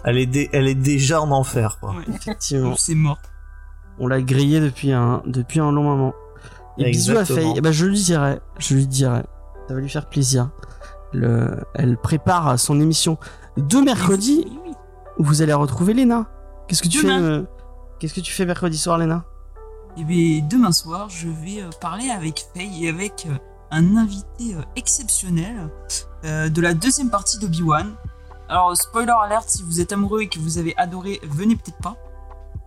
elle, 0.03 0.17
est 0.19 0.49
elle 0.53 0.67
est 0.67 0.75
déjà 0.75 1.21
en 1.21 1.31
enfer. 1.31 1.77
Quoi. 1.79 1.91
Ouais. 1.91 2.03
Effectivement, 2.13 2.75
C'est 2.77 2.95
mort. 2.95 3.17
On 3.99 4.07
l'a 4.07 4.21
grillé 4.21 4.59
depuis 4.59 4.91
un 4.91 5.21
depuis 5.25 5.59
un 5.59 5.71
long 5.71 5.83
moment. 5.83 6.13
Et 6.77 6.91
bisous 6.91 7.17
à. 7.17 7.25
Faye. 7.25 7.53
Eh 7.55 7.61
ben, 7.61 7.71
je 7.71 7.85
lui 7.85 7.99
dirai, 8.01 8.39
je 8.57 8.73
lui 8.75 8.87
dirai. 8.87 9.23
Ça 9.67 9.73
va 9.73 9.79
lui 9.81 9.89
faire 9.89 10.07
plaisir. 10.07 10.49
Le, 11.11 11.57
elle 11.73 11.97
prépare 11.97 12.59
son 12.59 12.79
émission 12.79 13.17
de 13.57 13.77
mercredi. 13.77 14.45
Où 15.17 15.23
vous 15.25 15.41
allez 15.41 15.53
retrouver 15.53 15.93
Léna. 15.93 16.27
Qu'est-ce 16.67 16.81
que 16.81 16.87
tu 16.87 17.03
Demain. 17.03 17.17
fais 17.17 17.23
euh, 17.25 17.43
Qu'est-ce 17.99 18.13
que 18.13 18.21
tu 18.21 18.31
fais 18.31 18.45
mercredi 18.45 18.77
soir, 18.77 18.97
Léna? 18.97 19.25
Et 19.97 20.03
bien, 20.05 20.41
demain 20.49 20.71
soir, 20.71 21.09
je 21.09 21.27
vais 21.27 21.61
euh, 21.61 21.69
parler 21.81 22.09
avec 22.09 22.45
Faye 22.55 22.85
et 22.85 22.89
avec 22.89 23.27
euh, 23.29 23.35
un 23.71 23.97
invité 23.97 24.55
euh, 24.55 24.61
exceptionnel 24.77 25.69
euh, 26.23 26.47
de 26.47 26.61
la 26.61 26.73
deuxième 26.73 27.09
partie 27.09 27.37
d'Obi-Wan. 27.37 27.95
Alors, 28.47 28.75
spoiler 28.77 29.11
alert, 29.23 29.49
si 29.49 29.61
vous 29.63 29.81
êtes 29.81 29.91
amoureux 29.91 30.21
et 30.21 30.29
que 30.29 30.39
vous 30.39 30.57
avez 30.57 30.73
adoré, 30.77 31.19
venez 31.23 31.55
peut-être 31.57 31.79
pas. 31.79 31.97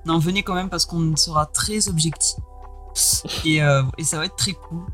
Non, 0.04 0.18
venez 0.18 0.42
quand 0.42 0.54
même 0.54 0.68
parce 0.68 0.84
qu'on 0.84 1.16
sera 1.16 1.46
très 1.46 1.88
objectif. 1.88 2.36
Et, 3.44 3.62
euh, 3.62 3.82
et 3.98 4.04
ça 4.04 4.18
va 4.18 4.26
être 4.26 4.36
très 4.36 4.52
cool. 4.52 4.84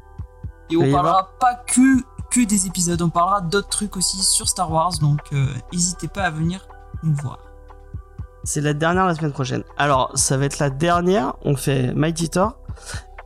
Et 0.70 0.76
on 0.76 0.93
parlera 0.93 1.30
pas 1.40 1.55
que, 1.55 2.02
que 2.30 2.44
des 2.44 2.66
épisodes, 2.66 3.01
on 3.01 3.09
parlera 3.09 3.40
d'autres 3.40 3.68
trucs 3.68 3.97
aussi 3.97 4.22
sur 4.22 4.48
Star 4.48 4.70
Wars, 4.70 4.93
donc 5.01 5.20
euh, 5.32 5.47
n'hésitez 5.72 6.09
pas 6.09 6.24
à 6.24 6.30
venir 6.30 6.68
nous 7.02 7.14
voir. 7.14 7.39
C'est 8.44 8.60
la 8.60 8.74
dernière 8.74 9.06
la 9.06 9.14
semaine 9.14 9.32
prochaine. 9.32 9.64
Alors, 9.76 10.10
ça 10.14 10.36
va 10.36 10.44
être 10.44 10.59
la 10.59 10.70
dernière. 10.70 11.35
On 11.43 11.56
fait 11.56 11.93
Mighty 11.94 12.28
Thor. 12.28 12.56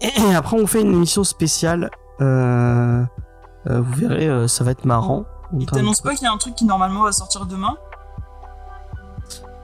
Et 0.00 0.34
après, 0.34 0.60
on 0.60 0.66
fait 0.66 0.80
une 0.80 0.92
émission 0.92 1.22
spéciale. 1.22 1.90
Euh, 2.20 3.04
vous 3.66 3.92
verrez, 3.94 4.48
ça 4.48 4.64
va 4.64 4.70
être 4.70 4.84
marrant. 4.84 5.24
Il 5.58 5.66
t'annonce 5.66 6.00
pas 6.00 6.14
qu'il 6.14 6.24
y 6.24 6.26
a 6.26 6.32
un 6.32 6.38
truc 6.38 6.54
qui 6.54 6.64
normalement 6.64 7.02
va 7.02 7.12
sortir 7.12 7.46
demain? 7.46 7.76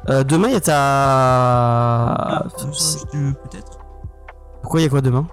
Euh, 0.09 0.25
demain, 0.25 0.49
il 0.49 0.55
y 0.55 0.57
a 0.57 0.61
ta. 0.61 0.75
Ah, 0.77 2.45
Peut-être. 3.13 3.79
Pourquoi 4.63 4.81
il 4.81 4.85
y 4.85 4.87
a 4.87 4.89
quoi 4.91 5.01
demain? 5.01 5.27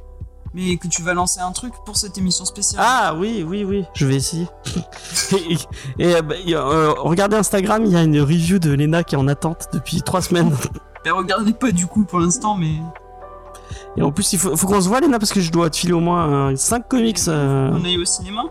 Mais 0.54 0.78
que 0.78 0.88
tu 0.88 1.02
vas 1.02 1.14
lancer 1.14 1.42
un 1.42 1.52
truc 1.52 1.74
pour 1.86 1.98
cette 1.98 2.18
émission 2.18 2.46
spéciale. 2.46 2.82
Ah 2.86 3.14
oui, 3.18 3.46
oui, 3.46 3.66
oui, 3.66 3.84
je 3.94 4.06
vais 4.06 4.16
essayer. 4.16 4.48
et 5.34 5.58
et, 6.18 6.22
bah, 6.22 6.36
euh, 6.48 6.94
regardez 6.98 7.36
Instagram, 7.36 7.84
il 7.86 7.92
y 7.92 7.96
a 7.98 8.04
une 8.04 8.20
review 8.22 8.58
de 8.60 8.72
Lena 8.72 9.04
qui 9.04 9.16
est 9.16 9.18
en 9.18 9.28
attente 9.28 9.68
depuis 9.74 10.02
trois 10.02 10.22
semaines. 10.22 10.56
Ben, 11.04 11.14
regardez 11.14 11.54
pas 11.54 11.72
du 11.72 11.86
coup 11.86 12.04
pour 12.04 12.18
l'instant, 12.20 12.56
mais 12.56 12.78
Et 13.96 14.02
en 14.02 14.12
plus, 14.12 14.34
il 14.34 14.40
faut, 14.40 14.58
faut 14.58 14.66
qu'on 14.66 14.82
se 14.82 14.90
voit, 14.90 15.02
Lena, 15.02 15.20
parce 15.20 15.32
que 15.32 15.40
je 15.40 15.52
dois 15.52 15.70
te 15.70 15.78
filer 15.78 15.94
au 15.94 16.00
moins 16.00 16.56
5 16.56 16.88
comics. 16.88 17.20
euh. 17.28 17.70
on 17.72 17.86
est 17.86 17.96
au 17.96 18.06
cinéma? 18.06 18.46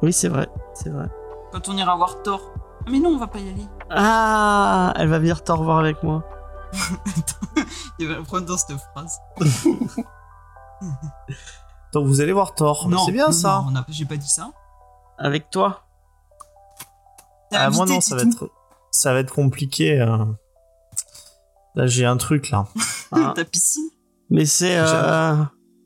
Oui, 0.00 0.12
c'est 0.12 0.28
vrai, 0.28 0.46
c'est 0.72 0.90
vrai. 0.90 1.06
quand 1.50 1.68
on 1.68 1.76
ira 1.76 1.96
voir 1.96 2.22
Thor. 2.22 2.49
Ah, 2.80 2.90
mais 2.90 2.98
non, 2.98 3.10
on 3.10 3.18
va 3.18 3.26
pas 3.26 3.38
y 3.38 3.48
aller. 3.48 3.66
Ah, 3.90 4.92
elle 4.96 5.08
va 5.08 5.18
venir 5.18 5.42
te 5.44 5.52
revoir 5.52 5.78
avec 5.78 6.02
moi. 6.02 6.24
Il 7.98 8.08
va 8.08 8.22
prendre 8.22 8.46
dans 8.46 8.56
cette 8.56 8.76
phrase. 8.78 9.18
Donc 11.92 12.06
vous 12.06 12.20
allez 12.20 12.32
voir 12.32 12.54
Thor. 12.54 12.88
non, 12.88 13.04
c'est 13.04 13.12
bien 13.12 13.26
non, 13.26 13.32
ça. 13.32 13.64
non, 13.70 13.82
j'ai 13.88 14.04
pas 14.04 14.16
dit 14.16 14.28
ça. 14.28 14.50
Avec 15.18 15.50
toi 15.50 15.82
T'es 17.50 17.56
Ah, 17.56 17.70
moi 17.70 17.84
non, 17.84 18.00
ça 18.00 18.16
va 18.16 18.22
être, 18.22 18.48
ça 18.92 19.12
va 19.12 19.18
être 19.20 19.32
compliqué. 19.34 20.00
euh. 20.00 20.24
Là 21.74 21.86
j'ai 21.86 22.06
un 22.06 22.16
truc 22.16 22.50
là. 22.50 22.66
Ah, 23.12 23.32
Ta 23.34 23.44
piscine 23.44 23.88
Mais 24.30 24.46
c'est. 24.46 24.78
Euh, 24.78 25.34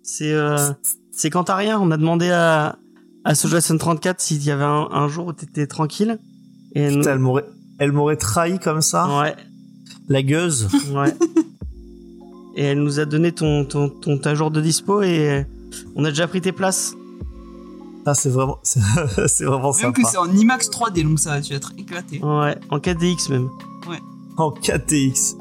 c'est. 0.03 0.31
Euh, 0.33 0.73
c'est 1.11 1.31
quand 1.31 1.45
t'as 1.45 1.57
rien. 1.57 1.81
On 1.81 1.91
a 1.91 1.97
demandé 1.97 2.31
à, 2.31 2.77
à 3.25 3.35
Sojason 3.35 3.79
34 3.79 4.21
s'il 4.21 4.45
y 4.45 4.51
avait 4.51 4.63
un, 4.65 4.89
un 4.91 5.09
jour 5.09 5.29
où 5.29 5.33
t'étais 5.33 5.67
tranquille. 5.67 6.19
Et 6.75 6.91
nous- 6.91 6.99
Putain, 6.99 7.13
elle 7.13 7.19
m'aurait, 7.19 7.45
elle 7.79 7.93
m'aurait 7.93 8.17
trahi 8.17 8.59
comme 8.59 8.81
ça. 8.83 9.21
Ouais, 9.21 9.35
La 10.09 10.23
gueuse. 10.23 10.69
ouais. 10.93 11.15
et 12.57 12.63
elle 12.65 12.83
nous 12.83 13.01
a 13.01 13.05
donné 13.05 13.33
ton, 13.33 13.65
ton, 13.65 13.89
ton, 13.89 14.19
ta 14.19 14.35
jour 14.35 14.51
de 14.51 14.61
dispo 14.61 15.03
et 15.03 15.45
on 15.97 16.05
a 16.05 16.11
déjà 16.11 16.27
pris 16.29 16.41
tes 16.41 16.53
places. 16.53 16.95
Ah 18.07 18.15
c'est 18.15 18.29
vraiment, 18.29 18.59
c'est, 18.63 18.81
c'est 19.29 19.45
vraiment 19.45 19.73
Même 19.73 19.81
sympa. 19.81 20.03
que 20.03 20.09
c'est 20.09 20.19
en 20.19 20.31
IMAX 20.31 20.69
3D, 20.69 21.03
donc 21.05 21.19
ça 21.19 21.31
va 21.31 21.41
tu 21.41 21.51
vas 21.51 21.57
être 21.57 21.73
éclaté. 21.79 22.21
Ouais, 22.23 22.57
en 22.71 22.79
4DX 22.79 23.31
même. 23.31 23.49
En 24.37 24.51
4TX. 24.51 25.37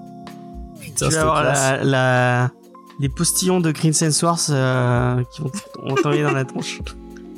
Putain, 0.79 1.07
tu 1.07 1.11
c'est 1.11 1.17
vas 1.17 1.21
avoir 1.21 1.43
la, 1.43 1.83
la, 1.83 2.51
les 2.99 3.09
postillons 3.09 3.59
de 3.59 3.71
Green 3.71 3.91
Sense 3.91 4.21
Wars 4.21 4.39
euh, 4.49 5.23
qui 5.33 5.41
vont 5.41 5.51
t'envoyer 5.95 6.21
dans 6.23 6.31
la 6.31 6.45
tronche. 6.45 6.79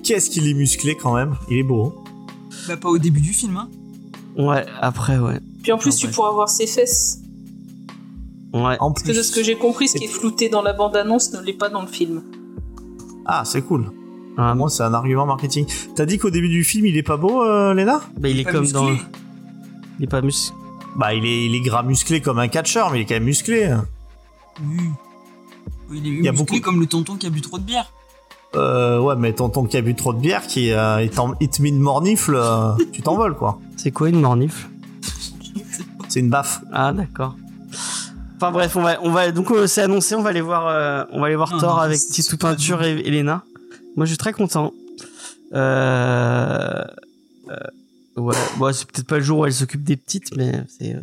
Qu'est-ce 0.03 0.29
qu'il 0.29 0.47
est 0.47 0.53
musclé 0.53 0.95
quand 0.95 1.15
même. 1.15 1.35
Il 1.49 1.57
est 1.57 1.63
beau. 1.63 1.95
Bah, 2.67 2.75
pas 2.77 2.89
au 2.89 2.97
début 2.97 3.21
du 3.21 3.31
film, 3.33 3.55
hein. 3.57 3.69
Ouais, 4.37 4.65
après, 4.81 5.17
ouais. 5.17 5.39
Puis 5.63 5.71
en 5.71 5.77
plus, 5.77 5.95
tu 5.95 6.07
ouais. 6.07 6.11
pourras 6.11 6.31
voir 6.31 6.49
ses 6.49 6.67
fesses. 6.67 7.19
Ouais. 8.53 8.77
En 8.79 8.91
Parce 8.91 9.03
que 9.03 9.11
de 9.11 9.21
ce 9.21 9.31
que 9.33 9.43
j'ai 9.43 9.55
compris, 9.55 9.87
ce 9.87 9.97
qui 9.97 10.05
est 10.05 10.07
flouté 10.09 10.47
dans 10.49 10.61
la 10.61 10.73
bande-annonce 10.73 11.33
ne 11.33 11.41
l'est 11.41 11.53
pas 11.53 11.69
dans 11.69 11.81
le 11.81 11.87
film. 11.87 12.23
Ah 13.25 13.43
c'est 13.45 13.61
cool. 13.61 13.91
Ah, 14.37 14.53
Moi 14.55 14.69
c'est 14.69 14.83
un 14.83 14.93
argument 14.93 15.25
marketing. 15.25 15.65
T'as 15.95 16.05
dit 16.05 16.17
qu'au 16.19 16.29
début 16.29 16.47
du 16.49 16.63
film 16.63 16.85
il 16.85 16.95
est 16.95 17.03
pas 17.03 17.17
beau, 17.17 17.41
euh, 17.43 17.73
Léna? 17.73 18.01
Bah, 18.17 18.29
il 18.29 18.39
est 18.39 18.43
comme 18.45 18.61
musclé. 18.61 18.79
dans. 18.79 18.91
Il 19.99 20.03
est 20.05 20.07
pas 20.07 20.21
mus. 20.21 20.53
Bah 20.95 21.13
il 21.13 21.25
est, 21.25 21.45
il 21.47 21.55
est 21.55 21.59
gras 21.61 21.83
musclé 21.83 22.21
comme 22.21 22.39
un 22.39 22.47
catcheur, 22.47 22.91
mais 22.91 22.99
il 22.99 23.01
est 23.01 23.05
quand 23.05 23.15
même 23.15 23.23
musclé. 23.23 23.75
Oui. 24.65 24.77
Il 25.91 26.07
est 26.07 26.09
musclé 26.11 26.31
beaucoup- 26.31 26.59
comme 26.61 26.79
le 26.79 26.85
tonton 26.85 27.15
qui 27.15 27.25
a 27.27 27.29
bu 27.29 27.41
trop 27.41 27.57
de 27.57 27.63
bière. 27.63 27.91
Euh, 28.55 28.99
ouais, 28.99 29.15
mais 29.17 29.33
tonton 29.33 29.65
qui 29.65 29.75
a 29.77 29.81
bu 29.81 29.95
trop 29.95 30.13
de 30.13 30.19
bière, 30.19 30.45
qui 30.47 30.71
euh, 30.71 30.99
est 30.99 31.19
en 31.19 31.33
hit 31.41 31.59
me 31.59 31.71
mornifle, 31.71 32.35
euh, 32.35 32.71
tu 32.93 33.01
t'envoles 33.01 33.35
quoi. 33.35 33.59
C'est 33.77 33.91
quoi 33.91 34.09
une 34.09 34.21
mornifle 34.21 34.67
C'est 36.07 36.19
une 36.21 36.29
baffe. 36.29 36.61
Ah, 36.71 36.93
d'accord. 36.93 37.35
Enfin 38.37 38.51
bref, 38.51 38.75
on 38.75 38.81
va, 38.81 38.97
on 39.01 39.11
va 39.11 39.31
donc 39.31 39.51
euh, 39.51 39.65
c'est 39.67 39.81
annoncé, 39.81 40.15
on 40.15 40.21
va 40.21 40.29
aller 40.29 40.41
voir, 40.41 40.67
euh, 40.67 41.03
on 41.11 41.19
va 41.19 41.27
aller 41.27 41.35
voir 41.35 41.51
Non, 41.53 41.59
Thor 41.59 41.81
avec 41.81 41.99
Titou 41.99 42.37
Peinture 42.37 42.81
et 42.83 42.99
Elena. 43.07 43.43
Moi, 43.95 44.05
je 44.05 44.11
suis 44.11 44.17
très 44.17 44.33
content. 44.33 44.73
Euh, 45.53 46.83
euh, 47.49 47.55
ouais, 48.21 48.35
bon, 48.57 48.73
c'est 48.73 48.85
peut-être 48.91 49.07
pas 49.07 49.17
le 49.17 49.23
jour 49.23 49.39
où 49.39 49.45
elle 49.45 49.53
s'occupe 49.53 49.83
des 49.83 49.95
petites, 49.95 50.35
mais 50.35 50.51
c'est, 50.67 50.95
euh, 50.95 50.99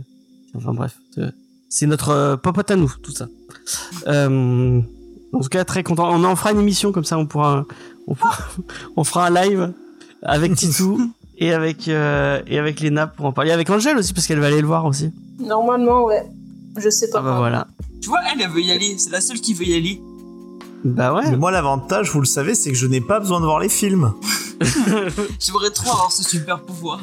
enfin 0.56 0.72
bref, 0.74 0.96
c'est- 1.14 1.32
c'est 1.70 1.86
notre 1.86 2.10
euh, 2.10 2.36
popote 2.36 2.70
à 2.70 2.76
nous, 2.76 2.92
tout 3.02 3.12
ça. 3.12 3.28
Euh, 4.08 4.80
en 5.32 5.40
tout 5.40 5.48
cas, 5.48 5.64
très 5.64 5.82
content. 5.82 6.08
On 6.12 6.24
en 6.24 6.36
fera 6.36 6.52
une 6.52 6.60
émission 6.60 6.92
comme 6.92 7.04
ça, 7.04 7.18
on 7.18 7.26
pourra, 7.26 7.64
on, 8.06 8.14
pourra- 8.14 8.38
on 8.96 9.04
fera 9.04 9.26
un 9.26 9.30
live 9.30 9.72
avec 10.22 10.54
Titou 10.54 11.10
et 11.38 11.52
avec 11.52 11.88
euh, 11.88 12.40
et 12.46 12.58
avec 12.58 12.80
Léna 12.80 13.06
pour 13.06 13.26
en 13.26 13.32
parler. 13.32 13.50
Avec 13.50 13.68
Angèle 13.70 13.96
aussi 13.96 14.12
parce 14.12 14.26
qu'elle 14.26 14.40
va 14.40 14.46
aller 14.46 14.60
le 14.60 14.66
voir 14.66 14.84
aussi. 14.84 15.10
Normalement, 15.40 16.04
ouais. 16.04 16.22
Je 16.76 16.88
sais 16.90 17.10
pas. 17.10 17.18
Ah 17.18 17.22
bah 17.22 17.36
voilà. 17.38 17.66
Tu 18.00 18.08
vois, 18.08 18.20
elle, 18.32 18.40
elle 18.40 18.50
veut 18.50 18.60
y 18.62 18.70
aller. 18.72 18.96
C'est 18.98 19.10
la 19.10 19.20
seule 19.20 19.40
qui 19.40 19.52
veut 19.54 19.66
y 19.66 19.74
aller. 19.74 20.00
Bah 20.84 21.12
ouais. 21.14 21.30
Mais 21.30 21.36
moi, 21.36 21.50
l'avantage, 21.50 22.10
vous 22.10 22.20
le 22.20 22.26
savez, 22.26 22.54
c'est 22.54 22.70
que 22.70 22.76
je 22.76 22.86
n'ai 22.86 23.00
pas 23.00 23.20
besoin 23.20 23.40
de 23.40 23.44
voir 23.44 23.60
les 23.60 23.68
films 23.68 24.12
J'aimerais 25.40 25.70
trop 25.70 25.90
avoir 25.90 26.10
ce 26.12 26.22
super 26.22 26.60
pouvoir. 26.62 27.00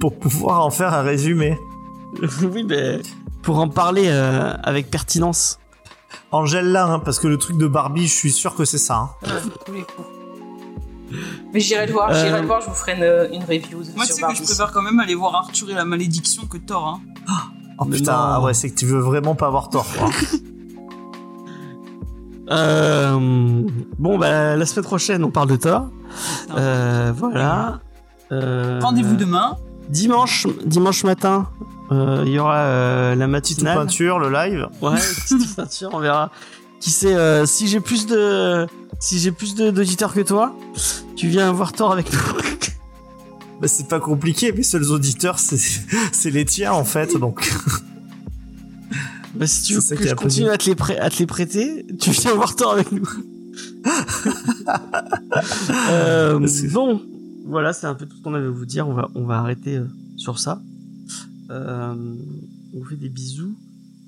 pour 0.00 0.14
pouvoir 0.18 0.64
en 0.64 0.70
faire 0.70 0.94
un 0.94 1.02
résumé. 1.02 1.58
oui, 2.42 2.64
mais 2.64 3.00
pour 3.42 3.58
en 3.58 3.68
parler 3.68 4.04
euh, 4.06 4.52
avec 4.62 4.90
pertinence. 4.90 5.58
Angèle 6.32 6.70
là, 6.72 6.86
hein, 6.86 6.98
parce 7.00 7.18
que 7.18 7.26
le 7.28 7.36
truc 7.38 7.56
de 7.58 7.66
Barbie, 7.66 8.06
je 8.06 8.14
suis 8.14 8.32
sûr 8.32 8.54
que 8.54 8.64
c'est 8.64 8.78
ça. 8.78 8.96
hein. 8.96 9.10
Ouais, 9.72 9.80
coups. 9.82 10.06
Mais 11.52 11.58
j'irai 11.60 11.86
le 11.86 11.92
voir, 11.92 12.12
j'irai 12.14 12.34
Euh, 12.34 12.40
le 12.40 12.46
voir, 12.46 12.60
je 12.60 12.66
vous 12.68 12.74
ferai 12.74 12.92
une, 12.92 13.34
une 13.34 13.42
review 13.42 13.78
Moi, 13.96 14.04
sur 14.04 14.14
tu 14.14 14.20
sais 14.22 14.28
que 14.28 14.34
je 14.36 14.42
préfère 14.44 14.70
quand 14.72 14.82
même 14.82 15.00
aller 15.00 15.16
voir 15.16 15.34
Arthur 15.34 15.68
et 15.70 15.74
la 15.74 15.84
malédiction 15.84 16.44
que 16.46 16.56
Thor. 16.58 16.86
Hein. 16.86 17.00
Oh 17.78 17.84
Mais 17.88 17.96
putain, 17.96 18.12
non. 18.12 18.18
ah 18.18 18.40
ouais, 18.42 18.54
c'est 18.54 18.70
que 18.70 18.76
tu 18.76 18.86
veux 18.86 19.00
vraiment 19.00 19.34
pas 19.34 19.48
avoir 19.48 19.68
tort. 19.70 19.86
quoi. 19.98 20.08
Euh, 22.50 23.62
bon, 23.98 24.18
bah 24.18 24.56
la 24.56 24.66
semaine 24.66 24.84
prochaine, 24.84 25.22
on 25.24 25.30
parle 25.30 25.48
de 25.50 25.56
Thor. 25.56 25.86
Euh, 26.56 27.12
voilà. 27.16 27.78
Euh, 28.32 28.80
Rendez-vous 28.82 29.14
demain. 29.16 29.56
Dimanche, 29.88 30.46
dimanche 30.64 31.04
matin, 31.04 31.48
il 31.90 32.28
y 32.28 32.38
aura 32.38 32.58
euh, 32.58 33.14
la 33.14 33.26
Petite 33.26 33.58
matinale. 33.62 33.78
peinture, 33.78 34.18
le 34.18 34.30
live. 34.30 34.68
Ouais, 34.80 34.92
petite 34.98 35.56
peinture, 35.56 35.90
on 35.92 35.98
verra. 36.00 36.30
Qui 36.80 36.90
sait, 36.90 37.14
euh, 37.14 37.44
si 37.46 37.68
j'ai 37.68 37.80
plus 37.80 38.06
de, 38.06 38.66
si 39.00 39.18
j'ai 39.18 39.32
plus 39.32 39.54
d'auditeurs 39.54 40.14
que 40.14 40.20
toi, 40.20 40.56
tu 41.16 41.28
viens 41.28 41.52
voir 41.52 41.72
Thor 41.72 41.92
avec 41.92 42.12
nous. 42.12 42.18
Bah, 43.60 43.68
c'est 43.68 43.88
pas 43.88 44.00
compliqué, 44.00 44.52
mes 44.52 44.62
seuls 44.62 44.90
auditeurs, 44.90 45.38
c'est 45.38 46.30
les 46.30 46.44
tiens 46.46 46.72
en 46.72 46.84
fait, 46.84 47.16
donc. 47.18 47.52
Bah, 49.34 49.46
si 49.46 49.62
tu 49.64 49.74
veux 49.74 49.96
que 49.96 50.08
je 50.08 50.14
continue 50.14 50.48
à 50.48 50.56
te, 50.56 50.64
les 50.70 50.74
prê- 50.74 50.98
à 50.98 51.10
te 51.10 51.18
les 51.18 51.26
prêter, 51.26 51.84
tu 52.00 52.10
viens 52.12 52.32
voir 52.34 52.56
Thor 52.56 52.72
avec 52.72 52.90
nous. 52.92 53.08
Euh, 55.90 56.38
bon, 56.72 57.00
voilà, 57.46 57.72
c'est 57.72 57.86
un 57.86 57.94
peu 57.94 58.06
tout 58.06 58.16
ce 58.16 58.22
qu'on 58.22 58.34
avait 58.34 58.46
à 58.46 58.50
vous 58.50 58.66
dire. 58.66 58.88
On 58.88 58.94
va, 58.94 59.08
on 59.14 59.24
va 59.24 59.38
arrêter 59.38 59.76
euh, 59.76 59.84
sur 60.16 60.38
ça. 60.38 60.60
Euh, 61.50 61.94
on 62.74 62.78
vous 62.78 62.84
fait 62.84 62.96
des 62.96 63.08
bisous. 63.08 63.54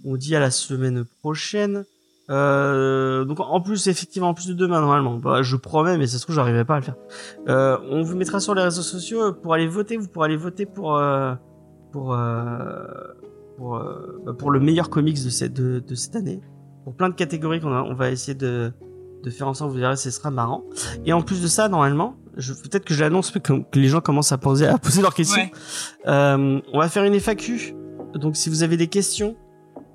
On 0.05 0.17
dit 0.17 0.35
à 0.35 0.41
la 0.41 0.51
semaine 0.51 1.05
prochaine. 1.21 1.85
Euh, 2.31 3.25
donc 3.25 3.41
en 3.41 3.61
plus, 3.61 3.89
effectivement, 3.89 4.29
en 4.29 4.35
plus 4.35 4.47
de 4.47 4.55
demain 4.55 4.81
normalement. 4.81 5.17
Bah, 5.17 5.43
je 5.43 5.57
promets, 5.57 5.99
mais 5.99 6.07
ça 6.07 6.19
se 6.19 6.23
trouve, 6.23 6.37
j'arriverai 6.37 6.65
pas 6.65 6.77
à 6.77 6.79
le 6.79 6.85
faire. 6.85 6.97
Euh, 7.49 7.77
on 7.91 8.03
vous 8.03 8.17
mettra 8.17 8.41
sur 8.41 8.55
les 8.55 8.63
réseaux 8.63 8.83
sociaux 8.83 9.33
pour 9.33 9.55
aller 9.55 9.67
voter. 9.67 9.97
Vous 9.97 10.09
pourrez 10.09 10.27
aller 10.27 10.37
voter 10.37 10.67
pour 10.67 11.01
pour 11.91 12.17
pour 14.39 14.51
le 14.51 14.61
meilleur 14.61 14.89
comics 14.89 15.23
de 15.23 15.31
cette 15.31 15.55
de, 15.55 15.95
cette 15.95 16.17
année. 16.17 16.41
Pour 16.85 16.95
plein 16.95 17.09
de 17.09 17.15
catégories 17.15 17.61
qu'on 17.61 17.73
on 17.73 17.95
va 17.95 18.11
essayer 18.11 18.35
de 18.35 18.73
de 19.23 19.31
faire 19.31 19.49
ensemble. 19.49 19.73
Vous 19.73 19.79
verrez, 19.79 19.97
ce 19.97 20.11
sera 20.11 20.31
marrant. 20.31 20.65
Et 21.07 21.13
en 21.13 21.23
plus 21.23 21.43
de 21.43 21.47
ça, 21.47 21.69
normalement, 21.69 22.17
je, 22.37 22.53
peut-être 22.53 22.85
que 22.85 22.95
je 22.95 23.01
l'annonce, 23.01 23.31
que, 23.31 23.39
que 23.39 23.79
les 23.79 23.89
gens 23.89 24.01
commencent 24.01 24.33
à 24.33 24.39
poser, 24.39 24.67
à 24.67 24.79
poser 24.79 25.03
leurs 25.03 25.15
questions. 25.15 25.43
Ouais. 25.43 25.53
Euh, 26.07 26.61
on 26.73 26.79
va 26.79 26.89
faire 26.89 27.05
une 27.05 27.15
FAQ. 27.15 27.75
Donc, 28.15 28.37
si 28.37 28.51
vous 28.51 28.63
avez 28.63 28.77
des 28.77 28.89
questions, 28.89 29.37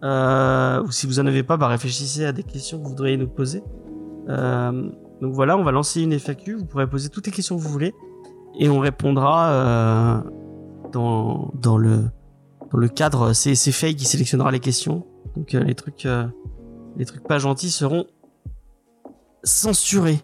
euh, 0.04 0.84
ou 0.84 0.92
si 0.92 1.08
vous 1.08 1.20
en 1.20 1.26
avez 1.26 1.44
pas, 1.44 1.58
bah, 1.58 1.68
réfléchissez 1.68 2.26
à 2.26 2.32
des 2.32 2.44
questions 2.44 2.78
que 2.78 2.84
vous 2.84 2.90
voudriez 2.90 3.18
nous 3.18 3.28
poser. 3.28 3.64
Euh, 4.30 4.90
donc 5.22 5.34
voilà, 5.34 5.58
on 5.58 5.64
va 5.64 5.72
lancer 5.72 6.02
une 6.02 6.14
FAQ. 6.14 6.56
Vous 6.56 6.66
pourrez 6.66 6.88
poser 6.88 7.10
toutes 7.10 7.26
les 7.26 7.32
questions 7.32 7.58
que 7.58 7.62
vous 7.62 7.70
voulez, 7.70 7.96
et 8.60 8.70
on 8.70 8.80
répondra 8.80 9.50
euh, 9.50 10.22
dans 10.92 11.52
dans 11.56 11.78
le 11.78 12.04
dans 12.72 12.78
le 12.78 12.88
cadre. 12.88 13.34
C'est 13.34 13.56
c'est 13.56 13.72
Faye 13.72 13.96
qui 13.96 14.06
sélectionnera 14.06 14.52
les 14.52 14.60
questions. 14.60 15.06
Donc 15.36 15.56
euh, 15.56 15.64
les 15.64 15.76
trucs 15.76 16.06
euh, 16.06 16.28
les 16.98 17.06
trucs 17.06 17.24
pas 17.24 17.40
gentils 17.40 17.72
seront 17.72 18.06
censurés. 19.44 20.22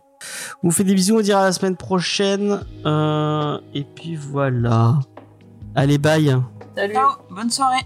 On 0.64 0.69
vous 0.69 0.72
fait 0.72 0.84
des 0.84 0.94
bisous, 0.94 1.18
on 1.18 1.22
dira 1.22 1.41
à 1.41 1.45
la 1.45 1.52
semaine 1.53 1.76
prochaine. 1.76 2.61
Euh, 2.85 3.60
et 3.73 3.84
puis 3.84 4.15
voilà. 4.15 4.99
Allez, 5.76 5.98
bye. 5.98 6.38
Salut. 6.76 6.94
Ciao, 6.94 7.11
bonne 7.30 7.49
soirée. 7.49 7.85